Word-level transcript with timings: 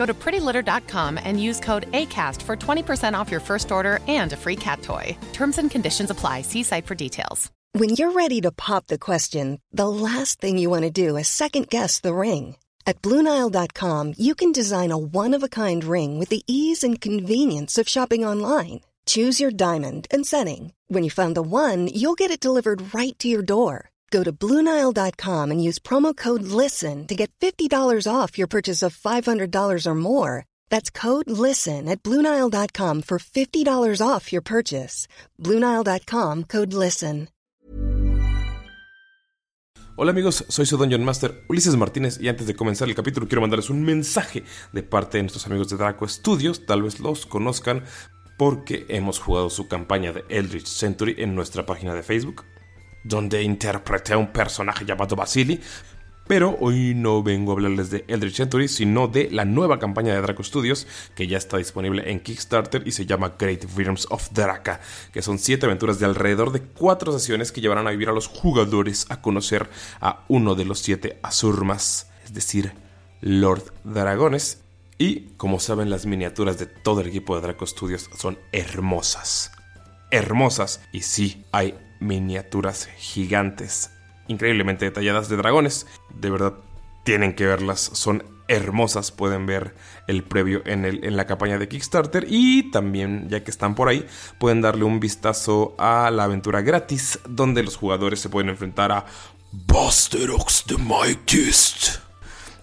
Go 0.00 0.06
to 0.06 0.14
prettylitter.com 0.14 1.18
and 1.22 1.42
use 1.48 1.60
code 1.60 1.84
ACAST 1.92 2.40
for 2.40 2.56
20% 2.56 3.18
off 3.18 3.30
your 3.30 3.42
first 3.48 3.70
order 3.70 3.98
and 4.08 4.32
a 4.32 4.36
free 4.44 4.56
cat 4.56 4.80
toy. 4.80 5.14
Terms 5.34 5.58
and 5.58 5.70
conditions 5.70 6.08
apply. 6.08 6.40
See 6.40 6.62
site 6.62 6.86
for 6.86 6.94
details. 6.94 7.50
When 7.72 7.90
you're 7.90 8.12
ready 8.12 8.40
to 8.40 8.50
pop 8.50 8.86
the 8.86 8.98
question, 8.98 9.60
the 9.72 9.90
last 9.90 10.40
thing 10.40 10.56
you 10.56 10.70
want 10.70 10.84
to 10.84 10.90
do 11.06 11.18
is 11.18 11.28
second 11.28 11.68
guess 11.68 12.00
the 12.00 12.14
ring. 12.14 12.56
At 12.86 13.02
Bluenile.com, 13.02 14.14
you 14.16 14.34
can 14.34 14.52
design 14.52 14.90
a 14.90 14.96
one 14.96 15.34
of 15.34 15.42
a 15.42 15.54
kind 15.62 15.84
ring 15.84 16.18
with 16.18 16.30
the 16.30 16.44
ease 16.46 16.82
and 16.82 16.98
convenience 16.98 17.76
of 17.76 17.86
shopping 17.86 18.24
online. 18.24 18.80
Choose 19.04 19.38
your 19.38 19.50
diamond 19.50 20.06
and 20.10 20.26
setting. 20.26 20.72
When 20.88 21.04
you 21.04 21.10
find 21.10 21.36
the 21.36 21.42
one, 21.42 21.88
you'll 21.88 22.20
get 22.22 22.30
it 22.30 22.46
delivered 22.46 22.94
right 22.94 23.18
to 23.18 23.28
your 23.28 23.42
door. 23.42 23.89
Go 24.10 24.24
to 24.24 24.32
Bluenile.com 24.32 25.50
and 25.52 25.62
use 25.62 25.78
promo 25.78 26.16
code 26.16 26.42
LISTEN 26.42 27.06
to 27.06 27.14
get 27.14 27.30
$50 27.40 27.70
off 28.12 28.36
your 28.38 28.48
purchase 28.48 28.82
of 28.82 28.96
$500 28.96 29.86
or 29.86 29.94
more. 29.94 30.46
That's 30.68 30.90
code 30.90 31.30
LISTEN 31.30 31.88
at 31.88 32.02
Bluenile.com 32.02 33.02
for 33.02 33.18
$50 33.18 34.02
off 34.04 34.32
your 34.32 34.42
purchase. 34.42 35.06
Bluenile.com 35.38 36.44
code 36.44 36.72
LISTEN. 36.72 37.28
Hola 39.96 40.12
amigos, 40.12 40.46
soy 40.48 40.64
su 40.64 40.78
Dungeon 40.78 41.04
Master 41.04 41.44
Ulises 41.48 41.76
Martínez 41.76 42.18
y 42.18 42.28
antes 42.28 42.46
de 42.46 42.54
comenzar 42.54 42.88
el 42.88 42.94
capítulo 42.94 43.28
quiero 43.28 43.42
mandarles 43.42 43.68
un 43.68 43.82
mensaje 43.82 44.44
de 44.72 44.82
parte 44.82 45.18
de 45.18 45.24
nuestros 45.24 45.46
amigos 45.46 45.68
de 45.68 45.76
Draco 45.76 46.08
Studios, 46.08 46.64
tal 46.64 46.82
vez 46.82 47.00
los 47.00 47.26
conozcan 47.26 47.84
porque 48.38 48.86
hemos 48.88 49.18
jugado 49.18 49.50
su 49.50 49.68
campaña 49.68 50.14
de 50.14 50.24
Eldritch 50.30 50.68
Century 50.68 51.16
en 51.18 51.34
nuestra 51.34 51.66
página 51.66 51.92
de 51.92 52.02
Facebook, 52.02 52.46
donde 53.04 53.42
interpreté 53.42 54.14
a 54.14 54.18
un 54.18 54.32
personaje 54.32 54.84
llamado 54.84 55.16
Basili. 55.16 55.60
Pero 56.30 56.56
hoy 56.60 56.94
no 56.94 57.24
vengo 57.24 57.50
a 57.50 57.54
hablarles 57.54 57.90
de 57.90 58.04
Eldritch 58.06 58.36
Century, 58.36 58.68
sino 58.68 59.08
de 59.08 59.28
la 59.32 59.44
nueva 59.44 59.80
campaña 59.80 60.14
de 60.14 60.20
Draco 60.20 60.44
Studios, 60.44 60.86
que 61.16 61.26
ya 61.26 61.36
está 61.36 61.56
disponible 61.56 62.08
en 62.08 62.20
Kickstarter 62.20 62.86
y 62.86 62.92
se 62.92 63.04
llama 63.04 63.34
Great 63.36 63.64
Realms 63.76 64.06
of 64.10 64.30
Draka, 64.30 64.80
que 65.12 65.22
son 65.22 65.40
7 65.40 65.66
aventuras 65.66 65.98
de 65.98 66.06
alrededor 66.06 66.52
de 66.52 66.60
4 66.62 67.18
sesiones 67.18 67.50
que 67.50 67.60
llevarán 67.60 67.88
a 67.88 67.90
vivir 67.90 68.08
a 68.08 68.12
los 68.12 68.28
jugadores 68.28 69.06
a 69.08 69.20
conocer 69.20 69.68
a 70.00 70.24
uno 70.28 70.54
de 70.54 70.66
los 70.66 70.78
7 70.78 71.18
Asurmas, 71.20 72.12
es 72.24 72.32
decir, 72.32 72.74
Lord 73.20 73.72
Dragones. 73.82 74.62
Y 74.98 75.30
como 75.36 75.58
saben, 75.58 75.90
las 75.90 76.06
miniaturas 76.06 76.58
de 76.58 76.66
todo 76.66 77.00
el 77.00 77.08
equipo 77.08 77.34
de 77.34 77.42
Draco 77.42 77.66
Studios 77.66 78.08
son 78.16 78.38
hermosas. 78.52 79.50
Hermosas. 80.12 80.80
Y 80.92 81.00
sí, 81.00 81.44
hay 81.50 81.74
miniaturas 82.00 82.88
gigantes, 82.96 83.92
increíblemente 84.26 84.86
detalladas 84.86 85.28
de 85.28 85.36
dragones. 85.36 85.86
De 86.14 86.30
verdad, 86.30 86.54
tienen 87.04 87.34
que 87.34 87.46
verlas. 87.46 87.80
Son 87.80 88.24
hermosas. 88.48 89.12
Pueden 89.12 89.46
ver 89.46 89.74
el 90.06 90.24
previo 90.24 90.62
en, 90.66 90.84
el, 90.84 91.04
en 91.04 91.16
la 91.16 91.26
campaña 91.26 91.58
de 91.58 91.68
Kickstarter. 91.68 92.26
Y 92.28 92.70
también, 92.70 93.28
ya 93.28 93.44
que 93.44 93.50
están 93.50 93.74
por 93.74 93.88
ahí, 93.88 94.06
pueden 94.38 94.60
darle 94.60 94.84
un 94.84 95.00
vistazo 95.00 95.74
a 95.78 96.10
la 96.10 96.24
aventura 96.24 96.60
gratis, 96.62 97.20
donde 97.28 97.62
los 97.62 97.76
jugadores 97.76 98.20
se 98.20 98.28
pueden 98.28 98.50
enfrentar 98.50 98.92
a 98.92 99.06
Busterox 99.52 100.64
the 100.66 100.76
Mightiest. 100.76 102.00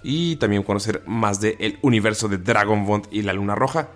Y 0.04 0.36
también 0.38 0.64
conocer 0.64 1.04
más 1.06 1.42
del 1.42 1.80
universo 1.82 2.28
de 2.28 2.38
Dragonbond 2.38 3.08
y 3.12 3.24
la 3.24 3.34
Luna 3.34 3.56
Roja. 3.56 3.90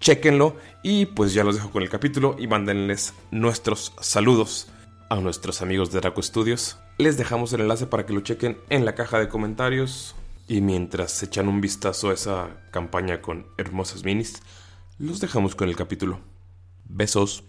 Chequenlo 0.00 0.56
y 0.82 1.06
pues 1.06 1.32
ya 1.32 1.44
los 1.44 1.54
dejo 1.54 1.70
con 1.70 1.84
el 1.84 1.88
capítulo 1.88 2.34
y 2.36 2.48
mándenles 2.48 3.14
nuestros 3.30 3.92
saludos 4.00 4.71
a 5.12 5.20
nuestros 5.20 5.60
amigos 5.60 5.92
de 5.92 6.00
Draco 6.00 6.22
Studios. 6.22 6.78
Les 6.96 7.18
dejamos 7.18 7.52
el 7.52 7.60
enlace 7.60 7.86
para 7.86 8.06
que 8.06 8.14
lo 8.14 8.22
chequen 8.22 8.56
en 8.70 8.86
la 8.86 8.94
caja 8.94 9.18
de 9.18 9.28
comentarios. 9.28 10.14
Y 10.48 10.62
mientras 10.62 11.22
echan 11.22 11.48
un 11.48 11.60
vistazo 11.60 12.08
a 12.08 12.14
esa 12.14 12.48
campaña 12.70 13.20
con 13.20 13.46
hermosas 13.58 14.04
minis, 14.04 14.42
los 14.98 15.20
dejamos 15.20 15.54
con 15.54 15.68
el 15.68 15.76
capítulo. 15.76 16.20
Besos. 16.84 17.44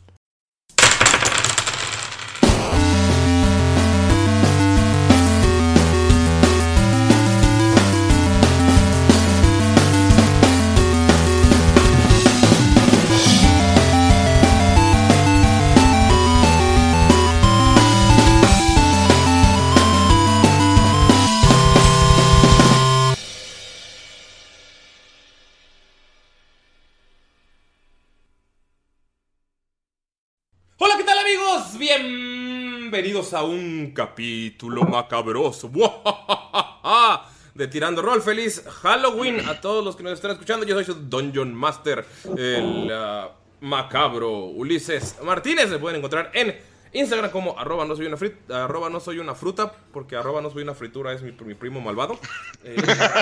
Bienvenidos 32.94 33.34
a 33.34 33.42
un 33.42 33.92
capítulo 33.92 34.84
macabroso 34.84 35.68
de 37.56 37.68
Tirando 37.68 38.04
Roll. 38.04 38.22
Feliz 38.22 38.64
Halloween 38.84 39.40
a 39.50 39.60
todos 39.60 39.84
los 39.84 39.96
que 39.96 40.04
nos 40.04 40.14
están 40.14 40.30
escuchando. 40.30 40.64
Yo 40.64 40.76
soy 40.76 40.86
su 40.86 40.94
Dungeon 40.94 41.56
Master, 41.56 42.06
el 42.38 42.92
ah, 42.94 43.32
macabro 43.62 44.46
Ulises 44.46 45.18
Martínez. 45.24 45.72
Me 45.72 45.80
pueden 45.80 45.98
encontrar 45.98 46.30
en 46.36 46.56
Instagram 46.94 47.32
como 47.32 47.58
arroba 47.58 47.84
no 47.84 47.96
soy 47.96 48.06
una, 48.06 48.18
arroba 48.56 48.92
no 48.92 49.00
soy 49.00 49.18
una 49.18 49.34
fruta, 49.34 49.74
porque 49.92 50.16
arroba 50.16 50.44
no 50.44 50.52
soy 50.52 50.62
una 50.62 50.76
fritura 50.76 51.14
es 51.14 51.24
mi, 51.24 51.32
mi 51.32 51.56
primo 51.56 51.82
malvado. 51.82 52.20
Eh, 52.64 52.76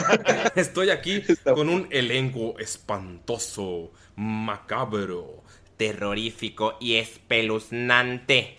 estoy 0.55 0.89
aquí 0.89 1.23
con 1.45 1.69
un 1.69 1.87
elenco 1.91 2.59
espantoso, 2.59 3.93
macabro, 4.17 5.43
terrorífico 5.77 6.75
y 6.81 6.95
espeluznante. 6.95 8.57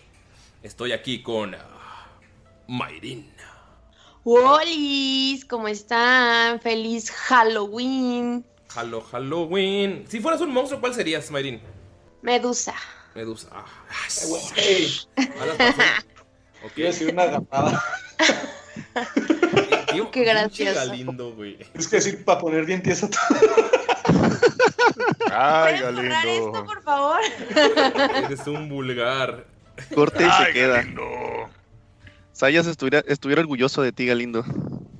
Estoy 0.63 0.93
aquí 0.93 1.21
con 1.21 1.53
ah, 1.55 2.07
Mayrin. 2.69 3.29
¡Holis! 4.23 5.43
¿Cómo 5.43 5.67
están? 5.67 6.61
¡Feliz 6.61 7.11
Halloween! 7.11 8.45
Halo, 8.73 9.01
Halloween. 9.01 10.05
Si 10.07 10.21
fueras 10.21 10.39
un 10.39 10.53
monstruo, 10.53 10.79
¿cuál 10.79 10.93
serías, 10.93 11.29
Mayrin? 11.31 11.61
Medusa. 12.21 12.73
Medusa. 13.13 13.49
Ah, 13.51 13.65
ah, 13.89 14.09
sí. 14.09 14.33
Ey, 14.55 14.99
Alas 15.41 15.57
pasó. 15.57 15.81
Ok. 16.63 16.71
quiero 16.75 16.91
decir 16.91 17.11
una 17.11 17.25
gamada. 17.25 17.83
Tío, 19.91 20.09
Qué 20.11 20.21
pinche 20.21 20.33
gracioso. 20.33 20.75
Galindo, 20.75 21.35
güey. 21.35 21.57
Es 21.73 21.89
que 21.89 21.97
decir 21.97 22.23
para 22.23 22.39
poner 22.39 22.65
bien 22.65 22.81
tieso 22.81 23.09
todo. 23.09 23.37
Ay, 25.29 25.79
¿Puedes 25.81 25.95
borrar 25.95 26.25
esto, 26.25 26.51
Galindo. 26.51 26.65
por 26.65 26.83
favor? 26.83 27.19
Eres 28.15 28.47
un 28.47 28.69
vulgar. 28.69 29.52
Corte 29.93 30.23
y 30.23 30.25
se 30.25 30.31
Ay, 30.31 30.53
queda. 30.53 30.77
Galindo. 30.77 31.03
Sayas 32.31 32.65
estuviera, 32.67 33.03
estuviera 33.07 33.41
orgulloso 33.41 33.81
de 33.81 33.91
ti, 33.91 34.05
Galindo. 34.07 34.43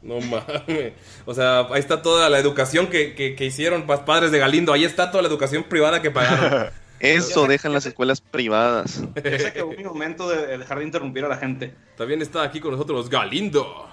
No 0.02 0.20
mames. 0.20 0.94
O 1.26 1.34
sea, 1.34 1.62
ahí 1.72 1.80
está 1.80 2.02
toda 2.02 2.30
la 2.30 2.38
educación 2.40 2.88
que, 2.88 3.16
que, 3.16 3.36
que 3.36 3.46
hicieron 3.46 3.88
pas- 3.88 4.04
padres 4.06 4.32
de 4.32 4.40
Galindo. 4.40 4.74
Ahí 4.74 4.84
está 4.84 5.10
toda 5.12 5.22
la 5.24 5.30
educación 5.30 5.64
privada 5.64 6.02
que 6.02 6.12
pagaron. 6.12 6.70
Eso 7.00 7.48
dejan 7.48 7.74
las 7.74 7.86
escuelas 7.86 8.22
privadas. 8.22 9.04
Ya 9.24 9.40
se 9.40 9.48
acabó 9.48 9.72
mi 9.72 9.84
momento 9.84 10.30
de 10.30 10.58
dejar 10.58 10.80
de 10.80 10.86
interrumpir 10.86 11.26
a 11.26 11.28
la 11.28 11.38
gente. 11.38 11.74
También 11.98 12.22
está 12.22 12.44
aquí 12.44 12.60
con 12.62 12.72
nosotros 12.72 13.10
Galindo. 13.10 13.90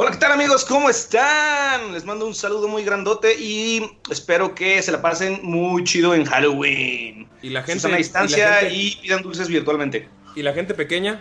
Hola, 0.00 0.12
¿qué 0.12 0.18
tal 0.18 0.30
amigos? 0.30 0.64
¿Cómo 0.64 0.88
están? 0.88 1.92
Les 1.92 2.04
mando 2.04 2.24
un 2.24 2.32
saludo 2.32 2.68
muy 2.68 2.84
grandote 2.84 3.34
y 3.36 3.82
espero 4.08 4.54
que 4.54 4.80
se 4.80 4.92
la 4.92 5.02
pasen 5.02 5.40
muy 5.42 5.82
chido 5.82 6.14
en 6.14 6.24
Halloween. 6.24 7.28
Y 7.42 7.48
la 7.50 7.62
gente. 7.64 7.80
Susana 7.80 7.96
a 7.96 7.98
y 7.98 8.02
distancia 8.04 8.52
gente- 8.60 8.74
y, 8.76 8.96
pidan 9.02 9.22
dulces 9.22 9.48
virtualmente. 9.48 10.08
¿Y 10.36 10.42
la 10.42 10.52
gente 10.52 10.74
pequeña? 10.74 11.20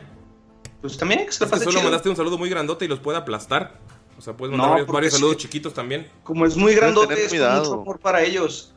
Pues 0.81 0.95
también, 0.95 1.25
que 1.25 1.31
se 1.31 1.39
la 1.39 1.45
Es 1.45 1.49
que 1.49 1.53
pase 1.53 1.63
solo 1.63 1.71
chido. 1.79 1.83
mandaste 1.85 2.09
un 2.09 2.15
saludo 2.15 2.37
muy 2.37 2.51
grandote 2.51 2.85
y 2.85 2.87
los 2.87 2.99
puede 2.99 3.17
aplastar. 3.17 3.79
O 4.15 4.21
sea, 4.21 4.37
puedes 4.37 4.55
mandar 4.55 4.85
No, 4.85 4.93
varios, 4.93 5.13
sí. 5.13 5.19
saludos 5.19 5.37
chiquitos 5.37 5.73
también. 5.73 6.07
Como 6.21 6.45
es 6.45 6.55
muy 6.55 6.75
grandote, 6.75 7.15
es 7.25 7.33
mucho 7.33 7.73
amor 7.81 7.99
para 7.99 8.21
ellos. 8.21 8.75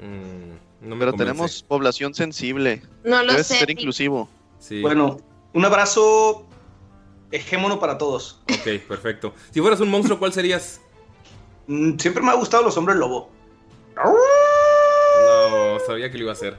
Mm, 0.00 0.86
no 0.88 0.94
me 0.94 1.00
Pero 1.00 1.10
convence. 1.10 1.16
tenemos 1.16 1.62
población 1.64 2.14
sensible. 2.14 2.82
No 3.02 3.24
lo 3.24 3.32
Debes 3.32 3.48
sé. 3.48 3.58
ser 3.58 3.70
inclusivo. 3.70 4.28
Sí. 4.60 4.80
Bueno, 4.80 5.18
un 5.54 5.64
abrazo 5.64 6.47
hegemono 7.30 7.78
para 7.80 7.98
todos. 7.98 8.40
Ok, 8.44 8.80
perfecto. 8.86 9.34
Si 9.50 9.60
fueras 9.60 9.80
un 9.80 9.90
monstruo, 9.90 10.18
¿cuál 10.18 10.32
serías? 10.32 10.80
Mm, 11.66 11.98
Siempre 11.98 12.22
me 12.22 12.30
ha 12.30 12.34
gustado 12.34 12.62
los 12.62 12.76
hombres 12.76 12.96
lobo. 12.96 13.30
No, 13.96 15.78
sabía 15.86 16.10
que 16.10 16.18
lo 16.18 16.24
iba 16.24 16.32
a 16.32 16.34
hacer. 16.34 16.56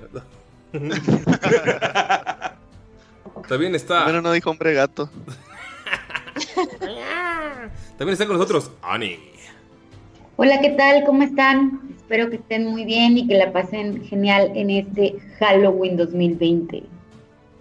También 3.47 3.73
está. 3.75 4.03
Bueno, 4.03 4.21
no 4.21 4.31
dijo 4.31 4.49
hombre 4.49 4.73
gato. 4.73 5.09
También 7.97 8.13
está 8.13 8.27
con 8.27 8.37
nosotros 8.37 8.71
Ani. 8.81 9.19
Hola, 10.35 10.61
¿qué 10.61 10.69
tal? 10.71 11.03
¿Cómo 11.05 11.23
están? 11.23 11.81
Espero 11.97 12.29
que 12.29 12.37
estén 12.37 12.65
muy 12.67 12.85
bien 12.85 13.17
y 13.17 13.27
que 13.27 13.35
la 13.35 13.51
pasen 13.51 14.05
genial 14.05 14.51
en 14.55 14.69
este 14.69 15.17
Halloween 15.39 15.97
2020. 15.97 16.83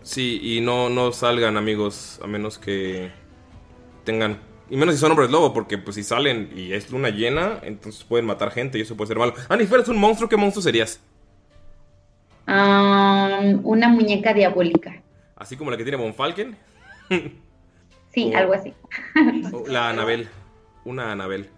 Sí, 0.09 0.41
y 0.43 0.63
no, 0.63 0.89
no 0.89 1.13
salgan, 1.13 1.59
amigos, 1.59 2.19
a 2.25 2.27
menos 2.27 2.59
que 2.59 3.11
tengan. 4.05 4.39
Y 4.71 4.77
menos 4.79 4.95
si 4.95 5.01
son 5.03 5.11
hombres 5.11 5.31
lobo, 5.31 5.53
porque 5.53 5.77
pues 5.77 5.97
si 5.97 6.03
salen 6.03 6.51
y 6.57 6.73
es 6.73 6.91
luna 6.91 7.11
llena, 7.11 7.59
entonces 7.63 8.05
pueden 8.05 8.25
matar 8.25 8.51
gente 8.51 8.79
y 8.79 8.81
eso 8.81 8.97
puede 8.97 9.09
ser 9.09 9.19
malo. 9.19 9.35
Ani, 9.51 9.65
si 9.65 9.69
fueras 9.69 9.87
un 9.89 9.99
monstruo, 9.99 10.27
¿qué 10.27 10.39
monstruo 10.39 10.63
serías? 10.63 10.99
Am, 12.47 13.61
una 13.65 13.89
muñeca 13.89 14.33
diabólica. 14.33 15.03
Así 15.37 15.59
como 15.59 15.71
la 15.71 15.77
que 15.77 15.83
tiene 15.83 15.99
Von 15.99 16.15
Falken. 16.15 16.57
Sí, 18.15 18.33
algo 18.33 18.55
así. 18.55 18.73
la 19.67 19.91
Anabel. 19.91 20.27
Una 20.87 21.13
Anabel. 21.13 21.51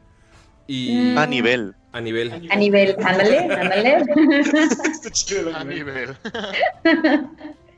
Y. 0.66 1.12
Mm. 1.14 1.18
A 1.18 1.26
nivel. 1.26 1.74
A 1.92 2.00
nivel. 2.00 2.32
A 2.50 2.56
nivel, 2.56 2.96
ándale, 3.04 3.38
ándale. 3.38 3.96
A 5.54 5.64
nivel. 5.64 6.16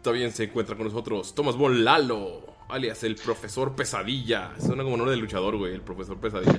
También 0.02 0.32
se 0.32 0.44
encuentra 0.44 0.76
con 0.76 0.86
nosotros 0.86 1.34
Thomas 1.34 1.56
Von 1.56 1.84
Lalo, 1.84 2.42
alias 2.68 3.04
el 3.04 3.14
profesor 3.14 3.76
Pesadilla. 3.76 4.52
Suena 4.58 4.82
como 4.82 4.96
nombre 4.96 5.14
de 5.14 5.20
luchador, 5.20 5.56
güey, 5.56 5.74
el 5.74 5.82
profesor 5.82 6.18
Pesadilla. 6.18 6.58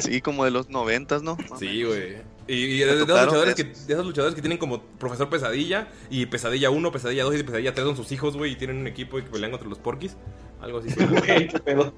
Sí, 0.00 0.20
como 0.20 0.44
de 0.44 0.50
los 0.50 0.70
noventas, 0.70 1.22
¿no? 1.22 1.36
Sí, 1.58 1.84
güey. 1.84 2.16
Y, 2.48 2.54
y 2.54 2.78
de, 2.78 2.94
esos 2.94 3.08
luchadores 3.08 3.54
que, 3.54 3.64
de 3.64 3.92
esos 3.92 4.04
luchadores 4.04 4.34
que 4.34 4.40
tienen 4.40 4.58
como 4.58 4.82
profesor 4.82 5.30
Pesadilla 5.30 5.88
y 6.10 6.26
Pesadilla 6.26 6.70
1, 6.70 6.90
Pesadilla 6.90 7.22
2 7.22 7.36
y 7.36 7.42
Pesadilla 7.44 7.72
3 7.72 7.86
son 7.86 7.96
sus 7.96 8.10
hijos, 8.10 8.36
güey, 8.36 8.52
y 8.52 8.56
tienen 8.56 8.78
un 8.78 8.88
equipo 8.88 9.18
y 9.18 9.22
que 9.22 9.30
pelean 9.30 9.52
contra 9.52 9.68
los 9.68 9.78
porquis. 9.78 10.16
Algo 10.60 10.80
así. 10.80 10.88
Güey, 10.94 11.48
qué 11.48 11.58
pedo. 11.60 11.94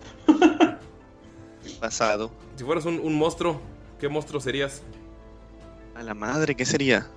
Pasado. 1.80 2.30
si 2.54 2.64
fueras 2.64 2.84
un, 2.84 3.00
un 3.00 3.14
monstruo, 3.14 3.60
¿qué 3.98 4.08
monstruo 4.08 4.40
serías? 4.40 4.82
A 5.94 6.02
la 6.02 6.12
madre, 6.12 6.54
¿qué 6.54 6.66
sería? 6.66 7.08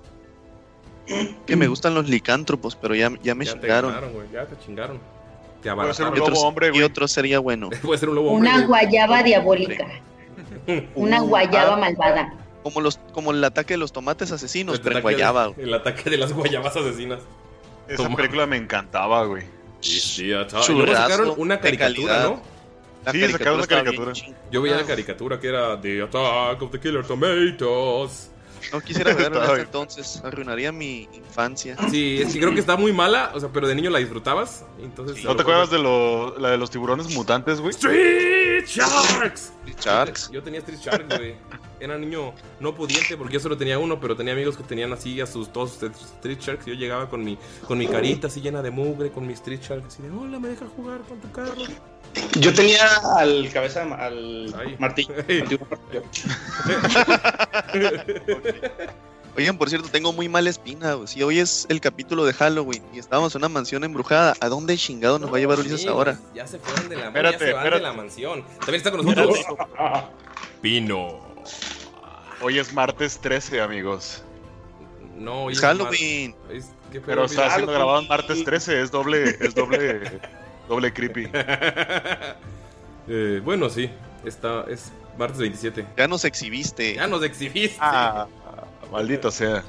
Que 1.46 1.56
me 1.56 1.68
gustan 1.68 1.94
los 1.94 2.08
licántropos, 2.10 2.76
pero 2.76 2.96
ya, 2.96 3.12
ya 3.24 3.36
me 3.36 3.46
ya 3.46 3.54
te 3.54 3.60
chingaron. 3.62 3.92
ganaron, 3.94 4.32
ya 4.32 4.46
te 4.46 4.58
chingaron. 4.66 5.00
Te 5.62 5.74
Puede 5.74 5.94
ser 5.94 6.08
un. 6.08 6.16
Y 6.16 6.20
lobo 6.20 6.42
hombre, 6.42 6.68
y 6.68 6.72
güey. 6.72 6.84
otro 6.84 7.08
sería 7.08 7.40
bueno. 7.40 7.70
Puede 7.84 8.00
ser 8.00 8.10
un 8.10 8.16
lobo 8.16 8.32
hombre, 8.32 8.50
Una 8.50 8.56
güey. 8.58 8.68
guayaba 8.68 9.24
diabólica. 9.24 9.88
Una 10.96 11.22
Uh, 11.24 11.28
guayaba 11.28 11.74
ah, 11.76 11.78
malvada. 11.78 12.34
Como 12.64 12.82
los, 12.82 12.98
como 13.14 13.32
el 13.32 13.44
ataque 13.44 13.74
de 13.74 13.78
los 13.80 13.92
tomates 13.92 14.32
asesinos, 14.32 14.76
El 14.76 14.82
pero 14.82 14.94
en 14.94 14.98
ataque 15.00 15.10
de- 15.10 15.14
guayaba. 15.22 15.46
güey. 15.48 15.68
El 15.68 15.74
ataque 15.74 16.10
de 16.10 16.18
las 16.18 16.34
guayabas 16.34 16.76
asesinas. 16.76 17.20
Esa 17.88 18.04
Toma. 18.04 18.16
película 18.16 18.46
me 18.46 18.58
encantaba, 18.58 19.26
güey. 19.26 19.44
Sí, 19.82 20.00
sí, 20.00 20.32
y 20.32 20.34
sacaron 20.94 21.34
una 21.38 21.60
caricatura. 21.60 22.24
¿no? 22.24 22.42
La 23.04 23.12
Sí, 23.12 23.28
sacaron 23.32 23.56
una 23.56 23.68
caricatura. 23.68 24.14
Yo 24.52 24.62
veía 24.62 24.76
Ah, 24.76 24.82
la 24.82 24.86
caricatura 24.86 25.40
que 25.40 25.48
era 25.48 25.80
The 25.82 26.04
Attack 26.04 26.62
of 26.62 26.72
the 26.72 26.80
Killer 26.80 27.04
Tomatoes. 27.06 28.31
No 28.72 28.82
quisiera 28.82 29.14
verla 29.14 29.46
en 29.46 29.48
bien. 29.54 29.66
entonces. 29.66 30.22
Arruinaría 30.24 30.72
mi 30.72 31.08
infancia. 31.14 31.76
Sí, 31.90 32.22
que 32.32 32.40
creo 32.40 32.54
que 32.54 32.60
está 32.60 32.76
muy 32.78 32.94
mala, 32.94 33.32
o 33.34 33.40
sea, 33.40 33.50
pero 33.52 33.68
de 33.68 33.76
niño 33.76 33.90
la 33.90 34.00
disfrutabas. 34.00 34.66
Entonces, 34.80 35.24
¿No 35.24 35.36
te 35.36 35.42
acuerdas 35.42 35.70
de 35.72 35.80
lo, 35.80 36.38
la 36.40 36.50
de 36.52 36.58
los 36.58 36.70
tiburones 36.70 37.14
mutantes, 37.16 37.60
güey? 37.60 37.72
Street 37.72 38.66
Sharks? 38.66 39.54
Sharks. 39.80 40.30
Yo 40.32 40.44
tenía 40.44 40.60
Street 40.60 40.80
Sharks, 40.80 41.18
güey. 41.18 41.36
Era 41.80 41.98
niño 41.98 42.34
no 42.60 42.76
pudiente 42.76 43.18
porque 43.18 43.34
yo 43.34 43.40
solo 43.40 43.58
tenía 43.58 43.80
uno, 43.80 44.00
pero 44.00 44.16
tenía 44.16 44.34
amigos 44.34 44.56
que 44.56 44.64
tenían 44.64 44.94
así 44.94 45.20
a 45.20 45.26
sus 45.26 45.52
todos 45.52 45.72
sus 45.72 45.92
Street 45.92 46.40
Sharks. 46.40 46.68
Y 46.68 46.72
yo 46.72 46.76
llegaba 46.76 47.10
con 47.10 47.24
mi, 47.24 47.38
con 47.68 47.78
mi 47.80 47.88
carita 47.88 48.28
así 48.28 48.40
llena 48.40 48.62
de 48.62 48.70
mugre, 48.70 49.12
con 49.12 49.26
mi 49.26 49.34
Street 49.34 49.62
Shark, 49.62 49.84
así 49.88 50.04
de 50.04 50.12
hola, 50.12 50.40
me 50.40 50.50
dejas 50.50 50.70
jugar 50.76 51.02
con 51.02 51.20
tu 51.20 51.32
carro. 51.32 51.56
Yo 52.40 52.54
tenía 52.54 52.88
al 53.18 53.50
cabeza, 53.52 53.84
al 53.84 54.54
Ay. 54.58 54.76
martillo. 54.80 55.14
Oigan, 59.38 59.58
por 59.58 59.70
cierto, 59.70 59.88
tengo 59.90 60.12
muy 60.12 60.28
mala 60.28 60.50
espina. 60.50 60.94
güey. 60.96 61.08
Si 61.08 61.24
hoy 61.24 61.40
es 61.40 61.66
el 61.70 61.80
capítulo 61.80 62.26
de 62.26 62.34
Halloween 62.34 62.84
y 62.94 63.00
estábamos 63.00 63.34
en 63.34 63.40
una 63.40 63.48
mansión 63.50 63.84
embrujada, 63.86 64.36
¿a 64.42 64.50
dónde 64.50 64.78
chingado 64.78 65.20
nos 65.20 65.32
va 65.32 65.38
a 65.38 65.40
llevar 65.40 65.58
Ulises 65.60 65.88
ahora? 65.88 66.20
Ya 66.36 66.46
se 66.46 66.60
fueron 66.60 66.90
de 66.90 66.98
la, 66.98 67.08
Espérate, 67.08 67.40
ya 67.40 67.46
se 67.46 67.54
van 67.54 67.70
de 67.70 67.80
la 67.80 67.94
mansión. 67.94 68.44
También 68.60 68.76
está 68.76 68.92
con 68.92 69.06
nosotros 69.06 69.38
Pino. 70.62 71.22
Hoy 72.42 72.60
es 72.60 72.74
martes 72.74 73.20
13, 73.22 73.62
amigos. 73.62 74.22
No, 75.18 75.44
hoy 75.46 75.54
Es 75.54 75.62
Halloween. 75.62 76.36
es- 76.52 76.72
¿qué 76.92 77.00
pedo, 77.00 77.06
Pero 77.08 77.26
está 77.26 77.52
siendo 77.54 77.72
grabado 77.72 78.02
en 78.02 78.08
martes 78.10 78.44
13, 78.44 78.82
es 78.82 78.92
doble, 78.92 79.38
es 79.40 79.56
doble, 79.56 80.02
doble 80.68 80.94
creepy. 80.94 81.30
Eh, 83.08 83.42
bueno, 83.44 83.68
sí. 83.68 83.90
Está, 84.24 84.64
es 84.70 84.92
martes 85.18 85.40
27. 85.40 85.86
Ya 85.98 86.08
nos 86.08 86.24
exhibiste. 86.24 86.96
Ya 86.96 87.08
nos 87.08 87.24
exhibiste. 87.24 87.78
Ah, 87.80 88.28
maldito 88.92 89.32
sea. 89.32 89.64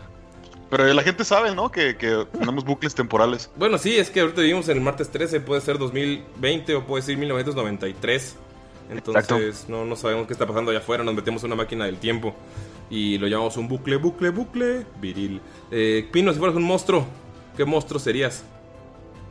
Pero 0.70 0.84
la 0.92 1.02
gente 1.02 1.24
sabe, 1.24 1.54
¿no? 1.54 1.70
Que, 1.70 1.96
que 1.96 2.26
tenemos 2.38 2.64
bucles 2.64 2.94
temporales. 2.94 3.50
Bueno, 3.56 3.78
sí, 3.78 3.96
es 3.96 4.10
que 4.10 4.20
ahorita 4.20 4.40
vivimos 4.42 4.68
en 4.68 4.78
el 4.78 4.82
martes 4.82 5.10
13. 5.10 5.40
Puede 5.40 5.60
ser 5.60 5.78
2020 5.78 6.74
o 6.76 6.86
puede 6.86 7.02
ser 7.02 7.16
1993. 7.16 8.36
Entonces, 8.90 9.66
no, 9.68 9.84
no 9.84 9.96
sabemos 9.96 10.26
qué 10.26 10.32
está 10.32 10.46
pasando 10.46 10.70
allá 10.70 10.80
afuera. 10.80 11.04
Nos 11.04 11.14
metemos 11.14 11.42
en 11.42 11.48
una 11.48 11.56
máquina 11.56 11.84
del 11.86 11.98
tiempo. 11.98 12.34
Y 12.90 13.18
lo 13.18 13.26
llamamos 13.26 13.56
un 13.56 13.68
bucle, 13.68 13.96
bucle, 13.96 14.30
bucle 14.30 14.86
viril. 15.00 15.40
Eh, 15.70 16.08
Pino, 16.12 16.32
si 16.32 16.38
fueras 16.38 16.56
un 16.56 16.62
monstruo, 16.64 17.06
¿qué 17.56 17.64
monstruo 17.64 17.98
serías? 17.98 18.44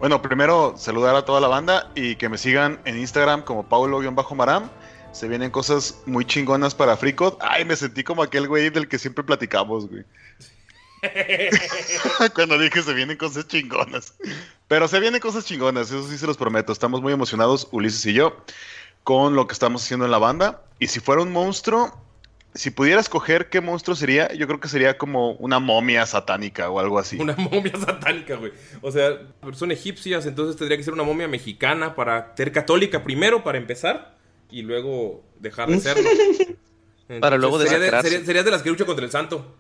Bueno, 0.02 0.20
primero 0.20 0.74
saludar 0.78 1.16
a 1.16 1.26
toda 1.26 1.40
la 1.40 1.48
banda 1.48 1.92
y 1.94 2.16
que 2.16 2.28
me 2.28 2.40
sigan 2.40 2.82
en 2.86 2.98
Instagram 2.98 3.44
como 3.44 3.70
Paulo-Maram. 3.70 4.68
Se 5.12 5.28
vienen 5.28 5.52
cosas 5.52 6.02
muy 6.08 6.26
chingonas 6.26 6.74
para 6.74 6.98
FreeCode. 6.98 7.38
Ay, 7.40 7.66
me 7.66 7.76
sentí 7.76 8.04
como 8.04 8.24
aquel 8.24 8.48
güey 8.48 8.72
del 8.72 8.88
que 8.88 8.98
siempre 8.98 9.24
platicamos, 9.24 9.88
güey. 9.88 10.04
Cuando 12.34 12.58
dije 12.58 12.82
se 12.82 12.96
vienen 12.96 13.16
cosas 13.16 13.48
chingonas. 13.48 14.16
Pero 14.68 14.88
se 14.88 15.00
vienen 15.00 15.22
cosas 15.22 15.46
chingonas, 15.46 15.92
eso 15.92 16.10
sí 16.10 16.18
se 16.18 16.26
los 16.26 16.36
prometo. 16.36 16.74
Estamos 16.74 17.00
muy 17.04 17.14
emocionados, 17.14 17.68
Ulises 17.70 18.04
y 18.08 18.14
yo, 18.14 18.44
con 19.04 19.36
lo 19.36 19.46
que 19.46 19.54
estamos 19.54 19.84
haciendo 19.84 20.06
en 20.06 20.12
la 20.12 20.18
banda. 20.18 20.64
Y 20.80 20.88
si 20.88 21.00
fuera 21.00 21.22
un 21.22 21.32
monstruo, 21.32 21.96
si 22.54 22.70
pudiera 22.72 23.00
escoger 23.00 23.50
qué 23.50 23.62
monstruo 23.62 23.96
sería, 23.96 24.34
yo 24.34 24.46
creo 24.48 24.60
que 24.60 24.68
sería 24.68 24.98
como 24.98 25.32
una 25.34 25.60
momia 25.60 26.06
satánica 26.06 26.70
o 26.70 26.80
algo 26.80 27.00
así. 27.00 27.18
Una 27.18 27.36
momia 27.38 27.74
satánica, 27.78 28.36
güey. 28.36 28.52
O 28.82 28.92
sea, 28.92 29.20
son 29.54 29.72
egipcias, 29.72 30.26
entonces 30.26 30.58
tendría 30.58 30.78
que 30.78 30.84
ser 30.84 30.94
una 30.94 31.04
momia 31.04 31.28
mexicana 31.28 31.96
para 31.96 32.34
ser 32.36 32.52
católica 32.52 33.04
primero, 33.04 33.44
para 33.44 33.58
empezar, 33.58 34.18
y 34.50 34.62
luego 34.64 35.24
dejar 35.40 35.70
de 35.70 35.80
serlo. 35.80 36.10
Para 37.20 37.38
luego 37.38 37.58
sería 37.58 37.74
de, 37.74 37.80
desacrarse. 37.80 38.10
sería- 38.10 38.26
serías 38.26 38.46
de 38.46 38.52
las 38.52 38.62
que 38.64 38.70
lucha 38.70 38.86
contra 38.86 39.04
el 39.04 39.12
santo. 39.12 39.54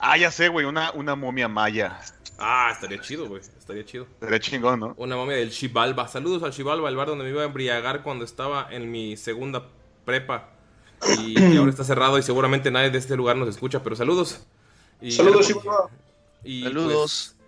Ah, 0.00 0.16
ya 0.16 0.30
sé, 0.32 0.48
güey, 0.48 0.66
una, 0.66 0.90
una 0.90 1.14
momia 1.14 1.46
maya. 1.46 2.00
Ah, 2.36 2.70
estaría 2.72 3.00
chido, 3.00 3.28
güey. 3.28 3.40
Estaría 3.40 3.84
chido. 3.84 4.08
Sería 4.18 4.40
chingón, 4.40 4.80
¿no? 4.80 4.94
Una 4.96 5.14
momia 5.14 5.36
del 5.36 5.50
Chivalba. 5.52 6.08
Saludos 6.08 6.42
al 6.42 6.50
Chivalba, 6.52 6.88
el 6.88 6.96
bar 6.96 7.06
donde 7.06 7.22
me 7.24 7.30
iba 7.30 7.42
a 7.42 7.44
embriagar 7.44 8.02
cuando 8.02 8.24
estaba 8.24 8.66
en 8.72 8.90
mi 8.90 9.16
segunda 9.16 9.68
prepa. 10.04 10.51
Y, 11.18 11.40
y 11.40 11.56
ahora 11.56 11.70
está 11.70 11.84
cerrado 11.84 12.18
y 12.18 12.22
seguramente 12.22 12.70
nadie 12.70 12.90
de 12.90 12.98
este 12.98 13.16
lugar 13.16 13.36
nos 13.36 13.48
escucha, 13.48 13.82
pero 13.82 13.96
saludos. 13.96 14.40
Y- 15.00 15.10
Saludos, 15.12 15.46
Chihuahua. 15.48 15.90
Y, 16.44 16.62
Saludos. 16.64 17.34
pues, 17.36 17.46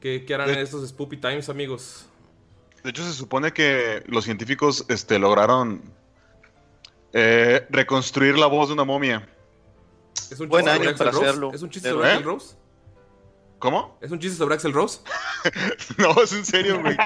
¿qué, 0.00 0.24
qué 0.24 0.34
harán 0.34 0.50
en 0.50 0.58
estos 0.58 0.88
Spoopy 0.88 1.16
Times, 1.18 1.48
amigos? 1.48 2.06
De 2.82 2.90
hecho, 2.90 3.04
se 3.04 3.12
supone 3.12 3.52
que 3.52 4.02
los 4.06 4.24
científicos 4.24 4.84
este, 4.88 5.18
lograron 5.18 5.82
eh, 7.12 7.66
reconstruir 7.70 8.38
la 8.38 8.46
voz 8.46 8.68
de 8.68 8.74
una 8.74 8.84
momia. 8.84 9.28
¿Es 10.30 10.38
un 10.40 10.48
Buen 10.48 10.64
chiste 10.64 10.70
año 10.80 10.84
sobre 10.84 10.98
para 10.98 11.10
Rose? 11.10 11.24
hacerlo. 11.26 11.50
¿Es 11.54 11.62
un 11.62 11.70
chiste 11.70 11.88
¿Eh? 11.88 11.92
sobre 11.92 12.12
Axl 12.12 12.24
Rose? 12.24 12.54
¿Cómo? 13.58 13.98
¿Es 14.00 14.10
un 14.12 14.18
chiste 14.20 14.36
sobre 14.38 14.54
Axel 14.54 14.72
Rose? 14.72 15.00
No, 15.98 16.20
es 16.22 16.32
en 16.32 16.44
serio, 16.44 16.80
güey. 16.80 16.96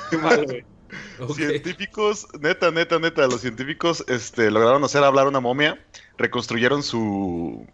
Qué 0.88 0.96
mal, 0.96 1.26
güey. 1.26 1.30
Ok. 1.30 1.36
Científicos, 1.36 2.26
neta, 2.40 2.70
neta, 2.70 2.98
neta, 2.98 3.26
los 3.26 3.40
científicos 3.40 4.04
este, 4.08 4.50
lograron 4.50 4.82
hacer 4.84 5.04
hablar 5.04 5.26
una 5.28 5.40
momia, 5.40 5.78
reconstruyeron 6.16 6.82
su, 6.82 7.66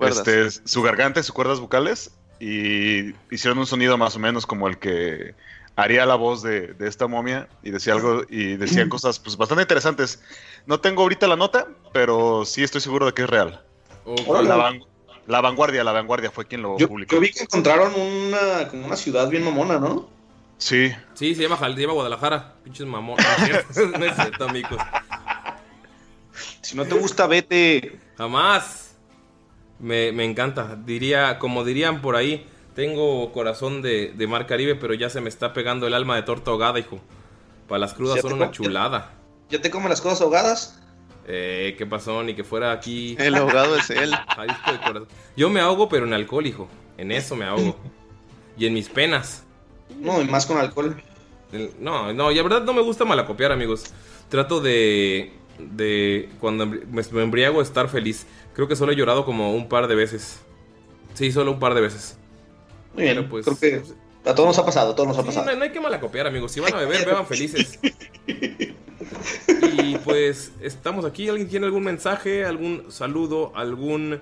este, 0.00 0.50
su 0.50 0.82
garganta 0.82 1.20
y 1.20 1.22
sus 1.22 1.32
cuerdas 1.32 1.60
vocales 1.60 2.12
y 2.40 3.14
hicieron 3.30 3.58
un 3.58 3.66
sonido 3.66 3.96
más 3.98 4.16
o 4.16 4.18
menos 4.18 4.46
como 4.46 4.68
el 4.68 4.78
que 4.78 5.34
haría 5.76 6.04
la 6.06 6.16
voz 6.16 6.42
de, 6.42 6.74
de 6.74 6.88
esta 6.88 7.06
momia 7.06 7.48
y 7.62 7.70
decía 7.70 7.94
algo 7.94 8.22
y 8.28 8.56
decía 8.56 8.88
cosas 8.88 9.18
pues 9.18 9.36
bastante 9.36 9.62
interesantes. 9.62 10.22
No 10.66 10.80
tengo 10.80 11.02
ahorita 11.02 11.26
la 11.26 11.36
nota, 11.36 11.68
pero 11.92 12.44
sí 12.44 12.62
estoy 12.62 12.80
seguro 12.80 13.06
de 13.06 13.14
que 13.14 13.22
es 13.22 13.30
real. 13.30 13.64
La, 14.42 14.56
van- 14.56 14.82
la 15.26 15.40
vanguardia, 15.40 15.84
la 15.84 15.92
vanguardia 15.92 16.30
fue 16.32 16.46
quien 16.46 16.62
lo 16.62 16.76
Yo, 16.78 16.88
publicó. 16.88 17.14
yo 17.14 17.20
vi 17.20 17.30
que 17.30 17.44
encontraron 17.44 17.92
una, 17.94 18.68
como 18.68 18.86
una 18.86 18.96
ciudad 18.96 19.28
bien 19.28 19.44
mamona, 19.44 19.78
¿no? 19.78 20.08
Sí. 20.62 20.92
Sí, 21.14 21.34
se 21.34 21.42
llama, 21.42 21.56
Jal- 21.56 21.74
se 21.74 21.80
llama 21.80 21.94
Guadalajara. 21.94 22.54
Pinches 22.62 22.86
mamón. 22.86 23.16
No 23.98 24.04
es 24.06 24.14
cierto, 24.14 24.44
amigos. 24.48 24.78
Si 26.60 26.76
no 26.76 26.84
te 26.84 26.94
gusta, 26.94 27.26
vete. 27.26 27.98
Jamás. 28.16 28.96
Me, 29.80 30.12
me 30.12 30.24
encanta. 30.24 30.76
Diría, 30.76 31.38
como 31.40 31.64
dirían 31.64 32.00
por 32.00 32.14
ahí, 32.14 32.46
tengo 32.76 33.32
corazón 33.32 33.82
de, 33.82 34.12
de 34.14 34.26
mar 34.28 34.46
Caribe, 34.46 34.76
pero 34.76 34.94
ya 34.94 35.10
se 35.10 35.20
me 35.20 35.28
está 35.28 35.52
pegando 35.52 35.86
el 35.88 35.94
alma 35.94 36.14
de 36.14 36.22
torta 36.22 36.52
ahogada, 36.52 36.78
hijo. 36.78 37.00
Para 37.66 37.80
las 37.80 37.94
crudas 37.94 38.16
Ya 38.16 38.22
son 38.22 38.34
una 38.34 38.50
chulada. 38.52 39.10
¿Ya 39.50 39.60
te 39.60 39.70
comen 39.70 39.88
las 39.90 40.00
cosas 40.00 40.20
ahogadas? 40.20 40.78
Eh, 41.26 41.74
¿qué 41.76 41.86
pasó? 41.86 42.22
Ni 42.22 42.34
que 42.34 42.44
fuera 42.44 42.70
aquí. 42.70 43.16
El 43.18 43.34
ahogado 43.34 43.76
es 43.76 43.90
él. 43.90 44.12
Jalisco 44.36 44.72
de 44.72 44.78
corazón. 44.78 45.08
Yo 45.36 45.50
me 45.50 45.60
ahogo, 45.60 45.88
pero 45.88 46.06
en 46.06 46.12
alcohol, 46.12 46.46
hijo. 46.46 46.68
En 46.96 47.10
eso 47.10 47.34
me 47.34 47.44
ahogo. 47.44 47.76
Y 48.56 48.66
en 48.66 48.74
mis 48.74 48.88
penas. 48.88 49.44
No, 50.00 50.20
y 50.20 50.24
más 50.26 50.46
con 50.46 50.58
alcohol. 50.58 50.96
El- 51.52 51.70
No, 51.80 52.12
no, 52.12 52.30
y 52.30 52.34
la 52.36 52.42
verdad 52.42 52.62
no 52.62 52.72
me 52.72 52.82
gusta 52.82 53.04
malacopiar, 53.04 53.52
amigos. 53.52 53.84
Trato 54.28 54.60
de. 54.60 55.32
de. 55.58 56.28
cuando 56.40 56.66
me, 56.66 56.80
me 57.10 57.22
embriago, 57.22 57.60
estar 57.62 57.88
feliz. 57.88 58.26
Creo 58.54 58.68
que 58.68 58.76
solo 58.76 58.92
he 58.92 58.96
llorado 58.96 59.24
como 59.24 59.54
un 59.54 59.68
par 59.68 59.86
de 59.88 59.94
veces. 59.94 60.40
Sí, 61.14 61.30
solo 61.32 61.52
un 61.52 61.58
par 61.58 61.74
de 61.74 61.80
veces. 61.82 62.16
Muy 62.94 63.04
bien, 63.04 63.16
Pero, 63.16 63.28
pues, 63.28 63.44
creo 63.46 63.58
que 63.58 63.82
a 64.30 64.34
todos 64.34 64.46
nos 64.48 64.58
ha 64.58 64.64
pasado, 64.64 64.92
a 64.92 64.94
todos 64.94 65.08
nos 65.08 65.18
ha 65.18 65.22
pasado. 65.24 65.46
no, 65.50 65.56
no 65.56 65.62
hay 65.64 65.72
que 65.72 65.80
malacopiar, 65.80 66.26
amigos. 66.26 66.52
Si 66.52 66.60
van 66.60 66.74
a 66.74 66.78
beber, 66.78 67.04
beban 67.06 67.26
felices. 67.26 67.78
Y 69.72 69.96
pues 69.98 70.52
estamos 70.60 71.04
aquí. 71.04 71.28
¿Alguien 71.28 71.48
tiene 71.48 71.66
algún 71.66 71.82
mensaje, 71.84 72.44
algún 72.44 72.86
saludo, 72.90 73.52
algún 73.54 74.20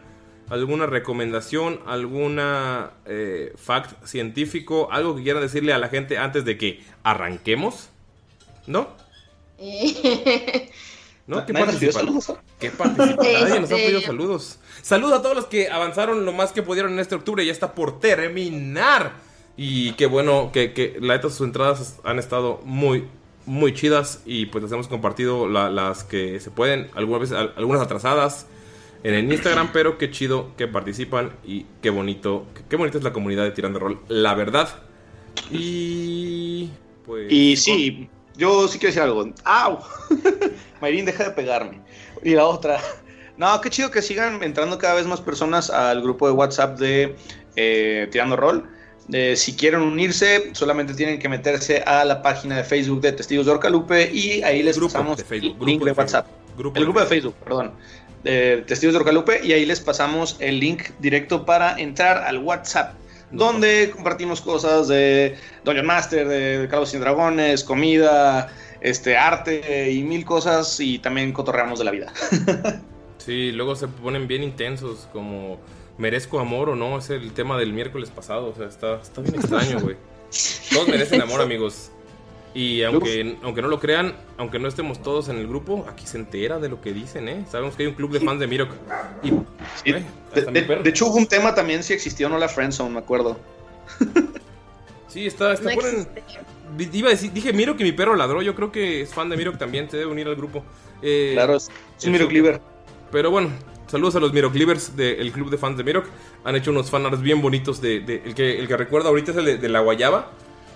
alguna 0.50 0.86
recomendación, 0.86 1.80
alguna 1.86 2.90
eh, 3.06 3.52
fact 3.56 4.04
científico, 4.04 4.88
algo 4.92 5.16
que 5.16 5.22
quiera 5.22 5.40
decirle 5.40 5.72
a 5.72 5.78
la 5.78 5.88
gente 5.88 6.18
antes 6.18 6.44
de 6.44 6.58
que 6.58 6.82
arranquemos? 7.02 7.88
¿No? 8.66 8.88
¿No? 11.26 11.46
¿Qué 11.46 11.52
Nadie 11.52 11.66
nos 11.66 11.76
pidió 11.76 11.92
participa- 11.92 11.92
saludos, 11.92 12.28
¿eh? 12.30 12.34
¿Qué 12.58 12.70
participa? 12.70 13.22
Nadie 13.22 13.60
nos 13.60 13.70
ha 13.70 13.74
Este- 13.76 13.86
pedido 13.86 14.00
saludos. 14.00 14.58
Saludos 14.82 15.18
a 15.18 15.22
todos 15.22 15.36
los 15.36 15.46
que 15.46 15.68
avanzaron 15.70 16.24
lo 16.24 16.32
más 16.32 16.52
que 16.52 16.62
pudieron 16.62 16.92
en 16.92 16.98
este 16.98 17.14
octubre. 17.14 17.44
Ya 17.44 17.52
está 17.52 17.74
por 17.74 18.00
terminar. 18.00 19.12
Y 19.56 19.92
qué 19.92 20.06
bueno 20.06 20.50
que, 20.52 20.72
que 20.72 20.96
la 21.00 21.14
neta 21.16 21.28
sus 21.28 21.42
entradas 21.42 21.98
han 22.02 22.18
estado 22.18 22.60
muy, 22.64 23.04
muy 23.46 23.74
chidas. 23.74 24.22
Y 24.24 24.46
pues 24.46 24.64
les 24.64 24.72
hemos 24.72 24.88
compartido 24.88 25.48
la- 25.48 25.70
las 25.70 26.02
que 26.02 26.40
se 26.40 26.50
pueden, 26.50 26.88
algunas 26.94 27.20
veces, 27.20 27.36
al- 27.36 27.52
algunas 27.56 27.82
atrasadas 27.82 28.46
en 29.02 29.14
el 29.14 29.32
Instagram. 29.32 29.70
Pero 29.72 29.98
qué 29.98 30.10
chido 30.10 30.54
que 30.56 30.68
participan 30.68 31.32
y 31.44 31.66
qué 31.82 31.90
bonito, 31.90 32.46
qué, 32.68 32.76
bonita 32.76 32.98
es 32.98 33.04
la 33.04 33.12
comunidad 33.12 33.44
de 33.44 33.52
Tirando 33.52 33.78
Rol, 33.78 34.00
la 34.08 34.34
verdad. 34.34 34.68
Y 35.50 36.70
pues. 37.04 37.30
Y 37.30 37.56
sí, 37.56 38.08
yo 38.36 38.68
sí 38.68 38.78
quiero 38.78 38.88
decir 38.88 39.02
algo. 39.02 39.32
¡Au! 39.44 39.78
Mayrin, 40.80 41.04
deja 41.04 41.24
de 41.24 41.30
pegarme. 41.30 41.80
Y 42.22 42.34
la 42.34 42.46
otra. 42.46 42.80
No, 43.36 43.60
qué 43.60 43.70
chido 43.70 43.90
que 43.90 44.02
sigan 44.02 44.42
entrando 44.42 44.78
cada 44.78 44.94
vez 44.94 45.06
más 45.06 45.20
personas 45.20 45.70
al 45.70 46.02
grupo 46.02 46.26
de 46.26 46.32
WhatsApp 46.32 46.78
de 46.78 47.16
eh, 47.56 48.06
Tirando 48.10 48.36
Rol. 48.36 48.68
Eh, 49.12 49.34
si 49.34 49.56
quieren 49.56 49.80
unirse, 49.80 50.50
solamente 50.52 50.94
tienen 50.94 51.18
que 51.18 51.28
meterse 51.28 51.78
a 51.80 52.04
la 52.04 52.22
página 52.22 52.56
de 52.56 52.64
Facebook 52.64 53.00
de 53.00 53.12
Testigos 53.12 53.46
de 53.46 53.52
Orcalupe 53.52 54.10
y 54.12 54.42
ahí 54.42 54.62
les 54.62 54.76
Grupo 54.76 54.92
pasamos 54.92 55.18
de 55.18 55.24
Facebook, 55.24 55.56
el 55.58 55.66
link 55.66 55.80
grupo 55.80 55.86
de 55.86 55.92
WhatsApp. 55.92 56.26
Grupo 56.56 56.78
el 56.78 56.84
grupo 56.84 57.00
de 57.00 57.06
Facebook, 57.06 57.34
perdón. 57.42 57.72
De 58.24 58.64
Testigos 58.66 58.94
de 58.94 59.00
Orcalupe 59.00 59.40
y 59.42 59.52
ahí 59.52 59.64
les 59.64 59.80
pasamos 59.80 60.36
el 60.40 60.60
link 60.60 60.90
directo 60.98 61.44
para 61.44 61.78
entrar 61.78 62.18
al 62.18 62.38
WhatsApp. 62.38 62.94
Donde 63.30 63.92
compartimos 63.94 64.40
cosas 64.40 64.88
de 64.88 65.36
Dungeon 65.64 65.86
Master, 65.86 66.26
de 66.26 66.66
Calabozos 66.66 66.90
sin 66.90 67.00
Dragones, 67.00 67.62
comida, 67.62 68.48
este, 68.80 69.16
arte 69.16 69.92
y 69.92 70.02
mil 70.02 70.24
cosas. 70.24 70.80
Y 70.80 70.98
también 70.98 71.32
cotorreamos 71.32 71.78
de 71.78 71.84
la 71.84 71.90
vida. 71.92 72.12
Sí, 73.24 73.52
luego 73.52 73.76
se 73.76 73.86
ponen 73.86 74.26
bien 74.26 74.42
intensos, 74.42 75.06
como 75.12 75.58
merezco 75.98 76.40
amor 76.40 76.70
o 76.70 76.74
no, 76.74 76.98
es 76.98 77.10
el 77.10 77.32
tema 77.32 77.58
del 77.58 77.72
miércoles 77.72 78.10
pasado, 78.10 78.48
o 78.48 78.54
sea, 78.54 78.66
está, 78.66 79.00
está 79.00 79.20
bien 79.20 79.34
extraño, 79.34 79.78
güey. 79.80 79.96
Todos 80.72 80.88
merecen 80.88 81.20
amor, 81.20 81.42
amigos. 81.42 81.92
Y 82.52 82.82
aunque, 82.82 83.36
aunque 83.42 83.62
no 83.62 83.68
lo 83.68 83.78
crean, 83.78 84.12
aunque 84.36 84.58
no 84.58 84.66
estemos 84.66 85.00
todos 85.02 85.28
en 85.28 85.36
el 85.36 85.46
grupo, 85.46 85.86
aquí 85.88 86.06
se 86.06 86.18
entera 86.18 86.58
de 86.58 86.68
lo 86.68 86.80
que 86.80 86.92
dicen, 86.92 87.28
¿eh? 87.28 87.44
Sabemos 87.48 87.76
que 87.76 87.84
hay 87.84 87.88
un 87.88 87.94
club 87.94 88.10
de 88.10 88.20
fans 88.20 88.40
de 88.40 88.46
Mirok. 88.48 88.70
Y, 89.22 89.28
Sí, 89.30 89.34
eh, 89.86 90.04
de, 90.34 90.62
de- 90.62 90.90
hecho, 90.90 91.06
hubo 91.06 91.16
un 91.16 91.26
tema 91.26 91.54
también 91.54 91.82
si 91.84 91.92
existió 91.92 92.26
o 92.26 92.30
no 92.30 92.38
la 92.38 92.48
Friendzone, 92.48 92.90
me 92.90 92.98
acuerdo. 92.98 93.38
Sí, 95.08 95.26
está, 95.26 95.52
está 95.54 95.70
No 95.70 95.76
ponen- 95.80 96.06
Iba 96.92 97.08
a 97.08 97.10
decir, 97.10 97.32
dije 97.32 97.52
Mirok 97.52 97.80
y 97.80 97.82
mi 97.82 97.90
perro 97.92 98.14
ladró, 98.14 98.42
yo 98.42 98.54
creo 98.54 98.70
que 98.70 99.00
es 99.02 99.12
fan 99.12 99.28
de 99.28 99.36
Mirok 99.36 99.58
también, 99.58 99.90
se 99.90 99.96
debe 99.96 100.10
unir 100.10 100.28
al 100.28 100.36
grupo. 100.36 100.62
Eh, 101.02 101.32
Claro, 101.34 101.56
es, 101.56 101.68
es 102.00 102.06
un. 102.06 102.60
Pero 103.10 103.30
bueno, 103.32 103.50
saludos 103.88 104.14
a 104.14 104.20
los 104.20 104.32
Miroclivers 104.32 104.94
del 104.96 105.32
club 105.32 105.50
de 105.50 105.58
fans 105.58 105.76
de 105.76 105.82
Mirok. 105.82 106.06
Han 106.44 106.54
hecho 106.54 106.70
unos 106.70 106.90
fanarts 106.90 107.20
bien 107.20 107.42
bonitos. 107.42 107.80
De, 107.80 107.98
de- 108.00 108.22
el, 108.24 108.36
que, 108.36 108.56
el 108.60 108.68
que 108.68 108.76
recuerdo 108.76 109.08
ahorita 109.08 109.32
es 109.32 109.36
el 109.38 109.44
de, 109.46 109.58
de 109.58 109.68
la 109.68 109.80
guayaba. 109.80 110.30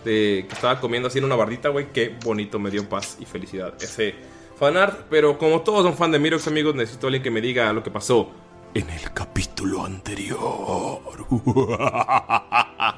De, 0.05 0.45
que 0.49 0.55
estaba 0.55 0.81
comiendo 0.81 1.09
así 1.09 1.19
en 1.19 1.25
una 1.25 1.37
bardita, 1.37 1.69
güey. 1.71 1.87
Qué 1.93 2.15
bonito, 2.25 2.59
me 2.59 2.71
dio 2.71 2.89
paz 2.89 3.17
y 3.21 3.25
felicidad 3.25 3.75
ese 3.81 4.15
fanart. 4.59 5.07
Pero 5.11 5.39
como 5.39 5.63
todos 5.63 5.83
son 5.85 5.95
fan 5.95 6.11
de 6.13 6.19
Mirok, 6.19 6.47
amigos, 6.47 6.75
necesito 6.75 7.07
alguien 7.07 7.23
que 7.23 7.31
me 7.31 7.41
diga 7.41 7.73
lo 7.73 7.83
que 7.83 7.91
pasó 7.91 8.31
en 8.75 8.89
el 8.91 9.13
capítulo 9.13 9.85
anterior. 9.85 11.01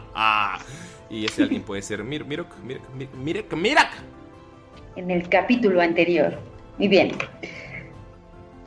y 1.11 1.25
ese 1.25 1.43
alguien 1.45 1.63
puede 1.63 1.83
ser 1.83 2.03
Mir, 2.05 2.25
Mirok, 2.25 2.49
Mirok, 2.65 2.83
Mir- 2.95 3.09
Mirok, 3.15 3.53
Mirok. 3.55 3.89
en 4.97 5.11
el 5.11 5.29
capítulo 5.29 5.81
anterior. 5.81 6.39
Muy 6.79 6.89
bien. 6.89 7.13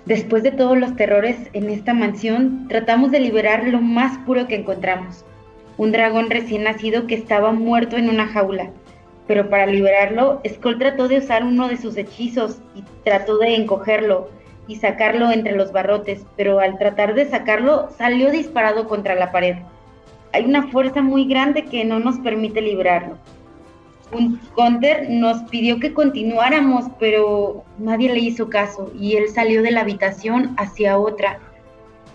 Después 0.06 0.44
de 0.44 0.52
todos 0.52 0.78
los 0.78 0.96
terrores 0.96 1.38
en 1.54 1.70
esta 1.70 1.94
mansión, 1.94 2.68
tratamos 2.68 3.12
de 3.12 3.20
liberar 3.20 3.68
lo 3.68 3.82
más 3.82 4.18
puro 4.26 4.48
que 4.48 4.56
encontramos. 4.56 5.24
Un 5.80 5.94
dragón 5.94 6.30
recién 6.30 6.66
nacido 6.66 7.08
que 7.08 7.16
estaba 7.16 7.54
muerto 7.54 7.96
en 7.96 8.10
una 8.10 8.28
jaula. 8.28 8.70
Pero 9.28 9.50
para 9.50 9.66
liberarlo, 9.66 10.42
Skull 10.46 10.78
trató 10.78 11.08
de 11.08 11.20
usar 11.20 11.46
uno 11.46 11.70
de 11.70 11.78
sus 11.78 11.96
hechizos 11.96 12.58
y 12.76 12.84
trató 13.06 13.38
de 13.38 13.56
encogerlo 13.56 14.28
y 14.68 14.76
sacarlo 14.76 15.32
entre 15.32 15.56
los 15.56 15.72
barrotes, 15.72 16.26
pero 16.36 16.60
al 16.60 16.78
tratar 16.78 17.14
de 17.14 17.30
sacarlo 17.30 17.92
salió 17.98 18.30
disparado 18.30 18.90
contra 18.90 19.16
la 19.16 19.32
pared. 19.32 19.56
Hay 20.34 20.44
una 20.44 20.68
fuerza 20.68 21.02
muy 21.02 21.24
grande 21.24 21.64
que 21.64 21.86
no 21.86 22.00
nos 22.00 22.20
permite 22.20 22.60
liberarlo. 22.60 23.16
Un 24.12 24.38
Gunter 24.58 25.10
nos 25.10 25.44
pidió 25.44 25.80
que 25.80 25.94
continuáramos, 25.94 26.88
pero 27.00 27.64
nadie 27.78 28.12
le 28.12 28.20
hizo 28.20 28.50
caso 28.50 28.92
y 29.00 29.16
él 29.16 29.30
salió 29.30 29.62
de 29.64 29.72
la 29.72 29.82
habitación 29.82 30.56
hacia 30.58 30.98
otra. 30.98 31.40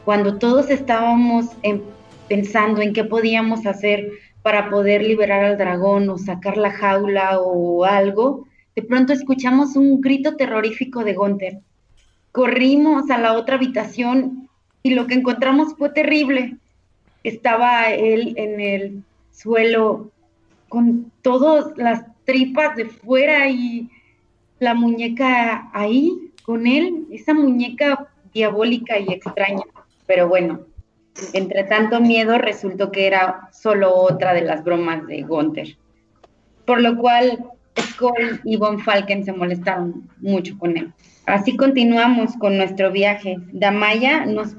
Cuando 0.05 0.37
todos 0.37 0.69
estábamos 0.69 1.47
en- 1.63 1.95
pensando 2.29 2.81
en 2.81 2.93
qué 2.93 3.05
podíamos 3.05 3.67
hacer 3.67 4.11
para 4.43 4.71
poder 4.71 5.03
liberar 5.03 5.45
al 5.45 5.59
dragón 5.59 6.09
o 6.11 6.19
sacar 6.19 6.57
la 6.57 6.71
jaula 6.71 7.41
o 7.41 7.85
algo, 7.85 8.47
de 8.77 8.83
pronto 8.83 9.13
escuchamos 9.13 9.77
un 9.77 10.01
grito 10.01 10.37
terrorífico 10.37 11.05
de 11.05 11.15
Gunter. 11.15 11.61
Corrimos 12.33 13.11
a 13.11 13.19
la 13.19 13.35
otra 13.35 13.57
habitación 13.57 14.49
y 14.83 14.91
lo 14.91 15.07
que 15.07 15.15
encontramos 15.15 15.75
fue 15.77 15.91
terrible. 15.91 16.57
Estaba 17.23 17.91
él 17.93 18.35
en 18.37 18.61
el 18.61 19.03
suelo 19.31 20.11
con 20.69 21.11
todas 21.23 21.77
las 21.77 22.05
tripas 22.25 22.77
de 22.77 22.87
fuera 22.87 23.49
y 23.49 23.89
la 24.59 24.75
muñeca 24.75 25.71
ahí 25.73 26.33
con 26.45 26.67
él, 26.67 27.07
esa 27.11 27.33
muñeca 27.33 28.09
diabólica 28.33 28.99
y 28.99 29.13
extraña. 29.13 29.63
Pero 30.07 30.29
bueno, 30.29 30.61
entre 31.33 31.65
tanto 31.65 32.01
miedo 32.01 32.39
resultó 32.39 32.91
que 32.91 33.07
era 33.07 33.49
solo 33.53 33.95
otra 33.95 34.35
de 34.35 34.43
las 34.43 34.65
bromas 34.65 35.07
de 35.07 35.23
Gunther. 35.23 35.77
Por 36.67 36.81
lo 36.81 36.97
cual 36.97 37.51
Skoll 37.79 38.41
y 38.45 38.57
Von 38.57 38.81
Falken 38.81 39.25
se 39.25 39.33
molestaron 39.33 40.09
mucho 40.19 40.59
con 40.59 40.77
él. 40.77 40.93
Así 41.27 41.57
continuamos 41.57 42.35
con 42.37 42.57
nuestro 42.57 42.91
viaje. 42.91 43.37
Damaya 43.53 44.27
nos 44.27 44.57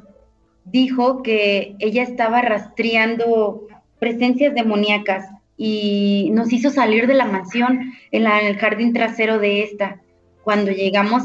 dijo 0.66 1.22
que 1.22 1.76
ella 1.80 2.04
estaba 2.04 2.42
rastreando 2.42 3.68
presencias 4.00 4.54
demoníacas 4.54 5.30
y 5.58 6.30
nos 6.34 6.52
hizo 6.52 6.70
salir 6.70 7.08
de 7.08 7.14
la 7.14 7.26
mansión 7.26 7.94
en, 8.12 8.26
en 8.26 8.46
el 8.46 8.58
jardín 8.58 8.94
trasero 8.94 9.40
de 9.40 9.64
esta. 9.64 10.02
Cuando 10.44 10.72
llegamos 10.72 11.24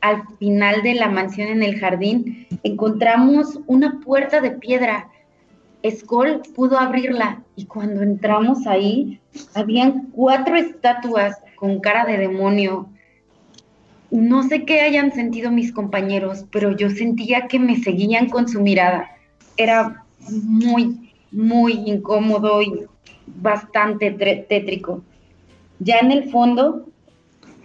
al 0.00 0.22
final 0.38 0.82
de 0.82 0.94
la 0.94 1.08
mansión 1.08 1.48
en 1.48 1.62
el 1.62 1.78
jardín, 1.78 2.46
encontramos 2.62 3.60
una 3.66 4.00
puerta 4.00 4.40
de 4.40 4.52
piedra 4.52 5.10
Skoll 5.90 6.42
pudo 6.54 6.78
abrirla 6.78 7.42
y 7.54 7.66
cuando 7.66 8.02
entramos 8.02 8.66
ahí, 8.66 9.20
habían 9.54 10.06
cuatro 10.10 10.56
estatuas 10.56 11.36
con 11.56 11.80
cara 11.80 12.04
de 12.04 12.18
demonio. 12.18 12.88
No 14.10 14.42
sé 14.44 14.64
qué 14.64 14.80
hayan 14.80 15.12
sentido 15.12 15.50
mis 15.50 15.72
compañeros, 15.72 16.44
pero 16.50 16.76
yo 16.76 16.90
sentía 16.90 17.48
que 17.48 17.58
me 17.58 17.76
seguían 17.76 18.28
con 18.28 18.48
su 18.48 18.60
mirada. 18.60 19.10
Era 19.56 20.04
muy, 20.28 21.12
muy 21.30 21.72
incómodo 21.72 22.62
y 22.62 22.86
bastante 23.26 24.10
tétrico. 24.10 25.02
Ya 25.78 25.98
en 25.98 26.12
el 26.12 26.30
fondo 26.30 26.86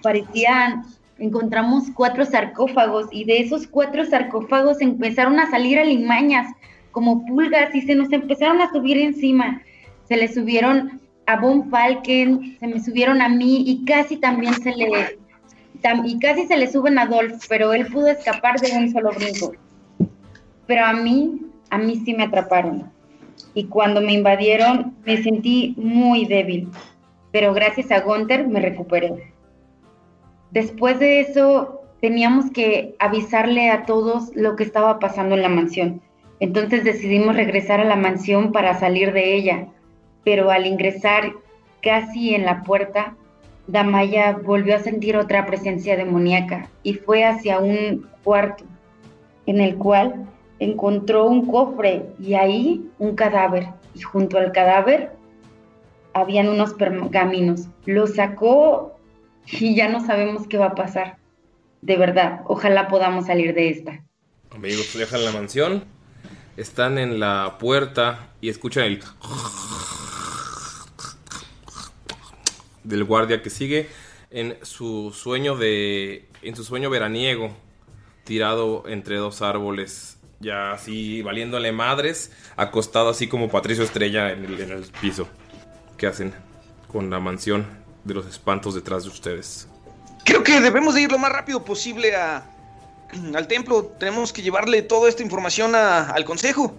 parecían, 0.02 0.84
encontramos 1.22 1.84
cuatro 1.94 2.26
sarcófagos 2.26 3.08
y 3.12 3.26
de 3.26 3.40
esos 3.42 3.68
cuatro 3.68 4.04
sarcófagos 4.06 4.82
empezaron 4.82 5.40
a 5.40 5.50
salir 5.52 5.78
alimañas 5.78 6.52
como 6.90 7.26
pulgas 7.26 7.74
y 7.76 7.82
se 7.82 7.94
nos 7.94 8.12
empezaron 8.12 8.60
a 8.60 8.72
subir 8.72 8.98
encima. 8.98 9.62
Se 10.08 10.18
le 10.18 10.28
subieron 10.28 11.00
a 11.28 11.40
Von 11.40 11.70
Falken, 11.70 12.58
se 12.60 12.68
me 12.68 12.84
subieron 12.84 13.22
a 13.22 13.30
mí 13.30 13.64
y 13.68 13.86
casi 13.86 14.18
también 14.18 14.56
se 14.56 14.76
le 14.76 15.20
y 16.06 16.20
casi 16.20 16.46
se 16.48 16.58
le 16.58 16.72
suben 16.72 17.00
a 17.00 17.06
Dolph, 17.06 17.44
pero 17.50 17.74
él 17.74 17.88
pudo 17.88 18.08
escapar 18.08 18.60
de 18.60 18.72
un 18.78 18.92
solo 18.92 19.12
brinco. 19.12 19.54
Pero 20.68 20.86
a 20.86 20.94
mí, 20.94 21.40
a 21.70 21.78
mí 21.78 22.02
sí 22.04 22.14
me 22.14 22.24
atraparon. 22.24 22.92
Y 23.54 23.66
cuando 23.66 24.00
me 24.02 24.14
invadieron, 24.14 24.96
me 25.06 25.22
sentí 25.24 25.74
muy 25.78 26.26
débil. 26.26 26.70
Pero 27.32 27.54
gracias 27.54 27.92
a 27.92 28.02
Gunther 28.02 28.48
me 28.48 28.60
recuperé. 28.60 29.31
Después 30.52 31.00
de 31.00 31.22
eso, 31.22 31.82
teníamos 32.02 32.52
que 32.52 32.96
avisarle 33.00 33.70
a 33.70 33.86
todos 33.86 34.36
lo 34.36 34.56
que 34.56 34.64
estaba 34.64 35.00
pasando 35.00 35.36
en 35.36 35.42
la 35.42 35.50
mansión. 35.50 36.02
Entonces 36.40 36.84
decidimos 36.84 37.36
regresar 37.36 37.80
a 37.80 37.86
la 37.86 37.96
mansión 37.96 38.52
para 38.52 38.80
salir 38.80 39.14
de 39.14 39.36
ella, 39.36 39.68
pero 40.24 40.50
al 40.50 40.66
ingresar 40.66 41.34
casi 41.82 42.36
en 42.36 42.46
la 42.46 42.64
puerta, 42.64 43.16
Damaya 43.68 44.40
volvió 44.44 44.76
a 44.76 44.80
sentir 44.80 45.16
otra 45.16 45.46
presencia 45.46 45.96
demoníaca 45.96 46.70
y 46.84 46.96
fue 46.96 47.24
hacia 47.24 47.60
un 47.60 48.08
cuarto 48.24 48.66
en 49.46 49.62
el 49.62 49.78
cual 49.78 50.26
encontró 50.60 51.26
un 51.26 51.46
cofre 51.46 52.08
y 52.20 52.34
ahí 52.34 52.90
un 53.00 53.16
cadáver. 53.16 53.68
Y 53.94 54.02
junto 54.02 54.38
al 54.38 54.52
cadáver 54.52 55.12
habían 56.14 56.50
unos 56.50 56.74
pergaminos. 56.74 57.68
Lo 57.86 58.08
sacó 58.08 58.94
y 59.48 59.76
ya 59.76 59.90
no 59.90 60.06
sabemos 60.06 60.48
qué 60.48 60.58
va 60.58 60.68
a 60.68 60.76
pasar. 60.76 61.18
De 61.82 61.98
verdad, 61.98 62.42
ojalá 62.46 62.88
podamos 62.88 63.26
salir 63.26 63.54
de 63.54 63.70
esta. 63.70 64.04
Amigos, 64.52 64.94
dejan 64.94 65.26
la 65.26 65.32
mansión 65.32 65.84
están 66.58 66.98
en 66.98 67.20
la 67.20 67.58
puerta 67.60 68.34
y 68.42 68.50
escuchan 68.50 68.86
el 68.86 69.04
del 72.84 73.04
guardia 73.04 73.42
que 73.42 73.50
sigue 73.50 73.90
en 74.32 74.58
su 74.64 75.12
sueño 75.16 75.56
de 75.56 76.28
en 76.42 76.56
su 76.56 76.64
sueño 76.64 76.90
veraniego 76.90 77.56
tirado 78.24 78.84
entre 78.88 79.18
dos 79.18 79.42
árboles 79.42 80.18
ya 80.40 80.72
así 80.72 81.22
valiéndole 81.22 81.72
madres 81.72 82.32
acostado 82.58 83.10
así 83.10 83.28
como 83.28 83.50
Patricio 83.50 83.84
Estrella 83.84 84.32
en 84.32 84.46
el, 84.46 84.60
en 84.60 84.72
el 84.72 84.84
piso 85.00 85.28
¿qué 85.98 86.08
hacen 86.08 86.34
con 86.88 87.10
la 87.10 87.20
mansión 87.20 87.81
de 88.04 88.14
los 88.14 88.26
espantos 88.26 88.76
detrás 88.76 89.04
de 89.04 89.10
ustedes? 89.10 89.68
Creo 90.24 90.44
que 90.44 90.60
debemos 90.62 90.94
de 90.96 91.02
ir 91.02 91.12
lo 91.12 91.18
más 91.18 91.32
rápido 91.32 91.64
posible 91.64 92.16
a, 92.16 92.44
al 93.36 93.48
templo. 93.48 93.86
Tenemos 94.00 94.32
que 94.34 94.42
llevarle 94.42 94.82
toda 94.82 95.10
esta 95.10 95.24
información 95.24 95.76
al 95.76 96.24
consejo. 96.26 96.74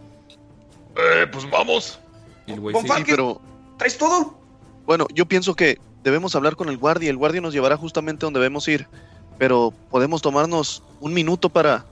Eh, 0.96 1.26
pues 1.32 1.48
vamos. 1.50 1.98
Y 2.46 2.52
el 2.52 2.60
güey 2.60 2.72
Von 2.74 2.82
sí, 2.82 2.88
Falken, 2.88 3.16
pero- 3.16 3.40
¿Traes 3.78 3.96
todo? 3.98 4.38
Bueno, 4.86 5.06
yo 5.14 5.26
pienso 5.26 5.54
que 5.54 5.78
debemos 6.04 6.34
hablar 6.36 6.56
con 6.56 6.68
el 6.68 6.76
guardia. 6.76 7.10
El 7.10 7.16
guardia 7.16 7.40
nos 7.40 7.54
llevará 7.54 7.76
justamente 7.76 8.26
donde 8.26 8.40
debemos 8.40 8.66
ir. 8.68 8.86
Pero 9.38 9.72
podemos 9.90 10.22
tomarnos 10.22 10.82
un 11.00 11.14
minuto 11.14 11.48
para 11.48 11.84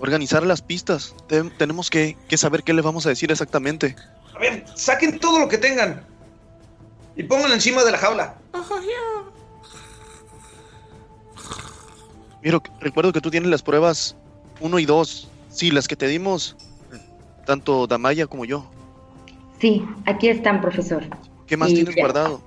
organizar 0.00 0.44
las 0.44 0.62
pistas. 0.62 1.14
Te- 1.28 1.42
tenemos 1.50 1.90
que, 1.90 2.16
que 2.28 2.36
saber 2.36 2.62
qué 2.62 2.72
le 2.72 2.82
vamos 2.82 3.04
a 3.06 3.10
decir 3.10 3.30
exactamente. 3.30 3.94
A 4.34 4.38
ver, 4.38 4.64
saquen 4.74 5.18
todo 5.18 5.38
lo 5.38 5.48
que 5.48 5.58
tengan. 5.58 6.04
Y 7.16 7.24
pónganlo 7.24 7.54
encima 7.54 7.84
de 7.84 7.92
la 7.92 7.98
jaula. 7.98 8.34
Miro, 12.42 12.62
recuerdo 12.80 13.12
que 13.12 13.20
tú 13.20 13.30
tienes 13.30 13.50
las 13.50 13.62
pruebas 13.62 14.16
1 14.60 14.78
y 14.78 14.86
2. 14.86 15.28
Sí, 15.50 15.70
las 15.70 15.88
que 15.88 15.96
te 15.96 16.06
dimos, 16.06 16.56
tanto 17.44 17.86
Damaya 17.86 18.26
como 18.26 18.44
yo. 18.44 18.64
Sí, 19.58 19.84
aquí 20.06 20.28
están, 20.28 20.60
profesor. 20.60 21.04
¿Qué 21.46 21.56
más 21.56 21.70
Y 21.70 21.74
tienes 21.74 21.94
ya. 21.94 22.02
guardado? 22.02 22.40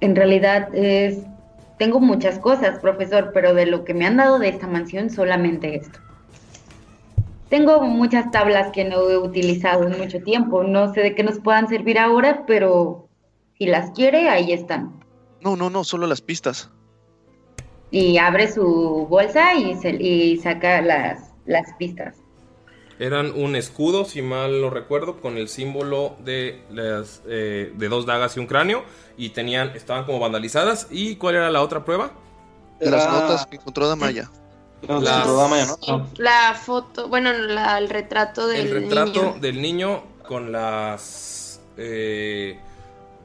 En 0.00 0.14
realidad 0.14 0.74
es... 0.74 1.18
Tengo 1.78 1.98
muchas 1.98 2.38
cosas, 2.38 2.78
profesor, 2.78 3.32
pero 3.34 3.52
de 3.52 3.66
lo 3.66 3.84
que 3.84 3.94
me 3.94 4.06
han 4.06 4.18
dado 4.18 4.38
de 4.38 4.48
esta 4.48 4.68
mansión 4.68 5.10
solamente 5.10 5.74
esto. 5.74 5.98
Tengo 7.48 7.80
muchas 7.82 8.30
tablas 8.30 8.70
que 8.72 8.84
no 8.84 9.10
he 9.10 9.18
utilizado 9.18 9.88
en 9.88 9.98
mucho 9.98 10.22
tiempo. 10.22 10.62
No 10.62 10.94
sé 10.94 11.00
de 11.00 11.16
qué 11.16 11.24
nos 11.24 11.40
puedan 11.40 11.68
servir 11.68 11.98
ahora, 11.98 12.44
pero 12.46 13.03
si 13.64 13.70
las 13.70 13.90
quiere, 13.92 14.28
ahí 14.28 14.52
están. 14.52 14.92
No, 15.40 15.56
no, 15.56 15.70
no, 15.70 15.84
solo 15.84 16.06
las 16.06 16.20
pistas. 16.20 16.70
Y 17.90 18.18
abre 18.18 18.52
su 18.52 19.06
bolsa 19.08 19.54
y, 19.54 19.74
se- 19.76 19.90
y 20.02 20.36
saca 20.38 20.82
las, 20.82 21.30
las 21.46 21.72
pistas. 21.78 22.16
Eran 22.98 23.32
un 23.32 23.56
escudo, 23.56 24.04
si 24.04 24.20
mal 24.22 24.60
no 24.60 24.70
recuerdo, 24.70 25.20
con 25.20 25.36
el 25.38 25.48
símbolo 25.48 26.16
de 26.24 26.62
las 26.70 27.22
eh, 27.26 27.72
de 27.74 27.88
dos 27.88 28.04
dagas 28.06 28.36
y 28.36 28.40
un 28.40 28.46
cráneo. 28.46 28.84
Y 29.16 29.30
tenían, 29.30 29.70
estaban 29.74 30.04
como 30.04 30.18
vandalizadas. 30.20 30.88
¿Y 30.90 31.16
cuál 31.16 31.36
era 31.36 31.50
la 31.50 31.62
otra 31.62 31.84
prueba? 31.84 32.12
Las 32.80 33.08
notas 33.10 33.46
que 33.46 33.56
encontró 33.56 33.88
Damaya. 33.88 34.28
Sí, 35.80 35.92
la 36.18 36.54
foto, 36.54 37.08
bueno, 37.08 37.32
la- 37.32 37.78
el 37.78 37.88
retrato 37.88 38.46
del 38.46 38.66
el 38.66 38.82
retrato 38.82 39.22
niño. 39.22 39.36
del 39.40 39.62
niño 39.62 40.02
con 40.28 40.52
las. 40.52 41.60
eh, 41.78 42.58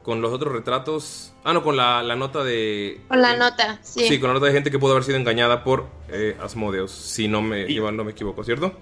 con 0.02 0.20
los 0.22 0.32
otros 0.32 0.52
retratos. 0.52 1.32
Ah, 1.44 1.52
no, 1.52 1.62
con 1.62 1.76
la, 1.76 2.02
la 2.02 2.16
nota 2.16 2.42
de. 2.44 3.00
Con 3.08 3.20
la 3.22 3.36
nota, 3.36 3.78
sí. 3.82 4.06
Sí, 4.08 4.18
con 4.20 4.28
la 4.28 4.34
nota 4.34 4.46
de 4.46 4.52
gente 4.52 4.70
que 4.70 4.78
pudo 4.78 4.92
haber 4.92 5.04
sido 5.04 5.16
engañada 5.18 5.62
por 5.64 5.86
eh, 6.08 6.36
Asmodeus. 6.40 6.90
Si 6.90 7.28
no 7.28 7.42
me, 7.42 7.62
igual 7.70 7.96
no 7.96 8.04
me 8.04 8.12
equivoco, 8.12 8.42
¿cierto? 8.44 8.72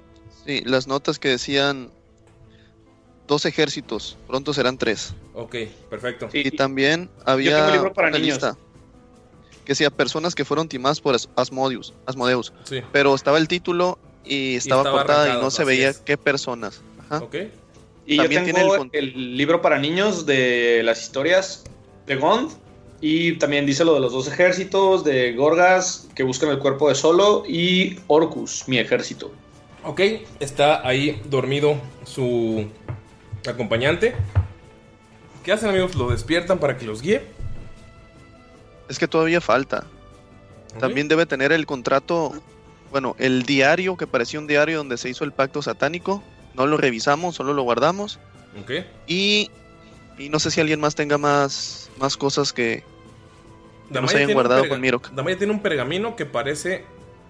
Sí, 0.46 0.62
las 0.64 0.86
notas 0.86 1.18
que 1.18 1.28
decían 1.28 1.90
dos 3.26 3.44
ejércitos, 3.44 4.16
pronto 4.26 4.52
serán 4.54 4.78
tres. 4.78 5.14
Ok, 5.34 5.54
perfecto. 5.90 6.28
Sí. 6.32 6.42
Y 6.44 6.50
también 6.52 7.08
tengo 7.08 7.22
había 7.30 7.66
un 7.66 7.72
libro 7.72 7.92
para 7.92 8.08
una 8.08 8.18
niños. 8.18 8.36
lista 8.36 8.56
que 9.64 9.72
decía 9.72 9.90
personas 9.90 10.34
que 10.34 10.46
fueron 10.46 10.66
timadas 10.68 11.00
por 11.02 11.14
As- 11.14 11.28
Asmodeus, 11.36 11.92
Asmodeus. 12.06 12.54
Sí, 12.64 12.80
Pero 12.90 13.14
estaba 13.14 13.36
el 13.36 13.48
título 13.48 13.98
y 14.24 14.56
estaba, 14.56 14.80
estaba 14.82 14.98
cortada 14.98 15.34
y 15.36 15.42
no 15.42 15.50
se 15.50 15.64
veía 15.64 15.90
es. 15.90 15.98
qué 15.98 16.16
personas. 16.16 16.80
Ajá. 17.04 17.18
ok. 17.18 17.34
Y 18.08 18.16
yo 18.16 18.22
También 18.22 18.46
tengo 18.46 18.88
tiene 18.88 19.06
el 19.06 19.36
libro 19.36 19.60
para 19.60 19.78
niños 19.78 20.24
de 20.24 20.80
las 20.82 21.02
historias 21.02 21.62
de 22.06 22.16
Gond. 22.16 22.50
Y 23.02 23.34
también 23.34 23.66
dice 23.66 23.84
lo 23.84 23.92
de 23.92 24.00
los 24.00 24.12
dos 24.12 24.26
ejércitos, 24.26 25.04
de 25.04 25.34
Gorgas 25.34 26.08
que 26.16 26.22
buscan 26.22 26.48
el 26.48 26.58
cuerpo 26.58 26.88
de 26.88 26.94
Solo 26.94 27.44
y 27.46 28.00
Orcus, 28.06 28.66
mi 28.66 28.78
ejército. 28.78 29.30
Ok, 29.84 30.00
está 30.40 30.88
ahí 30.88 31.20
dormido 31.26 31.76
su 32.04 32.66
acompañante. 33.46 34.14
¿Qué 35.44 35.52
hacen 35.52 35.68
amigos? 35.68 35.94
¿Lo 35.94 36.08
despiertan 36.08 36.58
para 36.58 36.78
que 36.78 36.86
los 36.86 37.02
guíe? 37.02 37.20
Es 38.88 38.98
que 38.98 39.06
todavía 39.06 39.42
falta. 39.42 39.84
También 40.80 41.08
debe 41.08 41.26
tener 41.26 41.52
el 41.52 41.66
contrato, 41.66 42.32
bueno, 42.90 43.16
el 43.18 43.42
diario, 43.42 43.98
que 43.98 44.06
parecía 44.06 44.40
un 44.40 44.46
diario 44.46 44.78
donde 44.78 44.96
se 44.96 45.10
hizo 45.10 45.24
el 45.24 45.32
pacto 45.32 45.60
satánico. 45.60 46.22
No 46.58 46.66
lo 46.66 46.76
revisamos, 46.76 47.36
solo 47.36 47.54
lo 47.54 47.62
guardamos. 47.62 48.18
Ok. 48.60 48.72
Y, 49.06 49.50
y 50.18 50.28
no 50.28 50.38
sé 50.40 50.50
si 50.50 50.60
alguien 50.60 50.80
más 50.80 50.94
tenga 50.96 51.16
más, 51.16 51.88
más 51.98 52.16
cosas 52.16 52.52
que, 52.52 52.82
que 53.92 53.98
hayan 53.98 54.08
tiene 54.08 54.26
un 54.26 54.32
guardado 54.34 54.68
con 54.68 54.80
Mirok. 54.80 55.10
Damaya 55.12 55.38
tiene 55.38 55.52
un 55.52 55.60
pergamino 55.62 56.16
que 56.16 56.26
parece, 56.26 56.84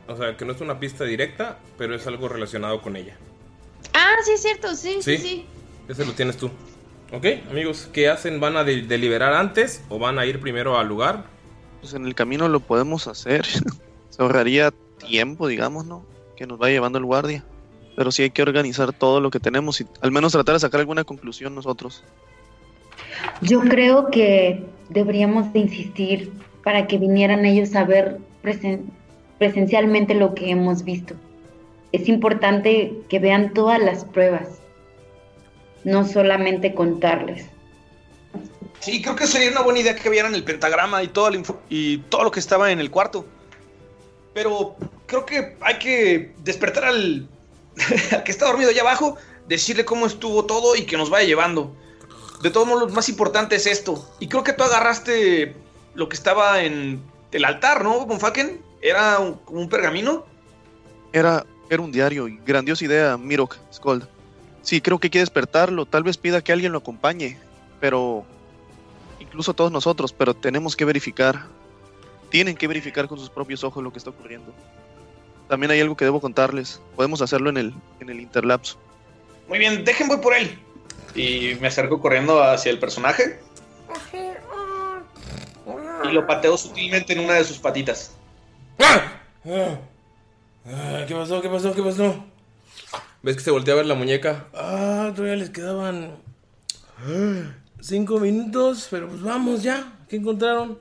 o 0.08 0.16
sea, 0.16 0.36
que 0.36 0.44
no 0.46 0.52
es 0.52 0.60
una 0.62 0.80
pista 0.80 1.04
directa, 1.04 1.58
pero 1.76 1.94
es 1.94 2.06
algo 2.06 2.28
relacionado 2.28 2.80
con 2.80 2.96
ella. 2.96 3.16
Ah, 3.92 4.14
sí, 4.24 4.32
es 4.32 4.42
cierto, 4.42 4.74
sí, 4.74 4.98
sí, 5.02 5.16
Sí. 5.16 5.18
sí. 5.18 5.46
Ese 5.88 6.04
lo 6.06 6.12
tienes 6.12 6.36
tú. 6.36 6.50
Ok, 7.12 7.24
amigos, 7.50 7.88
¿qué 7.92 8.08
hacen? 8.08 8.40
¿Van 8.40 8.56
a 8.56 8.64
de- 8.64 8.82
deliberar 8.82 9.32
antes 9.34 9.82
o 9.88 9.98
van 9.98 10.18
a 10.18 10.26
ir 10.26 10.40
primero 10.40 10.78
al 10.78 10.88
lugar? 10.88 11.24
Pues 11.80 11.94
en 11.94 12.04
el 12.06 12.14
camino 12.14 12.48
lo 12.48 12.60
podemos 12.60 13.06
hacer. 13.06 13.44
se 14.10 14.22
ahorraría 14.22 14.72
tiempo, 14.98 15.46
digamos, 15.48 15.84
¿no? 15.86 16.04
Que 16.36 16.46
nos 16.46 16.60
va 16.60 16.68
llevando 16.68 16.98
el 16.98 17.04
guardia. 17.04 17.44
Pero 17.98 18.12
sí 18.12 18.22
hay 18.22 18.30
que 18.30 18.42
organizar 18.42 18.92
todo 18.92 19.20
lo 19.20 19.28
que 19.28 19.40
tenemos 19.40 19.80
y 19.80 19.86
al 20.02 20.12
menos 20.12 20.30
tratar 20.30 20.54
de 20.54 20.60
sacar 20.60 20.78
alguna 20.78 21.02
conclusión 21.02 21.56
nosotros. 21.56 22.04
Yo 23.40 23.58
creo 23.58 24.08
que 24.12 24.64
deberíamos 24.88 25.52
de 25.52 25.58
insistir 25.58 26.32
para 26.62 26.86
que 26.86 26.96
vinieran 26.96 27.44
ellos 27.44 27.74
a 27.74 27.82
ver 27.82 28.18
presen- 28.44 28.84
presencialmente 29.38 30.14
lo 30.14 30.32
que 30.36 30.48
hemos 30.52 30.84
visto. 30.84 31.14
Es 31.90 32.08
importante 32.08 32.92
que 33.08 33.18
vean 33.18 33.52
todas 33.52 33.80
las 33.82 34.04
pruebas. 34.04 34.46
no 35.84 36.06
solamente 36.06 36.74
contarles. 36.74 37.46
Sí, 38.80 39.00
creo 39.00 39.16
que 39.16 39.26
sería 39.26 39.50
una 39.50 39.62
buena 39.62 39.78
idea 39.80 39.94
que 39.96 40.10
vieran 40.10 40.34
el 40.34 40.44
pentagrama 40.44 41.02
y 41.02 41.08
todo, 41.08 41.30
y 41.70 41.98
todo 42.10 42.24
lo 42.24 42.30
que 42.30 42.40
estaba 42.40 42.70
en 42.72 42.78
el 42.80 42.90
cuarto. 42.90 43.24
Pero 44.34 44.76
creo 45.06 45.24
que 45.24 45.56
hay 45.60 45.78
que 45.78 46.32
despertar 46.44 46.84
al, 46.84 47.28
al 48.12 48.22
que 48.24 48.30
está 48.30 48.46
dormido 48.46 48.70
allá 48.70 48.82
abajo, 48.82 49.16
decirle 49.46 49.84
cómo 49.84 50.06
estuvo 50.06 50.44
todo 50.44 50.76
y 50.76 50.84
que 50.86 50.96
nos 50.96 51.10
vaya 51.10 51.26
llevando. 51.26 51.74
De 52.42 52.50
todos 52.50 52.66
modos, 52.66 52.88
lo 52.88 52.94
más 52.94 53.08
importante 53.08 53.56
es 53.56 53.66
esto. 53.66 54.08
Y 54.20 54.28
creo 54.28 54.44
que 54.44 54.52
tú 54.52 54.62
agarraste 54.62 55.56
lo 55.94 56.08
que 56.08 56.16
estaba 56.16 56.62
en 56.62 57.02
el 57.32 57.44
altar, 57.44 57.82
¿no, 57.82 58.06
Bonfaken? 58.06 58.60
¿Era 58.80 59.18
un, 59.18 59.40
un 59.48 59.68
pergamino? 59.68 60.24
Era, 61.12 61.44
era 61.68 61.82
un 61.82 61.90
diario 61.90 62.28
grandiosa 62.46 62.84
idea, 62.84 63.16
Mirok, 63.16 63.56
Skold. 63.72 64.06
Sí, 64.62 64.80
creo 64.80 64.98
que 64.98 65.06
hay 65.06 65.10
que 65.10 65.18
despertarlo. 65.20 65.86
Tal 65.86 66.02
vez 66.02 66.18
pida 66.18 66.42
que 66.42 66.52
alguien 66.52 66.72
lo 66.72 66.78
acompañe. 66.78 67.38
Pero. 67.80 68.24
Incluso 69.18 69.54
todos 69.54 69.72
nosotros, 69.72 70.12
pero 70.12 70.34
tenemos 70.34 70.76
que 70.76 70.84
verificar. 70.84 71.46
Tienen 72.30 72.56
que 72.56 72.68
verificar 72.68 73.08
con 73.08 73.18
sus 73.18 73.30
propios 73.30 73.64
ojos 73.64 73.82
lo 73.82 73.90
que 73.92 73.98
está 73.98 74.10
ocurriendo. 74.10 74.52
También 75.48 75.70
hay 75.70 75.80
algo 75.80 75.96
que 75.96 76.04
debo 76.04 76.20
contarles. 76.20 76.80
Podemos 76.94 77.22
hacerlo 77.22 77.50
en 77.50 77.56
el, 77.56 77.74
en 78.00 78.10
el 78.10 78.20
interlapso. 78.20 78.78
Muy 79.48 79.58
bien, 79.58 79.84
dejen 79.84 80.08
voy 80.08 80.18
por 80.18 80.34
él. 80.34 80.58
Y 81.14 81.56
me 81.60 81.68
acerco 81.68 82.00
corriendo 82.00 82.42
hacia 82.42 82.70
el 82.70 82.78
personaje. 82.78 83.40
Y 86.04 86.12
lo 86.12 86.26
pateo 86.26 86.56
sutilmente 86.56 87.12
en 87.12 87.20
una 87.20 87.34
de 87.34 87.44
sus 87.44 87.58
patitas. 87.58 88.14
¿Qué 89.42 91.14
pasó? 91.14 91.40
¿Qué 91.40 91.48
pasó? 91.48 91.74
¿Qué 91.74 91.82
pasó? 91.82 92.24
¿Ves 93.22 93.36
que 93.36 93.42
se 93.42 93.50
voltea 93.50 93.74
a 93.74 93.78
ver 93.78 93.86
la 93.86 93.94
muñeca? 93.94 94.46
Ah, 94.54 95.10
todavía 95.14 95.36
les 95.36 95.50
quedaban 95.50 96.18
cinco 97.80 98.20
minutos, 98.20 98.88
pero 98.90 99.08
pues 99.08 99.22
vamos 99.22 99.62
ya. 99.62 99.92
¿Qué 100.08 100.16
encontraron? 100.16 100.78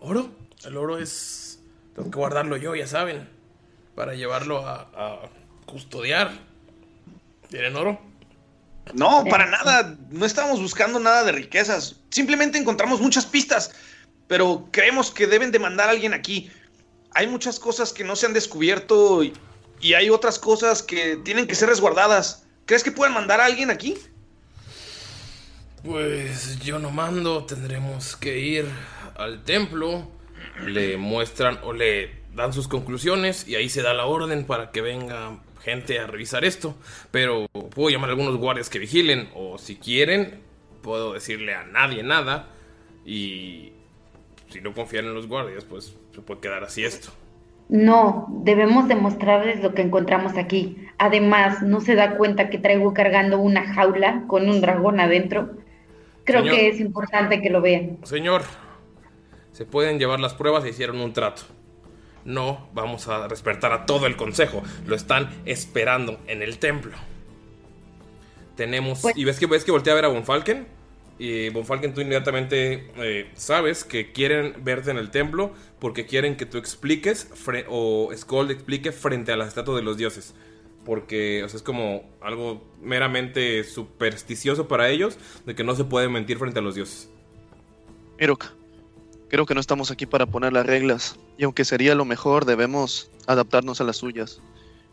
¿Oro? 0.00 0.28
El 0.64 0.76
oro 0.76 0.98
es... 0.98 1.60
Tengo 1.94 2.10
que 2.10 2.18
guardarlo 2.18 2.56
yo, 2.56 2.74
ya 2.74 2.86
saben. 2.86 3.28
Para 3.94 4.14
llevarlo 4.14 4.66
a, 4.66 4.88
a 4.94 5.18
custodiar. 5.66 6.32
¿Tienen 7.48 7.76
oro? 7.76 8.00
No, 8.94 9.24
para 9.24 9.46
nada. 9.46 9.96
No 10.10 10.24
estábamos 10.24 10.60
buscando 10.60 10.98
nada 10.98 11.24
de 11.24 11.32
riquezas. 11.32 11.96
Simplemente 12.10 12.58
encontramos 12.58 13.00
muchas 13.00 13.26
pistas. 13.26 13.72
Pero 14.28 14.68
creemos 14.70 15.10
que 15.10 15.26
deben 15.26 15.52
de 15.52 15.58
mandar 15.58 15.88
a 15.88 15.92
alguien 15.92 16.14
aquí. 16.14 16.50
Hay 17.14 17.26
muchas 17.26 17.60
cosas 17.60 17.92
que 17.92 18.04
no 18.04 18.16
se 18.16 18.26
han 18.26 18.32
descubierto 18.32 19.22
y, 19.22 19.34
y 19.80 19.94
hay 19.94 20.08
otras 20.08 20.38
cosas 20.38 20.82
que 20.82 21.16
tienen 21.16 21.46
que 21.46 21.54
ser 21.54 21.68
resguardadas. 21.68 22.46
¿Crees 22.64 22.82
que 22.82 22.92
puedan 22.92 23.12
mandar 23.12 23.40
a 23.40 23.46
alguien 23.46 23.70
aquí? 23.70 23.98
Pues 25.84 26.60
yo 26.60 26.78
no 26.78 26.90
mando, 26.90 27.44
tendremos 27.44 28.16
que 28.16 28.38
ir 28.38 28.66
al 29.16 29.42
templo, 29.42 30.08
le 30.64 30.96
muestran 30.96 31.58
o 31.64 31.72
le 31.72 32.21
dan 32.34 32.52
sus 32.52 32.68
conclusiones 32.68 33.46
y 33.46 33.56
ahí 33.56 33.68
se 33.68 33.82
da 33.82 33.94
la 33.94 34.06
orden 34.06 34.44
para 34.44 34.70
que 34.70 34.80
venga 34.80 35.38
gente 35.60 35.98
a 35.98 36.06
revisar 36.06 36.44
esto. 36.44 36.74
Pero 37.10 37.46
puedo 37.48 37.90
llamar 37.90 38.10
a 38.10 38.12
algunos 38.12 38.36
guardias 38.36 38.70
que 38.70 38.78
vigilen 38.78 39.28
o 39.34 39.58
si 39.58 39.76
quieren, 39.76 40.40
puedo 40.82 41.12
decirle 41.12 41.54
a 41.54 41.64
nadie 41.64 42.02
nada 42.02 42.48
y 43.04 43.72
si 44.48 44.60
no 44.60 44.72
confían 44.74 45.06
en 45.06 45.14
los 45.14 45.26
guardias, 45.26 45.64
pues 45.64 45.96
se 46.14 46.20
puede 46.20 46.40
quedar 46.40 46.64
así 46.64 46.84
esto. 46.84 47.10
No, 47.68 48.26
debemos 48.42 48.86
demostrarles 48.86 49.62
lo 49.62 49.72
que 49.72 49.82
encontramos 49.82 50.36
aquí. 50.36 50.86
Además, 50.98 51.62
¿no 51.62 51.80
se 51.80 51.94
da 51.94 52.16
cuenta 52.16 52.50
que 52.50 52.58
traigo 52.58 52.92
cargando 52.92 53.38
una 53.38 53.72
jaula 53.72 54.24
con 54.26 54.48
un 54.48 54.60
dragón 54.60 55.00
adentro? 55.00 55.52
Creo 56.24 56.40
Señor. 56.40 56.54
que 56.54 56.68
es 56.68 56.80
importante 56.80 57.40
que 57.40 57.48
lo 57.48 57.62
vean. 57.62 57.98
Señor, 58.02 58.42
se 59.52 59.64
pueden 59.64 59.98
llevar 59.98 60.20
las 60.20 60.34
pruebas 60.34 60.64
e 60.64 60.70
hicieron 60.70 61.00
un 61.00 61.12
trato. 61.12 61.42
No 62.24 62.68
vamos 62.74 63.08
a 63.08 63.26
despertar 63.28 63.72
a 63.72 63.86
todo 63.86 64.06
el 64.06 64.16
consejo. 64.16 64.62
Lo 64.86 64.94
están 64.94 65.30
esperando 65.44 66.20
en 66.26 66.42
el 66.42 66.58
templo. 66.58 66.96
Tenemos. 68.56 69.00
Pues- 69.00 69.16
y 69.16 69.24
ves 69.24 69.38
que 69.38 69.46
ves 69.46 69.64
que 69.64 69.72
voltea 69.72 69.92
a 69.92 69.96
ver 69.96 70.04
a 70.04 70.08
Bonfalken. 70.08 70.66
Y 71.18 71.50
Bonfalken, 71.50 71.94
tú 71.94 72.00
inmediatamente 72.00 72.90
eh, 72.96 73.30
sabes 73.34 73.84
que 73.84 74.12
quieren 74.12 74.54
verte 74.64 74.90
en 74.90 74.96
el 74.96 75.10
templo 75.10 75.52
porque 75.78 76.06
quieren 76.06 76.36
que 76.36 76.46
tú 76.46 76.58
expliques 76.58 77.30
o 77.68 78.10
Skold 78.16 78.50
explique 78.50 78.92
frente 78.92 79.30
a 79.30 79.36
las 79.36 79.48
estatuas 79.48 79.76
de 79.76 79.82
los 79.82 79.96
dioses. 79.96 80.34
Porque 80.84 81.44
o 81.44 81.48
sea, 81.48 81.58
es 81.58 81.62
como 81.62 82.10
algo 82.20 82.64
meramente 82.80 83.62
supersticioso 83.62 84.66
para 84.66 84.88
ellos 84.88 85.16
de 85.46 85.54
que 85.54 85.62
no 85.62 85.76
se 85.76 85.84
puede 85.84 86.08
mentir 86.08 86.38
frente 86.38 86.58
a 86.58 86.62
los 86.62 86.74
dioses. 86.74 87.08
Mirok, 88.18 88.46
creo 89.32 89.46
que 89.46 89.54
no 89.54 89.60
estamos 89.60 89.90
aquí 89.90 90.04
para 90.04 90.26
poner 90.26 90.52
las 90.52 90.66
reglas. 90.66 91.18
Y 91.38 91.44
aunque 91.44 91.64
sería 91.64 91.94
lo 91.94 92.04
mejor, 92.04 92.44
debemos 92.44 93.10
adaptarnos 93.26 93.80
a 93.80 93.84
las 93.84 93.96
suyas. 93.96 94.42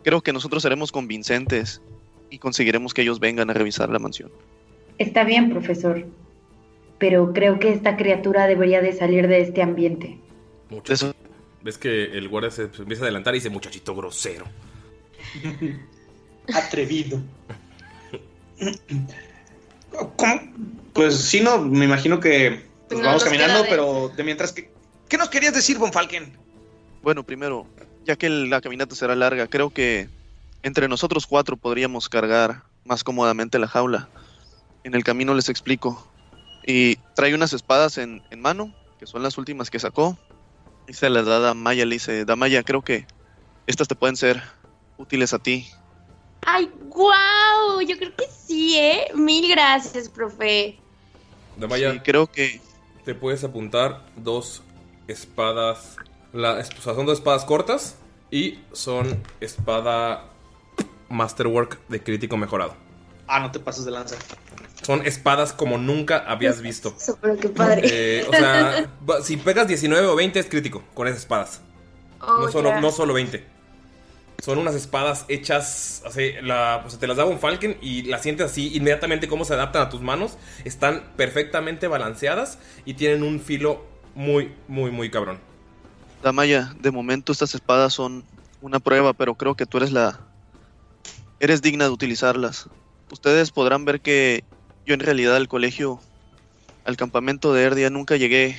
Creo 0.02 0.22
que 0.22 0.32
nosotros 0.32 0.64
seremos 0.64 0.94
convincentes 0.94 1.82
y 2.30 2.40
conseguiremos 2.40 2.94
que 2.94 3.02
ellos 3.02 3.20
vengan 3.20 3.50
a 3.50 3.54
revisar 3.54 3.90
la 3.90 4.00
mansión. 4.00 4.32
Está 4.98 5.26
bien, 5.26 5.50
profesor. 5.50 6.08
Pero 7.00 7.34
creo 7.34 7.60
que 7.60 7.74
esta 7.74 7.98
criatura 7.98 8.48
debería 8.48 8.82
de 8.82 8.94
salir 8.94 9.28
de 9.28 9.42
este 9.42 9.62
ambiente. 9.62 10.18
Muchacho. 10.70 11.14
Ves 11.62 11.78
que 11.78 12.06
el 12.06 12.30
guardia 12.30 12.50
se 12.50 12.74
se 12.74 12.82
empieza 12.84 13.04
a 13.04 13.06
adelantar 13.08 13.36
y 13.36 13.40
dice 13.40 13.50
muchachito 13.50 13.94
grosero. 13.94 14.46
Atrevido. 16.54 17.22
¿Cómo? 20.16 20.42
Pues 20.94 21.18
sí, 21.18 21.42
no, 21.42 21.60
me 21.60 21.84
imagino 21.84 22.22
que 22.22 22.69
pues, 22.90 23.02
vamos 23.06 23.24
caminando, 23.24 23.64
de- 23.64 23.70
pero 23.70 24.10
de 24.10 24.24
mientras 24.24 24.52
que... 24.52 24.72
¿Qué 25.08 25.18
nos 25.18 25.30
querías 25.30 25.54
decir, 25.54 25.78
Bonfalken? 25.78 26.38
Bueno, 27.02 27.24
primero, 27.24 27.66
ya 28.06 28.16
que 28.16 28.30
la 28.30 28.62
caminata 28.62 28.96
será 28.96 29.16
larga, 29.16 29.48
creo 29.48 29.70
que 29.72 30.10
entre 30.64 30.88
nosotros 30.88 31.26
cuatro 31.26 31.58
podríamos 31.58 32.10
cargar 32.10 32.64
más 32.86 33.04
cómodamente 33.04 33.58
la 33.60 33.68
jaula. 33.68 34.10
En 34.84 34.94
el 34.96 35.04
camino 35.04 35.34
les 35.34 35.50
explico. 35.50 36.06
Y 36.66 36.98
trae 37.16 37.34
unas 37.34 37.54
espadas 37.54 37.98
en, 37.98 38.22
en 38.30 38.42
mano, 38.42 38.74
que 39.00 39.08
son 39.08 39.24
las 39.24 39.38
últimas 39.38 39.70
que 39.70 39.80
sacó. 39.80 40.18
Y 40.88 40.94
se 40.94 41.10
las 41.10 41.26
da 41.26 41.50
a 41.50 41.54
Maya. 41.54 41.86
Le 41.86 41.96
dice, 41.96 42.26
Damaya, 42.26 42.64
creo 42.64 42.82
que 42.82 43.08
estas 43.68 43.88
te 43.88 43.96
pueden 43.96 44.16
ser 44.18 44.42
útiles 44.98 45.34
a 45.34 45.40
ti. 45.40 45.68
¡Ay, 46.46 46.70
guau! 46.88 47.82
Yo 47.82 47.98
creo 47.98 48.16
que 48.16 48.26
sí, 48.46 48.78
¿eh? 48.78 49.08
Mil 49.16 49.50
gracias, 49.50 50.10
profe. 50.10 50.78
Damaya, 51.58 51.94
Sí, 51.94 52.00
creo 52.00 52.28
que 52.28 52.60
te 53.10 53.16
puedes 53.16 53.44
apuntar 53.44 54.04
dos 54.18 54.62
espadas. 55.08 55.96
La, 56.32 56.60
o 56.60 56.64
sea, 56.64 56.94
son 56.94 57.08
dos 57.08 57.18
espadas 57.18 57.44
cortas 57.44 57.96
y 58.30 58.60
son 58.72 59.24
espada 59.40 60.26
Masterwork 61.10 61.80
de 61.88 62.04
crítico 62.04 62.38
mejorado. 62.38 62.76
Ah, 63.26 63.40
no 63.40 63.50
te 63.50 63.60
pases 63.60 63.86
de 63.86 63.90
lanza. 63.90 64.16
Son 64.84 65.04
espadas 65.08 65.54
como 65.54 65.80
nunca 65.80 66.20
habías 66.20 66.62
visto. 66.70 66.94
Eso, 66.96 67.18
pero 67.20 67.36
qué 67.36 67.50
padre. 67.50 67.82
Eh, 67.92 68.26
o 68.30 68.32
sea, 68.32 68.92
si 69.24 69.38
pegas 69.38 69.68
19 69.68 70.06
o 70.06 70.16
20 70.16 70.40
es 70.42 70.46
crítico 70.46 70.84
con 70.94 71.08
esas 71.08 71.22
espadas. 71.22 71.62
Oh, 72.22 72.42
no, 72.42 72.52
solo, 72.52 72.70
ya. 72.70 72.80
no 72.80 72.92
solo 72.92 73.16
20. 73.16 73.44
Son 74.42 74.58
unas 74.58 74.76
espadas 74.76 75.26
hechas, 75.28 76.04
así, 76.06 76.34
la, 76.42 76.84
o 76.86 76.90
sea, 76.90 77.00
te 77.00 77.08
las 77.08 77.18
daba 77.18 77.30
un 77.30 77.40
Falcon 77.40 77.76
y 77.82 78.04
las 78.04 78.24
sientes 78.24 78.46
así 78.46 78.76
inmediatamente 78.76 79.28
cómo 79.28 79.46
se 79.46 79.54
adaptan 79.54 79.82
a 79.82 79.90
tus 79.90 80.02
manos. 80.02 80.38
Están 80.64 81.04
perfectamente 81.18 81.88
balanceadas 81.88 82.58
y 82.86 82.94
tienen 82.94 83.24
un 83.24 83.40
filo 83.40 83.86
muy, 84.16 84.54
muy, 84.68 84.92
muy 84.92 85.10
cabrón. 85.10 85.40
Damaya, 86.24 86.74
de 86.80 86.92
momento 86.92 87.32
estas 87.32 87.56
espadas 87.56 87.94
son 87.94 88.24
una 88.62 88.80
prueba, 88.80 89.14
pero 89.14 89.36
creo 89.36 89.56
que 89.56 89.66
tú 89.66 89.78
eres 89.78 89.92
la... 89.92 90.20
Eres 91.40 91.62
digna 91.62 91.86
de 91.86 91.92
utilizarlas. 91.92 92.70
Ustedes 93.12 93.52
podrán 93.52 93.86
ver 93.86 94.02
que 94.02 94.44
yo 94.86 94.94
en 94.94 95.00
realidad 95.00 95.36
al 95.36 95.48
colegio, 95.48 96.02
al 96.84 96.98
campamento 96.98 97.54
de 97.54 97.64
Erdia, 97.64 97.90
nunca 97.90 98.18
llegué 98.18 98.58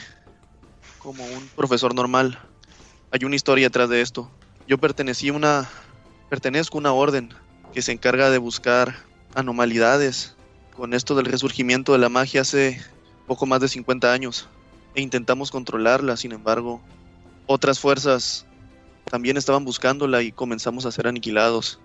como 0.99 1.25
un 1.25 1.49
profesor 1.57 1.95
normal. 1.95 2.39
Hay 3.11 3.25
una 3.25 3.37
historia 3.37 3.67
atrás 3.67 3.89
de 3.89 4.01
esto. 4.01 4.31
Yo 4.71 4.79
pertenecí 4.79 5.31
una... 5.31 5.69
Pertenezco 6.29 6.79
a 6.79 6.81
una 6.81 6.93
orden 6.93 7.35
que 7.75 7.83
se 7.83 7.91
encarga 7.91 8.31
de 8.31 8.39
buscar 8.39 8.95
anomalidades 9.35 10.37
con 10.77 10.95
esto 10.95 11.17
del 11.17 11.27
resurgimiento 11.27 11.91
de 11.91 11.99
la 11.99 12.09
magia 12.09 12.43
hace 12.43 12.81
poco 13.27 13.47
más 13.47 13.61
de 13.61 13.67
50 13.67 14.13
años. 14.13 14.49
E 14.95 15.01
intentamos 15.01 15.51
controlarla, 15.51 16.17
sin 16.17 16.31
embargo, 16.31 16.81
otras 17.49 17.81
fuerzas 17.81 18.47
también 19.11 19.37
estaban 19.37 19.65
buscándola 19.65 20.23
y 20.23 20.31
comenzamos 20.31 20.87
a 20.87 20.93
ser 20.93 21.09
aniquilados. 21.09 21.81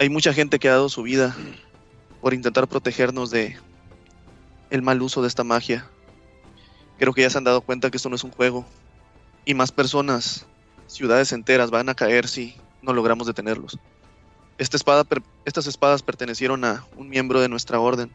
Hay 0.00 0.08
mucha 0.08 0.32
gente 0.32 0.58
que 0.58 0.70
ha 0.70 0.72
dado 0.72 0.88
su 0.88 1.02
vida 1.02 1.36
por 2.22 2.32
intentar 2.32 2.66
protegernos 2.66 3.30
de 3.30 3.58
el 4.70 4.80
mal 4.80 5.02
uso 5.02 5.20
de 5.20 5.28
esta 5.28 5.44
magia. 5.44 5.86
Creo 6.98 7.12
que 7.12 7.20
ya 7.20 7.28
se 7.28 7.36
han 7.36 7.44
dado 7.44 7.60
cuenta 7.60 7.90
que 7.90 7.98
esto 7.98 8.08
no 8.08 8.16
es 8.16 8.24
un 8.24 8.30
juego. 8.30 8.64
Y 9.44 9.52
más 9.52 9.70
personas, 9.70 10.46
ciudades 10.92 11.32
enteras 11.32 11.70
van 11.70 11.88
a 11.88 11.94
caer 11.94 12.28
si 12.28 12.56
no 12.82 12.92
logramos 12.92 13.26
detenerlos. 13.26 13.78
Esta 14.58 14.76
espada 14.76 15.04
estas 15.44 15.66
espadas 15.66 16.02
pertenecieron 16.02 16.64
a 16.64 16.84
un 16.96 17.08
miembro 17.08 17.40
de 17.40 17.48
nuestra 17.48 17.80
orden. 17.80 18.10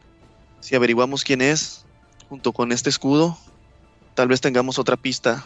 Si 0.60 0.76
averiguamos 0.76 1.24
quién 1.24 1.42
es, 1.42 1.86
junto 2.30 2.54
con 2.54 2.72
este 2.72 2.90
escudo, 2.90 3.38
tal 4.14 4.28
vez 4.28 4.42
tengamos 4.42 4.80
otra 4.80 4.98
pista. 4.98 5.46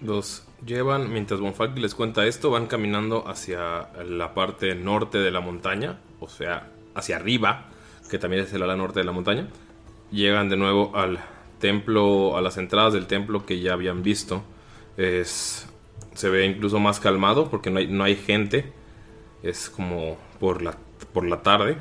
Los 0.00 0.44
llevan, 0.64 1.12
mientras 1.12 1.40
Bonfalken 1.40 1.82
les 1.82 1.94
cuenta 1.94 2.26
esto, 2.26 2.50
van 2.50 2.66
caminando 2.66 3.28
hacia 3.28 3.88
la 4.04 4.34
parte 4.34 4.74
norte 4.74 5.18
de 5.18 5.30
la 5.30 5.40
montaña, 5.40 5.98
o 6.20 6.28
sea, 6.28 6.70
hacia 6.94 7.16
arriba, 7.16 7.68
que 8.10 8.18
también 8.18 8.44
es 8.44 8.52
el 8.52 8.62
ala 8.62 8.76
norte 8.76 9.00
de 9.00 9.06
la 9.06 9.12
montaña. 9.12 9.48
Llegan 10.10 10.48
de 10.48 10.56
nuevo 10.56 10.96
al 10.96 11.18
templo, 11.60 12.36
a 12.36 12.40
las 12.40 12.56
entradas 12.58 12.92
del 12.92 13.06
templo 13.06 13.46
que 13.46 13.60
ya 13.60 13.72
habían 13.72 14.02
visto. 14.02 14.42
Es, 14.96 15.66
se 16.14 16.28
ve 16.28 16.46
incluso 16.46 16.78
más 16.80 17.00
calmado 17.00 17.50
porque 17.50 17.70
no 17.70 17.78
hay, 17.78 17.86
no 17.88 18.04
hay 18.04 18.16
gente. 18.16 18.72
Es 19.42 19.68
como 19.70 20.16
por 20.40 20.62
la, 20.62 20.76
por 21.12 21.26
la 21.26 21.42
tarde. 21.42 21.76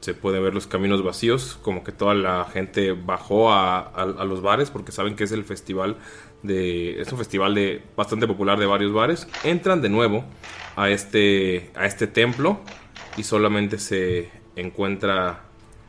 Se 0.00 0.12
pueden 0.14 0.42
ver 0.42 0.52
los 0.54 0.66
caminos 0.66 1.02
vacíos, 1.02 1.58
como 1.62 1.82
que 1.82 1.90
toda 1.90 2.14
la 2.14 2.44
gente 2.44 2.92
bajó 2.92 3.52
a, 3.52 3.78
a- 3.80 4.02
a 4.02 4.24
los 4.24 4.42
bares 4.42 4.70
porque 4.70 4.92
saben 4.92 5.16
que 5.16 5.24
es 5.24 5.32
el 5.32 5.44
festival 5.44 5.96
de 6.42 7.00
es 7.00 7.10
un 7.10 7.16
festival 7.16 7.54
de 7.54 7.82
bastante 7.96 8.26
popular 8.26 8.58
de 8.58 8.66
varios 8.66 8.92
bares. 8.92 9.26
Entran 9.44 9.80
de 9.80 9.88
nuevo 9.88 10.24
a 10.76 10.90
este 10.90 11.70
a 11.74 11.86
este 11.86 12.06
templo 12.06 12.60
y 13.16 13.22
solamente 13.22 13.78
se 13.78 14.30
encuentra 14.56 15.44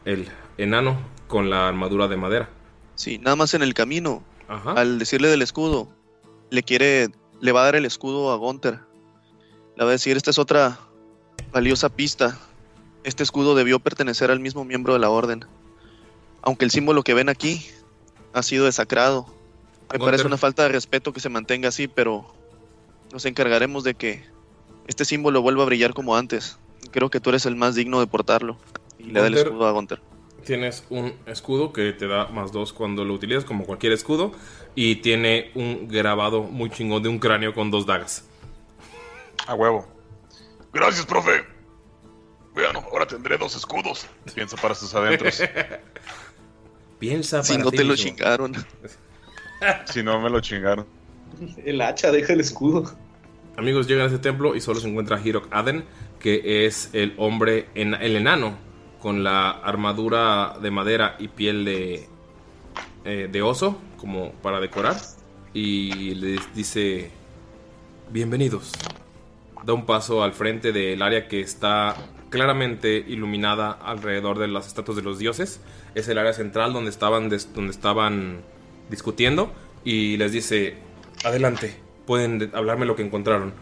el 0.06 0.30
enano 0.58 0.98
con 1.28 1.50
la 1.50 1.68
armadura 1.68 2.08
de 2.08 2.16
madera. 2.18 2.50
Sí, 2.96 3.18
nada 3.18 3.36
más 3.36 3.54
en 3.54 3.64
el 3.64 3.74
camino. 3.74 4.24
Ajá. 4.48 4.74
Al 4.74 4.98
decirle 4.98 5.28
del 5.28 5.42
escudo, 5.42 5.90
le 6.52 6.64
quiere, 6.64 7.10
le 7.42 7.52
va 7.52 7.62
a 7.62 7.66
dar 7.66 7.76
el 7.76 7.86
escudo 7.86 8.32
a 8.32 8.36
Gunther. 8.38 8.80
Le 9.76 9.84
va 9.84 9.90
a 9.90 9.94
decir, 9.94 10.18
esta 10.18 10.32
es 10.32 10.40
otra 10.40 10.80
valiosa 11.52 11.90
pista. 11.90 12.38
Este 13.04 13.24
escudo 13.24 13.56
debió 13.56 13.80
pertenecer 13.80 14.32
al 14.32 14.40
mismo 14.40 14.66
miembro 14.66 14.94
de 14.94 15.00
la 15.00 15.10
orden. 15.10 15.46
Aunque 16.42 16.66
el 16.66 16.72
símbolo 16.72 17.04
que 17.04 17.14
ven 17.14 17.30
aquí 17.30 17.66
ha 18.34 18.44
sido 18.44 18.66
desacrado. 18.66 19.28
Me 19.92 20.00
parece 20.00 20.26
una 20.26 20.38
falta 20.38 20.64
de 20.64 20.70
respeto 20.70 21.14
que 21.14 21.20
se 21.20 21.30
mantenga 21.30 21.70
así, 21.70 21.88
pero 21.88 22.26
nos 23.12 23.26
encargaremos 23.26 23.84
de 23.84 23.96
que 23.96 24.24
este 24.88 25.06
símbolo 25.06 25.42
vuelva 25.42 25.64
a 25.64 25.68
brillar 25.68 25.94
como 25.94 26.16
antes. 26.16 26.58
Creo 26.92 27.10
que 27.10 27.20
tú 27.20 27.30
eres 27.30 27.46
el 27.46 27.56
más 27.56 27.76
digno 27.76 28.00
de 28.00 28.08
portarlo. 28.08 28.58
Y 28.98 29.06
le 29.06 29.22
da 29.22 29.28
el 29.28 29.36
escudo 29.36 29.68
a 29.68 29.72
Gunther. 29.72 30.02
Tienes 30.46 30.86
un 30.90 31.14
escudo 31.26 31.74
que 31.74 31.92
te 31.92 32.08
da 32.08 32.28
más 32.28 32.52
dos 32.52 32.72
cuando 32.72 33.04
lo 33.04 33.14
utilizas, 33.14 33.46
como 33.46 33.66
cualquier 33.66 33.94
escudo. 33.94 34.32
Y 34.76 34.98
tiene 34.98 35.52
un 35.56 35.88
grabado 35.88 36.44
muy 36.44 36.70
chingón 36.70 37.02
de 37.02 37.10
un 37.10 37.20
cráneo 37.20 37.54
con 37.54 37.72
dos 37.72 37.86
dagas. 37.86 38.28
A 39.48 39.56
huevo. 39.56 39.88
Gracias, 40.72 41.06
profe. 41.06 41.44
Bueno, 42.54 42.84
ahora 42.92 43.08
tendré 43.08 43.38
dos 43.38 43.56
escudos. 43.56 44.08
Piensa 44.34 44.56
para 44.58 44.76
sus 44.76 44.94
adentros. 44.94 45.42
Piensa 47.00 47.44
Si 47.44 47.54
para 47.54 47.64
no 47.66 47.72
ti 47.72 47.78
te 47.78 47.84
lo 47.84 47.96
chingaron. 47.96 48.54
si 49.86 50.04
no, 50.04 50.22
me 50.22 50.30
lo 50.30 50.40
chingaron. 50.42 50.86
El 51.66 51.82
hacha, 51.82 52.12
deja 52.12 52.34
el 52.34 52.40
escudo. 52.40 52.96
Amigos, 53.58 53.88
llegan 53.88 54.06
a 54.06 54.08
ese 54.08 54.20
templo 54.20 54.56
y 54.56 54.62
solo 54.62 54.80
se 54.80 54.88
encuentra 54.88 55.20
Hirok 55.22 55.48
Aden, 55.52 55.86
que 56.20 56.66
es 56.66 56.90
el 56.94 57.14
hombre, 57.18 57.68
en, 57.74 57.94
el 57.94 58.16
enano, 58.16 58.58
con 59.02 59.24
la 59.24 59.50
armadura 59.52 60.58
de 60.62 60.72
madera 60.72 61.16
y 61.20 61.28
piel 61.28 61.66
de, 61.66 62.08
eh, 63.06 63.30
de 63.32 63.42
oso, 63.42 63.78
como 63.98 64.32
para 64.42 64.60
decorar. 64.60 64.96
Y 65.54 66.16
les 66.16 66.54
dice, 66.56 67.12
bienvenidos. 68.12 68.72
Da 69.64 69.74
un 69.74 69.86
paso 69.86 70.24
al 70.24 70.34
frente 70.34 70.72
del 70.72 71.02
área 71.02 71.28
que 71.28 71.40
está 71.42 71.96
claramente 72.30 72.98
iluminada 73.08 73.72
alrededor 73.72 74.38
de 74.40 74.48
las 74.48 74.68
estatuas 74.68 74.96
de 74.98 75.02
los 75.04 75.18
dioses. 75.20 75.62
Es 75.96 76.08
el 76.08 76.18
área 76.18 76.34
central 76.34 76.74
donde 76.74 76.90
estaban, 76.90 77.30
donde 77.30 77.72
estaban 77.72 78.42
discutiendo. 78.90 79.52
Y 79.84 80.18
les 80.18 80.32
dice, 80.32 80.76
adelante, 81.24 81.80
pueden 82.06 82.40
de- 82.40 82.50
hablarme 82.54 82.86
lo 82.86 82.96
que 82.96 83.04
encontraron. 83.04 83.54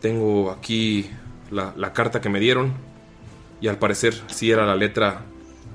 Tengo 0.00 0.50
aquí 0.50 1.08
la 1.50 1.92
carta 1.92 2.20
que 2.20 2.28
me 2.28 2.40
dieron. 2.40 2.74
Y 3.62 3.68
al 3.68 3.78
parecer 3.78 4.20
sí 4.26 4.50
era 4.50 4.66
la 4.66 4.74
letra 4.74 5.24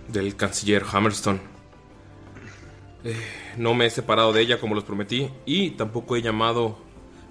del 0.09 0.35
canciller 0.35 0.83
Hammerstone. 0.91 1.39
Eh, 3.05 3.15
no 3.55 3.73
me 3.73 3.85
he 3.85 3.89
separado 3.89 4.33
de 4.33 4.41
ella 4.41 4.59
como 4.59 4.75
los 4.75 4.83
prometí. 4.83 5.31
Y 5.45 5.71
tampoco 5.71 6.17
he 6.17 6.21
llamado 6.21 6.77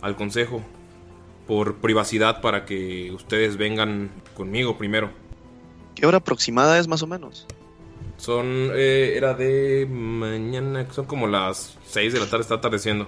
al 0.00 0.16
consejo 0.16 0.62
por 1.46 1.76
privacidad 1.76 2.40
para 2.40 2.64
que 2.64 3.12
ustedes 3.12 3.58
vengan 3.58 4.10
conmigo 4.34 4.78
primero. 4.78 5.10
¿Qué 5.94 6.06
hora 6.06 6.18
aproximada 6.18 6.78
es 6.78 6.88
más 6.88 7.02
o 7.02 7.06
menos? 7.06 7.46
Son, 8.16 8.70
eh, 8.74 9.12
era 9.14 9.34
de 9.34 9.86
mañana, 9.86 10.90
son 10.90 11.04
como 11.04 11.26
las 11.26 11.76
6 11.88 12.14
de 12.14 12.20
la 12.20 12.30
tarde, 12.30 12.42
está 12.42 12.54
atardeciendo. 12.54 13.06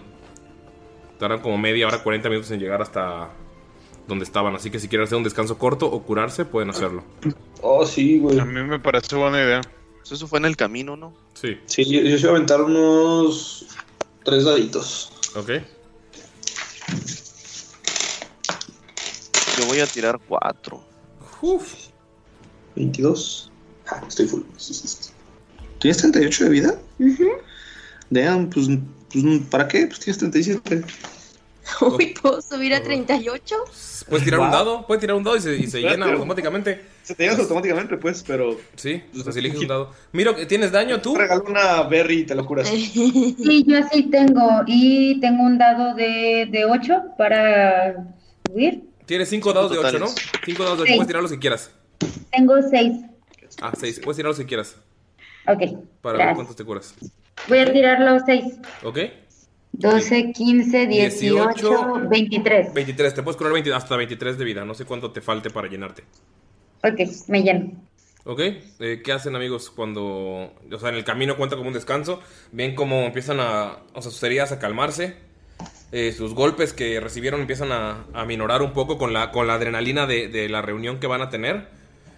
Tardan 1.19 1.41
como 1.41 1.57
media 1.57 1.87
hora, 1.87 2.03
40 2.03 2.29
minutos 2.29 2.51
en 2.51 2.61
llegar 2.61 2.83
hasta 2.83 3.31
donde 4.09 4.25
estaban. 4.25 4.57
Así 4.57 4.71
que 4.71 4.81
si 4.81 4.89
quieren 4.89 5.05
hacer 5.05 5.19
un 5.19 5.23
descanso 5.23 5.59
corto 5.59 5.87
o 5.87 6.03
curarse, 6.03 6.45
pueden 6.45 6.71
hacerlo. 6.71 7.05
Oh, 7.61 7.87
sí, 7.87 8.19
güey. 8.19 8.41
A 8.41 8.45
mí 8.45 8.63
me 8.63 8.81
parece 8.81 9.15
buena 9.15 9.41
idea. 9.43 9.61
Pues 9.99 10.13
eso 10.13 10.27
fue 10.27 10.39
en 10.41 10.47
el 10.47 10.57
camino, 10.57 10.97
¿no? 10.97 11.15
Sí. 11.35 11.59
Sí, 11.67 11.85
yo, 11.85 12.01
yo 12.01 12.19
se 12.19 12.27
voy 12.27 12.35
a 12.35 12.37
aventar 12.37 12.63
unos 12.63 13.67
tres 14.25 14.45
daditos. 14.45 15.13
Ok. 15.37 15.51
Yo 19.59 19.67
voy 19.67 19.81
a 19.81 19.87
tirar 19.87 20.19
cuatro. 20.27 20.83
Uf. 21.43 21.75
22. 22.77 23.51
Ah, 23.89 24.03
estoy 24.07 24.27
full. 24.27 24.43
¿Tienes 25.81 25.99
38 25.99 26.45
de 26.45 26.51
vida? 26.51 26.81
Damn, 28.11 28.49
pues, 28.51 28.69
pues, 29.13 29.25
¿para 29.51 29.69
qué? 29.69 29.87
Pues 29.87 30.01
tienes 30.01 30.19
37. 30.19 30.85
Uy, 31.81 32.15
¿puedo 32.21 32.41
subir 32.41 32.75
a 32.75 32.83
38? 32.83 33.55
Puedes 34.09 34.25
tirar 34.25 34.41
un 34.41 34.51
dado, 34.51 34.87
puedes 34.87 35.01
tirar 35.01 35.17
un 35.17 35.25
dado 35.25 35.37
y 35.37 35.41
se, 35.41 35.57
y 35.57 35.67
se 35.67 35.81
llena 35.81 36.07
automáticamente. 36.07 36.83
Se 37.03 37.15
te 37.15 37.25
llenas 37.25 37.39
automáticamente, 37.41 37.97
pues, 37.97 38.23
pero. 38.27 38.57
Sí, 38.77 39.03
sea, 39.23 39.33
si 39.33 39.39
eliges 39.39 39.61
un 39.61 39.67
dado. 39.69 39.93
Miro, 40.13 40.35
¿tienes 40.47 40.73
daño 40.73 41.01
tú? 41.01 41.15
Regalo 41.15 41.45
una 41.47 41.83
berry 41.83 42.21
y 42.21 42.25
te 42.25 42.35
lo 42.35 42.47
curas. 42.47 42.69
Sí, 42.69 43.65
yo 43.67 43.79
sí 43.93 44.05
tengo. 44.05 44.63
Y 44.67 45.21
tengo 45.21 45.43
un 45.45 45.59
dado 45.59 45.95
de, 45.95 46.49
de 46.51 46.65
8 46.65 47.03
para 47.19 47.95
subir. 48.47 48.83
Tienes 49.07 49.29
5 49.29 49.53
dados 49.53 49.71
de 49.71 49.79
8, 49.79 49.99
¿no? 49.99 50.07
totales. 50.07 50.31
5 50.45 50.63
dados 50.65 50.79
de 50.79 50.83
8, 50.85 50.91
Sí. 50.93 50.97
puedes 50.97 51.07
tirar 51.07 51.23
los 51.23 51.33
que 51.33 51.39
quieras. 51.39 51.71
Tengo 52.31 52.55
6. 52.71 52.93
Ah, 53.63 53.73
6, 53.79 54.01
puedes 54.05 54.17
tirar 54.17 54.31
los 54.31 54.39
que 54.39 54.47
quieras. 54.47 54.77
Ok. 55.47 55.59
Para 56.03 56.19
ver 56.19 56.27
gracias. 56.27 56.35
cuántos 56.35 56.57
te 56.57 56.65
curas. 56.65 56.95
Voy 57.49 57.59
a 57.59 57.73
tirar 57.73 58.01
los 58.01 58.23
6. 58.27 58.45
¿Ok? 58.85 58.99
12, 59.81 60.33
15, 60.33 60.87
18, 60.89 61.55
18, 61.55 62.09
23. 62.09 62.75
23, 62.75 63.15
te 63.15 63.23
puedes 63.23 63.37
curar 63.37 63.53
20 63.53 63.73
hasta 63.73 63.97
23 63.97 64.37
de 64.37 64.45
vida. 64.45 64.65
No 64.65 64.75
sé 64.75 64.85
cuánto 64.85 65.13
te 65.13 65.21
falte 65.21 65.51
para 65.51 65.69
llenarte. 65.69 66.03
Ok, 66.83 67.01
me 67.29 67.43
lleno. 67.43 67.73
¿Ok? 68.25 68.41
Eh, 68.41 69.01
¿Qué 69.05 69.13
hacen 69.13 69.37
amigos 69.37 69.71
cuando... 69.71 70.03
O 70.03 70.79
sea, 70.81 70.89
en 70.89 70.97
el 70.97 71.05
camino 71.05 71.37
cuenta 71.37 71.57
como 71.57 71.69
un 71.69 71.75
descanso? 71.75 72.21
Ven 72.51 72.75
cómo 72.75 73.03
empiezan 73.05 73.39
a... 73.41 73.79
O 73.95 74.03
sea, 74.03 74.11
sus 74.11 74.23
heridas 74.25 74.51
a 74.51 74.59
calmarse. 74.59 75.15
Eh, 75.93 76.13
sus 76.13 76.35
golpes 76.35 76.73
que 76.73 76.99
recibieron 77.01 77.41
empiezan 77.41 77.71
a, 77.71 78.05
a 78.13 78.25
minorar 78.25 78.63
un 78.63 78.73
poco 78.73 78.99
con 78.99 79.13
la, 79.13 79.31
con 79.31 79.47
la 79.47 79.55
adrenalina 79.55 80.07
de, 80.07 80.29
de 80.29 80.49
la 80.49 80.61
reunión 80.61 80.99
que 80.99 81.07
van 81.07 81.23
a 81.23 81.31
tener. 81.31 81.69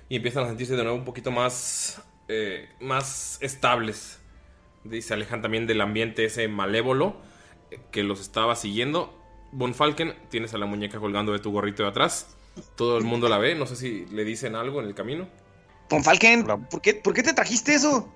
Y 0.08 0.16
empiezan 0.16 0.44
a 0.44 0.48
sentirse 0.48 0.76
de 0.76 0.82
nuevo 0.82 0.96
un 0.98 1.04
poquito 1.04 1.30
más... 1.30 2.02
eh, 2.28 2.70
más 2.80 3.38
estables. 3.42 4.18
Y 4.90 5.02
se 5.02 5.12
alejan 5.12 5.42
también 5.42 5.66
del 5.66 5.82
ambiente 5.82 6.24
ese 6.24 6.48
malévolo 6.48 7.28
que 7.90 8.02
los 8.02 8.20
estaba 8.20 8.56
siguiendo. 8.56 9.16
Von 9.52 9.74
Falken, 9.74 10.14
tienes 10.28 10.54
a 10.54 10.58
la 10.58 10.66
muñeca 10.66 10.98
colgando 11.00 11.32
de 11.32 11.38
tu 11.40 11.50
gorrito 11.52 11.82
de 11.82 11.88
atrás. 11.88 12.36
Todo 12.76 12.98
el 12.98 13.04
mundo 13.04 13.28
la 13.28 13.38
ve. 13.38 13.54
No 13.54 13.66
sé 13.66 13.76
si 13.76 14.06
le 14.06 14.24
dicen 14.24 14.54
algo 14.54 14.80
en 14.80 14.86
el 14.86 14.94
camino. 14.94 15.28
Falken, 16.02 16.46
¿por 16.70 16.80
qué, 16.80 16.94
¿por 16.94 17.14
qué 17.14 17.22
te 17.22 17.32
trajiste 17.32 17.74
eso? 17.74 18.12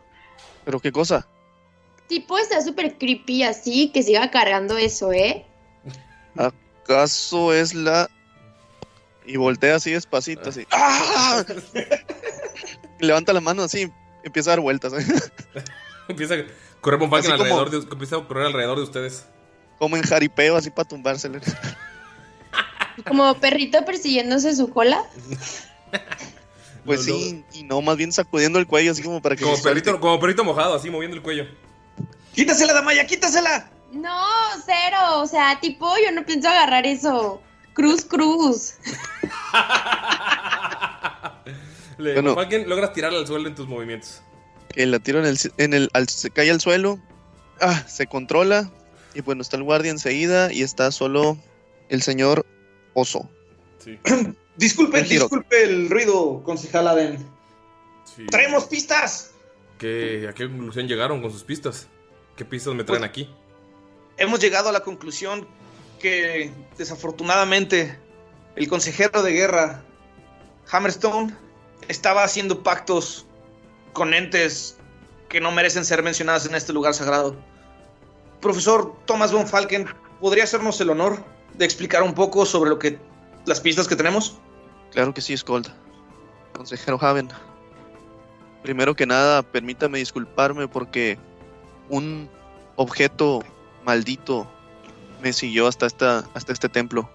¿Pero 0.65 0.79
qué 0.79 0.93
cosa? 0.93 1.27
Tipo 2.07 2.39
está 2.39 2.61
súper 2.63 2.99
creepy 2.99 3.43
así, 3.43 3.91
que 3.93 4.03
siga 4.03 4.31
cargando 4.31 4.77
eso, 4.79 5.13
¿eh? 5.13 5.45
¿Acaso 6.37 7.53
es 7.53 7.75
la...? 7.75 8.09
Y 9.27 9.39
voltea 9.39 9.77
así 9.77 9.91
despacito, 9.91 10.51
así. 10.51 10.67
¡Ah! 10.71 11.43
Levanta 13.01 13.33
la 13.33 13.41
mano 13.41 13.63
así, 13.63 13.91
empieza 14.23 14.51
a 14.51 14.53
dar 14.53 14.61
vueltas. 14.61 14.93
¿eh? 14.93 15.05
Empieza 16.09 16.35
a 16.35 16.39
correr 16.81 17.01
Von 17.01 17.11
Falken 17.11 17.31
como- 17.33 17.43
alrededor 17.43 17.71
de, 17.71 17.79
empieza 17.91 18.17
a 18.17 18.29
correr 18.29 18.47
alrededor 18.47 18.77
de 18.77 18.85
ustedes. 18.85 19.27
Como 19.85 19.99
en 19.99 20.03
jaripeo, 20.03 20.57
así 20.57 20.71
para 20.71 20.89
tumbársele. 20.89 21.41
Como 23.07 23.35
perrito 23.35 23.85
persiguiéndose 23.85 24.57
su 24.57 24.71
cola. 24.71 25.03
Pues 26.87 27.07
No, 27.07 27.15
sí, 27.15 27.45
y 27.53 27.63
no, 27.65 27.81
más 27.83 27.97
bien 27.99 28.13
sacudiendo 28.13 28.59
el 28.59 28.67
cuello, 28.67 28.93
así 28.93 29.03
como 29.03 29.21
para 29.21 29.37
que 29.37 29.45
Como 29.45 29.61
perrito, 29.63 30.01
como 30.01 30.19
perrito 30.21 30.43
mojado, 30.45 30.75
así 30.75 30.89
moviendo 30.91 31.17
el 31.17 31.23
cuello. 31.23 31.47
¡Quítasela, 32.35 32.73
Damaya, 32.73 33.07
quítasela! 33.07 33.71
No, 33.93 34.27
cero. 34.65 34.99
O 35.23 35.27
sea, 35.27 35.59
tipo, 35.61 35.91
yo 36.03 36.13
no 36.13 36.25
pienso 36.27 36.49
agarrar 36.49 36.87
eso. 36.87 37.43
Cruz, 37.75 38.05
cruz. 38.07 38.75
Le, 41.99 42.15
Bueno. 42.15 42.35
Falken 42.35 42.69
logras 42.69 42.93
tirarle 42.93 43.19
al 43.19 43.27
suelo 43.27 43.49
en 43.49 43.55
tus 43.55 43.69
movimientos. 43.69 44.21
Que 44.69 44.85
la 44.87 44.99
tiro 44.99 45.21
en 45.21 45.27
el, 45.27 45.39
en 45.59 45.75
el 45.75 45.91
al- 45.93 46.09
se 46.09 46.31
cae 46.31 46.51
al 46.51 46.61
suelo. 46.61 46.99
Ah, 47.61 47.83
se 47.87 48.07
controla. 48.07 48.71
Y 49.15 49.21
bueno, 49.21 49.43
está 49.43 49.57
el 49.57 49.63
guardia 49.63 49.91
enseguida 49.91 50.53
y 50.53 50.63
está 50.63 50.91
solo 50.91 51.39
el 51.89 52.03
señor 52.03 52.45
Oso. 52.95 53.29
Sí. 53.79 53.99
Disculpe, 54.57 55.03
giro. 55.05 55.23
disculpe 55.25 55.65
el 55.65 55.91
ruido, 55.91 56.43
concejal 56.45 56.87
Aden. 56.89 57.19
sí. 58.05 58.25
¡Traemos 58.27 58.65
pistas! 58.67 59.33
¿Qué- 59.79 60.29
¿A 60.29 60.33
qué 60.33 60.47
conclusión 60.47 60.87
llegaron 60.87 61.21
con 61.21 61.33
sus 61.33 61.43
pistas? 61.43 61.89
¿Qué 62.37 62.45
pistas 62.45 62.73
me 62.75 62.85
traen 62.85 63.01
Pues- 63.01 63.09
aquí? 63.11 63.31
Hemos 64.17 64.39
llegado 64.39 64.69
a 64.69 64.73
la 64.73 64.81
conclusión 64.81 65.47
que 65.99 66.53
desafortunadamente 66.79 67.99
el 68.55 68.69
consejero 68.69 69.23
de 69.25 69.33
guerra, 69.33 69.83
Hammerstone, 70.71 71.35
estaba 71.89 72.23
haciendo 72.23 72.63
pactos 72.63 73.27
con 73.93 74.15
entes 74.15 74.77
que 75.29 75.41
no 75.41 75.51
merecen 75.51 75.85
ser 75.85 76.05
mencionadas 76.05 76.47
en 76.47 76.55
este 76.55 76.73
lugar 76.73 76.95
sagrado. 76.95 77.35
Profesor 78.45 78.95
Thomas 79.07 79.33
von 79.33 79.49
Falken, 79.49 79.87
¿podría 80.21 80.45
hacernos 80.45 80.79
el 80.83 80.91
honor 80.91 81.25
de 81.55 81.65
explicar 81.65 82.03
un 82.03 82.13
poco 82.13 82.45
sobre 82.45 82.69
lo 82.69 82.79
que 82.79 82.99
las 83.47 83.59
pistas 83.59 83.89
que 83.89 83.97
tenemos? 83.97 84.37
Claro 84.93 85.15
que 85.15 85.23
sí, 85.23 85.35
Skold. 85.35 85.69
Consejero 86.53 86.99
Haven. 87.01 87.31
Primero 88.63 88.95
que 88.95 89.07
nada, 89.07 89.43
permítame 89.43 89.97
disculparme 89.97 90.69
porque 90.69 91.19
un 91.89 92.29
objeto 92.77 93.43
maldito 93.83 94.47
me 95.23 95.33
siguió 95.33 95.67
hasta, 95.67 95.87
esta, 95.87 96.29
hasta 96.35 96.53
este 96.53 96.69
templo. 96.69 97.09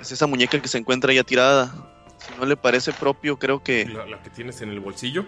Es 0.00 0.10
esa 0.10 0.26
muñeca 0.26 0.58
que 0.62 0.68
se 0.68 0.78
encuentra 0.78 1.12
ya 1.12 1.22
tirada. 1.22 1.70
Si 2.16 2.32
no 2.40 2.46
le 2.46 2.56
parece 2.56 2.94
propio, 2.94 3.38
creo 3.38 3.62
que... 3.62 3.84
¿La, 3.84 4.06
la 4.06 4.22
que 4.22 4.30
tienes 4.30 4.62
en 4.62 4.70
el 4.70 4.80
bolsillo? 4.80 5.26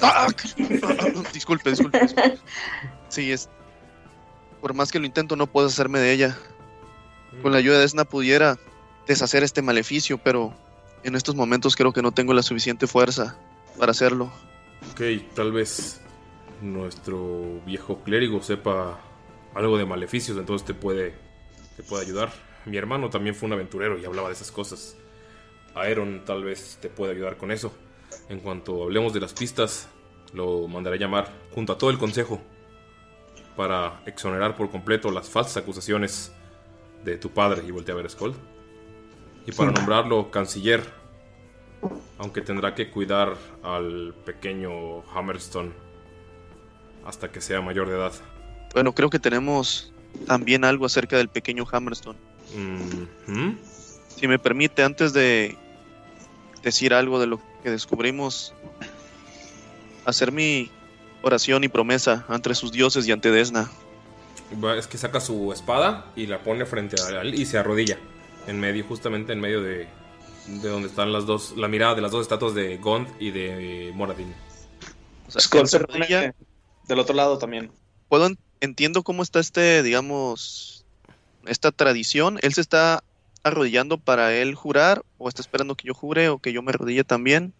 ¡Ah! 0.00 0.28
disculpe, 1.34 1.68
disculpe, 1.68 2.00
disculpe. 2.00 2.38
Sí, 3.10 3.30
es... 3.30 3.50
Por 4.64 4.72
más 4.72 4.90
que 4.90 4.98
lo 4.98 5.04
intento, 5.04 5.36
no 5.36 5.46
puedo 5.46 5.66
hacerme 5.66 5.98
de 5.98 6.10
ella. 6.10 6.38
Con 7.42 7.52
la 7.52 7.58
ayuda 7.58 7.78
de 7.78 7.84
Esna 7.84 8.06
pudiera 8.06 8.58
deshacer 9.06 9.42
este 9.42 9.60
maleficio, 9.60 10.16
pero 10.16 10.54
en 11.02 11.16
estos 11.16 11.34
momentos 11.34 11.76
creo 11.76 11.92
que 11.92 12.00
no 12.00 12.12
tengo 12.12 12.32
la 12.32 12.42
suficiente 12.42 12.86
fuerza 12.86 13.36
para 13.78 13.90
hacerlo. 13.90 14.32
Ok, 14.90 15.02
tal 15.34 15.52
vez 15.52 16.00
nuestro 16.62 17.60
viejo 17.66 18.02
clérigo 18.04 18.42
sepa 18.42 18.98
algo 19.54 19.76
de 19.76 19.84
maleficios, 19.84 20.38
entonces 20.38 20.66
te 20.66 20.72
puede, 20.72 21.14
te 21.76 21.82
puede 21.82 22.06
ayudar. 22.06 22.32
Mi 22.64 22.78
hermano 22.78 23.10
también 23.10 23.34
fue 23.34 23.48
un 23.48 23.52
aventurero 23.52 23.98
y 23.98 24.06
hablaba 24.06 24.28
de 24.28 24.34
esas 24.34 24.50
cosas. 24.50 24.96
Aeron 25.74 26.24
tal 26.24 26.42
vez 26.42 26.78
te 26.80 26.88
puede 26.88 27.12
ayudar 27.12 27.36
con 27.36 27.52
eso. 27.52 27.70
En 28.30 28.40
cuanto 28.40 28.84
hablemos 28.84 29.12
de 29.12 29.20
las 29.20 29.34
pistas, 29.34 29.88
lo 30.32 30.66
mandaré 30.68 30.96
a 30.96 31.00
llamar 31.00 31.30
junto 31.54 31.74
a 31.74 31.76
todo 31.76 31.90
el 31.90 31.98
consejo 31.98 32.40
para 33.56 34.00
exonerar 34.06 34.56
por 34.56 34.70
completo 34.70 35.10
las 35.10 35.28
falsas 35.28 35.58
acusaciones 35.58 36.32
de 37.04 37.16
tu 37.18 37.30
padre 37.30 37.62
y 37.66 37.70
voltea 37.70 37.94
a 37.94 37.96
ver 37.96 38.06
a 38.06 38.08
Skold. 38.08 38.34
Y 39.46 39.52
para 39.52 39.70
nombrarlo 39.70 40.30
canciller, 40.30 40.82
aunque 42.18 42.40
tendrá 42.40 42.74
que 42.74 42.90
cuidar 42.90 43.36
al 43.62 44.14
pequeño 44.24 45.02
Hammerstone 45.14 45.72
hasta 47.04 47.30
que 47.30 47.40
sea 47.40 47.60
mayor 47.60 47.88
de 47.88 47.96
edad. 47.96 48.12
Bueno, 48.72 48.94
creo 48.94 49.10
que 49.10 49.18
tenemos 49.18 49.92
también 50.26 50.64
algo 50.64 50.86
acerca 50.86 51.16
del 51.16 51.28
pequeño 51.28 51.66
Hammerstone. 51.70 52.18
Mhm. 52.56 53.58
Si 54.08 54.28
me 54.28 54.38
permite, 54.38 54.82
antes 54.82 55.12
de 55.12 55.58
decir 56.62 56.94
algo 56.94 57.20
de 57.20 57.26
lo 57.26 57.40
que 57.62 57.70
descubrimos, 57.70 58.54
hacer 60.04 60.32
mi 60.32 60.70
oración 61.24 61.64
y 61.64 61.68
promesa 61.68 62.24
ante 62.28 62.54
sus 62.54 62.70
dioses 62.72 63.06
y 63.08 63.12
ante 63.12 63.30
Desna. 63.30 63.70
Es 64.78 64.86
que 64.86 64.98
saca 64.98 65.20
su 65.20 65.52
espada 65.52 66.12
y 66.14 66.26
la 66.26 66.42
pone 66.42 66.66
frente 66.66 66.96
a 67.00 67.22
él 67.22 67.34
y 67.34 67.46
se 67.46 67.58
arrodilla. 67.58 67.98
En 68.46 68.60
medio, 68.60 68.84
justamente 68.84 69.32
en 69.32 69.40
medio 69.40 69.62
de, 69.62 69.88
de 70.46 70.68
donde 70.68 70.88
están 70.88 71.12
las 71.12 71.24
dos, 71.26 71.54
la 71.56 71.66
mirada 71.66 71.94
de 71.94 72.02
las 72.02 72.12
dos 72.12 72.22
estatuas 72.22 72.54
de 72.54 72.76
Gond 72.76 73.08
y 73.18 73.30
de 73.30 73.90
Moradin. 73.94 74.34
O 75.26 75.30
sea, 75.30 75.40
Skull 75.40 75.60
él 75.62 75.68
se 75.68 75.76
arrodilla. 75.78 76.34
del 76.86 76.98
otro 76.98 77.14
lado 77.14 77.38
también. 77.38 77.72
Puedo 78.08 78.26
en- 78.26 78.38
entiendo 78.60 79.02
cómo 79.02 79.22
está 79.22 79.40
este, 79.40 79.82
digamos, 79.82 80.84
esta 81.46 81.72
tradición. 81.72 82.38
Él 82.42 82.52
se 82.52 82.60
está 82.60 83.02
arrodillando 83.42 83.98
para 83.98 84.34
él 84.34 84.54
jurar 84.54 85.02
o 85.18 85.28
está 85.28 85.40
esperando 85.40 85.74
que 85.74 85.86
yo 85.88 85.94
jure 85.94 86.28
o 86.28 86.38
que 86.38 86.52
yo 86.52 86.62
me 86.62 86.70
arrodille 86.70 87.04
también. 87.04 87.54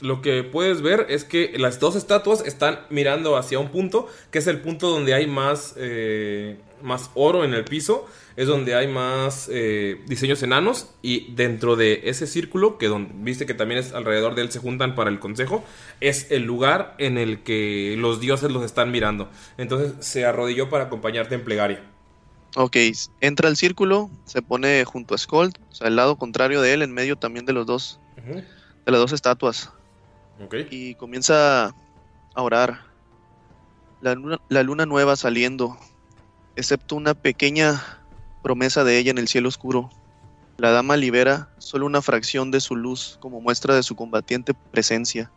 Lo 0.00 0.20
que 0.20 0.42
puedes 0.42 0.82
ver 0.82 1.06
es 1.08 1.24
que 1.24 1.54
las 1.56 1.80
dos 1.80 1.96
estatuas 1.96 2.44
están 2.44 2.80
mirando 2.90 3.36
hacia 3.36 3.58
un 3.58 3.70
punto, 3.70 4.08
que 4.30 4.38
es 4.38 4.46
el 4.48 4.60
punto 4.60 4.90
donde 4.90 5.14
hay 5.14 5.26
más, 5.26 5.74
eh, 5.76 6.58
más 6.82 7.10
oro 7.14 7.44
en 7.44 7.54
el 7.54 7.64
piso, 7.64 8.06
es 8.36 8.48
donde 8.48 8.74
hay 8.74 8.88
más 8.88 9.48
eh, 9.50 10.02
diseños 10.06 10.42
enanos 10.42 10.90
y 11.00 11.32
dentro 11.34 11.76
de 11.76 12.02
ese 12.04 12.26
círculo, 12.26 12.76
que 12.76 12.88
don- 12.88 13.24
viste 13.24 13.46
que 13.46 13.54
también 13.54 13.78
es 13.78 13.92
alrededor 13.92 14.34
de 14.34 14.42
él 14.42 14.50
se 14.50 14.58
juntan 14.58 14.96
para 14.96 15.08
el 15.10 15.20
consejo, 15.20 15.64
es 16.00 16.30
el 16.32 16.42
lugar 16.42 16.96
en 16.98 17.16
el 17.16 17.42
que 17.44 17.94
los 17.96 18.20
dioses 18.20 18.50
los 18.50 18.64
están 18.64 18.90
mirando. 18.90 19.30
Entonces 19.56 20.04
se 20.04 20.24
arrodilló 20.26 20.68
para 20.68 20.84
acompañarte 20.84 21.36
en 21.36 21.44
plegaria. 21.44 21.82
Ok, 22.56 22.76
entra 23.20 23.48
al 23.48 23.56
círculo, 23.56 24.10
se 24.26 24.42
pone 24.42 24.84
junto 24.84 25.14
a 25.14 25.18
Skold, 25.18 25.54
o 25.70 25.74
sea, 25.74 25.86
al 25.86 25.96
lado 25.96 26.16
contrario 26.16 26.60
de 26.60 26.72
él, 26.74 26.82
en 26.82 26.92
medio 26.92 27.16
también 27.16 27.46
de 27.46 27.52
los 27.52 27.64
dos, 27.66 28.00
de 28.84 28.92
las 28.92 29.00
dos 29.00 29.12
estatuas. 29.12 29.70
Y 30.70 30.94
comienza 30.96 31.74
a 32.34 32.42
orar. 32.42 32.80
La 34.00 34.14
luna, 34.14 34.40
la 34.48 34.62
luna 34.62 34.86
nueva 34.86 35.16
saliendo, 35.16 35.78
excepto 36.56 36.96
una 36.96 37.14
pequeña 37.14 37.82
promesa 38.42 38.84
de 38.84 38.98
ella 38.98 39.10
en 39.10 39.18
el 39.18 39.28
cielo 39.28 39.48
oscuro. 39.48 39.90
La 40.58 40.70
dama 40.70 40.96
libera 40.96 41.48
solo 41.58 41.86
una 41.86 42.02
fracción 42.02 42.50
de 42.50 42.60
su 42.60 42.76
luz 42.76 43.18
como 43.20 43.40
muestra 43.40 43.74
de 43.74 43.82
su 43.82 43.96
combatiente 43.96 44.54
presencia. 44.54 45.30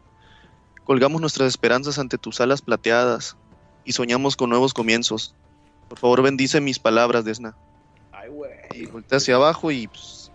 Colgamos 0.84 1.22
nuestras 1.22 1.48
esperanzas 1.48 2.00
ante 2.00 2.18
tus 2.18 2.40
alas 2.42 2.62
plateadas 2.62 3.36
y 3.84 3.94
soñamos 3.94 4.36
con 4.36 4.50
nuevos 4.50 4.74
comienzos. 4.74 5.34
Por 5.88 5.98
favor, 5.98 6.22
bendice 6.22 6.60
mis 6.60 6.80
palabras, 6.80 7.24
Desna. 7.24 7.56
Ay, 8.12 8.30
güey. 8.30 8.52
Y 8.74 8.86
voltea 8.86 9.18
hacia 9.18 9.36
abajo 9.36 9.72
y 9.72 9.88
pues, 9.88 10.32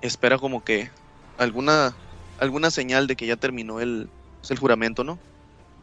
espera 0.00 0.38
como 0.38 0.64
que 0.64 0.90
alguna 1.36 1.94
alguna 2.38 2.70
señal 2.70 3.06
de 3.06 3.16
que 3.16 3.26
ya 3.26 3.36
terminó 3.36 3.80
el, 3.80 4.08
pues, 4.38 4.50
el 4.50 4.58
juramento, 4.58 5.04
¿no? 5.04 5.18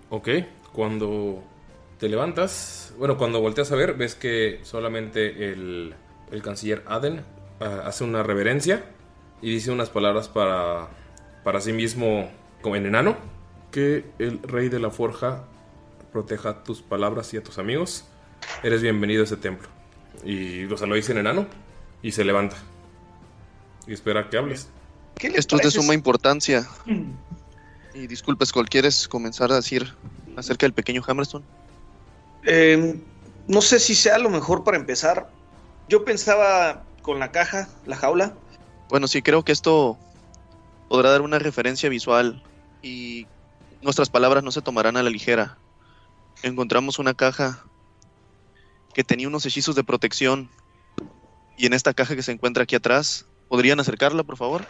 Ok, 0.10 0.30
cuando 0.74 1.44
te 2.00 2.10
levantas, 2.10 2.94
bueno, 2.98 3.18
cuando 3.18 3.42
volteas 3.42 3.72
a 3.72 3.76
ver, 3.76 3.94
ves 3.96 4.16
que 4.16 4.60
solamente 4.64 5.52
el, 5.52 5.96
el 6.32 6.42
canciller 6.42 6.84
Aden 6.88 7.22
ah, 7.60 7.84
hace 7.86 8.04
una 8.04 8.24
reverencia 8.24 8.86
y 9.42 9.52
dice 9.52 9.72
unas 9.72 9.90
palabras 9.90 10.28
para, 10.28 10.90
para 11.44 11.62
sí 11.62 11.74
mismo 11.74 12.30
como 12.62 12.76
en 12.76 12.86
enano. 12.86 13.18
Que 13.72 14.06
el 14.20 14.42
rey 14.42 14.70
de 14.70 14.80
la 14.80 14.90
forja 14.90 15.44
proteja 16.12 16.64
tus 16.64 16.82
palabras 16.82 17.34
y 17.34 17.38
a 17.38 17.44
tus 17.44 17.58
amigos. 17.58 18.06
Eres 18.64 18.82
bienvenido 18.82 19.22
a 19.22 19.26
ese 19.26 19.38
templo. 19.38 19.68
Y 20.24 20.66
o 20.66 20.78
sea, 20.78 20.88
lo 20.88 20.96
dice 20.96 21.12
en 21.12 21.20
enano 21.20 21.48
y 22.02 22.12
se 22.12 22.24
levanta. 22.24 22.56
Y 23.86 23.94
espera 23.94 24.30
que 24.30 24.38
hables. 24.38 24.70
¿Qué 25.18 25.30
le 25.30 25.38
Esto 25.38 25.56
es 25.58 25.64
de 25.64 25.72
suma 25.72 25.94
importancia. 25.94 26.68
Y 27.94 28.08
disculpe, 28.08 28.46
Skull, 28.46 28.68
¿quieres 28.68 29.08
comenzar 29.08 29.52
a 29.52 29.56
decir 29.56 29.94
acerca 30.36 30.66
del 30.66 30.74
pequeño 30.74 31.02
Hammerstone? 31.08 31.46
Eh, 32.44 33.00
no 33.48 33.62
sé 33.62 33.80
si 33.80 33.96
sea 33.96 34.18
lo 34.18 34.30
mejor 34.30 34.64
para 34.64 34.78
empezar. 34.78 35.30
Yo 35.88 36.04
pensaba 36.04 36.84
con 37.02 37.20
la 37.20 37.32
caja, 37.32 37.70
la 37.86 37.96
jaula. 37.96 38.34
Bueno, 38.90 39.08
sí, 39.08 39.22
creo 39.22 39.44
que 39.44 39.52
esto 39.52 39.98
podrá 40.90 41.12
dar 41.12 41.22
una 41.22 41.40
referencia 41.40 41.90
visual 41.90 42.44
y 42.82 43.28
nuestras 43.82 44.10
palabras 44.10 44.44
no 44.44 44.52
se 44.52 44.62
tomarán 44.62 44.98
a 44.98 45.04
la 45.04 45.10
ligera. 45.10 45.58
Encontramos 46.44 47.00
una 47.00 47.14
caja 47.14 47.64
que 48.94 49.04
tenía 49.04 49.28
unos 49.28 49.46
hechizos 49.46 49.76
de 49.76 49.84
protección 49.84 50.50
y 51.58 51.66
en 51.66 51.74
esta 51.74 51.94
caja 51.94 52.16
que 52.16 52.24
se 52.24 52.32
encuentra 52.32 52.64
aquí 52.64 52.76
atrás, 52.76 53.26
¿podrían 53.48 53.80
acercarla, 53.80 54.24
por 54.24 54.38
favor? 54.38 54.66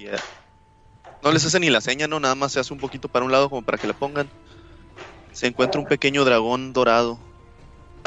Y, 0.00 0.06
eh, 0.06 0.16
no 1.22 1.30
les 1.30 1.44
hace 1.44 1.60
ni 1.60 1.68
la 1.68 1.80
seña, 1.82 2.06
¿no? 2.08 2.18
Nada 2.20 2.34
más 2.34 2.52
se 2.52 2.60
hace 2.60 2.72
un 2.72 2.80
poquito 2.80 3.08
para 3.08 3.24
un 3.24 3.32
lado 3.32 3.50
como 3.50 3.62
para 3.62 3.76
que 3.78 3.86
la 3.86 3.92
pongan. 3.92 4.28
Se 5.32 5.46
encuentra 5.46 5.80
un 5.80 5.86
pequeño 5.86 6.24
dragón 6.24 6.72
dorado, 6.72 7.18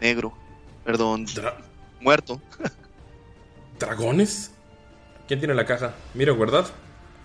negro, 0.01 0.33
perdón, 0.83 1.25
Dra- 1.27 1.55
muerto. 2.01 2.41
¿Dragones? 3.79 4.51
¿Quién 5.27 5.39
tiene 5.39 5.53
la 5.53 5.65
caja? 5.65 5.93
Miro, 6.13 6.35
¿verdad? 6.37 6.65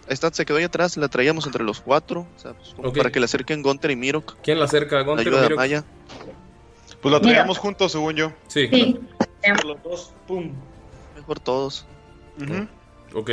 Esta 0.08 0.32
se 0.32 0.46
quedó 0.46 0.56
ahí 0.58 0.64
atrás, 0.64 0.96
la 0.96 1.08
traíamos 1.08 1.46
entre 1.46 1.64
los 1.64 1.80
cuatro, 1.80 2.26
o 2.36 2.38
sea, 2.38 2.54
pues, 2.54 2.72
como 2.74 2.92
para 2.92 3.10
que 3.10 3.20
la 3.20 3.26
acerquen 3.26 3.62
Gunter 3.62 3.90
y 3.90 3.96
Mirok. 3.96 4.36
¿Quién 4.42 4.58
la 4.58 4.64
acerca? 4.66 4.96
La 4.96 5.02
¿Gonter 5.02 5.26
o 5.28 5.30
ayuda 5.30 5.42
Mirok? 5.42 5.58
Maya. 5.58 5.84
Pues 7.02 7.12
la 7.12 7.20
traíamos 7.20 7.58
juntos, 7.58 7.92
según 7.92 8.14
yo. 8.16 8.32
Sí. 8.48 8.68
Sí. 8.72 8.98
Los 9.64 9.82
dos, 9.82 10.12
pum. 10.26 10.52
Mejor 11.16 11.38
todos. 11.40 11.86
Ujú. 12.40 12.66
Ok. 13.18 13.30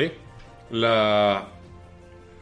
La 0.69 1.47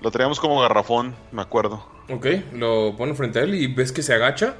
La 0.01 0.11
traíamos 0.11 0.39
como 0.39 0.61
garrafón, 0.61 1.15
me 1.31 1.41
acuerdo. 1.41 1.85
Ok, 2.09 2.27
lo 2.53 2.95
ponen 2.97 3.15
frente 3.15 3.39
a 3.39 3.43
él 3.43 3.55
y 3.55 3.67
ves 3.67 3.91
que 3.91 4.03
se 4.03 4.13
agacha 4.13 4.55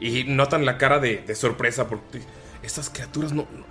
y 0.00 0.24
notan 0.24 0.64
la 0.64 0.78
cara 0.78 0.98
de, 0.98 1.18
de 1.18 1.34
sorpresa 1.34 1.88
porque 1.88 2.22
estas 2.62 2.90
criaturas 2.90 3.32
no, 3.32 3.46
no, 3.52 3.64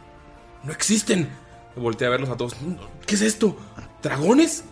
no 0.64 0.72
existen. 0.72 1.30
Voltea 1.76 2.08
a 2.08 2.12
verlos 2.12 2.30
a 2.30 2.38
todos. 2.38 2.56
¿Qué 3.06 3.16
es 3.16 3.22
esto? 3.22 3.58
¿Dragones? 4.02 4.64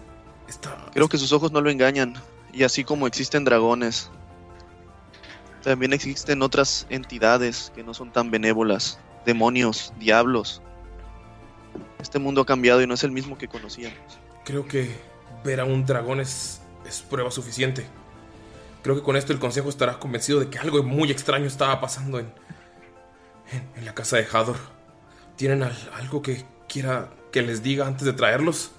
Creo 0.94 1.10
que 1.10 1.18
sus 1.18 1.32
ojos 1.32 1.52
no 1.52 1.62
lo 1.62 1.70
engañan. 1.70 2.16
Y 2.54 2.64
así 2.64 2.84
como 2.84 3.08
existen 3.08 3.44
dragones, 3.44 4.10
también 5.64 5.94
existen 5.94 6.42
otras 6.42 6.88
entidades 6.90 7.72
que 7.76 7.84
no 7.84 7.94
son 7.94 8.12
tan 8.12 8.32
benévolas. 8.32 9.00
Demonios, 9.26 9.94
diablos. 10.00 10.62
Este 12.00 12.20
mundo 12.20 12.42
ha 12.42 12.46
cambiado 12.46 12.82
y 12.82 12.88
no 12.88 12.94
es 12.94 13.04
el 13.04 13.12
mismo 13.12 13.38
que 13.38 13.48
conocíamos. 13.48 14.20
Creo 14.48 14.66
que 14.66 14.96
ver 15.44 15.60
a 15.60 15.66
un 15.66 15.86
dragón 15.86 16.22
es, 16.22 16.62
es 16.88 17.02
prueba 17.02 17.32
suficiente. 17.32 17.86
Creo 18.82 18.96
que 18.96 19.02
con 19.04 19.18
esto 19.18 19.34
el 19.34 19.40
consejo 19.40 19.68
estará 19.68 20.00
convencido 20.00 20.40
de 20.40 20.50
que 20.50 20.58
algo 20.58 20.82
muy 20.84 21.12
extraño 21.12 21.48
estaba 21.48 21.82
pasando 21.82 22.18
en, 22.20 22.32
en, 23.76 23.84
la 23.84 23.94
casa 23.94 24.16
de 24.16 24.26
Hador. 24.32 24.56
¿Tienen 25.36 25.64
al- 25.64 25.92
algo 25.96 26.22
que 26.22 26.46
quiera 26.70 27.10
que 27.34 27.42
les 27.42 27.62
diga 27.62 27.88
antes 27.88 28.06
de 28.06 28.14
traerlos? 28.14 28.72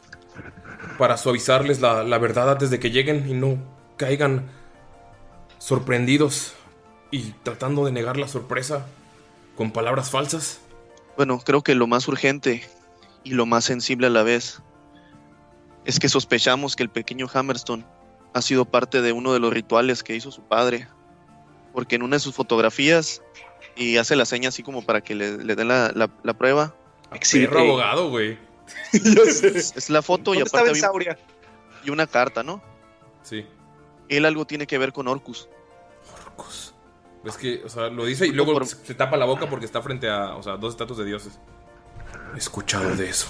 Para 0.96 1.18
suavizarles 1.18 1.82
la 1.82 2.18
verdad 2.18 2.50
antes 2.50 2.70
de 2.70 2.80
que 2.80 2.90
lleguen 2.90 3.28
y 3.28 3.34
no 3.34 3.58
caigan 3.98 4.48
sorprendidos 5.58 6.54
y 7.10 7.32
tratando 7.42 7.84
de 7.84 7.92
negar 7.92 8.16
la 8.16 8.26
sorpresa 8.28 8.86
con 9.54 9.70
palabras 9.70 10.10
falsas. 10.10 10.60
Bueno, 11.18 11.40
creo 11.44 11.62
que 11.62 11.74
lo 11.74 11.86
más 11.86 12.08
urgente 12.08 12.62
y 13.22 13.32
lo 13.32 13.44
más 13.44 13.66
sensible 13.66 14.06
a 14.06 14.10
la 14.10 14.22
vez 14.22 14.62
es 15.89 15.99
que 15.99 16.09
sospechamos 16.09 16.76
que 16.76 16.82
el 16.82 16.91
pequeño 16.91 17.26
Hammerstone 17.32 17.84
ha 18.34 18.43
sido 18.43 18.64
parte 18.66 19.01
de 19.01 19.12
uno 19.12 19.32
de 19.32 19.41
los 19.41 19.53
rituales 19.53 20.03
que 20.03 20.14
hizo 20.14 20.30
su 20.30 20.43
padre. 20.43 20.86
Porque 21.72 21.97
en 21.97 22.03
una 22.03 22.16
de 22.16 22.20
sus 22.20 22.34
fotografías, 22.34 23.22
y 23.74 23.97
hace 23.97 24.14
la 24.16 24.24
seña 24.26 24.51
así 24.51 24.62
como 24.62 24.82
para 24.84 25.01
que 25.01 25.14
le, 25.14 25.39
le 25.39 25.57
den 25.57 25.68
la, 25.68 25.91
la- 25.95 26.11
la 26.22 26.34
prueba. 26.34 26.74
Perro 27.32 27.61
abogado, 27.61 28.11
güey. 28.11 28.39
Es, 28.93 29.74
es 29.76 29.89
la 29.91 30.03
foto 30.03 30.34
y 30.34 30.39
¿Dónde 30.39 30.51
aparte 30.51 30.72
estaba 30.72 30.95
había- 30.95 31.18
y 31.84 31.89
una 31.91 32.07
carta, 32.07 32.43
¿no? 32.43 32.62
Sí. 33.22 33.47
Él 34.11 34.26
algo 34.26 34.47
tiene 34.47 34.66
que 34.66 34.76
ver 34.76 34.93
con 34.93 35.09
Orcus. 35.09 35.49
Ves 37.24 37.36
que, 37.36 37.62
o 37.64 37.68
sea, 37.68 37.89
lo 37.89 38.05
dice 38.05 38.26
y 38.26 38.30
luego 38.32 38.62
se 38.64 38.76
se 38.84 38.95
tapa 38.95 39.16
la 39.16 39.24
boca 39.24 39.49
porque 39.51 39.64
está 39.66 39.82
frente 39.82 40.09
a, 40.09 40.36
o 40.36 40.43
sea, 40.43 40.57
dos 40.57 40.72
estatuas 40.74 40.99
de 40.99 41.05
dioses. 41.07 41.39
He 42.34 42.39
escuchado 42.39 42.95
de 42.95 43.09
eso. 43.09 43.28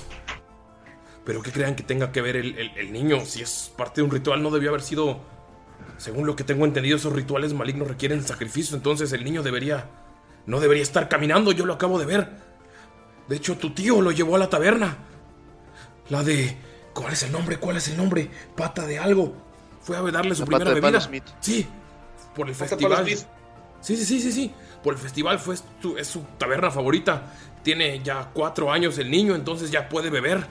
Pero 1.28 1.42
que 1.42 1.52
crean 1.52 1.76
que 1.76 1.82
tenga 1.82 2.10
que 2.10 2.22
ver 2.22 2.36
el, 2.36 2.58
el- 2.58 2.72
el 2.78 2.90
niño, 2.90 3.20
si 3.26 3.42
es 3.42 3.70
parte 3.76 4.00
de 4.00 4.06
un 4.06 4.10
ritual, 4.10 4.42
no 4.42 4.50
debió 4.50 4.70
haber 4.70 4.80
sido. 4.80 5.20
Según 5.98 6.26
lo 6.26 6.34
que 6.34 6.42
tengo 6.42 6.64
entendido, 6.64 6.96
esos 6.96 7.12
rituales 7.12 7.52
malignos 7.52 7.86
requieren 7.86 8.22
sacrificio, 8.26 8.74
entonces 8.74 9.12
el 9.12 9.24
niño 9.24 9.42
debería. 9.42 9.84
No 10.46 10.58
debería 10.58 10.82
estar 10.82 11.06
caminando, 11.10 11.52
yo 11.52 11.66
lo 11.66 11.74
acabo 11.74 11.98
de 11.98 12.06
ver. 12.06 12.30
De 13.28 13.36
hecho, 13.36 13.58
tu 13.58 13.74
tío 13.74 14.00
lo 14.00 14.10
llevó 14.10 14.36
a 14.36 14.38
la 14.38 14.48
taberna. 14.48 14.96
La 16.08 16.22
de. 16.24 16.56
¿Cuál 16.94 17.12
es 17.12 17.22
el 17.24 17.30
nombre? 17.32 17.58
¿Cuál 17.58 17.76
es 17.76 17.88
el 17.88 17.98
nombre? 17.98 18.30
Pata 18.56 18.86
de 18.86 18.98
algo. 18.98 19.34
Fue 19.82 19.98
a 19.98 20.00
darle 20.00 20.34
su 20.34 20.44
La 20.44 20.46
primera 20.46 20.70
pata 20.70 20.80
bebida. 20.80 21.00
Smith. 21.02 21.24
Sí, 21.40 21.66
por 22.34 22.48
el 22.48 22.54
Pata 22.54 22.70
festival. 22.70 23.06
Sí, 23.06 23.96
sí, 23.96 24.04
sí, 24.06 24.20
sí, 24.22 24.32
sí. 24.32 24.52
Por 24.82 24.94
el 24.94 24.98
festival 24.98 25.38
fue 25.38 25.56
su, 25.82 25.98
es 25.98 26.06
su 26.08 26.22
taberna 26.38 26.70
favorita. 26.70 27.34
Tiene 27.62 28.00
ya 28.02 28.30
cuatro 28.32 28.72
años 28.72 28.96
el 28.96 29.10
niño, 29.10 29.34
entonces 29.34 29.70
ya 29.70 29.90
puede 29.90 30.08
beber. 30.08 30.46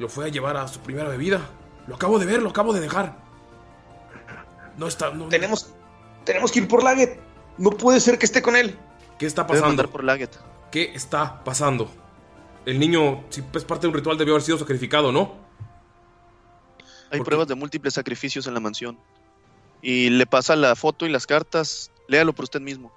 Lo 0.00 0.08
fue 0.08 0.24
a 0.24 0.28
llevar 0.28 0.56
a 0.56 0.66
su 0.66 0.80
primera 0.80 1.08
bebida. 1.10 1.42
Lo 1.86 1.94
acabo 1.94 2.18
de 2.18 2.24
ver, 2.26 2.40
lo 2.42 2.48
acabo 2.50 2.72
de 2.72 2.80
dejar. 2.80 3.16
No 4.78 4.86
está. 4.86 5.10
No, 5.10 5.28
tenemos, 5.28 5.74
tenemos 6.24 6.50
que 6.50 6.60
ir 6.60 6.68
por 6.68 6.82
Laget. 6.82 7.20
No 7.58 7.70
puede 7.70 8.00
ser 8.00 8.18
que 8.18 8.24
esté 8.24 8.40
con 8.40 8.56
él. 8.56 8.78
¿Qué 9.18 9.26
está 9.26 9.46
pasando? 9.46 9.90
por 9.90 10.02
Laget. 10.02 10.30
¿Qué 10.72 10.92
está 10.94 11.44
pasando? 11.44 11.90
El 12.64 12.78
niño, 12.78 13.24
si 13.28 13.42
es 13.54 13.64
parte 13.64 13.82
de 13.82 13.88
un 13.88 13.94
ritual, 13.94 14.16
debió 14.16 14.32
haber 14.34 14.42
sido 14.42 14.56
sacrificado, 14.56 15.12
¿no? 15.12 15.34
Hay 17.10 17.20
pruebas 17.20 17.48
de 17.48 17.54
múltiples 17.54 17.92
sacrificios 17.94 18.46
en 18.46 18.54
la 18.54 18.60
mansión. 18.60 18.98
Y 19.82 20.10
le 20.10 20.26
pasa 20.26 20.56
la 20.56 20.76
foto 20.76 21.04
y 21.06 21.10
las 21.10 21.26
cartas. 21.26 21.90
Léalo 22.08 22.32
por 22.32 22.44
usted 22.44 22.60
mismo. 22.60 22.90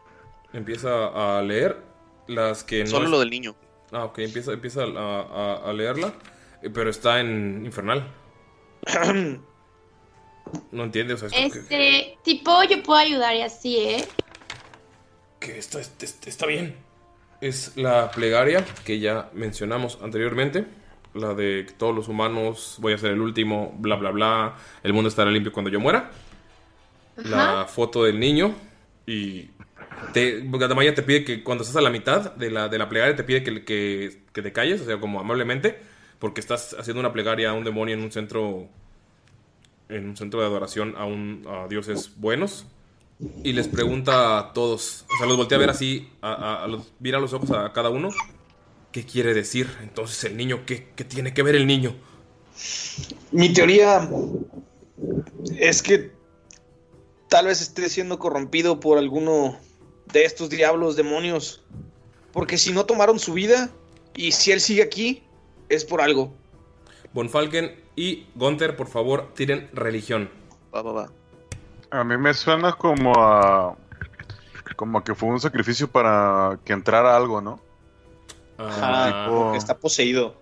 Empieza 0.53 1.37
a 1.37 1.41
leer 1.41 1.83
las 2.27 2.63
que 2.63 2.83
no. 2.83 2.89
Solo 2.89 3.05
es- 3.05 3.11
lo 3.11 3.19
del 3.19 3.29
niño. 3.29 3.55
Ah, 3.91 4.05
ok, 4.05 4.19
empieza, 4.19 4.53
empieza 4.53 4.83
a, 4.83 4.85
a- 5.65 5.69
a 5.69 5.73
leerla. 5.73 6.13
Pero 6.73 6.89
está 6.89 7.19
en 7.19 7.63
infernal. 7.65 8.07
No 10.71 10.83
entiende, 10.83 11.13
o 11.13 11.17
sea, 11.17 11.29
es 11.29 11.53
que- 11.53 11.59
Este, 11.59 12.17
tipo, 12.23 12.63
yo 12.65 12.83
puedo 12.83 12.99
ayudar 12.99 13.35
y 13.35 13.41
así, 13.41 13.77
¿eh? 13.77 14.05
que 15.39 15.57
esto 15.57 15.79
es- 15.79 15.91
es- 16.01 16.19
está 16.25 16.45
bien. 16.45 16.75
Es 17.41 17.75
la 17.75 18.11
plegaria 18.11 18.63
que 18.85 18.99
ya 18.99 19.29
mencionamos 19.33 19.97
anteriormente. 20.01 20.65
La 21.13 21.33
de 21.33 21.65
que 21.67 21.73
todos 21.73 21.93
los 21.95 22.07
humanos, 22.07 22.77
voy 22.79 22.93
a 22.93 22.97
ser 22.97 23.11
el 23.11 23.21
último, 23.21 23.75
bla, 23.79 23.95
bla, 23.95 24.11
bla. 24.11 24.55
El 24.83 24.93
mundo 24.93 25.09
estará 25.09 25.29
limpio 25.31 25.51
cuando 25.51 25.69
yo 25.71 25.79
muera. 25.79 26.11
La 27.17 27.65
foto 27.65 28.03
del 28.03 28.19
niño. 28.19 28.53
Y 29.05 29.49
te, 30.13 30.41
Gadamaya 30.45 30.93
te 30.95 31.03
pide 31.03 31.23
que 31.25 31.43
cuando 31.43 31.63
estás 31.63 31.77
a 31.77 31.81
la 31.81 31.89
mitad 31.89 32.33
de 32.35 32.49
la, 32.51 32.67
de 32.69 32.77
la 32.77 32.87
plegaria, 32.89 33.15
te 33.15 33.23
pide 33.23 33.43
que, 33.43 33.63
que, 33.65 34.21
que 34.31 34.41
te 34.41 34.53
calles, 34.53 34.81
o 34.81 34.85
sea, 34.85 34.99
como 34.99 35.19
amablemente. 35.19 35.79
Porque 36.23 36.39
estás 36.39 36.73
haciendo 36.79 37.01
una 37.01 37.11
plegaria 37.11 37.49
a 37.49 37.53
un 37.53 37.65
demonio 37.65 37.95
en 37.95 38.01
un 38.01 38.09
centro. 38.09 38.69
En 39.89 40.07
un 40.07 40.15
centro 40.15 40.39
de 40.39 40.45
adoración 40.45 40.95
a, 40.97 41.03
un, 41.03 41.45
a 41.49 41.67
dioses 41.67 42.11
buenos. 42.15 42.65
Y 43.43 43.51
les 43.51 43.67
pregunta 43.67 44.39
a 44.39 44.53
todos, 44.53 45.03
o 45.13 45.17
sea, 45.17 45.27
los 45.27 45.35
voltea 45.35 45.57
a 45.57 45.59
ver 45.59 45.69
así, 45.69 46.09
a, 46.21 46.65
los, 46.69 46.93
mira 47.01 47.19
los 47.19 47.33
ojos 47.33 47.51
a 47.51 47.73
cada 47.73 47.89
uno. 47.89 48.07
¿Qué 48.93 49.05
quiere 49.05 49.33
decir? 49.33 49.69
Entonces 49.81 50.23
el 50.23 50.37
niño, 50.37 50.61
¿qué, 50.65 50.87
qué 50.95 51.03
tiene 51.03 51.33
que 51.33 51.43
ver 51.43 51.55
el 51.57 51.67
niño? 51.67 51.93
Mi 53.33 53.51
teoría 53.51 54.09
es 55.57 55.83
que 55.83 56.13
tal 57.27 57.47
vez 57.47 57.59
esté 57.59 57.89
siendo 57.89 58.17
corrompido 58.17 58.79
por 58.79 58.97
alguno 58.97 59.59
de 60.13 60.23
estos 60.23 60.49
diablos, 60.49 60.95
demonios. 60.95 61.65
Porque 62.31 62.57
si 62.57 62.71
no 62.71 62.85
tomaron 62.85 63.19
su 63.19 63.33
vida 63.33 63.69
y 64.15 64.31
si 64.31 64.53
él 64.53 64.61
sigue 64.61 64.83
aquí, 64.83 65.21
es 65.73 65.85
por 65.85 66.01
algo. 66.01 66.33
Von 67.13 67.29
Falken 67.29 67.75
y 67.95 68.25
Gunther, 68.35 68.75
por 68.75 68.87
favor, 68.87 69.31
tiren 69.35 69.69
religión. 69.73 70.29
Va, 70.73 70.81
va, 70.81 70.91
va. 70.93 71.09
A 71.91 72.03
mí 72.03 72.17
me 72.17 72.33
suena 72.33 72.73
como 72.73 73.13
a. 73.17 73.75
Como 74.75 75.03
que 75.03 75.13
fue 75.13 75.29
un 75.29 75.39
sacrificio 75.39 75.87
para 75.87 76.57
que 76.65 76.73
entrara 76.73 77.15
algo, 77.15 77.39
¿no? 77.41 77.59
Ajá, 78.57 79.25
Tipo- 79.27 79.43
porque 79.43 79.57
está 79.57 79.77
poseído. 79.77 80.35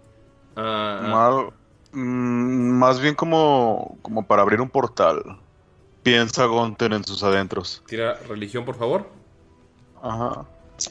Mal- 0.56 1.52
mm, 1.92 2.72
más 2.78 3.00
bien 3.02 3.16
como, 3.16 3.98
como 4.02 4.26
para 4.26 4.42
abrir 4.42 4.62
un 4.62 4.70
portal. 4.70 5.38
Piensa 6.04 6.46
Gunter 6.46 6.94
en 6.94 7.04
sus 7.04 7.22
adentros. 7.24 7.84
Tira 7.88 8.16
religión, 8.28 8.64
por 8.66 8.76
favor. 8.76 9.08
Ajá. 10.02 10.46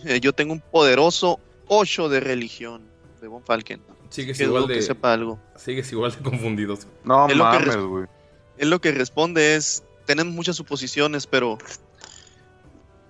Eh, 0.04 0.20
yo 0.20 0.32
tengo 0.32 0.52
un 0.52 0.60
poderoso 0.60 1.40
8 1.68 2.08
de 2.08 2.20
religión 2.20 2.82
de 3.20 3.28
Von 3.28 3.42
Falken. 3.42 3.80
Sigues 4.10 4.38
Que 4.38 4.44
igual 4.44 4.66
de. 4.66 4.74
que 4.74 4.82
sepa 4.82 5.12
algo. 5.12 5.40
Sigues 5.56 5.90
igual 5.92 6.12
de 6.12 6.18
confundido. 6.18 6.76
No 7.04 7.28
Él 7.28 7.38
lo 7.38 7.50
que 7.50 7.58
mames, 7.58 7.76
güey. 7.76 8.06
Él 8.58 8.68
lo 8.68 8.80
que 8.80 8.92
responde 8.92 9.54
es, 9.54 9.84
tenemos 10.04 10.34
muchas 10.34 10.56
suposiciones, 10.56 11.26
pero 11.26 11.56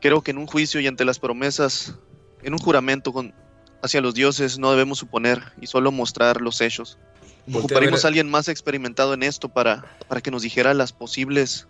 creo 0.01 0.23
que 0.23 0.31
en 0.31 0.39
un 0.39 0.47
juicio 0.47 0.81
y 0.81 0.87
ante 0.87 1.05
las 1.05 1.19
promesas, 1.19 1.97
en 2.43 2.53
un 2.53 2.59
juramento 2.59 3.13
con, 3.13 3.35
hacia 3.83 4.01
los 4.01 4.15
dioses, 4.15 4.59
no 4.59 4.71
debemos 4.71 4.99
suponer 4.99 5.43
y 5.61 5.67
solo 5.67 5.91
mostrar 5.91 6.41
los 6.41 6.61
hechos. 6.61 6.99
A 7.53 7.59
Ocuparíamos 7.59 8.05
a 8.05 8.09
alguien 8.09 8.31
más 8.31 8.49
experimentado 8.49 9.15
en 9.15 9.23
esto 9.23 9.49
para, 9.49 9.97
para 10.07 10.21
que 10.21 10.31
nos 10.31 10.43
dijera 10.43 10.75
las 10.75 10.93
posibles 10.93 11.67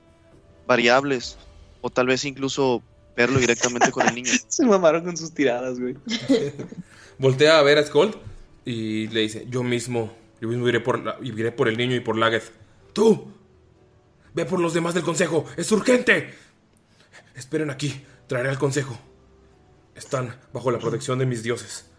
variables 0.67 1.39
o 1.81 1.89
tal 1.89 2.09
vez 2.09 2.25
incluso 2.25 2.83
verlo 3.17 3.39
directamente 3.39 3.91
con 3.93 4.07
el 4.07 4.15
niño. 4.15 4.33
Se 4.49 4.67
mamaron 4.67 5.05
con 5.05 5.17
sus 5.17 5.33
tiradas, 5.33 5.79
güey. 5.79 5.97
Voltea 7.19 7.59
a 7.59 7.63
ver 7.63 7.79
a 7.79 7.87
Skold 7.87 8.17
y 8.71 9.09
le 9.09 9.21
dice: 9.21 9.47
Yo 9.49 9.63
mismo, 9.63 10.15
yo 10.41 10.49
mismo 10.49 10.69
iré 10.69 10.81
por, 10.81 11.17
iré 11.23 11.53
por 11.53 11.69
el 11.69 11.77
niño 11.77 11.97
y 11.97 12.01
por 12.01 12.17
Laggeth. 12.17 12.53
¡Tú! 12.93 13.33
Ve 14.35 14.45
por 14.45 14.61
los 14.61 14.75
demás 14.75 14.95
del 14.95 15.03
consejo, 15.03 15.45
es 15.57 15.71
urgente. 15.73 16.33
Esperen 17.35 17.71
aquí, 17.71 18.01
traeré 18.29 18.49
al 18.51 18.59
consejo. 18.59 18.99
Están 19.95 20.37
bajo 20.53 20.71
la 20.71 20.79
protección 20.79 21.19
de 21.19 21.27
mis 21.27 21.43
dioses. 21.43 21.91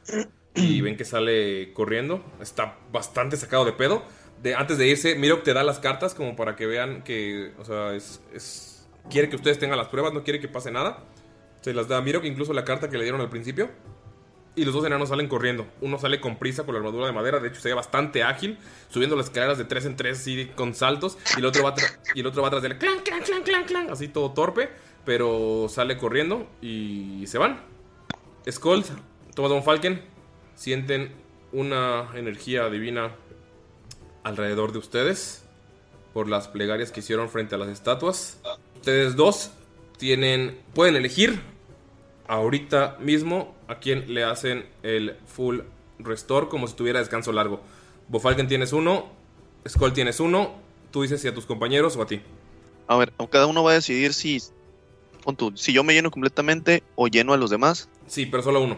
Y 0.56 0.82
ven 0.82 0.98
que 0.98 1.06
sale 1.06 1.72
corriendo, 1.74 2.24
está 2.42 2.78
bastante 2.92 3.38
sacado 3.38 3.66
de 3.66 3.74
pedo. 3.74 4.04
De, 4.42 4.56
antes 4.56 4.78
de 4.78 4.88
irse, 4.88 5.16
Mirok 5.16 5.44
te 5.44 5.54
da 5.54 5.64
las 5.64 5.80
cartas 5.80 6.14
como 6.14 6.36
para 6.36 6.56
que 6.56 6.66
vean 6.66 7.04
que, 7.04 7.54
o 7.60 7.66
sea, 7.66 7.94
es, 7.94 8.22
es- 8.34 8.88
quiere 9.10 9.30
que 9.30 9.36
ustedes 9.36 9.60
tengan 9.60 9.78
las 9.78 9.88
pruebas, 9.90 10.14
no 10.14 10.24
quiere 10.24 10.40
que 10.40 10.48
pase 10.48 10.72
nada. 10.72 11.06
Se 11.62 11.74
las 11.74 11.88
da 11.88 11.98
a 11.98 12.02
Mirok, 12.02 12.24
incluso 12.26 12.54
la 12.54 12.64
carta 12.66 12.90
que 12.90 12.98
le 12.98 13.04
dieron 13.04 13.22
al 13.22 13.30
principio. 13.30 13.70
Y 14.56 14.66
los 14.66 14.74
dos 14.74 14.86
enanos 14.86 15.10
salen 15.10 15.28
corriendo. 15.28 15.66
Uno 15.82 15.98
sale 15.98 16.20
con 16.20 16.38
prisa 16.38 16.64
con 16.64 16.74
la 16.74 16.80
armadura 16.80 17.08
de 17.08 17.14
madera, 17.14 17.40
de 17.40 17.48
hecho 17.48 17.62
se 17.62 17.70
ve 17.70 17.76
bastante 17.76 18.24
ágil, 18.24 18.58
subiendo 18.90 19.16
las 19.16 19.28
escaleras 19.28 19.58
de 19.58 19.66
tres 19.66 19.86
en 19.86 19.96
tres 19.96 20.20
así 20.20 20.48
con 20.56 20.74
saltos, 20.74 21.18
y 21.36 21.40
el 21.40 21.46
otro 21.46 21.64
va, 21.64 21.74
y 22.14 22.20
el 22.20 22.28
otro 22.28 22.42
va 22.42 22.50
atrás 22.50 22.64
de 22.64 22.78
clan, 22.78 23.00
clan, 23.00 23.22
clan, 23.22 23.44
clan, 23.44 23.64
clan, 23.64 23.90
así 23.90 24.08
todo 24.08 24.32
torpe, 24.32 24.70
pero 25.06 25.68
sale 25.70 25.98
corriendo 25.98 26.48
y 26.62 27.26
se 27.28 27.38
van. 27.38 27.62
Skull, 28.50 28.84
toma 29.36 29.48
Don 29.48 29.64
Falken, 29.64 30.02
sienten 30.56 31.14
una 31.52 32.10
energía 32.16 32.70
divina 32.70 33.12
alrededor 34.24 34.72
de 34.72 34.80
ustedes 34.80 35.44
por 36.14 36.28
las 36.28 36.48
plegarias 36.48 36.92
que 36.92 37.00
hicieron 37.00 37.30
frente 37.30 37.56
a 37.56 37.58
las 37.58 37.70
estatuas. 37.70 38.42
Ustedes 38.76 39.16
dos 39.16 39.52
tienen 39.98 40.60
pueden 40.74 40.96
elegir 40.96 41.40
ahorita 42.28 42.98
mismo 43.00 43.56
a 43.72 43.80
quién 43.80 44.14
le 44.14 44.24
hacen 44.24 44.66
el 44.84 45.16
full 45.26 45.60
restore 46.00 46.48
como 46.50 46.68
si 46.68 46.76
tuviera 46.76 47.00
descanso 47.00 47.32
largo. 47.32 47.62
Bofalken 48.08 48.48
tienes 48.48 48.74
uno, 48.74 49.08
Skull 49.68 49.94
tienes 49.94 50.20
uno, 50.20 50.54
tú 50.92 51.04
dices 51.04 51.22
si 51.22 51.28
a 51.28 51.34
tus 51.34 51.46
compañeros 51.46 51.96
o 51.96 52.02
a 52.02 52.06
ti. 52.08 52.22
A 52.88 52.98
ver, 52.98 53.14
cada 53.32 53.46
uno 53.48 53.64
va 53.64 53.72
a 53.72 53.76
decidir 53.76 54.14
si, 54.14 54.42
tú, 55.38 55.54
si 55.56 55.72
yo 55.72 55.84
me 55.84 55.94
lleno 55.94 56.12
completamente 56.12 56.84
o 56.96 57.08
lleno 57.08 57.34
a 57.34 57.38
los 57.38 57.50
demás. 57.50 57.88
Sí, 58.08 58.26
pero 58.26 58.44
solo 58.44 58.62
uno. 58.62 58.78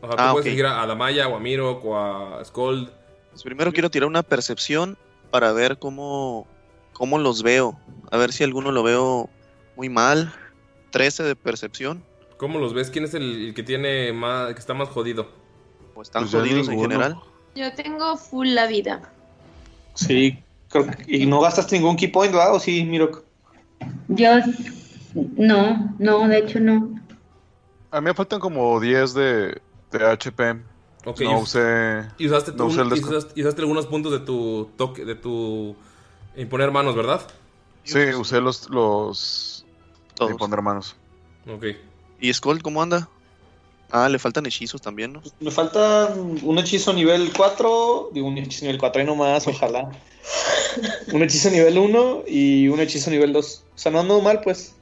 O 0.00 0.06
sea, 0.06 0.10
tú 0.16 0.22
Ah, 0.22 0.32
puedes 0.32 0.44
ok. 0.44 0.46
elegir 0.48 0.66
a 0.66 0.86
Damaya 0.86 1.28
o 1.28 1.36
a 1.36 1.40
Mirok 1.40 1.84
o 1.84 1.98
a 1.98 2.44
Skull. 2.44 2.90
Pues 3.30 3.42
primero 3.42 3.72
quiero 3.72 3.90
tirar 3.90 4.08
una 4.08 4.22
percepción 4.22 4.96
para 5.30 5.52
ver 5.52 5.78
cómo, 5.78 6.46
cómo 6.92 7.18
los 7.18 7.42
veo. 7.42 7.80
A 8.10 8.18
ver 8.18 8.32
si 8.32 8.44
alguno 8.44 8.70
lo 8.70 8.82
veo 8.82 9.30
muy 9.76 9.88
mal. 9.88 10.32
13 10.90 11.22
de 11.22 11.34
percepción. 11.34 12.04
¿Cómo 12.42 12.58
los 12.58 12.74
ves? 12.74 12.90
¿Quién 12.90 13.04
es 13.04 13.14
el, 13.14 13.46
el 13.46 13.54
que 13.54 13.62
tiene 13.62 14.12
más, 14.12 14.52
que 14.52 14.58
está 14.58 14.74
más 14.74 14.88
jodido? 14.88 15.28
O 15.94 16.02
están 16.02 16.24
Pues 16.24 16.34
jodidos 16.34 16.68
en 16.68 16.80
general. 16.80 17.16
Yo 17.54 17.72
tengo 17.74 18.16
full 18.16 18.48
la 18.48 18.66
vida. 18.66 19.12
Sí, 19.94 20.42
creo 20.68 20.86
que- 20.90 21.04
y 21.06 21.24
no 21.26 21.40
gastaste 21.40 21.76
ningún 21.78 21.94
key 21.94 22.08
point, 22.08 22.32
¿verdad? 22.32 22.52
¿O 22.52 22.58
sí, 22.58 22.82
Mirok? 22.82 23.22
Yo 24.08 24.40
no, 25.36 25.94
no, 26.00 26.26
de 26.26 26.38
hecho 26.38 26.58
no. 26.58 26.92
A 27.92 28.00
mí 28.00 28.06
me 28.06 28.14
faltan 28.14 28.40
como 28.40 28.80
10 28.80 29.14
de, 29.14 29.60
de 29.92 30.04
HP. 30.04 30.50
Ok, 31.04 31.20
no 31.20 31.38
usé. 31.38 32.08
Y 32.18 32.26
usaste, 32.26 32.50
no 32.56 32.64
un- 32.64 32.70
usé 32.72 32.80
el 32.80 32.88
y 32.88 32.90
desco- 32.90 33.10
usaste- 33.10 33.40
usaste 33.40 33.60
algunos 33.60 33.86
puntos 33.86 34.10
de 34.10 34.18
tu 34.18 34.68
toque, 34.76 35.04
de 35.04 35.14
tu 35.14 35.76
imponer 36.36 36.72
manos, 36.72 36.96
¿verdad? 36.96 37.20
Sí, 37.84 38.00
usé 38.18 38.40
los. 38.40 38.68
los 38.68 39.64
Todos. 40.16 40.32
de 40.32 40.36
poner 40.36 40.60
manos. 40.60 40.96
Ok. 41.48 41.66
¿Y 42.22 42.32
Skull 42.32 42.62
cómo 42.62 42.80
anda? 42.82 43.08
Ah, 43.90 44.08
le 44.08 44.18
faltan 44.18 44.46
hechizos 44.46 44.80
también, 44.80 45.12
¿no? 45.12 45.22
Me 45.40 45.50
falta 45.50 46.14
un 46.16 46.58
hechizo 46.58 46.94
nivel 46.94 47.30
4, 47.36 48.10
digo 48.14 48.26
un 48.28 48.38
hechizo 48.38 48.64
nivel 48.64 48.78
4 48.78 49.02
y 49.02 49.04
nomás, 49.04 49.46
ojalá. 49.46 49.90
un 51.12 51.22
hechizo 51.22 51.50
nivel 51.50 51.76
1 51.76 52.22
y 52.26 52.68
un 52.68 52.80
hechizo 52.80 53.10
nivel 53.10 53.34
2. 53.34 53.64
O 53.74 53.78
sea, 53.78 53.92
no 53.92 54.00
ando 54.00 54.20
mal, 54.22 54.40
pues. 54.40 54.74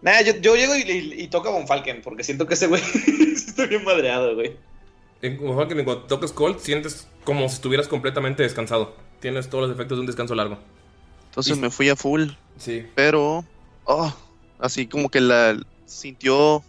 Nada, 0.00 0.22
yo, 0.22 0.34
yo 0.38 0.56
llego 0.56 0.74
y, 0.74 0.80
y, 0.80 1.22
y 1.22 1.28
toco 1.28 1.50
a 1.50 1.52
Von 1.52 1.68
Falken, 1.68 2.02
porque 2.02 2.24
siento 2.24 2.46
que 2.48 2.54
ese 2.54 2.66
güey 2.66 2.82
está 3.34 3.66
bien 3.66 3.84
madreado, 3.84 4.34
güey. 4.34 4.56
En, 5.20 5.38
Bofalken, 5.38 5.78
en 5.78 5.84
cuanto 5.84 6.06
tocas 6.06 6.32
Colt, 6.32 6.58
sientes 6.58 7.06
como 7.22 7.48
si 7.48 7.54
estuvieras 7.56 7.86
completamente 7.86 8.42
descansado. 8.42 8.96
Tienes 9.20 9.48
todos 9.48 9.68
los 9.68 9.76
efectos 9.76 9.98
de 9.98 10.00
un 10.00 10.06
descanso 10.06 10.34
largo. 10.34 10.58
Entonces 11.26 11.56
Y- 11.56 11.60
me 11.60 11.70
fui 11.70 11.88
a 11.90 11.94
full. 11.94 12.30
Sí. 12.58 12.84
Pero. 12.96 13.44
Oh, 13.84 14.12
así 14.58 14.88
como 14.88 15.08
que 15.10 15.20
la 15.20 15.56
sintió. 15.86 16.62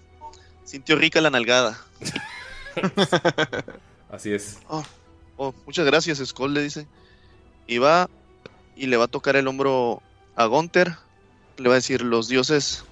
Sintió 0.63 0.95
rica 0.95 1.21
la 1.21 1.29
nalgada. 1.29 1.79
Así 4.09 4.33
es. 4.33 4.59
Oh, 4.67 4.83
oh, 5.37 5.53
muchas 5.65 5.85
gracias, 5.85 6.19
Skull, 6.19 6.53
le 6.53 6.61
dice. 6.61 6.87
Y 7.67 7.77
va 7.77 8.09
y 8.75 8.87
le 8.87 8.97
va 8.97 9.05
a 9.05 9.07
tocar 9.07 9.35
el 9.35 9.47
hombro 9.47 10.01
a 10.35 10.45
Gunther. 10.45 10.95
Le 11.57 11.67
va 11.69 11.75
a 11.75 11.77
decir: 11.77 12.01
Los 12.01 12.27
dioses 12.27 12.85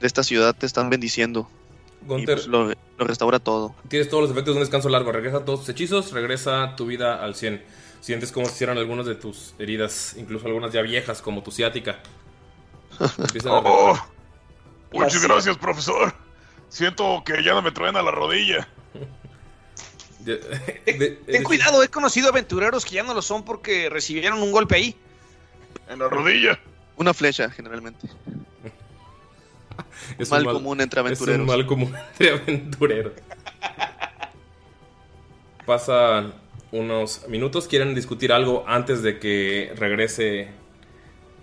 de 0.00 0.06
esta 0.06 0.22
ciudad 0.22 0.54
te 0.54 0.66
están 0.66 0.90
bendiciendo. 0.90 1.48
Y 2.02 2.06
Gunther, 2.06 2.36
pues 2.36 2.46
lo, 2.46 2.68
lo 2.68 3.04
restaura 3.06 3.38
todo. 3.38 3.74
tienes 3.88 4.08
todos 4.08 4.22
los 4.22 4.30
efectos 4.30 4.54
de 4.54 4.58
un 4.60 4.64
descanso 4.64 4.88
largo. 4.88 5.12
Regresa 5.12 5.44
todos 5.44 5.60
tus 5.60 5.68
hechizos, 5.70 6.12
regresa 6.12 6.74
tu 6.76 6.86
vida 6.86 7.22
al 7.22 7.34
100. 7.34 7.62
Sientes 8.00 8.32
como 8.32 8.46
si 8.46 8.52
hicieran 8.54 8.78
algunas 8.78 9.04
de 9.04 9.14
tus 9.14 9.54
heridas, 9.58 10.14
incluso 10.16 10.46
algunas 10.46 10.72
ya 10.72 10.80
viejas, 10.80 11.20
como 11.20 11.42
tu 11.42 11.50
ciática. 11.50 11.98
Empiezan 13.18 13.52
a 13.52 13.58
Oh. 13.58 13.98
Muchas 14.92 15.22
Gracias. 15.22 15.56
profesor. 15.58 16.12
Siento 16.68 17.22
que 17.24 17.42
ya 17.42 17.54
no 17.54 17.62
me 17.62 17.72
truena 17.72 18.02
la 18.02 18.10
rodilla. 18.10 18.68
Ten 21.26 21.42
cuidado, 21.44 21.82
he 21.82 21.88
conocido 21.88 22.28
aventureros 22.28 22.84
que 22.84 22.96
ya 22.96 23.02
no 23.02 23.14
lo 23.14 23.22
son 23.22 23.44
porque 23.44 23.88
recibieron 23.88 24.42
un 24.42 24.52
golpe 24.52 24.76
ahí. 24.76 24.96
En 25.88 25.98
la 25.98 26.08
rodilla. 26.08 26.58
Una 26.96 27.14
flecha, 27.14 27.50
generalmente. 27.50 28.06
es 30.18 30.30
un 30.30 30.36
mal, 30.36 30.44
mal- 30.44 30.54
común 30.54 30.80
entre 30.80 31.00
Es 31.00 31.06
aventureros. 31.06 31.40
un 31.40 31.46
mal 31.46 31.66
común 31.66 31.94
entre 31.96 32.30
aventureros. 32.30 33.12
Pasan 35.66 36.34
unos 36.72 37.26
minutos. 37.28 37.66
¿Quieren 37.68 37.94
discutir 37.94 38.32
algo 38.32 38.64
antes 38.66 39.02
de 39.02 39.18
que 39.18 39.72
regrese 39.76 40.48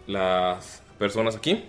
las 0.06 0.84
personas 1.00 1.36
aquí? 1.36 1.66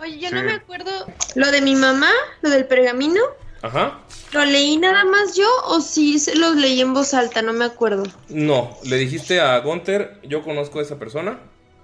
Oye, 0.00 0.18
yo 0.18 0.28
Sí. 0.28 0.34
no 0.34 0.42
me 0.42 0.52
acuerdo 0.52 0.90
lo 1.34 1.50
de 1.50 1.60
mi 1.62 1.74
mamá, 1.74 2.10
lo 2.42 2.50
del 2.50 2.66
pergamino. 2.66 3.20
Ajá. 3.62 4.00
¿Lo 4.32 4.44
leí 4.44 4.76
nada 4.76 5.04
más 5.04 5.36
yo 5.36 5.48
o 5.66 5.80
sí 5.80 6.18
se 6.18 6.34
los 6.34 6.56
leí 6.56 6.80
en 6.80 6.92
voz 6.92 7.14
alta? 7.14 7.40
No 7.40 7.52
me 7.52 7.64
acuerdo. 7.64 8.02
No, 8.28 8.76
le 8.84 8.96
dijiste 8.96 9.40
a 9.40 9.58
Gunther, 9.60 10.18
yo 10.24 10.42
conozco 10.42 10.80
a 10.80 10.82
esa 10.82 10.98
persona. 10.98 11.38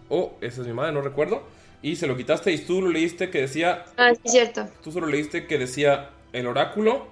O 0.08 0.36
esa 0.40 0.60
es 0.62 0.66
mi 0.66 0.72
madre, 0.74 0.92
no 0.92 1.00
recuerdo. 1.00 1.42
Y 1.82 1.96
se 1.96 2.06
lo 2.06 2.16
quitaste 2.16 2.52
y 2.52 2.58
tú 2.58 2.82
lo 2.82 2.90
leíste 2.90 3.30
que 3.30 3.40
decía 3.42 3.84
Ah, 3.96 4.10
sí, 4.12 4.20
es 4.24 4.32
cierto. 4.32 4.68
Tú 4.82 4.92
solo 4.92 5.06
leíste 5.06 5.46
que 5.46 5.56
decía 5.56 6.10
el 6.32 6.46
oráculo, 6.48 7.06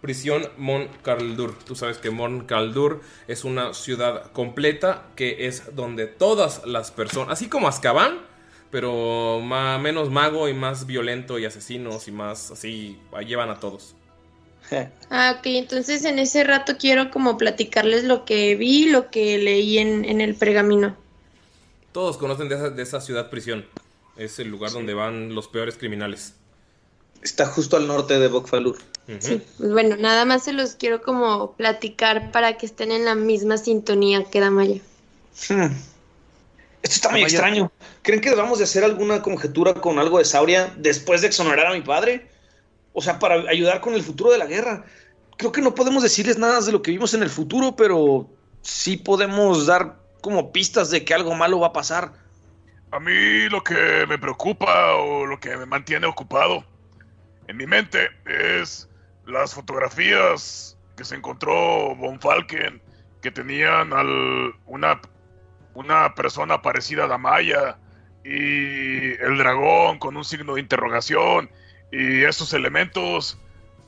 prisión 0.00 0.48
Mon 0.56 0.88
Caldur. 1.02 1.56
Tú 1.64 1.76
sabes 1.76 1.98
que 1.98 2.10
Mon 2.10 2.46
Caldur 2.46 3.00
es 3.28 3.44
una 3.44 3.74
ciudad 3.74 4.32
completa 4.32 5.04
que 5.14 5.46
es 5.46 5.76
donde 5.76 6.06
todas 6.06 6.62
las 6.66 6.90
personas, 6.90 7.34
así 7.34 7.48
como 7.48 7.68
Azkaban, 7.68 8.18
pero 8.76 9.40
ma- 9.40 9.78
menos 9.78 10.10
mago 10.10 10.50
y 10.50 10.52
más 10.52 10.84
violento 10.84 11.38
y 11.38 11.46
asesinos 11.46 12.08
y 12.08 12.12
más 12.12 12.50
así, 12.50 12.98
llevan 13.26 13.48
a 13.48 13.58
todos. 13.58 13.94
Ah, 15.08 15.36
ok, 15.38 15.46
entonces 15.46 16.04
en 16.04 16.18
ese 16.18 16.44
rato 16.44 16.76
quiero 16.78 17.10
como 17.10 17.38
platicarles 17.38 18.04
lo 18.04 18.26
que 18.26 18.54
vi, 18.54 18.90
lo 18.90 19.10
que 19.10 19.38
leí 19.38 19.78
en, 19.78 20.04
en 20.04 20.20
el 20.20 20.34
pergamino. 20.34 20.94
Todos 21.92 22.18
conocen 22.18 22.50
de 22.50 22.56
esa, 22.56 22.68
de 22.68 22.82
esa 22.82 23.00
ciudad 23.00 23.30
prisión. 23.30 23.64
Es 24.18 24.38
el 24.40 24.48
lugar 24.48 24.72
donde 24.72 24.92
van 24.92 25.34
los 25.34 25.48
peores 25.48 25.78
criminales. 25.78 26.34
Está 27.22 27.46
justo 27.46 27.78
al 27.78 27.86
norte 27.86 28.18
de 28.18 28.28
Bokfalur. 28.28 28.76
Sí, 29.20 29.40
pues 29.56 29.72
bueno, 29.72 29.96
nada 29.96 30.26
más 30.26 30.44
se 30.44 30.52
los 30.52 30.74
quiero 30.74 31.00
como 31.00 31.52
platicar 31.52 32.30
para 32.30 32.58
que 32.58 32.66
estén 32.66 32.92
en 32.92 33.06
la 33.06 33.14
misma 33.14 33.56
sintonía 33.56 34.24
que 34.24 34.40
Damaya. 34.40 34.82
Hmm. 35.48 35.72
Esto 36.86 36.94
está 36.94 37.08
muy 37.10 37.22
extraño. 37.22 37.72
¿Creen 38.02 38.20
que 38.20 38.30
debamos 38.30 38.58
de 38.58 38.64
hacer 38.64 38.84
alguna 38.84 39.20
conjetura 39.20 39.74
con 39.74 39.98
algo 39.98 40.18
de 40.18 40.24
Sauria 40.24 40.72
después 40.76 41.20
de 41.20 41.26
exonerar 41.26 41.66
a 41.66 41.72
mi 41.72 41.80
padre? 41.80 42.28
O 42.92 43.02
sea, 43.02 43.18
para 43.18 43.50
ayudar 43.50 43.80
con 43.80 43.94
el 43.94 44.04
futuro 44.04 44.30
de 44.30 44.38
la 44.38 44.46
guerra. 44.46 44.84
Creo 45.36 45.50
que 45.50 45.60
no 45.62 45.74
podemos 45.74 46.04
decirles 46.04 46.38
nada 46.38 46.60
de 46.60 46.70
lo 46.70 46.82
que 46.82 46.92
vimos 46.92 47.12
en 47.12 47.24
el 47.24 47.28
futuro, 47.28 47.74
pero 47.74 48.30
sí 48.62 48.96
podemos 48.96 49.66
dar 49.66 49.96
como 50.20 50.52
pistas 50.52 50.90
de 50.90 51.04
que 51.04 51.12
algo 51.12 51.34
malo 51.34 51.58
va 51.58 51.68
a 51.68 51.72
pasar. 51.72 52.12
A 52.92 53.00
mí 53.00 53.48
lo 53.48 53.64
que 53.64 54.06
me 54.08 54.16
preocupa 54.16 54.94
o 54.94 55.26
lo 55.26 55.40
que 55.40 55.56
me 55.56 55.66
mantiene 55.66 56.06
ocupado 56.06 56.64
en 57.48 57.56
mi 57.56 57.66
mente 57.66 58.10
es 58.26 58.88
las 59.26 59.54
fotografías 59.54 60.78
que 60.96 61.04
se 61.04 61.16
encontró 61.16 61.96
Von 61.96 62.20
Falken 62.20 62.80
que 63.22 63.32
tenían 63.32 63.92
al 63.92 64.54
una 64.66 65.00
una 65.76 66.14
persona 66.14 66.62
parecida 66.62 67.04
a 67.04 67.06
Damaya 67.06 67.78
y 68.24 69.12
el 69.22 69.38
dragón 69.38 69.98
con 69.98 70.16
un 70.16 70.24
signo 70.24 70.54
de 70.54 70.62
interrogación 70.62 71.50
y 71.92 72.24
esos 72.24 72.52
elementos 72.54 73.38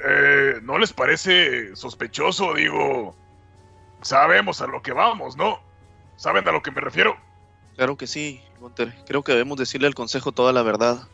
eh, 0.06 0.60
¿no 0.62 0.78
les 0.78 0.92
parece 0.92 1.74
sospechoso? 1.74 2.54
Digo, 2.54 3.16
sabemos 4.02 4.60
a 4.60 4.66
lo 4.66 4.82
que 4.82 4.92
vamos, 4.92 5.36
¿no? 5.36 5.60
¿Saben 6.16 6.46
a 6.46 6.52
lo 6.52 6.62
que 6.62 6.70
me 6.70 6.80
refiero? 6.80 7.16
Claro 7.76 7.96
que 7.96 8.06
sí, 8.06 8.42
Gunther. 8.60 8.94
Creo 9.06 9.22
que 9.22 9.32
debemos 9.32 9.58
decirle 9.58 9.86
al 9.86 9.94
consejo 9.94 10.32
toda 10.32 10.52
la 10.52 10.62
verdad. 10.62 11.08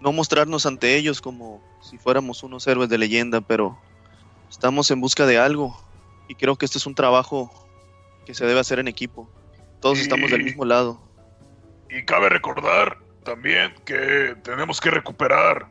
No 0.00 0.12
mostrarnos 0.12 0.66
ante 0.66 0.96
ellos 0.96 1.20
como 1.20 1.60
si 1.80 1.98
fuéramos 1.98 2.42
unos 2.42 2.66
héroes 2.66 2.88
de 2.88 2.98
leyenda, 2.98 3.40
pero 3.40 3.78
estamos 4.48 4.90
en 4.90 5.00
busca 5.00 5.26
de 5.26 5.38
algo. 5.38 5.76
Y 6.28 6.34
creo 6.34 6.56
que 6.56 6.66
este 6.66 6.78
es 6.78 6.86
un 6.86 6.94
trabajo 6.94 7.50
que 8.26 8.34
se 8.34 8.46
debe 8.46 8.60
hacer 8.60 8.78
en 8.78 8.88
equipo. 8.88 9.28
Todos 9.80 9.98
Y- 9.98 10.02
estamos 10.02 10.30
del 10.30 10.44
mismo 10.44 10.64
lado. 10.64 11.00
Y 11.88 12.04
cabe 12.04 12.28
recordar 12.28 12.98
también 13.24 13.74
que 13.84 14.36
tenemos 14.42 14.80
que 14.80 14.90
recuperar 14.90 15.66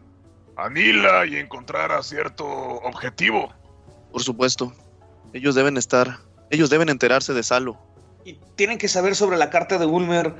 a 0.57 0.69
Nila 0.69 1.25
y 1.25 1.37
encontrar 1.37 1.91
a 1.91 2.03
cierto 2.03 2.45
objetivo. 2.45 3.53
Por 4.11 4.21
supuesto. 4.23 4.73
Ellos 5.33 5.55
deben 5.55 5.77
estar. 5.77 6.17
Ellos 6.49 6.69
deben 6.69 6.89
enterarse 6.89 7.33
de 7.33 7.43
Salo. 7.43 7.77
Y 8.25 8.33
tienen 8.55 8.77
que 8.77 8.87
saber 8.87 9.15
sobre 9.15 9.37
la 9.37 9.49
carta 9.49 9.77
de 9.77 9.85
Ulmer 9.85 10.33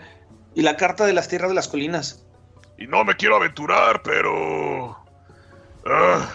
y 0.56 0.64
la 0.64 0.76
carta 0.76 1.06
de 1.06 1.14
las 1.14 1.28
tierras 1.30 1.50
de 1.50 1.56
las 1.56 1.68
colinas. 1.68 2.26
Y 2.78 2.88
no 2.88 3.04
me 3.06 3.16
quiero 3.16 3.36
aventurar, 3.38 4.02
pero... 4.04 4.98
Ah, 5.86 6.28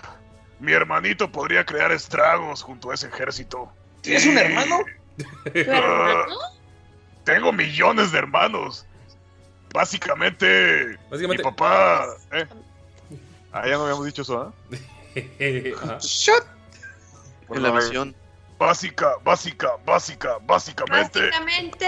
mi 0.60 0.72
hermanito 0.72 1.30
podría 1.30 1.64
crear 1.66 1.92
estragos 1.92 2.62
junto 2.62 2.90
a 2.90 2.94
ese 2.94 3.08
ejército. 3.08 3.70
¿Tienes 4.00 4.24
un 4.26 4.34
Y- 4.34 4.38
hermano? 4.38 4.78
Tengo 7.24 7.52
millones 7.52 8.12
de 8.12 8.18
hermanos. 8.18 8.86
Básicamente, 9.72 10.96
Básicamente- 11.10 11.42
mi 11.42 11.50
papá... 11.50 12.06
¿eh? 12.32 12.46
Ah, 13.52 13.66
ya 13.66 13.74
no 13.74 13.82
habíamos 13.84 14.06
dicho 14.06 14.22
eso, 14.22 14.40
¿ah? 14.40 14.52
Ajá. 15.84 15.98
En 17.50 17.62
la 17.62 17.72
misión. 17.72 18.14
Básica, 18.58 19.16
básica, 19.24 19.76
básica, 19.84 20.36
básicamente... 20.42 21.20
Básicamente. 21.20 21.86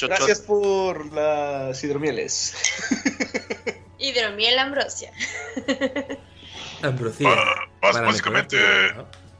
Gracias 0.00 0.40
por 0.40 1.12
las 1.12 1.82
hidromieles. 1.82 2.54
Hidromiel 3.98 4.58
ambrosia. 4.58 5.12
Para 7.22 8.02
básicamente 8.02 8.58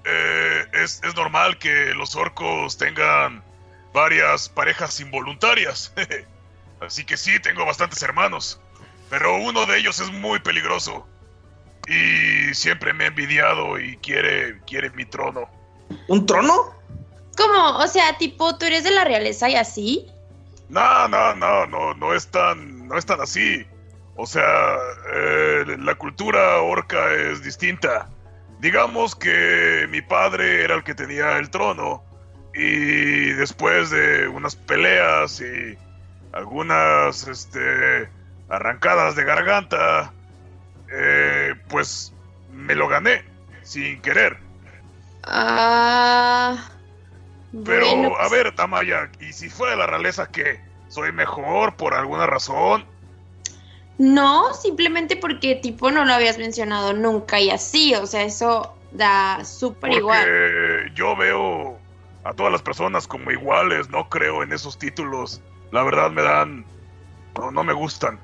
eh, 0.04 0.64
es, 0.72 1.00
es 1.04 1.14
normal 1.14 1.58
que 1.58 1.92
los 1.94 2.16
orcos 2.16 2.76
tengan 2.78 3.42
varias 3.96 4.50
parejas 4.50 5.00
involuntarias. 5.00 5.90
Así 6.80 7.02
que 7.06 7.16
sí, 7.16 7.40
tengo 7.40 7.64
bastantes 7.64 8.02
hermanos. 8.02 8.60
Pero 9.08 9.38
uno 9.38 9.64
de 9.64 9.78
ellos 9.78 9.98
es 10.00 10.12
muy 10.12 10.38
peligroso. 10.38 11.06
Y 11.88 12.52
siempre 12.54 12.92
me 12.92 13.04
ha 13.04 13.06
envidiado 13.06 13.78
y 13.78 13.96
quiere, 13.96 14.60
quiere 14.66 14.90
mi 14.90 15.06
trono. 15.06 15.48
¿Un 16.08 16.26
trono? 16.26 16.74
¿Cómo? 17.38 17.78
O 17.78 17.88
sea, 17.88 18.18
tipo, 18.18 18.58
tú 18.58 18.66
eres 18.66 18.84
de 18.84 18.90
la 18.90 19.04
realeza 19.04 19.48
y 19.48 19.54
así. 19.54 20.06
No, 20.68 21.08
no, 21.08 21.34
no, 21.34 21.66
no, 21.66 21.94
no 21.94 22.12
es 22.12 22.26
tan, 22.30 22.86
no 22.88 22.98
es 22.98 23.06
tan 23.06 23.22
así. 23.22 23.64
O 24.16 24.26
sea, 24.26 24.76
eh, 25.14 25.64
la 25.78 25.94
cultura 25.94 26.60
orca 26.60 27.14
es 27.14 27.42
distinta. 27.42 28.10
Digamos 28.60 29.14
que 29.16 29.86
mi 29.88 30.02
padre 30.02 30.64
era 30.64 30.74
el 30.74 30.84
que 30.84 30.94
tenía 30.94 31.38
el 31.38 31.48
trono 31.48 32.05
y 32.56 33.32
después 33.34 33.90
de 33.90 34.28
unas 34.28 34.56
peleas 34.56 35.42
y 35.42 35.76
algunas, 36.32 37.28
este, 37.28 38.08
arrancadas 38.48 39.14
de 39.14 39.24
garganta, 39.24 40.12
eh, 40.90 41.54
pues 41.68 42.14
me 42.52 42.74
lo 42.74 42.88
gané 42.88 43.22
sin 43.62 44.00
querer. 44.00 44.38
Ah. 45.24 46.70
Pero, 47.64 47.96
bueno, 47.96 48.16
a 48.16 48.28
ver, 48.28 48.54
Tamaya, 48.54 49.10
¿y 49.20 49.32
si 49.32 49.50
fuera 49.50 49.72
de 49.72 49.78
la 49.78 49.86
realeza 49.86 50.30
qué? 50.30 50.60
¿Soy 50.88 51.12
mejor 51.12 51.76
por 51.76 51.92
alguna 51.94 52.26
razón? 52.26 52.86
No, 53.98 54.54
simplemente 54.54 55.16
porque 55.16 55.56
tipo 55.56 55.90
no 55.90 56.04
lo 56.04 56.12
habías 56.12 56.38
mencionado 56.38 56.92
nunca 56.94 57.40
y 57.40 57.50
así, 57.50 57.94
o 57.94 58.06
sea, 58.06 58.22
eso 58.22 58.76
da 58.92 59.44
súper 59.44 59.90
Porque 59.90 59.96
igual. 59.96 60.94
yo 60.94 61.16
veo 61.16 61.78
a 62.26 62.34
todas 62.34 62.52
las 62.52 62.62
personas 62.62 63.06
como 63.06 63.30
iguales, 63.30 63.88
no 63.90 64.08
creo 64.08 64.42
en 64.42 64.52
esos 64.52 64.78
títulos. 64.78 65.40
La 65.72 65.82
verdad 65.82 66.10
me 66.10 66.22
dan... 66.22 66.64
No, 67.38 67.50
no 67.50 67.64
me 67.64 67.72
gustan. 67.72 68.18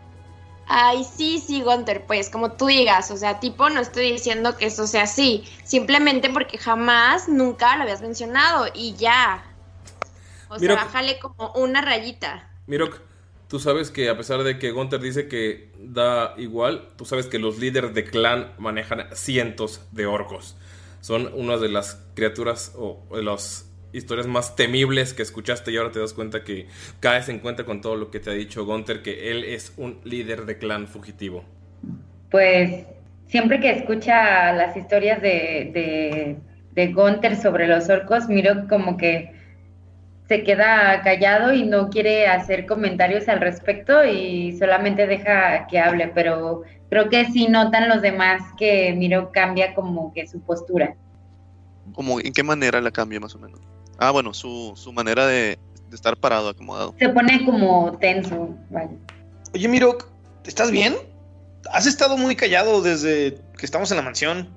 Ay, 0.66 1.05
sí, 1.05 1.38
sí, 1.38 1.61
Gunter, 1.62 2.05
pues 2.07 2.30
como 2.30 2.53
tú 2.53 2.66
digas, 2.66 3.11
o 3.11 3.16
sea, 3.16 3.40
tipo 3.40 3.68
no 3.68 3.80
estoy 3.80 4.12
diciendo 4.12 4.57
que 4.57 4.66
eso 4.66 4.86
sea 4.86 5.03
así, 5.03 5.44
simplemente 5.64 6.30
porque 6.30 6.57
jamás, 6.57 7.28
nunca 7.28 7.76
lo 7.76 7.82
habías 7.82 8.00
mencionado 8.00 8.66
y 8.72 8.94
ya. 8.94 9.44
O 10.48 10.59
sea, 10.59 10.74
bájale 10.74 11.18
como 11.18 11.53
una 11.53 11.82
rayita. 11.82 12.48
Mirok, 12.66 13.00
tú 13.48 13.59
sabes 13.59 13.90
que 13.90 14.09
a 14.09 14.16
pesar 14.16 14.44
de 14.44 14.59
que 14.59 14.70
Gunther 14.70 15.00
dice 15.00 15.28
que 15.28 15.72
da 15.78 16.34
igual, 16.38 16.88
tú 16.96 17.05
sabes 17.05 17.26
que 17.26 17.38
los 17.38 17.59
líderes 17.59 17.92
de 17.92 18.05
clan 18.05 18.53
manejan 18.59 19.09
cientos 19.14 19.82
de 19.90 20.07
orcos. 20.07 20.57
Son 21.00 21.30
una 21.34 21.57
de 21.57 21.68
las 21.68 21.98
criaturas 22.14 22.72
o 22.76 23.03
de 23.14 23.22
las 23.22 23.72
historias 23.93 24.26
más 24.26 24.57
temibles 24.57 25.14
que 25.14 25.22
escuchaste 25.22 25.72
y 25.72 25.76
ahora 25.76 25.93
te 25.93 26.01
das 26.01 26.12
cuenta 26.12 26.45
que 26.45 26.66
caes 27.01 27.28
en 27.28 27.38
cuenta 27.38 27.64
con 27.64 27.80
todo 27.80 27.97
lo 27.97 28.11
que 28.11 28.20
te 28.20 28.30
ha 28.30 28.34
dicho 28.34 28.64
Gunther, 28.64 29.03
que 29.03 29.30
él 29.30 29.45
es 29.45 29.72
un 29.76 30.01
líder 30.05 30.47
de 30.47 30.59
clan 30.59 30.86
fugitivo. 30.86 31.45
Pues 32.30 32.86
siempre 33.26 33.61
que 33.61 33.70
escucha 33.70 34.53
las 34.53 34.76
historias 34.76 35.20
de, 35.20 35.70
de, 35.72 36.36
de 36.72 36.93
Gunther 36.93 37.36
sobre 37.36 37.66
los 37.66 37.88
orcos, 37.88 38.28
miro 38.28 38.66
como 38.68 38.97
que 38.97 39.32
se 40.28 40.45
queda 40.45 41.03
callado 41.03 41.53
y 41.53 41.64
no 41.64 41.90
quiere 41.90 42.26
hacer 42.26 42.64
comentarios 42.64 43.28
al 43.28 43.40
respecto 43.40 44.05
y 44.05 44.57
solamente 44.59 45.07
deja 45.07 45.66
que 45.66 45.78
hable, 45.78 46.09
pero 46.14 46.62
creo 46.88 47.09
que 47.11 47.26
sí 47.26 47.49
notan 47.49 47.88
los 47.88 48.01
demás 48.01 48.40
que 48.57 48.95
Miro 48.95 49.30
cambia 49.32 49.74
como 49.74 50.12
que 50.14 50.26
su 50.26 50.40
postura. 50.40 50.95
Como, 51.95 52.20
¿En 52.20 52.32
qué 52.32 52.43
manera 52.43 52.80
la 52.80 52.90
cambia 52.90 53.20
más 53.20 53.34
o 53.34 53.38
menos? 53.38 53.61
Ah, 54.03 54.11
bueno, 54.11 54.34
su, 54.34 54.72
su 54.74 54.92
manera 54.92 55.28
de, 55.28 55.61
de 55.88 55.94
estar 55.94 56.16
parado, 56.16 56.48
acomodado. 56.48 56.92
Se 56.98 57.09
pone 57.09 57.44
como 57.44 57.96
tenso, 57.98 58.53
vaya. 58.68 58.90
Oye, 59.55 59.68
Mirok, 59.68 60.09
¿estás 60.44 60.72
bien? 60.72 60.96
Has 61.70 61.86
estado 61.86 62.16
muy 62.16 62.34
callado 62.34 62.82
desde 62.82 63.38
que 63.57 63.64
estamos 63.64 63.92
en 63.92 63.98
la 63.98 64.03
mansión. 64.03 64.48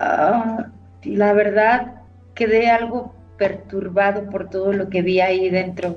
Ah, 0.00 0.68
la 1.02 1.34
verdad, 1.34 2.00
quedé 2.34 2.70
algo 2.70 3.14
perturbado 3.36 4.30
por 4.30 4.48
todo 4.48 4.72
lo 4.72 4.88
que 4.88 5.02
vi 5.02 5.20
ahí 5.20 5.50
dentro 5.50 5.94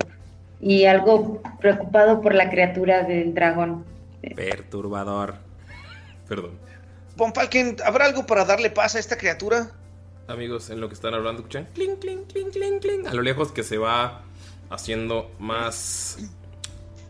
y 0.59 0.83
algo 0.83 1.41
preocupado 1.61 2.19
por 2.19 2.35
la 2.35 2.49
criatura 2.49 3.03
del 3.03 3.33
dragón. 3.33 3.85
Perturbador. 4.35 5.35
Perdón. 6.27 6.51
Von 7.15 7.33
Falken, 7.33 7.77
¿habrá 7.85 8.07
algo 8.07 8.25
para 8.25 8.43
darle 8.43 8.69
paz 8.69 8.95
a 8.95 8.99
esta 8.99 9.17
criatura? 9.17 9.71
Amigos, 10.29 10.69
en 10.69 10.79
lo 10.79 10.87
que 10.87 10.93
están 10.93 11.13
hablando, 11.15 11.41
escuchan 11.41 11.67
clink, 11.73 11.99
clink, 11.99 12.27
clink, 12.27 12.51
clink, 12.51 12.81
clink. 12.81 13.07
A 13.07 13.15
lo 13.15 13.23
lejos 13.23 13.51
que 13.51 13.63
se 13.63 13.79
va 13.79 14.21
haciendo 14.69 15.31
más 15.39 16.19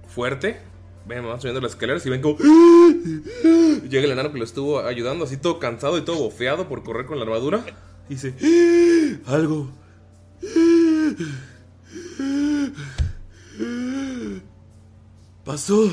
fuerte. 0.08 0.62
Ven, 1.06 1.28
van 1.28 1.42
subiendo 1.42 1.60
las 1.60 1.72
escaleras 1.72 2.06
y 2.06 2.10
ven 2.10 2.22
como. 2.22 2.38
Llega 3.90 4.06
el 4.06 4.12
enano 4.12 4.32
que 4.32 4.38
lo 4.38 4.46
estuvo 4.46 4.80
ayudando, 4.80 5.26
así 5.26 5.36
todo 5.36 5.60
cansado 5.60 5.98
y 5.98 6.04
todo 6.04 6.16
bofeado 6.16 6.70
por 6.70 6.82
correr 6.82 7.06
con 7.06 7.18
la 7.18 7.26
armadura. 7.26 7.66
Y 8.08 8.16
dice: 8.16 8.34
Algo. 9.26 9.70
Pasó. 15.44 15.90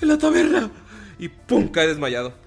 En 0.00 0.08
la 0.08 0.18
taberna. 0.18 0.68
Y 1.20 1.28
pum, 1.28 1.68
cae 1.68 1.86
desmayado. 1.86 2.45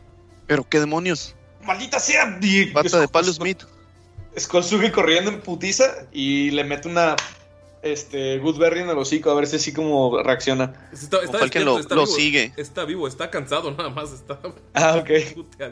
Pero 0.50 0.68
qué 0.68 0.80
demonios. 0.80 1.36
¡Maldita 1.64 2.00
sea! 2.00 2.40
Y 2.42 2.66
Pata 2.66 3.00
de 3.00 3.08
palo 3.08 3.32
Smith. 3.32 3.62
Skull 4.38 4.64
sube 4.64 4.92
corriendo 4.92 5.30
en 5.30 5.42
putiza 5.42 5.86
y 6.12 6.50
le 6.50 6.64
mete 6.64 6.88
una 6.88 7.16
este, 7.84 8.40
Goodberry 8.40 8.80
en 8.80 8.90
el 8.90 8.98
hocico 8.98 9.30
a 9.30 9.36
ver 9.36 9.46
si 9.46 9.58
así 9.58 9.74
como 9.74 10.24
reacciona. 10.24 10.90
Está, 10.92 11.22
está 11.24 11.38
despierto, 11.38 11.60
lo- 11.76 11.80
está 11.80 11.94
lo 11.94 12.06
vivo. 12.06 12.16
sigue. 12.16 12.54
Está 12.58 12.84
vivo, 12.86 13.08
está 13.08 13.30
cansado, 13.30 13.70
nada 13.72 13.90
más 13.92 14.12
está. 14.12 14.40
Ah, 14.74 14.96
ok. 14.98 15.10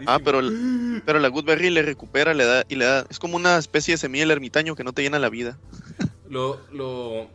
Ah, 0.05 0.19
pero, 0.23 0.39
el- 0.39 1.01
pero 1.07 1.17
la 1.19 1.27
Goodberry 1.29 1.71
le 1.71 1.81
recupera, 1.81 2.35
le 2.35 2.45
da 2.45 2.63
y 2.69 2.75
le 2.75 2.85
da. 2.85 3.05
Es 3.09 3.17
como 3.17 3.35
una 3.35 3.57
especie 3.57 3.95
de 3.95 3.97
semilla 3.97 4.21
del 4.25 4.31
ermitaño 4.31 4.75
que 4.75 4.83
no 4.83 4.93
te 4.93 5.01
llena 5.01 5.17
la 5.17 5.29
vida. 5.29 5.57
Lo, 6.29 6.59
lo 6.71 7.27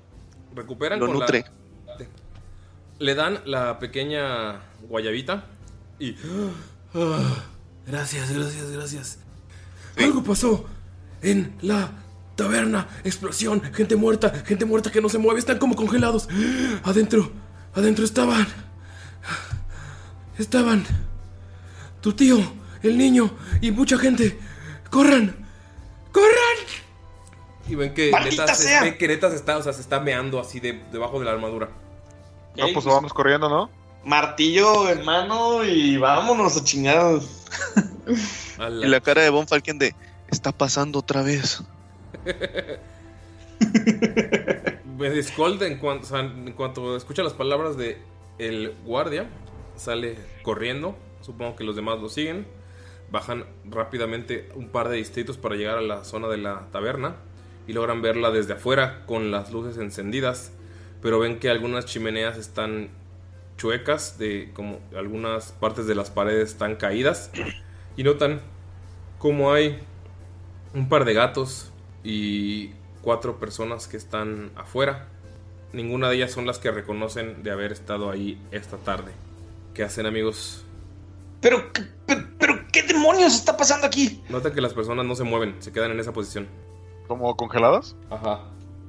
recuperan 0.55 1.01
Lo 1.01 1.07
con 1.07 1.19
la- 1.19 1.25
nutre. 1.27 1.45
le 3.01 3.15
dan 3.17 3.41
la 3.47 3.81
pequeña 3.81 4.61
guayabita 4.89 5.45
y. 5.99 6.15
Ah, 6.95 7.45
gracias, 7.87 8.31
gracias, 8.31 8.71
gracias. 8.71 9.19
Algo 9.99 10.23
pasó 10.23 10.65
en 11.23 11.57
la 11.63 11.91
taberna. 12.37 12.89
Explosión, 13.05 13.63
gente 13.73 13.97
muerta, 13.97 14.31
gente 14.45 14.65
muerta 14.65 14.91
que 14.91 15.01
no 15.01 15.09
se 15.09 15.19
mueve, 15.19 15.41
están 15.41 15.59
como 15.59 15.77
congelados. 15.77 16.29
Adentro, 16.85 17.31
adentro 17.75 18.05
estaban. 18.05 18.47
Estaban. 20.39 20.85
Tu 22.01 22.13
tío, 22.13 22.39
el 22.83 22.99
niño 22.99 23.31
y 23.61 23.71
mucha 23.71 23.97
gente. 23.97 24.39
¡Corran! 24.91 25.37
¡Corran! 26.11 26.57
Y 27.69 27.75
ven 27.75 27.95
que 27.95 28.11
¡Maldita 28.11 28.43
Neta 28.43 28.55
se, 28.55 28.65
sea! 28.65 28.83
ven 28.83 28.99
que 28.99 29.09
Neta 29.09 29.31
se 29.31 29.37
está, 29.37 29.57
o 29.57 29.63
sea, 29.63 29.73
se 29.73 29.81
está 29.81 30.01
meando 30.01 30.41
así 30.41 30.61
de, 30.61 30.85
debajo 30.91 31.19
de 31.19 31.25
la 31.25 31.31
armadura. 31.33 31.71
No, 32.57 32.67
pues 32.75 32.85
vamos 32.85 33.15
corriendo, 33.15 33.49
¿no? 33.49 33.71
Martillo 34.05 34.91
en 34.91 35.05
mano 35.05 35.65
y 35.65 35.97
vámonos 35.97 36.57
a 36.57 36.65
chingados. 36.65 37.47
Y 38.59 38.87
la 38.87 39.01
cara 39.01 39.23
de 39.23 39.31
Von 39.31 39.47
Falken 39.47 39.79
de. 39.79 39.95
Está 40.29 40.53
pasando 40.53 40.99
otra 40.99 41.23
vez. 41.23 41.63
Pues, 45.03 45.27
Skull, 45.27 45.61
en 45.65 45.79
cuanto, 45.79 46.05
o 46.05 46.09
sea, 46.09 46.21
en 46.21 46.53
cuanto 46.53 46.97
escucha 46.97 47.25
las 47.25 47.33
palabras 47.33 47.77
de 47.77 47.99
el 48.39 48.73
guardia, 48.85 49.29
sale 49.75 50.17
corriendo. 50.45 50.97
Supongo 51.23 51.57
que 51.57 51.65
los 51.65 51.75
demás 51.75 51.99
lo 52.01 52.09
siguen. 52.09 52.47
bajan 53.11 53.45
rápidamente 53.65 54.49
un 54.55 54.69
par 54.69 54.89
de 54.89 54.99
distritos 54.99 55.39
para 55.39 55.57
llegar 55.57 55.79
a 55.79 55.81
la 55.81 56.05
zona 56.05 56.29
de 56.29 56.39
la 56.39 56.69
taberna 56.71 57.17
y 57.67 57.73
logran 57.73 58.01
verla 58.01 58.31
desde 58.31 58.53
afuera 58.53 59.05
con 59.07 59.33
las 59.33 59.51
luces 59.51 59.77
encendidas, 59.79 60.53
pero 61.01 61.19
ven 61.19 61.41
que 61.41 61.51
algunas 61.51 61.85
chimeneas 61.85 62.39
están 62.39 62.91
chuecas, 63.57 64.19
de 64.19 64.51
como 64.55 64.81
algunas 64.97 65.53
partes 65.53 65.87
de 65.87 65.95
las 65.95 66.11
paredes 66.11 66.51
están 66.51 66.77
caídas 66.77 67.31
y 67.97 68.03
notan 68.03 68.41
como 69.19 69.53
hay 69.53 69.79
un 70.75 70.89
par 70.89 71.05
de 71.05 71.15
gatos 71.15 71.71
y 72.03 72.71
cuatro 73.03 73.39
personas 73.39 73.87
que 73.89 73.97
están 73.97 74.51
afuera. 74.57 75.09
Ninguna 75.73 76.09
de 76.09 76.17
ellas 76.17 76.33
son 76.33 76.47
las 76.47 76.59
que 76.59 76.71
reconocen 76.71 77.43
de 77.43 77.51
haber 77.51 77.73
estado 77.73 78.11
ahí 78.11 78.41
esta 78.51 78.77
tarde. 78.79 79.13
¿Qué 79.75 79.83
hacen 79.83 80.07
amigos? 80.07 80.65
Pero, 81.41 81.73
pero, 82.07 82.29
pero, 82.39 82.67
¿qué 82.73 82.83
demonios 82.83 83.35
está 83.35 83.57
pasando 83.57 83.87
aquí? 83.87 84.23
Notan 84.29 84.53
que 84.53 84.61
las 84.61 84.75
personas 84.75 85.07
no 85.07 85.15
se 85.15 85.25
mueven, 85.25 85.57
se 85.61 85.73
quedan 85.73 85.91
en 85.93 86.01
esa 86.01 86.13
posición. 86.13 86.47
¿Como 87.09 87.37
congeladas? 87.37 87.97
Ajá. 88.11 88.41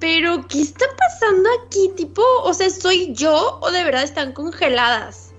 Pero, 0.03 0.45
¿qué 0.49 0.59
está 0.59 0.85
pasando 0.97 1.49
aquí? 1.63 1.89
Tipo, 1.95 2.21
o 2.43 2.53
sea, 2.53 2.69
¿soy 2.69 3.13
yo 3.13 3.57
o 3.61 3.71
de 3.71 3.85
verdad 3.85 4.03
están 4.03 4.33
congeladas? 4.33 5.31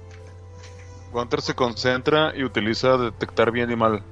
Gunter 1.13 1.43
se 1.43 1.55
concentra 1.55 2.33
y 2.35 2.45
utiliza 2.45 2.97
detectar 2.97 3.51
bien 3.51 3.71
y 3.71 3.77
mal. 3.77 4.03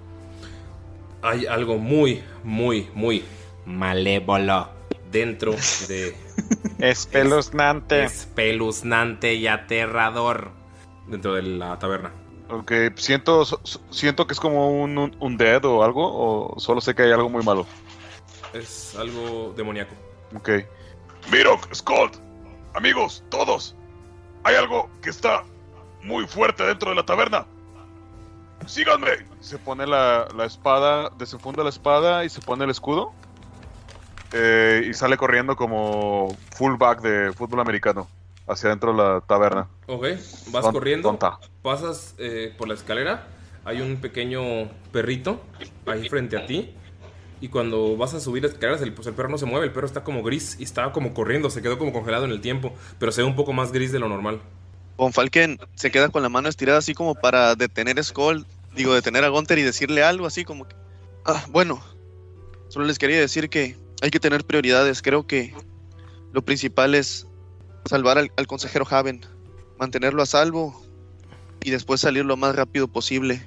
Hay 1.23 1.47
algo 1.47 1.79
muy, 1.79 2.23
muy, 2.45 2.91
muy 2.93 3.25
malévolo 3.65 4.69
dentro 5.11 5.55
de... 5.89 6.15
Espeluznante. 6.81 8.05
espeluznante 8.05 9.33
y 9.33 9.47
aterrador 9.47 10.51
dentro 11.07 11.33
de 11.33 11.45
la 11.45 11.79
taberna. 11.79 12.13
Ok, 12.51 12.73
siento, 12.97 13.47
siento 13.89 14.27
que 14.27 14.35
es 14.35 14.41
como 14.41 14.83
un, 14.83 14.99
un, 14.99 15.17
un 15.19 15.37
dead 15.39 15.65
o 15.65 15.83
algo, 15.83 16.03
o 16.05 16.61
solo 16.61 16.83
sé 16.83 16.95
que 16.95 17.05
hay 17.05 17.13
algo 17.13 17.31
muy 17.31 17.43
malo. 17.43 17.67
Es 18.53 18.95
algo 18.97 19.55
demoníaco. 19.57 20.02
Ok. 20.37 20.51
Mirok, 21.31 21.73
Scott, 21.75 22.17
amigos, 22.75 23.23
todos. 23.31 23.77
Hay 24.45 24.57
algo 24.57 24.91
que 25.03 25.11
está 25.11 25.45
muy 26.03 26.27
fuerte 26.27 26.65
dentro 26.65 26.91
de 26.91 26.97
la 26.97 27.07
taberna. 27.07 27.47
Síganme. 28.67 29.11
Se 29.41 29.59
pone 29.59 29.87
la, 29.87 30.29
la 30.37 30.45
espada, 30.45 31.11
desenfunda 31.19 31.63
la 31.63 31.71
espada 31.71 32.25
y 32.25 32.29
se 32.29 32.41
pone 32.41 32.65
el 32.65 32.71
escudo. 32.71 33.13
Eh, 34.33 34.87
y 34.89 34.95
sale 34.95 35.17
corriendo 35.17 35.57
como 35.57 36.35
fullback 36.55 37.03
de 37.03 37.33
fútbol 37.33 37.61
americano 37.61 38.09
hacia 38.49 38.71
dentro 38.71 38.93
de 38.93 38.99
la 39.03 39.21
taberna. 39.21 39.69
Ok, 39.87 40.07
vas 40.49 40.67
corriendo, 40.69 41.09
tonta. 41.09 41.39
pasas 41.61 42.15
eh, 42.19 42.55
por 42.57 42.67
la 42.69 42.75
escalera, 42.75 43.27
hay 43.65 43.81
un 43.83 43.97
pequeño 44.01 44.71
perrito 44.91 45.43
ahí 45.87 46.09
frente 46.09 46.37
a 46.37 46.47
ti. 46.47 46.75
Y 47.43 47.49
cuando 47.49 47.97
vas 47.97 48.15
a 48.15 48.21
subir 48.21 48.45
escaleras, 48.45 48.81
el, 48.83 48.93
pues 48.93 49.09
el 49.09 49.15
perro 49.15 49.29
no 49.29 49.37
se 49.37 49.47
mueve, 49.47 49.67
el 49.67 49.73
perro 49.73 49.89
está 49.89 50.05
como 50.05 50.23
gris 50.23 50.57
y 50.61 50.63
estaba 50.63 50.93
como 50.93 51.13
corriendo, 51.13 51.51
se 51.51 51.61
quedó 51.61 51.77
como 51.77 51.93
congelado 51.93 52.25
en 52.25 52.31
el 52.31 52.41
tiempo, 52.41 52.73
pero 53.01 53.11
se 53.11 53.21
ve 53.21 53.27
un 53.27 53.35
poco 53.35 53.53
más 53.53 53.73
gris 53.73 53.91
de 53.91 53.99
lo 53.99 54.09
normal. 54.09 54.41
Von 54.97 55.13
Falken 55.13 55.59
se 55.75 55.91
queda 55.91 56.09
con 56.09 56.23
la 56.23 56.29
mano 56.29 56.49
estirada 56.49 56.79
así 56.79 56.95
como 56.95 57.17
para 57.17 57.57
detener 57.57 57.99
a 57.99 58.03
Skull, 58.05 58.47
digo, 58.77 58.95
detener 58.95 59.25
a 59.25 59.29
Gunter 59.29 59.59
y 59.59 59.63
decirle 59.63 60.05
algo 60.05 60.25
así 60.25 60.45
como 60.45 60.69
que... 60.69 60.77
Ah, 61.25 61.45
bueno, 61.51 61.83
solo 62.69 62.85
les 62.85 63.01
quería 63.01 63.19
decir 63.19 63.51
que 63.51 63.77
hay 64.03 64.11
que 64.11 64.21
tener 64.21 64.45
prioridades. 64.45 65.03
Creo 65.03 65.27
que 65.27 65.53
lo 66.33 66.43
principal 66.43 66.95
es 66.95 67.27
salvar 67.87 68.19
al, 68.19 68.31
al 68.37 68.47
consejero 68.47 68.87
Haven, 68.89 69.21
mantenerlo 69.81 70.23
a 70.23 70.27
salvo 70.27 70.81
y 71.65 71.71
después 71.73 72.01
salir 72.01 72.25
lo 72.25 72.37
más 72.37 72.55
rápido 72.55 72.87
posible. 72.87 73.45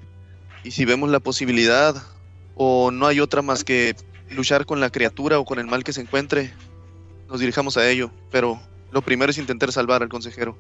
Y 0.65 0.71
si 0.71 0.83
vemos 0.83 1.09
la 1.09 1.21
posibilidad 1.21 1.95
o 2.55 2.91
no 2.91 3.07
hay 3.07 3.19
otra 3.19 3.41
más 3.41 3.63
que 3.63 3.95
luchar 4.29 4.65
con 4.65 4.79
la 4.79 4.89
criatura 4.89 5.39
o 5.39 5.45
con 5.45 5.59
el 5.59 5.67
mal 5.67 5.83
que 5.83 5.93
se 5.93 6.01
encuentre, 6.01 6.53
nos 7.29 7.39
dirijamos 7.39 7.77
a 7.77 7.87
ello. 7.87 8.11
Pero 8.31 8.59
lo 8.91 9.01
primero 9.01 9.29
es 9.29 9.37
intentar 9.37 9.71
salvar 9.71 10.01
al 10.01 10.09
consejero. 10.09 10.57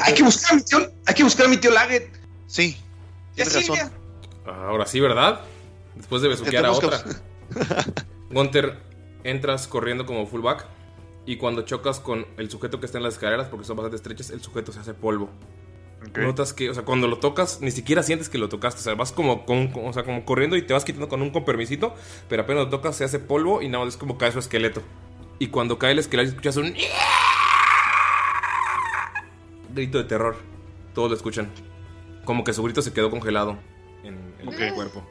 Hay 0.00 0.14
que 0.14 0.22
buscar 0.22 0.52
a 0.52 0.56
mi 0.56 0.62
tío, 0.62 0.92
hay 1.06 1.14
que 1.14 1.24
buscar 1.24 1.46
a 1.46 1.48
mi 1.48 1.56
tío 1.56 1.70
Laget. 1.70 2.08
Sí, 2.46 2.76
tienes 3.34 3.54
razón. 3.54 3.90
Ahora 4.46 4.86
sí, 4.86 5.00
¿verdad? 5.00 5.40
Después 5.96 6.22
de 6.22 6.28
besuquear 6.28 6.66
a 6.66 6.72
otra. 6.72 7.02
Gunter, 8.30 8.78
entras 9.24 9.66
corriendo 9.66 10.06
como 10.06 10.26
fullback 10.26 10.66
y 11.26 11.36
cuando 11.36 11.62
chocas 11.62 11.98
con 11.98 12.26
el 12.36 12.50
sujeto 12.50 12.78
que 12.78 12.86
está 12.86 12.98
en 12.98 13.04
las 13.04 13.14
escaleras, 13.14 13.48
porque 13.48 13.66
son 13.66 13.76
bastante 13.76 13.96
estrechas, 13.96 14.30
el 14.30 14.40
sujeto 14.40 14.72
se 14.72 14.78
hace 14.78 14.94
polvo. 14.94 15.30
Notas 16.14 16.52
que, 16.52 16.70
o 16.70 16.74
sea, 16.74 16.84
cuando 16.84 17.08
lo 17.08 17.18
tocas, 17.18 17.60
ni 17.60 17.70
siquiera 17.70 18.02
sientes 18.02 18.28
que 18.28 18.38
lo 18.38 18.48
tocaste. 18.48 18.80
O 18.80 18.82
sea, 18.82 18.94
vas 18.94 19.12
como, 19.12 19.44
con- 19.44 19.72
o 19.74 19.92
sea, 19.92 20.04
como 20.04 20.24
corriendo 20.24 20.56
y 20.56 20.62
te 20.62 20.72
vas 20.72 20.84
quitando 20.84 21.08
con 21.08 21.22
un 21.22 21.30
con 21.30 21.44
permisito, 21.44 21.94
pero 22.28 22.42
apenas 22.42 22.64
lo 22.64 22.70
tocas 22.70 22.96
se 22.96 23.04
hace 23.04 23.18
polvo 23.18 23.62
y 23.62 23.68
nada 23.68 23.84
más 23.84 23.94
es 23.94 23.98
como 23.98 24.16
cae 24.18 24.32
su 24.32 24.38
esqueleto. 24.38 24.82
Y 25.38 25.48
cuando 25.48 25.78
cae 25.78 25.92
el 25.92 25.98
esqueleto 25.98 26.30
escuchas 26.30 26.56
un 26.56 26.74
grito 29.74 29.98
de 29.98 30.04
terror. 30.04 30.36
Todos 30.94 31.10
lo 31.10 31.16
escuchan. 31.16 31.50
Como 32.24 32.44
que 32.44 32.52
su 32.52 32.62
grito 32.62 32.82
se 32.82 32.92
quedó 32.92 33.10
congelado 33.10 33.58
en, 34.02 34.34
el 34.40 34.74
cuerpo. 34.74 35.06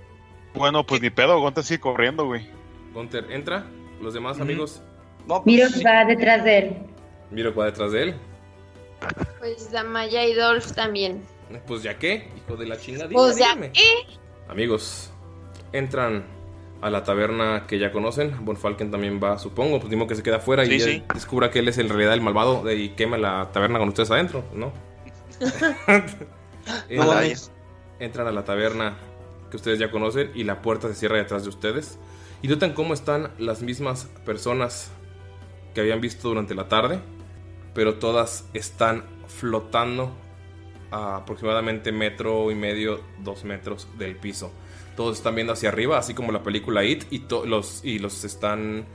Bueno, 0.53 0.85
pues 0.85 1.01
ni 1.01 1.09
pedo, 1.09 1.39
Gunter 1.39 1.63
sigue 1.63 1.79
corriendo, 1.79 2.25
güey. 2.25 2.47
Gunter 2.93 3.27
entra, 3.29 3.65
los 4.01 4.13
demás 4.13 4.39
amigos. 4.39 4.81
Miro 5.45 5.67
va 5.85 6.05
detrás 6.05 6.43
de 6.43 6.57
él. 6.57 6.77
Miro 7.31 7.53
que 7.53 7.59
va 7.59 7.65
detrás 7.65 7.91
de 7.91 8.03
él. 8.03 8.15
Pues 9.39 9.71
Damaya 9.71 10.25
y 10.25 10.33
Dolph 10.33 10.73
también. 10.73 11.23
Pues 11.67 11.83
ya 11.83 11.97
qué, 11.97 12.29
hijo 12.35 12.57
de 12.57 12.65
la 12.65 12.77
chingada. 12.77 13.09
Pues 13.09 13.37
ya 13.37 13.55
qué. 13.71 13.83
Amigos, 14.47 15.11
entran 15.71 16.25
a 16.81 16.89
la 16.89 17.03
taberna 17.03 17.65
que 17.67 17.79
ya 17.79 17.91
conocen. 17.91 18.45
Von 18.45 18.57
Falken 18.57 18.91
también 18.91 19.19
va, 19.23 19.39
supongo. 19.39 19.79
Pues 19.79 19.89
mismo 19.89 20.07
que 20.07 20.15
se 20.15 20.23
queda 20.23 20.37
afuera 20.37 20.65
y 20.65 20.79
Sí, 20.79 21.03
descubra 21.13 21.51
que 21.51 21.59
él 21.59 21.67
es 21.67 21.77
en 21.77 21.89
realidad 21.89 22.13
el 22.13 22.21
malvado 22.21 22.69
y 22.71 22.89
quema 22.89 23.17
la 23.17 23.49
taberna 23.51 23.79
con 23.79 23.89
ustedes 23.89 24.11
adentro, 24.11 24.43
¿no? 24.53 24.71
Entran 27.99 28.27
a 28.27 28.31
la 28.31 28.43
taberna 28.43 28.97
que 29.49 29.57
ustedes 29.57 29.79
ya 29.79 29.91
conocen 29.91 30.31
y 30.35 30.43
la 30.43 30.61
puerta 30.61 30.87
se 30.87 30.95
cierra 30.95 31.17
detrás 31.17 31.43
de 31.43 31.49
ustedes. 31.49 31.97
Y 32.41 32.47
notan 32.47 32.73
cómo 32.73 32.93
están 32.93 33.31
las 33.37 33.61
mismas 33.61 34.05
personas 34.25 34.91
que 35.73 35.81
habían 35.81 36.01
visto 36.01 36.29
durante 36.29 36.55
la 36.55 36.67
tarde, 36.67 36.99
pero 37.75 37.95
todas 37.95 38.45
están 38.53 39.03
flotando 39.27 40.11
a 40.89 41.17
aproximadamente 41.17 41.91
metro 41.91 42.49
y 42.49 42.55
medio, 42.55 43.01
dos 43.19 43.43
metros 43.43 43.87
del 43.99 44.15
piso. 44.15 44.51
Todos 44.95 45.17
están 45.17 45.35
viendo 45.35 45.53
hacia 45.53 45.69
arriba, 45.69 45.97
así 45.97 46.13
como 46.13 46.31
la 46.31 46.41
película 46.41 46.83
It, 46.83 47.03
y, 47.11 47.25
los, 47.45 47.83
y 47.83 47.99
los 47.99 48.23
están 48.23 48.85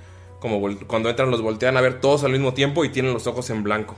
como 0.41 0.59
cuando 0.87 1.11
entran 1.11 1.31
los 1.31 1.43
voltean 1.43 1.77
a 1.77 1.83
ver 1.83 2.01
todos 2.01 2.25
al 2.25 2.33
mismo 2.33 2.55
tiempo 2.55 2.85
y 2.85 2.89
tienen 2.89 3.13
los 3.13 3.27
ojos 3.27 3.51
en 3.51 3.63
blanco. 3.63 3.97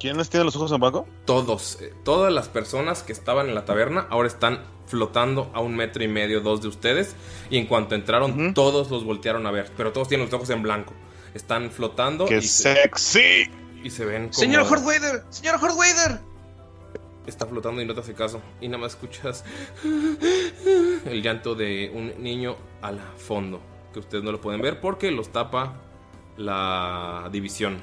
¿Quién 0.00 0.16
les 0.16 0.28
tiene 0.28 0.44
los 0.44 0.56
ojos 0.56 0.72
en 0.72 0.80
blanco? 0.80 1.06
Todos, 1.24 1.80
eh, 1.80 1.94
todas 2.02 2.32
las 2.32 2.48
personas 2.48 3.04
que 3.04 3.12
estaban 3.12 3.48
en 3.48 3.54
la 3.54 3.64
taberna 3.64 4.08
ahora 4.10 4.26
están 4.26 4.64
flotando 4.88 5.52
a 5.54 5.60
un 5.60 5.76
metro 5.76 6.02
y 6.02 6.08
medio, 6.08 6.40
dos 6.40 6.60
de 6.60 6.66
ustedes. 6.66 7.14
Y 7.50 7.58
en 7.58 7.66
cuanto 7.66 7.94
entraron, 7.94 8.52
todos 8.52 8.90
los 8.90 9.04
voltearon 9.04 9.46
a 9.46 9.52
ver. 9.52 9.70
Pero 9.76 9.92
todos 9.92 10.08
tienen 10.08 10.26
los 10.26 10.34
ojos 10.34 10.50
en 10.50 10.62
blanco. 10.62 10.92
Están 11.34 11.70
flotando. 11.70 12.26
¡Qué 12.26 12.38
y 12.38 12.42
sexy! 12.42 13.61
Y 13.82 13.90
se 13.90 14.04
ven 14.04 14.24
como... 14.24 14.32
Señor 14.34 14.62
Hordwader, 14.62 15.22
señor. 15.30 15.60
Está 17.26 17.46
flotando 17.46 17.80
y 17.80 17.86
no 17.86 17.94
te 17.94 18.00
hace 18.00 18.14
caso. 18.14 18.40
Y 18.60 18.68
nada 18.68 18.78
más 18.78 18.92
escuchas 18.92 19.44
el 21.04 21.22
llanto 21.22 21.54
de 21.54 21.90
un 21.94 22.22
niño 22.22 22.56
al 22.80 23.00
fondo. 23.16 23.60
Que 23.92 24.00
ustedes 24.00 24.24
no 24.24 24.32
lo 24.32 24.40
pueden 24.40 24.60
ver 24.60 24.80
porque 24.80 25.10
los 25.10 25.30
tapa 25.30 25.74
la 26.36 27.28
división. 27.30 27.78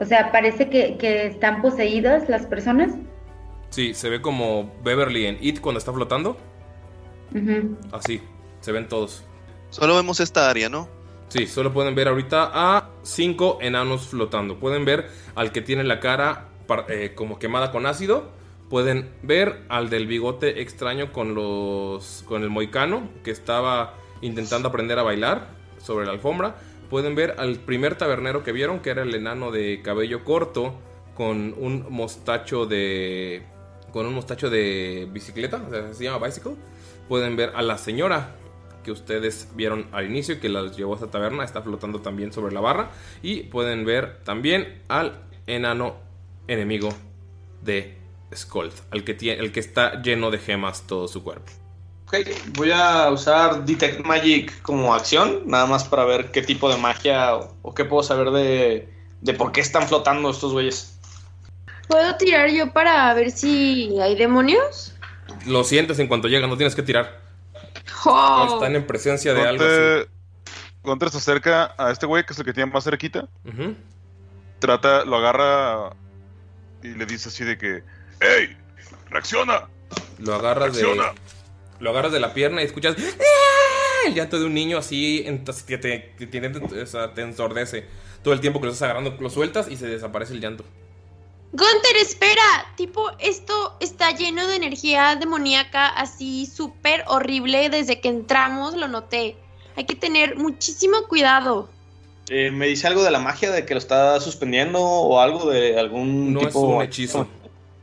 O 0.00 0.04
sea, 0.04 0.32
parece 0.32 0.70
que, 0.70 0.96
que 0.96 1.26
están 1.26 1.60
poseídas 1.62 2.28
las 2.28 2.46
personas. 2.46 2.94
Sí, 3.70 3.94
se 3.94 4.08
ve 4.08 4.22
como 4.22 4.74
Beverly 4.82 5.26
en 5.26 5.38
It 5.40 5.60
cuando 5.60 5.78
está 5.78 5.92
flotando. 5.92 6.36
Así, 7.92 8.22
se 8.60 8.72
ven 8.72 8.88
todos. 8.88 9.24
Solo 9.70 9.94
vemos 9.96 10.18
esta 10.20 10.48
área, 10.48 10.68
¿no? 10.68 10.88
Sí, 11.28 11.46
solo 11.46 11.74
pueden 11.74 11.94
ver 11.94 12.08
ahorita 12.08 12.50
a 12.54 12.90
cinco 13.02 13.58
enanos 13.60 14.08
flotando. 14.08 14.58
Pueden 14.58 14.86
ver 14.86 15.10
al 15.34 15.52
que 15.52 15.60
tiene 15.60 15.84
la 15.84 16.00
cara 16.00 16.48
eh, 16.88 17.12
como 17.14 17.38
quemada 17.38 17.70
con 17.70 17.84
ácido. 17.84 18.30
Pueden 18.70 19.10
ver 19.22 19.62
al 19.68 19.90
del 19.90 20.06
bigote 20.06 20.62
extraño 20.62 21.12
con 21.12 21.34
los 21.34 22.24
con 22.26 22.42
el 22.42 22.50
moicano 22.50 23.08
que 23.24 23.30
estaba 23.30 23.94
intentando 24.22 24.68
aprender 24.68 24.98
a 24.98 25.02
bailar 25.02 25.48
sobre 25.78 26.06
la 26.06 26.12
alfombra. 26.12 26.56
Pueden 26.88 27.14
ver 27.14 27.34
al 27.38 27.56
primer 27.56 27.96
tabernero 27.96 28.42
que 28.42 28.52
vieron, 28.52 28.80
que 28.80 28.90
era 28.90 29.02
el 29.02 29.14
enano 29.14 29.50
de 29.50 29.82
cabello 29.82 30.24
corto 30.24 30.74
con 31.14 31.54
un 31.58 31.86
mostacho 31.90 32.64
de 32.64 33.42
con 33.92 34.06
un 34.06 34.14
mostacho 34.14 34.48
de 34.48 35.08
bicicleta, 35.10 35.60
se 35.92 36.04
llama 36.04 36.26
bicycle. 36.26 36.54
Pueden 37.08 37.36
ver 37.36 37.52
a 37.54 37.62
la 37.62 37.78
señora 37.78 38.36
que 38.88 38.92
ustedes 38.92 39.48
vieron 39.54 39.86
al 39.92 40.06
inicio 40.06 40.36
y 40.36 40.38
que 40.38 40.48
las 40.48 40.74
llevó 40.74 40.94
a 40.94 40.96
esta 40.96 41.10
taberna, 41.10 41.44
está 41.44 41.60
flotando 41.60 42.00
también 42.00 42.32
sobre 42.32 42.54
la 42.54 42.60
barra. 42.60 42.88
Y 43.20 43.42
pueden 43.42 43.84
ver 43.84 44.20
también 44.24 44.80
al 44.88 45.20
enano 45.46 45.96
enemigo 46.46 46.88
de 47.60 47.98
Skold, 48.34 48.72
al 48.90 49.04
que, 49.04 49.12
tiene, 49.12 49.42
el 49.42 49.52
que 49.52 49.60
está 49.60 50.00
lleno 50.00 50.30
de 50.30 50.38
gemas 50.38 50.86
todo 50.86 51.06
su 51.06 51.22
cuerpo. 51.22 51.52
Ok, 52.06 52.16
voy 52.56 52.70
a 52.70 53.10
usar 53.10 53.66
Detect 53.66 54.06
Magic 54.06 54.62
como 54.62 54.94
acción, 54.94 55.42
nada 55.44 55.66
más 55.66 55.84
para 55.84 56.06
ver 56.06 56.30
qué 56.30 56.40
tipo 56.40 56.70
de 56.70 56.78
magia 56.78 57.36
o, 57.36 57.54
o 57.60 57.74
qué 57.74 57.84
puedo 57.84 58.02
saber 58.02 58.30
de, 58.30 58.88
de 59.20 59.34
por 59.34 59.52
qué 59.52 59.60
están 59.60 59.86
flotando 59.86 60.30
estos 60.30 60.52
güeyes. 60.52 60.98
¿Puedo 61.88 62.16
tirar 62.16 62.48
yo 62.48 62.72
para 62.72 63.12
ver 63.12 63.32
si 63.32 64.00
hay 64.00 64.16
demonios? 64.16 64.94
Lo 65.44 65.62
sientes 65.62 65.98
en 65.98 66.08
cuanto 66.08 66.28
llegan, 66.28 66.48
no 66.48 66.56
tienes 66.56 66.74
que 66.74 66.82
tirar. 66.82 67.27
¡Oh! 68.04 68.54
Están 68.54 68.76
en 68.76 68.86
presencia 68.86 69.34
de 69.34 69.42
algo 69.42 69.64
así. 69.64 69.74
Gunter, 69.74 70.08
Gunter 70.82 71.10
se 71.10 71.18
acerca 71.18 71.74
a 71.78 71.90
este 71.90 72.06
güey, 72.06 72.24
que 72.24 72.32
es 72.32 72.38
el 72.38 72.44
que 72.44 72.52
tiene 72.52 72.70
más 72.72 72.84
cerquita. 72.84 73.28
Trata, 74.58 75.04
lo 75.04 75.16
agarra 75.16 75.90
y 76.82 76.88
le 76.88 77.06
dice 77.06 77.28
así 77.28 77.44
de 77.44 77.58
que... 77.58 77.82
¡Ey! 78.20 78.56
¡Reacciona! 79.10 79.68
Lo 80.18 80.34
agarras 80.34 80.74
de. 80.74 80.82
Reacciona. 80.82 81.12
Lo 81.80 81.90
agarras 81.90 82.12
de 82.12 82.20
la 82.20 82.34
pierna 82.34 82.62
y 82.62 82.64
escuchas. 82.64 82.96
¡Ah! 82.98 84.06
El 84.06 84.14
llanto 84.14 84.38
de 84.38 84.46
un 84.46 84.54
niño 84.54 84.78
así 84.78 85.24
que 85.66 85.78
te, 85.78 86.14
o 86.82 86.86
sea, 86.86 87.14
te 87.14 87.22
ensordece. 87.22 87.86
Todo 88.22 88.34
el 88.34 88.40
tiempo 88.40 88.60
que 88.60 88.66
lo 88.66 88.72
estás 88.72 88.86
agarrando, 88.86 89.16
lo 89.20 89.30
sueltas 89.30 89.68
y 89.68 89.76
se 89.76 89.86
desaparece 89.86 90.32
el 90.32 90.40
llanto. 90.40 90.64
Gunter, 91.52 91.96
espera. 92.00 92.42
Tipo, 92.76 93.10
esto 93.18 93.76
está 93.80 94.10
lleno 94.12 94.46
de 94.46 94.56
energía 94.56 95.16
demoníaca 95.16 95.88
así 95.88 96.46
súper 96.46 97.04
horrible. 97.06 97.70
Desde 97.70 98.00
que 98.00 98.08
entramos 98.08 98.74
lo 98.74 98.88
noté. 98.88 99.36
Hay 99.76 99.84
que 99.84 99.94
tener 99.94 100.36
muchísimo 100.36 101.02
cuidado. 101.08 101.68
Eh, 102.28 102.50
¿Me 102.50 102.66
dice 102.66 102.86
algo 102.86 103.02
de 103.02 103.10
la 103.10 103.20
magia 103.20 103.50
de 103.50 103.64
que 103.64 103.74
lo 103.74 103.78
está 103.78 104.20
suspendiendo 104.20 104.80
o 104.80 105.20
algo 105.20 105.50
de 105.50 105.78
algún 105.78 106.34
No 106.34 106.40
tipo? 106.40 106.48
es 106.50 106.54
un 106.56 106.82
hechizo. 106.82 107.28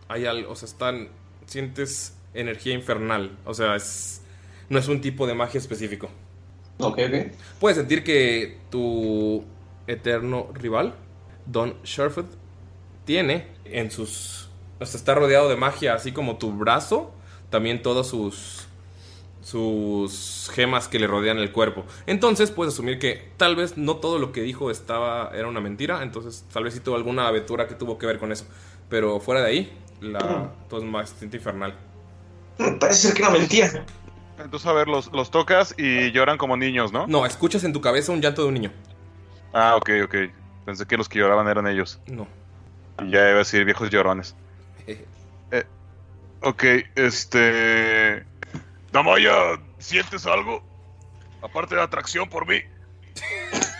Hay 0.07 0.25
algo, 0.25 0.51
o 0.51 0.55
sea, 0.55 0.67
están. 0.67 1.09
Sientes 1.47 2.15
energía 2.33 2.73
infernal. 2.73 3.37
O 3.45 3.53
sea, 3.53 3.75
es. 3.75 4.21
No 4.69 4.77
es 4.79 4.87
un 4.87 5.01
tipo 5.01 5.25
de 5.25 5.33
magia 5.33 5.57
específico. 5.59 6.09
Ok, 6.79 6.99
ok. 7.07 7.31
Puedes 7.59 7.77
sentir 7.77 8.03
que 8.03 8.59
tu 8.69 9.43
eterno 9.87 10.49
rival, 10.53 10.93
Don 11.45 11.75
Sherford, 11.83 12.25
tiene 13.05 13.47
en 13.65 13.91
sus. 13.91 14.49
O 14.79 14.85
sea, 14.85 14.97
está 14.97 15.15
rodeado 15.15 15.47
de 15.49 15.55
magia, 15.55 15.93
así 15.93 16.11
como 16.11 16.37
tu 16.37 16.51
brazo, 16.51 17.13
también 17.49 17.81
todos 17.81 18.07
sus. 18.07 18.67
sus 19.41 20.49
gemas 20.53 20.87
que 20.87 20.99
le 20.99 21.07
rodean 21.07 21.37
el 21.37 21.51
cuerpo. 21.51 21.85
Entonces 22.07 22.51
puedes 22.51 22.73
asumir 22.73 22.99
que 22.99 23.31
tal 23.37 23.55
vez 23.55 23.77
no 23.77 23.97
todo 23.97 24.19
lo 24.19 24.31
que 24.31 24.41
dijo 24.41 24.69
estaba. 24.71 25.31
era 25.33 25.47
una 25.47 25.61
mentira. 25.61 26.03
Entonces, 26.03 26.45
tal 26.51 26.65
vez 26.65 26.73
sí 26.73 26.79
tuvo 26.79 26.95
alguna 26.95 27.27
aventura 27.27 27.67
que 27.67 27.75
tuvo 27.75 27.97
que 27.97 28.05
ver 28.05 28.19
con 28.19 28.31
eso. 28.31 28.45
Pero 28.89 29.19
fuera 29.19 29.41
de 29.41 29.47
ahí, 29.47 29.77
la. 30.01 30.51
todo 30.69 30.81
es 30.81 30.85
más 30.85 31.15
infernal. 31.21 31.75
Parece 32.79 33.07
ser 33.07 33.13
que 33.13 33.21
era 33.21 33.31
mentira. 33.31 33.85
Entonces, 34.37 34.67
a 34.67 34.73
ver, 34.73 34.87
los, 34.87 35.11
los 35.13 35.31
tocas 35.31 35.73
y 35.77 36.11
lloran 36.11 36.37
como 36.37 36.57
niños, 36.57 36.91
¿no? 36.91 37.07
No, 37.07 37.25
escuchas 37.25 37.63
en 37.63 37.71
tu 37.71 37.79
cabeza 37.79 38.11
un 38.11 38.21
llanto 38.21 38.41
de 38.41 38.47
un 38.49 38.53
niño. 38.53 38.71
Ah, 39.53 39.75
ok, 39.77 39.89
ok. 40.03 40.15
Pensé 40.65 40.85
que 40.85 40.97
los 40.97 41.07
que 41.07 41.19
lloraban 41.19 41.47
eran 41.47 41.67
ellos. 41.67 41.99
No. 42.07 42.27
Ya 42.99 43.29
iba 43.29 43.35
a 43.35 43.37
decir 43.39 43.65
viejos 43.65 43.89
llorones. 43.89 44.35
Eh, 45.51 45.63
ok, 46.41 46.63
este... 46.95 48.25
Damaya, 48.91 49.59
¿sientes 49.77 50.25
algo? 50.25 50.63
Aparte 51.41 51.75
de 51.75 51.81
atracción 51.81 52.27
por 52.27 52.47
mí. 52.47 52.61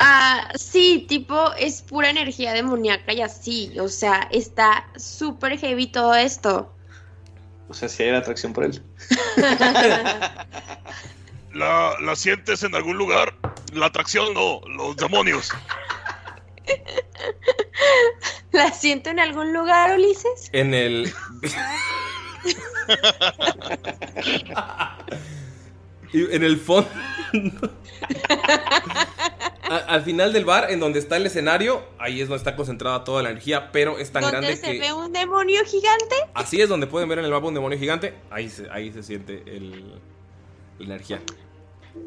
Ah, 0.00 0.52
sí, 0.54 1.06
tipo, 1.08 1.52
es 1.54 1.82
pura 1.82 2.08
energía 2.08 2.52
demoníaca 2.52 3.12
y 3.12 3.20
así. 3.20 3.76
O 3.80 3.88
sea, 3.88 4.28
está 4.30 4.86
súper 4.96 5.58
heavy 5.58 5.88
todo 5.88 6.14
esto. 6.14 6.72
O 7.68 7.74
sea, 7.74 7.88
si 7.88 8.04
hay 8.04 8.10
una 8.10 8.18
atracción 8.18 8.52
por 8.52 8.64
él. 8.64 8.80
¿La, 11.52 11.94
¿La 12.00 12.14
sientes 12.14 12.62
en 12.62 12.76
algún 12.76 12.96
lugar? 12.96 13.34
La 13.72 13.86
atracción 13.86 14.32
no, 14.34 14.60
los 14.68 14.96
demonios. 14.96 15.50
¿La 18.52 18.72
siento 18.72 19.10
en 19.10 19.20
algún 19.20 19.52
lugar, 19.52 19.94
Ulises? 19.96 20.48
En 20.52 20.74
el. 20.74 21.12
En 26.12 26.42
el 26.42 26.58
fondo. 26.58 26.88
Al 29.68 30.02
final 30.02 30.32
del 30.32 30.46
bar, 30.46 30.70
en 30.70 30.80
donde 30.80 30.98
está 30.98 31.18
el 31.18 31.26
escenario, 31.26 31.82
ahí 31.98 32.22
es 32.22 32.28
donde 32.28 32.38
está 32.38 32.56
concentrada 32.56 33.04
toda 33.04 33.22
la 33.22 33.28
energía, 33.30 33.70
pero 33.70 33.98
es 33.98 34.10
tan 34.10 34.22
¿Dónde 34.22 34.38
grande 34.38 34.56
se 34.56 34.72
que. 34.72 34.80
ve 34.80 34.92
un 34.94 35.12
demonio 35.12 35.62
gigante? 35.66 36.14
Así 36.32 36.62
es 36.62 36.68
donde 36.70 36.86
pueden 36.86 37.08
ver 37.10 37.18
en 37.18 37.26
el 37.26 37.30
mapa 37.30 37.48
un 37.48 37.54
demonio 37.54 37.78
gigante. 37.78 38.14
Ahí 38.30 38.48
se, 38.48 38.70
ahí 38.70 38.90
se 38.90 39.02
siente 39.02 39.42
el, 39.46 40.00
la 40.78 40.84
energía. 40.86 41.20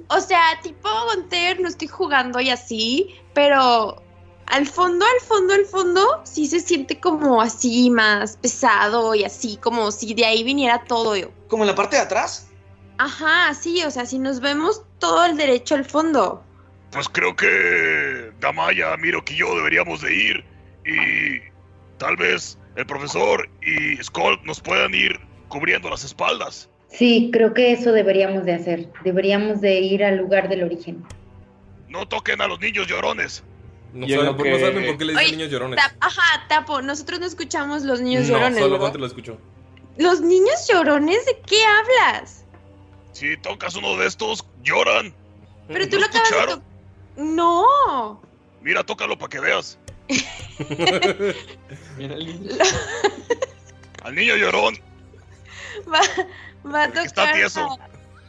O 0.07 0.20
sea, 0.20 0.59
tipo 0.64 0.89
Gonter, 0.89 1.59
no 1.59 1.68
estoy 1.68 1.88
jugando 1.88 2.39
y 2.39 2.49
así, 2.49 3.16
pero 3.34 4.01
al 4.48 4.68
fondo, 4.68 5.06
al 5.06 5.28
fondo, 5.28 5.54
al 5.54 5.66
fondo, 5.66 6.22
sí 6.24 6.48
se 6.48 6.60
siente 6.60 7.00
como 7.00 7.42
así 7.42 7.89
más 7.89 8.38
pesado 8.38 9.16
y 9.16 9.24
así, 9.24 9.58
como 9.58 9.92
si 9.92 10.14
de 10.14 10.26
ahí 10.26 10.44
viniera 10.44 10.84
todo. 10.84 11.16
Yo. 11.16 11.32
¿Como 11.48 11.64
en 11.64 11.68
la 11.68 11.76
parte 11.76 11.96
de 11.96 12.02
atrás? 12.02 12.50
Ajá, 12.98 13.54
sí, 13.54 13.84
o 13.84 13.92
sea, 13.92 14.06
si 14.06 14.20
nos 14.20 14.42
vemos 14.42 14.84
todo 15.00 15.26
el 15.26 15.38
derecho 15.38 15.76
al 15.76 15.86
fondo. 15.86 16.44
Pues 16.92 17.08
creo 17.08 17.36
que 17.36 18.32
Damaya, 18.39 18.96
Mirok 18.98 19.32
y 19.32 19.38
yo 19.38 19.56
deberíamos 19.56 20.02
de 20.02 20.14
ir. 20.14 20.46
Y 20.86 21.39
tal 21.98 22.18
vez 22.18 22.58
el 22.76 22.86
profesor 22.86 23.50
y 23.62 24.04
Skull 24.04 24.39
nos 24.44 24.60
puedan 24.60 24.94
ir 24.94 25.20
cubriendo 25.48 25.89
las 25.89 26.04
espaldas. 26.04 26.70
Sí, 26.89 27.30
creo 27.32 27.54
que 27.54 27.72
eso 27.72 27.92
deberíamos 27.92 28.46
de 28.46 28.54
hacer. 28.54 28.89
Deberíamos 29.04 29.62
de 29.62 29.80
ir 29.80 30.04
al 30.04 30.18
lugar 30.18 30.50
del 30.50 30.64
origen. 30.64 31.04
No 31.88 32.08
toquen 32.08 32.42
a 32.42 32.48
los 32.48 32.60
niños 32.60 32.88
llorones. 32.88 33.44
No, 33.94 34.08
saben, 34.08 34.38
que- 34.38 34.52
no 34.52 34.60
saben 34.60 34.86
por 34.88 34.98
qué 34.98 35.06
le 35.06 35.12
dicen 35.14 35.18
Oye, 35.28 35.32
niños 35.38 35.50
llorones. 35.52 35.80
Tap- 35.80 35.96
ajá, 36.00 36.48
Tapo, 36.48 36.82
nosotros 36.82 37.20
no 37.20 37.26
escuchamos 37.26 37.84
los 37.84 38.00
niños 38.02 38.24
no, 38.28 38.34
llorones. 38.38 38.58
solo 38.60 38.70
¿verdad? 38.72 38.86
Gunter 38.86 39.02
lo 39.02 39.08
escuchó. 39.08 39.38
¿Los 39.98 40.22
niños 40.22 40.68
llorones? 40.72 41.26
¿De 41.26 41.39
qué 41.46 41.58
hablas? 41.66 42.46
Si 43.12 43.36
tocas 43.38 43.76
uno 43.76 43.98
de 43.98 44.08
estos, 44.08 44.46
lloran. 44.64 45.14
Pero 45.68 45.86
tú 45.89 45.96
¿No 45.98 46.02
lo 46.02 46.06
acabas 46.08 46.30
de 46.30 46.36
escucharon? 46.38 46.60
tocar. 46.62 47.26
No. 47.26 48.22
Mira, 48.62 48.84
tócalo 48.86 49.18
para 49.18 49.30
que 49.30 49.39
veas. 49.42 49.78
Mira 51.98 52.16
el 52.16 52.26
niño. 52.26 52.56
Al 54.04 54.16
niño 54.16 54.36
llorón. 54.38 54.76
Va, 55.94 56.02
va 56.70 56.84
a 56.84 56.92
que 56.92 57.00
está 57.02 57.22
tocar 57.26 57.36
tieso. 57.36 57.78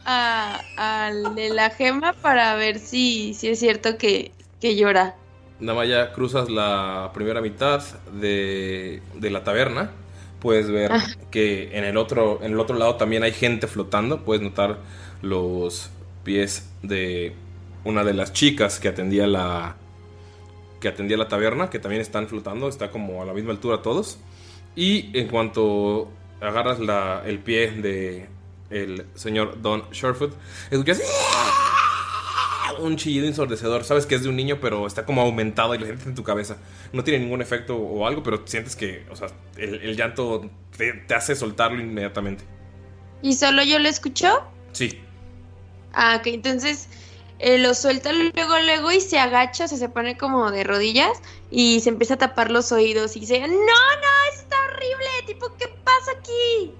a, 0.05 0.61
a- 0.77 1.05
al 1.07 1.35
de 1.35 1.49
la 1.49 1.69
gema 1.69 2.13
para 2.13 2.55
ver 2.55 2.79
si, 2.79 3.33
si 3.33 3.49
es 3.49 3.59
cierto 3.59 3.97
que, 3.97 4.31
que 4.61 4.75
llora. 4.75 5.15
Nada 5.63 5.77
más 5.79 5.87
ya 5.87 6.11
cruzas 6.13 6.49
la 6.49 7.11
primera 7.13 7.41
mitad 7.41 7.81
de, 8.11 9.01
de 9.15 9.29
la 9.29 9.43
taberna. 9.43 9.91
Puedes 10.39 10.69
ver 10.69 10.91
Ah. 10.91 11.03
que 11.31 11.77
en 11.77 11.85
el, 11.85 11.95
otro, 11.95 12.39
en 12.43 12.51
el 12.51 12.59
otro 12.59 12.77
lado 12.77 12.95
también 12.95 13.23
hay 13.23 13.31
gente 13.31 13.67
flotando. 13.67 14.23
Puedes 14.25 14.43
notar 14.43 14.79
los 15.21 15.89
pies 16.25 16.69
de 16.81 17.33
una 17.85 18.03
de 18.03 18.13
las 18.13 18.33
chicas 18.33 18.79
que 18.79 18.89
atendía 18.89 19.25
la 19.27 19.75
que 20.81 20.89
atendía 20.89 21.15
la 21.15 21.29
taberna, 21.29 21.69
que 21.69 21.79
también 21.79 22.01
están 22.01 22.27
flotando, 22.27 22.67
está 22.67 22.91
como 22.91 23.21
a 23.21 23.25
la 23.25 23.31
misma 23.33 23.51
altura 23.51 23.81
todos. 23.81 24.17
Y 24.75 25.17
en 25.17 25.29
cuanto 25.29 26.11
agarras 26.41 26.79
la- 26.79 27.23
el 27.25 27.39
pie 27.39 27.71
de 27.71 28.27
el 28.69 29.05
señor 29.15 29.61
Don 29.61 29.83
Sherfoot, 29.91 30.33
escuchas 30.71 31.01
un 32.79 32.97
chillido 32.97 33.27
ensordecedor. 33.27 33.83
Sabes 33.83 34.05
que 34.05 34.15
es 34.15 34.23
de 34.23 34.29
un 34.29 34.35
niño, 34.35 34.59
pero 34.61 34.87
está 34.87 35.05
como 35.05 35.21
aumentado 35.21 35.75
y 35.75 35.77
lo 35.77 35.85
sientes 35.85 36.07
en 36.07 36.15
tu 36.15 36.23
cabeza. 36.23 36.57
No 36.91 37.03
tiene 37.03 37.23
ningún 37.23 37.41
efecto 37.41 37.75
o 37.75 38.07
algo, 38.07 38.23
pero 38.23 38.41
sientes 38.45 38.75
que, 38.75 39.05
o 39.11 39.15
sea, 39.15 39.27
el, 39.57 39.75
el 39.75 39.95
llanto 39.95 40.49
te, 40.77 40.93
te 40.93 41.15
hace 41.15 41.35
soltarlo 41.35 41.81
inmediatamente. 41.81 42.43
¿Y 43.21 43.33
solo 43.33 43.63
yo 43.63 43.79
lo 43.79 43.87
escucho? 43.87 44.43
Sí. 44.73 45.01
Ah, 45.93 46.17
ok, 46.19 46.27
entonces 46.27 46.87
eh, 47.39 47.57
lo 47.57 47.73
suelta 47.73 48.11
luego, 48.13 48.59
luego 48.59 48.91
y 48.91 49.01
se 49.01 49.19
agacha, 49.19 49.65
o 49.65 49.67
sea, 49.67 49.77
se 49.77 49.89
pone 49.89 50.17
como 50.17 50.49
de 50.51 50.63
rodillas 50.63 51.11
y 51.51 51.81
se 51.81 51.89
empieza 51.89 52.13
a 52.13 52.17
tapar 52.17 52.51
los 52.51 52.71
oídos 52.71 53.15
y 53.15 53.19
dice, 53.19 53.39
no, 53.41 53.47
no, 53.47 54.33
está 54.33 54.55
horrible, 54.67 55.07
tipo, 55.27 55.53
¿qué 55.57 55.67
pasa 55.83 56.11
aquí? 56.19 56.73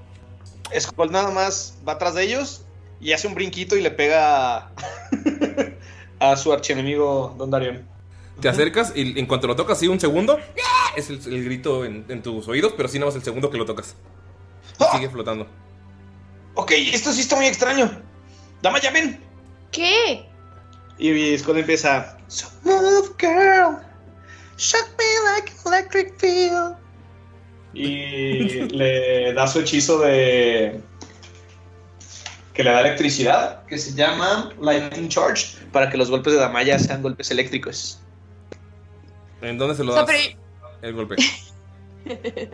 Skull 0.80 1.12
nada 1.12 1.32
más 1.32 1.78
va 1.88 1.94
atrás 1.94 2.16
de 2.16 2.24
ellos 2.24 2.64
y 3.00 3.12
hace 3.12 3.28
un 3.28 3.36
brinquito 3.36 3.76
y 3.76 3.82
le 3.82 3.92
pega 3.92 4.72
a, 6.32 6.36
su 6.38 6.52
archienemigo 6.52 7.36
Don 7.38 7.50
Darion. 7.50 7.88
Te 8.40 8.50
acercas 8.50 8.94
y 8.96 9.20
en 9.20 9.26
cuanto 9.26 9.48
lo 9.48 9.56
tocas, 9.56 9.78
sí, 9.78 9.88
un 9.88 10.00
segundo, 10.00 10.40
es 10.96 11.10
el, 11.10 11.20
el 11.34 11.46
grito 11.46 11.86
en, 11.86 12.06
en 12.10 12.22
tus 12.24 12.48
oídos, 12.48 12.74
pero 12.76 12.90
sí 12.90 12.98
nada 12.98 13.08
más 13.08 13.16
el 13.16 13.24
segundo 13.24 13.50
que 13.50 13.58
lo 13.58 13.66
tocas. 13.66 13.96
Y 14.80 14.96
sigue 14.96 15.10
flotando. 15.10 15.48
Ok, 16.56 16.72
esto 16.72 17.12
sí 17.12 17.22
está 17.22 17.36
muy 17.36 17.46
extraño. 17.46 17.90
Dama, 18.62 18.80
ya 18.80 18.92
ven. 18.92 19.20
¿Qué? 19.72 20.26
Y 20.98 21.38
Skull 21.38 21.58
empieza. 21.58 22.18
So 22.28 22.48
move, 22.64 23.10
girl. 23.20 23.80
Shock 24.58 24.88
me 24.98 25.32
like 25.32 25.52
electric 25.66 26.20
feel. 26.20 26.76
Y 27.74 28.62
le 28.72 29.34
da 29.34 29.48
su 29.48 29.60
hechizo 29.60 30.00
de 30.00 30.80
que 32.54 32.64
le 32.64 32.72
da 32.72 32.82
electricidad, 32.82 33.66
que 33.66 33.78
se 33.80 33.94
llama 33.96 34.52
Lightning 34.62 35.10
Charge, 35.10 35.58
para 35.74 35.90
que 35.90 35.98
los 35.98 36.10
golpes 36.10 36.32
de 36.32 36.40
Damaya 36.40 36.80
sean 36.80 37.02
golpes 37.02 37.30
eléctricos. 37.32 38.00
¿En 39.42 39.58
dónde 39.58 39.76
se 39.76 39.84
lo 39.84 39.94
das? 39.94 40.08
El 40.82 40.94
golpe. 40.94 41.16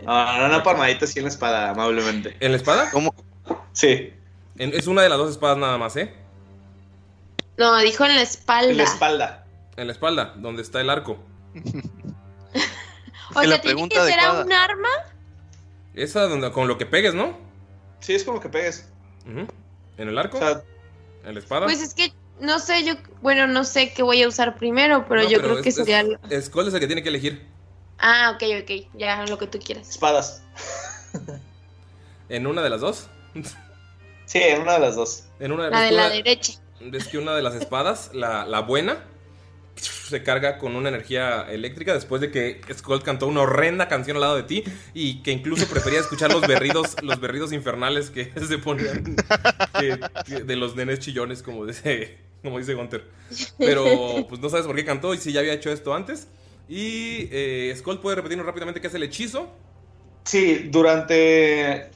Ah, 0.06 0.36
no, 0.38 0.46
una 0.46 0.62
palmadita 0.62 1.06
así 1.06 1.18
en 1.18 1.24
la 1.24 1.28
espada, 1.30 1.70
amablemente. 1.70 2.36
¿En 2.38 2.52
la 2.52 2.56
espada? 2.56 2.88
¿Cómo? 2.92 3.12
Sí, 3.72 4.12
En- 4.58 4.72
es 4.74 4.86
una 4.86 5.02
de 5.02 5.08
las 5.08 5.18
dos 5.18 5.30
espadas 5.32 5.58
nada 5.58 5.76
más, 5.76 5.96
¿eh? 5.96 6.14
No, 7.58 7.76
dijo 7.78 8.04
en 8.04 8.14
la 8.14 8.22
espalda. 8.22 8.70
en 8.70 8.76
la 8.76 8.84
espalda. 8.84 9.46
En 9.76 9.86
la 9.88 9.92
espalda, 9.92 10.34
donde 10.36 10.62
está 10.62 10.80
el 10.80 10.88
arco. 10.88 11.18
o 11.54 13.32
sea, 13.32 13.42
la 13.48 13.60
tiene 13.60 13.74
pregunta 13.74 13.96
que 13.96 14.00
ser 14.12 14.20
adecuada. 14.20 14.40
a 14.40 14.44
un 14.44 14.52
arma. 14.52 14.88
Esa 15.94 16.28
donde, 16.28 16.52
con 16.52 16.68
lo 16.68 16.78
que 16.78 16.86
pegues, 16.86 17.14
¿no? 17.14 17.36
Sí, 17.98 18.14
es 18.14 18.22
como 18.22 18.40
que 18.40 18.50
pegues. 18.50 18.88
¿En 19.26 20.08
el 20.08 20.16
arco? 20.16 20.36
O 20.36 20.40
sea, 20.40 20.62
¿En 21.24 21.34
la 21.34 21.40
espada? 21.40 21.66
Pues 21.66 21.82
es 21.82 21.92
que 21.92 22.12
no 22.40 22.58
sé, 22.58 22.84
yo, 22.84 22.94
bueno, 23.22 23.46
no 23.46 23.64
sé 23.64 23.92
qué 23.92 24.02
voy 24.02 24.22
a 24.22 24.28
usar 24.28 24.56
primero, 24.56 25.06
pero 25.08 25.22
No, 25.22 25.28
yo 25.28 25.40
creo 25.40 25.62
que 25.62 25.68
es- 25.68 25.74
sería. 25.74 26.04
es- 26.30 26.46
Skull 26.46 26.68
es 26.68 26.74
el 26.74 26.80
que 26.80 26.86
tiene 26.86 27.02
que 27.02 27.08
elegir. 27.10 27.46
Ah, 27.98 28.32
ok, 28.34 28.42
ok, 28.62 28.86
ya 28.94 29.24
lo 29.26 29.38
que 29.38 29.46
tú 29.46 29.58
quieras. 29.58 29.88
espadas. 29.90 30.42
¿En 32.28 32.46
una 32.46 32.62
de 32.62 32.70
las 32.70 32.80
dos? 32.80 33.08
Sí, 34.26 34.38
en 34.38 34.62
una 34.62 34.74
de 34.74 34.78
las 34.80 34.96
dos. 34.96 35.24
En 35.40 35.52
una 35.52 35.64
de 35.64 35.70
La 35.70 35.80
las 35.80 35.90
de 35.90 35.96
la 35.96 36.08
derecha. 36.10 36.52
Ves 36.80 37.08
que 37.08 37.18
una 37.18 37.34
de 37.34 37.42
las 37.42 37.54
espadas, 37.54 38.10
la, 38.14 38.46
la 38.46 38.60
buena, 38.60 39.04
se 39.76 40.22
carga 40.22 40.58
con 40.58 40.76
una 40.76 40.88
energía 40.88 41.42
eléctrica 41.50 41.92
después 41.94 42.20
de 42.20 42.30
que 42.30 42.60
Skull 42.72 43.02
cantó 43.02 43.26
una 43.26 43.42
horrenda 43.42 43.88
canción 43.88 44.16
al 44.16 44.20
lado 44.22 44.36
de 44.36 44.42
ti 44.44 44.64
y 44.94 45.22
que 45.22 45.30
incluso 45.32 45.66
prefería 45.66 46.00
escuchar 46.00 46.32
los 46.32 46.46
berridos, 46.46 46.96
los 47.02 47.20
berridos 47.20 47.52
infernales 47.52 48.10
que 48.10 48.32
se 48.48 48.58
ponían 48.58 49.16
que- 49.78 50.00
que 50.26 50.42
de 50.44 50.56
los 50.56 50.74
nenes 50.76 51.00
chillones, 51.00 51.42
como 51.42 51.66
dice, 51.66 52.18
como 52.44 52.58
dice 52.58 52.74
Gunter. 52.74 53.04
Pero 53.58 54.26
pues 54.28 54.40
no 54.40 54.48
sabes 54.48 54.66
por 54.66 54.76
qué 54.76 54.84
cantó 54.84 55.14
y 55.14 55.18
si 55.18 55.32
ya 55.32 55.40
había 55.40 55.52
hecho 55.52 55.70
esto 55.70 55.94
antes. 55.94 56.28
Y 56.68 57.28
eh, 57.32 57.74
Skull 57.76 58.00
puede 58.00 58.16
repetirnos 58.16 58.46
rápidamente 58.46 58.80
qué 58.80 58.86
es 58.86 58.94
el 58.94 59.02
hechizo. 59.02 59.50
Sí, 60.24 60.68
durante 60.70 61.90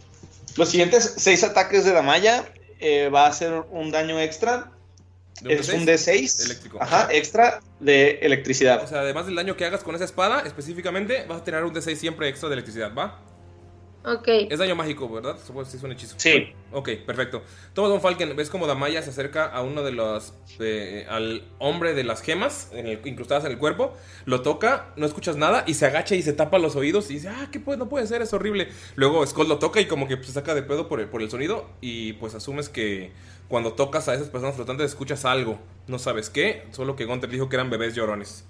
los 0.57 0.69
siguientes 0.69 1.15
seis 1.17 1.45
ataques 1.45 1.85
de 1.85 1.93
Damaya 1.93 2.45
eh, 2.81 3.09
va 3.09 3.27
a 3.27 3.29
hacer 3.29 3.53
un 3.71 3.91
daño 3.91 4.19
extra. 4.21 4.73
¿De 5.41 5.55
un 5.55 5.61
Es 5.61 5.69
D6? 5.69 5.75
un 5.79 5.87
D6. 5.87 6.45
Eléctrico. 6.45 6.79
Ajá, 6.81 7.09
extra 7.13 7.61
de 7.81 8.19
electricidad. 8.23 8.83
O 8.83 8.87
sea, 8.87 9.01
además 9.01 9.27
del 9.27 9.35
daño 9.35 9.57
que 9.57 9.65
hagas 9.65 9.83
con 9.83 9.95
esa 9.95 10.05
espada, 10.05 10.41
específicamente 10.41 11.25
vas 11.29 11.41
a 11.41 11.45
tener 11.45 11.65
un 11.65 11.75
D6 11.75 11.97
siempre 11.97 12.29
extra 12.29 12.49
de 12.49 12.55
electricidad, 12.55 12.95
¿va? 12.95 13.21
Ok. 14.05 14.29
Es 14.51 14.59
daño 14.59 14.77
mágico, 14.77 15.09
¿verdad? 15.09 15.39
Supongo 15.39 15.69
que 15.71 15.77
es 15.77 15.83
un 15.83 15.93
hechizo. 15.93 16.15
Sí. 16.19 16.53
Ok, 16.73 16.91
perfecto. 17.07 17.43
Toma 17.73 17.89
Don 17.89 18.03
Falken, 18.03 18.37
ves 18.37 18.51
como 18.51 18.67
Damaya 18.67 19.01
se 19.03 19.09
acerca 19.11 19.47
a 19.47 19.63
uno 19.63 19.83
de 19.83 19.93
los. 19.93 20.35
eh, 20.61 21.07
al 21.09 21.43
hombre 21.59 21.95
de 21.95 22.05
las 22.05 22.21
gemas 22.21 22.69
en 22.73 22.87
el- 22.87 23.07
incrustadas 23.07 23.47
en 23.47 23.53
el 23.53 23.59
cuerpo. 23.59 23.95
Lo 24.27 24.43
toca, 24.43 24.93
no 24.97 25.07
escuchas 25.07 25.37
nada 25.37 25.65
y 25.67 25.73
se 25.75 25.87
agacha 25.87 26.15
y 26.15 26.23
se 26.23 26.35
tapa 26.35 26.59
los 26.59 26.77
oídos 26.77 27.11
y 27.11 27.15
dice: 27.15 27.31
Ah, 27.31 27.49
¿qué 27.51 27.61
puede? 27.61 27.79
No 27.79 27.89
puede 27.89 28.07
ser, 28.07 28.21
es 28.21 28.35
horrible. 28.35 28.69
Luego 28.95 29.27
Skull 29.27 29.49
lo 29.49 29.59
toca 29.59 29.81
y 29.81 29.87
como 29.87 30.07
que 30.07 30.23
se 30.23 30.33
saca 30.33 30.55
de 30.55 30.63
pedo 30.63 30.87
por 30.87 31.01
el, 31.01 31.09
por 31.09 31.23
el 31.23 31.31
sonido. 31.31 31.67
Y 31.81 32.13
pues 32.15 32.35
asumes 32.35 32.69
que 32.69 33.11
cuando 33.49 33.73
tocas 33.73 34.09
a 34.09 34.15
esas 34.15 34.29
personas 34.29 34.55
flotantes 34.57 34.87
escuchas 34.87 35.25
algo. 35.25 35.59
No 35.87 35.99
sabes 35.99 36.29
qué, 36.29 36.67
solo 36.73 36.95
que 36.95 37.07
Gunter 37.07 37.31
dijo 37.31 37.49
que 37.49 37.57
eran 37.57 37.71
bebés 37.71 37.95
llorones. 37.95 38.45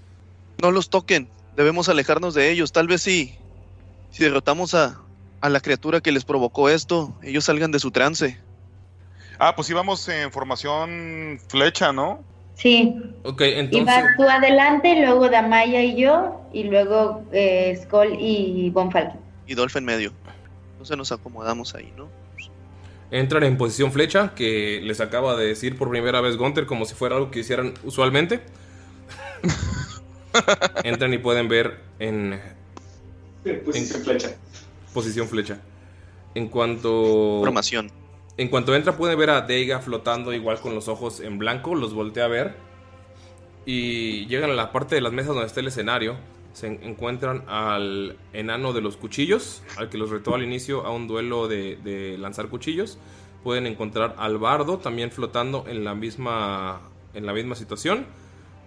No 0.61 0.73
los 0.73 0.91
toquen. 0.91 1.29
Debemos 1.57 1.89
alejarnos 1.89 2.35
de 2.35 2.51
ellos. 2.51 2.73
Tal 2.73 2.89
vez 2.89 3.03
si, 3.03 3.37
si 4.11 4.25
derrotamos 4.25 4.75
a, 4.75 5.01
a 5.45 5.51
la 5.51 5.61
criatura 5.61 6.01
que 6.01 6.11
les 6.11 6.25
provocó 6.25 6.71
esto, 6.71 7.15
ellos 7.23 7.45
salgan 7.45 7.71
de 7.71 7.79
su 7.79 7.91
trance. 7.91 8.39
Ah, 9.39 9.55
pues 9.55 9.69
íbamos 9.69 10.09
en 10.09 10.33
formación 10.33 11.39
flecha, 11.49 11.93
¿no? 11.93 12.25
Sí. 12.55 12.95
Ok, 13.25 13.43
Iba 13.43 13.59
entonces. 13.61 14.05
tú 14.17 14.23
adelante, 14.23 14.95
luego 15.05 15.29
Damaya 15.29 15.83
y 15.83 15.97
yo, 16.01 16.41
y 16.53 16.65
luego 16.65 17.25
eh, 17.33 17.79
Skull 17.83 18.17
y 18.19 18.71
Von 18.71 18.91
Falken. 18.91 19.21
Y 19.47 19.55
Dolph 19.55 19.77
en 19.77 19.85
medio. 19.85 20.13
Entonces 20.73 20.97
nos 20.97 21.13
acomodamos 21.13 21.75
ahí, 21.75 21.93
¿no? 21.95 22.09
Entran 23.11 23.43
en 23.45 23.59
posición 23.59 23.93
flecha, 23.93 24.33
que 24.35 24.81
les 24.83 25.01
acaba 25.03 25.37
de 25.37 25.45
decir 25.47 25.77
por 25.77 25.91
primera 25.91 26.23
vez 26.23 26.39
Gunter, 26.39 26.65
como 26.65 26.87
si 26.87 26.95
fuera 26.95 27.17
algo 27.17 27.31
que 27.31 27.41
hicieran 27.41 27.75
usualmente. 27.85 28.41
Entran 30.85 31.13
y 31.13 31.19
pueden 31.19 31.49
ver 31.49 31.81
en 31.99 32.41
Pues 33.43 33.93
En- 33.95 34.03
flecha. 34.03 34.31
Posición 34.95 35.29
flecha. 35.29 35.61
En 36.35 36.49
cuanto. 36.49 37.41
Formación. 37.41 37.91
En 38.39 38.49
cuanto 38.49 38.75
entra, 38.75 38.97
pueden 38.97 39.19
ver 39.19 39.31
a 39.31 39.43
Deiga 39.43 39.81
flotando 39.81 40.33
igual 40.33 40.59
con 40.61 40.75
los 40.75 40.89
ojos 40.89 41.21
en 41.21 41.39
blanco. 41.39 41.75
Los 41.75 41.93
voltea 41.93 42.25
a 42.25 42.29
ver. 42.29 42.55
Y 43.67 44.27
llegan 44.27 44.51
a 44.51 44.55
la 44.55 44.73
parte 44.73 44.95
de 44.95 45.01
las 45.01 45.13
mesas 45.13 45.29
donde 45.35 45.47
está 45.47 45.61
el 45.61 45.69
escenario. 45.69 46.17
Se 46.53 46.67
en- 46.69 46.81
encuentran 46.83 47.45
al 47.49 48.17
enano 48.33 48.73
de 48.73 48.81
los 48.81 48.97
cuchillos, 48.97 49.63
al 49.77 49.89
que 49.89 49.99
los 49.99 50.11
retó 50.11 50.35
al 50.35 50.43
inicio 50.43 50.85
a 50.87 50.91
un 50.91 51.09
duelo 51.09 51.49
de, 51.49 51.77
de 51.77 52.17
lanzar 52.19 52.49
cuchillos. 52.49 52.99
Pueden 53.43 53.67
encontrar 53.67 54.15
al 54.19 54.39
bardo 54.39 54.79
también 54.79 55.11
flotando 55.11 55.65
en 55.69 55.85
la 55.85 55.95
misma, 55.95 56.81
en 57.15 57.27
la 57.27 57.33
misma 57.33 57.55
situación. 57.57 58.07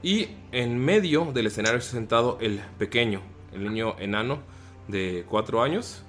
Y 0.03 0.28
en 0.51 0.78
medio 0.78 1.32
del 1.34 1.47
escenario 1.47 1.80
está 1.80 1.91
sentado 1.91 2.38
el 2.41 2.59
pequeño, 2.78 3.21
el 3.53 3.63
niño 3.63 3.95
enano 3.99 4.39
de 4.88 5.25
4 5.28 5.63
años, 5.63 6.03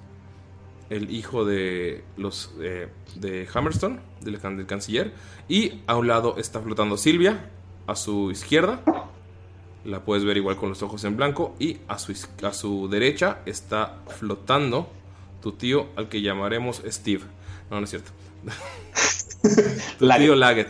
el 0.89 1.11
hijo 1.11 1.45
de 1.45 2.03
los 2.17 2.51
eh, 2.61 2.87
de 3.15 3.47
Hammerstone, 3.53 3.99
del, 4.21 4.39
can- 4.39 4.57
del 4.57 4.65
canciller, 4.65 5.13
y 5.47 5.81
a 5.87 5.95
un 5.95 6.07
lado 6.07 6.35
está 6.37 6.59
flotando 6.61 6.97
Silvia, 6.97 7.49
a 7.87 7.95
su 7.95 8.31
izquierda, 8.31 8.81
la 9.85 10.03
puedes 10.03 10.25
ver 10.25 10.37
igual 10.37 10.55
con 10.57 10.69
los 10.69 10.81
ojos 10.83 11.03
en 11.03 11.15
blanco, 11.17 11.55
y 11.59 11.77
a 11.87 11.97
su, 11.99 12.13
a 12.43 12.53
su 12.53 12.87
derecha 12.89 13.39
está 13.45 13.99
flotando 14.07 14.89
tu 15.41 15.53
tío, 15.53 15.87
al 15.95 16.09
que 16.09 16.21
llamaremos 16.21 16.81
Steve. 16.87 17.23
No, 17.69 17.77
no 17.79 17.83
es 17.83 17.89
cierto. 17.91 18.11
tu 19.99 20.07
tío 20.09 20.35
Laggett. 20.35 20.67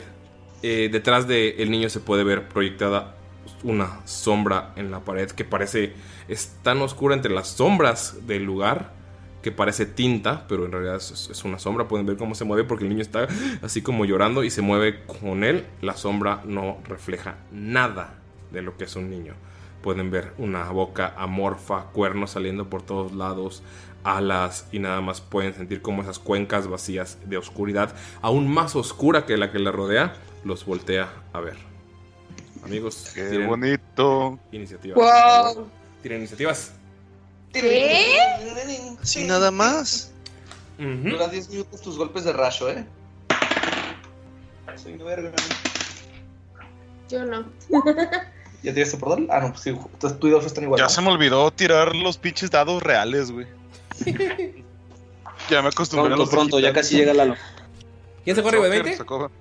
Eh, 0.61 0.89
detrás 0.91 1.27
del 1.27 1.71
niño 1.71 1.89
se 1.89 2.01
puede 2.01 2.23
ver 2.25 2.49
proyectada 2.49 3.15
una 3.63 4.05
sombra 4.05 4.73
en 4.75 4.91
la 4.91 4.99
pared 4.99 5.29
que 5.31 5.45
parece 5.45 5.93
es 6.27 6.57
tan 6.63 6.81
oscura 6.81 7.15
entre 7.15 7.33
las 7.33 7.47
sombras 7.47 8.27
del 8.27 8.43
lugar 8.43 8.93
que 9.41 9.51
parece 9.51 9.85
tinta, 9.85 10.45
pero 10.47 10.65
en 10.65 10.71
realidad 10.71 10.97
es, 10.97 11.29
es 11.31 11.43
una 11.45 11.59
sombra. 11.59 11.87
Pueden 11.87 12.05
ver 12.05 12.17
cómo 12.17 12.35
se 12.35 12.45
mueve 12.45 12.63
porque 12.63 12.83
el 12.83 12.89
niño 12.89 13.01
está 13.01 13.27
así 13.61 13.81
como 13.81 14.05
llorando 14.05 14.43
y 14.43 14.49
se 14.49 14.61
mueve 14.61 15.05
con 15.05 15.43
él. 15.43 15.65
La 15.81 15.95
sombra 15.95 16.41
no 16.45 16.77
refleja 16.85 17.37
nada 17.51 18.15
de 18.51 18.61
lo 18.61 18.77
que 18.77 18.85
es 18.85 18.95
un 18.95 19.09
niño. 19.09 19.35
Pueden 19.81 20.11
ver 20.11 20.33
una 20.37 20.69
boca 20.71 21.13
amorfa, 21.17 21.85
cuernos 21.93 22.31
saliendo 22.31 22.69
por 22.69 22.81
todos 22.81 23.13
lados, 23.13 23.63
alas 24.03 24.67
y 24.71 24.79
nada 24.79 24.99
más 25.01 25.21
pueden 25.21 25.53
sentir 25.53 25.81
como 25.81 26.01
esas 26.01 26.19
cuencas 26.19 26.67
vacías 26.67 27.17
de 27.25 27.37
oscuridad, 27.37 27.95
aún 28.21 28.51
más 28.51 28.75
oscura 28.75 29.25
que 29.25 29.37
la 29.37 29.51
que 29.51 29.59
le 29.59 29.71
rodea, 29.71 30.15
los 30.43 30.65
voltea 30.65 31.09
a 31.31 31.39
ver. 31.39 31.55
Amigos, 32.63 33.11
Qué 33.15 33.29
tienen 33.29 33.47
bonito. 33.47 34.37
iniciativas. 34.51 34.97
Wow. 34.97 35.67
Tienen 36.01 36.19
iniciativas. 36.19 36.73
¿Qué? 37.53 38.17
Así 39.01 39.23
nada 39.25 39.51
más. 39.51 40.11
Ujú. 40.77 41.09
Dura 41.09 41.27
10 41.27 41.49
minutos 41.49 41.81
tus 41.81 41.97
golpes 41.97 42.23
de 42.23 42.33
rayo, 42.33 42.69
¿eh? 42.69 42.85
Soy 44.75 44.93
una 44.93 45.03
verga. 45.05 45.31
Yo 47.09 47.25
no. 47.25 47.45
¿Ya 48.63 48.73
tiraste 48.73 48.97
por 48.97 49.09
dólar? 49.09 49.27
Ah, 49.31 49.39
no, 49.41 49.49
pues 49.53 49.61
sí, 49.61 49.73
tú 49.99 50.11
tú 50.11 50.27
y 50.27 50.31
Dolph 50.31 50.45
están 50.45 50.65
igual. 50.65 50.77
Ya 50.79 50.85
¿no? 50.85 50.89
se 50.89 51.01
me 51.01 51.09
olvidó 51.09 51.49
tirar 51.51 51.95
los 51.95 52.17
pinches 52.17 52.51
dados 52.51 52.83
reales, 52.83 53.31
güey. 53.31 53.47
ya 55.49 55.61
me 55.61 55.69
acostumbré 55.69 56.13
a 56.13 56.15
Pronto, 56.15 56.17
los 56.17 56.29
pronto, 56.29 56.59
ya 56.59 56.73
casi 56.73 56.97
llega 56.97 57.13
Lalo. 57.13 57.35
¿Quién 58.23 58.37
arriba 58.37 58.51
de 58.69 58.77
Soccer, 58.77 58.83
20? 58.83 58.97
sacó- 58.97 59.31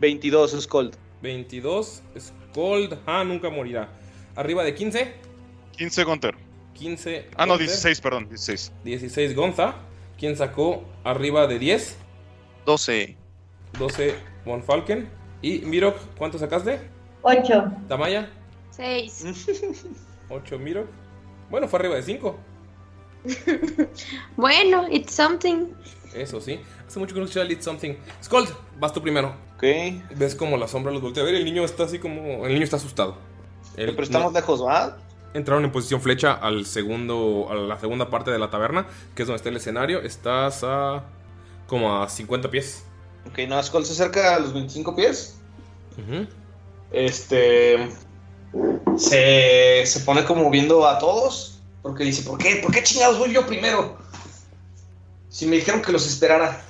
22 0.00 0.54
es 0.54 0.66
Cold. 0.66 0.96
22. 1.22 2.02
Cold. 2.54 2.98
Ah, 3.06 3.24
nunca 3.24 3.50
morirá. 3.50 3.88
Arriba 4.36 4.64
de 4.64 4.74
15. 4.74 5.14
15 5.76 6.04
Gunter. 6.04 6.34
15. 6.74 7.28
Ah, 7.36 7.46
no, 7.46 7.54
Gunter. 7.54 7.68
16, 7.68 8.00
perdón, 8.00 8.28
16. 8.28 8.72
16 8.84 9.34
Gonza. 9.36 9.74
¿Quién 10.18 10.36
sacó 10.36 10.84
arriba 11.04 11.46
de 11.46 11.58
10? 11.58 11.96
12. 12.66 13.16
12 13.78 14.14
Von 14.44 14.62
Falken. 14.62 15.08
Y 15.42 15.58
Mirok, 15.60 15.96
¿cuánto 16.16 16.38
sacaste? 16.38 16.80
Ocho. 17.22 17.64
Tamaya, 17.88 18.30
Seis. 18.70 19.24
8 20.28 20.58
Mirok. 20.58 20.86
Bueno, 21.50 21.68
fue 21.68 21.78
arriba 21.80 21.96
de 21.96 22.02
5. 22.02 22.38
Bueno, 24.36 24.86
it's 24.90 25.12
something. 25.14 25.68
Eso 26.14 26.40
sí. 26.40 26.60
Hace 26.86 26.98
mucho 26.98 27.14
que 27.14 27.20
no 27.20 27.24
escuchaba 27.26 27.46
Lead 27.46 27.60
Something. 27.62 27.94
Skold, 28.22 28.48
vas 28.78 28.92
tú 28.92 29.00
primero. 29.00 29.34
Ok. 29.56 29.62
Ves 30.16 30.34
como 30.34 30.56
la 30.56 30.68
sombra 30.68 30.92
los 30.92 31.00
voltea 31.00 31.22
a 31.22 31.26
ver. 31.26 31.34
El 31.36 31.44
niño 31.44 31.64
está 31.64 31.84
así 31.84 31.98
como. 31.98 32.46
El 32.46 32.52
niño 32.54 32.64
está 32.64 32.76
asustado. 32.76 33.16
El- 33.76 33.90
Pero 33.92 34.02
estamos 34.02 34.32
lejos, 34.32 34.64
¿va? 34.64 34.98
Entraron 35.34 35.64
en 35.64 35.72
posición 35.72 36.00
flecha 36.00 36.32
al 36.32 36.66
segundo, 36.66 37.48
a 37.50 37.54
la 37.54 37.78
segunda 37.78 38.10
parte 38.10 38.30
de 38.30 38.38
la 38.38 38.50
taberna, 38.50 38.86
que 39.14 39.22
es 39.22 39.28
donde 39.28 39.38
está 39.38 39.48
el 39.48 39.56
escenario. 39.56 40.02
Estás 40.02 40.62
a 40.62 41.04
como 41.66 42.02
a 42.02 42.08
50 42.08 42.50
pies. 42.50 42.84
Ok, 43.26 43.38
no, 43.48 43.62
Skull 43.62 43.86
se 43.86 43.92
acerca 43.92 44.36
a 44.36 44.40
los 44.40 44.52
25 44.52 44.94
pies. 44.94 45.38
Este. 46.90 47.88
Se, 48.96 49.86
se 49.86 50.00
pone 50.00 50.24
como 50.24 50.50
viendo 50.50 50.86
a 50.86 50.98
todos. 50.98 51.60
Porque 51.80 52.04
dice: 52.04 52.22
¿Por 52.28 52.38
qué? 52.38 52.56
¿Por 52.56 52.72
qué 52.72 52.82
chingados 52.82 53.18
voy 53.18 53.32
yo 53.32 53.46
primero? 53.46 53.96
Si 55.30 55.46
me 55.46 55.56
dijeron 55.56 55.80
que 55.80 55.92
los 55.92 56.06
esperara. 56.06 56.62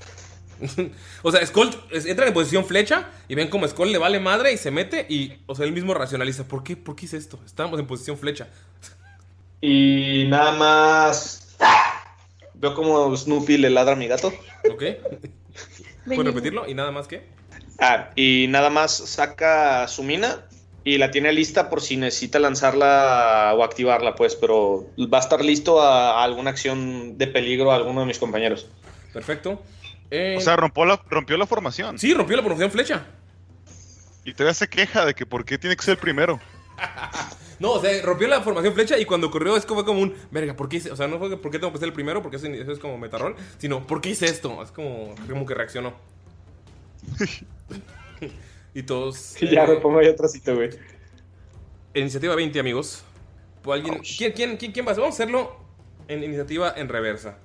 O 1.22 1.32
sea, 1.32 1.44
Skull 1.44 1.70
entra 1.90 2.26
en 2.26 2.34
posición 2.34 2.64
flecha 2.64 3.08
y 3.28 3.34
ven 3.34 3.48
como 3.48 3.66
Skull 3.66 3.92
le 3.92 3.98
vale 3.98 4.20
madre 4.20 4.52
y 4.52 4.56
se 4.56 4.70
mete 4.70 5.06
y, 5.08 5.34
o 5.46 5.54
sea, 5.54 5.66
él 5.66 5.72
mismo 5.72 5.94
racionaliza. 5.94 6.44
¿Por 6.44 6.62
qué? 6.62 6.76
¿Por 6.76 6.96
qué 6.96 7.06
hice 7.06 7.16
esto? 7.16 7.38
Estábamos 7.44 7.78
en 7.80 7.86
posición 7.86 8.18
flecha. 8.18 8.48
Y 9.64 10.26
nada 10.26 10.50
más. 10.50 11.56
Veo 12.54 12.74
como 12.74 13.16
Snoopy 13.16 13.58
le 13.58 13.70
ladra 13.70 13.92
a 13.92 13.96
mi 13.96 14.08
gato. 14.08 14.32
¿Ok? 14.68 14.82
¿Puedes 16.04 16.24
repetirlo? 16.24 16.68
¿Y 16.68 16.74
nada 16.74 16.90
más 16.90 17.06
que? 17.06 17.28
Ah, 17.78 18.10
y 18.16 18.46
nada 18.48 18.70
más 18.70 18.92
saca 18.92 19.86
su 19.86 20.02
mina 20.02 20.48
y 20.82 20.98
la 20.98 21.12
tiene 21.12 21.32
lista 21.32 21.70
por 21.70 21.80
si 21.80 21.96
necesita 21.96 22.40
lanzarla 22.40 23.54
o 23.56 23.62
activarla, 23.62 24.16
pues, 24.16 24.34
pero 24.34 24.90
va 24.98 25.18
a 25.18 25.20
estar 25.20 25.44
listo 25.44 25.80
a, 25.80 26.20
a 26.20 26.24
alguna 26.24 26.50
acción 26.50 27.16
de 27.16 27.28
peligro 27.28 27.70
a 27.70 27.76
alguno 27.76 28.00
de 28.00 28.06
mis 28.06 28.18
compañeros. 28.18 28.66
Perfecto. 29.12 29.62
O 30.36 30.40
sea, 30.40 30.56
rompió 30.56 30.84
la, 30.84 31.00
rompió 31.08 31.36
la 31.36 31.46
formación. 31.46 31.98
Sí, 31.98 32.12
rompió 32.12 32.36
la 32.36 32.42
formación 32.42 32.70
flecha. 32.70 33.06
Y 34.24 34.34
todavía 34.34 34.54
se 34.54 34.68
queja 34.68 35.06
de 35.06 35.14
que 35.14 35.24
por 35.24 35.44
qué 35.44 35.58
tiene 35.58 35.74
que 35.76 35.82
ser 35.82 35.92
el 35.92 36.00
primero. 36.00 36.40
No, 37.58 37.74
o 37.74 37.80
sea, 37.80 38.02
rompió 38.02 38.26
la 38.26 38.40
formación 38.40 38.74
flecha 38.74 38.98
y 38.98 39.04
cuando 39.04 39.30
corrió 39.30 39.56
es 39.56 39.64
como, 39.64 39.82
fue 39.82 39.86
como 39.86 40.00
un, 40.00 40.16
verga, 40.32 40.56
¿por 40.56 40.68
qué 40.68 40.78
hice? 40.78 40.90
O 40.90 40.96
sea, 40.96 41.06
no 41.06 41.20
fue 41.20 41.40
por 41.40 41.52
qué 41.52 41.60
tengo 41.60 41.72
que 41.72 41.78
ser 41.78 41.86
el 41.86 41.92
primero, 41.92 42.20
porque 42.20 42.36
eso, 42.36 42.48
eso 42.48 42.72
es 42.72 42.80
como 42.80 42.98
metarrol, 42.98 43.36
sino, 43.58 43.86
¿por 43.86 44.00
qué 44.00 44.08
hice 44.08 44.26
esto? 44.26 44.60
Es 44.64 44.72
como, 44.72 45.14
como 45.28 45.46
que 45.46 45.54
reaccionó. 45.54 45.94
y 48.74 48.82
todos... 48.82 49.36
Ya 49.40 49.64
me 49.64 49.76
pongo 49.76 50.00
ahí 50.00 50.08
atrásito, 50.08 50.56
güey. 50.56 50.70
Iniciativa 51.94 52.34
20, 52.34 52.58
amigos. 52.58 53.04
Pues 53.62 53.80
alguien, 53.80 54.02
¿quién, 54.02 54.32
quién, 54.32 54.56
quién, 54.56 54.72
quién 54.72 54.86
va? 54.86 54.92
Vamos 54.94 55.10
a 55.10 55.22
hacerlo 55.22 55.56
en 56.08 56.24
iniciativa 56.24 56.74
en 56.76 56.88
reversa. 56.88 57.38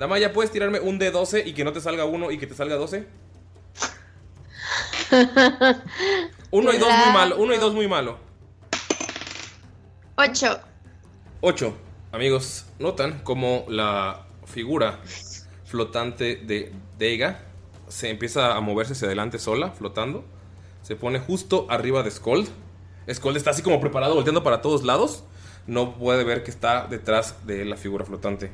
Damaya, 0.00 0.32
¿puedes 0.32 0.50
tirarme 0.50 0.80
un 0.80 0.98
de 0.98 1.10
12 1.10 1.46
y 1.46 1.52
que 1.52 1.62
no 1.62 1.74
te 1.74 1.80
salga 1.82 2.06
uno 2.06 2.30
y 2.30 2.38
que 2.38 2.46
te 2.46 2.54
salga 2.54 2.76
12? 2.76 3.06
Uno 6.52 6.72
y 6.72 6.78
dos 6.78 6.88
muy 6.88 7.12
malo, 7.12 7.36
uno 7.36 7.54
y 7.54 7.58
dos 7.58 7.74
muy 7.74 7.86
malo. 7.86 8.18
Ocho. 10.16 10.58
8. 11.42 11.76
Amigos, 12.12 12.64
notan 12.78 13.18
como 13.24 13.66
la 13.68 14.26
figura 14.46 15.00
flotante 15.64 16.36
de 16.36 16.72
Deiga 16.98 17.42
se 17.88 18.08
empieza 18.08 18.56
a 18.56 18.60
moverse 18.60 18.94
hacia 18.94 19.06
adelante 19.06 19.38
sola, 19.38 19.72
flotando. 19.72 20.24
Se 20.82 20.96
pone 20.96 21.18
justo 21.18 21.66
arriba 21.68 22.02
de 22.02 22.10
Skold. 22.10 22.48
Skold 23.12 23.36
está 23.36 23.50
así 23.50 23.60
como 23.62 23.80
preparado, 23.80 24.14
volteando 24.14 24.42
para 24.42 24.62
todos 24.62 24.82
lados. 24.82 25.24
No 25.66 25.94
puede 25.98 26.24
ver 26.24 26.42
que 26.42 26.50
está 26.50 26.86
detrás 26.86 27.46
de 27.46 27.66
la 27.66 27.76
figura 27.76 28.06
flotante. 28.06 28.50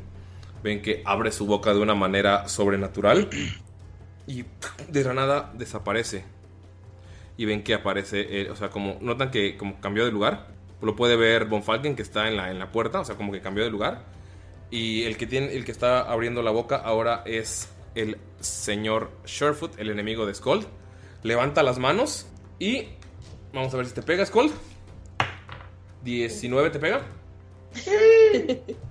Ven 0.66 0.82
que 0.82 1.00
abre 1.04 1.30
su 1.30 1.46
boca 1.46 1.72
de 1.72 1.78
una 1.78 1.94
manera 1.94 2.48
sobrenatural 2.48 3.30
y 4.26 4.44
de 4.88 5.04
la 5.04 5.14
nada 5.14 5.52
desaparece. 5.54 6.24
Y 7.36 7.44
ven 7.44 7.62
que 7.62 7.72
aparece, 7.72 8.40
eh, 8.40 8.50
o 8.50 8.56
sea, 8.56 8.68
como 8.68 8.98
notan 9.00 9.30
que 9.30 9.56
como 9.56 9.80
cambió 9.80 10.04
de 10.04 10.10
lugar. 10.10 10.48
Lo 10.82 10.96
puede 10.96 11.14
ver 11.14 11.44
Von 11.44 11.62
Falken 11.62 11.94
que 11.94 12.02
está 12.02 12.26
en 12.26 12.36
la, 12.36 12.50
en 12.50 12.58
la 12.58 12.72
puerta, 12.72 12.98
o 12.98 13.04
sea, 13.04 13.14
como 13.14 13.30
que 13.30 13.40
cambió 13.40 13.62
de 13.62 13.70
lugar. 13.70 14.06
Y 14.68 15.04
el 15.04 15.16
que, 15.16 15.28
tiene, 15.28 15.54
el 15.54 15.64
que 15.64 15.70
está 15.70 16.00
abriendo 16.00 16.42
la 16.42 16.50
boca 16.50 16.74
ahora 16.74 17.22
es 17.26 17.68
el 17.94 18.18
señor 18.40 19.12
Surefoot, 19.24 19.78
el 19.78 19.90
enemigo 19.90 20.26
de 20.26 20.34
Skold. 20.34 20.66
Levanta 21.22 21.62
las 21.62 21.78
manos 21.78 22.26
y 22.58 22.88
vamos 23.52 23.72
a 23.72 23.76
ver 23.76 23.86
si 23.86 23.94
te 23.94 24.02
pega, 24.02 24.26
Skold. 24.26 24.50
19 26.02 26.70
te 26.70 26.80
pega. 26.80 27.02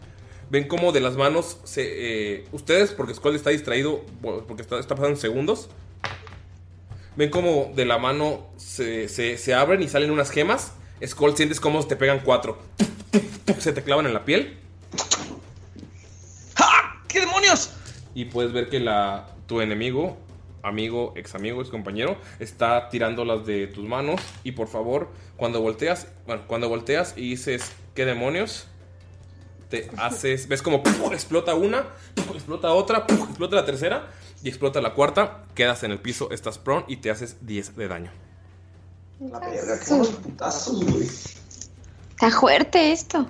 Ven 0.56 0.70
como 0.70 0.94
de 0.94 1.02
las 1.02 1.18
manos 1.18 1.58
se, 1.66 1.84
eh, 2.36 2.46
ustedes, 2.54 2.94
porque 2.94 3.14
Skold 3.14 3.36
está 3.36 3.50
distraído, 3.50 4.06
porque 4.22 4.62
está, 4.62 4.80
está 4.80 4.96
pasando 4.96 5.20
segundos. 5.20 5.68
Ven 7.18 7.30
como 7.30 7.74
de 7.76 7.84
la 7.84 7.98
mano 7.98 8.48
se, 8.56 9.10
se- 9.10 9.38
se 9.38 9.54
abren 9.54 9.84
y 9.84 9.90
salen 9.90 10.12
unas 10.12 10.30
gemas. 10.32 10.72
Skold 11.06 11.36
sientes 11.36 11.60
como 11.60 11.86
te 11.86 11.98
pegan 11.98 12.22
cuatro. 12.24 12.58
Se 13.60 13.74
te 13.74 13.84
clavan 13.84 14.06
en 14.06 14.14
la 14.14 14.24
piel. 14.24 14.58
¿Qué 17.10 17.20
demonios? 17.20 17.72
Y 18.14 18.24
puedes 18.24 18.54
ver 18.54 18.70
que 18.70 18.80
la, 18.80 19.28
tu 19.48 19.60
enemigo, 19.60 20.16
amigo, 20.64 21.12
ex 21.18 21.36
amigo, 21.36 21.60
ex 21.60 21.70
compañero, 21.70 22.16
está 22.40 22.88
tirando 22.88 23.26
las 23.26 23.46
de 23.46 23.68
tus 23.68 23.84
manos. 23.86 24.22
Y 24.46 24.54
por 24.54 24.70
favor, 24.70 25.10
cuando 25.36 25.60
volteas, 25.60 26.08
bueno, 26.26 26.44
cuando 26.48 26.70
volteas 26.70 27.14
y 27.18 27.32
dices, 27.32 27.74
¿qué 27.94 28.06
demonios? 28.06 28.68
Te 29.70 29.90
haces, 29.98 30.48
ves 30.48 30.62
como 30.62 30.84
¡puf! 30.84 31.12
explota 31.12 31.56
una, 31.56 31.88
¡puf! 32.14 32.36
explota 32.36 32.72
otra, 32.72 33.08
¡puf! 33.08 33.30
explota 33.30 33.56
la 33.56 33.66
tercera 33.66 34.12
y 34.44 34.50
explota 34.50 34.82
la 34.82 34.94
cuarta. 34.94 35.44
Quedas 35.56 35.84
en 35.84 35.92
el 35.92 36.00
piso, 36.00 36.30
estás 36.32 36.58
prone 36.58 36.86
y 36.88 36.98
te 36.98 37.12
haces 37.12 37.38
10 37.46 37.76
de 37.76 37.88
daño. 37.88 38.12
La 39.20 39.40
verga, 39.40 39.80
qué 39.80 39.96
putazos, 40.22 40.84
güey. 40.84 41.08
Está 42.12 42.32
fuerte 42.32 42.92
esto. 42.92 43.28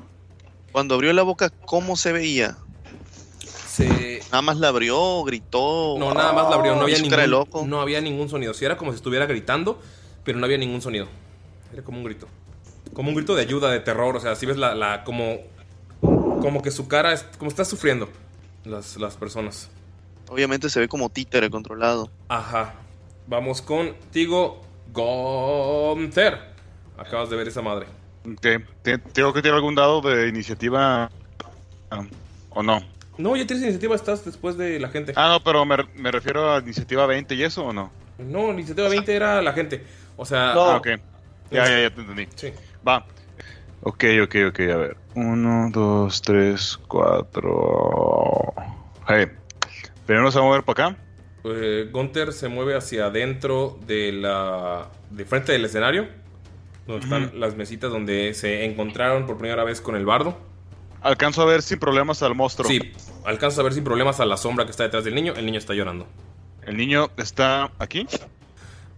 Cuando 0.71 0.95
abrió 0.95 1.13
la 1.13 1.23
boca, 1.23 1.49
¿cómo 1.65 1.95
se 1.95 2.11
veía? 2.11 2.57
Se... 3.67 4.19
Nada 4.25 4.41
más 4.41 4.57
la 4.57 4.69
abrió, 4.69 5.23
gritó. 5.23 5.95
No, 5.97 6.13
nada 6.13 6.33
más 6.33 6.49
la 6.49 6.55
abrió, 6.55 6.75
no 6.75 6.81
había, 6.81 6.95
cara 6.95 7.23
de 7.23 7.27
ningún, 7.27 7.29
loco. 7.31 7.65
no 7.65 7.81
había 7.81 8.01
ningún 8.01 8.29
sonido. 8.29 8.53
Si 8.53 8.65
era 8.65 8.77
como 8.77 8.91
si 8.91 8.97
estuviera 8.97 9.25
gritando, 9.25 9.79
pero 10.23 10.37
no 10.37 10.45
había 10.45 10.57
ningún 10.57 10.81
sonido. 10.81 11.07
Era 11.71 11.83
como 11.83 11.99
un 11.99 12.03
grito. 12.03 12.27
Como 12.93 13.09
un 13.09 13.15
grito 13.15 13.35
de 13.35 13.41
ayuda, 13.43 13.69
de 13.69 13.79
terror. 13.79 14.15
O 14.15 14.19
sea, 14.19 14.35
si 14.35 14.45
ves 14.45 14.57
la, 14.57 14.75
la 14.75 15.03
como. 15.03 15.37
Como 16.45 16.61
que 16.61 16.71
su 16.71 16.87
cara 16.87 17.11
es. 17.13 17.23
Como 17.37 17.49
está 17.49 17.65
sufriendo 17.65 18.09
las, 18.63 18.97
las 18.97 19.17
personas. 19.17 19.69
Obviamente 20.29 20.69
se 20.69 20.79
ve 20.79 20.87
como 20.87 21.09
títere 21.09 21.49
controlado. 21.49 22.09
Ajá. 22.29 22.75
Vamos 23.27 23.61
contigo, 23.61 24.61
Gunther. 24.93 26.39
Acabas 26.97 27.29
de 27.29 27.35
ver 27.35 27.47
esa 27.47 27.61
madre. 27.61 27.87
Ok, 28.27 28.63
¿te- 28.81 28.97
¿Tengo 28.97 29.33
que 29.33 29.41
tirar 29.41 29.55
algún 29.57 29.75
dado 29.75 30.01
de 30.01 30.27
iniciativa 30.27 31.09
ah, 31.91 32.03
o 32.51 32.63
no? 32.63 32.81
No, 33.17 33.35
ya 33.35 33.45
tienes 33.47 33.63
iniciativa, 33.63 33.95
estás 33.95 34.25
después 34.25 34.57
de 34.57 34.79
la 34.79 34.89
gente. 34.89 35.13
Ah, 35.15 35.29
no, 35.29 35.43
pero 35.43 35.65
me, 35.65 35.77
me 35.95 36.11
refiero 36.11 36.53
a 36.53 36.59
iniciativa 36.59 37.05
20 37.05 37.33
y 37.35 37.43
eso 37.43 37.65
o 37.65 37.73
no. 37.73 37.91
No, 38.17 38.51
iniciativa 38.51 38.87
20 38.89 39.15
era 39.15 39.41
la 39.41 39.53
gente. 39.53 39.83
O 40.17 40.25
sea. 40.25 40.53
Ah, 40.53 40.77
ok. 40.77 40.87
Ya, 41.51 41.65
ya, 41.69 41.81
ya 41.81 41.89
te 41.89 42.01
entendí. 42.01 42.27
Sí. 42.35 42.51
Va. 42.87 43.05
Ok, 43.81 44.03
ok, 44.23 44.35
ok, 44.49 44.59
a 44.61 44.75
ver. 44.77 44.97
Uno, 45.15 45.69
dos, 45.71 46.21
tres, 46.21 46.77
cuatro. 46.87 48.53
Hey. 49.07 49.27
Primero 50.05 50.29
se 50.29 50.39
va 50.39 50.45
a 50.45 50.47
mover 50.49 50.63
para 50.63 50.89
acá. 50.89 50.97
Eh, 51.45 51.89
Gunther 51.91 52.33
se 52.33 52.49
mueve 52.49 52.75
hacia 52.75 53.05
adentro 53.05 53.79
de 53.87 54.11
la. 54.11 54.89
de 55.11 55.25
frente 55.25 55.53
del 55.53 55.63
escenario. 55.63 56.07
Donde 56.85 57.03
están 57.03 57.39
las 57.39 57.55
mesitas 57.55 57.91
donde 57.91 58.33
se 58.33 58.65
encontraron 58.65 59.25
por 59.25 59.37
primera 59.37 59.63
vez 59.63 59.79
con 59.79 59.95
el 59.95 60.05
bardo. 60.05 60.37
Alcanzo 61.01 61.43
a 61.43 61.45
ver 61.45 61.61
sin 61.61 61.79
problemas 61.79 62.21
al 62.21 62.35
monstruo. 62.35 62.67
Sí, 62.67 62.93
alcanza 63.23 63.61
a 63.61 63.63
ver 63.63 63.73
sin 63.73 63.83
problemas 63.83 64.19
a 64.19 64.25
la 64.25 64.37
sombra 64.37 64.65
que 64.65 64.71
está 64.71 64.83
detrás 64.83 65.05
del 65.05 65.15
niño. 65.15 65.33
El 65.35 65.45
niño 65.45 65.59
está 65.59 65.73
llorando. 65.73 66.07
¿El 66.63 66.77
niño 66.77 67.09
está 67.17 67.71
aquí? 67.79 68.05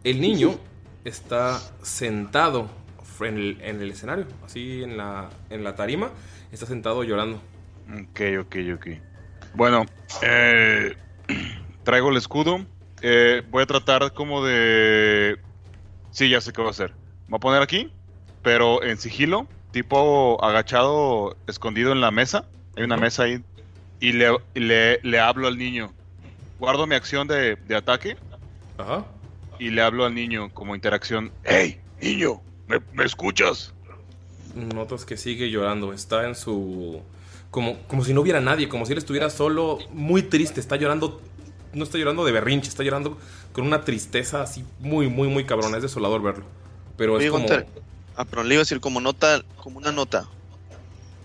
El 0.03 0.19
niño 0.19 0.56
está 1.06 1.61
sentado 1.81 2.69
en 3.26 3.38
el, 3.38 3.57
en 3.61 3.81
el 3.81 3.91
escenario, 3.91 4.27
así 4.45 4.84
en 4.84 4.98
la, 4.98 5.30
en 5.49 5.64
la 5.64 5.76
tarima. 5.76 6.11
Está 6.52 6.65
sentado 6.65 7.03
llorando. 7.03 7.41
Ok, 7.91 8.22
ok, 8.41 8.56
ok. 8.76 8.88
Bueno, 9.53 9.85
eh, 10.22 10.95
traigo 11.84 12.10
el 12.10 12.18
escudo. 12.18 12.65
Eh, 13.02 13.44
voy 13.49 13.64
a 13.64 13.65
tratar 13.65 14.14
como 14.14 14.44
de... 14.44 15.38
Sí, 16.11 16.30
ya 16.30 16.41
sé 16.41 16.52
qué 16.52 16.61
voy 16.61 16.69
a 16.69 16.72
hacer. 16.72 16.91
Me 17.27 17.31
voy 17.31 17.38
a 17.38 17.39
poner 17.39 17.61
aquí, 17.61 17.91
pero 18.44 18.84
en 18.84 18.98
sigilo, 18.98 19.48
tipo 19.72 20.44
agachado, 20.44 21.35
escondido 21.48 21.91
en 21.91 22.02
la 22.02 22.11
mesa. 22.11 22.45
Hay 22.76 22.84
una 22.84 22.98
mesa 22.98 23.23
ahí. 23.23 23.44
Y 23.99 24.14
le, 24.14 24.38
y 24.53 24.60
le, 24.60 24.99
le 25.02 25.19
hablo 25.19 25.48
al 25.48 25.57
niño. 25.57 25.91
Guardo 26.60 26.88
mi 26.88 26.95
acción 26.95 27.27
de, 27.27 27.56
de 27.56 27.76
ataque. 27.76 28.18
Ajá. 28.77 29.06
Y 29.60 29.69
le 29.72 29.81
hablo 29.81 30.06
al 30.06 30.14
niño 30.14 30.49
como 30.53 30.76
interacción. 30.76 31.31
¡Hey, 31.44 31.80
niño! 32.02 32.41
¿Me, 32.68 32.80
me 32.94 33.06
escuchas? 33.06 33.73
Notas 34.56 35.06
que 35.06 35.18
sigue 35.18 35.49
llorando. 35.49 35.94
Está 35.94 36.27
en 36.27 36.35
su. 36.35 37.02
Como, 37.52 37.80
como 37.88 38.03
si 38.03 38.14
no 38.14 38.22
hubiera 38.22 38.41
nadie, 38.41 38.68
como 38.68 38.85
si 38.85 38.91
él 38.91 38.98
estuviera 38.98 39.30
solo, 39.30 39.80
muy 39.91 40.23
triste. 40.23 40.60
Está 40.60 40.76
llorando. 40.76 41.22
No 41.73 41.84
está 41.84 41.98
llorando 41.98 42.26
de 42.26 42.31
berrinche, 42.31 42.69
está 42.69 42.84
llorando 42.84 43.18
con 43.53 43.65
una 43.65 43.81
tristeza 43.81 44.41
así 44.41 44.64
muy, 44.80 45.10
muy, 45.10 45.27
muy 45.27 45.45
cabrona. 45.45 45.77
Es 45.77 45.84
desolador 45.84 46.22
verlo. 46.22 46.45
Pero 46.98 47.19
es 47.19 47.30
como. 47.30 47.48
Ah, 48.15 48.26
perdón, 48.26 48.48
le 48.48 48.56
iba 48.56 48.61
a 48.61 48.64
decir 48.64 48.80
como 48.80 48.99
nota, 48.99 49.44
como 49.57 49.77
una 49.77 49.91
nota. 49.91 50.27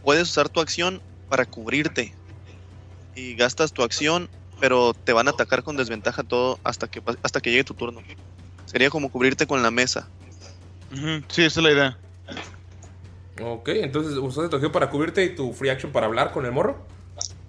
Puedes 0.05 0.29
usar 0.29 0.49
tu 0.49 0.61
acción 0.61 1.01
para 1.29 1.47
cubrirte. 1.47 2.15
Y 3.15 3.35
gastas 3.35 3.73
tu 3.73 3.83
acción 3.83 4.29
pero 4.63 4.95
te 4.95 5.13
van 5.13 5.27
a 5.27 5.33
atacar 5.33 5.65
con 5.65 5.77
desventaja 5.77 6.23
todo 6.23 6.61
hasta 6.63 6.87
que 6.87 7.03
hasta 7.25 7.41
que 7.41 7.51
llegue 7.51 7.65
tu 7.65 7.75
turno. 7.75 8.01
Sería 8.65 8.91
como 8.91 9.11
cubrirte 9.11 9.45
con 9.45 9.61
la 9.61 9.73
mesa. 9.73 10.09
Ujú, 10.93 11.25
Sí, 11.29 11.45
esa 11.45 11.61
es 11.61 11.65
la 11.65 11.73
idea. 11.73 11.99
Ok, 13.43 13.69
entonces 13.69 14.17
usaste 14.19 14.51
tu 14.51 14.57
acción 14.57 14.73
para 14.73 14.91
cubrirte 14.91 15.25
y 15.25 15.35
tu 15.35 15.53
free 15.53 15.71
action 15.71 15.91
para 15.91 16.07
hablar 16.07 16.33
con 16.33 16.45
el 16.45 16.53
morro. 16.53 16.77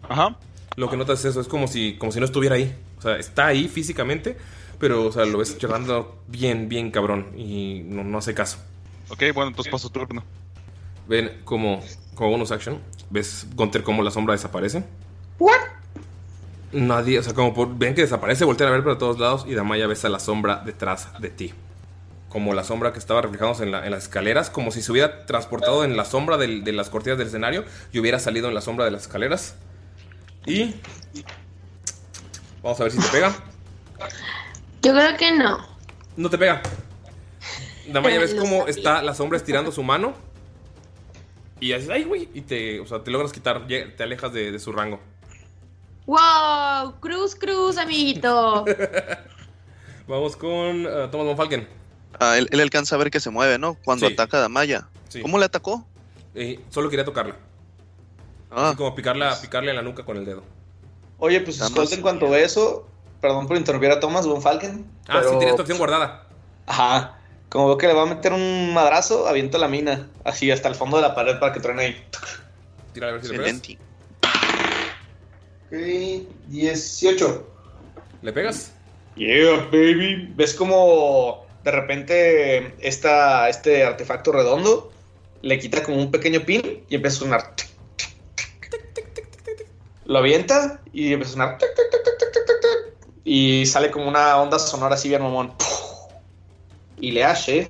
Ajá. 0.08 0.38
Lo 0.76 0.90
que 0.90 0.98
notas 0.98 1.20
es 1.20 1.26
eso, 1.26 1.42
es 1.42 1.48
como 1.48 1.68
si, 1.68 1.98
como 1.98 2.12
si 2.12 2.20
no 2.20 2.26
estuviera 2.26 2.56
ahí. 2.56 2.74
O 2.98 3.02
sea, 3.02 3.18
está 3.18 3.48
ahí 3.48 3.68
físicamente, 3.68 4.38
pero 4.80 5.06
o 5.06 5.12
sea, 5.12 5.26
lo 5.26 5.38
ves 5.38 5.58
charlando 5.58 6.20
bien, 6.28 6.70
bien 6.70 6.90
cabrón 6.90 7.28
y 7.38 7.82
no, 7.86 8.04
no 8.04 8.18
hace 8.18 8.34
caso. 8.34 8.58
Ok, 9.10 9.22
bueno, 9.36 9.50
entonces 9.50 9.72
paso 9.72 9.90
turno. 9.90 10.24
Ven 11.08 11.42
como, 11.44 11.84
como 12.16 12.30
bonus 12.32 12.52
action, 12.52 12.80
ves 13.10 13.46
Gunter 13.56 13.84
como 13.84 14.02
la 14.04 14.10
sombra 14.12 14.34
desaparece. 14.34 14.86
¿What? 15.38 15.60
Nadie, 16.72 17.20
o 17.20 17.24
sea, 17.24 17.34
como 17.34 17.54
por- 17.54 17.78
ven 17.78 17.94
que 17.94 18.02
desaparece, 18.02 18.46
voltean 18.46 18.70
a 18.70 18.72
ver 18.72 18.84
para 18.84 18.98
todos 18.98 19.20
lados 19.20 19.46
y 19.48 19.54
Damaya 19.54 19.86
ves 19.86 20.06
a 20.06 20.10
la 20.10 20.20
sombra 20.20 20.64
detrás 20.66 21.10
de 21.20 21.30
ti. 21.30 21.54
Como 22.34 22.54
la 22.56 22.64
sombra 22.64 22.92
que 22.92 23.00
estaba 23.00 23.22
reflejándose 23.22 23.64
en, 23.64 23.72
la- 23.72 23.86
en 23.86 23.92
las 23.92 24.04
escaleras, 24.04 24.50
como 24.50 24.72
si 24.72 24.82
se 24.82 24.92
hubiera 24.92 25.26
transportado 25.28 25.84
en 25.86 25.96
la 25.96 26.04
sombra 26.04 26.36
del- 26.38 26.64
de 26.64 26.74
las 26.74 26.90
cortinas 26.90 27.18
del 27.20 27.28
escenario 27.28 27.64
y 27.94 28.00
hubiera 28.00 28.18
salido 28.20 28.48
en 28.50 28.56
la 28.56 28.62
sombra 28.62 28.86
de 28.86 28.92
las 28.92 29.04
escaleras. 29.04 29.56
Y. 30.48 30.74
Vamos 32.64 32.80
a 32.80 32.84
ver 32.84 32.92
si 32.92 33.00
te 33.00 33.08
pega. 33.10 33.34
Yo 34.82 34.94
creo 34.94 35.16
que 35.16 35.32
no. 35.32 35.66
No 36.18 36.30
te 36.30 36.38
pega. 36.40 36.62
Damaya 37.88 38.20
ves 38.20 38.34
cómo 38.34 38.66
está 38.68 39.02
la 39.04 39.14
sombra 39.14 39.38
estirando 39.38 39.72
su 39.72 39.84
mano. 39.84 40.14
Y 41.60 41.72
haces, 41.74 41.90
ay, 41.90 42.04
güey. 42.04 42.30
Y 42.34 42.42
te, 42.42 42.80
o 42.80 42.88
sea, 42.88 43.04
te 43.04 43.12
logras 43.12 43.32
quitar, 43.32 43.68
te 43.68 44.04
alejas 44.04 44.34
de, 44.34 44.52
de 44.52 44.60
su 44.60 44.72
rango. 44.74 45.00
¡Wow! 46.08 46.96
Cruz, 47.00 47.36
cruz, 47.36 47.78
amiguito. 47.78 48.66
Vamos 50.08 50.36
con 50.36 50.86
eh, 50.86 51.08
Thomas 51.12 51.28
von 51.28 51.38
Falken. 51.38 51.83
Ah, 52.20 52.38
él, 52.38 52.48
él 52.52 52.60
alcanza 52.60 52.96
a 52.96 52.98
ver 53.00 53.10
que 53.12 53.20
se 53.20 53.30
mueve, 53.30 53.58
¿no? 53.58 53.76
Cuando 53.84 54.08
Sí. 54.08 54.14
ataca 54.14 54.38
a 54.38 54.42
Damaya. 54.42 54.88
Sí. 55.10 55.22
¿Cómo 55.22 55.38
le 55.40 55.46
atacó? 55.46 55.86
Eh, 56.36 56.60
solo 56.70 56.90
quería 56.90 57.06
tocarla. 57.06 57.36
Ah, 58.52 58.68
Así 58.70 58.78
como 58.78 58.94
picarla, 58.96 59.40
picarle 59.42 59.72
en 59.72 59.76
la 59.78 59.82
nuca 59.82 60.04
con 60.06 60.18
el 60.18 60.26
dedo. 60.26 60.44
Oye, 61.18 61.40
pues 61.42 61.60
más. 61.72 61.92
en 61.92 62.02
cuanto 62.02 62.30
ve 62.30 62.44
eso, 62.44 62.88
perdón 63.22 63.48
por 63.48 63.58
interrumpir 63.58 63.90
a 63.92 64.00
Thomas 64.00 64.26
Von 64.28 64.42
Falken. 64.42 64.86
Ah, 65.08 65.22
sí, 65.28 65.36
tienes 65.38 65.56
tu 65.56 65.62
acción 65.62 65.78
guardada. 65.78 66.28
Ajá. 66.68 67.18
Como 67.50 67.68
veo 67.68 67.78
que 67.78 67.88
le 67.88 67.94
va 67.94 68.04
a 68.04 68.06
meter 68.08 68.34
un 68.34 68.74
madrazo, 68.74 69.28
aviento 69.28 69.58
la 69.58 69.68
mina. 69.68 70.08
Así 70.24 70.50
hasta 70.52 70.70
el 70.70 70.76
fondo 70.76 70.98
de 70.98 71.04
la 71.04 71.14
pared 71.16 71.40
para 71.40 71.54
que 71.54 71.60
truene 71.60 71.84
ahí. 71.84 72.06
Tira 72.94 73.10
a 73.10 73.12
ver 73.12 73.24
si 73.26 73.32
le 73.32 73.38
pegas. 73.40 73.62
Ok, 75.68 76.28
18. 76.48 77.48
¿Le 78.22 78.34
pegas? 78.34 78.72
Yeah, 79.16 79.58
baby. 79.72 80.32
¿Ves 80.36 80.54
como 80.56 81.46
de 81.64 81.72
repente 81.72 82.76
esta, 82.80 83.50
este 83.50 83.84
artefacto 83.84 84.32
redondo 84.32 84.92
le 85.42 85.60
quita 85.60 85.84
como 85.84 85.98
un 85.98 86.12
pequeño 86.12 86.46
pin 86.46 86.84
y 86.90 86.96
empieza 86.96 87.18
a 87.18 87.20
sonar? 87.20 87.54
Lo 90.06 90.20
avienta 90.20 90.82
y 90.92 91.14
empieza 91.14 91.32
a 91.32 91.34
sonar. 91.34 91.58
Y 93.26 93.66
sale 93.66 93.90
como 93.90 94.08
una 94.08 94.38
onda 94.38 94.60
sonora 94.60 94.96
así 94.96 95.08
bien 95.08 95.22
mamón. 95.22 95.54
Y 97.00 97.12
le 97.12 97.24
hace. 97.24 97.68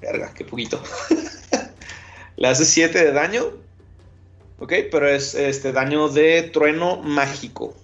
Verga, 0.00 0.32
qué 0.34 0.44
poquito. 0.44 0.82
le 2.36 2.48
hace 2.48 2.64
7 2.66 3.04
de 3.04 3.12
daño. 3.12 3.44
Ok, 4.58 4.74
pero 4.90 5.08
es 5.08 5.34
este 5.34 5.72
daño 5.72 6.08
de 6.08 6.42
trueno 6.42 6.98
mágico. 6.98 7.74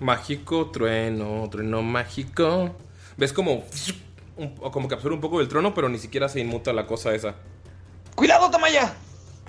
Mágico, 0.00 0.70
trueno, 0.70 1.48
trueno 1.50 1.82
mágico. 1.82 2.74
¿Ves 3.16 3.32
como, 3.32 3.64
un- 4.36 4.54
o 4.60 4.70
como 4.70 4.88
que 4.88 4.94
absorbe 4.94 5.14
un 5.14 5.20
poco 5.20 5.38
del 5.38 5.48
trono, 5.48 5.74
pero 5.74 5.88
ni 5.88 5.98
siquiera 5.98 6.28
se 6.28 6.40
inmuta 6.40 6.72
la 6.72 6.86
cosa 6.86 7.14
esa? 7.14 7.34
¡Cuidado, 8.14 8.50
Tamaya! 8.50 8.94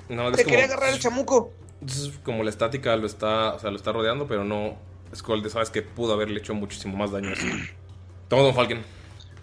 No, 0.09 0.31
Te 0.31 0.43
como, 0.43 0.49
quería 0.55 0.65
agarrar 0.65 0.93
el 0.93 0.99
chamuco. 0.99 1.53
como 2.23 2.43
la 2.43 2.49
estática 2.49 2.95
lo 2.97 3.05
está, 3.07 3.53
o 3.53 3.59
sea, 3.59 3.71
lo 3.71 3.77
está 3.77 3.91
rodeando, 3.91 4.27
pero 4.27 4.43
no. 4.43 4.75
Skull, 5.15 5.49
sabes 5.49 5.69
que 5.69 5.81
pudo 5.81 6.13
haberle 6.13 6.39
hecho 6.39 6.53
muchísimo 6.53 6.95
más 6.97 7.11
daño. 7.11 7.31
así. 7.33 7.47
Toma, 8.29 8.43
Don 8.43 8.53
Falken. 8.55 8.83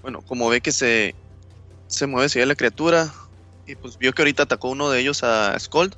Bueno, 0.02 0.22
como 0.22 0.48
ve 0.48 0.60
que 0.60 0.72
se, 0.72 1.14
se 1.88 2.06
mueve 2.06 2.26
hacia 2.26 2.46
la 2.46 2.54
criatura 2.54 3.12
y 3.66 3.74
pues 3.74 3.98
vio 3.98 4.12
que 4.12 4.22
ahorita 4.22 4.44
atacó 4.44 4.68
uno 4.70 4.88
de 4.90 5.00
ellos 5.00 5.22
a 5.24 5.58
Skold, 5.58 5.94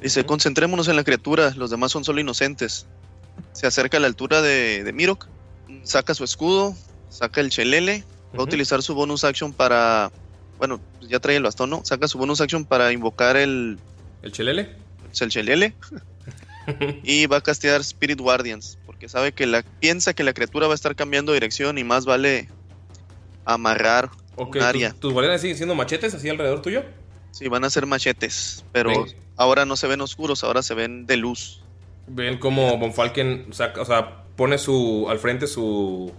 dice, 0.00 0.24
concentrémonos 0.24 0.86
en 0.88 0.94
la 0.96 1.02
criatura, 1.04 1.52
los 1.56 1.70
demás 1.70 1.90
son 1.90 2.04
solo 2.04 2.20
inocentes. 2.20 2.86
Se 3.52 3.66
acerca 3.66 3.96
a 3.96 4.00
la 4.00 4.06
altura 4.06 4.42
de, 4.42 4.84
de 4.84 4.92
Mirok, 4.92 5.26
saca 5.82 6.14
su 6.14 6.24
escudo, 6.24 6.74
saca 7.08 7.40
el 7.40 7.50
chelele, 7.50 8.04
va 8.34 8.40
a 8.40 8.44
utilizar 8.44 8.82
su 8.82 8.94
bonus 8.94 9.24
action 9.24 9.52
para, 9.52 10.10
bueno, 10.58 10.80
ya 11.00 11.18
trae 11.20 11.36
el 11.36 11.42
bastón, 11.42 11.70
¿no? 11.70 11.84
Saca 11.84 12.08
su 12.08 12.18
bonus 12.18 12.40
action 12.40 12.64
para 12.64 12.92
invocar 12.92 13.36
el, 13.36 13.78
¿El 14.22 14.32
chelele? 14.32 14.76
el 15.20 15.30
chelele 15.30 15.74
y 17.02 17.26
va 17.26 17.38
a 17.38 17.40
castear 17.40 17.80
Spirit 17.80 18.20
Guardians, 18.20 18.78
porque 18.86 19.08
sabe 19.08 19.32
que 19.32 19.46
la 19.46 19.62
piensa 19.62 20.14
que 20.14 20.24
la 20.24 20.32
criatura 20.32 20.66
va 20.66 20.74
a 20.74 20.76
estar 20.76 20.94
cambiando 20.94 21.32
de 21.32 21.36
dirección 21.36 21.78
y 21.78 21.84
más 21.84 22.04
vale 22.04 22.48
amarrar 23.44 24.10
Ok, 24.36 24.56
un 24.56 24.62
área. 24.62 24.92
¿tus, 24.92 25.12
guardianes 25.12 25.40
siguen 25.40 25.56
siendo 25.56 25.74
machetes 25.74 26.14
así 26.14 26.28
alrededor 26.28 26.62
tuyo? 26.62 26.84
Sí, 27.32 27.48
van 27.48 27.64
a 27.64 27.70
ser 27.70 27.86
machetes, 27.86 28.64
pero 28.72 29.06
ahora 29.36 29.64
no 29.64 29.76
se 29.76 29.86
ven 29.86 30.00
oscuros, 30.00 30.44
ahora 30.44 30.62
se 30.62 30.74
ven 30.74 31.06
de 31.06 31.16
luz. 31.16 31.62
Ven 32.06 32.38
como 32.38 32.76
Von 32.78 32.92
Falken 32.92 33.52
saca, 33.52 33.80
o 33.80 33.84
sea, 33.84 34.24
pone 34.36 34.58
su 34.58 35.06
al 35.08 35.18
frente 35.18 35.46
su 35.46 36.12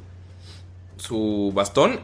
su 0.97 1.51
bastón 1.53 1.99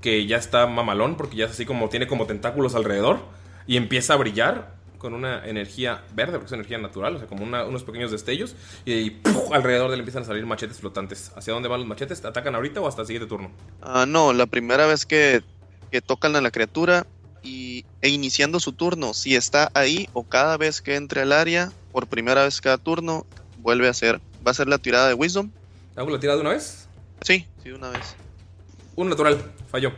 que 0.00 0.26
ya 0.26 0.36
está 0.36 0.66
mamalón 0.66 1.16
porque 1.16 1.36
ya 1.36 1.44
es 1.44 1.52
así 1.52 1.64
como 1.64 1.88
tiene 1.88 2.06
como 2.06 2.26
tentáculos 2.26 2.74
alrededor 2.74 3.20
y 3.66 3.76
empieza 3.76 4.14
a 4.14 4.16
brillar 4.16 4.80
con 5.00 5.14
una 5.14 5.44
energía 5.46 6.04
verde 6.14 6.32
porque 6.32 6.46
es 6.46 6.52
energía 6.52 6.78
natural, 6.78 7.16
o 7.16 7.18
sea, 7.18 7.26
como 7.26 7.44
unos 7.44 7.82
pequeños 7.84 8.10
destellos 8.10 8.54
y, 8.84 9.16
alrededor 9.52 9.88
de 9.88 9.94
él 9.94 10.00
empiezan 10.00 10.22
a 10.22 10.26
salir 10.26 10.46
machetes 10.46 10.78
flotantes. 10.78 11.32
¿Hacia 11.34 11.54
dónde 11.54 11.68
van 11.68 11.80
los 11.80 11.88
machetes? 11.88 12.20
¿Te 12.20 12.28
atacan 12.28 12.54
ahorita 12.54 12.80
o 12.80 12.86
hasta 12.86 13.00
el 13.00 13.06
siguiente 13.06 13.28
turno? 13.28 13.50
Ah, 13.80 14.04
no, 14.06 14.32
la 14.32 14.46
primera 14.46 14.86
vez 14.86 15.06
que, 15.06 15.42
que 15.90 16.02
tocan 16.02 16.36
a 16.36 16.40
la 16.40 16.50
criatura 16.50 17.06
y, 17.42 17.84
e 18.02 18.10
iniciando 18.10 18.60
su 18.60 18.72
turno, 18.72 19.14
si 19.14 19.34
está 19.34 19.70
ahí 19.74 20.08
o 20.12 20.24
cada 20.24 20.56
vez 20.56 20.82
que 20.82 20.96
entre 20.96 21.22
al 21.22 21.32
área, 21.32 21.72
por 21.92 22.06
primera 22.06 22.44
vez 22.44 22.60
cada 22.60 22.78
turno, 22.78 23.26
vuelve 23.58 23.86
a 23.86 23.90
hacer, 23.90 24.20
va 24.46 24.50
a 24.50 24.54
ser 24.54 24.68
la 24.68 24.78
tirada 24.78 25.08
de 25.08 25.14
Wisdom. 25.14 25.50
¿Hago 25.96 26.10
la 26.10 26.20
tirada 26.20 26.36
de 26.36 26.42
una 26.42 26.50
vez? 26.50 26.88
Sí, 27.22 27.46
sí, 27.62 27.70
una 27.70 27.90
vez. 27.90 28.14
Un 28.96 29.08
natural, 29.08 29.40
falló. 29.70 29.92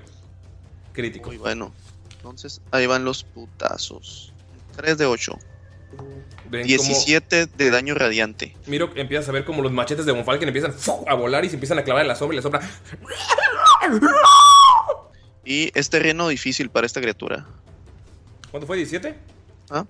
Crítico. 0.92 1.28
Muy 1.28 1.38
bueno. 1.38 1.72
Entonces, 2.16 2.60
ahí 2.70 2.86
van 2.86 3.04
los 3.04 3.24
putazos. 3.24 4.32
3 4.76 4.96
de 4.98 5.06
8. 5.06 5.38
Ven 6.50 6.62
cómo- 6.62 6.66
17 6.66 7.46
de 7.46 7.70
daño 7.70 7.94
radiante. 7.94 8.56
Miro, 8.66 8.90
empiezas 8.94 9.28
a 9.28 9.32
ver 9.32 9.44
como 9.44 9.62
los 9.62 9.72
machetes 9.72 10.06
de 10.06 10.12
Von 10.12 10.24
Falken 10.24 10.48
empiezan 10.48 10.74
a 11.06 11.14
volar 11.14 11.44
y 11.44 11.48
se 11.48 11.54
empiezan 11.54 11.78
a 11.78 11.84
clavar 11.84 12.02
en 12.02 12.08
la 12.08 12.14
sombra 12.16 12.34
y 12.34 12.36
la 12.38 12.42
sombra 12.42 12.60
Y 15.44 15.70
es 15.78 15.90
terreno 15.90 16.28
difícil 16.28 16.70
para 16.70 16.86
esta 16.86 17.00
criatura. 17.00 17.46
¿Cuánto 18.50 18.66
fue? 18.66 18.78
¿17? 18.78 19.14
¿Ah? 19.70 19.84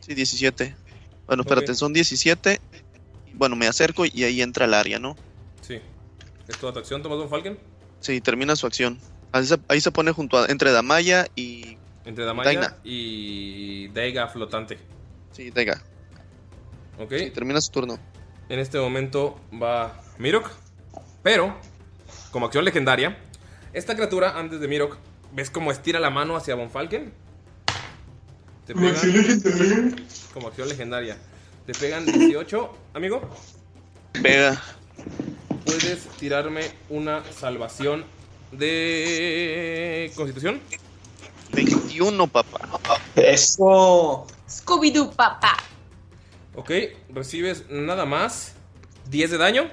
Sí, 0.00 0.14
17. 0.14 0.74
Bueno, 1.26 1.42
espérate, 1.42 1.74
son 1.74 1.92
17. 1.92 2.60
Bueno, 3.34 3.56
me 3.56 3.66
acerco 3.66 4.04
y 4.04 4.24
ahí 4.24 4.42
entra 4.42 4.66
el 4.66 4.74
área, 4.74 4.98
¿no? 4.98 5.16
Sí. 5.60 5.80
¿Es 6.48 6.58
toda 6.58 6.72
tu 6.72 6.78
acción, 6.80 7.02
Tomás 7.02 7.18
Von 7.18 7.28
Falken? 7.28 7.58
Sí, 8.00 8.20
termina 8.20 8.56
su 8.56 8.66
acción. 8.66 8.98
Ahí 9.32 9.46
se, 9.46 9.58
ahí 9.68 9.80
se 9.80 9.90
pone 9.90 10.12
junto 10.12 10.38
a, 10.38 10.46
entre 10.46 10.70
Damaya 10.72 11.26
y. 11.34 11.78
Entre 12.04 12.24
Damaya 12.24 12.50
Daina. 12.50 12.76
y 12.84 13.88
Daiga 13.88 14.28
flotante. 14.28 14.78
Sí, 15.30 15.50
Daiga. 15.50 15.82
Ok. 16.98 17.14
termina 17.32 17.60
su 17.60 17.70
turno. 17.70 17.98
En 18.48 18.58
este 18.58 18.78
momento 18.78 19.40
va 19.60 20.00
Mirok. 20.18 20.50
Pero, 21.22 21.56
como 22.32 22.46
acción 22.46 22.64
legendaria, 22.64 23.16
esta 23.72 23.94
criatura, 23.94 24.38
antes 24.38 24.60
de 24.60 24.68
Mirok, 24.68 24.98
¿ves 25.32 25.50
cómo 25.50 25.70
estira 25.70 26.00
la 26.00 26.10
mano 26.10 26.36
hacia 26.36 26.54
Von 26.54 26.70
Falken? 26.70 27.14
Te 28.66 28.74
Como 28.74 28.88
acción 28.88 29.12
legendaria. 29.12 29.96
Como 30.32 30.48
acción 30.48 30.68
legendaria. 30.68 31.16
Te 31.66 31.72
pegan 31.74 32.06
18, 32.06 32.76
amigo. 32.94 33.20
Pega. 34.22 34.62
Puedes 35.64 36.06
tirarme 36.18 36.70
una 36.88 37.24
salvación 37.32 38.04
de 38.52 40.12
Constitución. 40.14 40.60
21, 41.52 42.26
papá. 42.28 42.60
Eso. 43.16 44.26
Scooby-Doo, 44.48 45.14
papá. 45.14 45.56
Ok, 46.54 46.70
recibes 47.10 47.64
nada 47.68 48.06
más 48.06 48.54
10 49.10 49.32
de 49.32 49.38
daño. 49.38 49.70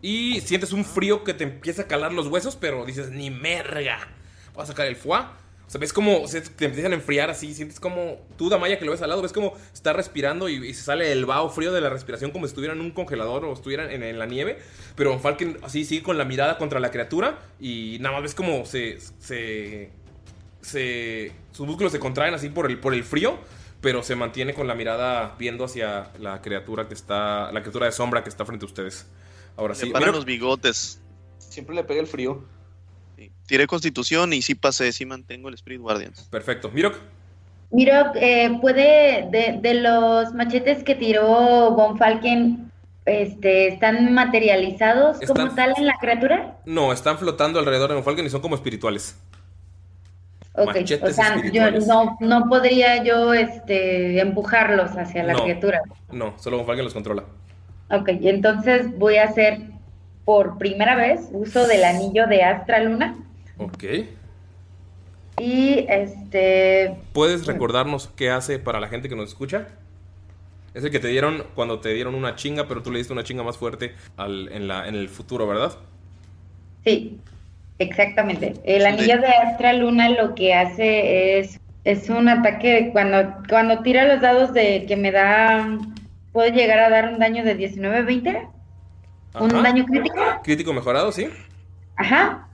Y 0.00 0.40
sientes 0.42 0.72
un 0.72 0.84
frío 0.84 1.24
que 1.24 1.34
te 1.34 1.44
empieza 1.44 1.82
a 1.82 1.86
calar 1.86 2.12
los 2.12 2.26
huesos, 2.26 2.56
pero 2.56 2.84
dices, 2.84 3.10
ni 3.10 3.30
merga. 3.30 3.98
Voy 4.54 4.62
a 4.62 4.66
sacar 4.66 4.86
el 4.86 4.96
foie. 4.96 5.24
Sea, 5.74 5.80
ves 5.80 5.92
como 5.92 6.28
se 6.28 6.40
te 6.40 6.66
empiezan 6.66 6.92
a 6.92 6.94
enfriar 6.94 7.30
así, 7.30 7.52
sientes 7.52 7.80
como 7.80 8.20
tú, 8.38 8.48
Damaya, 8.48 8.78
que 8.78 8.84
lo 8.84 8.92
ves 8.92 9.02
al 9.02 9.08
lado, 9.08 9.22
ves 9.22 9.32
como 9.32 9.54
está 9.72 9.92
respirando 9.92 10.48
y, 10.48 10.64
y 10.64 10.72
se 10.72 10.84
sale 10.84 11.10
el 11.10 11.26
vaho 11.26 11.50
frío 11.50 11.72
de 11.72 11.80
la 11.80 11.90
respiración 11.90 12.30
como 12.30 12.46
si 12.46 12.50
estuvieran 12.50 12.78
en 12.78 12.84
un 12.84 12.90
congelador 12.92 13.44
o 13.44 13.52
estuvieran 13.52 13.90
en, 13.90 14.04
en 14.04 14.18
la 14.20 14.26
nieve. 14.26 14.58
Pero 14.94 15.10
Von 15.10 15.20
Falken 15.20 15.58
así 15.62 15.84
sigue 15.84 16.04
con 16.04 16.16
la 16.16 16.24
mirada 16.24 16.58
contra 16.58 16.78
la 16.78 16.92
criatura 16.92 17.40
y 17.58 17.96
nada 18.00 18.14
más 18.14 18.22
ves 18.22 18.34
como 18.36 18.64
se, 18.66 18.98
se, 19.18 19.90
se 20.60 21.32
sus 21.52 21.66
músculos 21.66 21.92
se 21.92 21.98
contraen 21.98 22.34
así 22.34 22.48
por 22.50 22.70
el, 22.70 22.78
por 22.78 22.94
el 22.94 23.04
frío, 23.04 23.38
pero 23.80 24.02
se 24.02 24.14
mantiene 24.16 24.54
con 24.54 24.66
la 24.66 24.74
mirada 24.74 25.34
viendo 25.38 25.64
hacia 25.64 26.10
la 26.18 26.40
criatura 26.40 26.88
que 26.88 26.94
está, 26.94 27.50
la 27.52 27.60
criatura 27.62 27.86
de 27.86 27.92
sombra 27.92 28.22
que 28.22 28.30
está 28.30 28.44
frente 28.44 28.64
a 28.64 28.68
ustedes. 28.68 29.06
Ahora 29.56 29.74
sí, 29.74 29.86
Le 29.86 29.92
paran 29.92 30.08
Miro- 30.08 30.16
los 30.18 30.24
bigotes. 30.24 31.00
Siempre 31.38 31.74
le 31.74 31.84
pega 31.84 32.00
el 32.00 32.06
frío. 32.06 32.44
Tiré 33.46 33.66
constitución 33.66 34.32
y 34.32 34.42
sí 34.42 34.54
pasé, 34.54 34.90
sí 34.92 35.04
mantengo 35.06 35.48
el 35.48 35.54
Spirit 35.54 35.80
Guardians. 35.80 36.22
Perfecto. 36.30 36.70
Mirok. 36.70 36.96
Miro, 37.70 38.12
eh, 38.14 38.56
puede, 38.60 39.26
de, 39.30 39.58
de 39.60 39.74
los 39.74 40.32
machetes 40.32 40.84
que 40.84 40.94
tiró 40.94 41.72
Von 41.72 41.98
Falken, 41.98 42.70
este, 43.04 43.66
¿están 43.68 44.14
materializados 44.14 45.18
como 45.26 45.50
tal 45.54 45.74
en 45.76 45.86
la 45.86 45.94
criatura? 46.00 46.56
No, 46.66 46.92
están 46.92 47.18
flotando 47.18 47.58
alrededor 47.58 47.88
de 47.88 47.94
Von 47.96 48.04
Falken 48.04 48.26
y 48.26 48.30
son 48.30 48.40
como 48.40 48.54
espirituales. 48.54 49.18
Ok, 50.52 50.66
Machetes 50.66 51.10
o 51.10 51.12
sea, 51.12 51.30
yo 51.30 51.34
espirituales. 51.36 51.86
no, 51.88 52.16
no 52.20 52.48
podría 52.48 53.02
yo 53.02 53.34
este, 53.34 54.20
empujarlos 54.20 54.92
hacia 54.96 55.24
la 55.24 55.32
No. 55.32 55.42
criatura. 55.42 55.82
No, 56.12 56.34
solo 56.38 56.58
Von 56.58 56.66
Falken 56.66 56.84
los 56.84 56.94
controla. 56.94 57.24
Ok, 57.90 58.08
entonces 58.22 58.96
voy 58.96 59.16
a 59.16 59.24
hacer 59.24 59.58
por 60.24 60.58
primera 60.58 60.94
vez 60.94 61.28
uso 61.32 61.66
del 61.66 61.82
anillo 61.84 62.26
de 62.28 62.44
Astra 62.44 62.78
Luna 62.78 63.16
Ok. 63.58 63.84
y 65.40 65.86
este 65.88 66.94
¿Puedes 67.12 67.46
recordarnos 67.46 68.08
qué 68.16 68.30
hace 68.30 68.58
para 68.58 68.80
la 68.80 68.88
gente 68.88 69.08
que 69.08 69.16
nos 69.16 69.28
escucha? 69.28 69.68
Es 70.74 70.82
el 70.84 70.90
que 70.90 70.98
te 71.00 71.08
dieron 71.08 71.44
cuando 71.54 71.78
te 71.80 71.90
dieron 71.94 72.14
una 72.16 72.34
chinga, 72.34 72.66
pero 72.66 72.82
tú 72.82 72.90
le 72.90 72.98
diste 72.98 73.12
una 73.12 73.22
chinga 73.24 73.42
más 73.44 73.56
fuerte 73.56 73.94
al- 74.16 74.50
en, 74.52 74.66
la, 74.66 74.88
en 74.88 74.96
el 74.96 75.08
futuro, 75.08 75.46
¿verdad? 75.46 75.72
Sí, 76.84 77.20
exactamente. 77.78 78.54
El 78.64 78.84
anillo 78.84 79.20
de 79.20 79.28
Astra 79.28 79.72
Luna 79.72 80.08
lo 80.08 80.34
que 80.34 80.52
hace 80.52 81.38
es, 81.38 81.60
es 81.84 82.08
un 82.10 82.28
ataque 82.28 82.90
cuando, 82.92 83.36
cuando 83.48 83.82
tira 83.82 84.04
los 84.04 84.20
dados 84.20 84.52
de 84.52 84.84
que 84.86 84.96
me 84.96 85.12
da, 85.12 85.78
puedo 86.32 86.52
llegar 86.52 86.80
a 86.80 86.90
dar 86.90 87.12
un 87.12 87.20
daño 87.20 87.44
de 87.44 87.56
19-20, 87.56 88.48
un 89.40 89.62
daño 89.62 89.84
crítico. 89.86 90.16
Crítico 90.42 90.72
mejorado, 90.72 91.12
¿sí? 91.12 91.28
Ajá. 91.96 92.48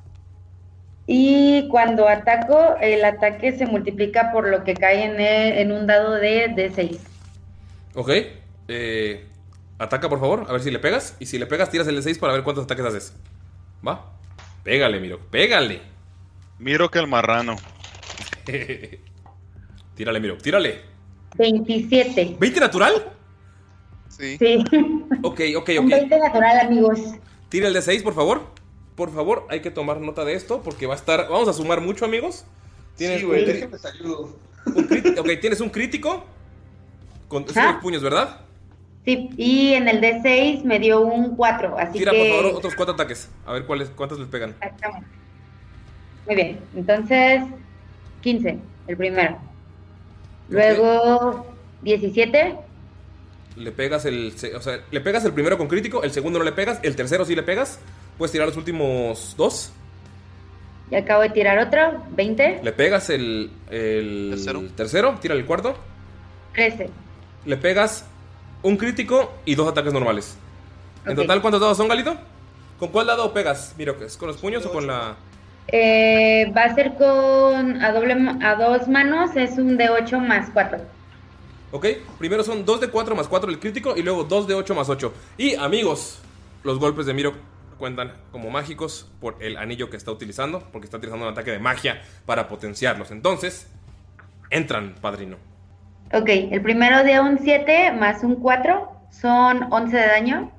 Y 1.12 1.66
cuando 1.66 2.07
ataco, 2.09 2.77
el 2.81 3.05
ataque 3.05 3.51
se 3.51 3.66
multiplica 3.66 4.31
por 4.31 4.47
lo 4.49 4.62
que 4.62 4.74
cae 4.74 5.03
en, 5.07 5.20
el- 5.20 5.59
en 5.59 5.73
un 5.73 5.85
dado 5.89 6.12
de, 6.12 6.47
de 6.55 6.70
6. 6.73 6.99
Ok. 7.97 8.11
eh, 8.69 9.27
ataca, 9.81 10.09
por 10.09 10.20
favor, 10.20 10.47
a 10.49 10.53
ver 10.53 10.61
si 10.62 10.70
le 10.70 10.78
pegas. 10.78 11.16
Y 11.19 11.27
si 11.27 11.37
le 11.41 11.47
pegas, 11.47 11.69
tiras 11.69 11.89
el 11.89 11.97
de 11.97 12.03
6 12.03 12.16
para 12.20 12.32
ver 12.35 12.45
cuántos 12.45 12.62
ataques 12.65 12.85
haces. 12.85 13.16
¿Va? 13.87 14.12
Pégale, 14.62 15.01
Miro. 15.01 15.19
Pégale. 15.32 15.81
Miro 16.61 16.89
que 16.93 17.01
el 17.01 17.09
marrano. 17.09 17.57
tírale, 19.97 20.20
Miro. 20.20 20.37
Tírale. 20.39 20.81
27. 21.37 22.37
¿20 22.39 22.61
natural? 22.61 22.93
Sí. 24.09 24.37
Sí. 24.39 24.65
Ok, 25.24 25.41
ok, 25.57 25.70
Un 25.81 25.87
ok. 25.87 25.91
20 25.91 26.19
natural, 26.20 26.61
amigos. 26.61 27.01
Tira 27.49 27.66
el 27.66 27.74
de 27.74 27.82
6, 27.82 28.03
por 28.05 28.15
favor. 28.15 28.60
Por 29.01 29.15
favor, 29.15 29.47
hay 29.49 29.61
que 29.61 29.71
tomar 29.71 29.99
nota 29.99 30.27
de 30.27 30.35
esto 30.35 30.61
porque 30.63 30.87
va 30.87 30.93
a 30.93 30.97
estar. 30.99 31.27
Vamos 31.31 31.49
a 31.49 31.55
sumar 31.55 31.81
mucho, 31.81 32.05
amigos. 32.05 32.45
Tienes 32.99 33.21
Sí, 33.21 33.25
güey, 33.25 33.63
un 33.63 34.87
crit- 34.89 35.19
ok, 35.19 35.41
tienes 35.41 35.63
un 35.63 35.71
crítico. 35.71 36.23
Con 37.27 37.47
los 37.47 37.77
puños, 37.81 38.03
¿verdad? 38.03 38.43
Sí, 39.07 39.31
y 39.39 39.73
en 39.73 39.89
el 39.89 40.03
D6 40.03 40.65
me 40.65 40.79
dio 40.79 41.01
un 41.01 41.35
4, 41.35 41.79
así 41.79 41.99
Tira, 41.99 42.13
que... 42.13 42.19
por 42.19 42.29
favor, 42.29 42.59
otros 42.59 42.75
cuatro 42.75 42.93
ataques. 42.93 43.31
A 43.47 43.55
ver 43.55 43.65
cuáles, 43.65 43.89
cuántos 43.89 44.19
les 44.19 44.29
pegan. 44.29 44.51
Exactamente. 44.51 45.07
Muy 46.27 46.35
bien, 46.35 46.61
entonces 46.77 47.41
15, 48.21 48.59
el 48.87 48.97
primero. 48.99 49.39
Luego 50.51 51.47
17, 51.81 52.55
Le 53.57 53.73
pegas 53.73 54.05
el. 54.05 54.35
O 54.55 54.61
sea, 54.61 54.85
le 54.91 55.01
pegas 55.01 55.25
el 55.25 55.33
primero 55.33 55.57
con 55.57 55.69
crítico, 55.69 56.03
el 56.03 56.11
segundo 56.11 56.39
no 56.39 56.45
le 56.45 56.53
pegas, 56.53 56.81
el 56.83 56.97
tercero 56.97 57.25
sí 57.25 57.35
le 57.35 57.43
pegas. 57.43 57.81
Puedes 58.21 58.33
tirar 58.33 58.49
los 58.49 58.57
últimos 58.59 59.35
dos. 59.35 59.73
y 60.91 60.95
acabo 60.95 61.23
de 61.23 61.31
tirar 61.31 61.59
otro, 61.59 62.05
20, 62.11 62.61
Le 62.63 62.73
pegas 62.73 63.09
el. 63.09 63.51
el 63.71 64.39
tercero. 64.77 65.15
tira 65.19 65.35
el 65.35 65.47
cuarto. 65.47 65.75
13. 66.53 66.91
Le 67.47 67.57
pegas 67.57 68.05
un 68.63 68.77
crítico 68.77 69.33
y 69.47 69.55
dos 69.55 69.67
ataques 69.67 69.95
normales. 69.95 70.37
En 71.07 71.17
total, 71.17 71.41
¿cuántos 71.41 71.63
dados 71.63 71.79
son, 71.79 71.89
Galito? 71.89 72.15
¿Con 72.79 72.91
cuál 72.91 73.07
dado 73.07 73.33
pegas? 73.33 73.75
Miro, 73.79 73.97
¿es 74.05 74.19
con 74.19 74.29
los 74.29 74.37
puños 74.37 74.67
o 74.67 74.71
con 74.71 74.87
la.? 74.87 75.17
Eh, 75.69 76.53
va 76.55 76.65
a 76.65 76.75
ser 76.75 76.97
con 76.99 77.83
a 77.83 77.91
doble 77.91 78.15
a 78.43 78.55
dos 78.55 78.87
manos, 78.87 79.31
es 79.35 79.57
un 79.57 79.79
de 79.79 79.89
8 79.89 80.21
más 80.21 80.51
4. 80.53 80.79
Ok, 81.73 81.87
primero 82.19 82.45
son 82.45 82.67
2 82.67 82.83
de 82.83 82.89
4 82.89 83.17
más 83.17 83.29
4 83.29 83.49
el 83.49 83.59
crítico 83.59 83.97
y 83.97 84.03
luego 84.03 84.25
2 84.25 84.47
de 84.47 84.53
8 84.57 84.75
más 84.75 84.91
8. 84.91 85.11
Y 85.39 85.55
amigos, 85.55 86.19
los 86.65 86.79
golpes 86.79 87.07
de 87.07 87.15
Miro 87.15 87.33
cuentan 87.81 88.12
como 88.31 88.51
mágicos 88.51 89.11
por 89.20 89.43
el 89.43 89.57
anillo 89.57 89.90
que 89.90 89.97
está 89.97 90.12
utilizando, 90.12 90.61
porque 90.70 90.85
está 90.85 90.98
utilizando 90.98 91.27
un 91.27 91.32
ataque 91.32 91.51
de 91.51 91.59
magia 91.59 92.01
para 92.27 92.47
potenciarlos. 92.47 93.11
Entonces, 93.11 93.66
entran, 94.51 94.94
padrino. 95.01 95.36
Ok, 96.12 96.28
el 96.28 96.62
primero 96.62 97.02
de 97.02 97.19
un 97.19 97.39
7 97.40 97.93
más 97.93 98.23
un 98.23 98.36
4 98.36 98.93
son 99.11 99.73
11 99.73 99.97
de 99.97 100.07
daño. 100.07 100.52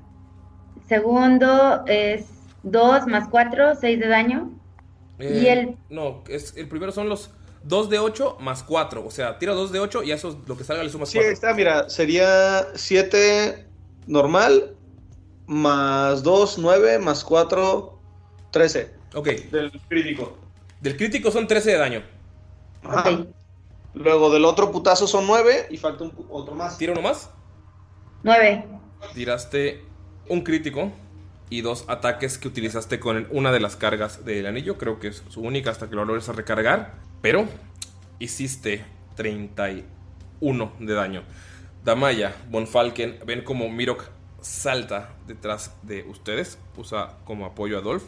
Segundo 0.88 1.84
es 1.86 2.26
2 2.64 3.06
más 3.06 3.28
4, 3.28 3.76
6 3.80 4.00
de 4.00 4.08
daño. 4.08 4.50
y 5.18 5.46
Eh, 5.46 5.52
el 5.52 5.76
No, 5.88 6.22
es, 6.28 6.54
el 6.56 6.68
primero 6.68 6.92
son 6.92 7.08
los 7.08 7.30
2 7.64 7.90
de 7.90 7.98
8 7.98 8.38
más 8.40 8.62
4. 8.62 9.04
O 9.06 9.10
sea, 9.10 9.38
tira 9.38 9.52
2 9.54 9.72
de 9.72 9.80
8 9.80 10.02
y 10.02 10.12
a 10.12 10.16
eso 10.16 10.42
lo 10.46 10.56
que 10.56 10.64
salga 10.64 10.82
le 10.82 10.90
sumas 10.90 11.10
Sí, 11.10 11.18
ahí 11.18 11.24
4. 11.24 11.32
está, 11.34 11.54
mira, 11.54 11.88
sería 11.88 12.66
7 12.74 13.66
normal, 14.06 14.74
más 15.46 16.22
2, 16.22 16.58
9, 16.58 16.98
más 16.98 17.24
4, 17.24 17.98
13. 18.50 18.94
Ok. 19.14 19.26
Del 19.50 19.70
crítico. 19.88 20.36
Del 20.80 20.96
crítico 20.96 21.30
son 21.30 21.46
13 21.46 21.70
de 21.72 21.78
daño. 21.78 22.02
Ajá. 22.82 23.24
Luego 23.94 24.30
del 24.32 24.44
otro 24.44 24.72
putazo 24.72 25.06
son 25.06 25.26
9 25.26 25.66
y 25.70 25.76
falta 25.76 26.04
un 26.04 26.12
otro 26.30 26.54
más. 26.54 26.78
¿Tira 26.78 26.92
uno 26.92 27.02
más? 27.02 27.30
9. 28.22 28.64
Tiraste 29.14 29.84
un 30.28 30.42
crítico 30.42 30.90
y 31.50 31.60
dos 31.60 31.84
ataques 31.88 32.38
que 32.38 32.48
utilizaste 32.48 32.98
con 32.98 33.16
el- 33.18 33.26
una 33.30 33.52
de 33.52 33.60
las 33.60 33.76
cargas 33.76 34.24
del 34.24 34.46
anillo. 34.46 34.78
Creo 34.78 34.98
que 34.98 35.08
es 35.08 35.22
su 35.28 35.42
única 35.42 35.70
hasta 35.70 35.90
que 35.90 35.96
lo 35.96 36.04
logres 36.04 36.28
a 36.28 36.32
recargar. 36.32 36.94
Pero 37.20 37.46
hiciste 38.18 38.84
31 39.16 40.72
de 40.80 40.94
daño. 40.94 41.22
Damaya, 41.84 42.34
Bonfalken, 42.48 43.18
ven 43.26 43.42
como 43.44 43.68
Mirok 43.68 44.04
salta 44.42 45.14
detrás 45.26 45.74
de 45.82 46.02
ustedes. 46.04 46.58
Usa 46.76 47.16
como 47.24 47.46
apoyo 47.46 47.78
a 47.78 47.80
Dolph. 47.80 48.04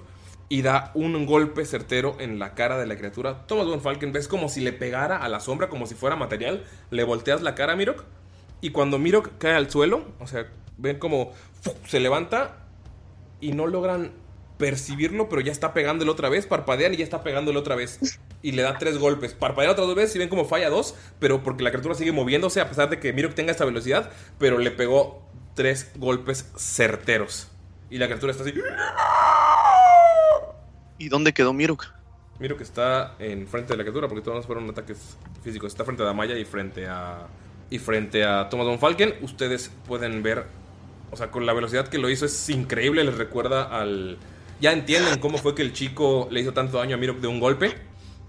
Y 0.51 0.63
da 0.63 0.91
un 0.95 1.25
golpe 1.25 1.65
certero 1.65 2.17
en 2.21 2.39
la 2.39 2.55
cara 2.55 2.79
de 2.79 2.87
la 2.87 2.97
criatura. 2.97 3.47
Tomas 3.47 3.67
Bonfalken, 3.67 4.13
ves 4.13 4.29
como 4.29 4.49
si 4.49 4.61
le 4.61 4.73
pegara 4.73 5.17
a 5.17 5.29
la 5.29 5.41
sombra, 5.41 5.69
como 5.69 5.87
si 5.87 5.95
fuera 5.95 6.17
material. 6.17 6.65
Le 6.91 7.03
volteas 7.03 7.41
la 7.41 7.55
cara 7.55 7.73
a 7.73 7.77
Mirok. 7.77 8.05
Y 8.61 8.71
cuando 8.71 8.99
Mirok 8.99 9.39
cae 9.39 9.55
al 9.55 9.71
suelo, 9.71 10.05
o 10.21 10.27
sea, 10.27 10.47
ven 10.77 10.99
como 10.99 11.33
se 11.87 12.01
levanta 12.01 12.59
y 13.41 13.53
no 13.53 13.67
logran 13.67 14.13
percibirlo, 14.59 15.29
pero 15.29 15.41
ya 15.41 15.53
está 15.53 15.75
pegándole 15.75 16.11
otra 16.11 16.29
vez, 16.29 16.47
parpadean 16.47 16.95
y 16.95 16.99
ya 16.99 17.05
está 17.05 17.23
pegándole 17.23 17.59
otra 17.59 17.75
vez. 17.75 17.99
Y 18.43 18.53
le 18.53 18.63
da 18.63 18.79
tres 18.79 18.99
golpes. 18.99 19.35
Parpadean 19.35 19.73
otras 19.73 19.87
dos 19.87 19.97
veces 19.97 20.17
y 20.17 20.19
ven 20.19 20.29
como 20.29 20.45
falla 20.45 20.71
dos, 20.71 20.95
pero 21.19 21.43
porque 21.43 21.65
la 21.65 21.71
criatura 21.71 21.95
sigue 21.95 22.13
moviéndose 22.13 22.61
a 22.61 22.69
pesar 22.69 22.91
de 22.91 23.01
que 23.01 23.13
Mirok 23.13 23.35
tenga 23.35 23.51
esta 23.51 23.65
velocidad, 23.65 24.11
pero 24.39 24.59
le 24.59 24.71
pegó 24.71 25.23
tres 25.55 25.91
golpes 25.97 26.51
certeros. 26.57 27.49
Y 27.91 27.99
la 27.99 28.07
criatura 28.07 28.33
está 28.33 28.45
así. 28.45 28.55
¿Y 30.99 31.09
dónde 31.09 31.33
quedó 31.33 31.53
Mirok? 31.53 31.87
Mirok 32.41 32.61
está 32.61 33.15
en 33.19 33.47
frente 33.47 33.73
de 33.73 33.77
la 33.77 33.85
criatura 33.85 34.09
porque 34.09 34.23
todos 34.23 34.47
fueron 34.47 34.69
ataques 34.69 35.17
físicos. 35.43 35.73
Está 35.73 35.85
frente 35.85 36.03
a 36.03 36.07
Damaya 36.07 36.37
y 36.37 36.45
frente 36.45 36.87
a. 36.87 37.27
Y 37.71 37.79
frente 37.79 38.25
a 38.25 38.49
Thomas 38.49 38.67
Von 38.67 38.79
Falken. 38.79 39.15
Ustedes 39.23 39.71
pueden 39.87 40.23
ver. 40.23 40.45
O 41.11 41.17
sea, 41.17 41.31
con 41.31 41.47
la 41.47 41.53
velocidad 41.53 41.89
que 41.89 41.99
lo 41.99 42.11
hizo 42.11 42.27
es 42.27 42.49
increíble. 42.51 43.05
Les 43.05 43.17
recuerda 43.17 43.65
al. 43.65 44.19
Ya 44.61 44.73
entienden 44.73 45.19
cómo 45.19 45.39
fue 45.39 45.55
que 45.55 45.63
el 45.63 45.73
chico 45.73 46.29
le 46.31 46.41
hizo 46.41 46.53
tanto 46.53 46.79
daño 46.79 46.97
a 46.97 46.99
Mirok 46.99 47.21
de 47.21 47.29
un 47.29 47.41
golpe. 47.41 47.75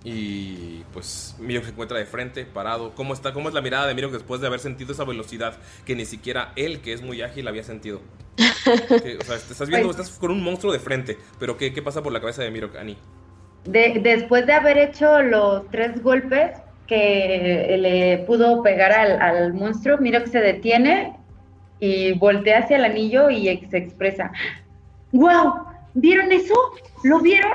Y 0.06 0.84
pues 0.94 1.36
Mirok 1.40 1.65
se 1.65 1.72
encuentra 1.72 1.98
de 1.99 2.06
frente, 2.06 2.45
parado. 2.45 2.95
¿Cómo 2.95 3.14
está? 3.14 3.34
¿Cómo 3.34 3.49
es 3.49 3.56
la 3.56 3.61
mirada 3.61 3.88
de 3.88 3.95
Mirok 3.95 4.14
después 4.14 4.40
de 4.41 4.48
haber 4.48 4.60
sentido 4.61 4.94
esa 4.94 5.03
velocidad 5.06 5.57
que 5.86 5.95
ni 5.95 6.06
siquiera 6.06 6.53
él, 6.56 6.82
que 6.82 6.94
es 6.94 7.02
muy 7.03 7.22
ágil, 7.23 7.48
había 7.48 7.64
sentido? 7.64 8.02
Que, 9.02 9.18
o 9.18 9.23
sea, 9.26 9.38
te 9.40 9.53
estás 9.53 9.69
viendo, 9.69 9.90
estás 9.91 10.11
con 10.19 10.32
un 10.32 10.44
monstruo 10.44 10.73
de 10.73 10.80
frente. 10.80 11.18
Pero 11.40 11.57
¿qué, 11.57 11.73
qué 11.73 11.82
pasa 11.84 12.03
por 12.03 12.14
la 12.14 12.22
cabeza 12.22 12.44
de 12.44 12.52
Mirok, 12.52 12.76
Ani? 12.77 12.98
de- 13.65 13.99
después 14.02 14.45
de 14.45 14.53
haber 14.53 14.77
hecho 14.77 15.22
los 15.22 15.69
tres 15.72 16.02
golpes 16.02 16.52
que 16.88 17.77
le 17.80 18.19
pudo 18.26 18.61
pegar 18.61 18.91
al, 18.91 19.22
al 19.22 19.53
monstruo, 19.53 19.98
miro 19.98 20.22
que 20.23 20.30
se 20.30 20.40
detiene 20.41 21.18
y 21.80 22.14
voltea 22.18 22.60
hacia 22.60 22.77
el 22.77 22.86
anillo 22.86 23.30
y 23.30 23.45
se 23.69 23.77
expresa. 23.77 24.32
¡Wow! 25.11 25.65
¿Vieron 25.95 26.31
eso? 26.31 26.53
¿Lo 27.03 27.19
vieron? 27.19 27.53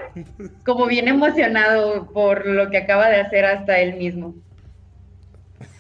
Como 0.64 0.86
bien 0.86 1.08
emocionado 1.08 2.06
por 2.10 2.46
lo 2.46 2.70
que 2.70 2.78
acaba 2.78 3.08
de 3.08 3.20
hacer 3.20 3.44
hasta 3.44 3.78
él 3.80 3.96
mismo. 3.96 4.34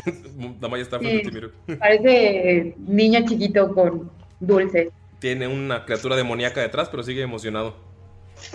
Damaya 0.60 0.82
está 0.82 0.98
frente 0.98 1.18
a 1.18 1.20
ti, 1.22 1.28
Sí. 1.28 1.34
Miro. 1.34 1.78
Parece 1.78 2.74
niño 2.78 3.24
chiquito 3.26 3.74
con 3.74 4.10
dulce. 4.40 4.90
Tiene 5.18 5.48
una 5.48 5.84
criatura 5.84 6.16
demoníaca 6.16 6.60
detrás, 6.60 6.88
pero 6.90 7.02
sigue 7.02 7.22
emocionado. 7.22 7.76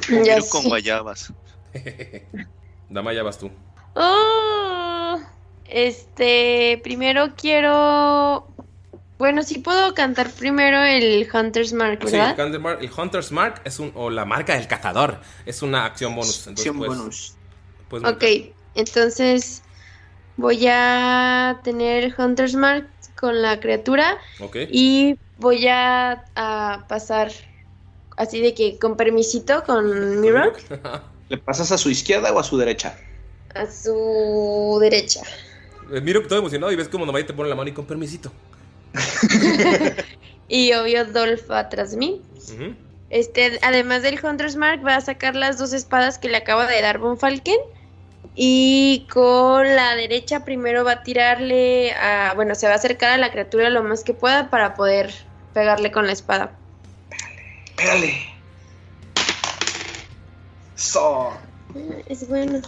Ya 0.09 0.37
Miro 0.37 0.45
con 0.51 0.65
guayabas. 0.65 1.33
Damaya, 2.89 3.23
vas 3.23 3.39
tú. 3.39 3.49
Oh, 3.95 5.19
este, 5.65 6.79
primero 6.83 7.33
quiero. 7.35 8.47
Bueno, 9.17 9.43
sí 9.43 9.59
puedo 9.59 9.93
cantar 9.93 10.29
primero 10.31 10.83
el 10.83 11.27
Hunter's 11.33 11.71
Mark, 11.71 11.99
Sí, 12.05 12.15
el, 12.15 12.21
¿verdad? 12.35 12.59
Mark- 12.59 12.79
el 12.81 12.91
Hunter's 12.91 13.31
Mark 13.31 13.61
es 13.63 13.79
un. 13.79 13.91
o 13.95 14.09
la 14.09 14.25
marca 14.25 14.55
del 14.55 14.67
cazador. 14.67 15.19
Es 15.45 15.61
una 15.61 15.85
acción 15.85 16.13
bonus. 16.15 16.39
Entonces, 16.39 16.59
Acción 16.65 16.77
puedes- 16.77 16.97
bonus. 16.97 17.35
puedes 17.89 18.07
Ok, 18.11 18.23
entonces 18.75 19.61
voy 20.37 20.67
a 20.69 21.61
tener 21.63 22.03
el 22.03 22.15
Hunter's 22.17 22.55
Mark 22.55 22.89
con 23.17 23.41
la 23.41 23.59
criatura 23.61 24.17
Ok. 24.41 24.57
y 24.69 25.17
voy 25.37 25.65
a, 25.69 26.25
a 26.35 26.85
pasar 26.89 27.31
así 28.17 28.41
de 28.41 28.53
que 28.53 28.77
con 28.77 28.97
permisito 28.97 29.63
con 29.63 30.19
mi 30.19 30.29
rock 30.31 30.57
¿Le 31.29 31.37
pasas 31.37 31.71
a 31.71 31.77
su 31.77 31.89
izquierda 31.89 32.31
o 32.33 32.39
a 32.39 32.43
su 32.43 32.57
derecha? 32.57 32.97
a 33.53 33.65
su 33.71 34.77
derecha. 34.81 35.21
Eh, 35.93 36.01
Miro 36.01 36.21
todo 36.27 36.39
emocionado 36.39 36.73
y 36.73 36.75
ves 36.75 36.89
como 36.89 37.05
Damaya 37.05 37.25
te 37.25 37.33
pone 37.33 37.47
la 37.47 37.55
mano 37.55 37.69
y 37.69 37.73
con 37.73 37.85
permisito. 37.85 38.29
Y 40.47 40.73
obvio 40.73 41.05
Dolph 41.05 41.49
atrás 41.49 41.91
de 41.91 41.97
mí. 41.97 42.21
Este, 43.09 43.59
además 43.61 44.03
del 44.03 44.23
Hunter's 44.23 44.55
Mark, 44.55 44.85
va 44.85 44.95
a 44.95 45.01
sacar 45.01 45.35
las 45.35 45.57
dos 45.57 45.73
espadas 45.73 46.19
que 46.19 46.29
le 46.29 46.37
acaba 46.37 46.67
de 46.67 46.81
dar 46.81 46.99
Von 46.99 47.17
Falken. 47.17 47.59
Y 48.35 49.07
con 49.11 49.65
la 49.75 49.95
derecha 49.95 50.43
primero 50.43 50.83
va 50.83 50.93
a 50.93 51.03
tirarle 51.03 51.93
a. 51.93 52.33
Bueno, 52.35 52.53
se 52.53 52.67
va 52.67 52.73
a 52.73 52.75
acercar 52.75 53.11
a 53.11 53.17
la 53.17 53.31
criatura 53.31 53.69
lo 53.69 53.81
más 53.81 54.03
que 54.03 54.13
pueda 54.13 54.49
para 54.49 54.75
poder 54.75 55.13
pegarle 55.53 55.91
con 55.91 56.05
la 56.05 56.11
espada. 56.11 56.51
Pégale. 57.77 58.13
So. 60.75 61.31
Es 62.07 62.27
bueno. 62.27 62.61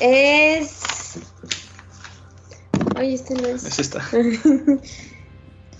Es. 0.00 1.20
Ay, 3.02 3.14
este 3.14 3.34
no 3.34 3.48
es. 3.48 3.64
Es 3.64 3.80
esta. 3.80 3.98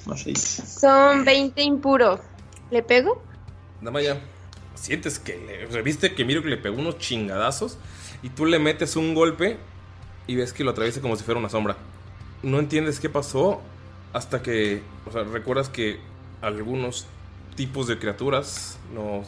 Más 0.06 0.22
seis. 0.22 0.40
Son 0.80 1.24
20 1.24 1.62
impuro. 1.62 2.18
¿Le 2.72 2.82
pego? 2.82 3.22
Damaya, 3.80 4.20
sientes 4.74 5.20
que 5.20 5.36
le. 5.36 5.66
o 5.66 5.70
sea, 5.70 5.82
viste 5.82 6.16
que 6.16 6.24
Miro 6.24 6.42
que 6.42 6.48
le 6.48 6.56
pegó 6.56 6.80
unos 6.80 6.98
chingadazos 6.98 7.78
y 8.24 8.30
tú 8.30 8.44
le 8.44 8.58
metes 8.58 8.96
un 8.96 9.14
golpe 9.14 9.56
y 10.26 10.34
ves 10.34 10.52
que 10.52 10.64
lo 10.64 10.72
atraviesa 10.72 11.00
como 11.00 11.14
si 11.14 11.22
fuera 11.22 11.38
una 11.38 11.48
sombra. 11.48 11.76
No 12.42 12.58
entiendes 12.58 12.98
qué 12.98 13.08
pasó 13.08 13.60
hasta 14.12 14.42
que. 14.42 14.82
O 15.06 15.12
sea, 15.12 15.22
recuerdas 15.22 15.68
que 15.68 16.00
algunos 16.40 17.06
tipos 17.54 17.86
de 17.86 18.00
criaturas 18.00 18.78
no 18.92 19.22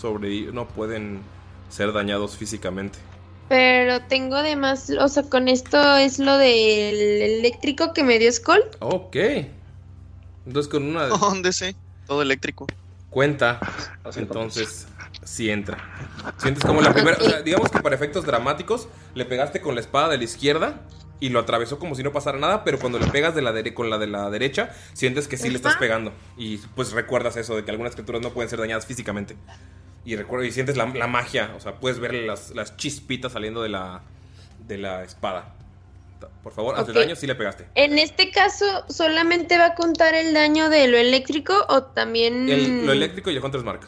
sobreviven, 0.00 0.52
no 0.52 0.66
pueden 0.66 1.20
ser 1.68 1.92
dañados 1.92 2.36
físicamente. 2.36 2.98
Pero 3.48 4.00
tengo 4.02 4.36
además. 4.36 4.90
O 5.00 5.08
sea, 5.08 5.22
con 5.22 5.48
esto 5.48 5.96
es 5.96 6.18
lo 6.18 6.36
del 6.36 6.94
eléctrico 7.22 7.92
que 7.92 8.04
me 8.04 8.18
dio 8.18 8.30
Skull. 8.32 8.62
Ok. 8.80 9.16
Entonces 10.46 10.70
con 10.70 10.82
una 10.84 11.06
¿Dónde 11.06 11.52
sé? 11.52 11.74
Todo 12.06 12.22
eléctrico. 12.22 12.66
cuenta, 13.10 13.58
entonces 14.16 14.86
sí 15.24 15.50
entra. 15.50 15.78
Sientes 16.38 16.64
como 16.64 16.80
la 16.80 16.92
primera, 16.94 17.18
o 17.20 17.24
sea, 17.24 17.42
digamos 17.42 17.70
que 17.70 17.80
para 17.80 17.94
efectos 17.94 18.24
dramáticos 18.24 18.88
le 19.14 19.24
pegaste 19.26 19.60
con 19.60 19.74
la 19.74 19.80
espada 19.82 20.08
de 20.08 20.18
la 20.18 20.24
izquierda 20.24 20.80
y 21.20 21.28
lo 21.30 21.40
atravesó 21.40 21.78
como 21.78 21.94
si 21.94 22.02
no 22.02 22.12
pasara 22.12 22.38
nada, 22.38 22.64
pero 22.64 22.78
cuando 22.78 22.98
le 22.98 23.06
pegas 23.08 23.34
de 23.34 23.42
la 23.42 23.52
dere- 23.52 23.74
con 23.74 23.90
la 23.90 23.98
de 23.98 24.06
la 24.06 24.30
derecha, 24.30 24.70
sientes 24.94 25.26
que 25.28 25.36
sí 25.36 25.50
le 25.50 25.56
estás 25.56 25.76
pegando 25.76 26.12
y 26.38 26.58
pues 26.58 26.92
recuerdas 26.92 27.36
eso 27.36 27.56
de 27.56 27.64
que 27.64 27.70
algunas 27.70 27.94
criaturas 27.94 28.22
no 28.22 28.30
pueden 28.30 28.48
ser 28.48 28.58
dañadas 28.60 28.86
físicamente. 28.86 29.36
Y 30.08 30.16
recuerda 30.16 30.46
y 30.46 30.52
sientes 30.52 30.74
la, 30.78 30.86
la 30.86 31.06
magia, 31.06 31.52
o 31.54 31.60
sea, 31.60 31.74
puedes 31.80 31.98
ver 31.98 32.14
las, 32.14 32.52
las 32.52 32.78
chispitas 32.78 33.32
saliendo 33.32 33.62
de 33.62 33.68
la 33.68 34.00
de 34.66 34.78
la 34.78 35.04
espada. 35.04 35.54
Por 36.42 36.54
favor, 36.54 36.76
haz 36.78 36.88
el 36.88 36.94
daño 36.94 37.14
si 37.14 37.26
le 37.26 37.34
pegaste. 37.34 37.66
En 37.74 37.98
este 37.98 38.30
caso, 38.30 38.64
¿solamente 38.88 39.58
va 39.58 39.66
a 39.66 39.74
contar 39.74 40.14
el 40.14 40.32
daño 40.32 40.70
de 40.70 40.88
lo 40.88 40.96
eléctrico 40.96 41.52
o 41.68 41.82
también... 41.82 42.48
El- 42.48 42.86
lo 42.86 42.92
eléctrico 42.92 43.30
y 43.30 43.36
el 43.36 43.44
Hunter's 43.44 43.64
Mark. 43.64 43.86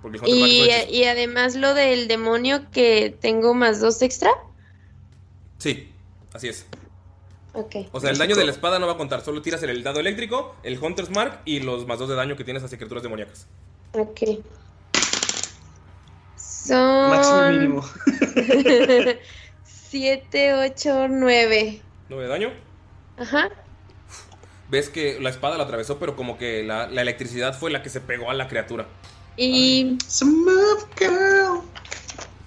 Porque 0.00 0.18
el 0.18 0.22
Hunter's 0.22 0.40
Mark 0.40 0.50
es 0.52 0.56
y, 0.56 0.70
hechizo. 0.70 0.92
y 0.94 1.04
además 1.06 1.56
lo 1.56 1.74
del 1.74 2.06
demonio 2.06 2.70
que 2.70 3.16
tengo 3.20 3.52
más 3.52 3.80
dos 3.80 4.00
extra? 4.00 4.30
Sí, 5.58 5.90
así 6.32 6.48
es. 6.48 6.66
Ok. 7.54 7.76
O 7.90 7.98
sea, 7.98 8.10
el 8.10 8.18
daño 8.18 8.36
de 8.36 8.44
la 8.44 8.52
espada 8.52 8.78
no 8.78 8.86
va 8.86 8.92
a 8.92 8.96
contar, 8.96 9.22
solo 9.22 9.42
tiras 9.42 9.60
el 9.64 9.82
dado 9.82 9.98
eléctrico, 9.98 10.54
el 10.62 10.78
Hunter's 10.78 11.10
Mark 11.10 11.40
y 11.44 11.58
los 11.58 11.84
más 11.88 11.98
dos 11.98 12.08
de 12.08 12.14
daño 12.14 12.36
que 12.36 12.44
tienes 12.44 12.62
hacia 12.62 12.78
criaturas 12.78 13.02
demoníacas. 13.02 13.48
Ok. 13.92 14.20
Son... 16.64 17.10
Máximo 17.10 17.46
y 17.46 17.58
mínimo. 17.58 17.84
7, 19.64 20.54
8, 20.54 21.08
9. 21.08 21.80
¿9 22.08 22.20
de 22.20 22.28
daño? 22.28 22.52
Ajá. 23.18 23.50
Ves 24.70 24.88
que 24.88 25.18
la 25.20 25.30
espada 25.30 25.58
la 25.58 25.64
atravesó, 25.64 25.98
pero 25.98 26.16
como 26.16 26.38
que 26.38 26.62
la, 26.62 26.86
la 26.86 27.02
electricidad 27.02 27.58
fue 27.58 27.70
la 27.70 27.82
que 27.82 27.90
se 27.90 28.00
pegó 28.00 28.30
a 28.30 28.34
la 28.34 28.48
criatura. 28.48 28.86
Y... 29.36 29.98
Smooth 30.08 30.98
girl. 30.98 31.62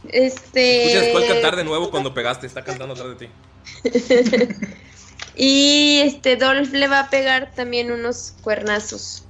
Este... 0.10 0.88
Escuchas 0.88 1.12
cuál 1.12 1.28
cantar 1.28 1.56
de 1.56 1.64
nuevo 1.64 1.92
cuando 1.92 2.14
pegaste, 2.14 2.48
está 2.48 2.64
cantando 2.64 2.94
atrás 2.94 3.18
de 3.20 3.28
ti. 3.28 4.56
y 5.36 6.00
este 6.04 6.38
Dolph 6.38 6.72
le 6.72 6.88
va 6.88 7.02
a 7.02 7.10
pegar 7.10 7.54
también 7.54 7.92
unos 7.92 8.34
cuernazos. 8.42 9.26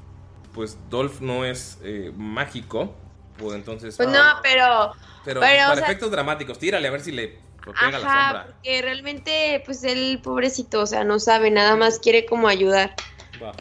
Pues 0.54 0.78
Dolph 0.90 1.22
no 1.22 1.44
es 1.44 1.80
eh, 1.84 2.12
mágico, 2.16 2.94
pues 3.38 3.56
entonces... 3.56 3.96
Pues 3.98 4.10
no, 4.10 4.22
pero... 4.44 4.94
Pero, 5.24 5.40
pero, 5.42 5.64
para 5.64 5.76
sea- 5.76 5.86
efectos 5.86 6.12
dramáticos, 6.12 6.60
tírale 6.60 6.88
a 6.88 6.92
ver 6.92 7.02
si 7.02 7.12
le 7.12 7.40
pega 7.66 7.92
la 7.92 8.00
sombra. 8.00 8.46
porque 8.54 8.82
realmente, 8.84 9.64
pues 9.66 9.84
el 9.84 10.20
pobrecito, 10.22 10.82
o 10.82 10.86
sea, 10.86 11.04
no 11.04 11.20
sabe, 11.20 11.50
nada 11.50 11.76
más 11.76 11.98
quiere 12.00 12.26
como 12.28 12.48
ayudar. 12.48 12.94
Va. 13.42 13.52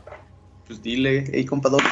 Pues 0.66 0.82
dile, 0.82 1.24
hey, 1.32 1.44
compador. 1.46 1.82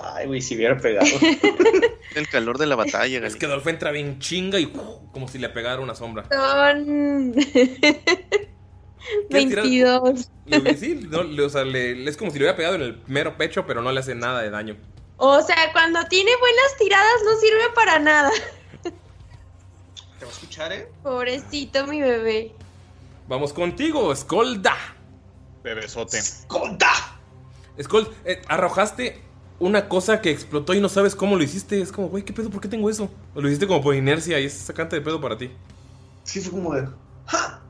Ay, 0.00 0.26
güey, 0.26 0.40
si 0.40 0.54
hubiera 0.56 0.76
pegado. 0.76 1.06
El 2.14 2.28
calor 2.28 2.58
de 2.58 2.66
la 2.66 2.76
batalla, 2.76 3.16
Es 3.18 3.22
Gali. 3.22 3.38
que 3.38 3.46
Dolph 3.46 3.66
entra 3.68 3.90
bien 3.90 4.18
chinga 4.20 4.58
y 4.60 4.66
como 5.12 5.26
si 5.28 5.38
le 5.38 5.48
pegara 5.48 5.80
una 5.80 5.94
sombra. 5.96 6.24
Son 6.30 7.32
¿Quieres 9.28 9.48
tirar? 9.48 9.64
22. 9.64 10.30
Le- 10.46 10.76
sí, 10.76 11.06
no, 11.10 11.22
le- 11.22 11.42
o 11.42 11.48
sea, 11.48 11.64
le- 11.64 12.08
es 12.08 12.16
como 12.16 12.30
si 12.30 12.38
le 12.38 12.44
hubiera 12.44 12.56
pegado 12.56 12.74
en 12.76 12.82
el 12.82 13.00
mero 13.06 13.36
pecho, 13.36 13.66
pero 13.66 13.82
no 13.82 13.92
le 13.92 14.00
hace 14.00 14.14
nada 14.14 14.40
de 14.42 14.50
daño. 14.50 14.76
O 15.16 15.40
sea, 15.42 15.72
cuando 15.72 16.04
tiene 16.06 16.30
buenas 16.38 16.76
tiradas 16.78 17.22
no 17.24 17.36
sirve 17.38 17.70
para 17.74 17.98
nada. 17.98 18.30
¿Te 18.82 20.24
va 20.24 20.30
a 20.30 20.32
escuchar, 20.32 20.72
eh? 20.72 20.88
Pobrecito 21.02 21.86
mi 21.86 22.00
bebé. 22.00 22.52
Vamos 23.28 23.52
contigo, 23.52 24.14
Skolda. 24.14 24.76
Bebesote. 25.62 26.20
¡Conta! 26.46 26.90
Skold, 27.80 28.08
eh, 28.24 28.42
arrojaste 28.48 29.22
una 29.58 29.88
cosa 29.88 30.20
que 30.20 30.30
explotó 30.30 30.74
y 30.74 30.80
no 30.80 30.88
sabes 30.88 31.14
cómo 31.14 31.36
lo 31.36 31.42
hiciste. 31.42 31.80
Es 31.80 31.90
como, 31.90 32.08
güey, 32.08 32.24
¿qué 32.24 32.32
pedo? 32.32 32.50
¿Por 32.50 32.60
qué 32.60 32.68
tengo 32.68 32.90
eso? 32.90 33.10
O 33.34 33.40
lo 33.40 33.48
hiciste 33.48 33.66
como 33.66 33.80
por 33.80 33.94
inercia 33.94 34.38
y 34.40 34.46
es 34.46 34.52
sacante 34.52 34.96
de 34.96 35.02
pedo 35.02 35.20
para 35.20 35.38
ti. 35.38 35.50
Sí, 36.24 36.40
fue 36.40 36.52
como 36.52 36.74
de. 36.74 36.88
¡Ja! 37.26 37.60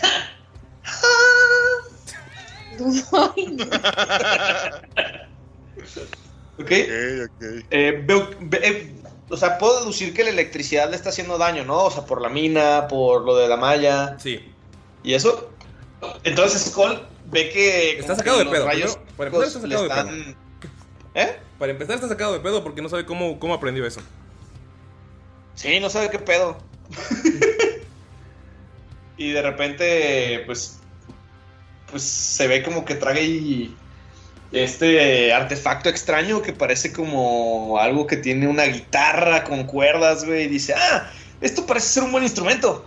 Ay, 3.36 3.46
no. 3.46 3.64
¿Ok? 6.58 6.70
Eh, 6.70 8.02
veo, 8.06 8.30
ve- 8.40 8.60
eh, 8.62 8.94
o 9.30 9.36
sea, 9.36 9.58
puedo 9.58 9.80
deducir 9.80 10.12
que 10.12 10.24
la 10.24 10.30
electricidad 10.30 10.90
le 10.90 10.96
está 10.96 11.08
haciendo 11.08 11.38
daño, 11.38 11.64
¿no? 11.64 11.84
O 11.84 11.90
sea, 11.90 12.04
por 12.04 12.20
la 12.20 12.28
mina, 12.28 12.86
por 12.88 13.22
lo 13.22 13.36
de 13.36 13.48
la 13.48 13.56
malla. 13.56 14.18
Sí. 14.18 14.40
¿Y 15.02 15.14
eso? 15.14 15.50
Entonces 16.24 16.62
Skull 16.66 17.00
ve 17.30 17.50
que. 17.50 17.98
Está 17.98 18.16
sacado 18.16 18.38
que 18.38 18.44
de 18.44 18.46
los 18.46 18.54
pedo. 18.54 18.66
rayos 18.66 18.98
para 19.16 19.28
empezar, 19.30 19.46
está 19.48 19.60
sacado 19.60 19.82
de 19.82 19.88
están- 19.88 20.08
pedo. 20.08 20.34
¿Eh? 21.14 21.36
Para 21.58 21.72
empezar, 21.72 21.94
está 21.96 22.08
sacado 22.08 22.32
de 22.32 22.40
pedo 22.40 22.62
porque 22.62 22.82
no 22.82 22.88
sabe 22.88 23.04
cómo, 23.06 23.38
cómo 23.38 23.54
aprendió 23.54 23.86
eso. 23.86 24.00
Sí, 25.54 25.78
no 25.80 25.90
sabe 25.90 26.10
qué 26.10 26.18
pedo. 26.18 26.58
y 29.16 29.30
de 29.32 29.42
repente, 29.42 30.42
pues. 30.46 30.78
Pues 31.90 32.02
se 32.02 32.46
ve 32.48 32.62
como 32.62 32.84
que 32.84 32.94
traga 32.94 33.20
y. 33.20 33.76
este 34.52 35.32
artefacto 35.32 35.88
extraño 35.88 36.42
que 36.42 36.52
parece 36.52 36.92
como 36.92 37.78
algo 37.78 38.06
que 38.06 38.16
tiene 38.16 38.46
una 38.46 38.64
guitarra 38.64 39.44
con 39.44 39.64
cuerdas, 39.64 40.24
güey, 40.24 40.44
y 40.44 40.48
dice, 40.48 40.74
ah, 40.74 41.10
esto 41.40 41.64
parece 41.66 41.88
ser 41.88 42.02
un 42.04 42.12
buen 42.12 42.22
instrumento. 42.24 42.84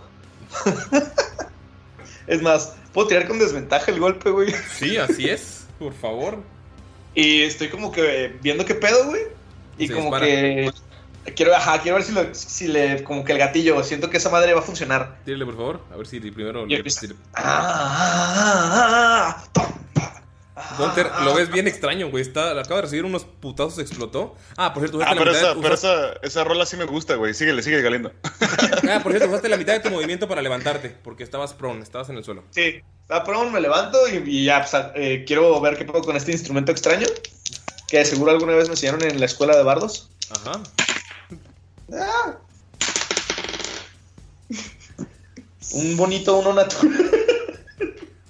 es 2.26 2.42
más, 2.42 2.74
puedo 2.92 3.08
tirar 3.08 3.26
con 3.26 3.38
desventaja 3.38 3.90
el 3.90 4.00
golpe, 4.00 4.30
güey. 4.30 4.54
Sí, 4.78 4.96
así 4.96 5.28
es, 5.28 5.66
por 5.78 5.92
favor. 5.94 6.38
Y 7.14 7.42
estoy 7.42 7.68
como 7.68 7.90
que 7.92 8.36
viendo 8.42 8.64
qué 8.64 8.74
pedo, 8.74 9.06
güey. 9.06 9.22
Y 9.78 9.88
como 9.88 10.10
que 10.18 10.70
quiero, 11.34 11.54
ajá, 11.54 11.80
quiero 11.80 11.96
ver 11.96 12.04
si, 12.04 12.12
lo- 12.12 12.34
si 12.34 12.68
le, 12.68 13.02
como 13.04 13.24
que 13.24 13.32
el 13.32 13.38
gatillo, 13.38 13.82
siento 13.82 14.08
que 14.10 14.16
esa 14.18 14.30
madre 14.30 14.54
va 14.54 14.60
a 14.60 14.62
funcionar. 14.62 15.18
Tírale, 15.24 15.44
por 15.44 15.56
favor. 15.56 15.80
A 15.92 15.96
ver 15.96 16.06
si 16.06 16.20
primero. 16.20 16.66
Si 16.66 17.06
le- 17.08 17.14
Ah, 17.34 17.44
ah, 18.78 19.44
ah, 19.56 20.15
Gunter, 20.78 21.10
lo 21.24 21.34
ves 21.34 21.50
bien 21.50 21.66
extraño, 21.66 22.10
güey. 22.10 22.22
Está, 22.22 22.50
acaba 22.52 22.76
de 22.76 22.82
recibir 22.82 23.04
unos 23.04 23.24
putazos, 23.24 23.78
explotó. 23.78 24.34
Ah, 24.56 24.72
por 24.74 24.82
cierto, 24.82 24.98
Ah, 25.02 25.12
usaste 25.14 25.18
pero, 25.18 25.32
la 25.32 25.36
mitad 25.38 25.42
esa, 25.50 25.54
de- 25.54 25.62
pero 25.62 25.74
esa, 25.74 26.12
esa 26.26 26.44
rola 26.44 26.66
sí 26.66 26.76
me 26.76 26.84
gusta, 26.84 27.14
güey. 27.14 27.34
Síguele, 27.34 27.62
sigue 27.62 27.80
Galindo. 27.82 28.12
Ah, 28.90 29.00
por 29.02 29.12
cierto, 29.12 29.28
usaste 29.28 29.48
la 29.48 29.56
mitad 29.56 29.72
de 29.74 29.80
tu 29.80 29.90
movimiento 29.94 30.28
para 30.28 30.42
levantarte, 30.42 30.90
porque 31.02 31.22
estabas 31.24 31.54
prone, 31.54 31.82
estabas 31.82 32.08
en 32.10 32.16
el 32.16 32.24
suelo. 32.24 32.44
Sí, 32.50 32.80
está 33.02 33.24
pronto, 33.24 33.50
me 33.50 33.60
levanto 33.60 33.98
y, 34.08 34.16
y 34.28 34.44
ya, 34.44 34.60
pues, 34.68 34.82
eh, 34.94 35.24
quiero 35.26 35.60
ver 35.60 35.76
qué 35.76 35.84
puedo 35.84 36.02
con 36.04 36.16
este 36.16 36.32
instrumento 36.32 36.72
extraño. 36.72 37.06
Que 37.88 38.04
seguro 38.04 38.32
alguna 38.32 38.54
vez 38.54 38.68
me 38.68 38.74
enseñaron 38.74 39.02
en 39.04 39.20
la 39.20 39.26
escuela 39.26 39.56
de 39.56 39.62
bardos. 39.62 40.10
Ajá. 40.30 40.60
Ah. 41.92 42.34
Un 45.72 45.96
bonito 45.96 46.36
uno 46.38 46.52
natural. 46.52 47.10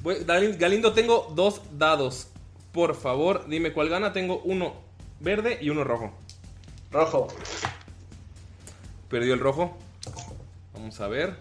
Voy- 0.06 0.22
Galindo, 0.24 0.92
tengo 0.92 1.32
dos 1.34 1.62
dados. 1.76 2.28
Por 2.70 2.94
favor, 2.94 3.44
dime 3.48 3.72
cuál 3.72 3.88
gana. 3.88 4.12
Tengo 4.12 4.40
uno 4.44 4.76
verde 5.18 5.58
y 5.60 5.70
uno 5.70 5.82
rojo. 5.82 6.12
Rojo. 6.92 7.26
Perdió 9.08 9.34
el 9.34 9.40
rojo. 9.40 9.76
Vamos 10.74 11.00
a 11.00 11.08
ver. 11.08 11.34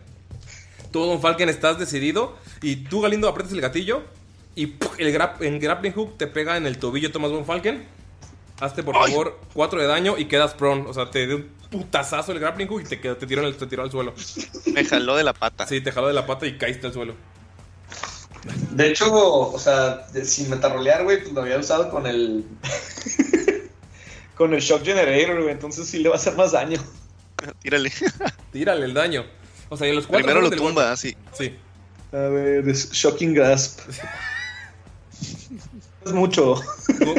Tú, 0.92 1.06
Don 1.06 1.22
Falken, 1.22 1.48
estás 1.48 1.78
decidido. 1.78 2.38
Y 2.64 2.78
tú, 2.78 3.02
Galindo, 3.02 3.28
aprietas 3.30 3.54
el 3.54 3.62
gatillo. 3.62 4.02
Y 4.56 4.74
el 4.98 5.12
grap 5.12 5.44
en 5.44 5.60
grappling 5.60 5.94
hook 5.94 6.18
te 6.18 6.26
pega 6.26 6.58
en 6.58 6.66
el 6.66 6.80
tobillo, 6.80 7.12
Tomás 7.12 7.30
Von 7.30 7.46
Falken. 7.46 7.86
Hazte 8.60 8.82
por 8.82 8.96
favor 8.96 9.40
4 9.54 9.80
de 9.80 9.86
daño 9.86 10.18
y 10.18 10.26
quedas 10.26 10.56
prone. 10.56 10.90
O 10.90 10.94
sea, 10.96 11.12
te 11.12 11.28
dio 11.28 11.36
un 11.36 11.50
putazazo 11.70 12.32
el 12.32 12.40
grappling 12.40 12.68
hook 12.68 12.82
y 12.82 12.86
te, 12.86 13.00
quedó- 13.00 13.16
te, 13.18 13.28
tiró, 13.28 13.42
en 13.42 13.48
el- 13.50 13.58
te 13.58 13.68
tiró 13.68 13.84
al 13.84 13.92
suelo. 13.92 14.16
Me 14.74 14.84
jaló 14.86 15.16
de 15.16 15.24
la 15.24 15.34
pata. 15.34 15.68
Sí, 15.68 15.82
te 15.82 15.92
jaló 15.92 16.08
de 16.08 16.14
la 16.16 16.26
pata 16.26 16.48
y 16.48 16.58
caíste 16.58 16.88
al 16.88 16.94
suelo. 16.94 17.14
De 18.72 18.90
hecho, 18.90 19.14
o 19.14 19.58
sea, 19.60 20.06
de- 20.14 20.26
sin 20.26 20.50
metarolear, 20.50 21.04
güey, 21.04 21.22
pues 21.22 21.34
lo 21.34 21.42
había 21.42 21.58
usado 21.58 21.90
con 21.90 22.06
el. 22.06 22.46
con 24.36 24.54
el 24.54 24.60
Shock 24.62 24.84
Generator, 24.84 25.42
güey. 25.42 25.52
Entonces 25.54 25.88
sí 25.88 26.00
le 26.00 26.10
va 26.10 26.16
a 26.16 26.18
hacer 26.18 26.36
más 26.36 26.52
daño. 26.52 26.80
Tírale. 27.62 27.92
Tírale 28.52 28.86
el 28.86 28.94
daño. 28.94 29.26
O 29.70 29.78
sea, 29.78 29.88
y 29.88 29.90
en 29.92 29.96
los 29.96 30.06
cuatro 30.08 30.26
Primero 30.28 30.48
lo 30.48 30.56
tumba, 30.56 30.92
así. 30.92 31.16
Sí. 31.34 31.56
A 32.12 32.18
ver, 32.30 32.68
es 32.70 32.92
Shocking 32.92 33.34
Grasp. 33.34 33.80
es 36.06 36.12
mucho. 36.14 36.56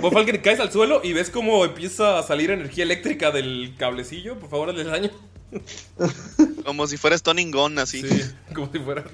Von 0.01 0.13
Falken 0.13 0.41
caes 0.41 0.61
al 0.61 0.71
suelo 0.71 1.01
y 1.03 1.13
ves 1.13 1.29
cómo 1.31 1.65
empieza 1.65 2.19
a 2.19 2.23
salir 2.23 2.51
energía 2.51 2.85
eléctrica 2.85 3.31
del 3.33 3.75
cablecillo. 3.79 4.39
Por 4.39 4.49
favor, 4.49 4.71
hazle 4.71 4.85
daño. 4.85 5.11
Como 6.65 6.87
si 6.87 6.97
fuera 6.97 7.17
Stunning 7.17 7.51
Gun, 7.53 7.79
así. 7.79 8.03
Sí, 8.03 8.23
como 8.53 8.71
si 8.73 8.79
fuera. 8.81 9.05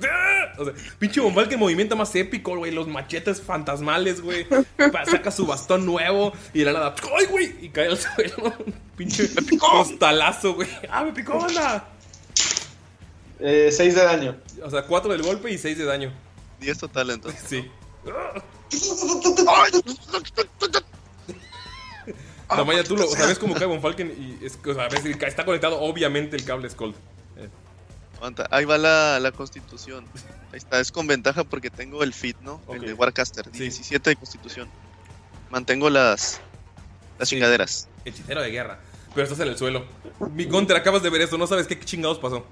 O 0.58 0.64
sea, 0.64 0.74
pinche 0.98 1.20
Von 1.20 1.34
Falken 1.34 1.58
movimiento 1.58 1.94
más 1.96 2.14
épico, 2.14 2.56
güey. 2.56 2.72
Los 2.72 2.88
machetes 2.88 3.42
fantasmales, 3.42 4.22
güey. 4.22 4.46
Saca 5.10 5.30
su 5.30 5.46
bastón 5.46 5.84
nuevo 5.84 6.32
y 6.54 6.60
de 6.60 6.64
la 6.66 6.72
nada. 6.72 6.94
¡Ay, 7.18 7.26
güey! 7.26 7.54
Y 7.60 7.68
cae 7.68 7.88
al 7.88 7.98
suelo. 7.98 8.54
pinche 8.96 9.28
costalazo, 9.58 10.54
güey. 10.54 10.68
¡Ah, 10.90 11.04
me 11.04 11.12
picó, 11.12 11.44
anda! 11.44 11.86
6 13.38 13.40
Eh, 13.40 13.92
de 13.92 13.92
daño. 13.92 14.36
O 14.62 14.70
sea, 14.70 14.86
4 14.86 15.12
del 15.12 15.22
golpe 15.22 15.50
y 15.50 15.58
6 15.58 15.76
de 15.76 15.84
daño. 15.84 16.12
10 16.60 16.78
total, 16.78 17.10
entonces. 17.10 17.42
Sí. 17.46 17.70
Damaya, 22.48 22.84
tú 22.84 22.96
lo 22.96 23.06
sabes 23.08 23.38
cómo 23.38 23.54
cae 23.54 23.66
Von 23.66 23.80
Falken 23.80 24.10
y 24.40 24.44
es, 24.44 24.58
o 24.64 24.74
sea, 24.74 24.88
ves, 24.88 25.04
está 25.04 25.44
conectado 25.44 25.80
obviamente 25.80 26.36
el 26.36 26.44
cable 26.44 26.68
Skull. 26.68 26.94
Eh, 27.36 27.48
Ahí 28.50 28.64
va 28.64 28.78
la, 28.78 29.18
la 29.20 29.32
constitución. 29.32 30.04
Ahí 30.52 30.58
está, 30.58 30.78
es 30.80 30.92
con 30.92 31.06
ventaja 31.06 31.44
porque 31.44 31.70
tengo 31.70 32.02
el 32.02 32.12
fit, 32.12 32.36
¿no? 32.40 32.60
Ok. 32.66 32.74
El 32.76 32.80
de 32.82 32.92
Warcaster. 32.94 33.46
Sí. 33.52 33.60
17 33.60 34.10
de 34.10 34.16
constitución. 34.16 34.68
Mantengo 35.50 35.90
las, 35.90 36.40
las 37.18 37.28
Sí. 37.28 37.36
chingaderas. 37.36 37.88
hechicero 38.04 38.42
de 38.42 38.50
guerra. 38.50 38.78
Pero 39.14 39.24
estás 39.24 39.40
en 39.40 39.48
el 39.48 39.58
suelo. 39.58 39.84
Mi 40.34 40.44
Gunter, 40.44 40.76
acabas 40.76 41.02
de 41.02 41.10
ver 41.10 41.20
esto, 41.22 41.36
no 41.36 41.46
sabes 41.46 41.66
qué 41.66 41.78
chingados 41.78 42.18
pasó. 42.18 42.46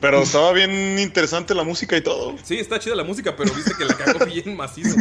Pero 0.00 0.22
estaba 0.22 0.52
bien 0.52 0.98
interesante 0.98 1.54
la 1.54 1.64
música 1.64 1.96
y 1.96 2.02
todo. 2.02 2.36
Sí, 2.44 2.56
está 2.58 2.78
chida 2.78 2.94
la 2.94 3.02
música, 3.02 3.34
pero 3.36 3.52
viste 3.52 3.72
que 3.76 3.84
la 3.84 3.96
cagó 3.96 4.24
bien 4.26 4.56
macizo. 4.56 4.94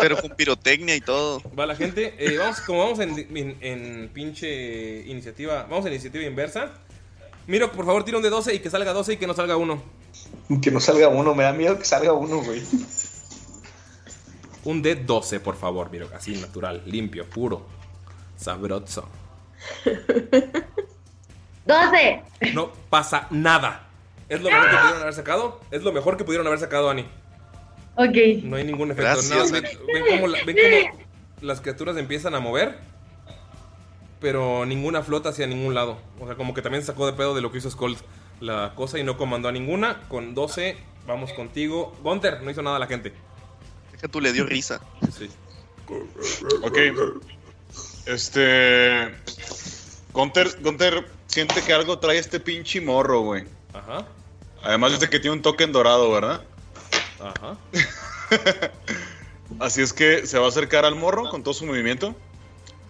Pero 0.00 0.16
con 0.16 0.30
pirotecnia 0.36 0.94
y 0.94 1.00
todo. 1.00 1.42
Va 1.58 1.66
la 1.66 1.74
gente. 1.74 2.14
eh, 2.18 2.38
vamos, 2.38 2.60
como 2.60 2.78
vamos 2.84 3.00
en, 3.00 3.18
en- 3.36 3.56
en 3.60 4.08
pinche 4.14 5.02
iniciativa. 5.06 5.64
Vamos 5.64 5.86
en 5.86 5.92
iniciativa 5.92 6.24
inversa. 6.24 6.72
Miro, 7.48 7.72
por 7.72 7.84
favor, 7.84 8.04
tira 8.04 8.16
un 8.18 8.22
de 8.22 8.30
12 8.30 8.54
y 8.54 8.58
que 8.60 8.70
salga 8.70 8.92
12 8.92 9.14
y 9.14 9.16
que 9.16 9.26
no 9.26 9.34
salga 9.34 9.56
uno. 9.56 9.82
Que 10.62 10.70
no 10.70 10.78
salga 10.78 11.08
uno, 11.08 11.34
me 11.34 11.42
da 11.42 11.52
miedo 11.52 11.76
que 11.78 11.84
salga 11.84 12.12
uno, 12.12 12.42
güey. 12.42 12.62
Un 14.64 14.82
de 14.82 14.94
12, 14.94 15.40
por 15.40 15.56
favor, 15.56 15.90
Miro. 15.90 16.08
Así, 16.14 16.36
natural, 16.36 16.82
limpio, 16.86 17.24
puro. 17.28 17.66
Sabroso. 18.36 19.08
12. 21.70 22.22
No 22.54 22.72
pasa 22.90 23.26
nada. 23.30 23.86
Es 24.28 24.40
lo 24.42 24.50
mejor 24.50 24.68
que 24.70 24.76
pudieron 24.76 25.02
haber 25.02 25.14
sacado. 25.14 25.60
Es 25.70 25.82
lo 25.82 25.92
mejor 25.92 26.16
que 26.16 26.24
pudieron 26.24 26.46
haber 26.46 26.58
sacado, 26.60 26.90
Ani. 26.90 27.02
Ok. 27.96 28.16
No 28.44 28.56
hay 28.56 28.64
ningún 28.64 28.90
efecto. 28.90 29.02
Gracias, 29.02 29.50
Nada, 29.52 29.60
ven, 29.60 30.04
cómo 30.08 30.26
la- 30.28 30.38
ven 30.44 30.56
cómo 30.56 31.04
las 31.40 31.60
criaturas 31.60 31.96
empiezan 31.96 32.34
a 32.34 32.40
mover. 32.40 32.78
Pero 34.20 34.66
ninguna 34.66 35.02
flota 35.02 35.30
hacia 35.30 35.46
ningún 35.46 35.74
lado. 35.74 35.98
O 36.20 36.26
sea, 36.26 36.36
como 36.36 36.52
que 36.54 36.62
también 36.62 36.84
sacó 36.84 37.06
de 37.06 37.14
pedo 37.14 37.34
de 37.34 37.40
lo 37.40 37.50
que 37.50 37.58
hizo 37.58 37.70
Skull 37.70 37.96
la 38.40 38.72
cosa 38.74 38.98
y 38.98 39.02
no 39.04 39.16
comandó 39.16 39.48
a 39.48 39.52
ninguna. 39.52 40.02
Con 40.08 40.34
12, 40.34 40.76
vamos 41.06 41.32
contigo. 41.32 41.96
Gunter, 42.02 42.42
no 42.42 42.50
hizo 42.50 42.62
nada 42.62 42.76
a 42.76 42.78
la 42.80 42.86
gente. 42.86 43.12
Deja 43.92 44.08
tú, 44.08 44.20
le 44.20 44.32
dio 44.32 44.44
risa. 44.44 44.80
Sí. 45.16 45.30
Ok. 46.62 46.78
Este. 48.06 49.10
Gunter, 50.12 50.48
Gunter 50.62 51.06
siente 51.30 51.62
que 51.62 51.72
algo 51.72 51.98
trae 51.98 52.18
este 52.18 52.40
pinche 52.40 52.80
morro, 52.80 53.20
güey. 53.20 53.44
Ajá. 53.72 54.06
Además 54.62 54.98
de 54.98 55.08
que 55.08 55.20
tiene 55.20 55.36
un 55.36 55.42
token 55.42 55.72
dorado, 55.72 56.10
¿verdad? 56.10 56.42
Ajá. 57.20 57.56
Así 59.60 59.80
es 59.80 59.92
que 59.92 60.26
se 60.26 60.38
va 60.38 60.46
a 60.46 60.48
acercar 60.48 60.84
al 60.84 60.96
morro 60.96 61.30
con 61.30 61.42
todo 61.42 61.54
su 61.54 61.66
movimiento. 61.66 62.14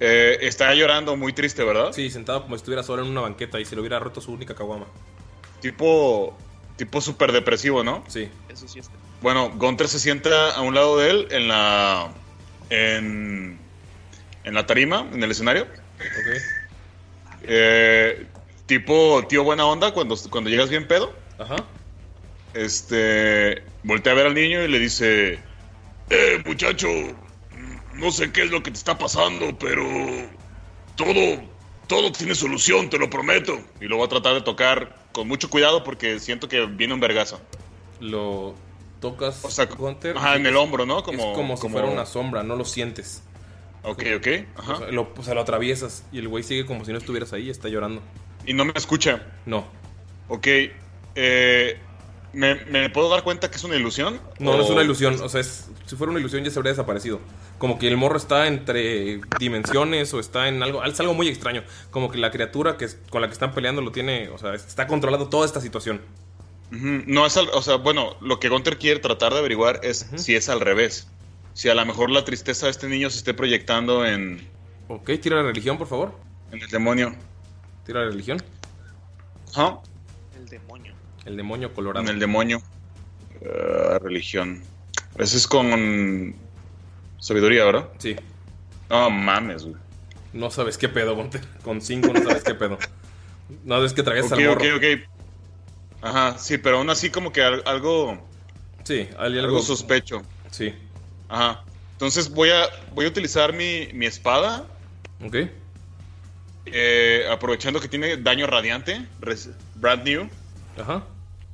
Eh, 0.01 0.39
está 0.41 0.75
llorando 0.75 1.17
muy 1.17 1.33
triste, 1.33 1.63
¿verdad? 1.63 1.93
Sí, 1.93 2.11
sentado 2.11 2.43
como 2.43 2.55
si 2.57 2.61
estuviera 2.61 2.83
solo 2.83 3.03
en 3.03 3.11
una 3.11 3.21
banqueta 3.21 3.61
y 3.61 3.65
se 3.67 3.75
le 3.75 3.83
hubiera 3.83 3.99
roto 3.99 4.21
su 4.21 4.33
única 4.33 4.55
caguama. 4.55 4.87
Tipo. 5.61 6.37
Tipo 6.77 7.03
súper 7.03 7.33
depresivo, 7.33 7.85
¿no? 7.85 8.03
Sí. 8.09 8.31
Eso 8.49 8.67
sí 8.67 8.79
está. 8.79 8.95
Bueno, 9.21 9.51
Gunter 9.55 9.87
se 9.87 9.99
sienta 9.99 10.53
a 10.53 10.63
un 10.63 10.75
lado 10.75 10.97
de 10.97 11.11
él 11.11 11.29
en 11.31 11.49
la. 11.49 12.11
En. 12.71 13.59
En 14.45 14.55
la 14.55 14.65
tarima, 14.65 15.07
en 15.13 15.23
el 15.23 15.31
escenario. 15.31 15.65
Ok. 15.65 16.41
Eh, 17.43 18.27
tipo 18.71 19.21
tío 19.29 19.43
buena 19.43 19.67
onda 19.67 19.93
cuando, 19.93 20.17
cuando 20.31 20.49
llegas 20.49 20.71
bien 20.71 20.87
pedo. 20.87 21.13
Ajá. 21.39 21.57
Este. 22.55 23.65
Voltea 23.83 24.13
a 24.13 24.17
ver 24.17 24.27
al 24.27 24.35
niño 24.35 24.63
y 24.63 24.69
le 24.69 24.79
dice. 24.79 25.41
Eh, 26.09 26.43
muchacho. 26.47 26.87
No 27.95 28.13
sé 28.13 28.31
qué 28.31 28.45
es 28.45 28.51
lo 28.51 28.63
que 28.63 28.71
te 28.71 28.77
está 28.77 28.97
pasando, 28.97 29.59
pero. 29.59 29.85
Todo. 30.97 31.43
Todo 31.89 32.13
tiene 32.13 32.37
solución, 32.37 32.89
te 32.89 32.99
lo 32.99 33.11
prometo. 33.11 33.59
Y 33.81 33.87
lo 33.87 33.97
voy 33.97 34.07
a 34.07 34.09
tratar 34.09 34.35
de 34.35 34.43
tocar 34.43 34.95
con 35.11 35.27
mucho 35.27 35.51
cuidado 35.51 35.83
porque 35.83 36.21
siento 36.21 36.49
que 36.49 36.65
viene 36.67 36.95
un 36.95 37.01
vergazo. 37.01 37.41
Lo 37.99 38.55
tocas, 39.01 39.45
O 39.45 39.51
sea, 39.51 39.67
Gunter. 39.67 40.17
Ajá, 40.17 40.37
en 40.37 40.47
el 40.47 40.57
hombro, 40.57 40.87
¿no? 40.87 41.03
Como, 41.03 41.19
Como, 41.19 41.31
es 41.33 41.37
como 41.37 41.57
si 41.57 41.69
fuera 41.69 41.89
una 41.89 42.07
sombra, 42.07 42.45
no 42.45 42.55
lo 42.55 42.65
sientes. 42.65 43.25
Ok, 43.83 44.05
ok. 44.17 44.29
Ajá. 44.57 44.75
O 44.75 44.79
sea, 44.79 44.91
lo, 44.93 45.13
o 45.17 45.23
sea, 45.25 45.35
lo 45.35 45.41
atraviesas 45.41 46.05
y 46.13 46.21
el 46.21 46.29
güey 46.29 46.45
sigue 46.45 46.65
como 46.65 46.85
si 46.85 46.93
no 46.93 46.99
estuvieras 46.99 47.33
ahí 47.33 47.51
está 47.51 47.69
llorando. 47.69 48.03
Y 48.47 48.53
no 48.55 48.65
me 48.65 48.73
escucha. 48.75 49.23
No. 49.47 49.67
Ok. 50.29 50.47
Eh, 51.15 51.79
¿me, 52.33 52.55
me 52.67 52.89
puedo 52.91 53.09
dar 53.09 53.23
cuenta 53.23 53.51
que 53.51 53.57
es 53.57 53.65
una 53.65 53.77
ilusión? 53.77 54.21
No, 54.39 54.57
no 54.57 54.63
es 54.63 54.71
una 54.71 54.83
ilusión. 54.83 55.21
O 55.23 55.29
sea, 55.29 55.41
es- 55.41 55.69
si 55.87 55.97
fuera 55.97 56.11
una 56.11 56.21
ilusión 56.21 56.45
ya 56.45 56.51
se 56.51 56.59
habría 56.59 56.73
desaparecido. 56.73 57.21
Como 57.59 57.79
que 57.79 57.89
el 57.89 57.97
morro 57.97 58.17
está 58.17 58.47
entre 58.47 59.21
dimensiones 59.39 60.15
o 60.15 60.21
está 60.21 60.49
en 60.49 60.63
algo. 60.63 60.83
Es 60.85 60.99
algo 61.01 61.15
muy 61.15 61.29
extraño. 61.29 61.63
Como 61.91 62.11
que 62.11 62.19
la 62.19 62.31
criatura 62.31 62.77
que 62.77 62.87
es- 62.87 62.99
con 63.11 63.21
la 63.21 63.27
que 63.29 63.33
están 63.35 63.53
peleando 63.53 63.83
lo 63.83 63.93
tiene. 63.93 64.29
O 64.31 64.39
sea, 64.39 64.55
está 64.55 64.87
controlando 64.87 65.29
toda 65.29 65.45
esta 65.47 65.61
situación. 65.61 66.01
No 66.71 67.27
es 67.27 67.37
al, 67.37 67.49
o 67.53 67.63
sea, 67.63 67.77
bueno, 67.77 68.17
lo 68.21 68.39
que 68.39 68.49
Gunter 68.49 68.79
quiere 68.79 69.01
tratar 69.01 69.33
de 69.33 69.41
averiguar 69.41 69.81
es 69.83 70.09
si 70.17 70.37
es 70.37 70.49
al 70.49 70.61
revés. 70.61 71.09
si 71.53 71.69
a 71.69 71.75
lo 71.75 71.85
mejor 71.85 72.11
la 72.11 72.25
tristeza 72.25 72.67
de 72.67 72.71
este 72.71 72.87
niño 72.89 73.11
se 73.11 73.19
esté 73.19 73.35
proyectando 73.35 74.07
en, 74.07 74.47
Ok, 74.87 75.11
tira 75.21 75.37
la 75.37 75.43
religión, 75.43 75.77
por 75.79 75.89
favor. 75.89 76.15
en 76.53 76.63
el 76.63 76.69
demonio. 76.69 77.13
Tira 77.91 78.05
la 78.05 78.11
religión. 78.11 78.41
Ajá. 79.53 79.81
El 80.39 80.47
demonio. 80.47 80.95
El 81.25 81.37
demonio 81.37 81.75
colorado. 81.75 82.07
En 82.07 82.13
el 82.15 82.21
demonio. 82.21 82.63
Ah, 83.45 83.99
religión. 84.01 84.63
Ese 85.19 85.39
es 85.39 85.49
con 85.49 86.37
sabiduría, 87.19 87.65
¿verdad? 87.65 87.89
Sí. 87.99 88.15
No 88.89 89.11
mames, 89.11 89.65
güey. 89.65 89.75
No 90.33 90.53
sabes 90.53 90.79
qué 90.79 90.89
pedo. 90.89 91.17
Con 91.65 91.81
5 91.81 92.13
no 92.13 92.23
sabes 92.23 92.45
qué 92.45 92.55
pedo. 92.55 92.79
No 93.65 93.75
sabes 93.79 93.93
que 93.93 94.05
traes 94.05 94.27
Ok, 94.27 94.39
al 94.39 94.45
morro. 94.45 94.61
ok, 94.61 94.67
ok. 94.77 94.85
Ajá, 96.03 96.39
sí, 96.39 96.59
pero 96.59 96.79
aún 96.79 96.91
así 96.91 97.11
como 97.11 97.33
que 97.33 97.43
al- 97.43 97.65
algo, 97.67 98.25
Sí, 98.85 99.09
hay 99.19 99.37
algo, 99.37 99.47
algo. 99.57 99.63
sospecho. 99.63 100.23
Sí. 100.53 100.73
Ajá. 101.29 101.65
Entonces 101.95 102.31
voy 102.31 102.51
a, 102.51 102.67
voy 102.95 103.07
a 103.07 103.09
utilizar 103.09 103.53
mi, 103.53 103.89
mi 103.95 104.07
espada, 104.07 104.65
Ok. 105.27 105.35
Eh, 106.67 107.27
aprovechando 107.31 107.81
que 107.81 107.89
tiene 107.89 108.17
daño 108.17 108.47
radiante, 108.47 109.07
brand 109.77 110.05
new, 110.05 110.29
Ajá. 110.79 111.05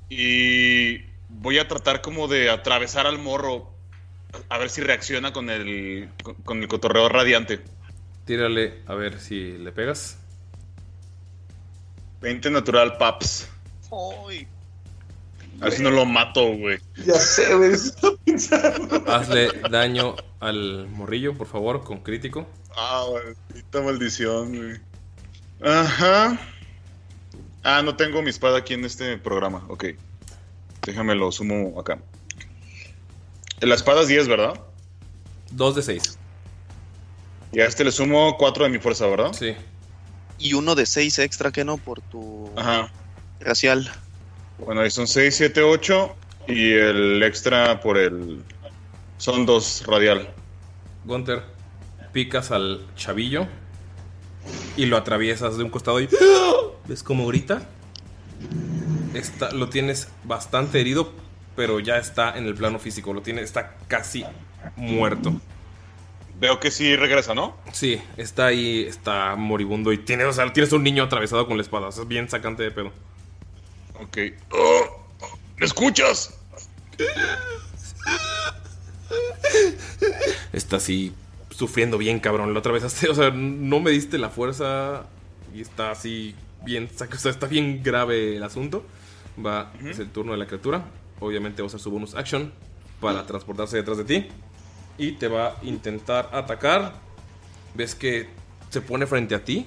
y 0.08 0.98
voy 1.28 1.58
a 1.58 1.68
tratar 1.68 2.00
como 2.02 2.28
de 2.28 2.50
atravesar 2.50 3.06
al 3.06 3.18
morro 3.18 3.70
a 4.48 4.58
ver 4.58 4.68
si 4.70 4.80
reacciona 4.82 5.32
con 5.32 5.48
el, 5.50 6.08
con, 6.22 6.34
con 6.36 6.62
el 6.62 6.68
cotorreo 6.68 7.08
radiante. 7.08 7.60
Tírale 8.24 8.82
a 8.86 8.94
ver 8.94 9.20
si 9.20 9.52
le 9.58 9.72
pegas. 9.72 10.18
20 12.20 12.50
natural, 12.50 12.96
paps. 12.98 13.48
Ay, 14.28 14.46
A 15.60 15.64
ver 15.66 15.72
si 15.72 15.82
no 15.82 15.90
lo 15.90 16.04
mato, 16.04 16.44
güey. 16.54 16.78
Ya 17.04 17.14
sé, 17.14 17.54
güey. 17.54 17.72
eso 17.72 17.86
estaba 17.94 18.16
pensando. 18.24 19.04
Hazle 19.10 19.48
daño 19.70 20.16
al 20.40 20.88
morrillo, 20.88 21.34
por 21.34 21.46
favor, 21.46 21.84
con 21.84 21.98
crítico. 22.00 22.46
Ah, 22.76 23.06
maldita 23.48 23.80
maldición, 23.80 24.56
güey. 24.56 24.80
Ajá. 25.62 26.38
Ah, 27.62 27.82
no 27.82 27.96
tengo 27.96 28.22
mi 28.22 28.30
espada 28.30 28.58
aquí 28.58 28.74
en 28.74 28.84
este 28.84 29.18
programa. 29.18 29.64
Ok. 29.68 29.86
Déjame 30.82 31.14
lo 31.14 31.32
sumo 31.32 31.78
acá. 31.80 31.98
La 33.60 33.74
espada 33.74 34.02
es 34.02 34.08
10, 34.08 34.28
¿verdad? 34.28 34.60
2 35.50 35.74
de 35.76 35.82
6. 35.82 36.18
Y 37.52 37.60
a 37.60 37.66
este 37.66 37.84
le 37.84 37.90
sumo 37.92 38.36
4 38.36 38.64
de 38.64 38.70
mi 38.70 38.78
fuerza, 38.78 39.06
¿verdad? 39.06 39.32
Sí. 39.32 39.54
Y 40.38 40.52
uno 40.54 40.74
de 40.74 40.84
seis 40.84 41.18
extra 41.18 41.50
que 41.50 41.64
no 41.64 41.78
por 41.78 42.02
tu 42.02 42.50
Ajá. 42.56 42.90
racial. 43.40 43.90
Bueno, 44.58 44.82
ahí 44.82 44.90
son 44.90 45.06
6, 45.06 45.34
7, 45.34 45.62
8. 45.62 46.14
Y 46.48 46.72
el 46.72 47.22
extra 47.22 47.80
por 47.80 47.96
el. 47.96 48.42
Son 49.18 49.46
2 49.46 49.84
radial. 49.86 50.28
Gunter, 51.04 51.42
picas 52.12 52.50
al 52.50 52.86
chavillo 52.96 53.48
y 54.76 54.86
lo 54.86 54.96
atraviesas 54.96 55.56
de 55.56 55.64
un 55.64 55.70
costado 55.70 56.00
y. 56.00 56.08
¿Ves 56.86 57.02
cómo 57.02 57.26
grita? 57.26 57.62
Está, 59.14 59.50
lo 59.52 59.68
tienes 59.68 60.08
bastante 60.24 60.80
herido, 60.80 61.12
pero 61.56 61.80
ya 61.80 61.96
está 61.98 62.36
en 62.36 62.46
el 62.46 62.54
plano 62.54 62.78
físico. 62.78 63.12
Lo 63.12 63.22
tiene, 63.22 63.42
está 63.42 63.74
casi 63.88 64.24
muerto. 64.76 65.40
Veo 66.38 66.60
que 66.60 66.70
sí 66.70 66.96
regresa, 66.96 67.34
¿no? 67.34 67.56
Sí, 67.72 68.00
está 68.18 68.46
ahí, 68.46 68.84
está 68.86 69.36
moribundo 69.36 69.92
y 69.92 69.98
tiene, 69.98 70.24
o 70.24 70.32
sea, 70.32 70.52
tienes 70.52 70.72
un 70.72 70.82
niño 70.82 71.04
atravesado 71.04 71.46
con 71.46 71.56
la 71.56 71.62
espada. 71.62 71.88
O 71.88 71.92
sea, 71.92 72.02
es 72.02 72.08
bien 72.08 72.28
sacante 72.28 72.62
de 72.62 72.70
pedo. 72.70 72.92
Ok. 74.00 74.18
Oh, 74.50 75.06
¿Me 75.58 75.64
escuchas? 75.64 76.38
Está 80.52 80.76
así 80.76 81.14
sufriendo 81.56 81.96
bien, 81.96 82.20
cabrón. 82.20 82.52
La 82.52 82.58
otra 82.58 82.72
vez, 82.72 82.84
o 83.10 83.14
sea, 83.14 83.30
no 83.30 83.80
me 83.80 83.90
diste 83.90 84.18
la 84.18 84.28
fuerza 84.28 85.06
y 85.54 85.60
está 85.60 85.90
así 85.90 86.34
bien, 86.64 86.88
o 86.94 87.18
sea, 87.18 87.30
está 87.30 87.46
bien 87.46 87.82
grave 87.82 88.36
el 88.36 88.42
asunto. 88.42 88.84
Va, 89.44 89.72
es 89.84 89.98
el 89.98 90.10
turno 90.10 90.32
de 90.32 90.38
la 90.38 90.46
criatura. 90.46 90.84
Obviamente 91.20 91.62
va 91.62 91.66
a 91.66 91.68
usar 91.68 91.80
su 91.80 91.90
bonus 91.90 92.14
action 92.14 92.52
para 93.00 93.26
transportarse 93.26 93.76
detrás 93.76 93.98
de 93.98 94.04
ti 94.04 94.28
y 94.98 95.12
te 95.12 95.28
va 95.28 95.48
a 95.48 95.56
intentar 95.62 96.30
atacar. 96.32 96.94
Ves 97.74 97.94
que 97.94 98.28
se 98.70 98.80
pone 98.80 99.06
frente 99.06 99.34
a 99.34 99.44
ti. 99.44 99.66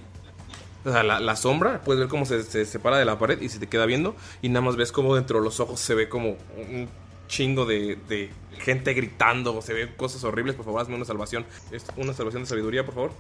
O 0.86 0.92
sea, 0.92 1.04
la, 1.04 1.20
la 1.20 1.36
sombra, 1.36 1.82
puedes 1.82 2.00
ver 2.00 2.08
cómo 2.08 2.26
se, 2.26 2.42
se 2.44 2.66
separa 2.66 2.98
de 2.98 3.06
la 3.06 3.20
pared 3.20 3.42
y 3.42 3.50
se 3.50 3.60
te 3.60 3.68
queda 3.68 3.86
viendo. 3.86 4.16
Y 4.42 4.50
nada 4.50 4.62
más 4.62 4.76
ves 4.76 4.92
como 4.92 5.16
dentro 5.16 5.40
de 5.40 5.46
los 5.46 5.60
ojos 5.60 5.80
se 5.80 5.94
ve 5.94 6.08
como 6.08 6.30
un 6.58 6.88
chingo 7.30 7.66
de, 7.66 7.96
de 8.10 8.30
gente 8.60 8.94
gritando. 8.94 9.62
Se 9.62 9.74
ven 9.74 9.94
cosas 9.96 10.26
horribles. 10.26 10.56
Por 10.56 10.66
favor, 10.66 10.82
hazme 10.82 10.96
una 10.96 11.06
salvación. 11.06 11.46
Es 11.72 11.86
una 11.96 12.14
salvación 12.14 12.44
de 12.44 12.50
sabiduría, 12.50 12.84
por 12.86 12.96
favor. 12.96 13.12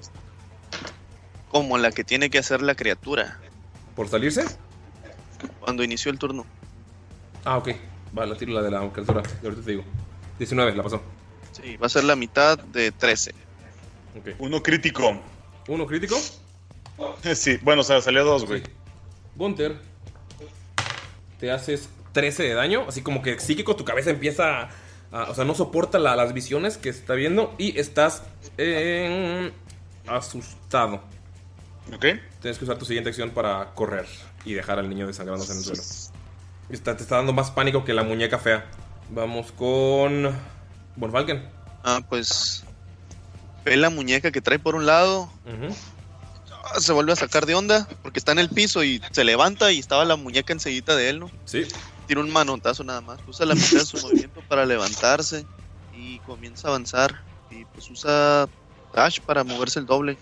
Como 1.49 1.77
la 1.77 1.91
que 1.91 2.03
tiene 2.03 2.30
que 2.30 2.38
hacer 2.38 2.61
la 2.61 2.76
criatura 2.76 3.40
¿Por 3.95 4.07
salirse? 4.07 4.45
cuando 5.61 5.84
inició 5.84 6.11
el 6.11 6.19
turno. 6.19 6.45
Ah, 7.45 7.57
ok. 7.57 7.69
Va, 8.18 8.26
la 8.26 8.36
tiro 8.36 8.52
la 8.53 8.61
de 8.61 8.72
la 8.72 8.91
criatura. 8.91 9.23
Y 9.41 9.45
ahorita 9.45 9.64
te 9.64 9.72
digo. 9.72 9.84
19, 10.38 10.76
la 10.76 10.84
pasó. 10.84 11.02
Sí, 11.52 11.77
va 11.77 11.86
a 11.88 11.90
ser 11.90 12.03
la 12.03 12.15
mitad 12.15 12.57
de 12.60 12.91
13. 12.91 13.31
Ok. 14.19 14.27
Uno 14.40 14.61
crítico. 14.61 15.18
¿Uno 15.68 15.86
crítico? 15.86 16.18
Sí, 17.34 17.57
bueno, 17.61 17.80
o 17.80 17.84
sea, 17.86 18.02
salió 18.02 18.26
dos, 18.26 18.45
güey. 18.45 18.61
Gunter, 19.38 19.80
te 21.40 21.49
haces 21.49 21.88
13 22.11 22.44
de 22.44 22.53
daño, 22.53 22.86
así 22.88 23.02
como 23.02 23.22
que 23.22 23.40
psíquico, 23.40 23.76
tu 23.76 23.86
cabeza 23.86 24.10
empieza 24.10 24.61
a, 24.61 24.69
a- 25.11 25.30
o 25.30 25.36
sea, 25.36 25.45
no 25.45 25.56
soporta 25.56 25.99
la- 25.99 26.15
las 26.15 26.34
visiones 26.34 26.77
que 26.77 26.90
está 26.90 27.14
viendo 27.14 27.53
y 27.57 27.77
estás 27.80 28.23
eh, 28.57 29.52
asustado. 30.07 31.02
Ok. 31.94 32.06
Tienes 32.41 32.57
que 32.57 32.64
usar 32.65 32.77
tu 32.77 32.86
siguiente 32.86 33.10
acción 33.10 33.31
para 33.31 33.73
correr 33.73 34.06
y 34.45 34.53
dejar 34.53 34.80
al 34.80 34.90
niño 34.90 35.07
desangrándose 35.07 35.52
en 35.53 35.57
el 35.60 35.64
suelo. 35.65 35.81
Está, 36.69 36.95
te 36.95 37.03
está 37.03 37.15
dando 37.18 37.34
más 37.34 37.49
pánico 37.52 37.84
que 37.84 37.94
la 37.94 38.03
muñeca 38.03 38.38
fea. 38.38 38.65
Vamos 39.10 39.52
con 39.52 40.31
Bonfalken. 40.95 41.49
Ah, 41.84 42.02
pues 42.07 42.64
ve 43.65 43.76
la 43.76 43.90
muñeca 43.90 44.31
que 44.31 44.41
trae 44.41 44.60
por 44.60 44.76
un 44.76 44.86
lado, 44.86 45.31
ah, 46.64 46.80
se 46.80 46.94
vuelve 46.94 47.11
a 47.14 47.15
sacar 47.15 47.45
de 47.45 47.56
onda 47.56 47.88
porque 48.03 48.19
está 48.19 48.31
en 48.34 48.40
el 48.40 48.49
piso 48.49 48.84
y 48.84 49.02
se 49.11 49.23
levanta 49.23 49.72
y 49.72 49.80
estaba 49.80 50.06
la 50.06 50.15
muñeca 50.15 50.53
enseguida 50.53 50.95
de 50.95 51.10
él, 51.10 51.19
¿no? 51.19 51.31
Sí. 51.45 51.65
Tira 52.10 52.22
un 52.22 52.31
manotazo 52.31 52.84
nada 52.84 53.02
más, 53.02 53.19
usa 53.27 53.45
la 53.45 53.53
mitad 53.53 53.77
de 53.77 53.86
su 53.86 53.98
movimiento 54.02 54.41
para 54.48 54.65
levantarse 54.65 55.45
y 55.95 56.18
comienza 56.22 56.68
a 56.68 56.72
avanzar 56.72 57.22
y 57.52 57.65
pues 57.65 57.88
usa 57.91 58.49
dash 58.95 59.19
para 59.19 59.44
moverse 59.44 59.77
el 59.77 59.86
doble. 59.86 60.18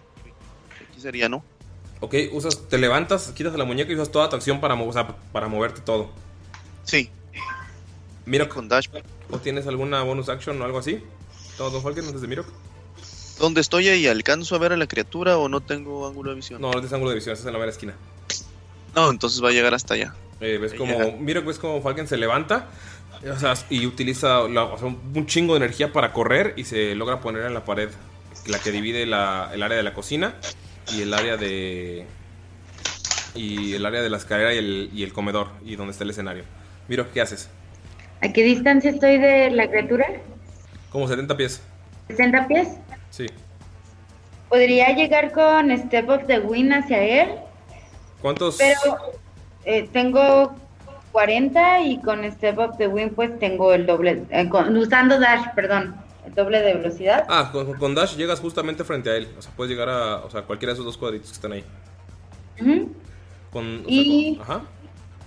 Aquí 0.91 0.99
sería, 0.99 1.29
¿no? 1.29 1.45
Ok, 2.01 2.13
usas, 2.33 2.67
te 2.67 2.77
levantas, 2.77 3.31
quitas 3.33 3.53
la 3.55 3.63
muñeca 3.63 3.89
y 3.89 3.95
usas 3.95 4.11
toda 4.11 4.27
tu 4.27 4.35
acción 4.35 4.59
para, 4.59 4.75
mo- 4.75 4.85
o 4.85 4.91
sea, 4.91 5.07
para 5.31 5.47
moverte 5.47 5.79
todo. 5.79 6.09
Sí. 6.83 7.09
Mira, 8.25 8.49
con 8.49 8.67
dash. 8.67 8.87
¿O 9.31 9.37
tienes 9.37 9.65
alguna 9.65 10.03
bonus 10.03 10.27
action 10.27 10.61
o 10.61 10.65
algo 10.65 10.79
así? 10.79 11.01
¿Todo 11.57 11.69
Don 11.71 11.81
Falken 11.81 12.03
antes 12.05 12.19
de 12.21 12.27
Mirok? 12.27 12.47
¿Dónde 13.39 13.61
estoy 13.61 13.87
ahí? 13.87 14.07
¿Alcanzo 14.07 14.55
a 14.55 14.57
ver 14.57 14.73
a 14.73 14.77
la 14.77 14.87
criatura 14.87 15.37
o 15.37 15.47
no 15.47 15.61
tengo 15.61 16.05
ángulo 16.05 16.31
de 16.31 16.35
visión? 16.35 16.59
No, 16.59 16.67
no 16.67 16.73
tienes 16.73 16.91
ángulo 16.91 17.11
de 17.11 17.15
visión, 17.15 17.31
estás 17.31 17.47
en 17.47 17.53
la 17.53 17.59
mera 17.59 17.71
esquina. 17.71 17.95
No, 18.93 19.09
entonces 19.09 19.41
va 19.41 19.47
a 19.49 19.53
llegar 19.53 19.73
hasta 19.73 19.93
allá. 19.93 20.13
Eh, 20.39 20.57
ves 20.59 20.73
como. 20.73 21.17
Mirok 21.17 21.45
ves 21.45 21.57
como 21.59 21.81
Falken 21.81 22.07
se 22.07 22.17
levanta 22.17 22.67
o 23.31 23.39
sea, 23.39 23.55
y 23.69 23.85
utiliza 23.87 24.47
la- 24.47 24.65
o 24.65 24.77
sea, 24.77 24.87
un 24.87 25.25
chingo 25.25 25.53
de 25.53 25.57
energía 25.57 25.91
para 25.91 26.13
correr 26.13 26.53
y 26.57 26.63
se 26.65 26.93
logra 26.93 27.19
poner 27.19 27.45
en 27.45 27.53
la 27.55 27.65
pared 27.65 27.89
la 28.45 28.59
que 28.59 28.71
divide 28.71 29.05
la- 29.07 29.49
el 29.53 29.63
área 29.63 29.77
de 29.77 29.83
la 29.83 29.93
cocina 29.95 30.35
y 30.95 31.01
el 31.01 31.13
área 31.13 31.35
de 31.37 32.05
y 33.35 33.73
el 33.73 33.85
área 33.85 34.01
de 34.01 34.09
la 34.09 34.17
escalera 34.17 34.53
y 34.53 34.57
el, 34.57 34.89
y 34.93 35.03
el 35.03 35.13
comedor 35.13 35.49
y 35.65 35.75
donde 35.75 35.91
está 35.91 36.03
el 36.03 36.11
escenario. 36.11 36.43
Mirok, 36.87 37.11
¿qué 37.11 37.21
haces? 37.21 37.49
¿A 38.21 38.31
qué 38.33 38.43
distancia 38.43 38.89
estoy 38.91 39.17
de 39.17 39.51
la 39.51 39.67
criatura? 39.69 40.05
Como 40.91 41.07
70 41.07 41.35
pies. 41.37 41.61
¿60 42.09 42.47
pies? 42.47 42.67
Sí. 43.11 43.25
Podría 44.49 44.89
llegar 44.95 45.31
con 45.33 45.75
Step 45.77 46.07
of 46.09 46.25
the 46.27 46.39
Wind 46.39 46.71
hacia 46.71 47.01
él, 47.01 47.29
¿Cuántos? 48.21 48.55
pero 48.57 48.97
eh, 49.69 49.89
tengo 49.91 50.55
40 51.11 51.81
y 51.81 51.99
con 52.01 52.23
Step 52.31 52.57
of 52.57 52.77
the 52.77 52.87
Wind 52.87 53.13
pues 53.13 53.37
tengo 53.39 53.73
el 53.73 53.85
doble, 53.85 54.23
eh, 54.29 54.47
con- 54.49 54.75
usando 54.77 55.19
Dash, 55.19 55.45
perdón, 55.55 55.95
el 56.25 56.33
doble 56.33 56.61
de 56.61 56.73
velocidad. 56.75 57.25
Ah, 57.29 57.49
con, 57.51 57.73
con 57.73 57.93
Dash 57.95 58.15
llegas 58.15 58.39
justamente 58.39 58.83
frente 58.83 59.09
a 59.09 59.15
él. 59.15 59.27
O 59.37 59.41
sea, 59.41 59.51
puedes 59.55 59.71
llegar 59.71 59.89
a 59.89 60.17
o 60.25 60.29
sea, 60.29 60.41
cualquiera 60.43 60.71
de 60.71 60.75
esos 60.75 60.85
dos 60.85 60.97
cuadritos 60.97 61.29
que 61.29 61.33
están 61.35 61.51
ahí. 61.53 61.63
Ujú. 62.61 62.91
Con, 63.51 63.65
o 63.65 63.83
sea, 63.83 63.85
Y- 63.87 64.35
con- 64.37 64.41
ajá. 64.43 64.61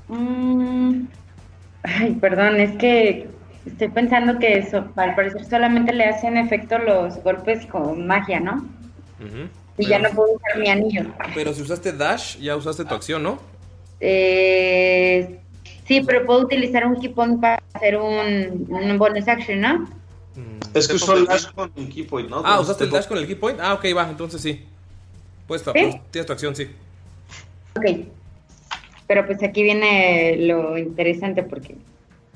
Mm, 0.09 1.05
Ay, 1.83 2.13
perdón, 2.21 2.61
es 2.61 2.77
que 2.77 3.29
estoy 3.65 3.89
pensando 3.89 4.39
que 4.39 4.59
eso, 4.59 4.87
al 4.97 5.15
parecer 5.15 5.45
solamente 5.47 5.93
le 5.95 6.05
hacen 6.05 6.37
efecto 6.37 6.79
los 6.79 7.17
golpes 7.23 7.65
con 7.67 8.07
magia, 8.07 8.39
¿no? 8.41 8.57
Ujú. 9.19 9.49
Y 9.79 9.87
ya 9.87 9.99
no 9.99 10.11
puedo 10.11 10.33
usar 10.35 10.59
mi 10.59 10.69
anillo. 10.69 11.05
Pero 11.35 11.55
si 11.55 11.63
usaste 11.63 11.93
Dash, 11.93 12.37
ya 12.39 12.55
usaste 12.57 12.85
tu 12.85 12.95
acción, 12.95 13.23
¿no? 13.23 13.39
Eh, 14.01 15.39
sí, 15.87 16.01
pero 16.07 16.25
puedo 16.27 16.41
utilizar 16.41 16.87
un 16.87 17.01
key 17.01 17.11
point 17.11 17.41
para 17.41 17.63
hacer 17.75 17.97
un, 17.97 18.67
un 18.69 18.99
bonus 18.99 19.29
action, 19.29 19.61
¿no? 19.61 19.89
Es 20.75 20.89
que 20.89 20.95
usó 20.95 21.17
el 21.17 21.27
dash 21.27 21.47
con 21.53 21.73
el 21.77 21.89
key 21.89 22.05
point, 22.05 22.31
¿no? 22.31 22.43
Ah, 22.45 22.61
usaste 22.61 22.85
el 22.85 22.91
dash 22.91 23.07
con 23.07 23.19
el 23.19 23.27
key 23.27 23.35
point. 23.35 23.59
Ah, 23.61 23.75
ok, 23.75 23.85
va, 23.97 24.09
entonces 24.09 24.41
sí. 24.41 24.65
Puedes 25.47 25.65
¿Sí? 25.65 26.01
tienes 26.11 26.27
tu 26.27 26.33
acción, 26.33 26.55
sí. 26.55 26.69
Ok. 27.77 28.07
Pero 29.09 29.27
pues 29.27 29.43
aquí 29.43 29.65
viene 29.65 30.37
lo 30.39 30.79
interesante 30.79 31.43
porque 31.43 31.75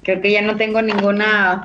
creo 0.02 0.20
que 0.20 0.32
ya 0.32 0.42
no 0.42 0.56
tengo 0.56 0.82
ninguna 0.82 1.64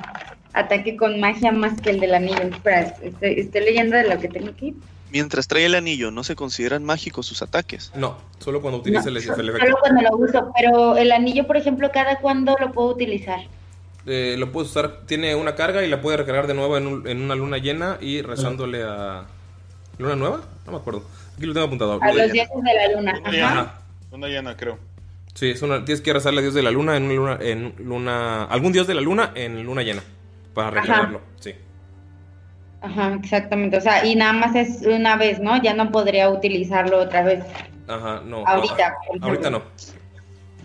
ataque 0.52 0.96
con 0.96 1.18
magia 1.18 1.50
más 1.50 1.80
que 1.80 1.90
el 1.90 1.98
del 1.98 2.14
anillo. 2.14 2.42
Espera, 2.42 2.94
estoy, 3.02 3.40
estoy 3.40 3.62
leyendo 3.62 3.96
de 3.96 4.08
lo 4.08 4.20
que 4.20 4.28
tengo 4.28 4.50
aquí. 4.50 4.76
Mientras 5.12 5.48
trae 5.48 5.66
el 5.66 5.74
anillo, 5.74 6.10
no 6.10 6.22
se 6.24 6.36
consideran 6.36 6.84
mágicos 6.84 7.26
sus 7.26 7.42
ataques. 7.42 7.90
No, 7.94 8.16
solo 8.38 8.60
cuando 8.62 8.78
utiliza 8.78 9.08
el, 9.08 9.16
el 9.16 9.22
Solo 9.24 9.56
efecto. 9.56 9.76
cuando 9.80 10.02
lo 10.02 10.16
uso, 10.16 10.52
pero 10.56 10.96
el 10.96 11.10
anillo, 11.12 11.46
por 11.46 11.56
ejemplo, 11.56 11.90
¿cada 11.92 12.18
cuándo 12.20 12.56
lo 12.60 12.72
puedo 12.72 12.88
utilizar? 12.88 13.40
Eh, 14.06 14.36
lo 14.38 14.50
puedes 14.52 14.70
usar, 14.70 15.00
tiene 15.06 15.34
una 15.34 15.54
carga 15.54 15.84
y 15.84 15.88
la 15.88 16.00
puede 16.00 16.16
recargar 16.16 16.46
de 16.46 16.54
nuevo 16.54 16.76
en, 16.76 16.86
un- 16.86 17.06
en 17.08 17.20
una 17.22 17.34
luna 17.34 17.58
llena 17.58 17.98
y 18.00 18.22
rezándole 18.22 18.82
a. 18.82 19.26
¿Luna 19.98 20.16
nueva? 20.16 20.40
No 20.64 20.72
me 20.72 20.78
acuerdo. 20.78 21.04
Aquí 21.36 21.44
lo 21.46 21.52
tengo 21.52 21.66
apuntado. 21.66 21.98
A 22.00 22.12
los 22.12 22.32
dioses 22.32 22.48
de 22.62 22.74
la 22.74 22.96
luna. 22.96 23.18
Una 23.18 23.28
Ajá. 23.28 23.30
llena. 23.32 23.74
Una 24.12 24.26
llena, 24.28 24.56
creo. 24.56 24.78
Sí, 25.34 25.50
es 25.50 25.62
una, 25.62 25.84
tienes 25.84 26.00
que 26.00 26.12
rezarle 26.12 26.40
a 26.40 26.42
Dios 26.42 26.54
de 26.54 26.62
la 26.62 26.70
luna 26.70 26.96
en 26.96 27.04
una 27.04 27.14
luna, 27.14 27.38
en 27.40 27.74
luna. 27.78 28.44
Algún 28.44 28.72
dios 28.72 28.86
de 28.86 28.94
la 28.94 29.00
luna 29.00 29.32
en 29.34 29.62
luna 29.64 29.82
llena. 29.82 30.02
Para 30.54 30.68
Ajá. 30.68 30.80
recargarlo. 30.80 31.20
Sí. 31.40 31.54
Ajá, 32.82 33.18
exactamente. 33.22 33.76
O 33.76 33.80
sea, 33.80 34.04
y 34.04 34.14
nada 34.14 34.32
más 34.32 34.54
es 34.54 34.82
una 34.86 35.16
vez, 35.16 35.40
¿no? 35.40 35.60
Ya 35.62 35.74
no 35.74 35.90
podría 35.90 36.30
utilizarlo 36.30 36.98
otra 36.98 37.22
vez. 37.22 37.44
Ajá, 37.88 38.22
no. 38.24 38.46
Ahorita, 38.46 38.94
no, 39.18 39.26
ahorita 39.26 39.50
no. 39.50 39.62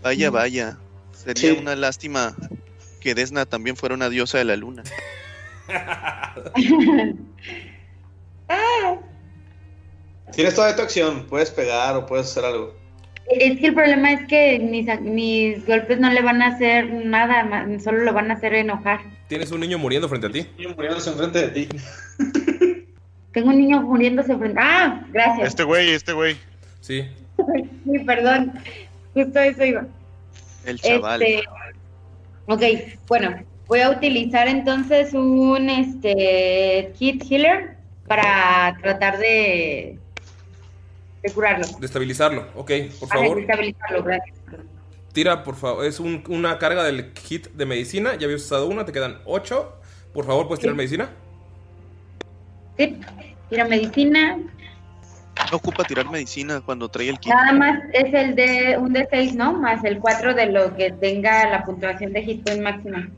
Vaya, 0.01 0.29
vaya. 0.29 0.77
Sería 1.11 1.59
una 1.59 1.75
lástima 1.75 2.35
que 3.01 3.15
Desna 3.15 3.45
también 3.45 3.75
fuera 3.75 3.95
una 3.95 4.09
diosa 4.09 4.37
de 4.37 4.45
la 4.45 4.55
luna. 4.55 4.83
Ah, 5.67 6.35
Tienes 10.33 10.53
toda 10.53 10.75
tu 10.75 10.81
acción, 10.81 11.25
puedes 11.27 11.49
pegar 11.49 11.95
o 11.95 12.05
puedes 12.05 12.27
hacer 12.27 12.45
algo. 12.45 12.75
Es 13.27 13.60
que 13.60 13.68
el 13.68 13.73
problema 13.73 14.14
es 14.14 14.27
que 14.27 14.60
mis, 14.60 14.88
mis 15.02 15.65
golpes 15.65 15.99
no 15.99 16.11
le 16.11 16.22
van 16.22 16.41
a 16.41 16.47
hacer 16.47 16.91
nada, 16.93 17.68
solo 17.84 18.03
lo 18.03 18.14
van 18.14 18.30
a 18.30 18.35
hacer 18.35 18.53
enojar. 18.53 19.02
Tienes 19.27 19.52
un 19.52 19.61
niño 19.61 19.80
muriendo 19.80 20.07
frente 20.07 20.27
a 20.27 20.31
ti. 20.31 20.45
Niño 20.57 20.76
muriéndose 20.76 21.10
enfrente 21.10 21.47
de 21.47 21.47
ti. 21.49 21.68
Tengo 23.31 23.49
un 23.49 23.57
niño 23.57 23.81
muriéndose 23.81 24.38
frente. 24.38 24.60
¡Ah! 24.61 25.03
Gracias. 25.11 25.47
Este 25.49 25.64
güey, 25.64 25.89
este 25.89 26.14
güey. 26.14 26.38
Sí. 26.81 27.03
Sí, 27.85 27.99
perdón. 27.99 28.53
Justo 29.14 29.39
eso 29.39 29.64
iba. 29.64 29.85
El 30.65 30.80
chaval. 30.80 31.22
Este, 31.22 31.43
ok, 32.47 32.64
bueno, 33.07 33.35
voy 33.68 33.81
a 33.81 33.91
utilizar 33.91 34.47
entonces 34.47 35.14
un 35.14 35.69
este 35.69 36.91
kit 36.97 37.23
healer 37.30 37.77
para 38.07 38.77
tratar 38.81 39.19
de, 39.19 39.99
de 41.26 41.34
curarlo. 41.34 41.65
De 41.80 41.85
estabilizarlo. 41.85 42.47
Ok, 42.56 42.72
por 42.99 43.10
favor. 43.10 43.39
estabilizarlo, 43.39 44.03
gracias. 44.03 44.38
Tira, 45.14 45.43
por 45.43 45.56
favor. 45.56 45.85
Es 45.85 45.99
un- 45.99 46.23
una 46.27 46.57
carga 46.60 46.84
del 46.84 47.14
kit 47.14 47.47
de 47.53 47.65
medicina. 47.65 48.15
Ya 48.15 48.26
habías 48.26 48.41
usado 48.43 48.68
una, 48.68 48.85
te 48.85 48.91
quedan 48.91 49.19
ocho. 49.26 49.73
Por 50.14 50.26
favor, 50.26 50.47
¿puedes 50.47 50.61
tirar 50.61 50.76
medicina? 50.76 51.10
Sí, 52.77 52.99
tira 53.49 53.65
medicina. 53.65 54.38
No 55.52 55.57
ocupa 55.57 55.84
tirar 55.84 56.10
medicina 56.10 56.61
cuando 56.65 56.88
trae 56.89 57.10
el 57.10 57.19
kit. 57.19 57.34
Nada 57.34 57.52
más 57.53 57.80
es 57.93 58.14
el 58.14 58.35
de 58.35 58.77
un 58.77 58.93
de 58.93 59.07
6, 59.10 59.35
¿no? 59.35 59.53
Más 59.53 59.84
el 59.84 59.99
4 59.99 60.34
de 60.34 60.47
lo 60.47 60.76
que 60.76 60.91
tenga 60.91 61.49
la 61.49 61.64
puntuación 61.64 62.14
de 62.14 62.22
hit 62.23 62.43
point 62.43 62.61
máxima. 62.61 63.10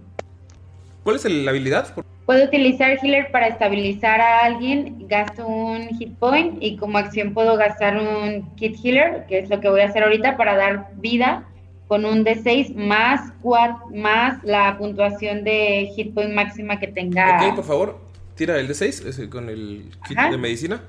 ¿Cuál 1.03 1.15
es 1.17 1.25
el- 1.25 1.45
la 1.45 1.51
habilidad? 1.51 1.93
Puedo 2.27 2.43
utilizar 2.43 2.99
healer 3.01 3.31
para 3.31 3.47
estabilizar 3.47 4.19
a 4.19 4.41
alguien, 4.43 5.07
gasto 5.07 5.47
un 5.47 5.87
hit 5.97 6.13
point 6.19 6.57
y 6.61 6.75
como 6.75 6.97
acción 6.97 7.33
puedo 7.33 7.55
gastar 7.55 7.95
un 7.97 8.53
kit 8.57 8.75
healer, 8.83 9.25
que 9.27 9.39
es 9.39 9.49
lo 9.49 9.61
que 9.61 9.69
voy 9.69 9.79
a 9.79 9.85
hacer 9.85 10.03
ahorita 10.03 10.35
para 10.35 10.57
dar 10.57 10.89
vida 10.97 11.45
con 11.87 12.03
un 12.03 12.25
D6 12.25 12.75
más 12.75 13.31
cuat- 13.41 13.81
más 13.95 14.43
la 14.43 14.77
puntuación 14.77 15.45
de 15.45 15.89
hit 15.95 16.13
point 16.13 16.33
máxima 16.33 16.79
que 16.81 16.87
tenga. 16.87 17.47
Ok, 17.47 17.55
por 17.55 17.63
favor, 17.63 17.97
tira 18.35 18.59
el 18.59 18.67
D6 18.67 19.07
ese, 19.07 19.29
con 19.29 19.47
el 19.49 19.89
kit 20.05 20.17
Ajá. 20.17 20.29
de 20.29 20.37
medicina. 20.37 20.83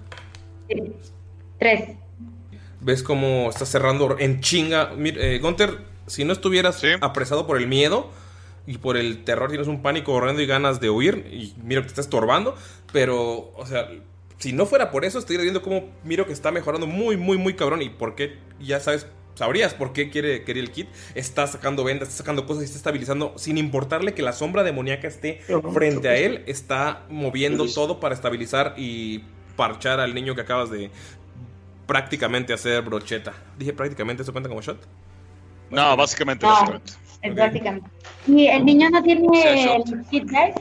Tres. 1.60 1.90
Ves 2.80 3.02
cómo 3.04 3.48
está 3.48 3.64
cerrando 3.64 4.16
en 4.18 4.40
chinga. 4.40 4.90
Mir- 4.96 5.18
eh, 5.18 5.38
Gunter, 5.38 5.78
si 6.08 6.24
no 6.24 6.32
estuvieras 6.32 6.82
apresado 7.00 7.46
por 7.46 7.58
el 7.58 7.68
miedo 7.68 8.10
y 8.68 8.76
por 8.76 8.98
el 8.98 9.24
terror, 9.24 9.48
tienes 9.48 9.66
un 9.66 9.80
pánico 9.80 10.12
horrendo 10.12 10.42
y 10.42 10.46
ganas 10.46 10.78
de 10.78 10.90
huir. 10.90 11.26
Y 11.32 11.54
mira, 11.64 11.80
te 11.80 11.88
está 11.88 12.02
estorbando. 12.02 12.54
Pero, 12.92 13.50
o 13.56 13.64
sea, 13.64 13.88
si 14.36 14.52
no 14.52 14.66
fuera 14.66 14.90
por 14.90 15.06
eso, 15.06 15.18
estoy 15.18 15.38
viendo 15.38 15.62
cómo 15.62 15.88
Miro 16.04 16.26
que 16.26 16.34
está 16.34 16.52
mejorando 16.52 16.86
muy, 16.86 17.16
muy, 17.16 17.38
muy 17.38 17.54
cabrón. 17.54 17.80
Y 17.80 17.88
por 17.88 18.14
qué, 18.14 18.36
ya 18.60 18.78
sabes, 18.78 19.06
sabrías 19.36 19.72
por 19.72 19.94
qué 19.94 20.10
quiere, 20.10 20.44
quería 20.44 20.62
el 20.62 20.70
kit. 20.70 20.86
Está 21.14 21.46
sacando 21.46 21.82
vendas, 21.82 22.08
está 22.08 22.18
sacando 22.18 22.44
cosas 22.44 22.64
y 22.64 22.66
está 22.66 22.76
estabilizando. 22.76 23.32
Sin 23.38 23.56
importarle 23.56 24.12
que 24.12 24.20
la 24.20 24.34
sombra 24.34 24.62
demoníaca 24.64 25.08
esté 25.08 25.40
frente 25.72 26.10
a 26.10 26.16
él, 26.16 26.44
está 26.46 27.06
moviendo 27.08 27.66
todo 27.72 28.00
para 28.00 28.14
estabilizar 28.14 28.74
y 28.76 29.24
parchar 29.56 29.98
al 29.98 30.14
niño 30.14 30.34
que 30.34 30.42
acabas 30.42 30.70
de 30.70 30.90
prácticamente 31.86 32.52
hacer 32.52 32.82
brocheta. 32.82 33.32
Dije 33.58 33.72
prácticamente, 33.72 34.24
¿eso 34.24 34.32
cuenta 34.32 34.50
como 34.50 34.60
shot? 34.60 34.78
No, 35.70 35.96
básicamente, 35.96 36.44
No. 36.44 36.52
básicamente. 36.52 37.07
Es 37.22 37.34
básicamente. 37.34 37.88
Y 38.26 38.46
el 38.46 38.64
niño 38.64 38.90
no 38.90 38.98
O 39.00 39.02
sea, 39.02 39.14
tiene 39.14 39.64
shot. 39.64 39.88
el 39.88 40.04
hit 40.06 40.24
dice. 40.24 40.44
El 40.46 40.54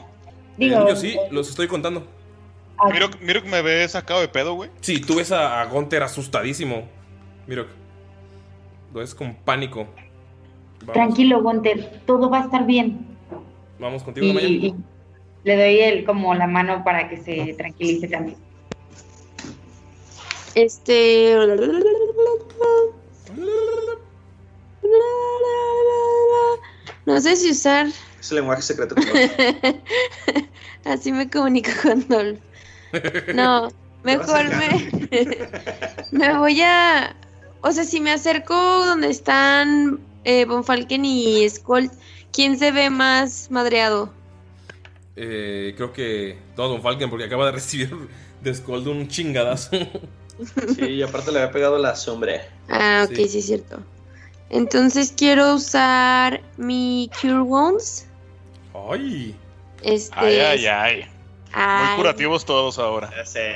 Digo, 0.56 0.80
niño 0.80 0.96
sí, 0.96 1.16
los 1.30 1.48
estoy 1.50 1.68
contando. 1.68 2.06
Miro, 2.92 3.08
miro 3.20 3.42
que 3.42 3.48
me 3.48 3.60
ve 3.62 3.88
sacado 3.88 4.20
de 4.20 4.28
pedo, 4.28 4.54
güey. 4.54 4.70
Sí, 4.80 5.00
tú 5.00 5.16
ves 5.16 5.32
a, 5.32 5.60
a 5.60 5.64
Gunter 5.66 6.02
asustadísimo. 6.02 6.84
Mira, 7.46 7.66
lo 8.92 9.00
ves 9.00 9.14
con 9.14 9.34
pánico. 9.34 9.86
Vamos, 10.80 10.94
tranquilo, 10.94 11.42
Gunter, 11.42 12.02
todo 12.06 12.30
va 12.30 12.40
a 12.40 12.44
estar 12.44 12.64
bien. 12.66 13.06
vamos 13.78 14.02
contigo, 14.04 14.26
Y, 14.26 14.28
Damaya. 14.28 14.46
y 14.48 14.74
le 15.44 15.56
doy 15.56 15.80
el, 15.80 16.04
como 16.04 16.34
la 16.34 16.46
mano 16.46 16.82
para 16.84 17.08
que 17.08 17.16
se 17.18 17.54
tranquilice 17.54 18.06
también. 18.08 18.36
Este. 20.54 21.34
No 27.08 27.18
sé 27.22 27.36
si 27.36 27.52
usar. 27.52 27.86
Es 28.20 28.30
el 28.30 28.36
lenguaje 28.36 28.60
secreto. 28.60 28.94
Así 30.84 31.10
me 31.10 31.30
comunico 31.30 31.70
con 31.82 32.06
Dolph. 32.06 32.38
No, 33.34 33.72
mejor 34.04 34.44
me. 34.54 34.90
me 36.12 36.36
voy 36.36 36.60
a. 36.60 37.16
O 37.62 37.72
sea, 37.72 37.84
si 37.84 37.98
me 38.02 38.12
acerco 38.12 38.54
donde 38.54 39.08
están 39.08 40.00
eh, 40.24 40.44
Bonfalken 40.44 41.02
y 41.06 41.48
Skull, 41.48 41.90
¿quién 42.30 42.58
se 42.58 42.72
ve 42.72 42.90
más 42.90 43.50
madreado? 43.50 44.12
Eh, 45.16 45.72
creo 45.76 45.94
que 45.94 46.38
todo 46.54 46.68
Don 46.68 46.82
Falken, 46.82 47.08
porque 47.08 47.24
acaba 47.24 47.46
de 47.46 47.52
recibir 47.52 47.90
de 48.42 48.54
Skull 48.54 48.86
un 48.86 49.08
chingadazo. 49.08 49.70
Sí, 50.76 50.84
y 50.84 51.02
aparte 51.02 51.32
le 51.32 51.38
había 51.40 51.52
pegado 51.52 51.78
la 51.78 51.96
sombra. 51.96 52.46
Ah, 52.68 53.06
ok, 53.08 53.16
Sí. 53.16 53.28
sí, 53.28 53.38
es 53.38 53.46
cierto. 53.46 53.82
Entonces 54.50 55.12
quiero 55.16 55.54
usar 55.54 56.40
mi 56.56 57.10
Cure 57.20 57.40
Wounds. 57.40 58.06
Ay. 58.90 59.34
Este. 59.82 60.14
Ay, 60.18 60.38
ay, 60.40 60.66
ay. 60.66 60.96
Muy 61.00 61.08
Ay. 61.52 61.96
curativos 61.96 62.44
todos 62.44 62.78
ahora. 62.78 63.10
Ya 63.16 63.24
sé. 63.24 63.54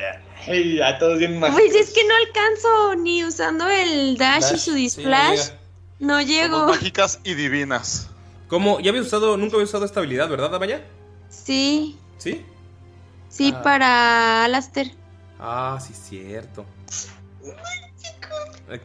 Ay, 0.48 0.76
ya 0.76 0.98
todos 0.98 1.18
bien 1.18 1.38
Pues 1.40 1.74
es 1.74 1.90
que 1.90 2.02
no 2.06 2.14
alcanzo 2.16 2.94
ni 2.96 3.24
usando 3.24 3.68
el 3.68 4.16
dash, 4.16 4.54
y 4.54 4.58
su 4.58 4.72
sí, 4.72 4.76
displash. 4.76 5.50
no 5.98 6.20
llego. 6.20 6.58
Somos 6.60 6.76
mágicas 6.76 7.20
y 7.22 7.34
divinas. 7.34 8.08
¿Cómo? 8.48 8.80
¿Ya 8.80 8.90
había 8.90 9.02
usado, 9.02 9.36
nunca 9.36 9.54
había 9.56 9.64
usado 9.64 9.84
esta 9.84 10.00
habilidad, 10.00 10.28
verdad, 10.28 10.50
Damaya? 10.50 10.82
Sí, 11.30 11.96
¿Sí? 12.18 12.44
sí, 13.28 13.52
Ah. 13.54 13.62
para 13.62 14.44
Alastair. 14.44 14.92
Ah, 15.38 15.78
sí, 15.80 15.94
cierto. 15.94 16.64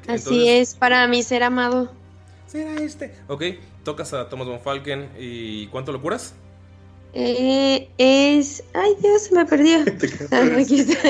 Así 0.07 0.49
es, 0.49 0.76
para 0.76 1.07
mi 1.07 1.23
ser 1.23 1.43
amado. 1.43 1.91
Será 2.47 2.76
este. 2.81 3.14
Ok, 3.27 3.43
tocas 3.84 4.14
a 4.14 4.30
Thomas 4.30 4.47
Von 4.47 4.59
Falken 4.59 5.09
y 5.19 5.68
¿cuánto 5.68 5.91
lo 5.91 6.01
curas? 6.01 6.34
Eh, 7.14 7.89
es. 7.97 8.64
Ay, 8.73 8.95
Dios, 9.01 9.23
se 9.23 9.35
me 9.35 9.45
perdió. 9.45 9.80
Ah, 10.31 10.43
aquí 10.59 10.80
está. 10.80 11.09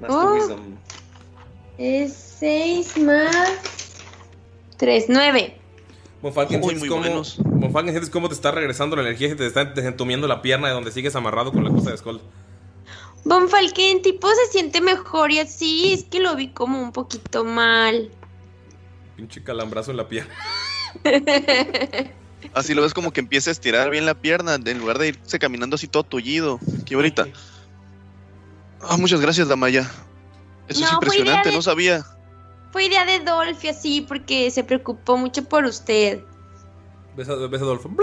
Más 0.00 0.10
Oh. 0.10 0.56
es 1.78 2.12
6 2.38 2.98
más 2.98 3.30
3, 4.76 5.06
9. 5.08 5.56
Von 6.22 6.32
Falken, 6.32 6.60
Muy, 6.60 6.70
sientes 6.70 6.80
muy 6.80 6.88
cómo, 6.88 7.00
buenos. 7.02 7.38
Von 7.38 7.72
Falken, 7.72 7.92
sientes 7.92 8.10
cómo 8.10 8.28
te 8.28 8.34
está 8.34 8.50
regresando 8.50 8.96
la 8.96 9.02
energía 9.02 9.28
y 9.28 9.34
te 9.34 9.46
está 9.46 9.64
desentumiendo 9.64 10.26
la 10.26 10.42
pierna 10.42 10.68
de 10.68 10.74
donde 10.74 10.92
sigues 10.92 11.14
amarrado 11.16 11.52
con 11.52 11.64
la 11.64 11.70
cosa 11.70 11.90
de 11.90 11.96
Skull. 11.98 12.20
Von 13.26 13.48
Falken, 13.48 14.02
tipo, 14.02 14.28
se 14.28 14.52
siente 14.52 14.80
mejor 14.80 15.32
y 15.32 15.40
así. 15.40 15.92
Es 15.94 16.04
que 16.04 16.20
lo 16.20 16.36
vi 16.36 16.48
como 16.48 16.80
un 16.80 16.92
poquito 16.92 17.42
mal. 17.44 18.08
Pinche 19.16 19.42
calambrazo 19.42 19.90
en 19.90 19.96
la 19.96 20.08
pierna. 20.08 20.32
Así 22.54 22.72
lo 22.74 22.82
ves 22.82 22.94
como 22.94 23.12
que 23.12 23.18
empieza 23.20 23.50
a 23.50 23.52
estirar 23.52 23.90
bien 23.90 24.06
la 24.06 24.14
pierna 24.14 24.54
en 24.54 24.78
lugar 24.78 24.98
de 24.98 25.08
irse 25.08 25.38
caminando 25.40 25.74
así 25.74 25.88
todo 25.88 26.04
tullido. 26.04 26.60
Qué 26.84 26.94
bonita. 26.94 27.26
Ah, 28.80 28.96
muchas 28.96 29.20
gracias, 29.20 29.48
Damaya. 29.48 29.90
Eso 30.68 30.84
es 30.84 30.90
No, 30.90 30.92
impresionante, 30.94 31.48
de- 31.48 31.54
no 31.56 31.62
sabía. 31.62 32.06
Fue 32.70 32.84
idea 32.84 33.04
de 33.04 33.18
Dolphy 33.20 33.68
así 33.68 34.02
porque 34.02 34.50
se 34.52 34.62
preocupó 34.62 35.16
mucho 35.16 35.42
por 35.44 35.64
usted. 35.64 36.20
Ves 37.16 37.28
a, 37.28 37.34
ves 37.34 37.60
a 37.60 37.64
Adolfo. 37.64 37.90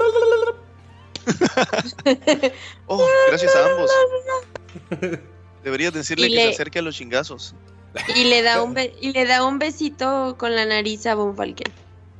Oh, 2.88 3.08
gracias 3.30 3.56
a 3.56 3.66
ambos. 3.72 3.90
Deberías 5.64 5.94
decirle 5.94 6.28
Y 6.28 6.30
que 6.32 6.36
le- 6.36 6.44
se 6.44 6.50
acerque 6.50 6.80
a 6.80 6.82
los 6.82 6.96
chingazos. 6.96 7.56
Y 8.16 8.24
le 8.26 8.42
da 8.42 8.62
un 8.64 8.74
be- 8.74 8.94
y 9.02 9.12
le 9.14 9.26
da 9.26 9.46
un 9.46 9.60
besito 9.60 10.36
con 10.38 10.56
la 10.56 10.66
nariz 10.66 11.06
a 11.06 11.16
Von 11.16 11.36
Falken. 11.36 11.72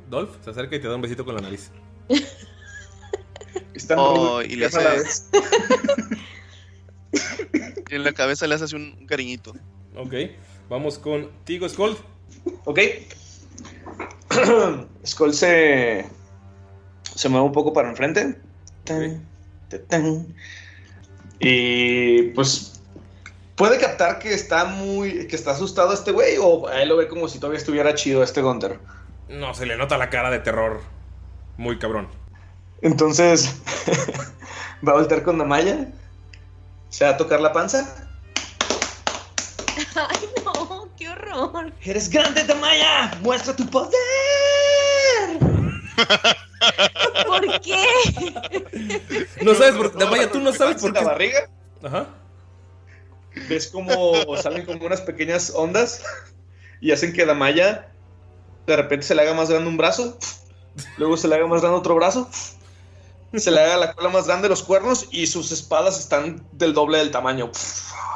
Dolph 0.08 0.36
se 0.44 0.50
acerca 0.50 0.76
y 0.76 0.80
te 0.80 0.88
da 0.88 0.94
un 0.94 1.02
besito 1.02 1.24
con 1.24 1.34
la 1.34 1.40
nariz. 1.40 1.70
Están 3.74 3.98
Oh, 3.98 4.40
y 4.42 4.54
le 4.56 4.66
hace. 4.66 4.78
en 7.90 8.04
la 8.04 8.12
cabeza 8.12 8.46
le 8.46 8.54
hace 8.54 8.74
un, 8.76 8.96
un 9.00 9.06
cariñito. 9.06 9.54
Ok, 9.96 10.14
vamos 10.68 10.98
con 10.98 11.30
Tigo 11.44 11.68
Scold. 11.68 11.96
Ok. 12.64 12.78
Skull 15.06 15.34
se. 15.34 16.04
Se 17.14 17.28
mueve 17.28 17.46
un 17.46 17.52
poco 17.52 17.72
para 17.72 17.90
enfrente. 17.90 18.38
Tan, 18.84 19.26
tan, 19.68 19.86
tan. 19.86 20.34
Y 21.40 22.22
pues. 22.34 22.70
Puede 23.56 23.78
captar 23.78 24.18
que 24.18 24.34
está 24.34 24.64
muy. 24.64 25.26
que 25.28 25.36
está 25.36 25.52
asustado 25.52 25.92
este 25.92 26.10
güey. 26.10 26.36
O 26.40 26.66
a 26.68 26.82
él 26.82 26.88
lo 26.88 26.96
ve 26.96 27.08
como 27.08 27.28
si 27.28 27.38
todavía 27.38 27.58
estuviera 27.58 27.94
chido 27.94 28.22
este 28.22 28.42
Gunter. 28.42 28.78
No, 29.28 29.54
se 29.54 29.66
le 29.66 29.76
nota 29.76 29.96
la 29.96 30.10
cara 30.10 30.30
de 30.30 30.40
terror. 30.40 30.80
Muy 31.56 31.78
cabrón. 31.78 32.08
Entonces. 32.82 33.54
va 34.86 34.92
a 34.92 34.94
voltear 34.96 35.22
con 35.22 35.38
Damaya. 35.38 35.88
Se 36.90 37.04
va 37.04 37.12
a 37.12 37.16
tocar 37.16 37.40
la 37.40 37.52
panza. 37.52 38.06
Ay, 39.96 40.28
no, 40.44 40.88
qué 40.96 41.08
horror. 41.08 41.72
¡Eres 41.82 42.08
grande, 42.08 42.44
Damaya! 42.44 43.18
¡Muestra 43.22 43.54
tu 43.56 43.66
poder! 43.68 43.94
¿Por 47.26 47.60
qué? 47.60 47.84
No 49.42 49.54
sabes 49.54 49.74
por 49.74 49.96
Damaya, 49.96 50.30
tú 50.30 50.40
no 50.40 50.52
sabes 50.52 50.80
por 50.80 50.92
la 50.92 51.00
qué. 51.00 51.06
barriga? 51.06 51.50
Ajá. 51.82 52.06
ves 53.48 53.68
como 53.68 54.36
salen 54.36 54.64
como 54.64 54.84
unas 54.86 55.00
pequeñas 55.00 55.52
ondas 55.54 56.02
y 56.80 56.92
hacen 56.92 57.12
que 57.12 57.26
Damaya 57.26 57.88
de 58.66 58.76
repente 58.76 59.06
se 59.06 59.14
le 59.14 59.22
haga 59.22 59.34
más 59.34 59.50
grande 59.50 59.68
un 59.68 59.76
brazo, 59.76 60.18
luego 60.96 61.16
se 61.16 61.28
le 61.28 61.34
haga 61.34 61.46
más 61.46 61.60
grande 61.60 61.78
otro 61.78 61.94
brazo, 61.94 62.30
se 63.34 63.50
le 63.50 63.60
haga 63.60 63.76
la 63.76 63.92
cola 63.92 64.08
más 64.08 64.26
grande, 64.26 64.48
los 64.48 64.62
cuernos 64.62 65.08
y 65.10 65.26
sus 65.26 65.52
espadas 65.52 65.98
están 65.98 66.46
del 66.52 66.72
doble 66.72 66.98
del 66.98 67.10
tamaño. 67.10 67.50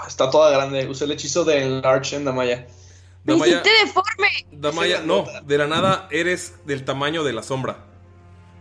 Está 0.07 0.31
toda 0.31 0.51
grande. 0.51 0.87
Usé 0.89 1.05
el 1.05 1.13
hechizo 1.13 1.45
de 1.45 1.67
Large 1.83 2.17
en 2.17 2.25
Damaya. 2.25 2.67
Me 3.25 3.35
Damaya, 3.35 3.63
deforme. 3.63 4.29
Damaya, 4.53 5.01
no, 5.03 5.27
de 5.45 5.59
la 5.59 5.67
nada 5.67 6.09
eres 6.11 6.55
del 6.65 6.85
tamaño 6.85 7.25
de 7.25 7.33
la 7.35 7.43
sombra. 7.43 7.85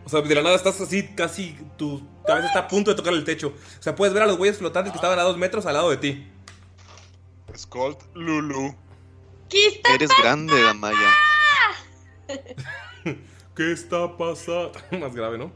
O 0.07 0.09
sea, 0.09 0.21
de 0.21 0.35
la 0.35 0.41
nada 0.41 0.55
estás 0.55 0.79
así, 0.79 1.05
casi 1.05 1.53
tu 1.75 2.01
cabeza 2.25 2.47
está 2.47 2.59
a 2.59 2.67
punto 2.69 2.91
de 2.91 2.95
tocar 2.95 3.11
el 3.13 3.25
techo. 3.25 3.49
O 3.77 3.84
sea, 3.84 3.93
puedes 3.93 4.13
ver 4.13 4.23
a 4.23 4.25
los 4.25 4.38
güeyes 4.38 4.57
flotantes 4.57 4.93
que 4.93 4.97
estaban 4.97 5.19
a 5.19 5.23
dos 5.23 5.38
metros 5.38 5.65
al 5.65 5.73
lado 5.73 5.89
de 5.89 5.97
ti. 5.97 6.25
Skolt 7.53 7.99
Lulu. 8.13 8.73
¿Qué 9.49 9.67
está 9.67 9.93
Eres 9.95 10.09
grande, 10.23 10.63
Damaya. 10.63 11.13
¿Qué 13.53 13.71
está 13.73 14.15
pasando? 14.15 14.71
Más 14.97 15.13
grave, 15.13 15.38
¿no? 15.38 15.51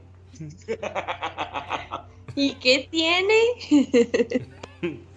¿Y 2.36 2.56
qué 2.56 2.90
tiene? 2.92 3.38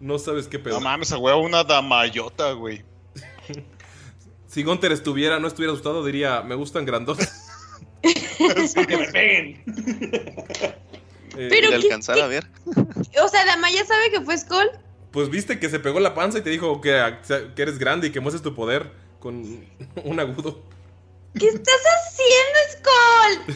No 0.00 0.18
sabes 0.18 0.48
qué 0.48 0.58
pedo. 0.58 0.76
No 0.76 0.80
mames, 0.80 1.12
a 1.12 1.18
huevo 1.18 1.42
una 1.42 1.62
damayota, 1.62 2.52
güey. 2.52 2.82
Si 4.48 4.62
Gunter 4.64 4.90
estuviera, 4.92 5.38
no 5.38 5.46
estuviera 5.46 5.74
asustado, 5.74 6.02
diría, 6.04 6.40
me 6.40 6.54
gustan 6.54 6.86
grandotes. 6.86 7.39
que 8.86 8.96
me 8.96 9.06
peguen. 9.12 9.62
Eh, 11.36 11.46
Pero 11.48 11.70
le 11.70 11.78
qué- 11.80 12.22
a 12.22 12.26
ver. 12.26 12.46
O 13.22 13.28
sea, 13.28 13.44
Damaya 13.44 13.84
sabe 13.84 14.10
que 14.10 14.20
fue 14.20 14.36
Skull. 14.36 14.70
Pues 15.12 15.28
viste 15.30 15.58
que 15.58 15.68
se 15.68 15.78
pegó 15.80 16.00
la 16.00 16.14
panza 16.14 16.38
y 16.38 16.42
te 16.42 16.50
dijo 16.50 16.80
que, 16.80 17.16
que 17.54 17.62
eres 17.62 17.78
grande 17.78 18.08
y 18.08 18.10
que 18.12 18.20
muestres 18.20 18.42
tu 18.42 18.54
poder 18.54 18.90
con 19.18 19.64
un 20.04 20.20
agudo. 20.20 20.62
¿Qué 21.38 21.46
estás 21.48 21.80
haciendo, 21.96 22.58
Skull? 22.72 23.54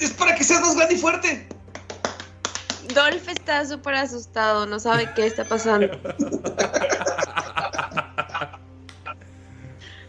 Es 0.00 0.12
para 0.14 0.34
que 0.34 0.44
seas 0.44 0.60
más 0.62 0.74
grande 0.76 0.94
y 0.94 0.98
fuerte. 0.98 1.46
Dolph 2.94 3.28
está 3.28 3.66
súper 3.66 3.94
asustado, 3.94 4.64
no 4.66 4.78
sabe 4.80 5.10
qué 5.14 5.26
está 5.26 5.44
pasando. 5.44 5.88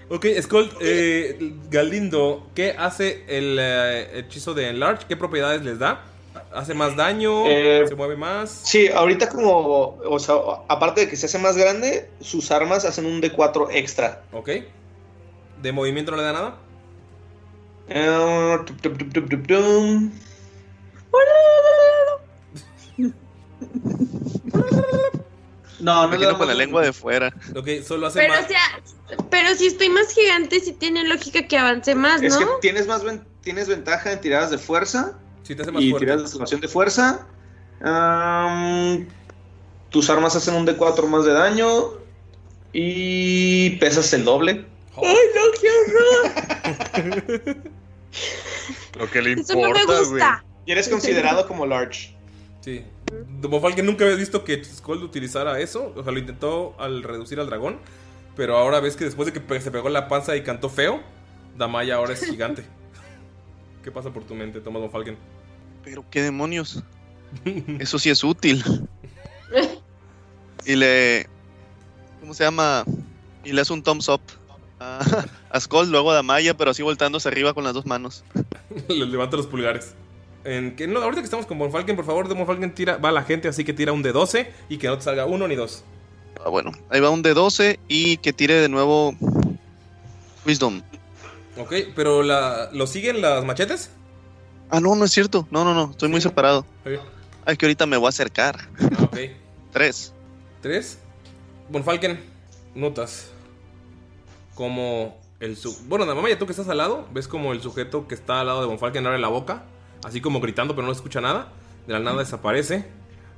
Ok, 0.09 0.25
Skull, 0.41 0.69
eh, 0.79 1.37
Galindo, 1.69 2.47
¿qué 2.55 2.75
hace 2.77 3.25
el 3.27 3.57
eh, 3.59 4.19
hechizo 4.19 4.53
de 4.53 4.69
Enlarge? 4.69 5.05
¿Qué 5.07 5.17
propiedades 5.17 5.63
les 5.63 5.79
da? 5.79 6.05
¿Hace 6.53 6.73
más 6.73 6.95
daño? 6.95 7.45
Eh, 7.45 7.83
¿Se 7.87 7.95
mueve 7.95 8.15
más? 8.15 8.61
Sí, 8.63 8.87
ahorita 8.87 9.27
como, 9.27 9.97
o 9.97 10.19
sea, 10.19 10.35
aparte 10.69 11.01
de 11.01 11.09
que 11.09 11.17
se 11.17 11.25
hace 11.25 11.39
más 11.39 11.57
grande, 11.57 12.09
sus 12.21 12.51
armas 12.51 12.85
hacen 12.85 13.05
un 13.05 13.21
D4 13.21 13.67
extra. 13.71 14.23
Ok. 14.31 14.49
¿De 15.61 15.71
movimiento 15.73 16.11
no 16.11 16.17
le 16.17 16.23
da 16.23 16.33
nada? 16.33 16.55
Eh, 17.89 18.57
tup, 18.65 18.81
tup, 18.81 19.13
tup. 19.13 19.51
No, 25.79 26.01
no 26.01 26.07
imagino 26.07 26.31
da 26.31 26.37
con 26.37 26.47
la 26.47 26.53
lengua 26.55 26.81
de 26.81 26.91
fuera. 26.93 27.33
Ok, 27.55 27.67
solo 27.85 28.07
hace 28.07 28.19
Pero, 28.19 28.33
más. 28.33 28.45
o 28.45 28.47
sea, 28.47 28.59
pero 29.29 29.55
si 29.55 29.67
estoy 29.67 29.89
más 29.89 30.13
gigante, 30.13 30.59
sí 30.59 30.73
tiene 30.73 31.03
lógica 31.07 31.47
que 31.47 31.57
avance 31.57 31.95
más, 31.95 32.21
Es 32.21 32.33
¿no? 32.33 32.39
que 32.39 32.45
tienes 32.61 32.87
más 32.87 33.03
ven- 33.03 33.23
tienes 33.41 33.67
ventaja 33.67 34.11
en 34.11 34.19
tiradas 34.21 34.51
de 34.51 34.57
fuerza 34.57 35.17
Sí, 35.43 35.55
te 35.55 35.61
hace 35.61 35.71
más 35.71 35.81
y 35.81 35.89
fuerte. 35.91 36.05
tiradas 36.05 36.23
de 36.23 36.29
salvación 36.29 36.61
de 36.61 36.67
fuerza. 36.67 37.27
Tus 39.89 40.09
armas 40.09 40.35
hacen 40.35 40.55
un 40.55 40.65
D4 40.67 41.07
más 41.07 41.23
de 41.25 41.31
daño 41.33 41.93
y 42.73 43.71
pesas 43.77 44.11
el 44.13 44.25
doble. 44.25 44.65
¡Ay, 44.97 45.15
no, 45.35 45.41
qué 45.61 45.69
horror! 45.71 47.57
Lo 48.99 49.09
que 49.11 49.21
le 49.21 49.33
Eso 49.33 49.53
no 49.53 49.61
me 49.61 49.67
importa, 49.67 49.85
güey. 49.85 50.09
gusta. 50.09 50.43
Y 50.65 50.71
eres 50.71 50.89
considerado 50.89 51.47
como 51.47 51.65
large. 51.65 52.15
Sí. 52.61 52.83
De 53.39 53.73
que 53.75 53.83
nunca 53.83 54.03
habías 54.03 54.19
visto 54.19 54.43
que 54.43 54.61
Skull 54.65 55.03
utilizara 55.03 55.59
eso. 55.61 55.93
O 55.95 56.03
sea, 56.03 56.11
lo 56.11 56.19
intentó 56.19 56.75
al 56.79 57.03
reducir 57.03 57.39
al 57.39 57.47
dragón. 57.47 57.79
Pero 58.37 58.55
ahora 58.55 58.79
ves 58.79 58.95
que 58.95 59.03
después 59.03 59.25
de 59.25 59.33
que 59.33 59.59
se 59.59 59.71
pegó 59.71 59.89
la 59.89 60.07
panza 60.07 60.35
y 60.35 60.43
cantó 60.43 60.69
feo, 60.69 61.01
Damaya 61.57 61.95
ahora 61.95 62.13
es 62.13 62.23
gigante. 62.23 62.63
¿Qué 63.83 63.91
pasa 63.91 64.11
por 64.13 64.23
tu 64.23 64.35
mente, 64.35 64.61
Thomas 64.61 64.83
Von 64.83 64.91
Falken? 64.91 65.17
Pero 65.83 66.05
qué 66.11 66.21
demonios. 66.21 66.83
Eso 67.79 67.97
sí 67.97 68.11
es 68.11 68.23
útil. 68.23 68.63
Y 70.65 70.75
le. 70.75 71.27
¿Cómo 72.19 72.33
se 72.35 72.43
llama? 72.43 72.85
Y 73.43 73.53
le 73.53 73.61
hace 73.61 73.73
un 73.73 73.81
thumbs 73.81 74.07
up 74.07 74.21
a, 74.79 74.99
a 75.49 75.59
Skull, 75.59 75.89
luego 75.89 76.11
a 76.11 76.15
Damaya, 76.15 76.55
pero 76.55 76.71
así 76.71 76.83
voltándose 76.83 77.27
arriba 77.27 77.55
con 77.55 77.63
las 77.63 77.73
dos 77.73 77.87
manos. 77.87 78.23
Le 78.87 79.05
levanta 79.05 79.35
los 79.35 79.47
pulgares. 79.47 79.95
En 80.43 80.75
que, 80.75 80.87
no, 80.87 81.01
ahorita 81.01 81.21
que 81.21 81.25
estamos 81.25 81.45
con 81.47 81.57
Von 81.57 81.71
Falken, 81.71 81.95
por 81.95 82.05
favor, 82.05 82.27
de 82.27 82.35
Von 82.35 82.45
Falken 82.45 82.73
tira, 82.75 82.97
va 82.97 83.09
a 83.09 83.11
la 83.11 83.23
gente, 83.23 83.47
así 83.47 83.63
que 83.63 83.73
tira 83.73 83.91
un 83.91 84.03
de 84.03 84.11
12 84.11 84.51
y 84.69 84.77
que 84.77 84.87
no 84.87 84.97
te 84.97 85.03
salga 85.03 85.25
uno 85.25 85.47
ni 85.47 85.55
dos. 85.55 85.83
Ah, 86.45 86.49
bueno, 86.49 86.71
ahí 86.89 86.99
va 86.99 87.09
un 87.09 87.21
de 87.21 87.33
12 87.33 87.79
y 87.87 88.17
que 88.17 88.33
tire 88.33 88.55
de 88.55 88.69
nuevo. 88.69 89.15
Wisdom. 90.45 90.81
Ok, 91.57 91.73
pero 91.95 92.23
la, 92.23 92.69
¿lo 92.71 92.87
siguen 92.87 93.21
las 93.21 93.43
machetes? 93.43 93.89
Ah, 94.69 94.79
no, 94.79 94.95
no 94.95 95.05
es 95.05 95.11
cierto. 95.11 95.47
No, 95.51 95.63
no, 95.63 95.73
no, 95.73 95.91
estoy 95.91 96.09
muy 96.09 96.21
separado. 96.21 96.65
Ay, 97.45 97.57
que 97.57 97.65
ahorita 97.65 97.85
me 97.85 97.97
voy 97.97 98.07
a 98.07 98.09
acercar. 98.09 98.69
Ah, 98.79 99.03
ok. 99.03 99.17
Tres. 99.71 100.13
¿Tres? 100.61 100.99
Von 101.69 101.83
Falken, 101.83 102.19
notas 102.75 103.31
como 104.57 105.15
el 105.39 105.55
su 105.55 105.77
Bueno, 105.87 106.05
Damaya, 106.05 106.39
tú 106.39 106.47
que 106.47 106.51
estás 106.51 106.67
al 106.67 106.77
lado, 106.77 107.07
ves 107.13 107.27
como 107.27 107.53
el 107.53 107.61
sujeto 107.61 108.07
que 108.07 108.15
está 108.15 108.41
al 108.41 108.47
lado 108.47 108.61
de 108.61 108.67
Von 108.67 108.79
Falken 108.79 109.05
abre 109.05 109.19
la 109.19 109.27
boca, 109.27 109.65
así 110.03 110.19
como 110.19 110.41
gritando, 110.41 110.75
pero 110.75 110.87
no 110.87 110.91
escucha 110.91 111.21
nada. 111.21 111.53
De 111.85 111.93
la 111.93 111.99
nada 111.99 112.17
desaparece 112.17 112.85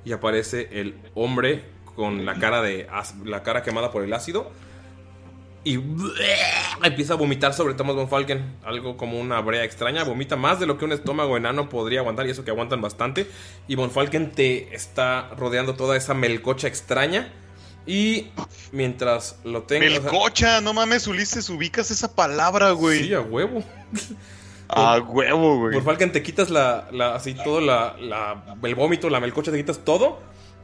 y 0.05 0.13
aparece 0.13 0.69
el 0.71 0.95
hombre 1.13 1.65
con 1.95 2.25
la 2.25 2.35
cara 2.35 2.61
de 2.61 2.87
la 3.25 3.43
cara 3.43 3.63
quemada 3.63 3.91
por 3.91 4.03
el 4.03 4.13
ácido 4.13 4.51
y 5.63 5.77
empieza 6.83 7.13
a 7.13 7.17
vomitar 7.17 7.53
sobre 7.53 7.73
Thomas 7.73 7.95
Von 7.95 8.07
Falken, 8.07 8.55
algo 8.63 8.95
como 8.95 9.19
una 9.19 9.41
brea 9.41 9.63
extraña, 9.65 10.05
vomita 10.05 10.37
más 10.37 10.59
de 10.59 10.65
lo 10.65 10.77
que 10.77 10.85
un 10.85 10.93
estómago 10.93 11.35
enano 11.35 11.67
podría 11.67 11.99
aguantar 11.99 12.25
y 12.27 12.29
eso 12.31 12.45
que 12.45 12.51
aguantan 12.51 12.81
bastante 12.81 13.27
y 13.67 13.75
Von 13.75 13.91
Falken 13.91 14.31
te 14.31 14.73
está 14.73 15.29
rodeando 15.37 15.75
toda 15.75 15.97
esa 15.97 16.13
melcocha 16.13 16.67
extraña 16.67 17.33
y 17.85 18.27
mientras 18.71 19.37
lo 19.43 19.63
tengas 19.63 20.01
Melcocha, 20.03 20.61
no 20.61 20.73
mames, 20.73 21.07
Ulises, 21.07 21.49
ubicas 21.49 21.91
esa 21.91 22.13
palabra, 22.15 22.71
güey. 22.71 23.03
Sí, 23.03 23.13
a 23.13 23.21
huevo. 23.21 23.63
A 24.67 24.99
huevo, 24.99 25.57
güey. 25.57 25.73
Por 25.73 25.83
Falken 25.83 26.11
te 26.11 26.21
quitas 26.21 26.49
la, 26.51 26.87
la- 26.91 27.15
así 27.15 27.33
todo 27.33 27.59
la, 27.59 27.95
la- 27.99 28.55
el 28.61 28.75
vómito, 28.75 29.09
la 29.09 29.19
melcocha, 29.19 29.51
te 29.51 29.57
quitas 29.57 29.79
todo 29.83 30.19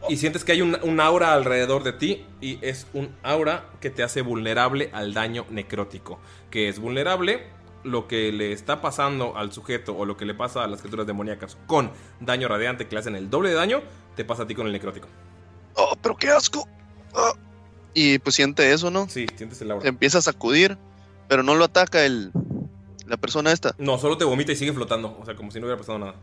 y 0.10 0.18
sientes 0.18 0.44
que 0.44 0.52
hay 0.53 0.61
un, 0.61 0.77
un 0.84 0.99
aura 0.99 1.34
alrededor 1.34 1.84
de 1.84 1.94
ti 1.94 2.26
y 2.41 2.60
es 2.61 2.88
un 2.94 3.15
aura 3.23 3.69
que 3.80 3.90
te 3.90 4.03
hace 4.03 4.22
vulnerable 4.22 4.90
al 4.94 5.14
daño 5.14 5.45
necrótico. 5.49 6.19
Que 6.49 6.69
es 6.69 6.80
vulnerable 6.80 7.48
lo 7.84 8.07
que 8.07 8.32
le 8.32 8.52
está 8.52 8.82
pasando 8.82 9.38
al 9.38 9.52
sujeto 9.52 9.95
o 9.95 10.06
lo 10.06 10.18
que 10.18 10.26
le 10.26 10.34
pasa 10.34 10.64
a 10.64 10.68
las 10.68 10.82
criaturas 10.82 11.06
demoníacas 11.07 11.57
con 11.68 11.91
daño 12.19 12.48
radiante 12.48 12.88
que 12.88 12.95
le 12.95 12.99
hacen 12.99 13.15
el 13.15 13.30
doble 13.30 13.49
de 13.49 13.56
daño, 13.56 13.82
te 14.15 14.26
pasa 14.26 14.44
a 14.44 14.48
ti 14.48 14.56
con 14.56 14.65
el 14.65 14.73
necrótico. 14.73 15.07
Oh, 15.76 15.95
pero 16.02 16.15
qué 16.15 16.30
asco. 16.30 16.68
Ah. 17.14 17.34
Y 17.94 18.19
pues 18.19 18.36
siente 18.36 18.73
eso, 18.73 18.91
¿no? 18.91 19.07
Sí, 19.07 19.27
sientes 19.36 19.61
el 19.61 19.72
aura. 19.72 19.84
Se 19.84 19.90
empieza 19.90 20.18
a 20.18 20.22
sacudir, 20.22 20.77
pero 21.27 21.44
no 21.44 21.56
lo 21.56 21.65
ataca 21.65 22.06
el 22.06 22.32
la 23.07 23.18
persona 23.18 23.52
esta. 23.52 23.76
No, 23.77 23.98
solo 23.98 24.18
te 24.18 24.26
vomita 24.26 24.52
y 24.52 24.56
sigue 24.56 24.73
flotando, 24.73 25.18
o 25.19 25.26
sea, 25.26 25.36
como 25.36 25.52
si 25.52 25.60
no 25.60 25.68
hubiera 25.68 25.80
pasado 25.80 25.99
nada. 25.99 26.15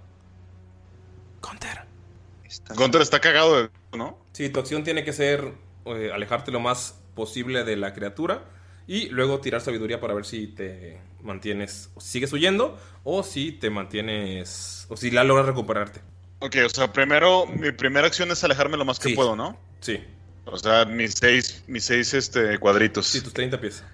Gunter 2.77 3.01
está 3.03 3.21
cagado, 3.21 3.71
¿no? 3.97 4.19
Sí, 4.33 4.49
tu 4.49 4.61
acción 4.61 4.85
tiene 4.85 5.05
que 5.05 5.13
ser 5.13 5.53
eh, 5.87 6.11
alejarte 6.13 6.51
lo 6.51 6.61
más 6.61 6.99
posible 7.15 7.65
de 7.65 7.77
la 7.77 7.93
criatura 7.93 8.45
y 8.87 9.09
luego 9.11 9.41
tirar 9.41 9.61
sabiduría 9.61 10.01
para 10.01 10.15
ver 10.15 10.25
si 10.25 10.47
te 10.49 10.99
mantienes, 11.23 11.91
sigues 11.99 12.33
huyendo 12.33 12.79
o 13.05 13.23
si 13.23 13.53
te 13.53 13.71
mantienes, 13.71 14.87
o 14.89 14.97
si 14.97 15.11
la 15.11 15.25
logras 15.25 15.47
recuperarte. 15.47 16.01
Ok, 16.41 16.57
o 16.67 16.69
sea, 16.69 16.93
primero, 16.93 17.47
mi 17.47 17.71
primera 17.73 18.07
acción 18.07 18.31
es 18.33 18.43
alejarme 18.43 18.77
lo 18.77 18.85
más 18.85 18.99
que 18.99 19.11
Sí. 19.11 19.15
puedo, 19.15 19.37
¿no? 19.37 19.57
Sí. 19.81 20.01
O 20.45 20.59
sea, 20.59 20.85
mis 20.85 21.15
seis, 21.15 21.63
mis 21.69 21.85
seis 21.85 22.13
este, 22.15 22.59
cuadritos. 22.59 23.07
Sí, 23.07 23.21
tus 23.21 23.33
30 23.33 23.61
pies. 23.61 23.85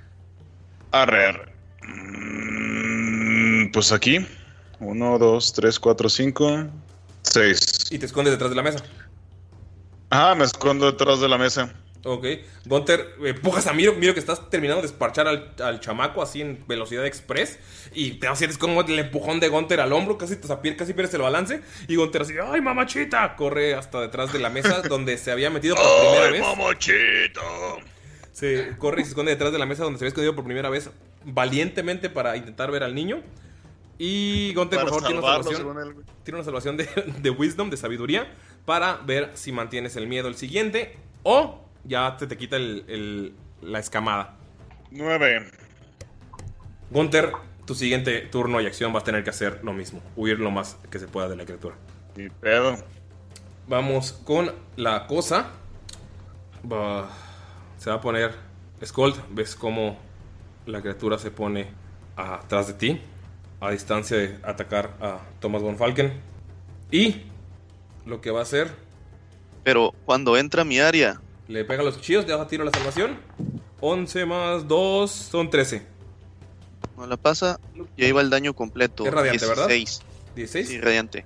Arre, 0.91 1.27
arre. 1.27 1.53
Mm, 1.83 3.71
Pues 3.73 3.93
aquí. 3.93 4.27
Uno, 4.81 5.19
dos, 5.19 5.53
tres, 5.53 5.79
cuatro, 5.79 6.09
cinco, 6.09 6.67
seis. 7.23 7.78
Y 7.91 7.99
te 7.99 8.07
escondes 8.07 8.33
detrás 8.33 8.51
de 8.51 8.57
la 8.57 8.63
mesa. 8.63 8.85
Ah, 10.11 10.35
me 10.37 10.45
escondo 10.45 10.91
detrás 10.91 11.21
de 11.21 11.29
la 11.29 11.39
mesa. 11.39 11.75
Ok. 12.05 12.25
Gunter, 12.65 13.17
eh, 13.25 13.31
empujas 13.31 13.67
a 13.67 13.73
Miro. 13.73 13.95
Miro 13.95 14.15
que 14.15 14.21
estás 14.21 14.49
terminando 14.51 14.83
de 14.83 14.87
esparchar 14.87 15.27
al, 15.27 15.55
al 15.63 15.81
chamaco 15.81 16.23
así 16.23 16.41
en 16.41 16.65
velocidad 16.67 17.05
express. 17.05 17.59
Y 17.93 18.13
te 18.13 18.35
sientes 18.37 18.59
como 18.59 18.81
el 18.83 18.99
empujón 18.99 19.41
de 19.41 19.49
Gunter 19.49 19.81
al 19.81 19.93
hombro. 19.93 20.17
Casi, 20.17 20.37
te 20.37 20.77
casi 20.77 20.93
pierdes 20.95 21.15
el 21.15 21.23
balance. 21.23 21.61
Y 21.89 21.97
Gunter 21.97 22.23
así, 22.23 22.35
¡ay, 22.43 22.61
mamachita! 22.61 23.37
Corre 23.37 23.75
hasta 23.75 24.01
detrás 24.01 24.33
de 24.33 24.39
la 24.39 24.51
mesa 24.51 24.83
donde 24.89 25.19
se 25.19 25.31
había 25.31 25.51
metido 25.51 25.77
por 25.77 25.85
primera 26.01 26.27
¡Ay, 26.27 26.33
vez. 26.33 26.41
mamachita! 26.43 27.41
Se 28.33 28.77
corre 28.79 29.01
y 29.01 29.05
se 29.05 29.11
esconde 29.11 29.33
detrás 29.33 29.53
de 29.53 29.59
la 29.59 29.67
mesa 29.67 29.83
donde 29.83 29.99
se 29.99 30.05
había 30.05 30.11
escondido 30.11 30.35
por 30.37 30.45
primera 30.45 30.71
vez. 30.71 30.91
Valientemente 31.25 32.09
para 32.09 32.37
intentar 32.37 32.71
ver 32.71 32.85
al 32.85 32.95
niño. 32.95 33.23
Y 33.99 34.55
Gunter, 34.55 34.81
por 34.81 34.89
favor, 34.89 35.05
tiene 35.07 35.19
una 35.19 35.29
salvación. 35.29 36.07
Tiene 36.23 36.41
una 36.41 36.73
de, 36.77 37.13
de 37.21 37.31
wisdom, 37.31 37.69
de 37.71 37.77
sabiduría. 37.77 38.33
Para 38.65 38.97
ver 38.99 39.33
si 39.35 39.51
mantienes 39.53 39.97
el 39.97 40.07
miedo 40.07 40.29
el 40.29 40.37
siguiente. 40.37 40.97
O 41.25 41.65
ya 41.85 42.17
te, 42.17 42.27
te 42.27 42.37
quita 42.37 42.57
el- 42.57 42.85
el- 42.89 43.35
la 43.63 43.81
escamada. 43.81 44.37
Nueve. 44.91 45.51
Gunter, 46.91 47.33
tu 47.67 47.75
siguiente 47.75 48.21
turno 48.23 48.61
y 48.61 48.67
acción 48.67 48.93
vas 48.93 49.03
a 49.03 49.07
tener 49.07 49.25
que 49.25 49.31
hacer 49.31 49.61
lo 49.63 49.73
mismo. 49.73 50.01
Huir 50.17 50.39
lo 50.39 50.51
más 50.51 50.77
que 50.91 50.99
se 50.99 51.09
pueda 51.09 51.29
de 51.29 51.37
la 51.37 51.45
criatura. 51.45 51.75
Y 52.17 52.29
pedo. 52.29 52.77
Vamos 53.67 54.13
con 54.13 54.53
la 54.77 55.07
cosa. 55.07 55.51
Se 57.79 57.91
va 57.91 57.97
a 57.97 58.01
poner 58.01 58.33
Scold. 58.85 59.17
Ves 59.31 59.55
cómo 59.57 59.99
la 60.67 60.81
criatura 60.81 61.19
se 61.19 61.31
pone 61.31 61.69
atrás 62.17 62.69
de 62.69 62.75
ti. 62.75 63.01
A 63.61 63.71
distancia 63.71 64.17
de 64.17 64.39
atacar 64.45 64.97
a 65.01 65.21
Thomas 65.41 65.63
von 65.63 65.77
Falken. 65.77 66.13
Y 66.91 67.23
lo 68.07 68.21
que 68.21 68.31
va 68.31 68.41
a 68.41 68.43
hacer, 68.45 68.71
Pero 69.65 69.93
cuando 70.07 70.37
entra 70.37 70.63
a 70.63 70.65
mi 70.65 70.79
área, 70.81 71.21
le 71.49 71.65
pega 71.65 71.83
los 71.83 71.97
cuchillos, 71.97 72.27
le 72.27 72.37
da 72.37 72.47
tiro 72.47 72.63
a 72.63 72.67
la 72.67 72.73
salvación. 72.73 73.19
11 73.81 74.27
más 74.27 74.67
2 74.67 75.11
son 75.11 75.51
13. 75.51 75.83
no 76.97 77.07
la 77.07 77.17
pasa, 77.17 77.61
y 77.97 78.05
ahí 78.05 78.13
va 78.13 78.23
el 78.23 78.31
daño 78.31 78.55
completo. 78.55 79.07
Es 79.07 79.13
radiante, 79.13 79.47
¿verdad? 79.47 79.69
16. 79.69 80.03
16. 80.37 80.69
Sí, 80.69 80.81
radiante. 80.81 81.25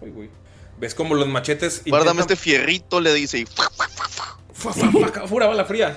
Uy, 0.00 0.10
uy. 0.10 0.30
¿Ves 0.78 0.94
cómo 0.94 1.14
los 1.14 1.28
machetes 1.28 1.82
Guárdame 1.86 2.20
intentan- 2.20 2.32
este 2.32 2.36
fierrito, 2.36 3.00
le 3.00 3.14
dice. 3.14 3.38
Y 3.38 3.46
Pura 5.28 5.46
bala 5.46 5.64
fría. 5.64 5.96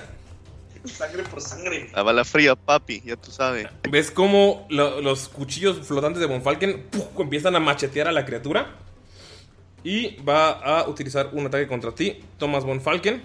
Sangre 0.88 1.22
por 1.24 1.40
sangre. 1.40 1.90
la 1.94 2.02
bala 2.02 2.24
fría, 2.24 2.54
papi, 2.56 3.02
ya 3.04 3.16
tú 3.16 3.30
sabes. 3.30 3.66
¿Ves 3.90 4.10
cómo 4.10 4.66
lo- 4.70 5.00
los 5.00 5.28
cuchillos 5.28 5.86
flotantes 5.86 6.20
de 6.20 6.26
Von 6.26 6.42
Falken 6.42 6.86
¡puf! 6.90 7.06
empiezan 7.20 7.56
a 7.56 7.60
machetear 7.60 8.08
a 8.08 8.12
la 8.12 8.24
criatura? 8.24 8.74
Y 9.84 10.16
va 10.22 10.50
a 10.50 10.88
utilizar 10.88 11.30
un 11.32 11.46
ataque 11.46 11.66
contra 11.68 11.92
ti, 11.94 12.20
Thomas 12.38 12.64
Von 12.64 12.80
Falken. 12.80 13.22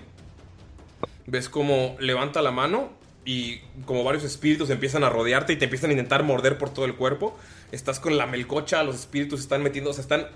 ¿Ves 1.26 1.50
cómo 1.50 1.96
levanta 2.00 2.42
la 2.42 2.52
mano 2.52 2.90
y 3.26 3.60
como 3.86 4.04
varios 4.04 4.24
espíritus 4.24 4.70
empiezan 4.70 5.04
a 5.04 5.10
rodearte 5.10 5.54
y 5.54 5.56
te 5.56 5.66
empiezan 5.66 5.90
a 5.92 5.94
intentar 5.94 6.24
morder 6.24 6.58
por 6.58 6.72
todo 6.74 6.86
el 6.86 6.96
cuerpo? 6.96 7.38
Estás 7.72 8.00
con 8.00 8.18
la 8.18 8.26
melcocha, 8.28 8.84
los 8.84 8.96
espíritus 8.96 9.40
se 9.40 9.44
están 9.46 9.64
metiendo, 9.64 9.94
se 9.94 10.02
están 10.02 10.28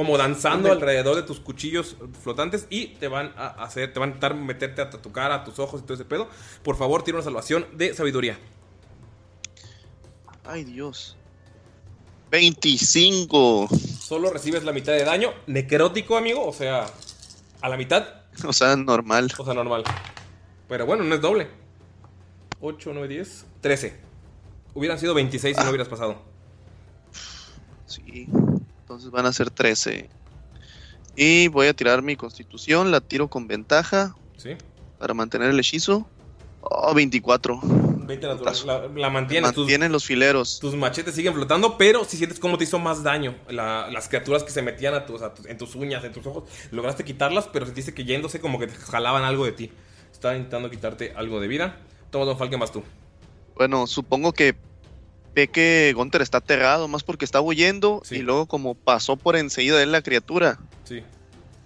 como 0.00 0.16
danzando 0.16 0.72
alrededor 0.72 1.14
de 1.14 1.24
tus 1.24 1.40
cuchillos 1.40 1.94
flotantes 2.22 2.66
y 2.70 2.86
te 2.86 3.06
van 3.06 3.34
a 3.36 3.48
hacer, 3.62 3.92
te 3.92 4.00
van 4.00 4.08
a 4.08 4.12
intentar 4.14 4.34
meterte 4.34 4.80
a 4.80 4.88
tu 4.88 5.12
cara, 5.12 5.34
a 5.34 5.44
tus 5.44 5.58
ojos 5.58 5.82
y 5.82 5.84
todo 5.84 5.92
ese 5.92 6.06
pedo. 6.06 6.26
Por 6.62 6.78
favor, 6.78 7.02
tira 7.02 7.18
una 7.18 7.22
salvación 7.22 7.66
de 7.74 7.92
sabiduría. 7.92 8.38
Ay, 10.42 10.64
Dios. 10.64 11.18
25. 12.30 13.68
Solo 14.00 14.30
recibes 14.30 14.64
la 14.64 14.72
mitad 14.72 14.94
de 14.94 15.04
daño. 15.04 15.34
Necrótico, 15.46 16.16
amigo. 16.16 16.46
O 16.46 16.54
sea, 16.54 16.86
a 17.60 17.68
la 17.68 17.76
mitad. 17.76 18.22
O 18.46 18.54
sea, 18.54 18.74
normal. 18.76 19.30
O 19.36 19.44
sea, 19.44 19.52
normal. 19.52 19.84
Pero 20.66 20.86
bueno, 20.86 21.04
no 21.04 21.14
es 21.14 21.20
doble. 21.20 21.46
8, 22.62 22.92
9, 22.94 23.06
10. 23.06 23.46
13. 23.60 24.00
Hubieran 24.72 24.98
sido 24.98 25.12
26 25.12 25.54
si 25.54 25.62
no 25.62 25.68
hubieras 25.68 25.88
pasado. 25.88 26.22
Sí. 27.84 28.28
Entonces 28.90 29.12
van 29.12 29.24
a 29.24 29.32
ser 29.32 29.50
13. 29.50 30.10
Y 31.14 31.46
voy 31.46 31.68
a 31.68 31.74
tirar 31.74 32.02
mi 32.02 32.16
constitución, 32.16 32.90
la 32.90 33.00
tiro 33.00 33.28
con 33.28 33.46
ventaja 33.46 34.16
Sí. 34.36 34.56
para 34.98 35.14
mantener 35.14 35.50
el 35.50 35.60
hechizo. 35.60 36.08
Oh, 36.60 36.92
24. 36.92 37.60
20 37.62 38.26
natural. 38.26 38.56
La, 38.66 38.88
la 38.88 39.08
mantienes. 39.10 39.52
Tus, 39.52 39.62
Mantienen 39.62 39.92
los 39.92 40.04
fileros. 40.04 40.58
tus 40.58 40.74
machetes 40.74 41.14
siguen 41.14 41.34
flotando, 41.34 41.78
pero 41.78 42.04
si 42.04 42.16
sientes 42.16 42.40
cómo 42.40 42.58
te 42.58 42.64
hizo 42.64 42.80
más 42.80 43.04
daño. 43.04 43.36
La- 43.48 43.88
las 43.92 44.08
criaturas 44.08 44.42
que 44.42 44.50
se 44.50 44.60
metían 44.60 44.94
a 44.94 45.06
tus, 45.06 45.22
a 45.22 45.34
tus- 45.34 45.46
en 45.46 45.56
tus 45.56 45.76
uñas, 45.76 46.02
en 46.02 46.12
tus 46.12 46.26
ojos. 46.26 46.42
Lograste 46.72 47.04
quitarlas, 47.04 47.46
pero 47.46 47.66
sentiste 47.66 47.94
que 47.94 48.02
yéndose 48.04 48.40
como 48.40 48.58
que 48.58 48.66
te 48.66 48.74
jalaban 48.74 49.22
algo 49.22 49.44
de 49.44 49.52
ti. 49.52 49.70
Estaban 50.10 50.38
intentando 50.38 50.68
quitarte 50.68 51.12
algo 51.14 51.38
de 51.40 51.46
vida. 51.46 51.76
Toma, 52.10 52.24
Don 52.24 52.36
Falken, 52.36 52.58
más 52.58 52.72
tú. 52.72 52.82
Bueno, 53.54 53.86
supongo 53.86 54.32
que 54.32 54.56
ve 55.34 55.48
que 55.48 55.92
Gunter 55.94 56.22
está 56.22 56.38
aterrado, 56.38 56.88
más 56.88 57.02
porque 57.02 57.24
está 57.24 57.40
huyendo 57.40 58.02
y 58.10 58.18
luego 58.18 58.46
como 58.46 58.74
pasó 58.74 59.16
por 59.16 59.36
enseguida 59.36 59.76
de 59.76 59.84
él 59.84 59.92
la 59.92 60.02
criatura. 60.02 60.58
Sí. 60.84 61.02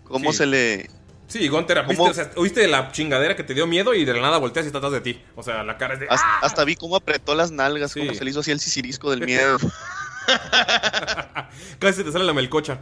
¿Cómo 0.04 0.32
Sí. 0.32 0.38
se 0.38 0.46
le...? 0.46 0.90
Sí, 1.26 1.48
Gunter, 1.48 1.78
¿viste, 1.80 1.96
¿Cómo? 1.96 2.10
o 2.10 2.14
sea, 2.14 2.30
oíste 2.36 2.68
la 2.68 2.92
chingadera 2.92 3.34
que 3.34 3.42
te 3.42 3.54
dio 3.54 3.66
miedo 3.66 3.94
y 3.94 4.04
de 4.04 4.12
la 4.12 4.20
nada 4.20 4.38
volteas 4.38 4.64
y 4.64 4.66
está 4.68 4.78
atrás 4.78 4.92
de 4.92 5.00
ti. 5.00 5.20
O 5.34 5.42
sea, 5.42 5.64
la 5.64 5.78
cara 5.78 5.94
es 5.94 6.00
de. 6.00 6.06
Hasta, 6.08 6.26
¡Ah! 6.26 6.38
hasta 6.42 6.64
vi 6.64 6.76
cómo 6.76 6.96
apretó 6.96 7.34
las 7.34 7.50
nalgas, 7.50 7.94
como 7.94 8.12
se 8.12 8.22
le 8.24 8.30
hizo 8.30 8.40
así 8.40 8.50
el 8.50 8.60
sisirisco 8.60 9.10
del 9.10 9.20
miedo. 9.26 9.56
Casi 11.78 11.96
se 11.96 12.04
te 12.04 12.12
sale 12.12 12.24
la 12.26 12.34
melcocha. 12.34 12.78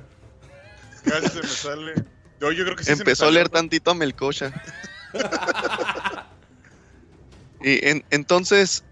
Casi 1.04 1.28
se 1.28 1.40
me 1.40 1.48
sale. 1.48 1.94
Yo, 2.40 2.50
yo 2.50 2.64
creo 2.64 2.76
que 2.76 2.82
sí 2.82 2.90
se 2.90 2.96
me 2.96 3.00
Empezó 3.02 3.26
a 3.26 3.30
leer 3.30 3.48
tantito 3.48 3.92
a 3.92 3.94
Melcocha. 3.94 4.52
y 7.62 7.88
en- 7.88 8.04
entonces, 8.10 8.82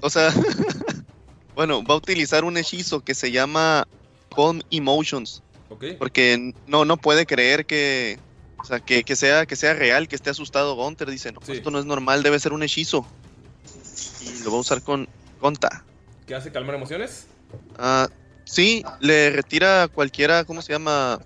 o 0.00 0.10
sea, 0.10 0.32
bueno, 1.54 1.82
va 1.84 1.94
a 1.94 1.98
utilizar 1.98 2.44
un 2.44 2.56
hechizo 2.56 3.00
que 3.00 3.14
se 3.14 3.30
llama 3.30 3.86
Calm 4.34 4.60
Emotions. 4.70 5.42
Ok. 5.68 5.84
Porque 5.98 6.52
no, 6.66 6.84
no 6.84 6.96
puede 6.96 7.26
creer 7.26 7.66
que, 7.66 8.18
o 8.58 8.64
sea, 8.64 8.80
que, 8.80 9.02
que 9.04 9.16
sea, 9.16 9.46
que 9.46 9.56
sea 9.56 9.74
real, 9.74 10.08
que 10.08 10.16
esté 10.16 10.30
asustado 10.30 10.74
Gunter. 10.76 11.10
Dice, 11.10 11.32
no, 11.32 11.40
esto 11.52 11.70
no 11.70 11.78
es 11.78 11.84
normal, 11.84 12.22
debe 12.22 12.38
ser 12.38 12.52
un 12.52 12.62
hechizo. 12.62 13.06
Y 14.20 14.42
lo 14.44 14.50
va 14.52 14.58
a 14.58 14.60
usar 14.60 14.82
con 14.82 15.08
Gonta. 15.40 15.84
¿Qué 16.26 16.34
hace 16.34 16.52
calmar 16.52 16.74
emociones? 16.76 17.26
Ah, 17.78 18.08
sí, 18.44 18.84
le 19.00 19.30
retira 19.30 19.88
cualquiera, 19.88 20.44
¿cómo 20.44 20.62
se 20.62 20.72
llama? 20.72 21.20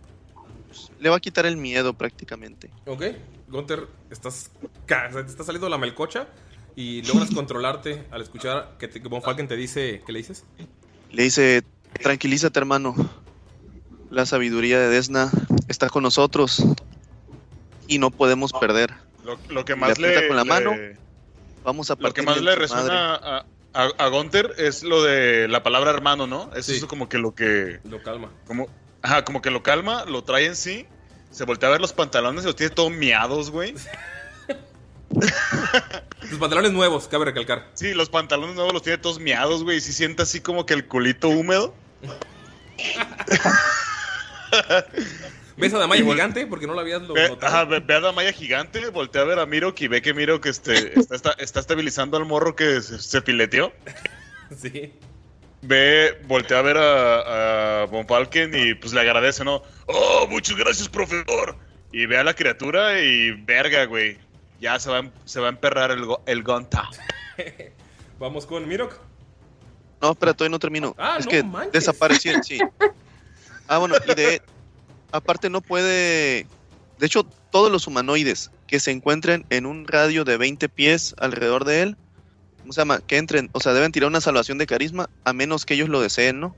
Le 0.99 1.09
va 1.11 1.17
a 1.17 1.21
quitar 1.21 1.45
el 1.47 1.57
miedo 1.57 1.93
prácticamente. 1.93 2.71
Ok. 2.87 3.05
Gunter, 3.49 3.87
estás. 4.11 4.51
ca- 4.87 5.07
o 5.11 5.13
sea, 5.13 5.25
te 5.25 5.31
está 5.31 5.45
saliendo 5.45 5.69
la 5.69 5.79
melcocha 5.79 6.27
y 6.77 7.03
logras 7.09 7.31
controlarte 7.35 8.07
al 8.13 8.23
escuchar 8.23 8.77
que, 8.79 8.87
te, 8.87 9.03
que 9.03 9.09
Von 9.09 9.23
Falken 9.23 9.49
te 9.49 9.57
dice. 9.57 10.03
¿Qué 10.07 10.13
le 10.13 10.19
dices? 10.21 10.45
Le 11.11 11.23
dice, 11.25 11.65
tranquilízate 12.03 12.59
hermano. 12.59 12.95
La 14.11 14.25
sabiduría 14.25 14.79
de 14.79 14.89
Desna 14.89 15.31
está 15.67 15.89
con 15.89 16.05
nosotros 16.05 16.65
y 17.89 17.99
no 17.99 18.11
podemos 18.11 18.53
perder. 18.53 18.93
Lo, 19.25 19.37
lo 19.49 19.65
que 19.65 19.73
Le 19.73 19.81
más 19.81 19.91
aprieta 19.91 20.21
le, 20.21 20.29
con 20.29 20.37
la 20.37 20.45
le- 20.45 20.49
mano, 20.49 20.73
Vamos 21.65 21.91
a 21.91 21.97
Lo 21.99 22.15
que 22.15 22.23
más 22.23 22.41
le 22.41 22.55
resuena 22.55 23.17
a, 23.17 23.45
a, 23.75 23.85
a 23.99 24.07
Gunther 24.07 24.55
es 24.57 24.85
lo 24.85 25.03
de 25.03 25.49
la 25.49 25.65
palabra 25.65 25.91
hermano, 25.91 26.29
¿no? 26.29 26.49
Eso 26.55 26.71
es 26.71 26.85
como 26.85 27.09
que 27.09 27.19
lo 27.19 27.35
que. 27.35 27.81
Lo 27.83 28.01
calma. 28.05 28.31
Como, 28.47 28.69
ajá, 29.03 29.25
como 29.25 29.43
que 29.43 29.51
lo 29.51 29.65
calma, 29.65 30.05
lo 30.05 30.23
trae 30.23 30.47
en 30.47 30.55
sí. 30.55 30.87
Se 31.33 31.45
voltea 31.45 31.69
a 31.69 31.73
ver 31.73 31.81
los 31.81 31.93
pantalones 31.93 32.45
y 32.45 32.47
los 32.47 32.55
tiene 32.55 32.73
todo 32.73 32.89
miados, 32.89 33.51
güey. 33.51 33.75
Tus 36.29 36.39
pantalones 36.39 36.73
nuevos, 36.73 37.09
cabe 37.09 37.25
recalcar. 37.27 37.69
Sí, 37.75 37.95
los 37.95 38.09
pantalones 38.09 38.55
nuevos 38.57 38.73
los 38.73 38.83
tiene 38.83 38.99
todos 38.99 39.19
miados, 39.21 39.63
güey. 39.65 39.79
Y 39.79 39.81
sí 39.81 39.93
siente 39.93 40.23
así 40.23 40.41
como 40.41 40.67
que 40.67 40.75
el 40.75 40.87
culito 40.87 41.29
húmedo. 41.29 41.75
¿Ves 45.57 45.73
a 45.73 45.79
Damaya 45.79 46.05
gigante? 46.05 46.47
Porque 46.47 46.67
no 46.67 46.75
la 46.75 46.83
habías 46.83 47.01
Ve, 47.09 47.29
notado. 47.29 47.39
ajá, 47.47 47.65
ve, 47.65 47.81
ve 47.81 47.95
a 47.95 48.01
Damaya 48.01 48.33
gigante, 48.33 48.89
voltea 48.91 49.23
a 49.23 49.25
ver 49.25 49.39
a 49.39 49.47
Miro 49.47 49.75
y 49.77 49.89
ve 49.89 50.03
que 50.03 50.13
Miro 50.13 50.39
que 50.41 50.51
este, 50.51 50.99
está, 50.99 51.15
está- 51.15 51.33
está 51.39 51.61
estabilizando 51.61 52.17
al 52.19 52.27
morro 52.27 52.55
que 52.55 52.81
se, 52.83 52.99
se 52.99 53.23
fileteó. 53.23 53.73
Sí. 54.63 54.93
Ve, 55.63 56.21
voltea 56.29 56.61
a 56.61 56.63
ver 56.63 56.77
a, 56.77 57.83
a 57.83 57.87
Von 57.87 58.07
Falken 58.07 58.53
y 58.55 58.75
pues 58.75 58.93
le 58.93 59.01
agradece, 59.01 59.43
¿no? 59.43 59.61
Oh, 59.87 60.29
muchas 60.31 60.57
gracias, 60.57 60.89
profesor. 60.89 61.57
Y 61.91 62.07
ve 62.07 62.17
a 62.19 62.23
la 62.23 62.33
criatura 62.33 63.01
y 63.03 63.33
verga, 63.43 63.87
güey. 63.87 64.19
Ya 64.61 64.79
se 64.79 64.91
va, 64.91 64.99
a- 65.01 65.11
se 65.25 65.41
va 65.41 65.47
a 65.47 65.51
emperrar 65.51 65.91
el, 65.91 66.05
go- 66.05 66.23
el 66.27 66.43
Gonta. 66.43 66.89
Vamos 68.19 68.47
con 68.47 68.67
Mirok. 68.67 68.99
No, 70.01 70.13
espera, 70.13 70.35
todavía 70.35 70.53
no 70.53 70.59
termino. 70.59 70.95
Ah, 70.99 71.17
es 71.19 71.25
no 71.27 71.31
que 71.31 71.43
manches. 71.43 71.73
desaparecieron, 71.73 72.43
sí. 72.45 72.59
Ah, 73.69 73.79
bueno, 73.79 73.97
y 74.09 74.15
de. 74.15 74.43
Aparte, 75.11 75.51
no 75.51 75.61
puede. 75.61 76.47
De 77.01 77.07
hecho, 77.07 77.25
todos 77.51 77.71
los 77.73 77.89
humanoides 77.89 78.53
que 78.69 78.79
se 78.79 78.93
encuentren 78.93 79.45
en 79.51 79.67
un 79.67 79.89
radio 79.89 80.23
de 80.25 80.37
20 80.37 80.69
pies 80.69 81.17
alrededor 81.19 81.65
de 81.65 81.83
él, 81.83 81.97
¿cómo 82.61 82.73
se 82.73 82.81
llama? 82.81 83.01
Que 83.01 83.17
entren, 83.19 83.51
o 83.53 83.59
sea, 83.61 83.73
deben 83.73 83.91
tirar 83.91 84.09
una 84.09 84.21
salvación 84.21 84.59
de 84.59 84.67
carisma, 84.69 85.11
a 85.25 85.33
menos 85.33 85.67
que 85.67 85.75
ellos 85.75 85.89
lo 85.89 86.01
deseen, 86.01 86.39
¿no? 86.39 86.55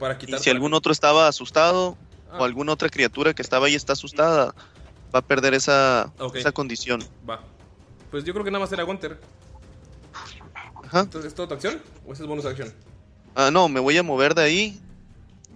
Para 0.00 0.14
Y 0.14 0.18
quitar. 0.18 0.40
si 0.40 0.50
algún 0.50 0.74
otro 0.74 0.90
estaba 0.90 1.28
asustado, 1.28 1.96
Ah. 2.32 2.38
o 2.40 2.44
alguna 2.44 2.72
otra 2.72 2.88
criatura 2.88 3.32
que 3.32 3.42
estaba 3.42 3.66
ahí 3.68 3.76
está 3.76 3.92
asustada, 3.92 4.52
va 5.14 5.18
a 5.20 5.22
perder 5.22 5.54
esa, 5.54 6.12
esa 6.34 6.52
condición. 6.52 7.02
Va. 7.28 7.40
Pues 8.10 8.24
yo 8.24 8.32
creo 8.32 8.44
que 8.44 8.50
nada 8.50 8.64
más 8.64 8.72
era 8.72 8.82
Gunter. 8.84 9.20
Ajá. 10.84 11.00
Entonces, 11.00 11.28
¿es 11.30 11.34
toda 11.34 11.48
tu 11.48 11.54
acción? 11.54 11.80
¿O 12.06 12.12
ese 12.12 12.22
es 12.22 12.28
bonus 12.28 12.44
acción? 12.44 12.72
Ah, 13.34 13.50
no, 13.52 13.68
me 13.68 13.80
voy 13.80 13.96
a 13.96 14.02
mover 14.02 14.34
de 14.34 14.42
ahí. 14.42 14.80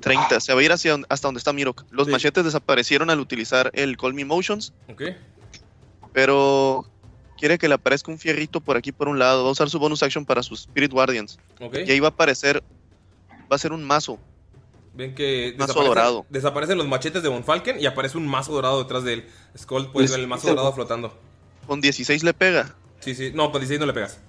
30, 0.00 0.38
se 0.40 0.52
va 0.52 0.60
a 0.60 0.62
ir 0.62 0.70
hacia, 0.72 0.96
hasta 1.08 1.28
donde 1.28 1.38
está 1.38 1.52
Mirok. 1.52 1.84
Los 1.90 2.06
Sí. 2.06 2.12
machetes 2.12 2.44
desaparecieron 2.44 3.08
al 3.10 3.20
utilizar 3.20 3.70
el 3.74 3.96
Call 3.96 4.12
Me 4.12 4.24
Motions, 4.24 4.72
Ok. 4.88 5.02
pero 6.12 6.84
quiere 7.38 7.58
que 7.58 7.68
le 7.68 7.74
aparezca 7.74 8.10
un 8.12 8.18
fierrito 8.18 8.60
por 8.60 8.76
aquí 8.76 8.92
por 8.92 9.08
un 9.08 9.18
lado. 9.18 9.42
Va 9.44 9.48
a 9.48 9.52
usar 9.52 9.70
su 9.70 9.78
bonus 9.78 10.02
action 10.02 10.24
para 10.26 10.42
sus 10.42 10.60
Spirit 10.60 10.92
Guardians. 10.92 11.38
Ok. 11.60 11.78
Y 11.86 11.90
ahí 11.90 12.00
va 12.00 12.08
a 12.08 12.10
aparecer, 12.10 12.62
va 13.50 13.56
a 13.56 13.58
ser 13.58 13.72
un 13.72 13.82
mazo. 13.82 14.18
Ven 14.94 15.14
que 15.14 15.54
Mazo 15.58 15.72
desaparecen- 15.74 15.86
dorado. 15.88 16.26
desaparecen 16.30 16.78
los 16.78 16.86
machetes 16.86 17.22
de 17.22 17.28
Von 17.28 17.42
Falken 17.44 17.80
y 17.80 17.86
aparece 17.86 18.16
un 18.16 18.26
mazo 18.28 18.52
dorado 18.52 18.82
detrás 18.82 19.02
de 19.04 19.14
él. 19.14 19.28
Skull 19.58 19.90
puedes 19.90 19.92
Pues, 19.92 20.10
ver 20.12 20.20
el 20.20 20.26
mazo 20.28 20.48
dorado 20.48 20.72
flotando. 20.72 21.12
Con 21.66 21.80
16 21.80 22.22
le 22.22 22.32
pega. 22.34 22.74
Sí, 23.00 23.14
sí. 23.14 23.32
No, 23.34 23.50
con 23.50 23.60
16 23.60 23.80
no 23.80 23.86
le 23.86 23.92
pegas. 23.92 24.20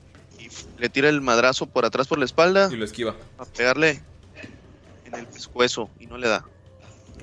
Le 0.77 0.89
tira 0.89 1.09
el 1.09 1.21
madrazo 1.21 1.67
por 1.67 1.85
atrás 1.85 2.07
por 2.07 2.17
la 2.17 2.25
espalda. 2.25 2.69
Y 2.71 2.75
lo 2.75 2.85
esquiva. 2.85 3.15
A 3.37 3.45
pegarle 3.45 4.01
en 5.05 5.13
el 5.15 5.27
pescuezo 5.27 5.89
y 5.99 6.07
no 6.07 6.17
le 6.17 6.27
da. 6.27 6.45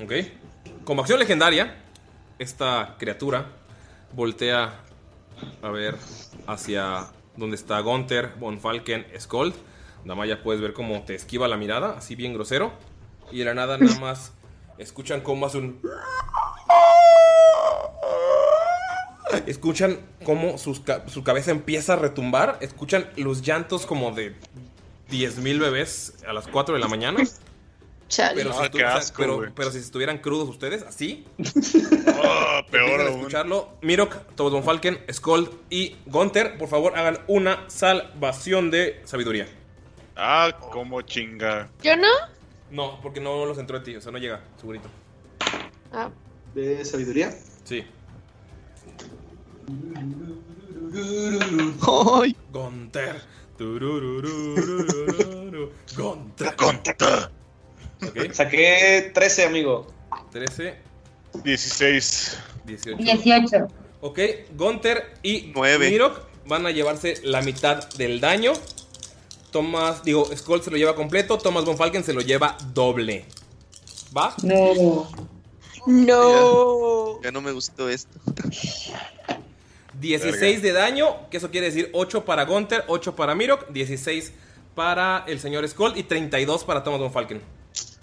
Ok. 0.03 0.13
Como 0.85 1.01
acción 1.03 1.19
legendaria, 1.19 1.83
esta 2.39 2.97
criatura 2.99 3.47
voltea 4.13 4.81
a 5.63 5.69
ver 5.71 5.97
hacia 6.47 7.09
donde 7.37 7.57
está 7.57 7.81
Gunther, 7.81 8.35
Von 8.39 8.61
Falken, 8.61 9.07
Skold. 9.19 9.55
Damaya 10.05 10.43
puedes 10.43 10.61
ver 10.61 10.73
cómo 10.73 11.03
te 11.03 11.15
esquiva 11.15 11.47
la 11.49 11.57
mirada, 11.57 11.97
así 11.99 12.15
bien 12.17 12.35
grosero. 12.35 12.73
Y 13.33 13.39
de 13.39 13.45
la 13.47 13.55
nada 13.55 13.79
nada 13.79 13.99
más 14.01 14.33
escuchan 14.79 15.21
cómo 15.21 15.47
hace 15.47 15.59
un... 15.59 15.81
Escuchan 19.47 19.99
cómo 20.25 20.59
sus 20.59 20.81
ca- 20.81 21.09
su 21.09 21.25
cabeza 21.25 21.51
empieza 21.51 21.95
a 21.95 21.97
retumbar. 21.97 22.59
Escuchan 22.61 23.09
los 23.17 23.41
llantos 23.43 23.87
como 23.87 24.11
de 24.13 24.35
10.000 25.11 25.59
bebés 25.59 26.15
a 26.27 26.33
las 26.35 26.47
4 26.49 26.75
de 26.75 26.81
la 26.81 26.89
mañana. 26.89 27.21
Chale. 28.09 28.35
Pero, 28.43 28.53
si 28.53 28.83
Ah, 28.83 28.95
asco, 28.97 29.43
pero, 29.55 29.71
si 29.71 29.79
estuvieran 29.79 30.19
crudos 30.19 30.47
ustedes, 30.51 30.83
así, 30.83 31.25
Ah, 32.23 32.61
peor 32.71 33.01
aún. 33.01 33.19
escucharlo. 33.21 33.71
Mirok, 33.81 34.15
von 34.37 34.63
Falken, 34.63 34.99
Skold 35.11 35.49
y 35.71 35.97
Gunther, 36.05 36.59
por 36.59 36.69
favor, 36.69 36.99
hagan 36.99 37.19
una 37.27 37.65
salvación 37.71 38.71
de 38.71 39.01
sabiduría. 39.07 39.47
Ah, 40.15 40.51
como 40.73 41.01
chinga. 41.01 41.71
¿Yo 41.83 41.97
no? 41.97 42.09
No, 42.73 42.99
porque 43.03 43.21
no 43.21 43.45
los 43.45 43.59
entró 43.59 43.77
en 43.77 43.85
ti, 43.85 43.95
o 43.95 44.01
sea, 44.01 44.11
no 44.11 44.19
llega, 44.19 44.41
segurito. 44.59 44.89
Ah, 45.93 46.11
¿De 46.55 46.83
sabiduría? 46.87 47.31
Sí. 47.65 47.85
¡Ay! 51.83 52.35
Gunther. 52.51 53.21
Tururururururu. 53.59 55.71
Gunther. 55.97 56.57
Conta. 56.57 57.31
Ok, 58.03 58.33
Saqué 58.33 59.11
13, 59.13 59.45
amigo. 59.45 59.87
13, 60.33 60.75
16. 61.45 62.39
18. 62.65 63.03
18. 63.03 63.69
Ok, 64.01 64.19
Gunther 64.57 65.19
y 65.23 65.53
Nueve. 65.55 65.91
Mirok 65.91 66.23
van 66.47 66.65
a 66.67 66.71
llevarse 66.71 67.21
la 67.23 67.43
mitad 67.43 67.87
del 67.91 68.19
daño. 68.21 68.55
Thomas, 69.53 70.03
digo, 70.03 70.29
Skull 70.35 70.63
se 70.63 70.71
lo 70.71 70.77
lleva 70.77 70.97
completo. 70.97 71.39
Thomas 71.39 71.65
von 71.65 71.77
Falken 71.77 72.03
se 72.03 72.13
lo 72.13 72.23
lleva 72.23 72.57
doble. 72.75 73.25
¿Va? 74.17 74.35
No. 74.43 75.09
no. 75.87 77.23
Ya 77.23 77.31
no 77.31 77.41
me 77.41 77.53
gustó 77.53 77.89
esto. 77.89 78.19
16 80.01 80.63
de 80.63 80.73
daño, 80.73 81.29
que 81.31 81.37
eso 81.37 81.51
quiere 81.51 81.67
decir 81.67 81.91
8 81.93 82.25
para 82.25 82.45
Gunther, 82.45 82.85
8 82.89 83.15
para 83.15 83.35
Mirok, 83.35 83.69
16 83.69 84.33
para 84.75 85.25
el 85.29 85.39
señor 85.39 85.69
Skull 85.69 85.93
y 85.97 86.03
32 86.03 86.65
para 86.65 86.83
Thomas 86.83 86.99
von 86.99 87.13
Falken. 87.13 87.41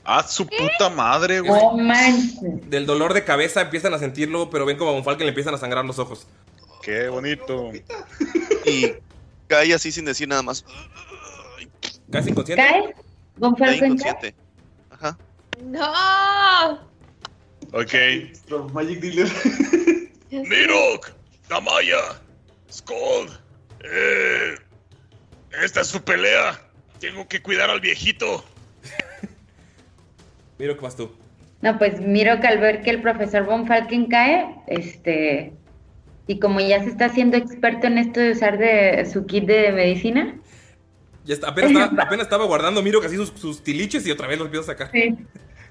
Ah, 0.05 0.23
su 0.23 0.47
puta 0.47 0.89
madre, 0.89 1.41
güey. 1.41 1.51
No 1.61 1.77
manches. 1.77 2.69
Del 2.69 2.85
dolor 2.85 3.13
de 3.13 3.23
cabeza 3.23 3.61
empiezan 3.61 3.93
a 3.93 3.99
sentirlo, 3.99 4.49
pero 4.49 4.65
ven 4.65 4.77
como 4.77 4.91
a 4.91 4.93
von 4.93 5.03
Falken 5.03 5.25
le 5.25 5.29
empiezan 5.29 5.53
a 5.53 5.57
sangrar 5.57 5.83
los 5.83 5.99
ojos. 5.99 6.25
Qué 6.81 7.09
bonito. 7.09 7.71
Y 8.65 8.93
cae 9.47 9.73
así 9.73 9.91
sin 9.91 10.05
decir 10.05 10.27
nada 10.27 10.41
más. 10.41 10.63
Casi 12.11 12.29
inconsciente. 12.31 12.63
¿Cae? 12.63 12.95
¿Von 13.37 13.55
Cae 13.55 13.77
inconsciente. 13.77 14.35
Ajá. 14.89 15.17
No. 15.63 16.89
Ok. 17.73 17.93
Nuestro 18.29 18.69
Magic 18.69 18.99
Dealer. 18.99 19.27
Mirok, 20.31 21.11
Damaya, 21.49 22.21
Skold. 22.71 23.31
Eh, 23.83 24.55
esta 25.63 25.81
es 25.81 25.87
su 25.87 26.01
pelea. 26.01 26.59
Tengo 26.99 27.27
que 27.27 27.41
cuidar 27.41 27.69
al 27.69 27.79
viejito. 27.79 28.43
Mirok, 30.59 30.81
vas 30.81 30.95
tú. 30.95 31.11
No, 31.61 31.77
pues 31.77 31.99
miro 31.99 32.39
que 32.39 32.47
al 32.47 32.59
ver 32.59 32.81
que 32.81 32.89
el 32.89 33.01
profesor 33.01 33.45
Von 33.45 33.67
Falken 33.67 34.05
cae, 34.05 34.55
este, 34.67 35.51
y 36.25 36.39
como 36.39 36.61
ya 36.61 36.81
se 36.83 36.89
está 36.89 37.05
haciendo 37.05 37.35
experto 37.35 37.87
en 37.87 37.97
esto 37.97 38.21
de 38.21 38.31
usar 38.31 38.57
de 38.57 39.05
su 39.11 39.25
kit 39.25 39.45
de 39.45 39.71
medicina, 39.73 40.39
Ya 41.29 41.35
está, 41.35 41.47
apenas, 41.51 41.71
estaba, 41.71 42.03
apenas 42.03 42.25
estaba 42.25 42.45
guardando 42.45 42.81
Mirok 42.81 43.05
así 43.05 43.15
sus, 43.15 43.29
sus 43.29 43.63
tiliches 43.63 44.05
y 44.07 44.11
otra 44.11 44.27
vez 44.27 44.39
los 44.39 44.47
empieza 44.47 44.71
a 44.71 44.75
sacar. 44.75 44.89
sí, 44.91 45.15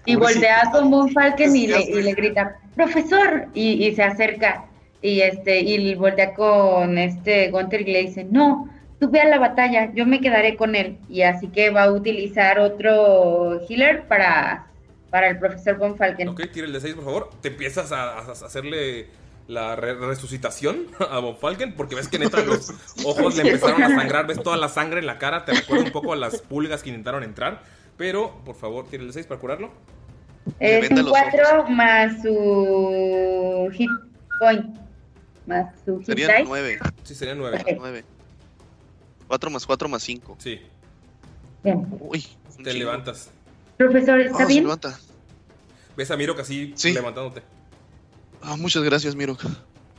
y 0.07 0.15
voltea 0.15 0.71
con 0.73 0.89
Von 0.91 1.11
Falken 1.11 1.55
y 1.55 1.67
le, 1.67 1.81
y 1.83 2.01
le 2.03 2.15
grita, 2.15 2.57
profesor, 2.77 3.47
y, 3.55 3.85
y 3.87 3.95
se 3.95 4.05
acerca, 4.05 4.67
y 5.03 5.21
este, 5.21 5.59
y 5.61 5.95
voltea 5.97 6.33
con 6.35 6.97
este 6.97 7.51
Gunther 7.51 7.81
y 7.83 7.93
le 7.93 8.01
dice, 8.03 8.25
no, 8.25 8.71
tú 9.01 9.11
ve 9.11 9.21
a 9.21 9.29
la 9.29 9.39
batalla, 9.39 9.93
yo 9.93 10.07
me 10.07 10.21
quedaré 10.21 10.57
con 10.57 10.77
él, 10.77 10.99
y 11.09 11.23
así 11.23 11.49
que 11.49 11.71
va 11.71 11.83
a 11.83 11.93
utilizar 11.93 12.61
otro 12.61 13.61
healer 13.69 14.05
para, 14.07 14.67
para 15.11 15.29
el 15.29 15.39
profesor 15.41 15.77
Von 15.77 15.97
Falken. 15.97 16.29
Ok, 16.29 16.41
de 16.41 16.81
6, 16.81 16.95
por 16.95 17.05
favor. 17.05 17.31
Te 17.43 17.49
empiezas 17.49 17.91
a, 17.93 18.19
a- 18.19 18.27
a 18.29 18.33
hacerle 18.33 19.07
la 19.49 19.75
re- 19.77 19.95
resucitación 19.95 20.87
a 21.11 21.19
Von 21.19 21.37
Falken 21.39 21.75
porque 21.75 21.95
ves 21.97 22.07
que 22.09 22.19
neta 22.21 22.41
los 22.45 22.71
ojos 23.05 23.35
le 23.37 23.43
empezaron 23.43 23.83
a 23.83 23.89
sangrar. 23.89 24.27
Ves 24.29 24.41
toda 24.43 24.57
la 24.57 24.69
sangre 24.69 25.01
en 25.01 25.07
la 25.07 25.19
cara. 25.19 25.45
Te 25.45 25.53
recuerda 25.55 25.85
un 25.87 25.91
poco 25.93 26.13
a 26.13 26.17
las 26.17 26.41
pulgas 26.43 26.83
que 26.83 26.91
intentaron 26.91 27.25
entrar. 27.25 27.63
Pero, 27.97 28.41
por 28.45 28.55
favor, 28.55 28.87
tira 28.89 29.03
el 29.03 29.09
de 29.09 29.13
6 29.15 29.27
para 29.27 29.41
curarlo. 29.41 29.73
Es 30.61 30.89
un 30.91 30.99
los 30.99 31.09
4 31.11 31.69
más 31.69 32.23
su 32.23 33.69
hit 33.73 33.91
point. 34.39 34.77
Más 35.47 35.75
su 35.85 35.99
hit 35.99 36.07
Serían 36.07 36.31
dice. 36.31 36.45
nueve. 36.47 36.79
Sí, 37.03 37.15
sería 37.15 37.35
9. 37.35 37.59
Ok. 37.61 37.69
Nueve. 37.79 38.05
4 39.27 39.51
más 39.51 39.67
4 39.67 39.89
más 39.89 40.03
5. 40.03 40.37
Sí, 40.39 40.61
Bien. 41.65 41.87
Uy. 42.01 42.21
te 42.59 42.71
chingo. 42.71 42.79
levantas. 42.79 43.31
Profesor, 43.77 44.19
Ah, 44.21 44.23
¿está 44.25 44.39
se 44.39 44.47
bien? 44.47 44.65
levanta. 44.65 44.99
Ves 45.97 46.11
a 46.11 46.17
Mirok 46.17 46.41
así 46.41 46.73
Sí. 46.77 46.93
levantándote. 46.93 47.43
Ah, 48.43 48.57
muchas 48.57 48.83
gracias, 48.83 49.15
Miro. 49.15 49.37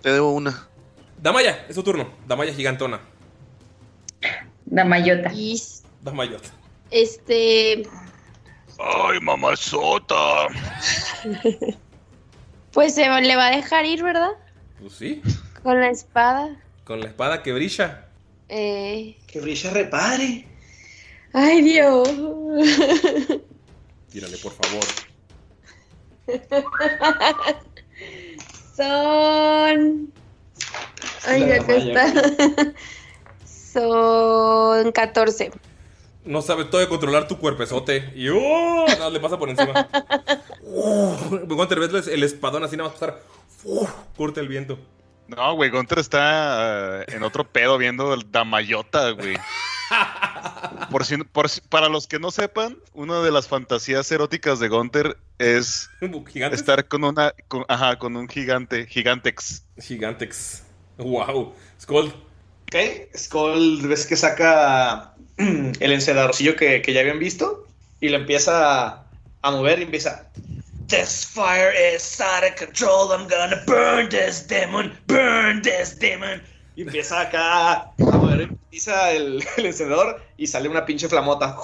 Te 0.02 0.11
debo 0.11 0.32
una. 0.34 0.68
Damaya, 1.22 1.66
es 1.68 1.76
tu 1.76 1.84
turno. 1.84 2.10
Damaya 2.28 2.53
gigantona. 2.53 3.02
Damayota. 4.66 5.32
Damayota. 6.02 6.49
este, 6.91 7.84
Ay, 8.80 9.20
mamazota. 9.22 10.48
pues 12.72 12.95
se 12.95 13.10
va- 13.10 13.20
le 13.22 13.36
va 13.36 13.48
a 13.48 13.56
dejar 13.56 13.86
ir, 13.86 14.02
¿verdad? 14.03 14.32
Pues 14.80 14.94
sí. 14.94 15.22
Con 15.64 15.80
la 15.82 15.90
espada. 15.90 16.56
Con 16.86 17.02
la 17.02 17.07
espada 17.07 17.44
que 17.44 17.52
brilla. 17.52 18.06
Eh, 18.48 19.18
Que 19.28 19.41
brilla 19.41 19.72
repare. 19.72 20.48
ay, 21.34 21.61
Dios. 21.61 22.07
Tírale, 24.10 24.38
por 24.38 24.53
favor. 24.53 24.86
Son. 28.80 30.14
Ay, 31.28 31.46
La 31.46 31.56
acá 31.56 31.76
está. 31.76 32.74
Son 33.74 34.92
14. 34.94 35.52
No 36.24 36.42
sabes 36.42 36.70
todavía 36.70 36.88
controlar 36.88 37.28
tu 37.28 37.38
cuerpezote. 37.38 38.14
Y 38.16 38.30
¡oh! 38.30 38.86
nada, 38.88 39.10
le 39.10 39.20
pasa 39.20 39.38
por 39.38 39.50
encima. 39.50 39.88
Uh, 40.72 41.48
Gunter, 41.48 41.80
ves 41.80 42.08
el 42.08 42.24
espadón 42.24 42.64
así 42.64 42.78
nada 42.78 42.90
más 42.90 43.00
pasar. 43.00 43.20
Uh, 43.64 43.88
corta 44.16 44.40
el 44.40 44.48
viento. 44.48 44.78
No, 45.28 45.56
güey, 45.56 45.72
Gunter 45.72 45.98
está 45.98 47.02
eh, 47.02 47.06
en 47.08 47.24
otro 47.24 47.44
pedo 47.44 47.80
viendo 47.80 48.14
el 48.14 48.32
Damayota, 48.32 49.10
güey. 49.12 49.36
Por 50.91 51.06
si, 51.06 51.18
por 51.18 51.49
si- 51.49 51.61
para 51.61 51.90
los 51.90 52.07
que 52.07 52.20
no 52.20 52.32
sepan, 52.32 52.78
una 52.94 53.22
de 53.22 53.32
las 53.32 53.48
fantasías 53.48 54.11
eróticas 54.11 54.60
de 54.60 54.68
Gunter 54.68 55.18
es 55.38 55.90
¿Gigantes? 56.32 56.60
estar 56.60 56.88
con 56.88 57.03
una, 57.03 57.34
con- 57.48 57.66
ajá, 57.68 57.98
con 57.98 58.16
un 58.16 58.28
gigante, 58.28 58.86
gigantex. 58.88 59.64
Gigantex. 59.80 60.64
Wow. 60.98 61.53
Skull. 61.82 62.07
Ok, 62.68 62.76
Skull 63.18 63.88
ves 63.88 64.06
que 64.06 64.16
saca 64.16 65.14
el 65.38 65.91
encendedorcillo 65.91 66.56
que, 66.56 66.82
que 66.82 66.94
ya 66.94 67.02
habían 67.02 67.20
visto 67.20 67.66
y 67.99 68.10
lo 68.10 68.18
empieza 68.18 68.88
a, 68.88 69.06
a 69.41 69.52
mover 69.52 69.80
y 69.80 69.84
empieza. 69.84 70.30
This 70.88 71.24
fire 71.26 71.72
is 71.95 72.20
out 72.20 72.44
of 72.44 72.56
control. 72.57 73.11
I'm 73.11 73.28
gonna 73.28 73.61
burn 73.68 74.10
this 74.10 74.48
demon, 74.48 74.98
burn 75.07 75.61
this 75.61 75.98
demon. 75.99 76.41
Y 76.80 76.84
empieza 76.84 77.20
acá 77.20 77.74
a 77.74 77.94
empieza 78.40 79.12
el, 79.12 79.44
el 79.58 79.66
encendedor 79.66 80.24
y 80.38 80.48
sale 80.48 80.70
una 80.70 80.86
pinche 80.86 81.10
flamota. 81.10 81.58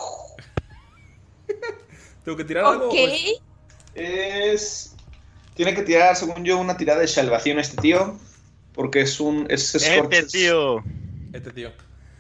¿Tengo 2.26 2.38
que 2.38 2.44
tirar 2.44 2.66
algo? 2.66 2.88
Ok. 2.90 2.96
Pues, 2.96 3.42
Es. 3.94 4.96
Tiene 5.54 5.74
que 5.74 5.84
tirar, 5.84 6.18
según 6.18 6.44
yo, 6.44 6.58
una 6.58 6.76
tirada 6.76 7.00
de 7.00 7.08
salvación 7.08 7.60
este 7.60 7.82
tío. 7.82 8.20
Porque 8.74 9.00
es 9.00 9.22
un. 9.22 9.48
Es, 9.50 9.74
es 9.76 9.88
Este 9.88 10.24
tío. 10.24 10.84
Este 11.32 11.52
tío. 11.52 11.72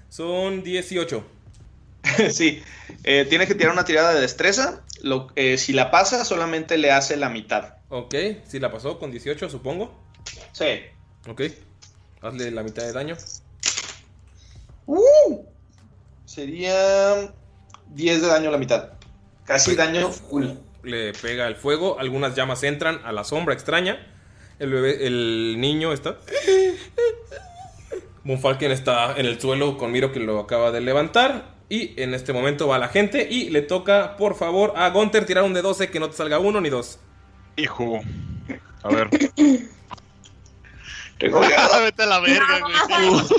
Son 0.07 0.63
18. 0.63 1.21
sí. 2.31 2.63
Eh, 3.03 3.25
tiene 3.27 3.45
que 3.45 3.55
tirar 3.55 3.73
una 3.73 3.83
tirada 3.83 4.13
de 4.13 4.21
destreza. 4.21 4.85
Lo, 5.01 5.27
eh, 5.35 5.57
si 5.57 5.73
la 5.73 5.91
pasa, 5.91 6.23
solamente 6.23 6.77
le 6.77 6.91
hace 6.91 7.17
la 7.17 7.27
mitad. 7.27 7.73
Ok, 7.89 8.15
si 8.47 8.59
la 8.59 8.71
pasó 8.71 8.99
con 8.99 9.11
18, 9.11 9.49
supongo. 9.49 9.93
Sí. 10.53 10.79
Ok. 11.27 11.41
Hazle 12.25 12.49
la 12.49 12.63
mitad 12.63 12.83
de 12.83 12.91
daño. 12.91 13.15
Sería 16.25 17.31
10 17.93 18.21
de 18.21 18.27
daño 18.27 18.49
a 18.49 18.51
la 18.51 18.57
mitad. 18.57 18.89
Casi 19.45 19.75
daño 19.75 20.09
full. 20.09 20.47
Le 20.81 21.13
pega 21.13 21.47
el 21.47 21.55
fuego, 21.55 21.99
algunas 21.99 22.35
llamas 22.35 22.63
entran 22.63 22.99
a 23.05 23.11
la 23.11 23.23
sombra 23.23 23.53
extraña. 23.53 24.11
El 24.57 24.71
bebé, 24.71 25.05
el 25.05 25.57
niño 25.59 25.93
está. 25.93 26.17
Monfalken 28.23 28.71
está 28.71 29.15
en 29.17 29.27
el 29.27 29.39
suelo 29.39 29.77
con 29.77 29.91
Miro 29.91 30.11
que 30.11 30.19
lo 30.19 30.39
acaba 30.39 30.71
de 30.71 30.81
levantar. 30.81 31.53
Y 31.69 31.99
en 32.01 32.15
este 32.15 32.33
momento 32.33 32.67
va 32.67 32.79
la 32.79 32.87
gente 32.87 33.27
y 33.29 33.49
le 33.49 33.61
toca, 33.61 34.17
por 34.17 34.35
favor, 34.35 34.73
a 34.75 34.89
Gunter 34.89 35.25
tirar 35.25 35.43
un 35.43 35.53
de 35.53 35.61
12 35.61 35.89
que 35.89 35.99
no 35.99 36.09
te 36.09 36.15
salga 36.15 36.39
uno 36.39 36.59
ni 36.59 36.69
dos. 36.69 36.99
Hijo. 37.55 38.01
A 38.81 38.89
ver. 38.89 39.09
Tengo 41.17 41.39
Vete 41.39 42.03
a 42.03 42.05
la 42.05 42.19
verga, 42.19 42.59
güey. 42.59 42.75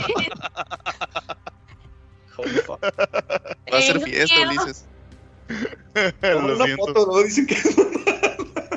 Va 3.73 3.78
a 3.78 3.82
ser 3.82 3.97
Eh, 3.97 4.01
fiesta. 4.01 4.35
Ulises. 4.48 4.85
Lo 6.23 6.39
una 6.55 6.65
siento. 6.65 6.86
foto, 6.86 7.07
¿no? 7.12 7.19
Dicen 7.23 7.47
que. 7.47 7.57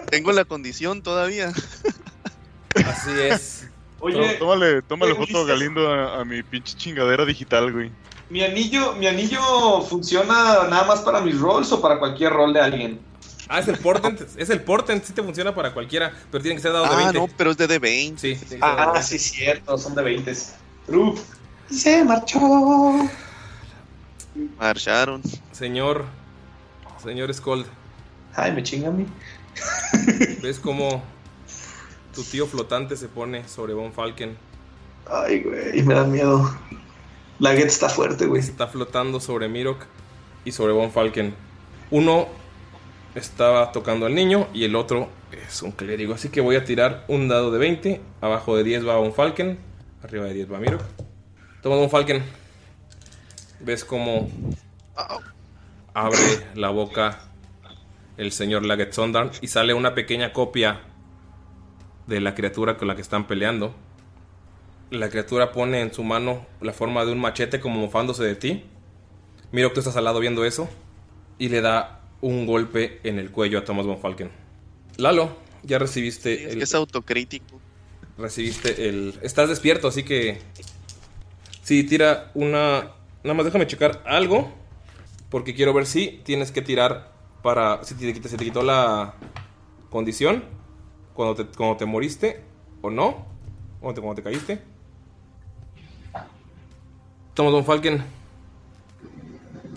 Tengo 0.10 0.32
la 0.32 0.46
condición 0.46 1.02
todavía. 1.02 1.52
Así 2.86 3.12
es. 3.20 3.68
Oye, 4.00 4.36
tómale, 4.36 4.82
tómale 4.84 5.12
oye, 5.12 5.20
foto 5.26 5.44
Ulises. 5.44 5.48
Galindo 5.60 5.92
a, 5.92 6.22
a 6.22 6.26
mi 6.26 6.42
pinche 6.44 6.78
chingadera 6.78 7.26
digital, 7.26 7.72
güey. 7.74 7.92
mi 8.30 8.44
anillo, 8.44 8.94
mi 8.96 9.08
anillo 9.08 9.82
funciona 9.82 10.64
nada 10.70 10.84
más 10.86 11.02
para 11.02 11.20
mis 11.22 11.38
rolls 11.40 11.72
o 11.74 11.82
para 11.82 12.00
cualquier 12.00 12.32
rol 12.32 12.54
de 12.54 12.62
alguien. 12.62 13.00
Ah, 13.52 13.60
es 13.60 13.68
el 13.68 13.78
Portent. 13.80 14.22
es 14.38 14.50
el 14.52 14.62
Portent, 14.62 15.04
sí 15.04 15.12
te 15.12 15.24
funciona 15.24 15.54
para 15.56 15.74
cualquiera, 15.74 16.14
pero 16.32 16.42
tienen 16.42 16.58
que 16.58 16.62
ser 16.62 16.72
dados 16.72 16.90
de 16.90 16.96
Ah, 16.96 17.00
20. 17.12 17.20
no, 17.20 17.28
pero 17.36 17.50
es 17.52 17.58
de 17.58 17.68
D20. 17.68 18.18
Sí, 18.18 18.36
tiene 18.36 18.58
de 18.58 18.60
Ah, 18.62 18.92
20. 18.94 19.04
sí, 19.04 19.18
cierto, 19.20 19.78
son 19.78 19.96
de 19.96 20.04
20. 20.04 20.32
Uf. 20.90 21.20
Se 21.72 22.04
marchó. 22.04 22.40
Marcharon. 24.60 25.22
Señor. 25.52 26.06
Señor 27.04 27.34
Skold, 27.34 27.66
Ay, 28.36 28.52
me 28.52 28.62
chinga 28.62 28.90
a 28.90 28.92
mí. 28.92 29.06
¿ves 30.42 30.60
cómo 30.60 31.02
tu 32.14 32.24
tío 32.24 32.46
flotante 32.46 32.96
se 32.98 33.08
pone 33.08 33.48
sobre 33.48 33.74
Von 33.74 33.94
Falken? 33.94 34.38
Ay, 35.10 35.42
güey, 35.44 35.82
me 35.84 35.94
da 35.96 36.04
miedo. 36.04 36.56
La 37.40 37.56
get 37.56 37.66
está 37.68 37.90
fuerte, 37.90 38.26
güey. 38.28 38.42
Está 38.42 38.68
flotando 38.68 39.20
sobre 39.20 39.48
Mirok 39.48 39.86
y 40.46 40.52
sobre 40.52 40.74
Von 40.74 40.92
Falken. 40.92 41.34
Uno 41.90 42.28
estaba 43.20 43.72
tocando 43.72 44.06
al 44.06 44.16
niño 44.16 44.48
y 44.54 44.64
el 44.64 44.76
otro 44.76 45.10
es 45.32 45.62
un 45.62 45.72
clérigo. 45.72 46.14
Así 46.14 46.30
que 46.30 46.42
voy 46.42 46.56
a 46.56 46.66
tirar 46.66 47.06
un 47.08 47.28
dado 47.28 47.52
de 47.52 47.60
20. 47.60 48.02
Abajo 48.22 48.58
de 48.58 48.64
10 48.64 48.88
va 48.88 48.98
Von 48.98 49.14
Falken. 49.14 49.60
Arriba 50.04 50.26
de 50.26 50.34
10 50.34 50.52
va 50.52 50.60
Mirok. 50.60 50.82
Toma 51.62 51.76
Von 51.76 51.90
Falken. 51.90 52.24
¿Ves 53.60 53.84
cómo 53.86 54.30
abre 55.94 56.18
la 56.56 56.70
boca 56.70 57.20
el 58.18 58.32
señor 58.32 58.66
Laget 58.66 58.94
Sondarn 58.94 59.32
y 59.42 59.48
sale 59.48 59.74
una 59.74 59.94
pequeña 59.94 60.34
copia 60.34 60.82
de 62.08 62.22
la 62.22 62.36
criatura 62.36 62.78
con 62.78 62.88
la 62.88 62.96
que 62.96 63.02
están 63.02 63.28
peleando? 63.28 63.76
La 64.92 65.10
criatura 65.10 65.52
pone 65.52 65.82
en 65.82 65.94
su 65.94 66.04
mano 66.04 66.46
la 66.62 66.74
forma 66.74 67.06
de 67.06 67.12
un 67.12 67.20
machete 67.20 67.60
como 67.60 67.80
mofándose 67.80 68.24
de 68.24 68.36
ti. 68.36 68.64
Miro 69.52 69.70
que 69.70 69.76
tú 69.76 69.80
estás 69.82 69.98
al 69.98 70.06
lado 70.06 70.20
viendo 70.20 70.46
eso. 70.46 70.70
Y 71.38 71.50
le 71.50 71.62
da 71.62 71.99
un 72.22 72.46
golpe 72.46 73.00
en 73.04 73.20
el 73.20 73.32
cuello 73.32 73.60
a 73.60 73.64
Thomas 73.66 73.86
von 73.86 74.00
Falken. 74.00 74.30
Lalo, 74.98 75.38
ya 75.64 75.80
recibiste 75.80 76.46
Es 76.46 76.52
el. 76.54 76.58
que 76.58 76.64
es 76.64 76.76
autocrítico. 76.76 77.60
Recibiste 78.18 78.90
el. 78.90 79.20
Estás 79.22 79.50
despierto, 79.50 79.88
así 79.88 80.04
que. 80.04 80.40
Sí, 81.62 81.84
tira 81.84 82.32
una. 82.34 82.92
Nada 83.24 83.34
más 83.34 83.46
déjame 83.46 83.68
checar 83.68 84.04
algo. 84.06 84.52
Porque 85.30 85.54
quiero 85.54 85.74
ver 85.74 85.86
si 85.86 86.22
tienes 86.24 86.52
que 86.52 86.62
tirar 86.62 87.14
para. 87.42 87.84
Si 87.84 87.96
te, 87.96 88.14
se 88.28 88.38
te 88.38 88.44
quitó 88.44 88.64
la 88.64 89.14
condición. 89.90 90.44
Cuando 91.14 91.36
te, 91.36 91.46
cuando 91.58 91.78
te 91.78 91.86
moriste. 91.86 92.42
O 92.82 92.90
no. 92.90 93.26
Cuando 93.80 93.96
te, 93.96 94.02
cuando 94.02 94.22
te 94.22 94.24
caíste. 94.24 94.62
Thomas 97.34 97.54
von 97.54 97.66
Falken. 97.66 98.04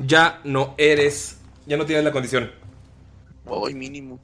Ya 0.05 0.41
no 0.45 0.75
eres. 0.79 1.42
Ya 1.67 1.77
no 1.77 1.87
tienes 1.87 2.05
la 2.05 2.13
condición. 2.13 2.51
Hoy 3.47 3.75
mínimo. 3.75 4.21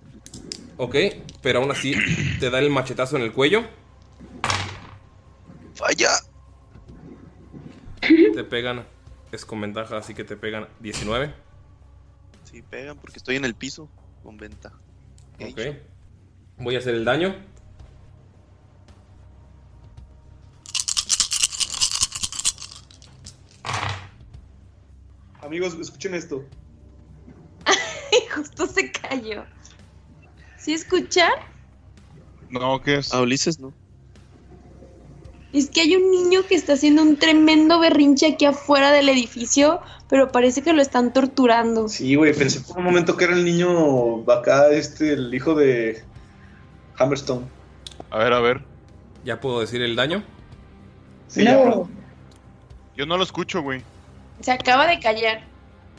Ok, 0.76 0.96
pero 1.42 1.60
aún 1.60 1.70
así 1.70 1.94
te 2.40 2.50
da 2.50 2.58
el 2.58 2.70
machetazo 2.70 3.16
en 3.16 3.22
el 3.22 3.32
cuello. 3.32 3.64
Falla. 5.74 6.10
Te 8.00 8.44
pegan. 8.44 8.86
Es 9.30 9.44
con 9.44 9.60
ventaja, 9.60 9.98
así 9.98 10.14
que 10.14 10.24
te 10.24 10.36
pegan 10.36 10.68
19. 10.80 11.34
Sí, 12.44 12.62
pegan 12.62 12.96
porque 12.96 13.18
estoy 13.18 13.36
en 13.36 13.44
el 13.44 13.54
piso 13.54 13.88
con 14.22 14.36
ventaja. 14.36 14.78
Ok. 15.40 15.60
Voy 16.58 16.76
a 16.76 16.78
hacer 16.78 16.94
el 16.94 17.04
daño. 17.04 17.36
Amigos, 25.40 25.74
escuchen 25.74 26.14
esto. 26.14 26.44
Justo 28.38 28.66
se 28.66 28.92
cayó. 28.92 29.44
¿Sí 30.56 30.72
escuchan? 30.74 31.30
No, 32.50 32.80
¿qué 32.80 32.96
es? 32.96 33.12
A 33.12 33.20
Ulises 33.20 33.58
no. 33.58 33.72
Es 35.52 35.70
que 35.70 35.80
hay 35.80 35.96
un 35.96 36.10
niño 36.10 36.42
que 36.46 36.54
está 36.54 36.74
haciendo 36.74 37.02
un 37.02 37.16
tremendo 37.16 37.80
berrinche 37.80 38.34
aquí 38.34 38.44
afuera 38.44 38.92
del 38.92 39.08
edificio, 39.08 39.80
pero 40.08 40.30
parece 40.30 40.62
que 40.62 40.72
lo 40.72 40.82
están 40.82 41.12
torturando. 41.12 41.88
Sí, 41.88 42.14
güey, 42.14 42.34
pensé 42.34 42.60
por 42.60 42.78
un 42.78 42.84
momento 42.84 43.16
que 43.16 43.24
era 43.24 43.34
el 43.34 43.44
niño 43.44 44.30
acá, 44.30 44.70
este, 44.70 45.14
el 45.14 45.34
hijo 45.34 45.54
de 45.54 46.04
Hammerstone. 46.98 47.46
A 48.10 48.18
ver, 48.18 48.32
a 48.32 48.40
ver. 48.40 48.62
¿Ya 49.24 49.40
puedo 49.40 49.60
decir 49.60 49.82
el 49.82 49.96
daño? 49.96 50.22
Sí, 51.28 51.44
ya. 51.44 51.58
Yo 52.96 53.06
no 53.06 53.16
lo 53.16 53.22
escucho, 53.22 53.62
güey. 53.62 53.82
Se 54.40 54.52
acaba 54.52 54.86
de 54.86 55.00
callar. 55.00 55.44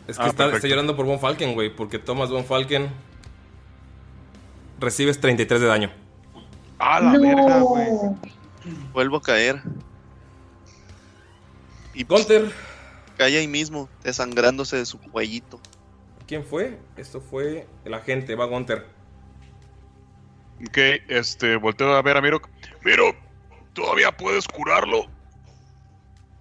Es 0.09 0.17
que 0.17 0.23
Ah, 0.23 0.27
está, 0.27 0.67
llorando 0.67 0.95
por 0.95 1.05
Von 1.05 1.19
Falken, 1.19 1.53
güey, 1.53 1.69
porque 1.69 1.99
Thomas 1.99 2.29
Von 2.29 2.43
Falken 2.43 2.89
recibes 4.79 5.19
33 5.19 5.61
de 5.61 5.67
daño. 5.67 5.91
¡Ah, 6.79 6.99
la 6.99 7.19
verga, 7.19 7.59
güey! 7.59 7.87
Vuelvo 8.91 9.17
a 9.17 9.21
caer. 9.21 9.61
Y 11.93 12.03
Gunter, 12.05 12.51
cae 13.17 13.37
ahí 13.37 13.47
mismo, 13.47 13.87
desangrándose 14.03 14.77
de 14.77 14.85
su 14.85 14.99
cuellito. 14.99 15.59
¿quién 16.29 16.43
fue? 16.43 16.77
Esto 16.95 17.21
fue 17.21 17.65
el 17.85 17.93
agente, 17.95 18.35
va 18.35 18.45
Gunter. 18.45 18.85
Ok, 20.61 20.77
este, 21.07 21.55
volteo 21.55 21.93
a 21.95 22.01
ver 22.03 22.17
a 22.17 22.21
Mirok. 22.21 22.47
Miro, 22.85 23.15
¿todavía 23.73 24.11
puedes 24.11 24.47
curarlo? 24.47 25.07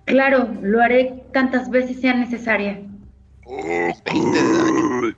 Claro, 0.05 0.51
lo 0.61 0.83
haré 0.83 1.25
tantas 1.33 1.71
veces 1.71 2.01
sea 2.01 2.13
necesaria. 2.13 2.83
20 3.49 4.43
de 4.43 4.59
daño. 4.59 5.17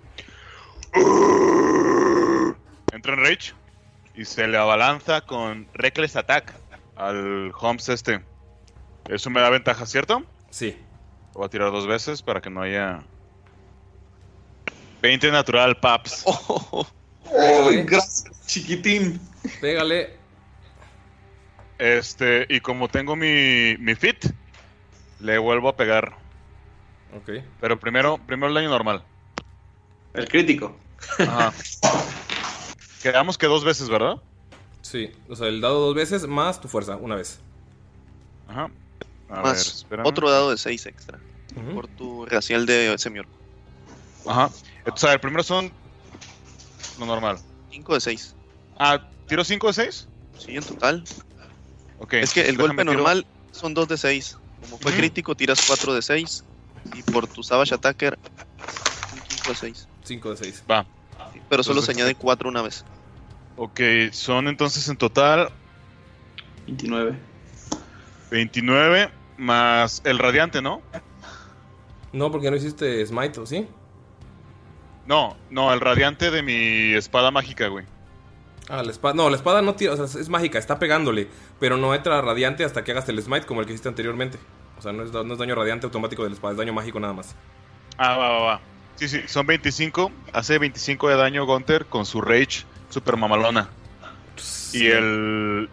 Entra 2.92 3.14
en 3.14 3.18
Rage 3.18 3.52
y 4.14 4.24
se 4.24 4.46
le 4.46 4.56
abalanza 4.56 5.22
con 5.22 5.66
Reckless 5.74 6.16
Attack 6.16 6.54
al 6.96 7.52
Holmes 7.58 7.88
este. 7.88 8.20
Eso 9.08 9.30
me 9.30 9.40
da 9.40 9.50
ventaja, 9.50 9.86
¿cierto? 9.86 10.24
Sí. 10.50 10.76
Lo 11.32 11.40
voy 11.40 11.46
a 11.46 11.50
tirar 11.50 11.72
dos 11.72 11.86
veces 11.86 12.22
para 12.22 12.40
que 12.40 12.50
no 12.50 12.62
haya... 12.62 13.02
20 15.02 15.30
natural, 15.32 15.78
paps. 15.78 16.24
Oh, 16.26 16.86
Ay, 17.68 17.84
gracias, 17.84 18.46
chiquitín. 18.46 19.20
Pégale. 19.60 20.16
Este, 21.78 22.46
y 22.48 22.60
como 22.60 22.88
tengo 22.88 23.16
mi, 23.16 23.76
mi 23.78 23.94
fit, 23.94 24.26
le 25.20 25.38
vuelvo 25.38 25.68
a 25.70 25.76
pegar. 25.76 26.19
Ok. 27.16 27.42
Pero 27.60 27.78
primero, 27.78 28.18
primero 28.26 28.48
el 28.48 28.54
daño 28.54 28.68
normal. 28.70 29.02
El 30.14 30.28
crítico. 30.28 30.76
Ajá. 31.18 31.52
Quedamos 33.02 33.38
que 33.38 33.46
dos 33.46 33.64
veces, 33.64 33.88
¿verdad? 33.88 34.16
Sí, 34.82 35.10
o 35.28 35.36
sea, 35.36 35.48
el 35.48 35.60
dado 35.60 35.80
dos 35.86 35.94
veces 35.94 36.26
más 36.26 36.60
tu 36.60 36.68
fuerza, 36.68 36.96
una 36.96 37.16
vez. 37.16 37.40
Ajá. 38.48 38.70
A 39.28 39.34
ver, 39.36 39.42
Más 39.44 39.66
espérame. 39.66 40.06
otro 40.06 40.30
dado 40.30 40.50
de 40.50 40.58
6 40.58 40.86
extra. 40.86 41.18
Por 41.74 41.88
tu 41.88 42.26
racial 42.26 42.66
de 42.66 42.94
semiorco. 42.98 43.32
Ajá. 44.26 44.50
Entonces, 44.78 45.04
a 45.04 45.10
ver, 45.10 45.20
primero 45.20 45.42
son 45.42 45.70
lo 46.98 47.06
normal. 47.06 47.38
5 47.70 47.94
de 47.94 48.00
6. 48.00 48.34
Ah, 48.78 49.08
¿tiro 49.26 49.44
5 49.44 49.66
de 49.68 49.72
6? 49.72 50.08
Sí, 50.38 50.56
en 50.56 50.62
total. 50.64 51.04
Ok. 51.98 52.14
es 52.14 52.32
que 52.32 52.40
el 52.40 52.56
déjame 52.56 52.68
golpe 52.68 52.82
tiro- 52.82 52.92
normal 52.94 53.26
son 53.52 53.74
2 53.74 53.88
de 53.88 53.98
6. 53.98 54.38
Como 54.62 54.78
fue 54.78 54.92
crítico, 54.92 55.34
tiras 55.34 55.62
4 55.66 55.94
de 55.94 56.02
6. 56.02 56.44
Y 56.94 57.02
por 57.02 57.26
tu 57.26 57.42
Savage 57.42 57.74
Attacker, 57.74 58.18
un 59.12 59.20
5 59.28 59.48
de 59.48 59.54
6. 59.54 59.88
5 60.04 60.30
de 60.30 60.36
6. 60.36 60.64
Va. 60.70 60.86
Pero 61.48 61.62
solo 61.62 61.82
se 61.82 61.92
añade 61.92 62.14
4 62.14 62.48
una 62.48 62.62
vez. 62.62 62.84
Ok, 63.56 63.80
son 64.12 64.48
entonces 64.48 64.88
en 64.88 64.96
total 64.96 65.50
29. 66.66 67.14
29 68.30 69.10
más 69.36 70.02
el 70.04 70.18
radiante, 70.18 70.62
¿no? 70.62 70.82
No, 72.12 72.30
porque 72.30 72.50
no 72.50 72.56
hiciste 72.56 73.04
smite, 73.06 73.40
¿o 73.40 73.46
sí? 73.46 73.66
No, 75.06 75.36
no, 75.50 75.72
el 75.72 75.80
radiante 75.80 76.30
de 76.30 76.42
mi 76.42 76.94
espada 76.94 77.30
mágica, 77.30 77.68
güey. 77.68 77.84
Ah, 78.68 78.82
la 78.84 78.92
espada. 78.92 79.14
No, 79.14 79.28
la 79.28 79.36
espada 79.36 79.62
no 79.62 79.74
tira, 79.74 79.94
o 79.94 80.06
sea, 80.06 80.20
es 80.20 80.28
mágica, 80.28 80.58
está 80.58 80.78
pegándole. 80.78 81.28
Pero 81.58 81.76
no 81.76 81.94
entra 81.94 82.20
radiante 82.20 82.64
hasta 82.64 82.84
que 82.84 82.92
hagas 82.92 83.08
el 83.08 83.20
smite 83.20 83.46
como 83.46 83.60
el 83.60 83.66
que 83.66 83.72
hiciste 83.72 83.88
anteriormente. 83.88 84.38
O 84.80 84.82
sea, 84.82 84.92
no 84.94 85.02
es, 85.02 85.12
da- 85.12 85.22
no 85.22 85.34
es 85.34 85.38
daño 85.38 85.54
radiante 85.54 85.84
automático 85.84 86.22
de 86.22 86.30
la 86.30 86.34
espada, 86.36 86.52
es 86.52 86.58
daño 86.58 86.72
mágico 86.72 86.98
nada 86.98 87.12
más. 87.12 87.36
Ah, 87.98 88.16
va, 88.16 88.28
va, 88.30 88.38
va. 88.40 88.60
Sí, 88.96 89.08
sí, 89.08 89.20
son 89.26 89.46
25. 89.46 90.10
Hace 90.32 90.56
25 90.58 91.10
de 91.10 91.16
daño 91.16 91.44
Gunter 91.44 91.84
con 91.84 92.06
su 92.06 92.22
Rage 92.22 92.64
super 92.88 93.18
mamalona. 93.18 93.68
Y 94.72 94.86
el. 94.86 95.68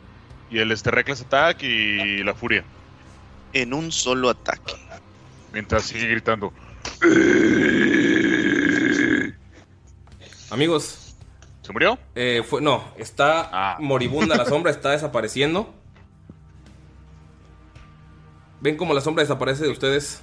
Y 0.52 0.60
el 0.60 0.72
este 0.74 0.92
Reckless 0.92 1.22
Attack 1.22 1.64
y 1.64 2.22
la 2.24 2.34
Furia. 2.36 2.66
En 3.54 3.74
un 3.74 3.94
solo 3.94 4.30
ataque. 4.30 4.74
Mientras 5.54 5.84
sigue 5.84 6.08
gritando. 6.08 6.52
Amigos. 10.50 11.16
¿Se 11.62 11.72
murió? 11.74 11.98
Eh, 12.16 12.44
fue, 12.48 12.62
no, 12.62 12.84
está 12.98 13.50
Ah. 13.52 13.78
moribunda 13.80 14.36
la 14.36 14.46
sombra, 14.46 14.72
está 14.72 14.92
desapareciendo. 14.92 15.74
Ven 18.62 18.76
como 18.78 18.94
la 18.94 19.02
sombra 19.02 19.24
desaparece 19.24 19.64
de 19.64 19.70
ustedes. 19.70 20.22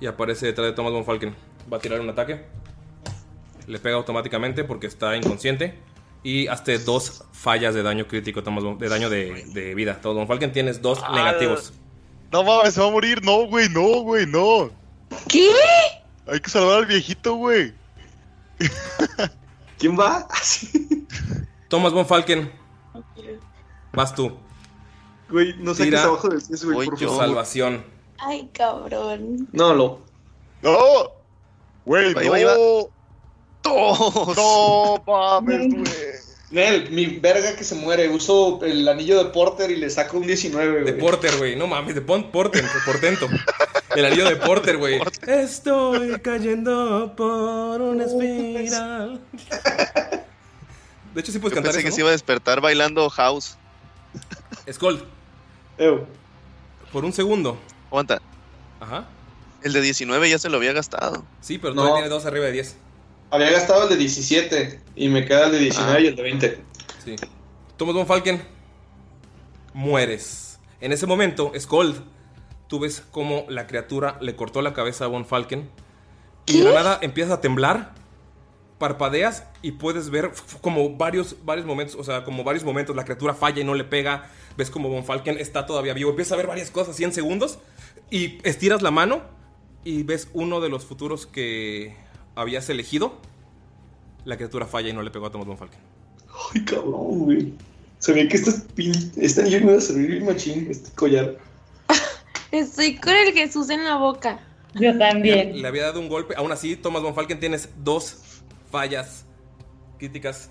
Y 0.00 0.06
aparece 0.06 0.46
detrás 0.46 0.66
de 0.68 0.72
Thomas 0.74 0.92
von 0.92 1.04
Falken. 1.04 1.34
Va 1.72 1.78
a 1.78 1.80
tirar 1.80 2.00
un 2.00 2.08
ataque. 2.10 2.44
Le 3.66 3.78
pega 3.78 3.96
automáticamente 3.96 4.64
porque 4.64 4.86
está 4.86 5.16
inconsciente. 5.16 5.78
Y 6.22 6.48
hazte 6.48 6.78
dos 6.78 7.24
fallas 7.32 7.74
de 7.74 7.82
daño 7.82 8.06
crítico, 8.08 8.42
Thomas 8.42 8.64
von- 8.64 8.78
de 8.78 8.88
daño 8.88 9.08
de, 9.10 9.44
de 9.52 9.74
vida. 9.74 10.00
Thomas 10.00 10.16
von 10.18 10.26
Falken 10.28 10.52
tienes 10.52 10.82
dos 10.82 11.00
Ah. 11.02 11.14
negativos. 11.14 11.72
No 12.32 12.42
mames, 12.42 12.74
se 12.74 12.80
va 12.80 12.88
a 12.88 12.90
morir. 12.90 13.22
No, 13.24 13.46
güey, 13.46 13.68
no, 13.68 14.00
güey, 14.00 14.26
no. 14.26 14.70
¿Qué? 15.28 15.50
Hay 16.26 16.40
que 16.40 16.50
salvar 16.50 16.78
al 16.78 16.86
viejito, 16.86 17.34
güey. 17.36 17.72
¿Quién 19.78 19.98
va? 19.98 20.26
Thomas 21.68 21.92
von 21.92 22.06
Falken. 22.06 22.50
Vas 23.92 24.14
tú. 24.14 24.36
Güey, 25.28 25.54
no 25.58 25.72
saques 25.74 25.86
Tira. 25.86 26.04
abajo 26.04 26.28
del 26.28 26.40
güey, 26.74 26.88
por 26.88 26.98
favor. 26.98 27.18
Salvación. 27.18 27.84
Ay, 28.18 28.48
cabrón. 28.52 29.48
No, 29.52 29.74
lo. 29.74 30.00
No. 30.62 31.12
Güey, 31.84 32.14
no. 32.14 32.30
va, 32.30 32.36
ahí 32.36 32.44
va. 32.44 32.54
¡Todos! 33.62 34.36
No 34.36 35.02
mames, 35.06 35.74
güey. 35.74 36.26
Nel, 36.50 36.90
mi 36.92 37.06
verga 37.06 37.56
que 37.56 37.64
se 37.64 37.74
muere. 37.74 38.08
Uso 38.08 38.60
el 38.62 38.86
anillo 38.88 39.18
de 39.22 39.30
Porter 39.30 39.70
y 39.70 39.76
le 39.76 39.90
saco 39.90 40.18
un 40.18 40.26
19, 40.26 40.84
De 40.84 40.92
güey. 40.92 40.98
Porter, 40.98 41.36
güey. 41.38 41.56
No 41.56 41.66
mames, 41.66 41.94
de 41.96 42.00
Porter, 42.00 42.62
de 42.62 42.80
Portento. 42.84 43.28
El 43.96 44.04
anillo 44.04 44.28
de 44.28 44.36
Porter, 44.36 44.76
güey. 44.76 45.00
Estoy 45.26 46.20
cayendo 46.20 47.12
por 47.16 47.80
una 47.80 48.04
espiral. 48.04 49.20
De 51.14 51.20
hecho, 51.20 51.32
sí 51.32 51.38
puedes 51.38 51.52
Yo 51.54 51.62
cantar 51.62 51.72
pensé 51.72 51.82
que 51.82 51.90
se 51.92 52.00
iba 52.02 52.10
a 52.10 52.12
despertar 52.12 52.60
bailando 52.60 53.08
house. 53.10 53.56
Skull, 54.70 55.02
Ew. 55.78 56.06
por 56.92 57.04
un 57.04 57.12
segundo. 57.12 57.58
Aguanta. 57.90 58.20
Ajá. 58.80 59.06
El 59.62 59.72
de 59.72 59.80
19 59.80 60.28
ya 60.30 60.38
se 60.38 60.48
lo 60.48 60.56
había 60.58 60.72
gastado. 60.72 61.24
Sí, 61.40 61.58
pero 61.58 61.74
No. 61.74 61.92
tiene 61.94 62.08
dos 62.08 62.24
arriba 62.26 62.46
de 62.46 62.52
10. 62.52 62.76
Había 63.30 63.50
gastado 63.50 63.82
el 63.84 63.88
de 63.88 63.96
17 63.96 64.80
y 64.94 65.08
me 65.08 65.24
queda 65.24 65.46
el 65.46 65.52
de 65.52 65.58
19 65.58 65.96
Ah. 65.96 66.00
y 66.00 66.06
el 66.06 66.16
de 66.16 66.22
20. 66.22 66.60
Sí. 67.04 67.16
Thomas 67.76 67.94
von 67.94 68.06
Falken, 68.06 68.42
mueres. 69.74 70.58
En 70.80 70.92
ese 70.92 71.06
momento, 71.06 71.52
Skold, 71.58 71.96
tú 72.68 72.80
ves 72.80 73.02
cómo 73.10 73.44
la 73.48 73.66
criatura 73.66 74.18
le 74.20 74.36
cortó 74.36 74.62
la 74.62 74.72
cabeza 74.72 75.04
a 75.04 75.08
von 75.08 75.26
Falken. 75.26 75.68
Y 76.46 76.58
de 76.60 76.64
la 76.72 76.82
nada 76.82 76.98
empiezas 77.02 77.32
a 77.32 77.40
temblar, 77.40 77.92
parpadeas 78.78 79.44
y 79.62 79.72
puedes 79.72 80.10
ver 80.10 80.30
como 80.60 80.96
varios, 80.96 81.36
varios 81.44 81.66
momentos, 81.66 81.96
o 81.96 82.04
sea, 82.04 82.24
como 82.24 82.44
varios 82.44 82.64
momentos 82.64 82.94
la 82.94 83.04
criatura 83.04 83.34
falla 83.34 83.60
y 83.60 83.64
no 83.64 83.74
le 83.74 83.84
pega. 83.84 84.28
Ves 84.56 84.70
como 84.70 84.88
von 84.88 85.04
Falken 85.04 85.38
está 85.38 85.66
todavía 85.66 85.94
vivo. 85.94 86.10
Empiezas 86.10 86.32
a 86.32 86.36
ver 86.36 86.46
varias 86.46 86.70
cosas, 86.70 86.96
100 86.96 87.12
segundos. 87.12 87.58
Y 88.10 88.38
estiras 88.46 88.82
la 88.82 88.90
mano 88.90 89.22
y 89.84 90.02
ves 90.02 90.28
uno 90.32 90.60
de 90.60 90.68
los 90.68 90.84
futuros 90.84 91.26
que 91.26 91.96
habías 92.34 92.68
elegido. 92.70 93.18
La 94.24 94.36
criatura 94.36 94.66
falla 94.66 94.90
y 94.90 94.92
no 94.92 95.02
le 95.02 95.10
pegó 95.10 95.26
a 95.26 95.30
Thomas 95.30 95.46
von 95.46 95.58
Falken. 95.58 95.80
Ay, 96.54 96.64
cabrón, 96.64 97.18
güey. 97.20 97.52
Sabía 97.98 98.28
que 98.28 98.36
este, 98.36 98.50
este 99.16 99.40
anillo 99.40 99.60
me 99.60 99.66
iba 99.72 99.78
a 99.78 99.80
servir 99.80 100.08
bien 100.08 100.26
machín, 100.26 100.68
este 100.70 100.90
collar. 100.92 101.38
Estoy 102.50 102.96
con 102.96 103.14
el 103.14 103.32
Jesús 103.32 103.70
en 103.70 103.84
la 103.84 103.96
boca. 103.96 104.40
Yo 104.74 104.92
Le, 104.92 104.98
también. 104.98 105.60
le 105.62 105.66
había 105.66 105.84
dado 105.84 106.00
un 106.00 106.08
golpe. 106.08 106.34
Aún 106.36 106.52
así, 106.52 106.76
Thomas 106.76 107.02
von 107.02 107.14
Falken 107.14 107.40
tienes 107.40 107.70
dos 107.82 108.18
fallas 108.70 109.26
críticas. 109.98 110.50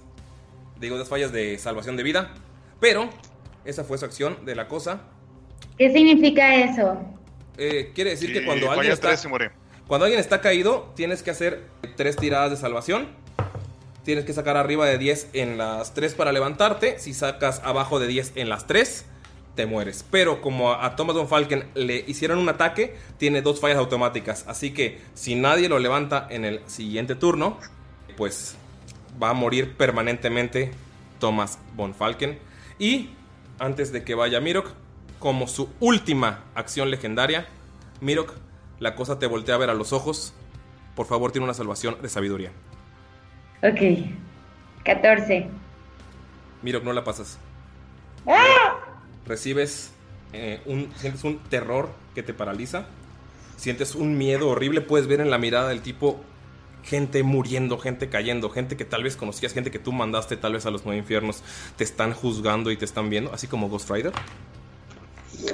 Digo, 0.80 0.98
dos 0.98 1.08
fallas 1.08 1.32
de 1.32 1.58
salvación 1.58 1.98
de 1.98 2.04
vida. 2.04 2.34
Pero 2.80 3.10
esa 3.64 3.84
fue 3.84 3.98
su 3.98 4.06
acción 4.06 4.46
de 4.46 4.56
la 4.56 4.68
cosa. 4.68 5.02
¿Qué 5.78 5.92
significa 5.92 6.56
eso? 6.56 6.98
Eh, 7.58 7.92
quiere 7.94 8.12
decir 8.12 8.34
que 8.34 8.46
cuando 8.46 8.70
alguien, 8.72 8.92
está, 8.92 9.16
cuando 9.88 10.06
alguien 10.06 10.20
está 10.20 10.42
caído, 10.42 10.92
tienes 10.96 11.24
que 11.24 11.32
hacer 11.32 11.64
tres 11.96 12.16
tiradas 12.16 12.52
de 12.52 12.58
salvación. 12.58 13.08
Tienes 14.04 14.24
que 14.26 14.34
sacar 14.34 14.56
arriba 14.56 14.86
de 14.86 15.00
10 15.00 15.30
en 15.34 15.58
las 15.58 15.96
3 15.96 16.14
para 16.14 16.32
levantarte. 16.32 17.00
Si 17.00 17.14
sacas 17.16 17.62
abajo 17.64 18.00
de 18.00 18.06
10 18.06 18.34
en 18.36 18.50
las 18.50 18.68
3, 18.68 19.04
te 19.56 19.66
mueres. 19.66 20.06
Pero 20.12 20.42
como 20.42 20.72
a, 20.72 20.86
a 20.86 20.96
Thomas 20.96 21.16
von 21.16 21.28
Falken 21.28 21.66
le 21.74 22.04
hicieron 22.06 22.38
un 22.38 22.48
ataque, 22.48 22.96
tiene 23.18 23.42
dos 23.42 23.60
fallas 23.60 23.78
automáticas. 23.78 24.46
Así 24.48 24.72
que 24.72 25.02
si 25.16 25.34
nadie 25.34 25.70
lo 25.70 25.80
levanta 25.80 26.28
en 26.30 26.46
el 26.46 26.62
siguiente 26.68 27.16
turno, 27.16 27.58
pues 28.16 28.56
va 29.22 29.30
a 29.30 29.34
morir 29.34 29.76
permanentemente 29.78 30.72
Thomas 31.20 31.60
von 31.76 31.94
Falken. 31.94 32.40
Y 32.80 33.10
antes 33.60 33.92
de 33.92 34.04
que 34.04 34.16
vaya 34.16 34.42
Mirok, 34.42 34.72
como 35.20 35.48
su 35.48 35.70
última 35.80 36.44
acción 36.56 36.92
legendaria, 36.92 37.48
Mirok 38.02 38.34
La 38.80 38.96
cosa 38.96 39.20
te 39.20 39.26
voltea 39.26 39.56
a 39.56 39.58
ver 39.58 39.70
a 39.70 39.74
los 39.74 39.94
ojos. 39.94 40.34
Por 40.96 41.06
favor, 41.06 41.32
tiene 41.32 41.46
una 41.46 41.54
salvación 41.54 41.98
de 42.02 42.10
sabiduría. 42.10 42.52
Ok. 43.64 44.10
14. 44.84 45.48
Mirok, 46.62 46.84
no 46.84 46.94
la 46.94 47.04
pasas. 47.04 47.40
¡Ah! 48.28 48.76
Recibes 49.26 49.94
eh, 50.34 50.62
un. 50.66 50.92
Sientes 50.98 51.24
un 51.24 51.40
terror 51.40 51.90
que 52.14 52.22
te 52.22 52.34
paraliza. 52.34 52.86
Sientes 53.56 53.96
un 53.96 54.18
miedo 54.18 54.50
horrible. 54.50 54.82
Puedes 54.82 55.08
ver 55.08 55.22
en 55.22 55.32
la 55.32 55.38
mirada 55.38 55.70
del 55.70 55.82
tipo 55.82 56.22
gente 56.86 57.24
muriendo, 57.24 57.78
gente 57.80 58.10
cayendo, 58.10 58.50
gente 58.50 58.78
que 58.78 58.86
tal 58.86 59.04
vez 59.04 59.18
conocías, 59.18 59.54
gente 59.54 59.72
que 59.72 59.80
tú 59.80 59.92
mandaste 59.92 60.38
tal 60.38 60.54
vez 60.54 60.66
a 60.66 60.72
los 60.72 60.86
nueve 60.86 61.00
infiernos. 61.00 61.44
Te 61.76 61.84
están 61.84 62.14
juzgando 62.14 62.72
y 62.72 62.78
te 62.78 62.86
están 62.86 63.10
viendo, 63.10 63.34
así 63.34 63.48
como 63.48 63.68
Ghost 63.70 63.90
Rider. 63.90 64.14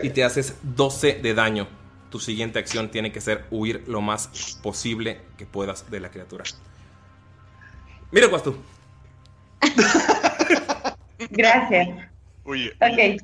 Y 0.04 0.10
te 0.10 0.24
haces 0.24 0.58
12 0.62 1.20
de 1.22 1.34
daño. 1.34 1.68
Tu 2.10 2.20
siguiente 2.20 2.60
acción 2.60 2.92
tiene 2.92 3.12
que 3.12 3.22
ser 3.22 3.46
huir 3.50 3.84
lo 3.88 4.02
más 4.02 4.60
posible 4.62 5.22
que 5.38 5.46
puedas 5.46 5.90
de 5.90 6.02
la 6.02 6.12
criatura. 6.12 6.44
Mira, 8.12 8.28
tú. 8.44 8.58
Gracias. 11.30 11.88
Oye, 12.44 12.74
Ok. 12.82 13.22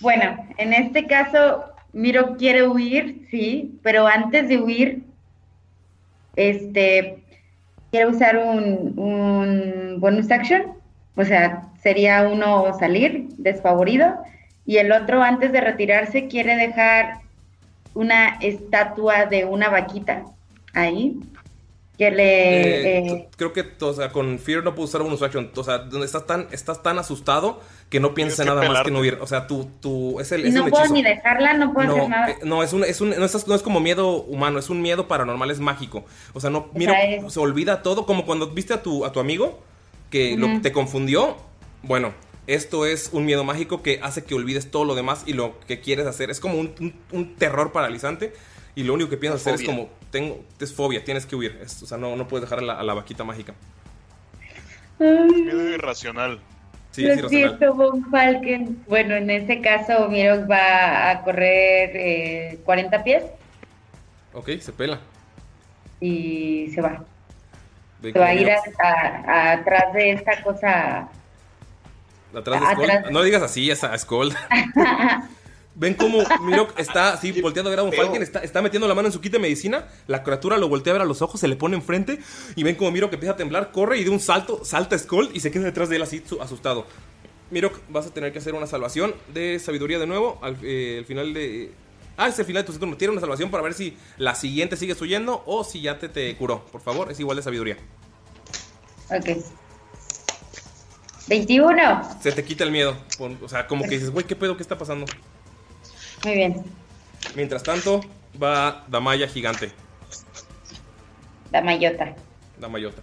Bueno, 0.00 0.36
en 0.58 0.74
este 0.74 1.06
caso, 1.06 1.64
Miro 1.92 2.36
quiere 2.36 2.68
huir, 2.68 3.26
sí, 3.30 3.80
pero 3.82 4.06
antes 4.06 4.48
de 4.48 4.58
huir, 4.58 5.02
este, 6.36 7.24
quiere 7.90 8.06
usar 8.06 8.36
un, 8.36 8.98
un 8.98 10.00
bonus 10.00 10.30
action. 10.30 10.74
O 11.16 11.24
sea, 11.24 11.62
sería 11.82 12.28
uno 12.28 12.78
salir 12.78 13.28
desfavorido 13.38 14.14
y 14.68 14.76
el 14.76 14.92
otro, 14.92 15.22
antes 15.22 15.50
de 15.50 15.62
retirarse, 15.62 16.28
quiere 16.28 16.54
dejar 16.54 17.20
una 17.94 18.36
estatua 18.40 19.24
de 19.24 19.46
una 19.46 19.70
vaquita 19.70 20.24
ahí. 20.74 21.18
Que 21.98 22.12
le. 22.12 22.60
Eh, 22.60 22.98
eh, 23.08 23.28
Creo 23.36 23.52
que 23.52 23.64
o 23.80 23.92
sea, 23.92 24.10
con 24.10 24.38
Fear 24.38 24.62
no 24.62 24.74
puedo 24.76 24.86
usar 24.88 25.02
bonus 25.02 25.20
action. 25.20 25.50
O 25.56 25.64
sea, 25.64 25.78
donde 25.78 26.06
estás 26.06 26.26
tan, 26.26 26.46
estás 26.52 26.80
tan 26.82 26.96
asustado 26.98 27.60
que 27.90 27.98
no 27.98 28.14
Tienes 28.14 28.38
nada 28.38 28.60
que 28.62 28.68
más 28.68 28.78
que 28.78 28.84
pelarte. 28.84 28.90
no 28.92 29.00
huir. 29.00 29.18
O 29.20 29.26
sea, 29.26 29.48
tú, 29.48 29.68
tú, 29.80 30.20
es 30.20 30.30
el, 30.30 30.44
y 30.44 30.48
es 30.48 30.54
no 30.54 30.64
el 30.66 30.70
puedo 30.70 30.84
hechizo. 30.84 30.94
ni 30.94 31.02
dejarla, 31.02 31.54
no 31.54 31.74
puedo 31.74 31.88
no, 31.88 31.96
hacer 31.96 32.08
nada. 32.08 32.30
eh, 32.30 32.36
no, 32.44 32.62
es 32.62 32.72
un, 32.72 32.84
es 32.84 33.00
un, 33.00 33.10
no, 33.10 33.24
es, 33.24 33.46
no 33.48 33.54
es 33.56 33.62
como 33.62 33.80
miedo 33.80 34.22
humano, 34.22 34.60
es 34.60 34.70
un 34.70 34.80
miedo 34.80 35.08
paranormal, 35.08 35.50
es 35.50 35.58
mágico. 35.58 36.04
O 36.34 36.40
sea, 36.40 36.50
no, 36.50 36.68
mira, 36.72 37.02
es- 37.02 37.32
se 37.32 37.40
olvida 37.40 37.82
todo, 37.82 38.06
como 38.06 38.24
cuando 38.24 38.46
viste 38.50 38.74
a 38.74 38.82
tu, 38.82 39.04
a 39.04 39.10
tu 39.10 39.18
amigo 39.18 39.60
que 40.10 40.36
lo- 40.36 40.46
Ujú. 40.46 40.60
te 40.60 40.70
confundió. 40.70 41.36
Bueno, 41.82 42.12
esto 42.46 42.86
es 42.86 43.10
un 43.12 43.24
miedo 43.26 43.42
mágico 43.42 43.82
que 43.82 43.98
hace 44.04 44.22
que 44.24 44.34
olvides 44.34 44.70
todo 44.70 44.84
lo 44.84 44.94
demás 44.94 45.24
y 45.26 45.32
lo 45.32 45.58
que 45.66 45.80
quieres 45.80 46.06
hacer. 46.06 46.30
Es 46.30 46.38
como 46.38 46.58
un, 46.58 46.72
un- 46.80 46.94
un 47.12 47.34
terror 47.36 47.72
paralizante 47.72 48.32
y 48.80 48.84
lo 48.84 48.94
único 48.94 49.10
que 49.10 49.16
piensas 49.16 49.40
hacer 49.40 49.54
es 49.54 49.62
como, 49.64 49.88
tengo, 50.10 50.44
es 50.60 50.72
fobia, 50.72 51.04
tienes 51.04 51.26
que 51.26 51.34
huir. 51.36 51.58
Es- 51.62 51.82
o 51.82 51.86
sea, 51.86 51.98
no, 51.98 52.14
no 52.16 52.28
puedes 52.28 52.42
dejar 52.48 52.60
a 52.60 52.62
la, 52.62 52.74
a 52.74 52.82
la 52.82 52.94
vaquita 52.94 53.24
mágica. 53.24 53.54
miedo 54.98 55.68
irracional. 55.70 56.40
Sí, 56.90 57.02
es 57.06 57.08
Lo 57.08 57.14
irracional. 57.28 57.58
siento, 57.58 57.74
Von 57.74 58.10
Falken. 58.10 58.82
Bueno, 58.88 59.14
en 59.16 59.30
este 59.30 59.60
caso, 59.60 60.08
Mirok 60.08 60.50
va 60.50 61.10
a 61.10 61.22
correr 61.22 61.90
eh, 61.94 62.58
40 62.64 63.04
pies 63.04 63.24
Ok, 64.32 64.50
se 64.60 64.72
pela. 64.72 65.00
y 66.00 66.70
se 66.74 66.80
va. 66.80 67.04
Ven 68.00 68.12
Se 68.12 68.18
va 68.18 68.26
a 68.26 68.34
ir 68.34 68.48
a- 68.50 68.60
a- 68.82 69.52
atrás 69.52 69.92
de 69.92 70.12
esta 70.12 70.42
cosa. 70.42 71.08
Atrás 72.34 72.60
de 72.60 72.66
Skull. 72.74 72.90
atrás. 72.90 73.10
No 73.12 73.22
digas 73.22 73.42
así, 73.42 73.70
es 73.70 73.82
a 73.82 73.96
Skull. 73.98 74.32
Ven 75.80 75.94
como 75.94 76.18
Mirok 76.42 76.76
está 76.78 77.12
así 77.12 77.40
volteando 77.40 77.68
a 77.68 77.70
ver 77.70 77.78
a 77.78 77.82
un. 77.84 77.92
Falken, 77.92 78.20
está, 78.20 78.40
está 78.40 78.60
metiendo 78.60 78.88
la 78.88 78.94
mano 78.96 79.06
en 79.06 79.12
su 79.12 79.20
kit 79.20 79.30
de 79.32 79.38
medicina, 79.38 79.86
la 80.08 80.24
criatura 80.24 80.56
lo 80.58 80.68
voltea 80.68 80.90
a 80.90 80.94
ver 80.94 81.02
a 81.02 81.04
los 81.04 81.22
ojos, 81.22 81.40
se 81.40 81.46
le 81.46 81.54
pone 81.54 81.76
enfrente 81.76 82.18
y 82.56 82.64
ven 82.64 82.74
como 82.74 82.90
Mirok 82.90 83.12
empieza 83.12 83.34
a 83.34 83.36
temblar, 83.36 83.70
corre 83.70 83.98
y 83.98 84.04
de 84.04 84.10
un 84.10 84.18
salto 84.18 84.64
salta 84.64 84.96
a 84.96 84.98
Skull 84.98 85.30
y 85.34 85.40
se 85.40 85.52
queda 85.52 85.62
detrás 85.64 85.88
de 85.88 85.96
él 85.96 86.02
así 86.02 86.20
su- 86.28 86.42
asustado. 86.42 86.84
Mirok, 87.50 87.78
vas 87.88 88.06
a 88.06 88.10
tener 88.12 88.32
que 88.32 88.40
hacer 88.40 88.54
una 88.54 88.66
salvación 88.66 89.14
de 89.32 89.58
sabiduría 89.60 89.98
de 90.00 90.06
nuevo 90.08 90.38
al 90.42 90.56
eh, 90.62 90.96
el 90.98 91.06
final 91.06 91.32
de... 91.32 91.72
Ah, 92.16 92.26
es 92.28 92.36
el 92.40 92.44
final 92.44 92.64
de 92.66 92.72
tu 92.72 92.76
turno. 92.78 92.96
Tiene 92.96 93.12
una 93.12 93.20
salvación 93.20 93.48
para 93.48 93.62
ver 93.62 93.72
si 93.74 93.96
la 94.16 94.34
siguiente 94.34 94.76
sigues 94.76 95.00
huyendo 95.00 95.44
o 95.46 95.62
si 95.62 95.80
ya 95.80 95.98
te, 96.00 96.08
te 96.08 96.36
curó. 96.36 96.66
Por 96.66 96.80
favor, 96.80 97.10
es 97.12 97.20
igual 97.20 97.36
de 97.36 97.42
sabiduría. 97.44 97.76
Ok. 99.10 99.38
21. 101.28 102.18
Se 102.20 102.32
te 102.32 102.44
quita 102.44 102.64
el 102.64 102.72
miedo. 102.72 102.96
O 103.42 103.48
sea, 103.48 103.66
como 103.66 103.84
que 103.84 103.90
dices, 103.90 104.10
güey, 104.10 104.26
¿qué 104.26 104.34
pedo? 104.34 104.56
¿Qué 104.56 104.62
está 104.62 104.76
pasando? 104.76 105.06
Muy 106.24 106.34
bien. 106.34 106.64
Mientras 107.34 107.62
tanto, 107.62 108.00
va 108.40 108.84
Damaya 108.88 109.28
gigante. 109.28 109.72
La 111.50 111.62
mayota. 111.62 112.14
Damayota. 112.58 113.02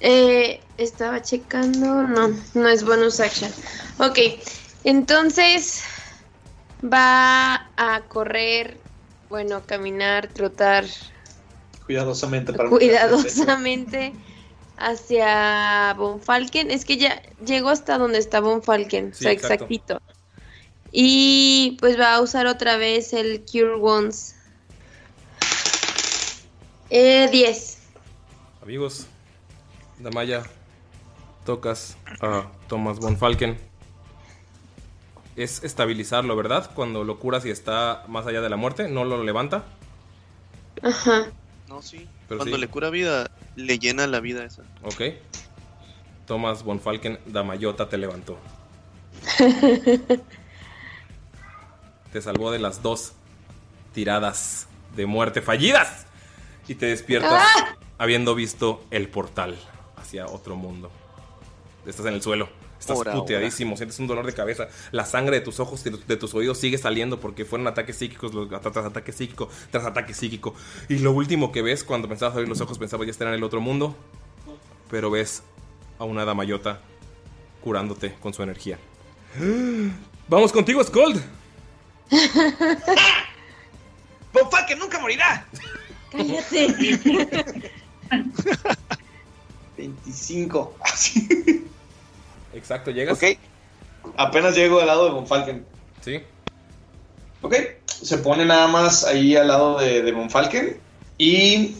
Eh, 0.00 0.60
estaba 0.78 1.22
checando. 1.22 2.02
No, 2.02 2.28
no 2.54 2.68
es 2.68 2.84
bonus 2.84 3.20
action. 3.20 3.50
Ok, 3.98 4.18
entonces 4.84 5.84
va 6.84 7.68
a 7.76 8.02
correr, 8.08 8.78
bueno, 9.28 9.62
caminar, 9.66 10.28
trotar 10.28 10.84
Cuidadosamente 11.86 12.52
para 12.52 12.68
cuidadosamente 12.68 14.12
hacia 14.76 15.94
Von 15.94 16.20
Falken. 16.20 16.70
Es 16.70 16.84
que 16.84 16.96
ya 16.96 17.22
llegó 17.44 17.70
hasta 17.70 17.96
donde 17.96 18.18
está 18.18 18.40
Von 18.40 18.62
Falken, 18.62 19.14
Sí, 19.14 19.20
o 19.20 19.22
sea, 19.22 19.32
exacto. 19.32 19.54
exactito. 19.54 20.02
Y 20.92 21.76
pues 21.80 21.98
va 21.98 22.14
a 22.14 22.20
usar 22.20 22.46
otra 22.46 22.76
vez 22.76 23.12
el 23.12 23.44
Cure 23.44 23.76
Wounds. 23.76 24.34
Eh, 26.90 27.28
10. 27.30 27.78
Amigos, 28.62 29.06
Damaya, 29.98 30.44
tocas 31.44 31.96
a 32.20 32.46
Thomas 32.68 32.98
von 32.98 33.16
Falken. 33.16 33.58
Es 35.36 35.62
estabilizarlo, 35.62 36.34
¿verdad? 36.36 36.70
Cuando 36.74 37.04
lo 37.04 37.18
curas 37.18 37.44
y 37.44 37.50
está 37.50 38.04
más 38.08 38.26
allá 38.26 38.40
de 38.40 38.48
la 38.48 38.56
muerte, 38.56 38.88
no 38.88 39.04
lo 39.04 39.22
levanta. 39.22 39.64
Ajá. 40.82 41.26
No, 41.68 41.82
sí. 41.82 42.08
Pero 42.28 42.38
Cuando 42.38 42.56
sí. 42.56 42.60
le 42.60 42.68
cura 42.68 42.90
vida, 42.90 43.30
le 43.56 43.78
llena 43.78 44.06
la 44.06 44.20
vida 44.20 44.44
esa. 44.44 44.62
Ok. 44.82 45.02
Thomas 46.26 46.62
von 46.62 46.80
Falken, 46.80 47.18
Damayota 47.26 47.88
te 47.88 47.98
levantó. 47.98 48.38
Te 52.16 52.22
salvó 52.22 52.50
de 52.50 52.58
las 52.58 52.82
dos 52.82 53.12
tiradas 53.92 54.68
de 54.96 55.04
muerte 55.04 55.42
fallidas. 55.42 56.06
Y 56.66 56.76
te 56.76 56.86
despiertas 56.86 57.46
habiendo 57.98 58.34
visto 58.34 58.82
el 58.90 59.06
portal 59.10 59.54
hacia 59.98 60.24
otro 60.24 60.56
mundo. 60.56 60.90
Estás 61.84 62.06
en 62.06 62.14
el 62.14 62.22
suelo. 62.22 62.48
Estás 62.80 62.96
Ora, 62.96 63.12
puteadísimo, 63.12 63.76
sientes 63.76 63.98
un 63.98 64.06
dolor 64.06 64.24
de 64.24 64.32
cabeza. 64.32 64.68
La 64.92 65.04
sangre 65.04 65.40
de 65.40 65.44
tus 65.44 65.60
ojos 65.60 65.84
y 65.84 65.90
de, 65.90 65.98
de 65.98 66.16
tus 66.16 66.34
oídos 66.34 66.56
sigue 66.56 66.78
saliendo 66.78 67.20
porque 67.20 67.44
fueron 67.44 67.66
ataques 67.66 67.96
psíquicos, 67.98 68.32
los- 68.32 68.48
tras 68.48 68.86
ataque 68.86 69.12
psíquico, 69.12 69.50
tras 69.70 69.84
ataque 69.84 70.14
psíquico. 70.14 70.54
Y 70.88 71.00
lo 71.00 71.12
último 71.12 71.52
que 71.52 71.60
ves 71.60 71.84
cuando 71.84 72.08
pensabas 72.08 72.32
abrir 72.36 72.48
los 72.48 72.62
ojos, 72.62 72.78
pensabas 72.78 73.06
ya 73.06 73.10
estar 73.10 73.28
en 73.28 73.34
el 73.34 73.44
otro 73.44 73.60
mundo. 73.60 73.94
Pero 74.90 75.10
ves 75.10 75.42
a 75.98 76.04
una 76.04 76.24
damayota 76.24 76.80
curándote 77.62 78.14
con 78.22 78.32
su 78.32 78.42
energía. 78.42 78.78
Vamos 80.28 80.50
contigo, 80.50 80.82
Scold. 80.82 81.22
¡Von 84.32 84.50
Falken 84.50 84.78
nunca 84.78 84.98
morirá! 85.00 85.46
Cállate. 86.10 87.72
25. 89.76 90.74
Exacto, 92.54 92.90
llegas. 92.90 93.16
Ok. 93.16 93.38
Apenas 94.16 94.54
llego 94.54 94.80
al 94.80 94.86
lado 94.86 95.06
de 95.06 95.10
Von 95.10 95.26
Falken. 95.26 95.64
Sí. 96.00 96.22
Ok. 97.42 97.54
Se 97.86 98.18
pone 98.18 98.44
nada 98.44 98.68
más 98.68 99.04
ahí 99.04 99.36
al 99.36 99.48
lado 99.48 99.78
de, 99.78 100.02
de 100.02 100.12
Von 100.12 100.30
Falken. 100.30 100.78
Y. 101.18 101.76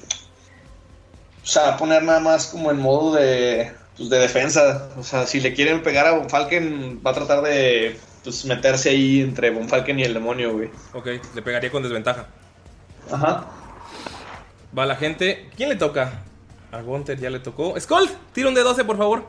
O 1.42 1.46
sea, 1.46 1.62
va 1.62 1.74
a 1.74 1.76
poner 1.76 2.02
nada 2.02 2.20
más 2.20 2.46
como 2.46 2.70
en 2.70 2.78
modo 2.78 3.14
de. 3.14 3.72
Pues 3.96 4.10
de 4.10 4.18
defensa. 4.18 4.90
O 4.98 5.02
sea, 5.02 5.26
si 5.26 5.40
le 5.40 5.54
quieren 5.54 5.82
pegar 5.82 6.06
a 6.06 6.12
Von 6.12 6.28
Falken, 6.28 7.00
va 7.04 7.12
a 7.12 7.14
tratar 7.14 7.42
de. 7.42 7.98
Pues 8.26 8.44
meterse 8.44 8.90
ahí 8.90 9.20
entre 9.20 9.50
Von 9.50 9.68
Falken 9.68 10.00
y 10.00 10.02
el 10.02 10.12
demonio, 10.12 10.52
güey. 10.52 10.68
Ok, 10.94 11.06
le 11.32 11.42
pegaría 11.42 11.70
con 11.70 11.84
desventaja. 11.84 12.26
Ajá. 13.08 13.46
Va 14.76 14.84
la 14.84 14.96
gente. 14.96 15.48
¿Quién 15.54 15.68
le 15.68 15.76
toca? 15.76 16.24
A 16.72 16.80
Gunther 16.80 17.20
ya 17.20 17.30
le 17.30 17.38
tocó. 17.38 17.78
Skull, 17.78 18.10
tira 18.32 18.48
un 18.48 18.56
de 18.56 18.62
12, 18.62 18.84
por 18.84 18.96
favor. 18.96 19.28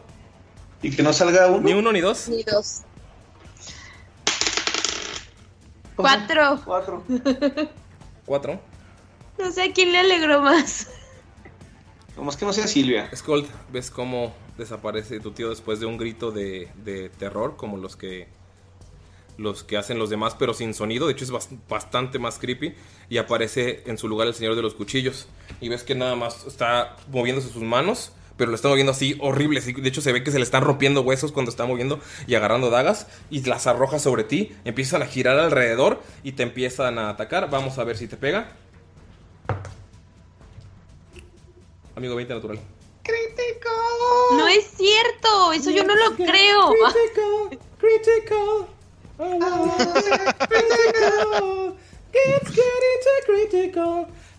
Y 0.82 0.96
que 0.96 1.04
no 1.04 1.14
salga 1.14 1.46
uno. 1.46 1.60
Ni 1.60 1.74
uno 1.74 1.92
ni 1.92 2.02
dos. 2.02 2.28
Ni 2.28 2.42
dos. 2.42 2.82
Cuatro. 5.96 6.60
Cuatro. 6.66 7.04
Cuatro. 8.26 8.60
No 9.38 9.52
sé 9.52 9.62
a 9.62 9.74
quién 9.74 9.92
le 9.92 10.00
alegró 10.00 10.42
más. 10.42 10.88
Como 12.16 12.32
es 12.32 12.36
que 12.36 12.46
no 12.46 12.52
sea 12.52 12.66
Silvia. 12.66 13.12
Skull, 13.16 13.46
ves 13.72 13.92
cómo 13.92 14.34
desaparece 14.58 15.20
tu 15.20 15.34
tío 15.34 15.52
después 15.52 15.80
de 15.80 15.86
un 15.86 16.00
grito 16.00 16.32
de, 16.32 16.70
de 16.84 17.10
terror, 17.10 17.58
como 17.58 17.78
los 17.78 17.96
que 17.96 18.36
los 19.38 19.64
que 19.64 19.78
hacen 19.78 20.00
los 20.00 20.10
demás, 20.10 20.36
pero 20.38 20.54
sin 20.54 20.74
sonido. 20.74 21.08
De 21.08 21.14
hecho, 21.14 21.24
es 21.26 21.32
bas- 21.32 21.50
bastante 21.70 22.20
más 22.20 22.40
creepy. 22.40 22.74
Y 23.10 23.18
aparece 23.20 23.84
en 23.86 23.98
su 23.98 24.08
lugar 24.08 24.28
el 24.28 24.34
señor 24.34 24.56
de 24.56 24.62
los 24.62 24.74
cuchillos. 24.74 25.28
Y 25.62 25.70
ves 25.70 25.84
que 25.84 25.96
nada 25.96 26.16
más 26.16 26.46
está 26.46 26.96
moviéndose 27.12 27.50
sus 27.50 27.64
manos. 27.64 28.12
Pero 28.36 28.52
lo 28.52 28.56
está 28.56 28.68
moviendo 28.68 28.92
así 28.92 29.18
horrible. 29.20 29.62
De 29.62 29.90
hecho, 29.90 30.02
se 30.02 30.12
ve 30.12 30.24
que 30.24 30.30
se 30.32 30.38
le 30.38 30.44
están 30.44 30.64
rompiendo 30.64 31.02
huesos 31.02 31.32
cuando 31.32 31.50
está 31.50 31.66
moviendo 31.66 32.00
y 32.28 32.36
agarrando 32.36 32.70
dagas. 32.70 33.08
Y 33.32 33.42
las 33.44 33.66
arroja 33.66 33.98
sobre 34.00 34.24
ti. 34.24 34.56
Empiezan 34.66 35.02
a 35.02 35.08
girar 35.08 35.40
alrededor 35.40 36.02
y 36.24 36.34
te 36.34 36.44
empiezan 36.44 37.00
a 37.00 37.10
atacar. 37.10 37.50
Vamos 37.50 37.78
a 37.80 37.84
ver 37.84 37.98
si 37.98 38.08
te 38.08 38.16
pega. 38.18 38.56
Amigo 41.96 42.16
20 42.16 42.34
natural. 42.36 42.60
No 44.38 44.48
es 44.48 44.66
cierto, 44.78 45.54
eso 45.54 45.72
yo 45.72 45.84
no 45.84 45.96
lo 45.96 46.16
creo. 46.16 46.74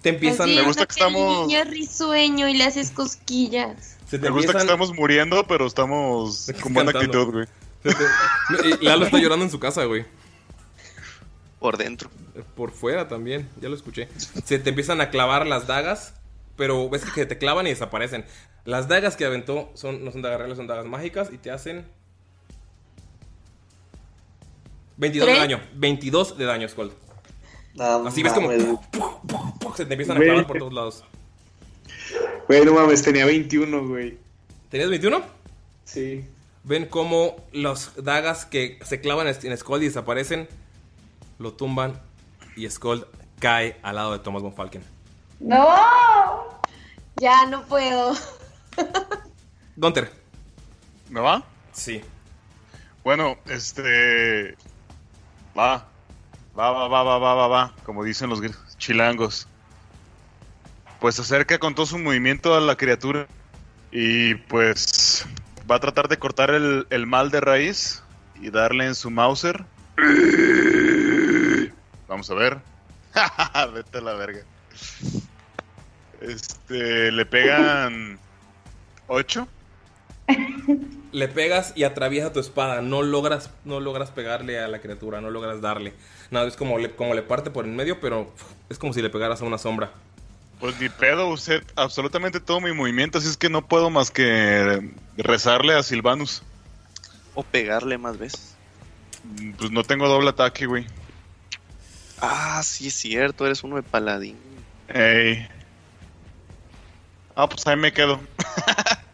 Te 0.02 0.10
empiezan 0.10 0.48
Así 0.48 0.56
Me 0.56 0.62
gusta 0.62 0.86
que 0.86 0.92
estamos- 0.92 1.46
niño 1.48 1.64
risueño 1.64 2.48
y 2.48 2.54
le 2.56 2.64
haces 2.64 2.90
cosquillas. 2.90 3.96
Se 4.08 4.18
te 4.18 4.24
Me 4.24 4.30
gusta 4.30 4.52
que 4.52 4.58
empiezan- 4.58 4.60
estamos 4.62 4.94
muriendo, 4.94 5.46
pero 5.46 5.66
estamos 5.66 6.50
con 6.62 6.72
buena 6.74 6.92
cantando. 6.92 7.20
actitud, 7.22 7.46
güey. 7.82 8.72
Y 8.80 8.84
Lalo 8.84 9.04
está 9.06 9.18
llorando 9.18 9.44
en 9.44 9.50
su 9.50 9.58
casa, 9.60 9.84
güey. 9.84 10.04
Por 11.58 11.76
dentro. 11.76 12.08
Por 12.54 12.70
fuera 12.70 13.08
también, 13.08 13.48
ya 13.60 13.68
lo 13.68 13.74
escuché. 13.74 14.08
Se 14.44 14.58
te 14.58 14.70
empiezan 14.70 15.00
a 15.00 15.10
clavar 15.10 15.46
las 15.46 15.66
dagas, 15.66 16.14
pero 16.56 16.88
ves 16.88 17.04
que 17.04 17.26
te 17.26 17.36
clavan 17.38 17.66
y 17.66 17.70
desaparecen. 17.70 18.24
Las 18.64 18.86
dagas 18.88 19.16
que 19.16 19.24
aventó 19.24 19.70
son, 19.74 20.04
no 20.04 20.12
son 20.12 20.22
dagas 20.22 20.38
reales, 20.38 20.56
son 20.56 20.66
dagas 20.68 20.86
mágicas 20.86 21.30
y 21.32 21.38
te 21.38 21.50
hacen 21.50 21.86
22 24.98 25.28
de 25.28 25.34
daño. 25.34 25.60
22 25.74 26.38
de 26.38 26.44
daño, 26.44 26.68
Skull. 26.68 26.92
No 27.74 28.08
Así 28.08 28.22
ves 28.22 28.32
como 28.32 28.50
se 29.76 29.86
te 29.86 29.94
empiezan 29.94 30.16
a 30.16 30.20
clavar 30.20 30.46
por 30.46 30.58
todos 30.58 30.72
lados. 30.72 31.04
Güey, 32.48 32.64
no 32.64 32.74
mames, 32.74 33.02
tenía 33.02 33.24
21, 33.24 33.86
güey. 33.86 34.18
¿Tenías 34.70 34.90
21? 34.90 35.22
Sí. 35.84 36.24
Ven 36.64 36.86
cómo 36.86 37.36
las 37.52 37.92
dagas 38.02 38.44
que 38.44 38.78
se 38.84 39.00
clavan 39.00 39.28
en 39.28 39.56
Skull 39.56 39.82
y 39.82 39.86
desaparecen, 39.86 40.48
lo 41.38 41.52
tumban 41.52 42.00
y 42.56 42.68
Skull 42.68 43.06
cae 43.38 43.76
al 43.82 43.94
lado 43.94 44.12
de 44.12 44.18
Thomas 44.18 44.42
von 44.42 44.54
Falken. 44.54 44.82
¡No! 45.38 45.68
Ya 47.16 47.46
no 47.46 47.64
puedo. 47.64 48.14
Gunter. 49.76 50.10
¿Me 51.08 51.20
va? 51.20 51.44
Sí. 51.72 52.00
Bueno, 53.04 53.38
este. 53.46 54.56
Va. 55.58 55.88
Va, 56.56 56.70
va, 56.70 56.88
va, 56.88 57.02
va, 57.02 57.18
va, 57.18 57.34
va, 57.34 57.46
va. 57.48 57.74
Como 57.84 58.04
dicen 58.04 58.30
los 58.30 58.40
chilangos. 58.78 59.48
Pues 61.00 61.18
acerca 61.18 61.58
con 61.58 61.74
todo 61.74 61.86
su 61.86 61.98
movimiento 61.98 62.54
a 62.54 62.60
la 62.60 62.76
criatura. 62.76 63.26
Y 63.90 64.36
pues. 64.36 65.26
Va 65.70 65.76
a 65.76 65.80
tratar 65.80 66.08
de 66.08 66.18
cortar 66.18 66.50
el, 66.50 66.86
el 66.90 67.06
mal 67.06 67.30
de 67.30 67.40
raíz. 67.40 68.04
Y 68.40 68.50
darle 68.50 68.86
en 68.86 68.94
su 68.94 69.10
Mauser. 69.10 69.64
Vamos 72.06 72.30
a 72.30 72.34
ver. 72.34 72.58
Vete 73.74 73.98
a 73.98 74.00
la 74.00 74.14
verga. 74.14 74.42
Este. 76.20 77.10
Le 77.10 77.26
pegan. 77.26 78.18
8. 79.08 79.48
Le 81.12 81.28
pegas 81.28 81.72
y 81.74 81.84
atraviesa 81.84 82.32
tu 82.32 82.40
espada. 82.40 82.82
No 82.82 83.02
logras, 83.02 83.50
no 83.64 83.80
logras 83.80 84.10
pegarle 84.10 84.58
a 84.58 84.68
la 84.68 84.80
criatura, 84.80 85.20
no 85.20 85.30
logras 85.30 85.60
darle. 85.60 85.94
Nada, 86.30 86.46
es 86.46 86.56
como 86.56 86.78
le, 86.78 86.94
como 86.94 87.14
le 87.14 87.22
parte 87.22 87.50
por 87.50 87.64
en 87.64 87.74
medio, 87.76 88.00
pero 88.00 88.32
es 88.68 88.78
como 88.78 88.92
si 88.92 89.00
le 89.00 89.10
pegaras 89.10 89.40
a 89.40 89.44
una 89.44 89.58
sombra. 89.58 89.90
Pues 90.60 90.78
ni 90.80 90.88
pedo, 90.88 91.28
usé 91.28 91.62
absolutamente 91.76 92.40
todo 92.40 92.60
mi 92.60 92.72
movimiento, 92.72 93.18
así 93.18 93.28
es 93.28 93.36
que 93.36 93.48
no 93.48 93.66
puedo 93.66 93.90
más 93.90 94.10
que 94.10 94.90
rezarle 95.16 95.74
a 95.74 95.82
Silvanus. 95.82 96.42
O 97.34 97.44
pegarle 97.44 97.96
más 97.96 98.18
veces. 98.18 98.56
Pues 99.56 99.70
no 99.70 99.84
tengo 99.84 100.08
doble 100.08 100.30
ataque, 100.30 100.66
güey. 100.66 100.86
Ah, 102.20 102.60
sí 102.64 102.88
es 102.88 102.94
cierto, 102.94 103.46
eres 103.46 103.62
uno 103.62 103.76
de 103.76 103.82
paladín. 103.82 104.36
Ey. 104.88 105.46
Ah, 107.36 107.48
pues 107.48 107.64
ahí 107.66 107.76
me 107.76 107.92
quedo. 107.92 108.20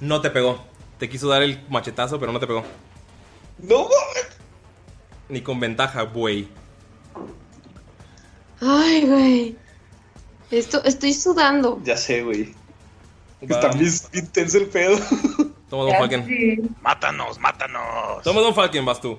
No 0.00 0.20
te 0.20 0.30
pegó. 0.30 0.64
Te 0.98 1.08
quiso 1.08 1.28
dar 1.28 1.42
el 1.42 1.64
machetazo, 1.68 2.18
pero 2.18 2.32
no 2.32 2.40
te 2.40 2.46
pegó. 2.46 2.64
No 3.58 3.88
Ni 5.28 5.40
con 5.40 5.60
ventaja, 5.60 6.02
güey. 6.02 6.48
Ay, 8.60 9.06
güey. 9.06 9.56
Esto, 10.50 10.82
estoy 10.84 11.12
sudando. 11.12 11.80
Ya 11.84 11.96
sé, 11.96 12.22
güey. 12.22 12.54
Está 13.40 13.68
bien 13.68 13.92
intenso 14.12 14.58
el 14.58 14.66
pedo. 14.66 14.98
Toma 15.68 15.84
Don 15.84 15.96
Falken. 15.98 16.76
Mátanos, 16.80 17.38
mátanos. 17.38 18.22
Toma 18.22 18.40
Don 18.40 18.54
Falken, 18.54 18.84
vas 18.84 19.00
tú. 19.00 19.18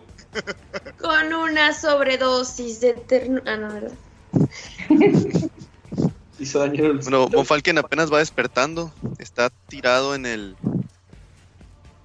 Con 1.00 1.34
una 1.34 1.74
sobredosis 1.74 2.80
de 2.80 2.94
ternura. 2.94 3.44
Ah, 3.46 3.58
no, 3.58 3.74
¿verdad? 3.74 3.92
Hizo 6.48 6.60
daño 6.60 6.86
el... 6.86 7.00
Bueno, 7.00 7.28
Von 7.28 7.46
Falken 7.46 7.78
apenas 7.78 8.12
va 8.12 8.20
despertando. 8.20 8.94
Está 9.20 9.50
tirado 9.50 10.16
en 10.16 10.26
el. 10.26 10.56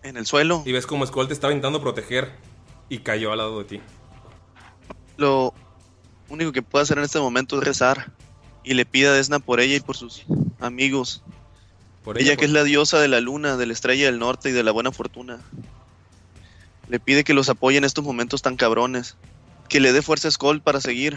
En 0.03 0.17
el 0.17 0.27
suelo. 0.27 0.65
Y 0.67 0.73
ves 0.73 0.85
como 0.85 1.07
Skull 1.07 1.29
te 1.29 1.33
estaba 1.33 1.53
intentando 1.53 1.81
proteger 1.81 2.33
y 2.89 2.99
cayó 2.99 3.31
al 3.31 3.39
lado 3.39 3.59
de 3.61 3.65
ti. 3.65 3.81
Lo 5.17 5.55
único 6.29 6.51
que 6.51 6.61
puede 6.61 6.83
hacer 6.83 6.99
en 6.99 7.05
este 7.05 7.21
momento 7.21 7.57
es 7.57 7.65
rezar. 7.65 8.11
Y 8.65 8.75
le 8.75 8.85
pide 8.85 9.09
a 9.09 9.13
Desna 9.13 9.39
por 9.39 9.61
ella 9.61 9.77
y 9.77 9.81
por 9.81 9.97
sus 9.97 10.25
amigos. 10.59 11.23
Por 12.03 12.19
ella 12.19 12.33
ella, 12.33 12.37
que 12.37 12.47
es 12.47 12.51
la 12.51 12.65
diosa 12.65 12.99
de 12.99 13.07
la 13.07 13.21
luna, 13.21 13.57
de 13.57 13.67
la 13.67 13.73
estrella 13.73 14.07
del 14.07 14.19
norte 14.19 14.49
y 14.49 14.53
de 14.53 14.65
la 14.65 14.73
buena 14.73 14.91
fortuna. 14.91 15.39
Le 16.89 16.99
pide 16.99 17.23
que 17.23 17.33
los 17.33 17.49
apoye 17.49 17.79
en 17.79 17.85
estos 17.85 18.05
momentos 18.05 18.43
tan 18.43 18.57
cabrones. 18.57 19.17
Que 19.69 19.79
le 19.79 19.93
dé 19.93 20.03
fuerza 20.03 20.27
a 20.27 20.33
Skull 20.33 20.63
para 20.63 20.81
seguir. 20.81 21.17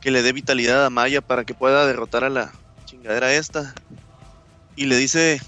Que 0.00 0.10
le 0.10 0.22
dé 0.22 0.32
vitalidad 0.32 0.86
a 0.86 0.90
Maya 0.90 1.20
para 1.20 1.44
que 1.44 1.54
pueda 1.54 1.86
derrotar 1.86 2.24
a 2.24 2.30
la 2.30 2.52
chingadera 2.84 3.32
esta. 3.34 3.74
Y 4.76 4.86
le 4.86 4.96
dice 4.96 5.40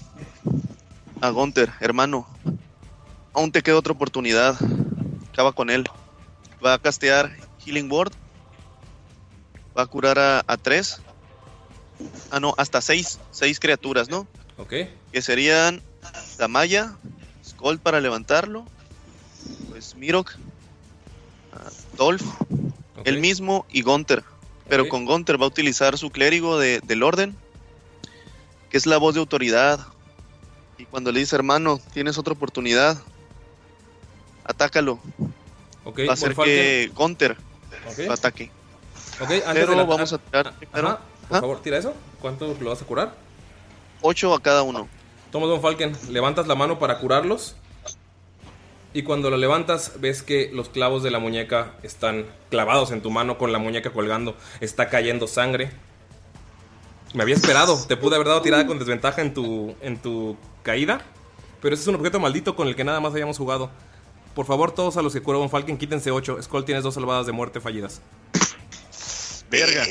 a 1.21 1.29
Gunther, 1.29 1.71
hermano, 1.79 2.27
aún 3.33 3.51
te 3.51 3.61
queda 3.61 3.77
otra 3.77 3.93
oportunidad. 3.93 4.57
Acaba 5.31 5.53
con 5.53 5.69
él. 5.69 5.85
Va 6.63 6.73
a 6.73 6.79
castear 6.79 7.31
Healing 7.65 7.91
Word. 7.91 8.11
Va 9.77 9.83
a 9.83 9.87
curar 9.87 10.19
a, 10.19 10.43
a 10.45 10.57
tres. 10.57 11.01
Ah, 12.29 12.39
no, 12.39 12.53
hasta 12.57 12.81
seis. 12.81 13.19
Seis 13.31 13.59
criaturas, 13.59 14.09
¿no? 14.09 14.27
Ok. 14.57 14.73
Que 15.11 15.21
serían 15.21 15.81
Damaya, 16.37 16.95
Skull 17.45 17.79
para 17.79 18.01
levantarlo. 18.01 18.65
Pues 19.69 19.95
Mirok, 19.95 20.31
ah, 21.53 21.69
Dolph, 21.97 22.23
el 23.05 23.19
mismo 23.19 23.65
y 23.71 23.81
Gunther. 23.81 24.23
Pero 24.71 24.87
con 24.87 25.03
Gunther 25.03 25.37
va 25.37 25.43
a 25.43 25.47
utilizar 25.49 25.97
su 25.97 26.11
clérigo 26.11 26.57
de- 26.57 26.79
del 26.79 27.03
orden, 27.03 27.35
que 28.69 28.77
es 28.77 28.85
la 28.85 28.97
voz 28.97 29.13
de 29.15 29.19
autoridad. 29.19 29.81
Y 30.77 30.85
cuando 30.85 31.11
le 31.11 31.19
dice, 31.19 31.35
hermano, 31.35 31.77
tienes 31.93 32.17
otra 32.17 32.31
oportunidad, 32.31 32.95
atácalo. 34.45 34.97
Ok, 35.83 35.99
va 36.07 36.13
a 36.13 36.15
ser 36.15 36.35
Von 36.35 36.45
que 36.45 36.89
Gunther 36.95 37.35
Ok. 37.85 37.97
lo 38.07 38.13
ataque. 38.13 38.49
Ok, 39.19 39.29
antes 39.31 39.43
Pero 39.53 39.71
de 39.71 39.75
la- 39.75 39.83
vamos 39.83 40.13
a 40.13 40.17
tirar 40.19 40.53
Ajá, 40.71 40.99
por 41.27 41.39
favor, 41.41 41.61
tira 41.61 41.77
eso. 41.77 41.93
¿Cuánto 42.21 42.55
lo 42.57 42.69
vas 42.69 42.81
a 42.81 42.85
curar? 42.85 43.13
8 43.99 44.33
a 44.33 44.41
cada 44.41 44.63
uno. 44.63 44.87
Toma 45.33 45.47
Don 45.47 45.61
Falken, 45.61 45.97
levantas 46.09 46.47
la 46.47 46.55
mano 46.55 46.79
para 46.79 46.97
curarlos. 46.97 47.57
Y 48.93 49.03
cuando 49.03 49.29
lo 49.29 49.37
levantas, 49.37 49.93
ves 49.99 50.21
que 50.21 50.49
los 50.53 50.67
clavos 50.69 51.01
de 51.03 51.11
la 51.11 51.19
muñeca 51.19 51.73
están 51.81 52.25
clavados 52.49 52.91
en 52.91 53.01
tu 53.01 53.09
mano 53.09 53.37
con 53.37 53.51
la 53.53 53.57
muñeca 53.59 53.91
colgando. 53.91 54.35
Está 54.59 54.89
cayendo 54.89 55.27
sangre. 55.27 55.71
Me 57.13 57.23
había 57.23 57.35
esperado, 57.35 57.77
te 57.87 57.95
pude 57.97 58.15
haber 58.15 58.27
dado 58.27 58.41
tirada 58.41 58.65
con 58.67 58.79
desventaja 58.79 59.21
en 59.21 59.33
tu, 59.33 59.75
en 59.81 59.97
tu 60.01 60.35
caída. 60.63 61.01
Pero 61.61 61.73
ese 61.75 61.83
es 61.83 61.87
un 61.87 61.95
objeto 61.95 62.19
maldito 62.19 62.55
con 62.55 62.67
el 62.67 62.75
que 62.75 62.83
nada 62.83 62.99
más 62.99 63.13
habíamos 63.13 63.37
jugado. 63.37 63.69
Por 64.35 64.45
favor, 64.45 64.71
todos 64.71 64.97
a 64.97 65.01
los 65.01 65.13
que 65.13 65.21
cura 65.21 65.37
Von 65.37 65.49
Falken, 65.49 65.77
quítense 65.77 66.11
8. 66.11 66.41
Skull 66.41 66.65
tienes 66.65 66.83
dos 66.83 66.93
salvadas 66.95 67.25
de 67.25 67.31
muerte 67.33 67.59
fallidas. 67.61 68.01
Verga. 69.49 69.83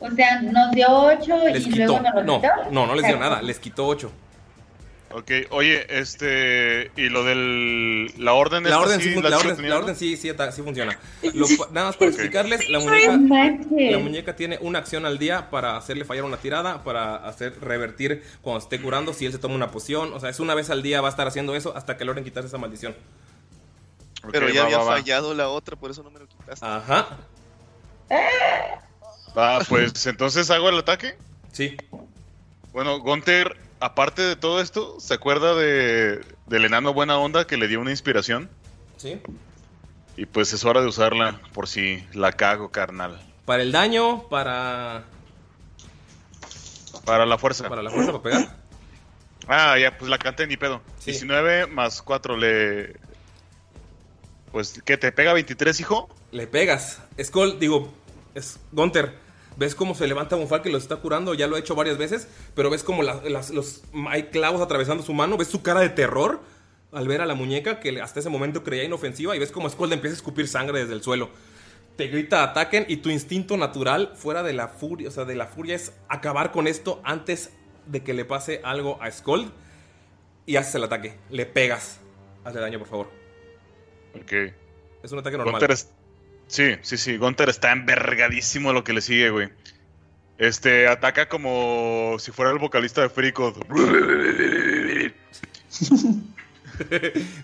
O 0.00 0.10
sea, 0.10 0.42
nos 0.42 0.70
dio 0.72 0.86
8 0.88 1.34
Les 1.52 1.66
y 1.66 1.70
quitó. 1.70 1.76
luego 1.86 2.00
nos 2.00 2.14
lo 2.14 2.22
No, 2.24 2.40
quitó. 2.40 2.52
no, 2.70 2.86
no 2.86 2.94
les 2.94 3.06
dio 3.06 3.18
nada. 3.18 3.40
Les 3.42 3.58
quitó 3.58 3.86
8. 3.86 4.10
Ok, 5.14 5.30
oye, 5.50 5.86
este. 6.00 6.90
Y 6.96 7.08
lo 7.08 7.24
del. 7.24 8.12
La 8.18 8.32
orden 8.34 8.64
La 8.64 8.80
orden, 8.80 9.00
sí 9.00 9.10
la 9.14 9.36
orden, 9.36 9.56
teniendo? 9.56 9.68
la 9.68 9.78
orden 9.78 9.96
sí, 9.96 10.16
sí, 10.16 10.32
funciona. 10.62 10.98
Lo 11.34 11.46
cu- 11.46 11.66
nada 11.72 11.88
más 11.88 11.96
para 11.96 12.10
explicarles, 12.10 12.68
la 12.68 12.78
muñeca, 12.78 13.18
la 13.90 13.98
muñeca 13.98 14.36
tiene 14.36 14.58
una 14.60 14.78
acción 14.78 15.04
al 15.06 15.18
día 15.18 15.50
para 15.50 15.76
hacerle 15.76 16.04
fallar 16.04 16.24
una 16.24 16.36
tirada, 16.38 16.82
para 16.82 17.16
hacer 17.16 17.58
revertir 17.60 18.22
cuando 18.40 18.60
esté 18.60 18.80
curando, 18.80 19.12
si 19.12 19.26
él 19.26 19.32
se 19.32 19.38
toma 19.38 19.54
una 19.54 19.70
poción. 19.70 20.12
O 20.14 20.20
sea, 20.20 20.30
es 20.30 20.40
una 20.40 20.54
vez 20.54 20.70
al 20.70 20.82
día 20.82 21.00
va 21.00 21.08
a 21.08 21.10
estar 21.10 21.26
haciendo 21.26 21.54
eso 21.54 21.76
hasta 21.76 21.96
que 21.96 22.04
logren 22.04 22.24
quitarse 22.24 22.48
esa 22.48 22.58
maldición. 22.58 22.94
Pero 24.30 24.48
ya 24.48 24.60
va, 24.60 24.66
había 24.66 24.78
va, 24.78 24.84
va. 24.84 24.92
fallado 24.92 25.34
la 25.34 25.48
otra, 25.48 25.76
por 25.76 25.90
eso 25.90 26.02
no 26.02 26.10
me 26.10 26.20
lo 26.20 26.26
quitaste. 26.26 26.64
Ajá. 26.64 27.18
Va, 29.36 29.60
pues 29.68 30.06
entonces 30.06 30.50
hago 30.50 30.68
el 30.68 30.78
ataque. 30.78 31.14
Sí. 31.52 31.76
Bueno, 32.72 33.00
Gunter, 33.00 33.56
aparte 33.82 34.22
de 34.22 34.36
todo 34.36 34.60
esto, 34.60 34.98
¿se 35.00 35.14
acuerda 35.14 35.54
de 35.54 36.24
del 36.46 36.64
enano 36.64 36.94
buena 36.94 37.18
onda 37.18 37.46
que 37.46 37.56
le 37.56 37.68
dio 37.68 37.80
una 37.80 37.90
inspiración? 37.90 38.48
Sí. 38.96 39.20
Y 40.16 40.26
pues 40.26 40.52
es 40.52 40.64
hora 40.64 40.80
de 40.80 40.86
usarla 40.86 41.40
por 41.52 41.68
si 41.68 42.06
la 42.12 42.32
cago, 42.32 42.70
carnal. 42.70 43.20
Para 43.44 43.62
el 43.62 43.72
daño, 43.72 44.28
para. 44.28 45.04
Para 47.04 47.26
la 47.26 47.38
fuerza. 47.38 47.68
Para 47.68 47.82
la 47.82 47.90
fuerza, 47.90 48.12
para 48.12 48.22
pegar. 48.22 48.62
Ah, 49.48 49.76
ya, 49.76 49.98
pues 49.98 50.08
la 50.08 50.18
canté 50.18 50.46
ni 50.46 50.56
pedo. 50.56 50.80
Sí. 51.00 51.10
19 51.10 51.66
más 51.66 52.00
4 52.00 52.36
le. 52.36 52.94
Pues, 54.52 54.80
¿qué 54.84 54.96
te 54.96 55.10
pega 55.10 55.32
23, 55.32 55.80
hijo? 55.80 56.08
Le 56.30 56.46
pegas. 56.46 57.00
Skull, 57.20 57.58
digo, 57.58 57.92
es 58.36 58.60
Gunter. 58.70 59.18
¿Ves 59.56 59.74
cómo 59.74 59.94
se 59.94 60.06
levanta 60.06 60.36
Bonfal 60.36 60.62
que 60.62 60.70
lo 60.70 60.78
está 60.78 60.96
curando? 60.96 61.34
Ya 61.34 61.46
lo 61.46 61.56
ha 61.56 61.58
hecho 61.58 61.74
varias 61.74 61.98
veces. 61.98 62.28
Pero 62.54 62.70
ves 62.70 62.82
como 62.82 63.02
la- 63.02 63.20
las- 63.28 63.50
los, 63.50 63.82
hay 64.08 64.24
clavos 64.24 64.60
atravesando 64.60 65.02
su 65.02 65.12
mano. 65.14 65.36
¿Ves 65.36 65.48
su 65.48 65.62
cara 65.62 65.80
de 65.80 65.90
terror 65.90 66.40
al 66.92 67.06
ver 67.08 67.20
a 67.20 67.26
la 67.26 67.34
muñeca 67.34 67.80
que 67.80 68.00
hasta 68.00 68.20
ese 68.20 68.28
momento 68.30 68.64
creía 68.64 68.84
inofensiva? 68.84 69.36
Y 69.36 69.38
ves 69.38 69.52
como 69.52 69.68
Skull 69.68 69.92
empieza 69.92 70.14
a 70.14 70.16
escupir 70.16 70.48
sangre 70.48 70.80
desde 70.80 70.94
el 70.94 71.02
suelo. 71.02 71.30
Te 71.96 72.08
grita 72.08 72.42
ataquen 72.42 72.86
y 72.88 72.96
tu 72.98 73.10
instinto 73.10 73.56
natural 73.58 74.12
fuera 74.16 74.42
de 74.42 74.54
la 74.54 74.68
furia, 74.68 75.08
o 75.08 75.10
sea, 75.12 75.26
de 75.26 75.34
la 75.34 75.46
furia 75.46 75.74
es 75.76 75.92
acabar 76.08 76.50
con 76.50 76.66
esto 76.66 77.02
antes 77.04 77.50
de 77.86 78.02
que 78.02 78.14
le 78.14 78.24
pase 78.24 78.60
algo 78.64 78.98
a 79.02 79.10
Skull. 79.10 79.52
Y 80.46 80.56
haces 80.56 80.74
el 80.74 80.84
ataque. 80.84 81.18
Le 81.30 81.46
pegas. 81.46 82.00
Hazle 82.44 82.60
daño, 82.60 82.78
por 82.78 82.88
favor. 82.88 83.10
Ok. 84.14 84.32
Es 85.02 85.12
un 85.12 85.18
ataque 85.18 85.36
normal. 85.36 85.60
Gunter 85.60 85.76
Sí, 86.52 86.76
sí, 86.82 86.98
sí. 86.98 87.16
Gunter 87.16 87.48
está 87.48 87.72
envergadísimo 87.72 88.74
lo 88.74 88.84
que 88.84 88.92
le 88.92 89.00
sigue, 89.00 89.30
güey. 89.30 89.48
Este, 90.36 90.86
ataca 90.86 91.26
como 91.30 92.16
si 92.18 92.30
fuera 92.30 92.50
el 92.50 92.58
vocalista 92.58 93.00
de 93.00 93.08
Freakod. 93.08 93.54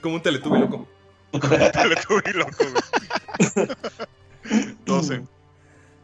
como 0.02 0.16
un 0.16 0.22
teletubi 0.22 0.58
loco. 0.60 0.86
Teletubby 1.32 2.32
loco, 2.34 2.64
güey. 3.54 3.68
12. 4.84 5.22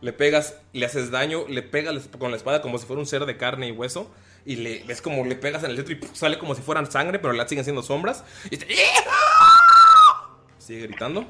Le 0.00 0.12
pegas, 0.14 0.54
le 0.72 0.86
haces 0.86 1.10
daño, 1.10 1.46
le 1.46 1.60
pegas 1.62 2.08
con 2.18 2.30
la 2.30 2.38
espada 2.38 2.62
como 2.62 2.78
si 2.78 2.86
fuera 2.86 3.00
un 3.00 3.06
ser 3.06 3.26
de 3.26 3.36
carne 3.36 3.68
y 3.68 3.72
hueso. 3.72 4.10
Y 4.46 4.56
le 4.56 4.82
ves 4.84 5.02
como 5.02 5.26
le 5.26 5.36
pegas 5.36 5.62
en 5.64 5.72
el 5.72 5.76
centro 5.76 5.94
y 5.94 6.00
sale 6.16 6.38
como 6.38 6.54
si 6.54 6.62
fueran 6.62 6.90
sangre, 6.90 7.18
pero 7.18 7.34
la 7.34 7.46
siguen 7.46 7.64
siendo 7.64 7.82
sombras. 7.82 8.24
Y 8.50 8.56
te- 8.56 8.66
Sigue 10.58 10.86
gritando. 10.86 11.26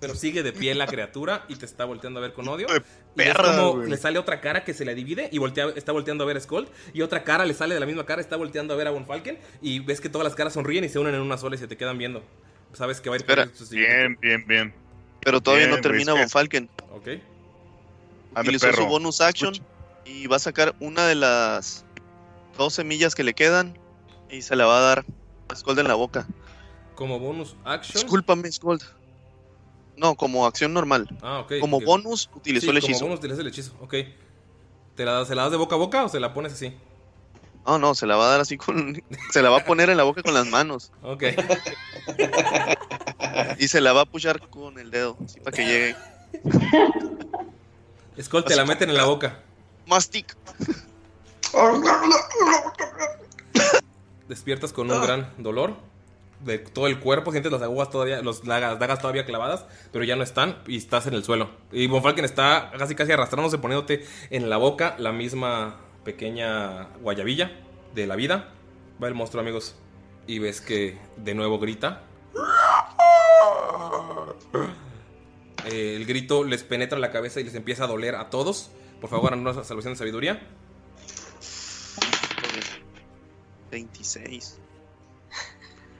Pero 0.00 0.14
sigue 0.14 0.42
de 0.42 0.52
pie 0.52 0.74
la 0.74 0.86
criatura 0.86 1.44
y 1.48 1.56
te 1.56 1.66
está 1.66 1.84
volteando 1.84 2.20
a 2.20 2.22
ver 2.22 2.32
con 2.32 2.46
odio. 2.48 2.66
Y 2.68 2.72
ves 2.72 2.84
perra, 3.14 3.56
como 3.56 3.82
le 3.82 3.96
sale 3.96 4.18
otra 4.18 4.40
cara 4.40 4.64
que 4.64 4.72
se 4.72 4.84
le 4.84 4.94
divide 4.94 5.28
y 5.32 5.38
voltea, 5.38 5.70
está 5.74 5.92
volteando 5.92 6.24
a 6.24 6.26
ver 6.26 6.36
a 6.36 6.40
Skull. 6.40 6.68
Y 6.92 7.02
otra 7.02 7.24
cara 7.24 7.44
le 7.44 7.54
sale 7.54 7.74
de 7.74 7.80
la 7.80 7.86
misma 7.86 8.06
cara, 8.06 8.20
está 8.20 8.36
volteando 8.36 8.74
a 8.74 8.76
ver 8.76 8.86
a 8.86 8.90
Von 8.90 9.06
Falken. 9.06 9.38
Y 9.60 9.80
ves 9.80 10.00
que 10.00 10.08
todas 10.08 10.24
las 10.24 10.36
caras 10.36 10.52
sonríen 10.52 10.84
y 10.84 10.88
se 10.88 10.98
unen 10.98 11.14
en 11.14 11.20
una 11.20 11.36
sola 11.36 11.56
y 11.56 11.58
se 11.58 11.66
te 11.66 11.76
quedan 11.76 11.98
viendo. 11.98 12.22
Sabes 12.74 13.00
que 13.00 13.08
va 13.08 13.16
a 13.16 13.18
ir 13.18 13.22
Espera. 13.22 13.48
Bien, 13.70 14.16
bien, 14.20 14.46
bien. 14.46 14.74
Pero 15.20 15.40
todavía 15.40 15.66
Bien, 15.66 15.76
no 15.76 15.82
termina 15.82 16.14
Von 16.14 16.28
Falken. 16.28 16.68
Ok. 16.92 17.08
Utilizó 18.38 18.72
su 18.72 18.86
bonus 18.86 19.20
action 19.20 19.54
y 20.04 20.26
va 20.26 20.36
a 20.36 20.40
sacar 20.40 20.76
una 20.80 21.06
de 21.06 21.16
las 21.16 21.84
dos 22.56 22.74
semillas 22.74 23.14
que 23.14 23.24
le 23.24 23.34
quedan 23.34 23.76
y 24.30 24.42
se 24.42 24.54
la 24.54 24.66
va 24.66 24.78
a 24.78 24.80
dar 24.80 25.04
a 25.48 25.56
Scold 25.56 25.80
en 25.80 25.88
la 25.88 25.94
boca. 25.94 26.26
Como 26.94 27.18
bonus 27.18 27.56
action. 27.64 28.02
Discúlpame, 28.02 28.50
Scold. 28.52 28.82
No, 29.98 30.14
como 30.14 30.46
acción 30.46 30.72
normal. 30.72 31.08
Ah, 31.22 31.40
ok. 31.40 31.54
Como 31.60 31.80
bonus 31.80 32.30
utilizó 32.34 32.66
Sí, 32.66 32.70
el 32.70 32.78
hechizo. 32.78 33.00
Como 33.00 33.08
bonus 33.08 33.18
utilizas 33.18 33.40
el 33.40 33.48
hechizo, 33.48 33.74
ok. 33.80 33.94
¿Te 34.94 35.04
la, 35.04 35.24
¿Se 35.24 35.34
la 35.34 35.42
das 35.42 35.50
de 35.50 35.56
boca 35.56 35.74
a 35.74 35.78
boca 35.78 36.04
o 36.04 36.08
se 36.08 36.20
la 36.20 36.32
pones 36.32 36.52
así? 36.52 36.74
No, 37.66 37.78
no, 37.78 37.94
se 37.94 38.06
la 38.06 38.16
va 38.16 38.26
a 38.26 38.30
dar 38.30 38.40
así 38.40 38.56
con. 38.56 39.02
se 39.32 39.42
la 39.42 39.50
va 39.50 39.58
a 39.58 39.64
poner 39.64 39.90
en 39.90 39.96
la 39.96 40.04
boca 40.04 40.22
con 40.22 40.34
las 40.34 40.46
manos. 40.46 40.92
Ok. 41.02 41.24
Y 43.58 43.68
se 43.68 43.80
la 43.80 43.92
va 43.92 44.02
a 44.02 44.06
puchar 44.06 44.48
con 44.48 44.78
el 44.78 44.90
dedo, 44.90 45.16
así 45.24 45.40
para 45.40 45.56
que 45.56 45.64
llegue. 45.64 45.96
Skull 48.20 48.44
te 48.44 48.56
la 48.56 48.64
meten 48.64 48.88
en 48.90 48.96
la 48.96 49.04
boca. 49.04 49.40
Mastic. 49.86 50.36
Despiertas 54.28 54.72
con 54.72 54.90
un 54.90 55.00
gran 55.02 55.32
dolor 55.38 55.76
de 56.40 56.58
todo 56.58 56.86
el 56.86 57.00
cuerpo, 57.00 57.32
sientes 57.32 57.50
las 57.50 57.62
agujas 57.62 57.90
todavía, 57.90 58.22
las 58.22 58.44
dagas 58.44 59.00
todavía 59.00 59.24
clavadas, 59.24 59.66
pero 59.92 60.04
ya 60.04 60.16
no 60.16 60.22
están 60.22 60.58
y 60.66 60.76
estás 60.76 61.06
en 61.06 61.14
el 61.14 61.24
suelo. 61.24 61.50
Y 61.72 61.86
Von 61.86 62.02
Falken 62.02 62.24
está 62.24 62.70
casi 62.78 62.94
casi 62.94 63.12
arrastrándose, 63.12 63.58
poniéndote 63.58 64.04
en 64.30 64.48
la 64.48 64.56
boca 64.56 64.94
la 64.98 65.12
misma 65.12 65.80
pequeña 66.04 66.84
guayabilla 67.00 67.52
de 67.94 68.06
la 68.06 68.16
vida. 68.16 68.52
Va 69.02 69.08
el 69.08 69.14
monstruo, 69.14 69.40
amigos, 69.40 69.76
y 70.26 70.38
ves 70.38 70.60
que 70.60 70.98
de 71.16 71.34
nuevo 71.34 71.58
grita. 71.58 72.04
El 75.64 76.06
grito 76.06 76.44
les 76.44 76.62
penetra 76.62 76.98
la 76.98 77.10
cabeza 77.10 77.40
y 77.40 77.44
les 77.44 77.54
empieza 77.54 77.84
a 77.84 77.86
doler 77.86 78.14
a 78.14 78.30
todos. 78.30 78.70
Por 79.00 79.10
favor, 79.10 79.32
hagan 79.32 79.40
una 79.40 79.64
salvación 79.64 79.94
de 79.94 79.98
sabiduría. 79.98 80.40
26. 83.70 84.58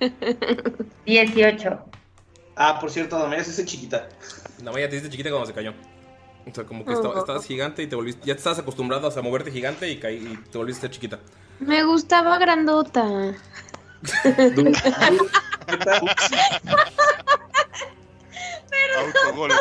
18. 1.07 1.79
Ah, 2.57 2.79
por 2.81 2.91
cierto, 2.91 3.19
Damaya 3.19 3.45
se 3.45 3.51
hace 3.51 3.65
chiquita. 3.65 4.09
La 4.63 4.73
Maya 4.73 4.89
te 4.89 4.97
hiciste 4.97 5.11
chiquita 5.11 5.31
cuando 5.31 5.47
se 5.47 5.55
cayó. 5.55 5.73
O 6.51 6.55
sea, 6.55 6.65
como 6.65 6.85
que 6.85 6.93
esta- 6.93 7.09
Oh. 7.09 7.19
estabas 7.19 7.45
gigante 7.47 7.83
y 7.83 7.87
te 7.87 7.95
volviste. 7.95 8.27
Ya 8.27 8.35
te 8.35 8.39
estabas 8.39 8.59
acostumbrado 8.59 9.09
a 9.17 9.23
moverte 9.23 9.51
gigante 9.53 9.89
y, 9.89 10.01
caí- 10.01 10.17
y 10.33 10.37
te 10.51 10.59
volviste 10.59 10.91
chiquita. 10.91 11.21
Me 11.61 11.85
gustaba 11.85 12.39
grandota. 12.39 13.35
Autogol. 18.99 19.53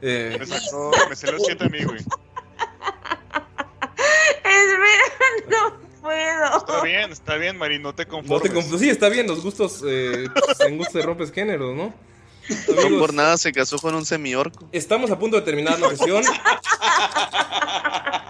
Eh, 0.00 0.36
Me 0.38 0.46
sacó, 0.46 0.90
me 1.08 1.14
salió 1.16 1.38
7 1.38 1.64
a 1.64 1.68
mí, 1.68 1.84
güey. 1.84 1.98
Espera, 4.44 5.04
no 5.48 5.81
puedo. 6.02 6.56
Está 6.58 6.82
bien, 6.82 7.12
está 7.12 7.36
bien, 7.36 7.56
Mari, 7.56 7.78
no 7.78 7.94
te 7.94 8.04
no 8.04 8.10
conformes. 8.10 8.52
te 8.52 8.58
conf- 8.58 8.78
sí, 8.78 8.90
está 8.90 9.08
bien, 9.08 9.26
los 9.26 9.40
gustos. 9.42 9.82
Eh, 9.86 10.26
pues, 10.34 10.60
en 10.60 10.76
gustos 10.76 11.00
se 11.00 11.06
rompes 11.06 11.32
géneros, 11.32 11.74
¿no? 11.74 11.94
No 12.74 12.80
Amigos, 12.82 13.00
por 13.00 13.14
nada 13.14 13.38
se 13.38 13.52
casó 13.52 13.78
con 13.78 13.94
un 13.94 14.04
semiorco. 14.04 14.68
Estamos 14.72 15.10
a 15.12 15.18
punto 15.18 15.36
de 15.36 15.42
terminar 15.42 15.78
la 15.78 15.90
sesión. 15.90 16.24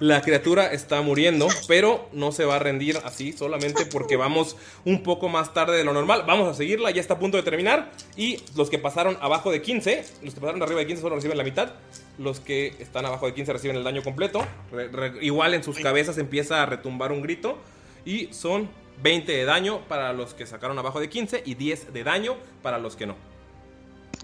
La 0.00 0.22
criatura 0.22 0.72
está 0.72 1.02
muriendo, 1.02 1.48
pero 1.66 2.08
no 2.12 2.30
se 2.30 2.44
va 2.44 2.54
a 2.56 2.58
rendir 2.60 2.98
así 3.04 3.32
solamente 3.32 3.84
porque 3.86 4.16
vamos 4.16 4.56
un 4.84 5.02
poco 5.02 5.28
más 5.28 5.52
tarde 5.52 5.76
de 5.76 5.82
lo 5.82 5.92
normal. 5.92 6.22
Vamos 6.24 6.48
a 6.48 6.54
seguirla, 6.54 6.92
ya 6.92 7.00
está 7.00 7.14
a 7.14 7.18
punto 7.18 7.36
de 7.36 7.42
terminar. 7.42 7.90
Y 8.16 8.40
los 8.56 8.70
que 8.70 8.78
pasaron 8.78 9.18
abajo 9.20 9.50
de 9.50 9.60
15, 9.60 10.04
los 10.22 10.34
que 10.34 10.40
pasaron 10.40 10.62
arriba 10.62 10.78
de 10.80 10.86
15 10.86 11.02
solo 11.02 11.16
reciben 11.16 11.36
la 11.36 11.42
mitad. 11.42 11.72
Los 12.16 12.38
que 12.38 12.74
están 12.78 13.06
abajo 13.06 13.26
de 13.26 13.34
15 13.34 13.52
reciben 13.52 13.76
el 13.76 13.82
daño 13.82 14.04
completo. 14.04 14.46
Re- 14.70 14.86
re- 14.86 15.14
igual 15.20 15.54
en 15.54 15.64
sus 15.64 15.80
cabezas 15.80 16.16
empieza 16.18 16.62
a 16.62 16.66
retumbar 16.66 17.10
un 17.10 17.20
grito. 17.20 17.58
Y 18.04 18.32
son 18.32 18.68
20 19.02 19.32
de 19.32 19.44
daño 19.46 19.80
para 19.88 20.12
los 20.12 20.32
que 20.32 20.46
sacaron 20.46 20.78
abajo 20.78 21.00
de 21.00 21.08
15 21.08 21.42
y 21.44 21.54
10 21.56 21.92
de 21.92 22.04
daño 22.04 22.36
para 22.62 22.78
los 22.78 22.94
que 22.94 23.06
no. 23.06 23.16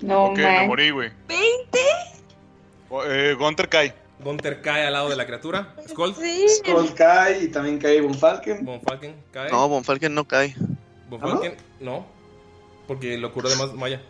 No 0.03 0.27
Ok, 0.27 0.37
me 0.39 0.45
man. 0.45 0.67
morí, 0.69 0.91
güey. 0.91 1.11
¿20? 1.29 1.79
Oh, 2.91 3.03
Eh, 3.05 3.35
Gunter 3.35 3.69
cae. 3.69 4.04
Gunter 4.21 4.63
cae 4.63 4.87
al 4.87 4.93
lado 4.93 5.09
de 5.09 5.17
la 5.17 5.27
criatura. 5.27 5.75
Skull. 5.89 6.15
Sí. 6.15 6.47
Skull 6.49 6.95
cae 6.95 7.43
y 7.45 7.49
también 7.49 7.79
cae 7.79 8.01
Von 8.01 8.15
Falken. 8.15 8.65
Von 8.65 8.81
Falken 8.81 9.15
cae. 9.33 9.51
No, 9.51 9.69
Von 9.69 9.85
Falken 9.85 10.15
no 10.15 10.27
cae. 10.27 10.55
Von 11.09 11.21
¿Ah, 11.23 11.41
no? 11.81 12.07
Porque 12.87 13.17
lo 13.19 13.33
curó 13.33 13.49
de 13.49 13.57
más 13.57 13.73
Maya. 13.75 14.01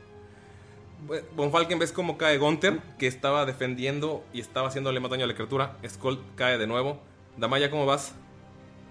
Von 1.37 1.51
Falken 1.53 1.79
ves 1.79 1.93
cómo 1.93 2.17
cae 2.17 2.39
Gunter, 2.39 2.81
que 2.99 3.07
estaba 3.07 3.45
defendiendo 3.45 4.25
y 4.33 4.41
estaba 4.41 4.69
haciéndole 4.69 5.01
más 5.01 5.11
daño 5.11 5.25
a 5.25 5.29
la 5.29 5.35
criatura. 5.35 5.77
Skull 5.87 6.23
cae 6.35 6.57
de 6.59 6.67
nuevo. 6.67 6.99
Damaya, 7.37 7.71
¿cómo 7.71 7.85
vas? 7.85 8.13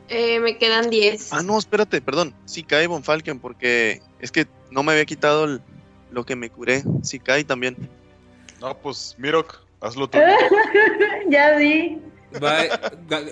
Eh, 0.09 0.39
me 0.39 0.57
quedan 0.57 0.89
10. 0.89 1.31
Ah, 1.33 1.41
no, 1.41 1.57
espérate, 1.57 2.01
perdón. 2.01 2.35
Sí 2.45 2.63
cae 2.63 2.87
Von 2.87 3.03
Falken 3.03 3.39
porque 3.39 4.01
es 4.19 4.31
que 4.31 4.47
no 4.69 4.83
me 4.83 4.91
había 4.91 5.05
quitado 5.05 5.45
el- 5.45 5.61
lo 6.11 6.25
que 6.25 6.35
me 6.35 6.49
curé. 6.49 6.83
Sí 7.01 7.19
cae 7.19 7.43
también. 7.43 7.89
No, 8.61 8.77
pues, 8.77 9.15
Mirok, 9.17 9.61
hazlo 9.83 10.09
tú. 10.09 10.17
ya 11.29 11.55
vi. 11.57 12.01
Va, 12.43 12.57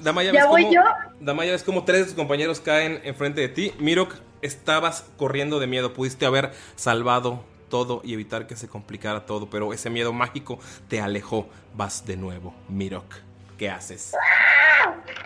Damaya, 0.03 0.31
¿Ya 0.31 0.45
voy 0.45 0.63
cómo- 0.63 0.73
yo? 0.75 0.81
Damaya, 1.19 1.53
ves 1.53 1.63
como 1.63 1.83
tres 1.85 1.99
de 2.01 2.05
tus 2.05 2.13
compañeros 2.13 2.59
caen 2.59 2.99
enfrente 3.03 3.41
de 3.41 3.49
ti. 3.49 3.73
Mirok, 3.79 4.13
estabas 4.43 5.05
corriendo 5.17 5.59
de 5.59 5.65
miedo. 5.67 5.93
Pudiste 5.93 6.25
haber 6.27 6.51
salvado 6.75 7.43
todo 7.69 8.01
y 8.03 8.13
evitar 8.13 8.45
que 8.47 8.55
se 8.55 8.67
complicara 8.67 9.25
todo, 9.25 9.49
pero 9.49 9.73
ese 9.73 9.89
miedo 9.89 10.13
mágico 10.13 10.59
te 10.87 11.01
alejó. 11.01 11.47
Vas 11.73 12.05
de 12.05 12.15
nuevo, 12.17 12.53
Mirok. 12.67 13.05
¿Qué 13.57 13.69
haces? 13.69 14.13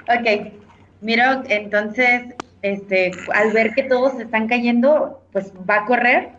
Ok, 0.07 0.53
miro, 1.01 1.23
entonces, 1.47 2.33
este, 2.61 3.11
al 3.33 3.51
ver 3.51 3.73
que 3.73 3.83
todos 3.83 4.13
se 4.13 4.23
están 4.23 4.47
cayendo, 4.47 5.21
pues 5.33 5.51
va 5.69 5.77
a 5.77 5.85
correr 5.85 6.29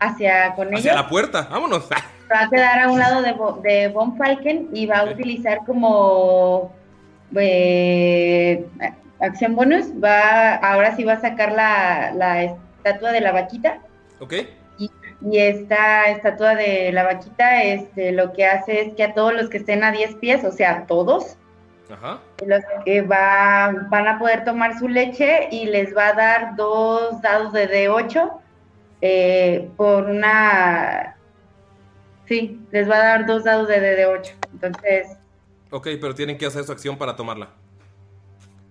hacia 0.00 0.54
con 0.54 0.68
Hacia 0.74 0.92
ellos. 0.92 1.02
la 1.04 1.08
puerta, 1.08 1.48
vámonos. 1.50 1.84
Va 2.32 2.44
a 2.44 2.50
quedar 2.50 2.78
a 2.78 2.90
un 2.90 2.98
lado 2.98 3.22
de, 3.22 3.34
de 3.68 3.88
Von 3.88 4.16
Falken 4.16 4.68
y 4.72 4.86
va 4.86 5.00
a 5.00 5.04
utilizar 5.04 5.58
como 5.66 6.72
eh, 7.36 8.66
acción 9.20 9.54
bonus. 9.54 9.86
Va, 10.02 10.54
ahora 10.54 10.96
sí 10.96 11.04
va 11.04 11.14
a 11.14 11.20
sacar 11.20 11.52
la, 11.52 12.12
la 12.14 12.44
estatua 12.44 13.12
de 13.12 13.20
la 13.20 13.32
vaquita. 13.32 13.78
¿Ok? 14.20 14.34
Y 15.24 15.38
esta 15.38 16.08
estatua 16.08 16.54
de 16.56 16.90
la 16.92 17.04
vaquita, 17.04 17.62
este, 17.62 18.12
lo 18.12 18.32
que 18.32 18.44
hace 18.44 18.80
es 18.80 18.94
que 18.94 19.04
a 19.04 19.14
todos 19.14 19.32
los 19.32 19.48
que 19.48 19.58
estén 19.58 19.84
a 19.84 19.92
10 19.92 20.16
pies, 20.16 20.44
o 20.44 20.50
sea, 20.50 20.72
a 20.72 20.86
todos, 20.86 21.36
Ajá. 21.92 22.18
los 22.44 22.62
que 22.84 23.02
va, 23.02 23.72
van 23.88 24.08
a 24.08 24.18
poder 24.18 24.44
tomar 24.44 24.76
su 24.78 24.88
leche 24.88 25.48
y 25.52 25.66
les 25.66 25.96
va 25.96 26.08
a 26.08 26.12
dar 26.14 26.56
dos 26.56 27.20
dados 27.22 27.52
de 27.52 27.68
D8 27.68 28.32
eh, 29.00 29.70
por 29.76 30.06
una... 30.06 31.11
Sí, 32.32 32.58
les 32.70 32.88
va 32.88 32.94
a 32.94 32.98
dar 32.98 33.26
dos 33.26 33.44
dados 33.44 33.68
de 33.68 33.76
D8. 33.78 34.32
Entonces, 34.54 35.18
Ok, 35.70 35.88
pero 36.00 36.14
tienen 36.14 36.38
que 36.38 36.46
hacer 36.46 36.64
su 36.64 36.72
acción 36.72 36.96
para 36.96 37.14
tomarla. 37.14 37.50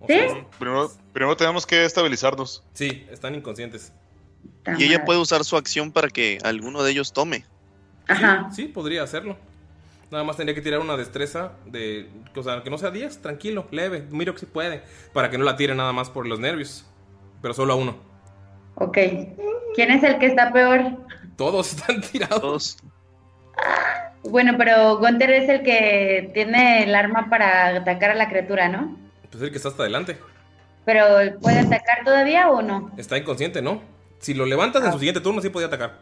¿sí? 0.07 0.17
Primero, 0.57 0.91
primero 1.13 1.37
tenemos 1.37 1.67
que 1.67 1.85
estabilizarnos. 1.85 2.63
Sí, 2.73 3.05
están 3.11 3.35
inconscientes. 3.35 3.93
Y 4.79 4.85
ella 4.85 5.05
puede 5.05 5.19
usar 5.19 5.43
su 5.43 5.57
acción 5.57 5.91
para 5.91 6.07
que 6.09 6.39
alguno 6.43 6.81
de 6.81 6.89
ellos 6.89 7.13
tome. 7.13 7.45
Ajá. 8.07 8.49
Sí, 8.51 8.65
podría 8.65 9.03
hacerlo. 9.03 9.37
Nada 10.09 10.23
más 10.23 10.37
tendría 10.37 10.55
que 10.55 10.61
tirar 10.61 10.79
una 10.79 10.97
destreza 10.97 11.51
de. 11.67 12.09
O 12.35 12.41
sea, 12.41 12.63
que 12.63 12.71
no 12.71 12.79
sea 12.79 12.89
10, 12.89 13.21
tranquilo, 13.21 13.67
leve. 13.69 14.07
Miro 14.09 14.33
que 14.33 14.39
sí 14.39 14.45
puede. 14.47 14.81
Para 15.13 15.29
que 15.29 15.37
no 15.37 15.43
la 15.43 15.55
tire 15.55 15.75
nada 15.75 15.93
más 15.93 16.09
por 16.09 16.25
los 16.25 16.39
nervios. 16.39 16.83
Pero 17.43 17.53
solo 17.53 17.73
a 17.73 17.75
uno. 17.75 17.95
Ok. 18.73 18.97
¿Quién 19.75 19.91
es 19.91 20.01
el 20.01 20.17
que 20.17 20.25
está 20.25 20.51
peor? 20.51 20.97
Todos 21.35 21.73
están 21.75 22.01
tirados. 22.01 22.77
Bueno, 24.23 24.53
pero 24.57 24.97
Gunther 24.99 25.31
es 25.31 25.49
el 25.49 25.63
que 25.63 26.29
tiene 26.33 26.83
el 26.83 26.93
arma 26.95 27.27
para 27.29 27.75
atacar 27.77 28.11
a 28.11 28.15
la 28.15 28.29
criatura, 28.29 28.69
¿no? 28.69 28.97
Pues 29.31 29.41
el 29.43 29.49
que 29.51 29.57
está 29.57 29.69
hasta 29.69 29.83
adelante. 29.83 30.17
Pero 30.85 31.05
¿puede 31.39 31.59
atacar 31.59 32.03
todavía 32.03 32.49
o 32.49 32.61
no? 32.61 32.91
Está 32.97 33.17
inconsciente, 33.17 33.61
¿no? 33.61 33.81
Si 34.19 34.33
lo 34.33 34.45
levantas 34.45 34.83
en 34.85 34.91
su 34.91 34.99
siguiente 34.99 35.21
turno, 35.21 35.41
sí 35.41 35.49
podía 35.49 35.67
atacar. 35.67 35.99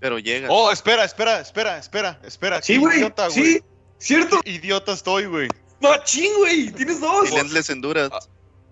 Pero 0.00 0.18
llega. 0.18 0.48
Oh, 0.50 0.72
espera, 0.72 1.04
espera, 1.04 1.40
espera, 1.40 1.78
espera, 1.78 2.18
espera. 2.24 2.62
Sí, 2.62 2.74
Qué 2.74 2.78
güey, 2.80 2.96
idiota, 2.98 3.30
sí, 3.30 3.40
güey. 3.40 3.62
¿cierto? 3.98 4.40
Qué 4.42 4.50
idiota 4.52 4.92
estoy, 4.92 5.26
güey. 5.26 5.48
¡Machín, 5.80 6.32
güey! 6.38 6.70
¡Tienes 6.70 7.00
dos! 7.00 7.30
Endless 7.32 7.70
Endurance. 7.70 8.16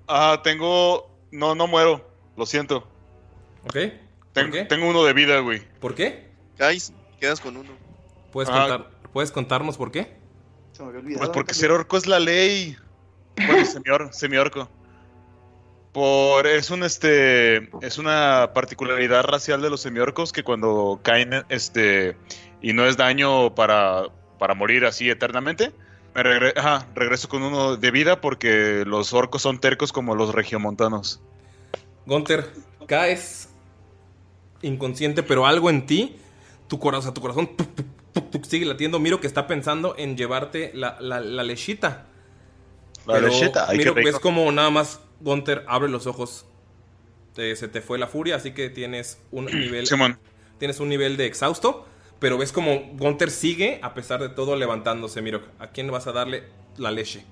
Ah, 0.09 0.41
tengo. 0.43 1.11
No, 1.31 1.55
no 1.55 1.67
muero. 1.67 2.09
Lo 2.37 2.47
siento. 2.47 2.89
¿Ok? 3.65 3.77
Ten- 4.33 4.69
Tengo 4.69 4.89
uno 4.89 5.05
de 5.05 5.13
vida, 5.13 5.39
güey. 5.41 5.61
¿Por 5.81 5.95
qué? 5.95 6.29
Guys, 6.59 6.93
quedas 7.21 7.41
con 7.41 7.57
uno. 7.57 7.71
¿Puedes, 8.33 8.49
Ah. 8.51 8.69
contar, 8.69 8.91
¿Puedes 9.13 9.33
contarnos 9.33 9.77
por 9.77 9.91
qué? 9.91 10.17
Se 10.73 10.83
me 10.83 10.89
había 10.89 11.01
olvidado. 11.01 11.19
Pues 11.21 11.31
porque 11.31 11.55
ser 11.55 11.71
orco 11.73 11.97
es 11.97 12.07
la 12.07 12.21
ley. 12.21 12.77
Bueno, 13.37 13.65
semior, 13.67 14.09
semiorco. 14.13 14.69
Por 15.93 16.47
es 16.47 16.71
un 16.71 16.83
este 16.85 17.71
es 17.85 17.99
una 17.99 18.51
particularidad 18.55 19.25
racial 19.25 19.63
de 19.63 19.71
los 19.71 19.81
semiorcos 19.81 20.33
que 20.33 20.45
cuando 20.45 21.01
caen 21.03 21.31
este 21.49 22.17
y 22.61 22.73
no 22.75 22.85
es 22.87 22.97
daño 22.97 23.55
para 23.55 24.05
para 24.39 24.55
morir 24.55 24.85
así 24.85 25.09
eternamente, 25.11 25.73
me 26.15 26.23
regre- 26.23 26.53
ajá, 26.57 26.87
regreso 26.95 27.29
con 27.29 27.43
uno 27.43 27.77
de 27.77 27.91
vida 27.91 28.21
porque 28.21 28.85
los 28.87 29.13
orcos 29.13 29.43
son 29.43 29.59
tercos 29.61 29.91
como 29.93 30.15
los 30.15 30.33
regiomontanos. 30.35 31.21
Gunter, 32.07 32.49
caes 32.87 33.49
inconsciente, 34.63 35.23
pero 35.25 35.47
algo 35.47 35.71
en 35.71 35.87
ti, 35.87 36.17
tu 36.69 36.79
corazón, 36.79 37.15
tu 37.15 37.21
corazón 37.21 37.51
tuc, 38.23 38.31
tuc, 38.31 38.45
sigue 38.45 38.67
latiendo. 38.67 38.99
Miro 38.99 39.21
que 39.21 39.27
está 39.27 39.47
pensando 39.47 39.95
en 39.99 40.17
llevarte 40.17 40.71
la, 40.75 40.97
la, 41.01 41.21
la 41.21 41.43
lechita. 41.43 42.07
La 43.07 43.15
Pero 43.15 43.29
lechita, 43.29 43.67
ay, 43.69 43.79
Miro, 43.79 43.95
ves 43.95 44.19
como 44.19 44.51
nada 44.53 44.71
más 44.71 45.01
Gunter 45.21 45.65
abre 45.67 45.89
los 45.89 46.07
ojos. 46.07 46.47
Te- 47.35 47.55
se 47.57 47.69
te 47.69 47.81
fue 47.81 47.99
la 47.99 48.07
furia, 48.07 48.37
así 48.37 48.53
que 48.53 48.69
tienes 48.71 49.21
un 49.31 49.47
nivel. 49.47 49.87
Simón. 49.87 50.19
Tienes 50.59 50.81
un 50.81 50.89
nivel 50.89 51.17
de 51.17 51.27
exhausto. 51.27 51.87
Pero 52.19 52.37
ves 52.37 52.51
como 52.51 52.81
Gunter 52.95 53.31
sigue, 53.31 53.79
a 53.83 53.95
pesar 53.95 54.21
de 54.21 54.29
todo, 54.29 54.57
levantándose. 54.57 55.23
Miro, 55.23 55.43
¿a 55.61 55.69
quién 55.69 55.89
vas 55.91 56.09
a 56.09 56.13
darle 56.13 56.43
la 56.77 56.91
leche? 56.91 57.25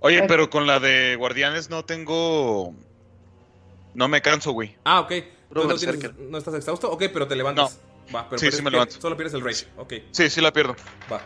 Oye, 0.00 0.22
pero 0.26 0.48
con 0.48 0.66
la 0.66 0.80
de 0.80 1.16
guardianes 1.16 1.68
no 1.70 1.84
tengo 1.84 2.72
no 3.94 4.08
me 4.08 4.22
canso, 4.22 4.52
güey. 4.52 4.76
Ah, 4.84 5.00
ok. 5.00 5.12
Puro 5.48 5.62
Entonces, 5.62 5.86
¿no, 5.86 5.92
tienes- 5.92 6.02
berserker. 6.02 6.30
¿No 6.30 6.38
estás 6.38 6.54
exhausto? 6.54 6.90
Ok, 6.90 7.04
pero 7.12 7.26
te 7.26 7.36
levantas. 7.36 7.78
Va, 8.14 8.26
pero 8.28 8.38
Sí, 8.38 8.46
pierdes- 8.46 8.56
sí 8.58 8.62
me 8.62 8.70
levanto. 8.70 9.00
Solo 9.00 9.16
pierdes 9.16 9.34
el 9.34 9.42
rage. 9.44 9.66
Ok, 9.76 9.94
Sí, 10.12 10.30
sí 10.30 10.40
la 10.40 10.52
pierdo. 10.52 10.74
va. 11.12 11.20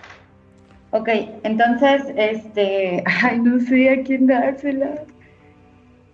Ok, 0.91 1.09
entonces, 1.45 2.03
este, 2.17 3.03
ay, 3.23 3.39
no 3.41 3.61
sé 3.61 3.91
a 3.91 4.03
quién 4.03 4.27
dársela. 4.27 5.05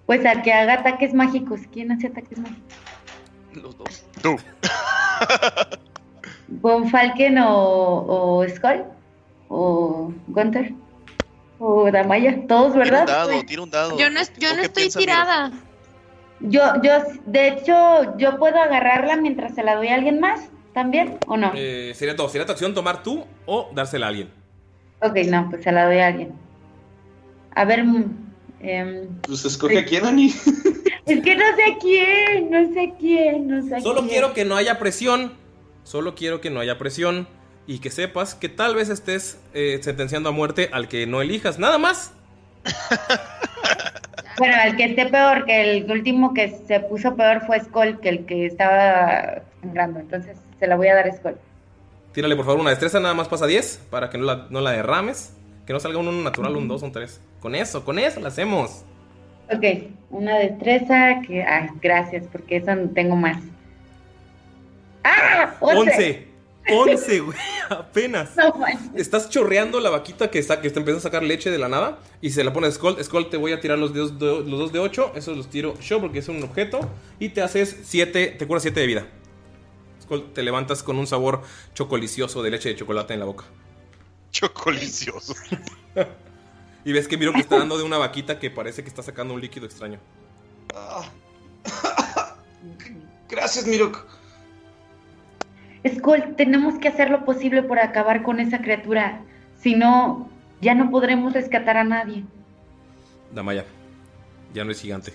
Pues 0.07 0.25
al 0.25 0.43
que 0.43 0.53
haga 0.53 0.75
ataques 0.75 1.13
mágicos. 1.15 1.61
¿Quién 1.73 1.93
hace 1.93 2.07
ataques 2.07 2.39
mágicos? 2.39 2.75
Los 3.55 3.77
dos. 3.77 4.05
Tú. 4.23 4.37
¿Von 6.49 6.89
Falken 6.89 7.39
o, 7.39 8.39
o 8.41 8.49
Skull? 8.49 8.85
¿O 9.49 10.13
Gunther? 10.29 10.73
¿O 11.59 11.91
Damaya? 11.91 12.47
Todos, 12.47 12.73
Tira 12.73 12.85
¿verdad? 12.85 13.01
un 13.01 13.07
dado, 13.07 13.45
tira 13.45 13.63
un 13.63 13.71
dado. 13.71 13.99
Yo 13.99 14.11
no, 14.11 14.21
es- 14.21 14.33
yo 14.39 14.51
¿O 14.53 14.57
no 14.57 14.63
estoy 14.63 14.89
tirada. 14.91 15.51
Yo, 16.41 16.63
yo, 16.83 16.93
de 17.27 17.49
hecho, 17.49 18.17
yo 18.17 18.39
puedo 18.39 18.59
agarrarla 18.61 19.17
mientras 19.17 19.55
se 19.55 19.63
la 19.65 19.75
doy 19.75 19.89
a 19.89 19.97
alguien 19.97 20.21
más, 20.21 20.51
¿también? 20.73 21.19
¿O 21.27 21.37
no? 21.37 21.53
Eh, 21.55 21.93
sería 21.95 22.17
todo. 22.17 22.29
Sería 22.29 22.47
tu 22.47 22.53
acción 22.53 22.75
tomar 22.75 23.03
tú 23.03 23.25
o 23.47 23.71
dársela 23.75 24.07
a 24.07 24.09
alguien. 24.11 24.31
Ok, 25.01 25.17
no, 25.29 25.49
pues 25.51 25.63
se 25.63 25.73
la 25.73 25.87
doy 25.87 25.99
a 25.99 26.07
alguien. 26.09 26.33
A 27.55 27.65
ver, 27.65 27.85
mm, 27.85 28.05
em, 28.61 29.09
Pues 29.23 29.45
escoge 29.45 29.79
a 29.79 29.85
quién, 29.85 30.05
Ani. 30.07 30.27
es 31.07 31.21
que 31.23 31.37
no 31.37 31.45
sé 31.57 31.65
a 31.65 31.79
quién, 31.81 32.51
no 32.51 32.73
sé 32.73 32.81
a 32.81 32.95
quién, 32.99 33.49
no 33.49 33.63
sé 33.67 33.77
a 33.77 33.81
Solo 33.81 34.01
quién. 34.01 34.11
quiero 34.11 34.35
que 34.35 34.45
no 34.45 34.57
haya 34.57 34.79
presión. 34.79 35.33
Solo 35.85 36.15
quiero 36.15 36.41
que 36.41 36.51
no 36.51 36.61
haya 36.61 36.79
presión. 36.79 37.29
Y 37.67 37.81
que 37.81 37.91
sepas 37.91 38.35
que 38.35 38.49
tal 38.49 38.75
vez 38.75 38.89
estés 38.89 39.39
eh, 39.53 39.79
sentenciando 39.83 40.31
a 40.31 40.33
muerte 40.33 40.71
al 40.73 40.89
que 40.89 41.07
no 41.07 41.21
elijas. 41.21 41.59
Nada 41.59 41.79
más. 41.79 42.13
Bueno, 44.39 44.55
el 44.65 44.77
que 44.77 44.85
esté 44.85 45.07
peor, 45.07 45.45
que 45.47 45.79
el 45.79 45.91
último 45.91 46.33
que 46.33 46.61
se 46.69 46.79
puso 46.79 47.17
peor 47.17 47.45
fue 47.45 47.59
Skull, 47.59 47.99
que 47.99 48.09
el 48.09 48.25
que 48.25 48.47
estaba 48.47 49.43
sangrando. 49.61 49.99
Entonces 49.99 50.39
se 50.59 50.67
la 50.67 50.77
voy 50.77 50.89
a 50.89 50.95
dar 50.95 51.09
a 51.09 51.17
Skull. 51.17 51.37
Tírale 52.13 52.35
por 52.37 52.45
favor 52.45 52.61
una 52.61 52.71
destreza. 52.71 53.01
Nada 53.01 53.15
más 53.15 53.29
pasa 53.29 53.47
10. 53.47 53.83
Para 53.91 54.11
que 54.11 54.19
no 54.19 54.25
la, 54.25 54.47
no 54.51 54.61
la 54.61 54.73
derrames. 54.73 55.33
Que 55.67 55.73
no 55.73 55.81
salga 55.81 55.99
un 55.99 56.09
1 56.09 56.23
natural, 56.23 56.57
un 56.57 56.67
2, 56.69 56.83
un 56.83 56.93
3. 56.93 57.21
Con 57.41 57.55
eso, 57.55 57.85
con 57.85 57.99
eso 57.99 58.21
la 58.21 58.29
hacemos. 58.29 58.83
Ok, 59.53 59.65
una 60.11 60.39
destreza 60.39 61.21
que. 61.27 61.43
Ay, 61.43 61.69
gracias, 61.81 62.27
porque 62.33 62.57
eso 62.57 62.75
no 62.75 62.89
tengo 62.91 63.17
más. 63.17 63.43
¡Ah! 65.05 65.55
11. 65.61 66.27
11, 66.71 67.21
güey. 67.21 67.39
Apenas. 67.71 68.37
No. 68.37 68.53
Estás 68.95 69.31
chorreando 69.31 69.81
la 69.81 69.89
vaquita 69.91 70.31
que, 70.31 70.39
está, 70.39 70.61
que 70.61 70.69
te 70.71 70.79
empieza 70.79 70.99
a 70.99 71.03
sacar 71.03 71.23
leche 71.23 71.51
de 71.51 71.57
la 71.59 71.69
nada 71.69 71.99
y 72.21 72.31
se 72.31 72.45
la 72.45 72.53
pone 72.53 72.67
a 72.67 72.71
Skull. 72.71 73.03
Skull, 73.03 73.31
te 73.31 73.39
voy 73.39 73.53
a 73.53 73.61
tirar 73.61 73.79
los, 73.79 73.95
de- 73.95 74.01
los 74.01 74.19
dos 74.59 74.73
de 74.73 74.79
8. 74.79 75.13
Esos 75.15 75.37
los 75.37 75.49
tiro 75.49 75.79
yo 75.81 76.01
porque 76.01 76.19
es 76.19 76.29
un 76.29 76.43
objeto. 76.43 76.81
Y 77.19 77.31
te 77.31 77.41
haces 77.41 77.75
7, 77.85 78.37
te 78.39 78.47
curas 78.47 78.63
7 78.63 78.81
de 78.81 78.87
vida. 78.87 79.07
Te 80.35 80.43
levantas 80.43 80.83
con 80.83 80.99
un 80.99 81.07
sabor 81.07 81.43
chocolicioso 81.75 82.43
de 82.43 82.51
leche 82.51 82.71
de 82.71 82.77
chocolate 82.77 83.15
en 83.15 83.21
la 83.21 83.27
boca. 83.27 83.45
Chocolicioso. 84.31 85.35
Y 86.85 86.93
ves 86.93 87.07
que 87.07 87.19
Miro 87.19 87.35
que 87.35 87.41
está 87.41 87.59
dando 87.59 87.77
de 87.77 87.83
una 87.83 87.99
vaquita 87.99 88.39
que 88.39 88.51
parece 88.51 88.83
que 88.83 88.89
está 88.89 89.03
sacando 89.03 89.35
un 89.35 89.43
líquido 89.43 89.67
extraño. 89.67 89.99
Gracias, 93.29 93.67
Mirok. 93.67 94.07
Skull, 95.87 96.35
tenemos 96.37 96.79
que 96.79 96.89
hacer 96.89 97.11
lo 97.11 97.27
posible 97.27 97.63
por 97.63 97.79
acabar 97.79 98.23
con 98.23 98.41
esa 98.41 98.63
criatura. 98.63 99.21
Si 99.61 99.75
no, 99.75 100.31
ya 100.61 100.75
no 100.75 100.91
podremos 100.91 101.35
rescatar 101.35 101.77
a 101.77 101.85
nadie. 101.85 102.25
Damaya, 103.33 103.65
ya 104.55 104.65
no 104.65 104.73
es 104.73 104.81
gigante. 104.81 105.13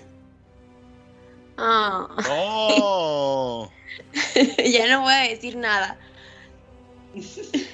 Ah, 1.56 2.08
No. 2.28 3.70
ya 4.64 4.88
no 4.88 5.02
voy 5.02 5.12
a 5.12 5.28
decir 5.28 5.56
nada. 5.56 5.98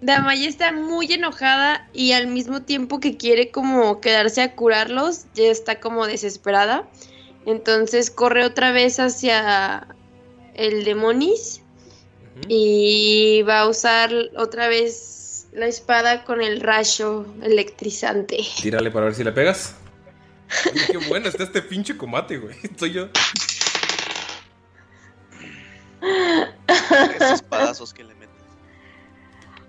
Damaya 0.00 0.48
está 0.48 0.72
muy 0.72 1.12
enojada 1.12 1.88
y 1.92 2.12
al 2.12 2.26
mismo 2.26 2.62
tiempo 2.62 2.98
que 2.98 3.16
quiere 3.16 3.50
como 3.50 4.00
quedarse 4.00 4.42
a 4.42 4.54
curarlos, 4.56 5.26
ya 5.34 5.44
está 5.44 5.78
como 5.78 6.06
desesperada. 6.06 6.88
Entonces 7.46 8.10
corre 8.10 8.44
otra 8.44 8.72
vez 8.72 8.98
hacia 8.98 9.86
el 10.54 10.84
demonis 10.84 11.62
y 12.48 13.42
va 13.42 13.60
a 13.60 13.68
usar 13.68 14.12
otra 14.36 14.66
vez 14.68 15.46
la 15.52 15.66
espada 15.66 16.24
con 16.24 16.42
el 16.42 16.60
rayo 16.60 17.26
electrizante. 17.42 18.38
Tírale 18.60 18.90
para 18.90 19.06
ver 19.06 19.14
si 19.14 19.22
le 19.22 19.32
pegas. 19.32 19.76
Uy, 20.74 20.80
qué 20.86 20.98
bueno 21.08 21.28
está 21.28 21.44
este 21.44 21.62
pinche 21.62 21.96
combate, 21.96 22.38
güey. 22.38 22.56
Estoy 22.62 22.92
yo. 22.92 23.08
Esos 26.68 27.30
espadazos 27.32 27.92
que 27.92 28.04
le 28.04 28.14
meten. 28.14 28.32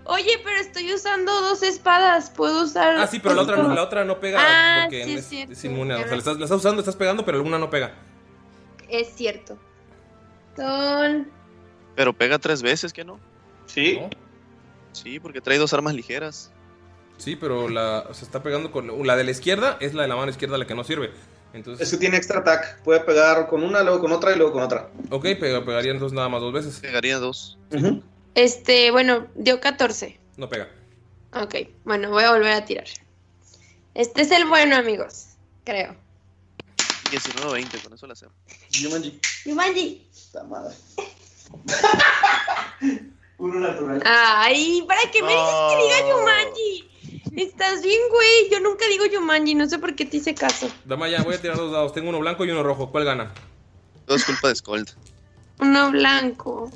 Oye, 0.05 0.39
pero 0.43 0.59
estoy 0.59 0.93
usando 0.93 1.31
dos 1.41 1.63
espadas. 1.63 2.29
Puedo 2.29 2.63
usar. 2.63 2.97
Ah, 2.97 3.07
sí, 3.07 3.19
pero 3.19 3.35
la 3.35 3.41
otra 3.43 3.57
no, 3.57 3.73
la 3.73 3.83
otra 3.83 4.03
no 4.03 4.19
pega 4.19 4.39
Ah, 4.41 4.81
porque 4.83 5.05
sí, 5.05 5.13
es, 5.13 5.25
cierto. 5.27 5.53
es 5.53 5.63
inmune. 5.63 5.95
O 5.95 5.97
sea, 5.99 6.07
la 6.07 6.15
estás, 6.17 6.37
la 6.37 6.43
estás 6.45 6.59
usando, 6.59 6.79
estás 6.81 6.95
pegando, 6.95 7.23
pero 7.23 7.37
alguna 7.37 7.57
no 7.57 7.69
pega. 7.69 7.93
Es 8.89 9.15
cierto. 9.15 9.57
Son. 10.57 11.31
Pero 11.95 12.13
pega 12.13 12.37
tres 12.39 12.61
veces, 12.61 12.91
¿que 12.91 13.03
no? 13.05 13.19
Sí. 13.65 13.99
Sí, 14.91 15.19
porque 15.19 15.41
trae 15.41 15.57
dos 15.57 15.73
armas 15.73 15.93
ligeras. 15.93 16.51
Sí, 17.17 17.35
pero 17.35 17.69
la, 17.69 18.07
se 18.13 18.25
está 18.25 18.43
pegando 18.43 18.71
con 18.71 19.05
la 19.07 19.15
de 19.15 19.23
la 19.23 19.31
izquierda, 19.31 19.77
es 19.79 19.93
la 19.93 20.01
de 20.03 20.07
la 20.09 20.15
mano 20.15 20.29
izquierda 20.31 20.57
la 20.57 20.65
que 20.67 20.75
no 20.75 20.83
sirve. 20.83 21.11
Entonces, 21.53 21.85
Es 21.85 21.91
que 21.93 21.97
tiene 21.99 22.17
extra 22.17 22.39
attack. 22.39 22.79
Puede 22.81 22.99
pegar 23.01 23.47
con 23.47 23.63
una, 23.63 23.81
luego 23.83 23.99
con 24.01 24.11
otra 24.11 24.33
y 24.33 24.37
luego 24.37 24.53
con 24.53 24.63
otra. 24.63 24.89
ok, 25.11 25.23
pega- 25.39 25.63
pegaría 25.63 25.91
entonces 25.91 26.15
nada 26.15 26.27
más 26.27 26.41
dos 26.41 26.51
veces. 26.51 26.79
Pegaría 26.79 27.17
dos. 27.19 27.57
Este, 28.35 28.89
bueno, 28.91 29.27
dio 29.35 29.59
14. 29.61 30.19
No 30.37 30.49
pega. 30.49 30.67
Ok, 31.35 31.55
bueno, 31.85 32.09
voy 32.09 32.23
a 32.23 32.31
volver 32.31 32.51
a 32.53 32.65
tirar. 32.65 32.87
Este 33.93 34.23
es 34.23 34.31
el 34.31 34.45
bueno, 34.45 34.75
amigos. 34.75 35.27
Creo. 35.63 35.95
19 37.11 37.53
20, 37.53 37.77
con 37.79 37.93
eso 37.93 38.07
la 38.07 38.13
hacemos. 38.13 38.33
Yumanji. 38.71 39.19
Yumanji. 39.45 40.07
Esta 40.11 40.43
madre. 40.45 40.73
Uno 43.37 43.59
natural. 43.59 44.01
Ay, 44.05 44.83
¿para 44.87 45.01
qué 45.11 45.21
me 45.21 45.29
dices 45.29 45.53
que 45.69 45.83
diga 45.83 46.09
Yumanji? 46.09 46.89
Estás 47.35 47.81
bien, 47.81 47.99
güey. 48.11 48.49
Yo 48.51 48.59
nunca 48.59 48.85
digo 48.87 49.05
Yumanji. 49.05 49.55
No 49.55 49.67
sé 49.67 49.79
por 49.79 49.95
qué 49.95 50.05
te 50.05 50.17
hice 50.17 50.35
caso. 50.35 50.69
Dama, 50.85 51.09
ya 51.09 51.23
voy 51.23 51.35
a 51.35 51.41
tirar 51.41 51.57
dos 51.57 51.71
dados. 51.71 51.93
Tengo 51.93 52.09
uno 52.09 52.19
blanco 52.19 52.45
y 52.45 52.51
uno 52.51 52.63
rojo. 52.63 52.91
¿Cuál 52.91 53.05
gana? 53.05 53.33
Todo 54.05 54.17
es 54.17 54.25
culpa 54.25 54.49
de 54.49 54.55
Scold. 54.55 54.89
Uno 55.59 55.91
blanco. 55.91 56.69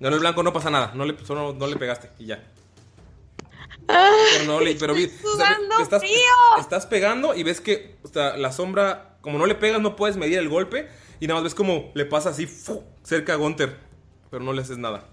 No, 0.00 0.08
el 0.08 0.18
blanco 0.18 0.42
no 0.42 0.52
pasa 0.52 0.70
nada. 0.70 0.92
No 0.94 1.04
le, 1.04 1.16
solo 1.24 1.54
no 1.54 1.66
le 1.66 1.76
pegaste 1.76 2.10
y 2.18 2.26
ya. 2.26 2.42
Ah, 3.88 4.10
Pero 4.32 4.44
no 4.46 4.60
le, 4.60 4.74
pero 4.74 4.94
vi- 4.94 5.04
o 5.22 5.36
sea, 5.36 5.56
estás, 5.80 6.00
frío. 6.00 6.12
estás 6.58 6.86
pegando 6.86 7.34
y 7.36 7.44
ves 7.44 7.60
que 7.60 7.96
o 8.02 8.08
sea, 8.08 8.36
la 8.36 8.50
sombra, 8.50 9.16
como 9.20 9.38
no 9.38 9.46
le 9.46 9.54
pegas, 9.54 9.80
no 9.80 9.94
puedes 9.94 10.16
medir 10.16 10.38
el 10.38 10.48
golpe. 10.48 10.88
Y 11.20 11.26
nada 11.28 11.36
más 11.40 11.44
ves 11.44 11.54
como 11.54 11.92
le 11.94 12.04
pasa 12.04 12.30
así 12.30 12.46
¡fu! 12.46 12.82
cerca 13.04 13.34
a 13.34 13.36
Gunter. 13.36 13.78
Pero 14.30 14.42
no 14.42 14.52
le 14.52 14.62
haces 14.62 14.76
nada. 14.78 15.08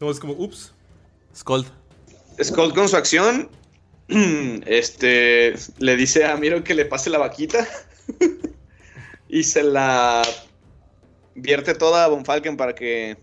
No, 0.00 0.10
es 0.10 0.20
como, 0.20 0.34
ups. 0.34 0.72
Scold. 1.34 1.66
Skull 2.42 2.74
con 2.74 2.88
su 2.88 2.96
acción. 2.96 3.48
Este 4.66 5.54
le 5.78 5.96
dice 5.96 6.24
a 6.24 6.36
Miro 6.36 6.64
que 6.64 6.74
le 6.74 6.84
pase 6.84 7.10
la 7.10 7.18
vaquita. 7.18 7.66
y 9.28 9.44
se 9.44 9.62
la 9.62 10.22
vierte 11.34 11.74
toda 11.74 12.04
a 12.04 12.08
Von 12.08 12.24
Falken 12.24 12.56
para 12.56 12.74
que 12.74 13.16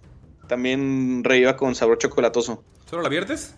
también 0.47 1.23
reviva 1.23 1.57
con 1.57 1.75
sabor 1.75 1.97
chocolatoso. 1.97 2.63
¿Solo 2.89 3.01
la 3.01 3.09
viertes? 3.09 3.55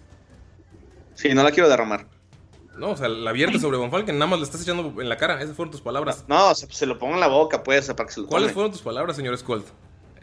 Sí, 1.14 1.34
no 1.34 1.44
la 1.44 1.52
quiero 1.52 1.70
derramar. 1.70 2.08
No, 2.78 2.92
o 2.92 2.98
sea, 2.98 3.10
la 3.10 3.32
viertes 3.32 3.62
sobre 3.62 3.78
Von 3.78 3.92
Falken. 3.92 4.18
Nada 4.18 4.32
más 4.32 4.40
le 4.40 4.46
estás 4.46 4.62
echando 4.62 5.02
en 5.02 5.10
la 5.10 5.18
cara. 5.18 5.42
Esas 5.42 5.56
fueron 5.56 5.72
tus 5.72 5.82
palabras. 5.82 6.24
No, 6.28 6.56
se, 6.56 6.66
se 6.72 6.86
lo 6.86 6.98
pongo 6.98 7.14
en 7.16 7.20
la 7.20 7.28
boca, 7.28 7.62
pues, 7.62 7.88
para 7.90 8.08
que 8.08 8.14
se 8.14 8.22
lo 8.22 8.28
¿Cuáles 8.28 8.48
tome. 8.48 8.54
fueron 8.54 8.72
tus 8.72 8.82
palabras, 8.82 9.16
señor 9.18 9.38
Scold? 9.38 9.66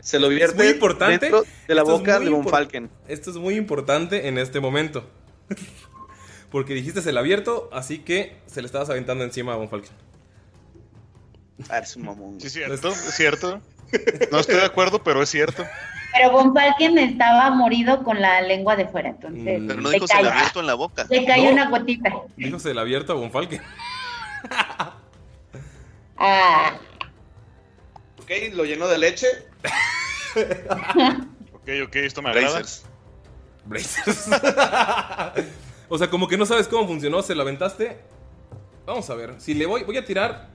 Se 0.00 0.18
lo 0.18 0.28
vierte 0.28 0.52
Es 0.52 0.56
muy 0.56 0.68
importante. 0.68 1.26
dentro 1.26 1.42
de 1.68 1.74
la 1.74 1.82
Esto 1.82 1.94
es 1.94 1.98
boca 2.00 2.18
de 2.18 2.30
Von 2.30 2.48
Falken. 2.48 2.90
Esto 3.08 3.30
es 3.30 3.36
muy 3.36 3.56
importante 3.56 4.26
en 4.26 4.38
este 4.38 4.58
momento. 4.60 5.04
Porque 6.50 6.74
dijiste 6.74 7.00
el 7.08 7.18
abierto, 7.18 7.68
así 7.72 7.98
que 7.98 8.36
se 8.46 8.60
le 8.62 8.66
estabas 8.66 8.88
aventando 8.90 9.24
encima 9.24 9.52
a 9.52 9.56
Von 9.56 9.68
Falken. 9.68 9.92
Ah, 11.68 11.78
eres 11.78 11.96
un 11.96 12.04
mamón. 12.04 12.40
Sí, 12.40 12.50
cierto, 12.50 12.88
es 12.90 13.14
cierto. 13.16 13.60
No 14.30 14.38
estoy 14.40 14.56
de 14.56 14.64
acuerdo, 14.64 15.02
pero 15.02 15.22
es 15.22 15.28
cierto. 15.30 15.64
Pero 16.12 16.30
Von 16.30 16.54
Falken 16.54 16.98
estaba 16.98 17.50
morido 17.50 18.02
con 18.04 18.20
la 18.20 18.40
lengua 18.42 18.76
de 18.76 18.86
fuera, 18.88 19.10
entonces 19.10 19.42
Pero 19.66 19.80
no 19.80 19.88
le 19.90 19.94
dijo 19.94 20.06
se 20.06 20.22
le 20.22 20.28
abierto 20.28 20.60
en 20.60 20.66
la 20.66 20.74
boca. 20.74 21.06
le 21.10 21.24
cayó 21.26 21.44
No. 21.46 21.50
una 21.52 21.68
gotita. 21.70 22.10
Dijo 22.36 22.56
el 22.68 22.78
abierto 22.78 23.12
a 23.12 23.16
Von 23.16 23.30
Falken. 23.30 23.60
Ah, 26.18 26.74
Ok, 28.18 28.30
lo 28.54 28.64
lleno 28.64 28.86
de 28.88 28.98
leche. 28.98 29.26
Ok, 31.54 31.68
ok, 31.86 31.96
esto 31.96 32.22
me 32.22 32.30
agrada. 32.30 32.62
Brazers. 33.64 34.28
o 35.88 35.98
sea, 35.98 36.10
como 36.10 36.28
que 36.28 36.36
no 36.36 36.46
sabes 36.46 36.68
cómo 36.68 36.86
funcionó, 36.86 37.22
se 37.22 37.34
lo 37.34 37.42
aventaste. 37.42 37.98
Vamos 38.86 39.08
a 39.10 39.14
ver. 39.14 39.34
Si 39.38 39.54
le 39.54 39.66
voy, 39.66 39.84
voy 39.84 39.96
a 39.96 40.04
tirar 40.04 40.48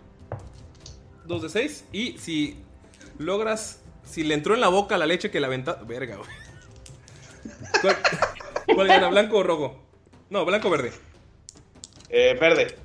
2 1.26 1.42
de 1.44 1.50
6. 1.50 1.86
Y 1.92 2.18
si 2.18 2.58
logras. 3.18 3.82
Si 4.04 4.24
le 4.24 4.34
entró 4.34 4.56
en 4.56 4.62
la 4.62 4.68
boca 4.68 4.98
la 4.98 5.06
leche 5.06 5.32
que 5.32 5.40
la 5.40 5.48
aventaste. 5.48 5.86
Verga, 5.86 6.18
güey. 6.18 6.30
¿Cuál, 7.82 7.98
cuál 8.76 8.88
gana? 8.88 9.08
¿Blanco 9.10 9.38
o 9.38 9.44
rojo? 9.44 9.80
No, 10.30 10.46
blanco 10.46 10.68
o 10.68 10.72
verde. 10.72 10.92
Eh, 12.10 12.38
verde. 12.40 12.76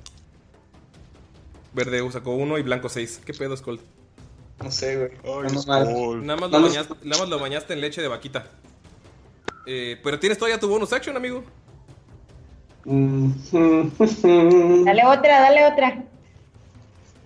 Verde 1.73 2.11
sacó 2.11 2.31
1 2.31 2.57
y 2.57 2.61
blanco 2.61 2.89
6. 2.89 3.21
¿Qué 3.25 3.33
pedo, 3.33 3.55
Skull? 3.55 3.79
No 4.63 4.71
sé, 4.71 4.97
güey. 4.97 5.11
Ay. 5.23 5.57
Skull. 5.57 6.25
Nada 6.25 6.39
más, 6.39 6.51
lo 6.51 6.61
bañaste, 6.61 6.93
nada 7.03 7.21
más 7.21 7.29
lo 7.29 7.39
bañaste 7.39 7.73
en 7.73 7.81
leche 7.81 8.01
de 8.01 8.07
vaquita. 8.07 8.47
Eh, 9.65 9.99
pero 10.03 10.17
tienes 10.19 10.37
todavía 10.37 10.59
tu 10.59 10.69
bonus 10.69 10.93
action, 10.93 11.15
amigo. 11.15 11.43
Dale 14.85 15.05
otra, 15.05 15.41
dale 15.41 15.65
otra. 15.65 16.03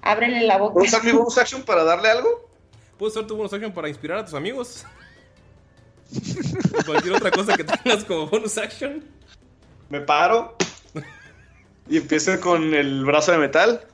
Ábrele 0.01 0.41
la 0.41 0.57
boca. 0.57 0.73
¿Puedo 0.73 0.87
usar 0.87 1.03
mi 1.03 1.11
bonus 1.11 1.37
action 1.37 1.61
para 1.61 1.83
darle 1.83 2.09
algo? 2.09 2.49
Puedes 2.97 3.15
usar 3.15 3.27
tu 3.27 3.35
bonus 3.35 3.53
action 3.53 3.71
para 3.71 3.87
inspirar 3.87 4.17
a 4.19 4.25
tus 4.25 4.33
amigos. 4.33 4.83
O 6.77 6.83
Cualquier 6.83 7.13
otra 7.13 7.31
cosa 7.31 7.55
que 7.55 7.63
tengas 7.63 8.03
como 8.03 8.25
bonus 8.27 8.57
action. 8.57 9.03
Me 9.89 10.01
paro. 10.01 10.55
Y 11.87 11.97
empiezo 11.97 12.39
con 12.39 12.73
el 12.73 13.05
brazo 13.05 13.31
de 13.33 13.37
metal. 13.37 13.85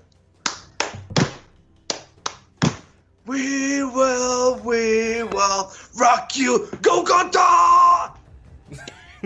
We 3.26 3.84
will, 3.84 4.62
we 4.64 5.24
will 5.24 5.68
rock 5.98 6.32
you. 6.36 6.70
Go, 6.82 7.04
Gunter! 7.04 8.17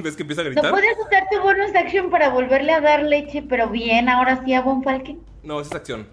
¿Ves 0.04 0.16
que 0.16 0.24
empieza 0.24 0.42
a 0.42 0.46
¿No 0.46 0.52
gritar? 0.52 0.72
puedes 0.72 0.98
usar 0.98 1.24
tu 1.32 1.40
bonus 1.42 1.76
action 1.76 2.10
para 2.10 2.30
volverle 2.30 2.74
a 2.74 2.82
dar 2.82 3.04
leche, 3.04 3.42
pero 3.42 3.70
bien, 3.70 4.10
ahora 4.10 4.44
sí 4.44 4.54
a 4.54 4.62
Von 4.62 4.84
Falken? 4.84 5.20
No, 5.44 5.60
esa 5.62 5.70
es 5.70 5.76
acción. 5.76 6.08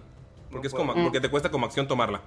Porque, 0.51 0.67
es 0.67 0.73
como, 0.73 0.93
porque 0.95 1.21
te 1.21 1.29
cuesta 1.29 1.51
como 1.51 1.67
acción 1.67 1.87
tomarla. 1.87 2.21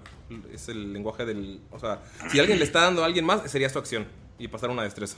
Es 0.52 0.68
el 0.68 0.92
lenguaje 0.92 1.24
del. 1.24 1.60
O 1.72 1.80
sea, 1.80 2.00
si 2.30 2.38
alguien 2.38 2.58
le 2.58 2.64
está 2.64 2.82
dando 2.82 3.02
a 3.02 3.06
alguien 3.06 3.24
más, 3.24 3.50
sería 3.50 3.68
su 3.68 3.78
acción. 3.80 4.06
Y 4.38 4.46
pasar 4.48 4.70
una 4.70 4.84
destreza. 4.84 5.16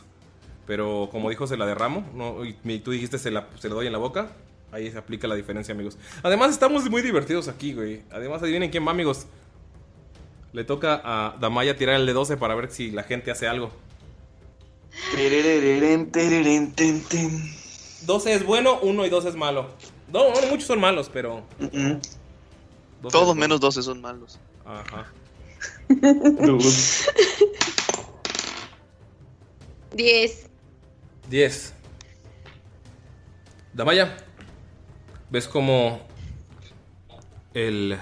Pero 0.66 1.08
como 1.12 1.28
dijo, 1.28 1.46
se 1.46 1.58
la 1.58 1.66
derramo. 1.66 2.08
No, 2.14 2.44
y 2.44 2.56
y 2.64 2.78
tú 2.78 2.92
dijiste, 2.92 3.18
se 3.18 3.30
la, 3.30 3.46
se 3.58 3.68
la 3.68 3.74
doy 3.74 3.86
en 3.86 3.92
la 3.92 3.98
boca. 3.98 4.28
Ahí 4.72 4.90
se 4.90 4.96
aplica 4.96 5.28
la 5.28 5.34
diferencia, 5.34 5.74
amigos. 5.74 5.98
Además, 6.22 6.50
estamos 6.50 6.88
muy 6.88 7.02
divertidos 7.02 7.48
aquí, 7.48 7.74
güey. 7.74 8.02
Además, 8.10 8.42
adivinen 8.42 8.70
quién 8.70 8.86
va, 8.86 8.90
amigos. 8.92 9.26
Le 10.52 10.64
toca 10.64 11.00
a 11.04 11.36
Damaya 11.38 11.76
tirar 11.76 11.96
el 11.96 12.06
de 12.06 12.12
12 12.14 12.38
para 12.38 12.54
ver 12.54 12.70
si 12.70 12.90
la 12.90 13.02
gente 13.02 13.30
hace 13.30 13.46
algo. 13.46 13.70
12 18.06 18.34
es 18.34 18.44
bueno, 18.44 18.78
1 18.82 19.06
y 19.06 19.08
2 19.10 19.24
es 19.26 19.36
malo. 19.36 19.68
No, 20.12 20.30
no, 20.32 20.46
muchos 20.48 20.66
son 20.66 20.80
malos, 20.80 21.10
pero. 21.12 21.42
12 21.58 22.00
Todos 23.02 23.14
es 23.14 23.26
bueno. 23.26 23.34
menos 23.34 23.60
12 23.60 23.82
son 23.82 24.00
malos. 24.00 24.38
Ajá. 24.64 25.12
10. 29.94 30.50
10. 31.30 31.74
Damaya, 33.72 34.16
ves 35.30 35.48
como 35.48 36.00
el 37.54 37.98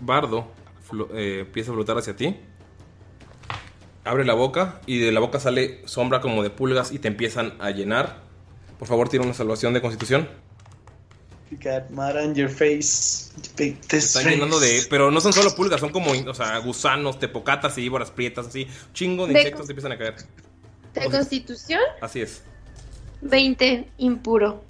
bardo 0.00 0.46
eh, 1.14 1.44
empieza 1.46 1.70
a 1.70 1.74
flotar 1.74 1.98
hacia 1.98 2.16
ti. 2.16 2.36
Abre 4.06 4.24
la 4.24 4.34
boca 4.34 4.80
y 4.86 4.98
de 4.98 5.10
la 5.10 5.18
boca 5.20 5.40
sale 5.40 5.80
sombra 5.86 6.20
como 6.20 6.42
de 6.44 6.50
pulgas 6.50 6.92
y 6.92 6.98
te 7.00 7.08
empiezan 7.08 7.54
a 7.58 7.72
llenar. 7.72 8.20
Por 8.78 8.86
favor, 8.86 9.08
tira 9.08 9.24
una 9.24 9.34
salvación 9.34 9.74
de 9.74 9.80
constitución. 9.80 10.28
You 11.50 11.58
got 11.58 11.90
mud 11.90 12.16
on 12.16 12.34
your 12.34 12.48
face. 12.48 13.32
Big 13.56 13.80
Te 13.80 13.96
están 13.98 14.28
llenando 14.28 14.60
de. 14.60 14.86
Pero 14.88 15.10
no 15.10 15.20
son 15.20 15.32
solo 15.32 15.54
pulgas, 15.54 15.80
son 15.80 15.90
como 15.90 16.12
o 16.12 16.34
sea, 16.34 16.56
gusanos, 16.58 17.18
tepocatas 17.18 17.76
y 17.78 17.82
víboras 17.82 18.10
prietas, 18.12 18.46
así. 18.46 18.66
Chingo 18.92 19.26
de 19.26 19.32
De- 19.34 19.40
insectos 19.40 19.66
te 19.66 19.72
empiezan 19.72 19.92
a 19.92 19.98
caer. 19.98 20.14
¿De 20.94 21.10
constitución? 21.10 21.80
Así 22.00 22.20
es. 22.20 22.42
20 23.22 23.90
impuro. 23.98 24.64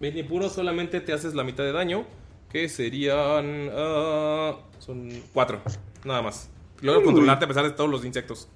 20 0.00 0.18
impuro 0.20 0.48
solamente 0.50 1.00
te 1.00 1.12
haces 1.12 1.34
la 1.34 1.44
mitad 1.44 1.62
de 1.64 1.72
daño, 1.72 2.04
que 2.50 2.68
serían... 2.68 3.70
ah, 3.74 4.58
son 4.80 5.22
4, 5.32 5.62
nada 6.04 6.22
más. 6.22 6.48
Logro 6.82 7.00
Uy. 7.00 7.06
controlarte 7.06 7.44
a 7.46 7.48
pesar 7.48 7.64
de 7.64 7.70
todos 7.70 7.88
los 7.88 8.04
insectos. 8.04 8.48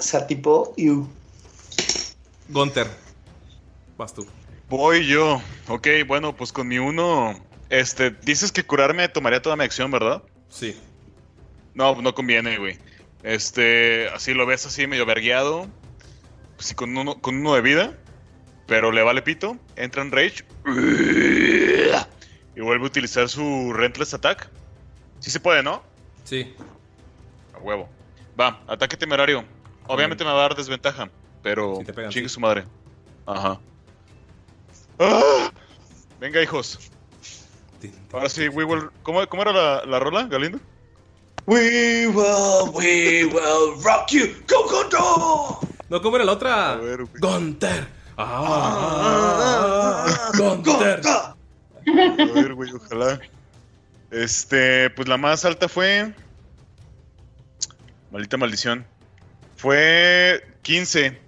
O 0.00 0.02
sea, 0.02 0.26
tipo, 0.26 0.74
you. 0.76 1.08
Gunter, 2.48 2.88
vas 3.96 4.12
tú. 4.12 4.26
Voy 4.68 5.06
yo. 5.06 5.40
Ok, 5.68 5.88
bueno, 6.06 6.34
pues 6.34 6.52
con 6.52 6.66
mi 6.66 6.78
uno. 6.78 7.38
Este, 7.70 8.10
dices 8.10 8.50
que 8.50 8.64
curarme 8.64 9.08
tomaría 9.08 9.40
toda 9.42 9.56
mi 9.56 9.64
acción, 9.64 9.90
¿verdad? 9.90 10.22
Sí. 10.48 10.76
No, 11.74 12.00
no 12.00 12.14
conviene, 12.14 12.58
güey. 12.58 12.78
Este, 13.22 14.08
así 14.08 14.34
lo 14.34 14.46
ves 14.46 14.66
así 14.66 14.86
medio 14.86 15.06
vergueado. 15.06 15.66
Pues 16.56 16.68
sí, 16.68 16.74
con 16.74 16.96
uno, 16.96 17.20
con 17.20 17.36
uno 17.36 17.54
de 17.54 17.60
vida. 17.60 17.98
Pero 18.66 18.90
le 18.90 19.02
vale 19.02 19.22
pito. 19.22 19.58
Entra 19.76 20.02
en 20.02 20.12
rage. 20.12 20.44
Y 22.56 22.60
vuelve 22.60 22.84
a 22.84 22.86
utilizar 22.86 23.28
su 23.28 23.72
Rentless 23.72 24.14
Attack. 24.14 24.48
Sí 25.20 25.30
se 25.30 25.40
puede, 25.40 25.62
¿no? 25.62 25.82
Sí. 26.24 26.54
A 27.54 27.58
huevo. 27.58 27.88
Va, 28.38 28.60
ataque 28.66 28.96
temerario. 28.96 29.44
Obviamente 29.86 30.24
me 30.24 30.30
va 30.30 30.38
a 30.38 30.42
dar 30.42 30.56
desventaja. 30.56 31.08
Pero 31.42 31.80
te 31.84 31.92
pegan, 31.92 32.10
chingue 32.10 32.28
sí. 32.28 32.34
su 32.34 32.40
madre. 32.40 32.64
Ajá. 33.26 33.60
¡Ah! 34.98 35.50
Venga, 36.18 36.42
hijos. 36.42 36.90
Ahora 38.12 38.28
sí, 38.28 38.48
we 38.48 38.64
will... 38.64 38.90
¿Cómo, 39.02 39.26
cómo 39.28 39.42
era 39.42 39.52
la, 39.52 39.84
la 39.84 39.98
rola, 39.98 40.24
Galindo? 40.24 40.58
We 41.46 42.06
will, 42.06 42.70
we 42.72 43.26
will 43.26 43.82
rock 43.84 44.08
you. 44.10 44.34
Go, 44.48 44.64
go, 44.66 44.88
go. 44.90 45.60
No, 45.90 46.00
¿cómo 46.00 46.16
era 46.16 46.24
la 46.24 46.32
otra? 46.32 46.80
Gunter. 47.20 47.86
Ah, 48.16 50.06
Gunter. 50.38 51.02
A 51.06 51.34
ver, 52.34 52.54
güey, 52.54 52.72
ojalá. 52.72 53.20
Este, 54.14 54.90
pues 54.90 55.08
la 55.08 55.16
más 55.16 55.44
alta 55.44 55.68
fue. 55.68 56.12
Maldita 58.12 58.36
maldición. 58.36 58.86
Fue 59.56 60.46
15. 60.62 61.18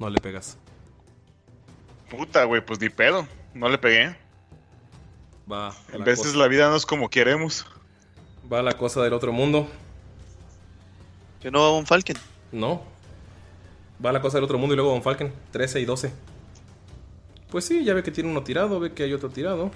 No 0.00 0.10
le 0.10 0.20
pegas. 0.20 0.56
Puta, 2.10 2.44
güey, 2.44 2.64
pues 2.64 2.80
ni 2.80 2.88
pedo. 2.88 3.26
No 3.54 3.68
le 3.68 3.78
pegué. 3.78 4.16
Va. 5.50 5.74
En 5.92 6.02
veces 6.02 6.26
cosa- 6.26 6.38
la 6.38 6.48
vida 6.48 6.68
no 6.68 6.76
es 6.76 6.84
como 6.86 7.08
queremos. 7.08 7.66
Va 8.52 8.62
la 8.62 8.72
cosa 8.76 9.02
del 9.02 9.12
otro 9.12 9.32
mundo. 9.32 9.68
¿Que 11.40 11.50
no 11.50 11.60
va 11.62 11.70
Von 11.70 11.86
Falken? 11.86 12.16
No. 12.50 12.82
Va 14.04 14.10
la 14.12 14.20
cosa 14.20 14.38
del 14.38 14.44
otro 14.44 14.58
mundo 14.58 14.74
y 14.74 14.76
luego 14.76 14.90
Von 14.90 15.02
Falken. 15.02 15.32
13 15.52 15.80
y 15.80 15.84
12. 15.84 16.12
Pues 17.50 17.64
sí, 17.64 17.84
ya 17.84 17.94
ve 17.94 18.02
que 18.02 18.10
tiene 18.10 18.28
uno 18.30 18.42
tirado, 18.42 18.80
ve 18.80 18.92
que 18.92 19.04
hay 19.04 19.12
otro 19.12 19.28
tirado. 19.30 19.70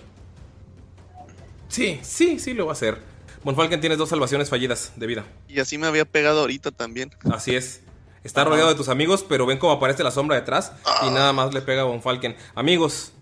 Sí, 1.68 2.00
sí, 2.02 2.38
sí 2.38 2.54
lo 2.54 2.66
va 2.66 2.72
a 2.72 2.74
hacer. 2.74 2.98
Von 3.44 3.54
Falken 3.54 3.80
tienes 3.80 3.98
dos 3.98 4.08
salvaciones 4.08 4.50
fallidas 4.50 4.92
de 4.96 5.06
vida. 5.06 5.24
Y 5.48 5.60
así 5.60 5.78
me 5.78 5.86
había 5.86 6.04
pegado 6.04 6.40
ahorita 6.40 6.70
también. 6.70 7.10
Así 7.30 7.54
es. 7.54 7.82
Está 8.24 8.44
rodeado 8.44 8.68
de 8.68 8.74
tus 8.74 8.88
amigos, 8.88 9.24
pero 9.26 9.46
ven 9.46 9.58
cómo 9.58 9.72
aparece 9.72 10.02
la 10.02 10.10
sombra 10.10 10.36
detrás 10.36 10.72
y 11.06 11.10
nada 11.10 11.32
más 11.32 11.54
le 11.54 11.62
pega 11.62 11.82
a 11.82 11.84
Von 11.84 12.02
Falken. 12.02 12.36
Amigos, 12.54 13.12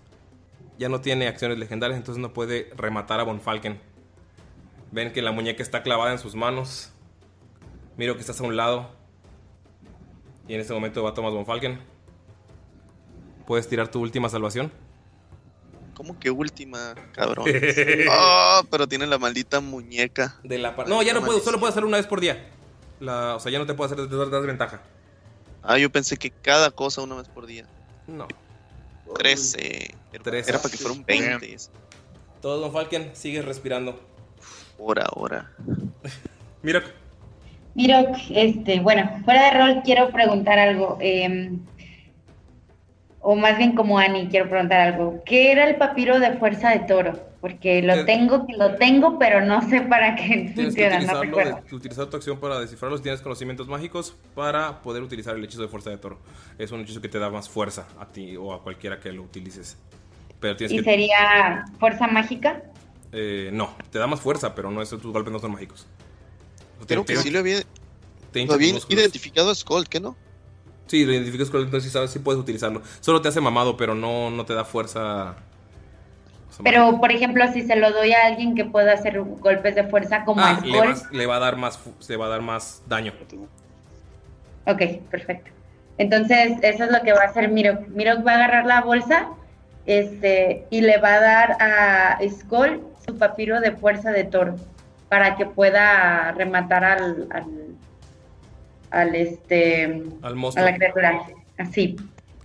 ya 0.78 0.88
no 0.88 1.00
tiene 1.00 1.28
acciones 1.28 1.58
legendarias, 1.58 1.98
entonces 1.98 2.20
no 2.20 2.32
puede 2.32 2.70
rematar 2.76 3.20
a 3.20 3.24
Von 3.24 3.40
Falken. 3.40 3.78
Ven 4.90 5.12
que 5.12 5.20
la 5.20 5.32
muñeca 5.32 5.62
está 5.62 5.82
clavada 5.82 6.12
en 6.12 6.18
sus 6.18 6.34
manos. 6.34 6.90
Miro 7.96 8.14
que 8.14 8.20
estás 8.20 8.40
a 8.40 8.44
un 8.44 8.56
lado. 8.56 8.90
Y 10.48 10.54
en 10.54 10.60
este 10.60 10.72
momento 10.72 11.02
va 11.02 11.12
Thomas 11.12 11.32
Von 11.32 11.44
Falken. 11.46 11.78
¿Puedes 13.46 13.68
tirar 13.68 13.88
tu 13.88 14.00
última 14.00 14.28
salvación? 14.28 14.72
¿Cómo 15.96 16.18
que 16.20 16.30
última, 16.30 16.94
cabrón? 17.12 17.46
Ah, 18.10 18.62
pero 18.70 18.86
tiene 18.86 19.06
la 19.06 19.16
maldita 19.16 19.60
muñeca. 19.60 20.36
De 20.44 20.58
la 20.58 20.76
No, 20.86 21.02
ya 21.02 21.14
no 21.14 21.24
puedo, 21.24 21.40
solo 21.40 21.58
puedo 21.58 21.70
hacerlo 21.70 21.88
una 21.88 21.96
vcer 21.96 22.06
por 22.06 22.20
día. 22.20 22.50
La- 23.00 23.34
o 23.36 23.40
sea, 23.40 23.50
ya 23.50 23.58
no 23.58 23.64
te 23.66 23.72
puedo 23.72 23.90
hacer 23.90 24.06
des- 24.06 24.30
desventaja. 24.30 24.82
Ah, 25.62 25.78
yo 25.78 25.90
pensé 25.90 26.18
que 26.18 26.30
cada 26.30 26.70
cosa 26.70 27.00
una 27.00 27.14
vez 27.16 27.28
por 27.28 27.46
día. 27.46 27.64
No. 28.06 28.28
13. 29.16 29.94
Era, 30.12 30.22
Trece. 30.22 30.50
era 30.50 30.58
para 30.60 30.70
que 30.70 30.76
fuera 30.76 30.92
un 30.94 31.04
20. 31.04 31.54
eso. 31.54 31.70
Todo 32.42 32.60
Von 32.60 32.72
Falken, 32.72 33.10
sigues 33.16 33.44
respirando. 33.44 33.98
Hora, 34.78 35.06
hora. 35.14 35.50
Mira, 36.62 36.82
Miro, 37.74 37.96
este, 38.30 38.80
bueno, 38.80 39.20
fuera 39.24 39.50
de 39.50 39.58
rol 39.58 39.82
quiero 39.84 40.10
preguntar 40.10 40.58
algo. 40.58 40.98
eh, 41.00 41.50
o 43.28 43.34
más 43.34 43.58
bien 43.58 43.74
como 43.74 43.98
Ani, 43.98 44.28
quiero 44.28 44.48
preguntar 44.48 44.78
algo. 44.80 45.20
¿Qué 45.26 45.50
era 45.50 45.68
el 45.68 45.74
papiro 45.74 46.20
de 46.20 46.34
fuerza 46.38 46.70
de 46.70 46.78
toro? 46.80 47.18
Porque 47.40 47.82
lo 47.82 47.94
Eh, 47.94 48.04
tengo, 48.04 48.46
lo 48.56 48.76
tengo, 48.76 49.18
pero 49.18 49.40
no 49.44 49.68
sé 49.68 49.80
para 49.80 50.14
qué 50.14 50.22
Tienes 50.28 50.54
que 50.54 50.62
funciona, 50.62 50.90
no 50.90 50.94
utilizarlo, 51.02 51.22
recuerdo. 51.22 51.60
de- 51.68 51.74
utilizar 51.76 52.06
tu 52.06 52.16
acción 52.16 52.38
para 52.38 52.60
descifrarlos. 52.60 53.02
Tienes 53.02 53.20
conocimientos 53.20 53.66
mágicos 53.66 54.14
para 54.36 54.80
poder 54.80 55.02
utilizar 55.02 55.34
el 55.34 55.42
hechizo 55.42 55.62
de 55.62 55.66
fuerza 55.68 55.90
de 55.90 55.98
toro. 55.98 56.20
Es 56.56 56.70
un 56.70 56.82
hechizo 56.82 57.00
que 57.00 57.08
te 57.08 57.18
da 57.18 57.28
más 57.28 57.48
fuerza 57.48 57.88
a 57.98 58.06
ti 58.06 58.36
o 58.36 58.52
a 58.54 58.62
cualquiera 58.62 59.00
que 59.00 59.10
lo 59.10 59.22
utilices. 59.22 59.76
Pero 60.38 60.54
tienes 60.54 60.72
¿Y 60.72 60.76
que. 60.78 60.84
sería 60.84 61.64
fuerza 61.80 62.06
mágica? 62.06 62.62
eh, 63.10 63.50
no, 63.52 63.74
te 63.90 63.98
da 63.98 64.06
más 64.06 64.20
fuerza, 64.20 64.54
pero 64.54 64.70
no 64.70 64.82
es, 64.82 64.90
tus 64.90 65.02
golpes 65.02 65.32
no 65.32 65.40
son 65.40 65.50
mágicos. 65.50 65.86
Creo 66.86 67.04
que 67.04 67.16
sí 67.16 67.30
lo 67.30 67.40
había, 67.40 67.60
te 68.32 68.44
lo 68.46 68.54
había 68.54 68.74
identificado 68.88 69.50
a 69.50 69.54
Skull, 69.54 69.88
¿qué 69.88 69.98
no? 69.98 70.16
Sí, 70.86 71.04
lo 71.04 71.12
identificas 71.12 71.50
con 71.50 71.62
entonces 71.62 71.84
sí 71.84 71.90
sabes 71.90 72.10
si 72.10 72.18
puedes 72.20 72.40
utilizarlo. 72.40 72.82
Solo 73.00 73.20
te 73.20 73.28
hace 73.28 73.40
mamado, 73.40 73.76
pero 73.76 73.94
no, 73.94 74.30
no 74.30 74.44
te 74.44 74.54
da 74.54 74.64
fuerza. 74.64 75.36
Pero, 76.62 77.00
por 77.00 77.12
ejemplo, 77.12 77.44
si 77.52 77.62
se 77.62 77.76
lo 77.76 77.90
doy 77.92 78.12
a 78.12 78.26
alguien 78.26 78.54
que 78.54 78.64
pueda 78.64 78.92
hacer 78.94 79.20
golpes 79.20 79.74
de 79.74 79.84
fuerza 79.84 80.24
como 80.24 80.40
ah, 80.42 80.60
le, 80.64 80.78
vas- 80.78 81.10
le 81.12 81.26
va 81.26 81.36
a 81.36 81.40
dar 81.40 81.56
más 81.56 81.78
le 82.08 82.16
va 82.16 82.26
a 82.26 82.28
dar 82.28 82.40
más 82.42 82.82
daño. 82.86 83.12
Ok, 84.66 84.82
perfecto. 85.10 85.50
Entonces, 85.98 86.52
eso 86.62 86.84
es 86.84 86.90
lo 86.90 87.00
que 87.02 87.12
va 87.12 87.22
a 87.22 87.26
hacer 87.26 87.48
Miro. 87.50 87.80
Miro 87.88 88.22
va 88.22 88.32
a 88.32 88.34
agarrar 88.36 88.66
la 88.66 88.82
bolsa 88.82 89.28
este, 89.86 90.66
y 90.70 90.80
le 90.80 90.98
va 90.98 91.14
a 91.14 91.20
dar 91.20 91.56
a 91.60 92.18
Skull 92.28 92.82
su 93.06 93.16
papiro 93.18 93.60
de 93.60 93.72
fuerza 93.72 94.10
de 94.10 94.24
toro 94.24 94.56
para 95.08 95.36
que 95.36 95.46
pueda 95.46 96.32
rematar 96.32 96.84
al, 96.84 97.28
al, 97.30 97.65
al, 98.90 99.14
este, 99.14 99.84
Al 100.22 100.32
a 100.32 100.34
monstruo. 100.34 100.64
la 100.64 100.74
criatura. 100.76 101.26
Así. 101.58 101.96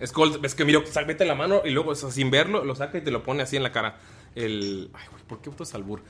Skull, 0.04 0.38
ves 0.38 0.54
que 0.54 0.64
miro, 0.64 0.82
mete 1.06 1.24
la 1.24 1.34
mano 1.34 1.62
y 1.64 1.70
luego, 1.70 1.90
o 1.90 1.94
sea, 1.94 2.10
sin 2.10 2.30
verlo, 2.30 2.64
lo 2.64 2.74
saca 2.74 2.98
y 2.98 3.02
te 3.02 3.10
lo 3.10 3.22
pone 3.22 3.42
así 3.42 3.56
en 3.56 3.62
la 3.62 3.72
cara. 3.72 3.98
El. 4.34 4.90
Ay, 4.94 5.06
güey, 5.10 5.22
¿por 5.24 5.40
qué 5.40 5.50
auto 5.50 5.62
es 5.62 5.74
albur? 5.74 6.02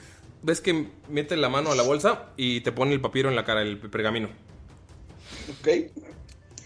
Ves 0.43 0.61
que 0.61 0.89
mete 1.09 1.37
la 1.37 1.49
mano 1.49 1.73
a 1.73 1.75
la 1.75 1.83
bolsa 1.83 2.31
y 2.37 2.63
te 2.63 2.73
pone 2.73 2.93
el 2.93 3.01
papiro 3.01 3.29
en 3.29 3.37
la 3.37 3.45
cara, 3.45 3.63
el 3.63 3.79
pergamino. 3.79 4.29
Ok. 5.51 5.69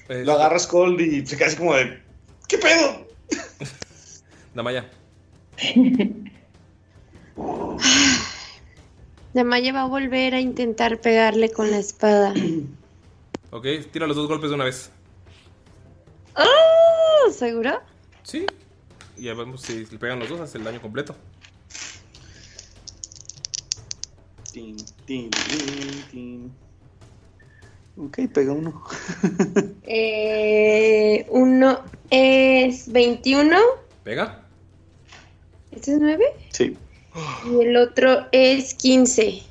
Lo 0.08 0.32
agarras 0.34 0.66
Cold 0.66 1.00
y 1.00 1.26
se 1.26 1.36
queda 1.36 1.48
así 1.48 1.56
como 1.56 1.74
de. 1.74 2.00
¿Qué 2.48 2.58
pedo? 2.58 3.06
Damaya. 4.54 4.88
Damaya 9.34 9.72
va 9.72 9.82
a 9.82 9.86
volver 9.86 10.34
a 10.34 10.40
intentar 10.40 11.00
pegarle 11.00 11.50
con 11.50 11.70
la 11.70 11.78
espada. 11.78 12.32
Ok, 13.56 13.64
tira 13.90 14.06
los 14.06 14.18
dos 14.18 14.28
golpes 14.28 14.50
de 14.50 14.54
una 14.54 14.64
vez. 14.64 14.90
¡Oh! 16.36 17.30
¿Seguro? 17.32 17.80
Sí. 18.22 18.44
Y 19.16 19.22
ya 19.22 19.32
vemos 19.32 19.62
si 19.62 19.86
le 19.86 19.98
pegan 19.98 20.18
los 20.18 20.28
dos, 20.28 20.40
hace 20.40 20.58
el 20.58 20.64
daño 20.64 20.82
completo. 20.82 21.16
Tin, 24.52 24.76
tin, 25.06 25.30
tin, 25.30 26.04
tin. 26.10 26.52
Ok, 27.96 28.18
pega 28.30 28.52
uno. 28.52 28.84
Eh, 29.88 31.24
uno 31.30 31.82
es 32.10 32.92
21. 32.92 33.56
¿Pega? 34.04 34.44
¿Este 35.70 35.92
es 35.92 35.98
9? 35.98 36.24
Sí. 36.50 36.76
Y 37.46 37.60
el 37.62 37.76
otro 37.78 38.26
es 38.32 38.74
15. 38.74 39.42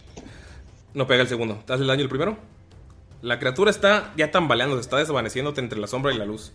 No 0.93 1.07
pega 1.07 1.23
el 1.23 1.27
segundo. 1.27 1.63
¿Te 1.65 1.73
hace 1.73 1.81
el 1.81 1.87
daño 1.87 2.03
el 2.03 2.09
primero? 2.09 2.37
La 3.21 3.39
criatura 3.39 3.71
está 3.71 4.13
ya 4.17 4.31
tambaleando, 4.31 4.75
se 4.75 4.81
está 4.81 4.97
desvaneciéndote 4.97 5.59
entre 5.61 5.79
la 5.79 5.87
sombra 5.87 6.13
y 6.13 6.17
la 6.17 6.25
luz. 6.25 6.51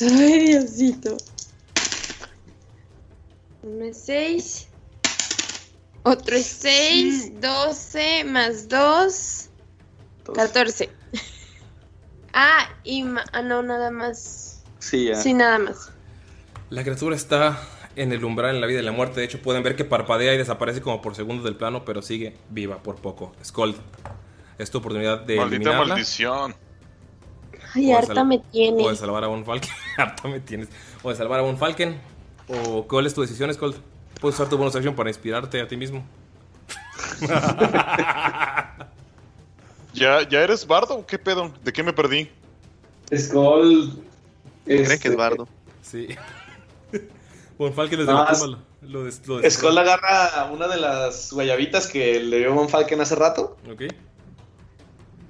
Ay, 0.00 0.46
Diosito. 0.48 1.16
Uno 3.62 3.84
es 3.84 3.98
6. 4.04 4.68
Otro 6.02 6.34
es 6.36 6.46
6. 6.46 7.40
12 7.40 8.24
más 8.24 8.68
2. 8.68 9.48
14. 10.34 10.90
Ah, 12.32 12.68
y 12.82 13.02
ma- 13.04 13.24
ah, 13.32 13.42
no, 13.42 13.62
nada 13.62 13.90
más. 13.90 14.62
Sí, 14.78 15.06
ya. 15.06 15.16
Sí, 15.16 15.34
nada 15.34 15.58
más. 15.58 15.90
La 16.70 16.82
criatura 16.82 17.14
está 17.14 17.60
en 17.96 18.12
el 18.12 18.24
umbral 18.24 18.54
en 18.54 18.60
la 18.60 18.66
vida 18.66 18.80
y 18.80 18.82
la 18.82 18.92
muerte. 18.92 19.20
De 19.20 19.26
hecho, 19.26 19.40
pueden 19.40 19.62
ver 19.62 19.76
que 19.76 19.84
parpadea 19.84 20.34
y 20.34 20.38
desaparece 20.38 20.80
como 20.80 21.02
por 21.02 21.14
segundos 21.14 21.44
del 21.44 21.56
plano, 21.56 21.84
pero 21.84 22.02
sigue 22.02 22.36
viva 22.50 22.82
por 22.82 22.96
poco. 22.96 23.32
Scold, 23.44 23.76
es 24.58 24.70
tu 24.70 24.78
oportunidad 24.78 25.20
de 25.20 25.36
Maldita 25.36 25.56
eliminarla. 25.56 25.88
maldición. 25.88 26.54
Ay, 27.74 27.92
harta 27.92 28.24
me 28.24 28.38
tiene. 28.38 28.82
O 28.82 28.90
de 28.90 28.96
salvar 28.96 29.24
a 29.24 29.28
Von 29.28 29.44
Falken. 29.44 29.70
harta 29.96 30.28
me 30.28 30.40
tienes. 30.40 30.68
O 31.02 31.10
de 31.10 31.16
salvar 31.16 31.40
a 31.40 31.42
Von 31.42 31.58
Falken. 31.58 31.98
O 32.48 32.86
cuál 32.86 33.06
es 33.06 33.14
tu 33.14 33.22
decisión, 33.22 33.52
Skull. 33.52 33.74
Puedes 34.20 34.36
usar 34.36 34.48
tu 34.48 34.56
bonus 34.56 34.76
action 34.76 34.94
para 34.94 35.10
inspirarte 35.10 35.60
a 35.60 35.66
ti 35.66 35.76
mismo. 35.76 36.04
¿Ya, 39.94 40.28
¿Ya 40.28 40.42
eres 40.42 40.66
bardo 40.66 40.96
o 40.96 41.06
qué 41.06 41.18
pedo? 41.18 41.52
¿De 41.64 41.72
qué 41.72 41.82
me 41.82 41.92
perdí? 41.92 42.30
Skull. 43.14 44.02
Cree 44.64 44.82
este, 44.82 44.98
que 44.98 45.08
es 45.08 45.16
bardo. 45.16 45.48
Sí. 45.82 46.08
Falken 47.72 47.98
desde 48.00 48.12
No, 48.12 48.24
la 48.24 48.32
tumba 48.32 48.46
lo, 48.46 48.88
lo 48.88 49.04
des- 49.04 49.26
lo 49.28 49.38
des- 49.38 49.54
Skull 49.54 49.76
agarra 49.78 50.50
una 50.52 50.66
de 50.68 50.78
las 50.78 51.32
guayabitas 51.32 51.86
que 51.86 52.18
le 52.20 52.38
dio 52.38 52.52
Von 52.54 52.68
Falken 52.68 53.00
hace 53.00 53.14
rato, 53.14 53.56
Ok. 53.70 53.82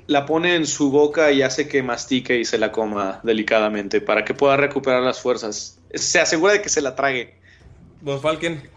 la 0.07 0.27
pone 0.27 0.55
en 0.57 0.67
su 0.67 0.91
boca 0.91 1.33
y 1.33 1.43
hace 1.43 1.69
que 1.69 1.83
mastique 1.83 2.39
y 2.39 2.45
se 2.45 2.59
la 2.59 2.73
coma 2.73 3.21
delicadamente 3.23 4.01
para 4.01 4.25
que 4.25 4.35
pueda 4.35 4.57
recuperar 4.57 5.03
las 5.03 5.21
fuerzas. 5.21 5.79
Se 5.95 6.21
asegura 6.21 6.53
de 6.55 6.63
que 6.63 6.69
se 6.69 6.81
la 6.83 6.95
trague. 6.95 7.37
Von 8.01 8.21
Falken, 8.21 8.69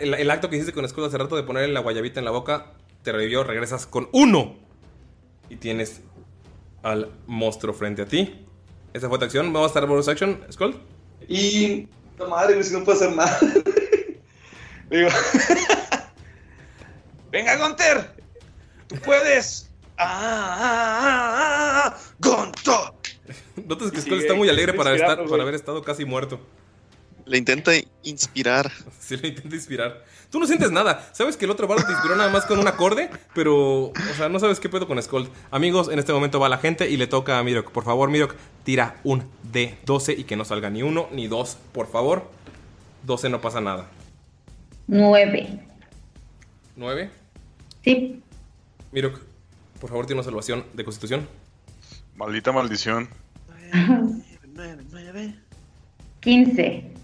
el, 0.00 0.14
el 0.14 0.30
acto 0.30 0.48
que 0.50 0.56
hiciste 0.56 0.72
con 0.72 0.86
Skull 0.88 1.04
hace 1.04 1.18
rato 1.18 1.36
de 1.36 1.42
ponerle 1.44 1.72
la 1.72 1.80
guayabita 1.80 2.18
en 2.20 2.24
la 2.24 2.30
boca, 2.30 2.72
te 3.02 3.12
revivió, 3.12 3.42
regresas 3.44 3.86
con 3.86 4.08
uno. 4.12 4.56
Y 5.48 5.56
tienes 5.56 6.00
al 6.82 7.10
monstruo 7.26 7.72
frente 7.72 8.02
a 8.02 8.06
ti. 8.06 8.34
Esa 8.92 9.08
fue 9.08 9.18
tu 9.18 9.24
acción. 9.24 9.52
Vamos 9.52 9.68
a 9.68 9.70
estar 9.70 9.86
bonus 9.86 10.08
action, 10.08 10.40
Skull. 10.50 10.76
Y. 11.28 11.88
No 12.18 12.28
madre, 12.28 12.54
güey, 12.54 12.64
si 12.64 12.72
no 12.72 12.84
puedo 12.84 12.98
hacer 12.98 13.14
nada. 13.14 13.38
Digo. 14.90 15.08
Venga, 17.30 17.56
Gunter. 17.56 18.10
Tú 18.86 18.96
puedes. 19.04 19.70
Ah, 19.98 20.56
ah, 20.58 21.02
ah, 21.02 21.86
ah, 21.86 21.98
Gunter. 22.18 22.92
Notas 23.66 23.90
que 23.90 24.00
Sí, 24.00 24.14
está 24.14 24.34
muy 24.34 24.48
alegre 24.48 24.74
para, 24.74 24.94
estar, 24.94 25.26
para 25.26 25.42
haber 25.42 25.54
estado 25.54 25.82
casi 25.82 26.04
muerto. 26.04 26.40
Le 27.26 27.38
intenta 27.38 27.72
inspirar. 28.04 28.70
Sí, 29.00 29.16
le 29.16 29.28
intenta 29.28 29.54
inspirar. 29.54 30.04
Tú 30.30 30.40
no 30.40 30.46
sientes 30.46 30.72
nada. 30.72 31.08
Sabes 31.12 31.36
que 31.36 31.44
el 31.44 31.50
otro 31.52 31.68
bardo 31.68 31.84
te 31.86 31.92
inspiró 31.92 32.16
nada 32.16 32.28
más 32.28 32.44
con 32.44 32.58
un 32.58 32.66
acorde, 32.66 33.08
pero, 33.34 33.86
o 33.88 33.92
sea, 34.16 34.28
no 34.28 34.40
sabes 34.40 34.58
qué 34.58 34.68
pedo 34.68 34.88
con 34.88 35.00
Skull. 35.00 35.28
Amigos, 35.52 35.88
en 35.88 36.00
este 36.00 36.12
momento 36.12 36.40
va 36.40 36.48
la 36.48 36.58
gente 36.58 36.90
y 36.90 36.96
le 36.96 37.06
toca 37.06 37.38
a 37.38 37.44
Mirok. 37.44 37.70
Por 37.70 37.84
favor, 37.84 38.10
Mirok, 38.10 38.34
tira 38.64 38.96
un 39.04 39.22
D12 39.52 40.18
y 40.18 40.24
que 40.24 40.34
no 40.34 40.44
salga 40.44 40.70
ni 40.70 40.82
uno 40.82 41.08
ni 41.12 41.28
dos, 41.28 41.56
por 41.72 41.86
favor. 41.88 42.28
12 43.04 43.28
no 43.28 43.40
pasa 43.40 43.60
nada. 43.60 43.86
Nueve. 44.88 45.60
9. 46.74 47.10
Sí. 47.84 48.22
Mirok, 48.90 49.20
por 49.80 49.90
favor, 49.90 50.06
tiene 50.06 50.20
una 50.20 50.24
salvación 50.24 50.64
de 50.74 50.84
constitución. 50.84 51.28
Maldita 52.16 52.50
maldición. 52.50 53.08
Quince. 56.20 56.84
15. 56.84 56.95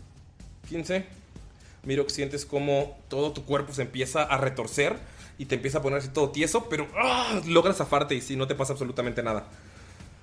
Mirok, 1.85 2.09
sientes 2.11 2.47
como 2.47 2.99
todo 3.09 3.33
tu 3.33 3.45
cuerpo 3.45 3.73
se 3.73 3.83
empieza 3.83 4.23
a 4.23 4.37
retorcer 4.39 4.97
y 5.39 5.47
te 5.47 5.57
empieza 5.57 5.79
a 5.79 5.83
poner 5.83 5.99
así 5.99 6.09
todo 6.09 6.31
tieso, 6.31 6.69
pero 6.69 6.87
¡ah! 6.97 7.41
logras 7.47 7.77
zafarte 7.79 8.15
y 8.15 8.21
si 8.21 8.37
no 8.37 8.47
te 8.47 8.55
pasa 8.55 8.73
absolutamente 8.73 9.23
nada. 9.23 9.45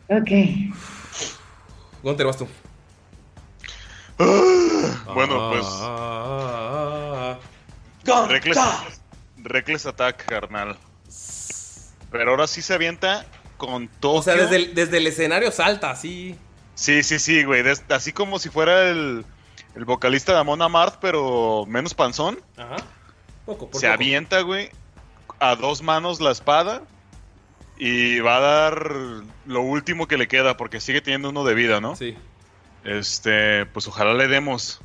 Ok. 0.07 0.29
Gunter, 2.01 2.25
vas 2.25 2.37
tú. 2.37 2.47
Bueno, 5.13 5.49
pues. 5.51 5.65
Ah, 5.69 7.37
Reckless, 8.27 8.57
Reckless 9.37 9.85
Attack, 9.85 10.25
carnal. 10.25 10.77
Pero 12.11 12.31
ahora 12.31 12.47
sí 12.47 12.61
se 12.61 12.73
avienta 12.73 13.25
con 13.57 13.87
todo. 13.87 14.15
O 14.15 14.23
sea, 14.23 14.35
desde 14.35 14.55
el, 14.55 14.73
desde 14.75 14.97
el 14.97 15.07
escenario 15.07 15.51
salta, 15.51 15.91
así. 15.91 16.35
Sí, 16.75 17.03
sí, 17.03 17.19
sí, 17.19 17.43
güey. 17.43 17.61
des- 17.63 17.83
así 17.89 18.11
como 18.13 18.39
si 18.39 18.49
fuera 18.49 18.89
el, 18.89 19.25
el 19.79 19.85
vocalista 19.85 20.33
de 20.33 20.39
Amon 20.39 20.61
Amarth, 20.61 20.97
pero 20.99 21.65
menos 21.65 21.93
panzón. 21.93 22.37
Ajá. 22.57 22.75
Poco, 23.45 23.69
por 23.69 23.79
se 23.79 23.87
poco. 23.87 23.93
avienta, 23.93 24.41
güey, 24.41 24.69
a 25.39 25.55
dos 25.55 25.81
manos 25.81 26.19
la 26.19 26.31
espada. 26.31 26.83
Y 27.77 28.19
va 28.19 28.35
a 28.35 28.39
dar 28.41 28.91
lo 29.45 29.61
último 29.61 30.05
que 30.05 30.17
le 30.17 30.27
queda, 30.27 30.57
porque 30.57 30.81
sigue 30.81 30.99
teniendo 30.99 31.29
uno 31.29 31.45
de 31.45 31.53
vida, 31.53 31.79
¿no? 31.79 31.95
Sí. 31.95 32.17
Este, 32.83 33.65
pues 33.67 33.87
ojalá 33.87 34.13
le 34.15 34.27
demos. 34.27 34.81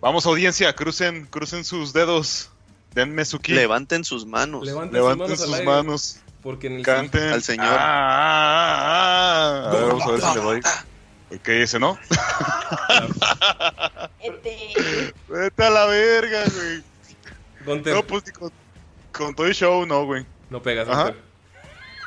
Vamos, 0.00 0.24
audiencia, 0.24 0.72
crucen, 0.76 1.26
crucen 1.26 1.64
sus 1.64 1.92
dedos. 1.92 2.52
Denme 2.94 3.24
su 3.24 3.40
ki. 3.40 3.54
Levanten 3.54 4.04
sus 4.04 4.24
manos. 4.24 4.64
Levanten, 4.64 4.94
Levanten 4.94 5.30
sus 5.30 5.38
manos. 5.38 5.48
sus 5.48 5.54
aire, 5.54 5.66
manos. 5.66 6.20
Porque 6.44 6.68
en 6.68 6.74
el 6.74 6.82
Canten 6.84 7.32
Al 7.32 7.42
señor. 7.42 7.66
Ah, 7.66 7.76
ah, 7.76 8.76
ah, 8.78 9.62
ah. 9.66 9.70
A 9.70 9.74
ver, 9.74 9.86
vamos 9.86 10.02
a 10.04 10.10
ver 10.12 10.20
si 10.20 10.34
le 10.36 10.40
doy. 10.40 10.60
Ok, 11.34 11.48
ese 11.48 11.78
no. 11.78 11.98
Vete 15.28 15.64
a 15.64 15.70
la 15.70 15.86
verga, 15.86 16.44
güey. 16.54 16.82
Gunter, 17.64 17.94
No, 17.94 18.00
no, 18.00 18.06
pues 18.06 18.26
ni 18.26 18.32
con, 18.32 18.52
con 19.12 19.34
todo 19.34 19.46
el 19.46 19.54
show, 19.54 19.84
no, 19.86 20.04
güey. 20.04 20.24
pegas, 20.62 20.88
Ajá. 20.88 21.04
Gunter. 21.04 21.26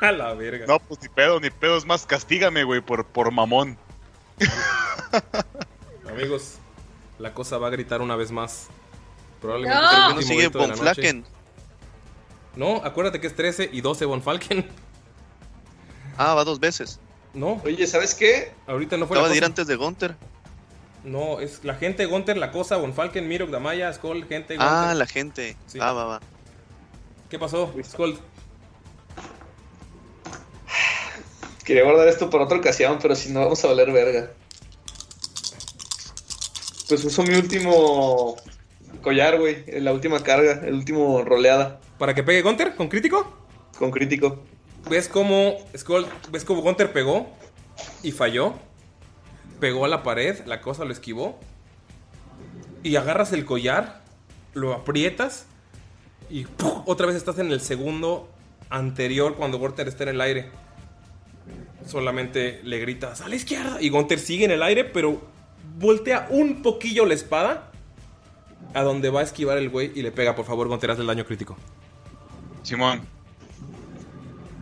A 0.00 0.12
la 0.12 0.32
verga. 0.32 0.64
No, 0.66 0.78
pues 0.78 1.02
ni 1.02 1.08
pedo, 1.10 1.38
ni 1.40 1.50
pedo. 1.50 1.76
Es 1.76 1.84
más, 1.84 2.06
castígame, 2.06 2.64
güey, 2.64 2.80
por, 2.80 3.04
por 3.04 3.30
mamón. 3.30 3.76
Amigos, 6.08 6.54
la 7.18 7.34
cosa 7.34 7.58
va 7.58 7.66
a 7.66 7.70
gritar 7.70 8.00
una 8.00 8.16
vez 8.16 8.32
más. 8.32 8.68
Probablemente 9.42 9.78
No. 9.78 10.08
No 10.08 10.16
último 10.16 10.22
sigue 10.22 10.48
Von. 10.48 10.74
Flaken. 10.76 11.24
No, 12.56 12.76
acuérdate 12.76 13.20
que 13.20 13.26
es 13.26 13.36
13 13.36 13.68
y 13.72 13.82
12 13.82 14.06
Von 14.06 14.22
Falken. 14.22 14.66
Ah, 16.16 16.32
va 16.34 16.44
dos 16.44 16.58
veces. 16.58 16.98
No, 17.32 17.60
Oye, 17.64 17.86
¿sabes 17.86 18.14
qué? 18.14 18.52
ahorita 18.66 18.96
no 18.96 19.06
fue 19.06 19.16
la 19.16 19.22
Acaba 19.22 19.32
de 19.32 19.38
ir 19.38 19.44
antes 19.44 19.66
de 19.66 19.76
Gunter. 19.76 20.16
No, 21.04 21.40
es 21.40 21.64
la 21.64 21.74
gente, 21.74 22.04
Gunter, 22.06 22.36
la 22.36 22.50
cosa, 22.50 22.76
Von 22.76 22.92
Falken, 22.92 23.26
Mirok, 23.26 23.50
Damaya, 23.50 23.92
Skull, 23.92 24.26
gente, 24.26 24.56
Gunter. 24.56 24.72
Ah, 24.72 24.94
la 24.94 25.06
gente. 25.06 25.56
Sí. 25.66 25.78
Va, 25.78 25.92
va, 25.92 26.04
va. 26.04 26.20
¿Qué 27.30 27.38
pasó, 27.38 27.72
Skull? 27.82 28.18
Quería 31.64 31.84
guardar 31.84 32.08
esto 32.08 32.28
para 32.28 32.44
otra 32.44 32.58
ocasión, 32.58 32.98
pero 33.00 33.14
si 33.14 33.30
no, 33.32 33.40
vamos 33.40 33.64
a 33.64 33.68
valer 33.68 33.92
verga. 33.92 34.32
Pues 36.88 37.04
uso 37.04 37.22
mi 37.22 37.34
último 37.34 38.36
collar, 39.02 39.38
güey. 39.38 39.64
La 39.80 39.92
última 39.92 40.22
carga, 40.22 40.60
el 40.66 40.74
último 40.74 41.22
roleada. 41.22 41.80
¿Para 41.98 42.14
que 42.14 42.24
pegue 42.24 42.42
Gunter 42.42 42.74
con 42.74 42.88
crítico? 42.88 43.32
Con 43.78 43.92
crítico. 43.92 44.42
¿Ves 44.88 45.08
cómo 45.08 45.56
ves 46.30 46.44
cómo 46.44 46.62
Gunter 46.62 46.92
pegó 46.92 47.28
y 48.02 48.12
falló? 48.12 48.54
Pegó 49.58 49.84
a 49.84 49.88
la 49.88 50.02
pared, 50.02 50.44
la 50.46 50.60
cosa 50.60 50.84
lo 50.84 50.92
esquivó. 50.92 51.38
Y 52.82 52.96
agarras 52.96 53.32
el 53.32 53.44
collar, 53.44 54.02
lo 54.54 54.72
aprietas 54.72 55.46
y 56.30 56.46
otra 56.86 57.06
vez 57.06 57.16
estás 57.16 57.38
en 57.38 57.50
el 57.50 57.60
segundo 57.60 58.28
anterior 58.70 59.36
cuando 59.36 59.58
Gunter 59.58 59.88
está 59.88 60.04
en 60.04 60.10
el 60.10 60.20
aire. 60.20 60.50
Solamente 61.86 62.60
le 62.62 62.78
gritas 62.78 63.20
a 63.20 63.28
la 63.28 63.34
izquierda 63.34 63.78
y 63.80 63.88
Gunter 63.88 64.18
sigue 64.18 64.44
en 64.44 64.50
el 64.52 64.62
aire, 64.62 64.84
pero 64.84 65.20
voltea 65.78 66.28
un 66.30 66.62
poquillo 66.62 67.04
la 67.04 67.14
espada 67.14 67.72
a 68.74 68.82
donde 68.82 69.10
va 69.10 69.20
a 69.20 69.22
esquivar 69.24 69.58
el 69.58 69.68
güey 69.68 69.92
y 69.94 70.02
le 70.02 70.12
pega. 70.12 70.34
Por 70.34 70.44
favor, 70.44 70.68
Gunter, 70.68 70.90
hazle 70.90 71.02
el 71.02 71.08
daño 71.08 71.24
crítico. 71.24 71.56
Simón. 72.62 73.19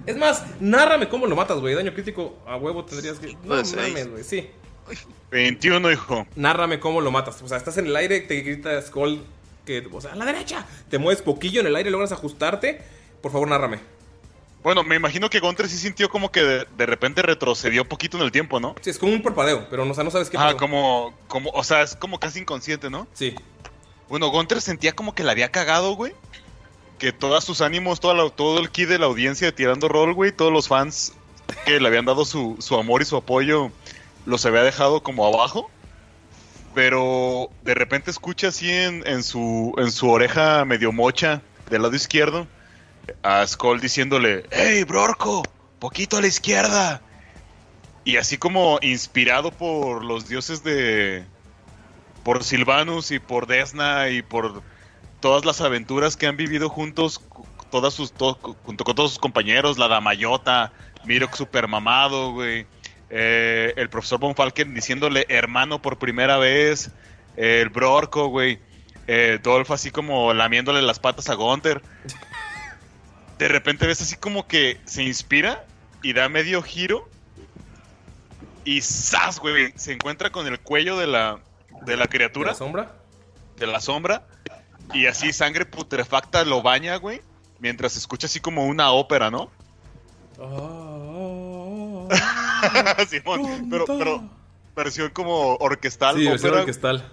Es 0.08 0.16
más, 0.16 0.44
nárrame 0.60 1.08
cómo 1.08 1.26
lo 1.26 1.36
matas, 1.36 1.58
güey. 1.58 1.74
Daño 1.74 1.92
crítico 1.92 2.36
a 2.46 2.56
huevo 2.56 2.84
tendrías 2.84 3.18
que. 3.18 3.34
No 3.44 3.56
mames, 3.56 4.10
güey. 4.10 4.24
Sí. 4.24 4.48
21, 5.30 5.92
hijo. 5.92 6.26
Nárrame 6.34 6.80
cómo 6.80 7.00
lo 7.00 7.10
matas. 7.10 7.42
O 7.42 7.48
sea, 7.48 7.58
estás 7.58 7.76
en 7.78 7.86
el 7.86 7.96
aire, 7.96 8.20
te 8.20 8.40
grita 8.40 8.80
Skull 8.80 9.22
que. 9.66 9.86
O 9.92 10.00
sea, 10.00 10.12
a 10.12 10.16
la 10.16 10.24
derecha. 10.24 10.66
Te 10.88 10.98
mueves 10.98 11.22
poquillo 11.22 11.60
en 11.60 11.66
el 11.66 11.76
aire, 11.76 11.90
logras 11.90 12.12
ajustarte. 12.12 12.80
Por 13.20 13.32
favor, 13.32 13.48
nárrame. 13.48 13.80
Bueno, 14.62 14.82
me 14.82 14.96
imagino 14.96 15.30
que 15.30 15.38
Gunter 15.40 15.68
sí 15.68 15.76
sintió 15.76 16.08
como 16.08 16.32
que 16.32 16.42
de, 16.42 16.66
de 16.76 16.86
repente 16.86 17.22
retrocedió 17.22 17.84
poquito 17.88 18.16
en 18.16 18.24
el 18.24 18.32
tiempo, 18.32 18.58
¿no? 18.58 18.74
Sí, 18.80 18.90
es 18.90 18.98
como 18.98 19.12
un 19.12 19.22
parpadeo, 19.22 19.68
pero 19.70 19.84
no, 19.84 19.92
o 19.92 19.94
sea, 19.94 20.02
no 20.04 20.10
sabes 20.10 20.28
qué 20.30 20.36
Ah, 20.36 20.46
pasó. 20.46 20.56
como, 20.56 21.14
como, 21.28 21.50
o 21.50 21.62
sea, 21.62 21.82
es 21.82 21.94
como 21.94 22.18
casi 22.18 22.40
inconsciente, 22.40 22.90
¿no? 22.90 23.06
Sí. 23.14 23.34
Bueno, 24.08 24.30
Gunter 24.30 24.60
sentía 24.60 24.92
como 24.94 25.14
que 25.14 25.22
la 25.22 25.32
había 25.32 25.50
cagado, 25.52 25.92
güey. 25.94 26.12
Que 26.98 27.12
todos 27.12 27.44
sus 27.44 27.60
ánimos, 27.60 28.00
todo 28.00 28.58
el 28.58 28.70
ki 28.70 28.84
de 28.84 28.98
la 28.98 29.06
audiencia 29.06 29.48
de 29.48 29.52
tirando 29.52 29.88
rol, 29.88 30.14
güey, 30.14 30.32
todos 30.32 30.52
los 30.52 30.68
fans 30.68 31.12
que 31.64 31.80
le 31.80 31.88
habían 31.88 32.04
dado 32.04 32.24
su, 32.24 32.56
su 32.58 32.76
amor 32.76 33.02
y 33.02 33.04
su 33.04 33.16
apoyo, 33.16 33.70
los 34.26 34.44
había 34.46 34.62
dejado 34.62 35.02
como 35.02 35.26
abajo. 35.26 35.70
Pero 36.74 37.50
de 37.62 37.74
repente 37.74 38.10
escucha 38.10 38.48
así 38.48 38.70
en, 38.70 39.06
en 39.06 39.22
su, 39.22 39.74
en 39.78 39.90
su 39.90 40.10
oreja 40.10 40.64
medio 40.64 40.92
mocha 40.92 41.42
del 41.70 41.82
lado 41.82 41.94
izquierdo 41.94 42.46
a 43.22 43.46
Skull 43.46 43.80
diciéndole, 43.80 44.44
¡Hey, 44.50 44.84
Brorco! 44.84 45.42
¡Poquito 45.78 46.16
a 46.16 46.20
la 46.20 46.26
izquierda! 46.26 47.00
Y 48.04 48.16
así 48.16 48.38
como 48.38 48.78
inspirado 48.82 49.50
por 49.50 50.04
los 50.04 50.28
dioses 50.28 50.62
de... 50.64 51.24
Por 52.24 52.44
Silvanus 52.44 53.10
y 53.10 53.20
por 53.20 53.46
Desna 53.46 54.10
y 54.10 54.22
por 54.22 54.62
todas 55.20 55.44
las 55.44 55.60
aventuras 55.60 56.16
que 56.16 56.26
han 56.26 56.36
vivido 56.36 56.68
juntos, 56.68 57.20
todas 57.70 57.94
sus, 57.94 58.12
to- 58.12 58.38
junto 58.64 58.84
con 58.84 58.94
todos 58.94 59.10
sus 59.12 59.18
compañeros, 59.18 59.78
la 59.78 59.88
Damayota, 59.88 60.72
Mirok 61.04 61.34
super 61.34 61.68
mamado, 61.68 62.32
güey. 62.32 62.66
eh, 63.10 63.72
el 63.76 63.88
profesor 63.88 64.18
Von 64.20 64.34
Falken 64.34 64.74
diciéndole 64.74 65.24
hermano 65.28 65.80
por 65.80 65.98
primera 65.98 66.36
vez, 66.36 66.90
el 67.36 67.68
Brorco, 67.70 68.28
güey, 68.28 68.58
eh, 69.06 69.38
Dolph 69.42 69.70
así 69.70 69.90
como 69.90 70.34
lamiéndole 70.34 70.82
las 70.82 70.98
patas 70.98 71.28
a 71.30 71.34
Gunther. 71.34 71.80
De 73.38 73.48
repente 73.48 73.86
ves 73.86 74.02
así 74.02 74.16
como 74.16 74.46
que 74.46 74.78
se 74.84 75.02
inspira 75.04 75.64
y 76.02 76.12
da 76.12 76.28
medio 76.28 76.60
giro 76.62 77.08
y 78.64 78.82
¡zas, 78.82 79.38
güey! 79.38 79.72
Se 79.76 79.92
encuentra 79.92 80.30
con 80.30 80.46
el 80.46 80.60
cuello 80.60 80.98
de 80.98 81.06
la, 81.06 81.38
de 81.86 81.96
la 81.96 82.06
criatura. 82.08 82.48
¿De 82.48 82.52
la 82.52 82.58
sombra? 82.58 82.92
De 83.56 83.66
la 83.66 83.80
sombra. 83.80 84.26
Y 84.94 85.06
así 85.06 85.32
sangre 85.32 85.66
putrefacta 85.66 86.44
lo 86.44 86.62
baña, 86.62 86.96
güey. 86.96 87.20
Mientras 87.60 87.96
escucha 87.96 88.26
así 88.26 88.40
como 88.40 88.66
una 88.66 88.90
ópera, 88.92 89.30
¿no? 89.30 89.50
Simón, 93.08 93.68
pero, 93.70 93.84
pero 94.74 94.90
como 95.12 95.56
orquestal. 95.56 96.16
Sí, 96.16 96.24
versión 96.26 96.50
ópera. 96.50 96.60
orquestal. 96.62 97.12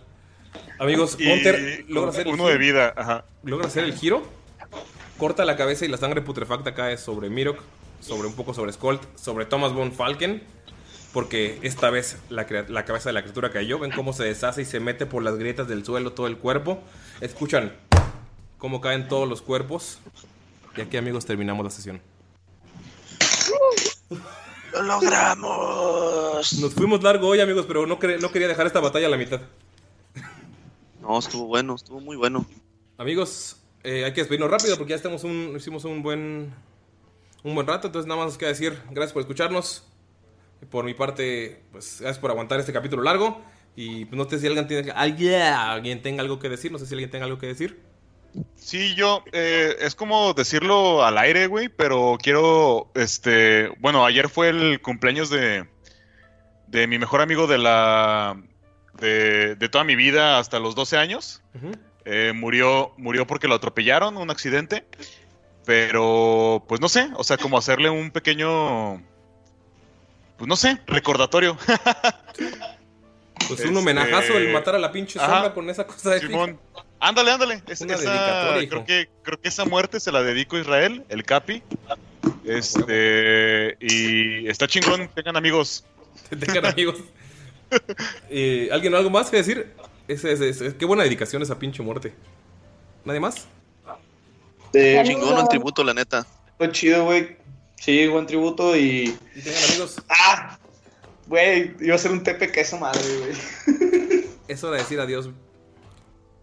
Amigos, 0.80 1.16
Hunter 1.16 1.86
logra 1.88 2.12
hacer 2.12 2.28
el 2.28 2.34
uno 2.34 2.44
giro. 2.44 2.54
de 2.54 2.58
vida, 2.58 2.94
ajá. 2.96 3.26
Logra 3.44 3.68
hacer 3.68 3.84
el 3.84 3.94
giro. 3.94 4.24
Corta 5.18 5.46
la 5.46 5.56
cabeza 5.56 5.86
y 5.86 5.88
la 5.88 5.98
sangre 5.98 6.22
putrefacta 6.22 6.74
cae 6.76 6.98
sobre 6.98 7.30
Mirok, 7.30 7.62
sobre 8.02 8.28
un 8.28 8.36
poco 8.36 8.54
sobre 8.54 8.74
Skolt, 8.74 9.02
sobre 9.18 9.46
Thomas 9.46 9.74
von 9.74 9.92
Falken. 9.92 10.44
Porque 11.16 11.60
esta 11.62 11.90
vez 11.90 12.18
la, 12.28 12.46
cabeza 12.46 13.08
de 13.08 13.14
la 13.14 13.22
criatura 13.22 13.50
cayó. 13.50 13.80
Ven 13.80 13.92
cómo 13.92 14.12
se 14.12 14.26
deshace 14.26 14.64
y 14.64 14.66
se 14.66 14.82
mete 14.82 15.06
por 15.06 15.24
las 15.24 15.38
grietas 15.38 15.66
del 15.66 15.86
suelo 15.86 16.12
todo 16.12 16.28
el 16.28 16.38
cuerpo. 16.38 16.78
Escuchan 17.22 17.72
cómo 18.58 18.82
caen 18.82 19.08
todos 19.08 19.26
los 19.26 19.42
cuerpos. 19.42 20.00
Y 20.76 20.82
aquí, 20.82 20.98
amigos, 20.98 21.26
terminamos 21.26 21.64
la 21.64 21.72
sesión. 21.72 22.02
¡Lo 24.74 24.82
logramos! 24.82 26.52
Nos 26.60 26.74
fuimos 26.74 27.02
largo 27.02 27.30
hoy, 27.30 27.40
amigos, 27.40 27.64
pero 27.66 27.86
no, 27.88 27.98
quer- 27.98 28.20
no 28.20 28.30
quería 28.30 28.50
dejar 28.50 28.68
esta 28.68 28.82
batalla 28.82 29.08
a 29.08 29.10
la 29.10 29.16
mitad. 29.16 29.40
No, 31.00 31.18
estuvo 31.18 31.46
bueno, 31.48 31.76
estuvo 31.76 32.02
muy 32.02 32.18
bueno. 32.18 32.46
Amigos, 32.98 33.56
eh, 33.86 34.04
hay 34.04 34.12
que 34.12 34.20
despedirnos 34.20 34.52
rápido 34.52 34.76
porque 34.78 34.90
ya 34.90 34.98
estamos 34.98 35.24
un, 35.24 35.54
hicimos 35.56 35.86
un 35.86 36.04
buen 36.04 36.54
un 37.42 37.56
buen 37.56 37.68
rato, 37.68 37.88
entonces 37.88 38.06
nada 38.06 38.20
más 38.20 38.32
nos 38.32 38.38
queda 38.38 38.50
decir 38.50 38.78
gracias 38.92 39.14
por 39.14 39.22
escucharnos. 39.22 39.86
Por 40.70 40.86
mi 40.86 40.94
parte, 40.94 41.64
pues 41.72 41.98
gracias 42.00 42.20
por 42.20 42.32
aguantar 42.32 42.60
este 42.60 42.74
capítulo 42.74 43.04
largo 43.04 43.44
y 43.76 44.06
pues, 44.06 44.18
no 44.18 44.30
sé 44.30 44.40
si 44.40 44.48
alguien 44.48 44.68
tiene 44.68 44.92
alguien, 44.92 45.42
alguien 45.42 46.02
tenga 46.02 46.22
algo 46.22 46.40
que 46.40 46.50
decir, 46.50 46.72
no 46.72 46.80
sé 46.80 46.86
si 46.86 46.94
alguien 46.94 47.10
tenga 47.10 47.26
algo 47.26 47.38
que 47.38 47.48
decir. 47.48 47.82
Sí, 48.56 48.96
yo, 48.96 49.24
eh, 49.32 49.76
es 49.80 49.96
como 49.96 50.34
decirlo 50.34 51.06
al 51.06 51.18
aire, 51.18 51.48
güey, 51.48 51.70
pero 51.70 52.18
quiero, 52.22 52.92
este, 52.96 53.70
bueno, 53.80 54.06
ayer 54.06 54.28
fue 54.30 54.50
el 54.50 54.82
cumpleaños 54.82 55.30
de, 55.30 55.66
de 56.68 56.88
mi 56.88 56.98
mejor 56.98 57.22
amigo 57.22 57.48
de 57.48 57.58
la, 57.58 58.42
de, 59.00 59.56
de 59.56 59.70
toda 59.70 59.84
mi 59.84 59.96
vida 59.96 60.40
hasta 60.40 60.60
los 60.60 60.76
12 60.76 60.98
años. 60.98 61.42
Eh, 62.04 62.34
murió, 62.36 62.94
murió 62.98 63.26
porque 63.26 63.48
lo 63.48 63.56
atropellaron, 63.56 64.18
un 64.18 64.30
accidente, 64.30 64.86
pero, 65.66 66.64
pues 66.68 66.82
no 66.82 66.90
sé, 66.90 67.10
o 67.16 67.24
sea, 67.24 67.38
como 67.38 67.58
hacerle 67.58 67.90
un 67.90 68.12
pequeño, 68.12 69.02
pues 70.38 70.48
no 70.48 70.56
sé, 70.56 70.80
recordatorio. 70.88 71.58
Pues 73.48 73.64
un 73.66 73.78
homenajazo 73.78 74.38
el 74.38 74.52
matar 74.52 74.74
a 74.74 74.80
la 74.80 74.92
pinche 74.92 75.20
sombra 75.20 75.38
Ajá. 75.40 75.54
con 75.54 75.70
esa 75.70 75.86
cosa 75.86 76.12
de 76.12 76.22
Simón. 76.22 76.60
Ándale, 77.00 77.32
ándale. 77.32 77.62
Es- 77.68 77.82
Una 77.82 77.94
esa- 77.94 78.56
creo, 78.68 78.86
que, 78.86 79.08
creo 79.22 79.40
que 79.40 79.50
esa 79.50 79.66
muerte 79.66 80.00
se 80.00 80.12
la 80.12 80.24
dedico 80.24 80.56
a 80.56 80.62
Israel, 80.62 81.04
el 81.10 81.24
Capi. 81.24 81.62
Este. 82.44 83.78
Y 83.80 84.48
está 84.48 84.68
chingón, 84.68 85.10
tengan 85.14 85.36
amigos. 85.36 85.84
tengan 86.40 86.66
amigos. 86.66 86.98
Eh, 88.30 88.70
¿Alguien 88.72 88.94
algo 88.96 89.10
más 89.10 89.30
que 89.30 89.38
decir? 89.38 89.74
Ese- 90.08 90.32
ese- 90.32 90.50
ese- 90.50 90.78
qué 90.78 90.86
buena 90.86 91.04
dedicación 91.04 91.42
esa 91.42 91.60
pinche 91.60 91.84
muerte. 91.84 92.14
¿Nadie 93.04 93.20
más? 93.20 93.48
De 94.72 95.02
Chingón 95.06 95.38
el 95.40 95.48
tributo, 95.48 95.84
la 95.84 95.94
neta. 95.94 96.26
Fue 96.58 96.72
chido, 96.72 97.06
güey. 97.06 97.38
Sí, 97.76 98.08
buen 98.08 98.26
tributo 98.26 98.76
y. 98.76 99.18
Y 99.36 99.42
tengan 99.42 99.64
amigos. 99.70 100.02
¡Ah! 100.10 100.58
Güey, 101.28 101.76
iba 101.80 101.96
a 101.96 102.00
ser 102.00 102.12
un 102.12 102.24
TPK 102.24 102.58
esa 102.58 102.78
madre, 102.78 103.02
güey. 103.20 104.26
Es 104.48 104.64
hora 104.64 104.78
de 104.78 104.84
decir 104.84 105.00
adiós. 105.00 105.30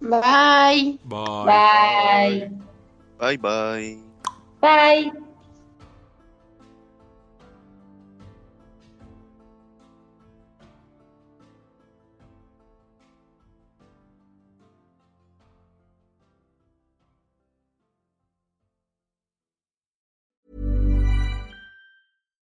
Bye. 0.00 0.98
Bye. 1.04 1.44
Bye. 1.46 2.50
Bye, 3.18 3.38
bye. 3.38 3.98
Bye. 4.60 5.12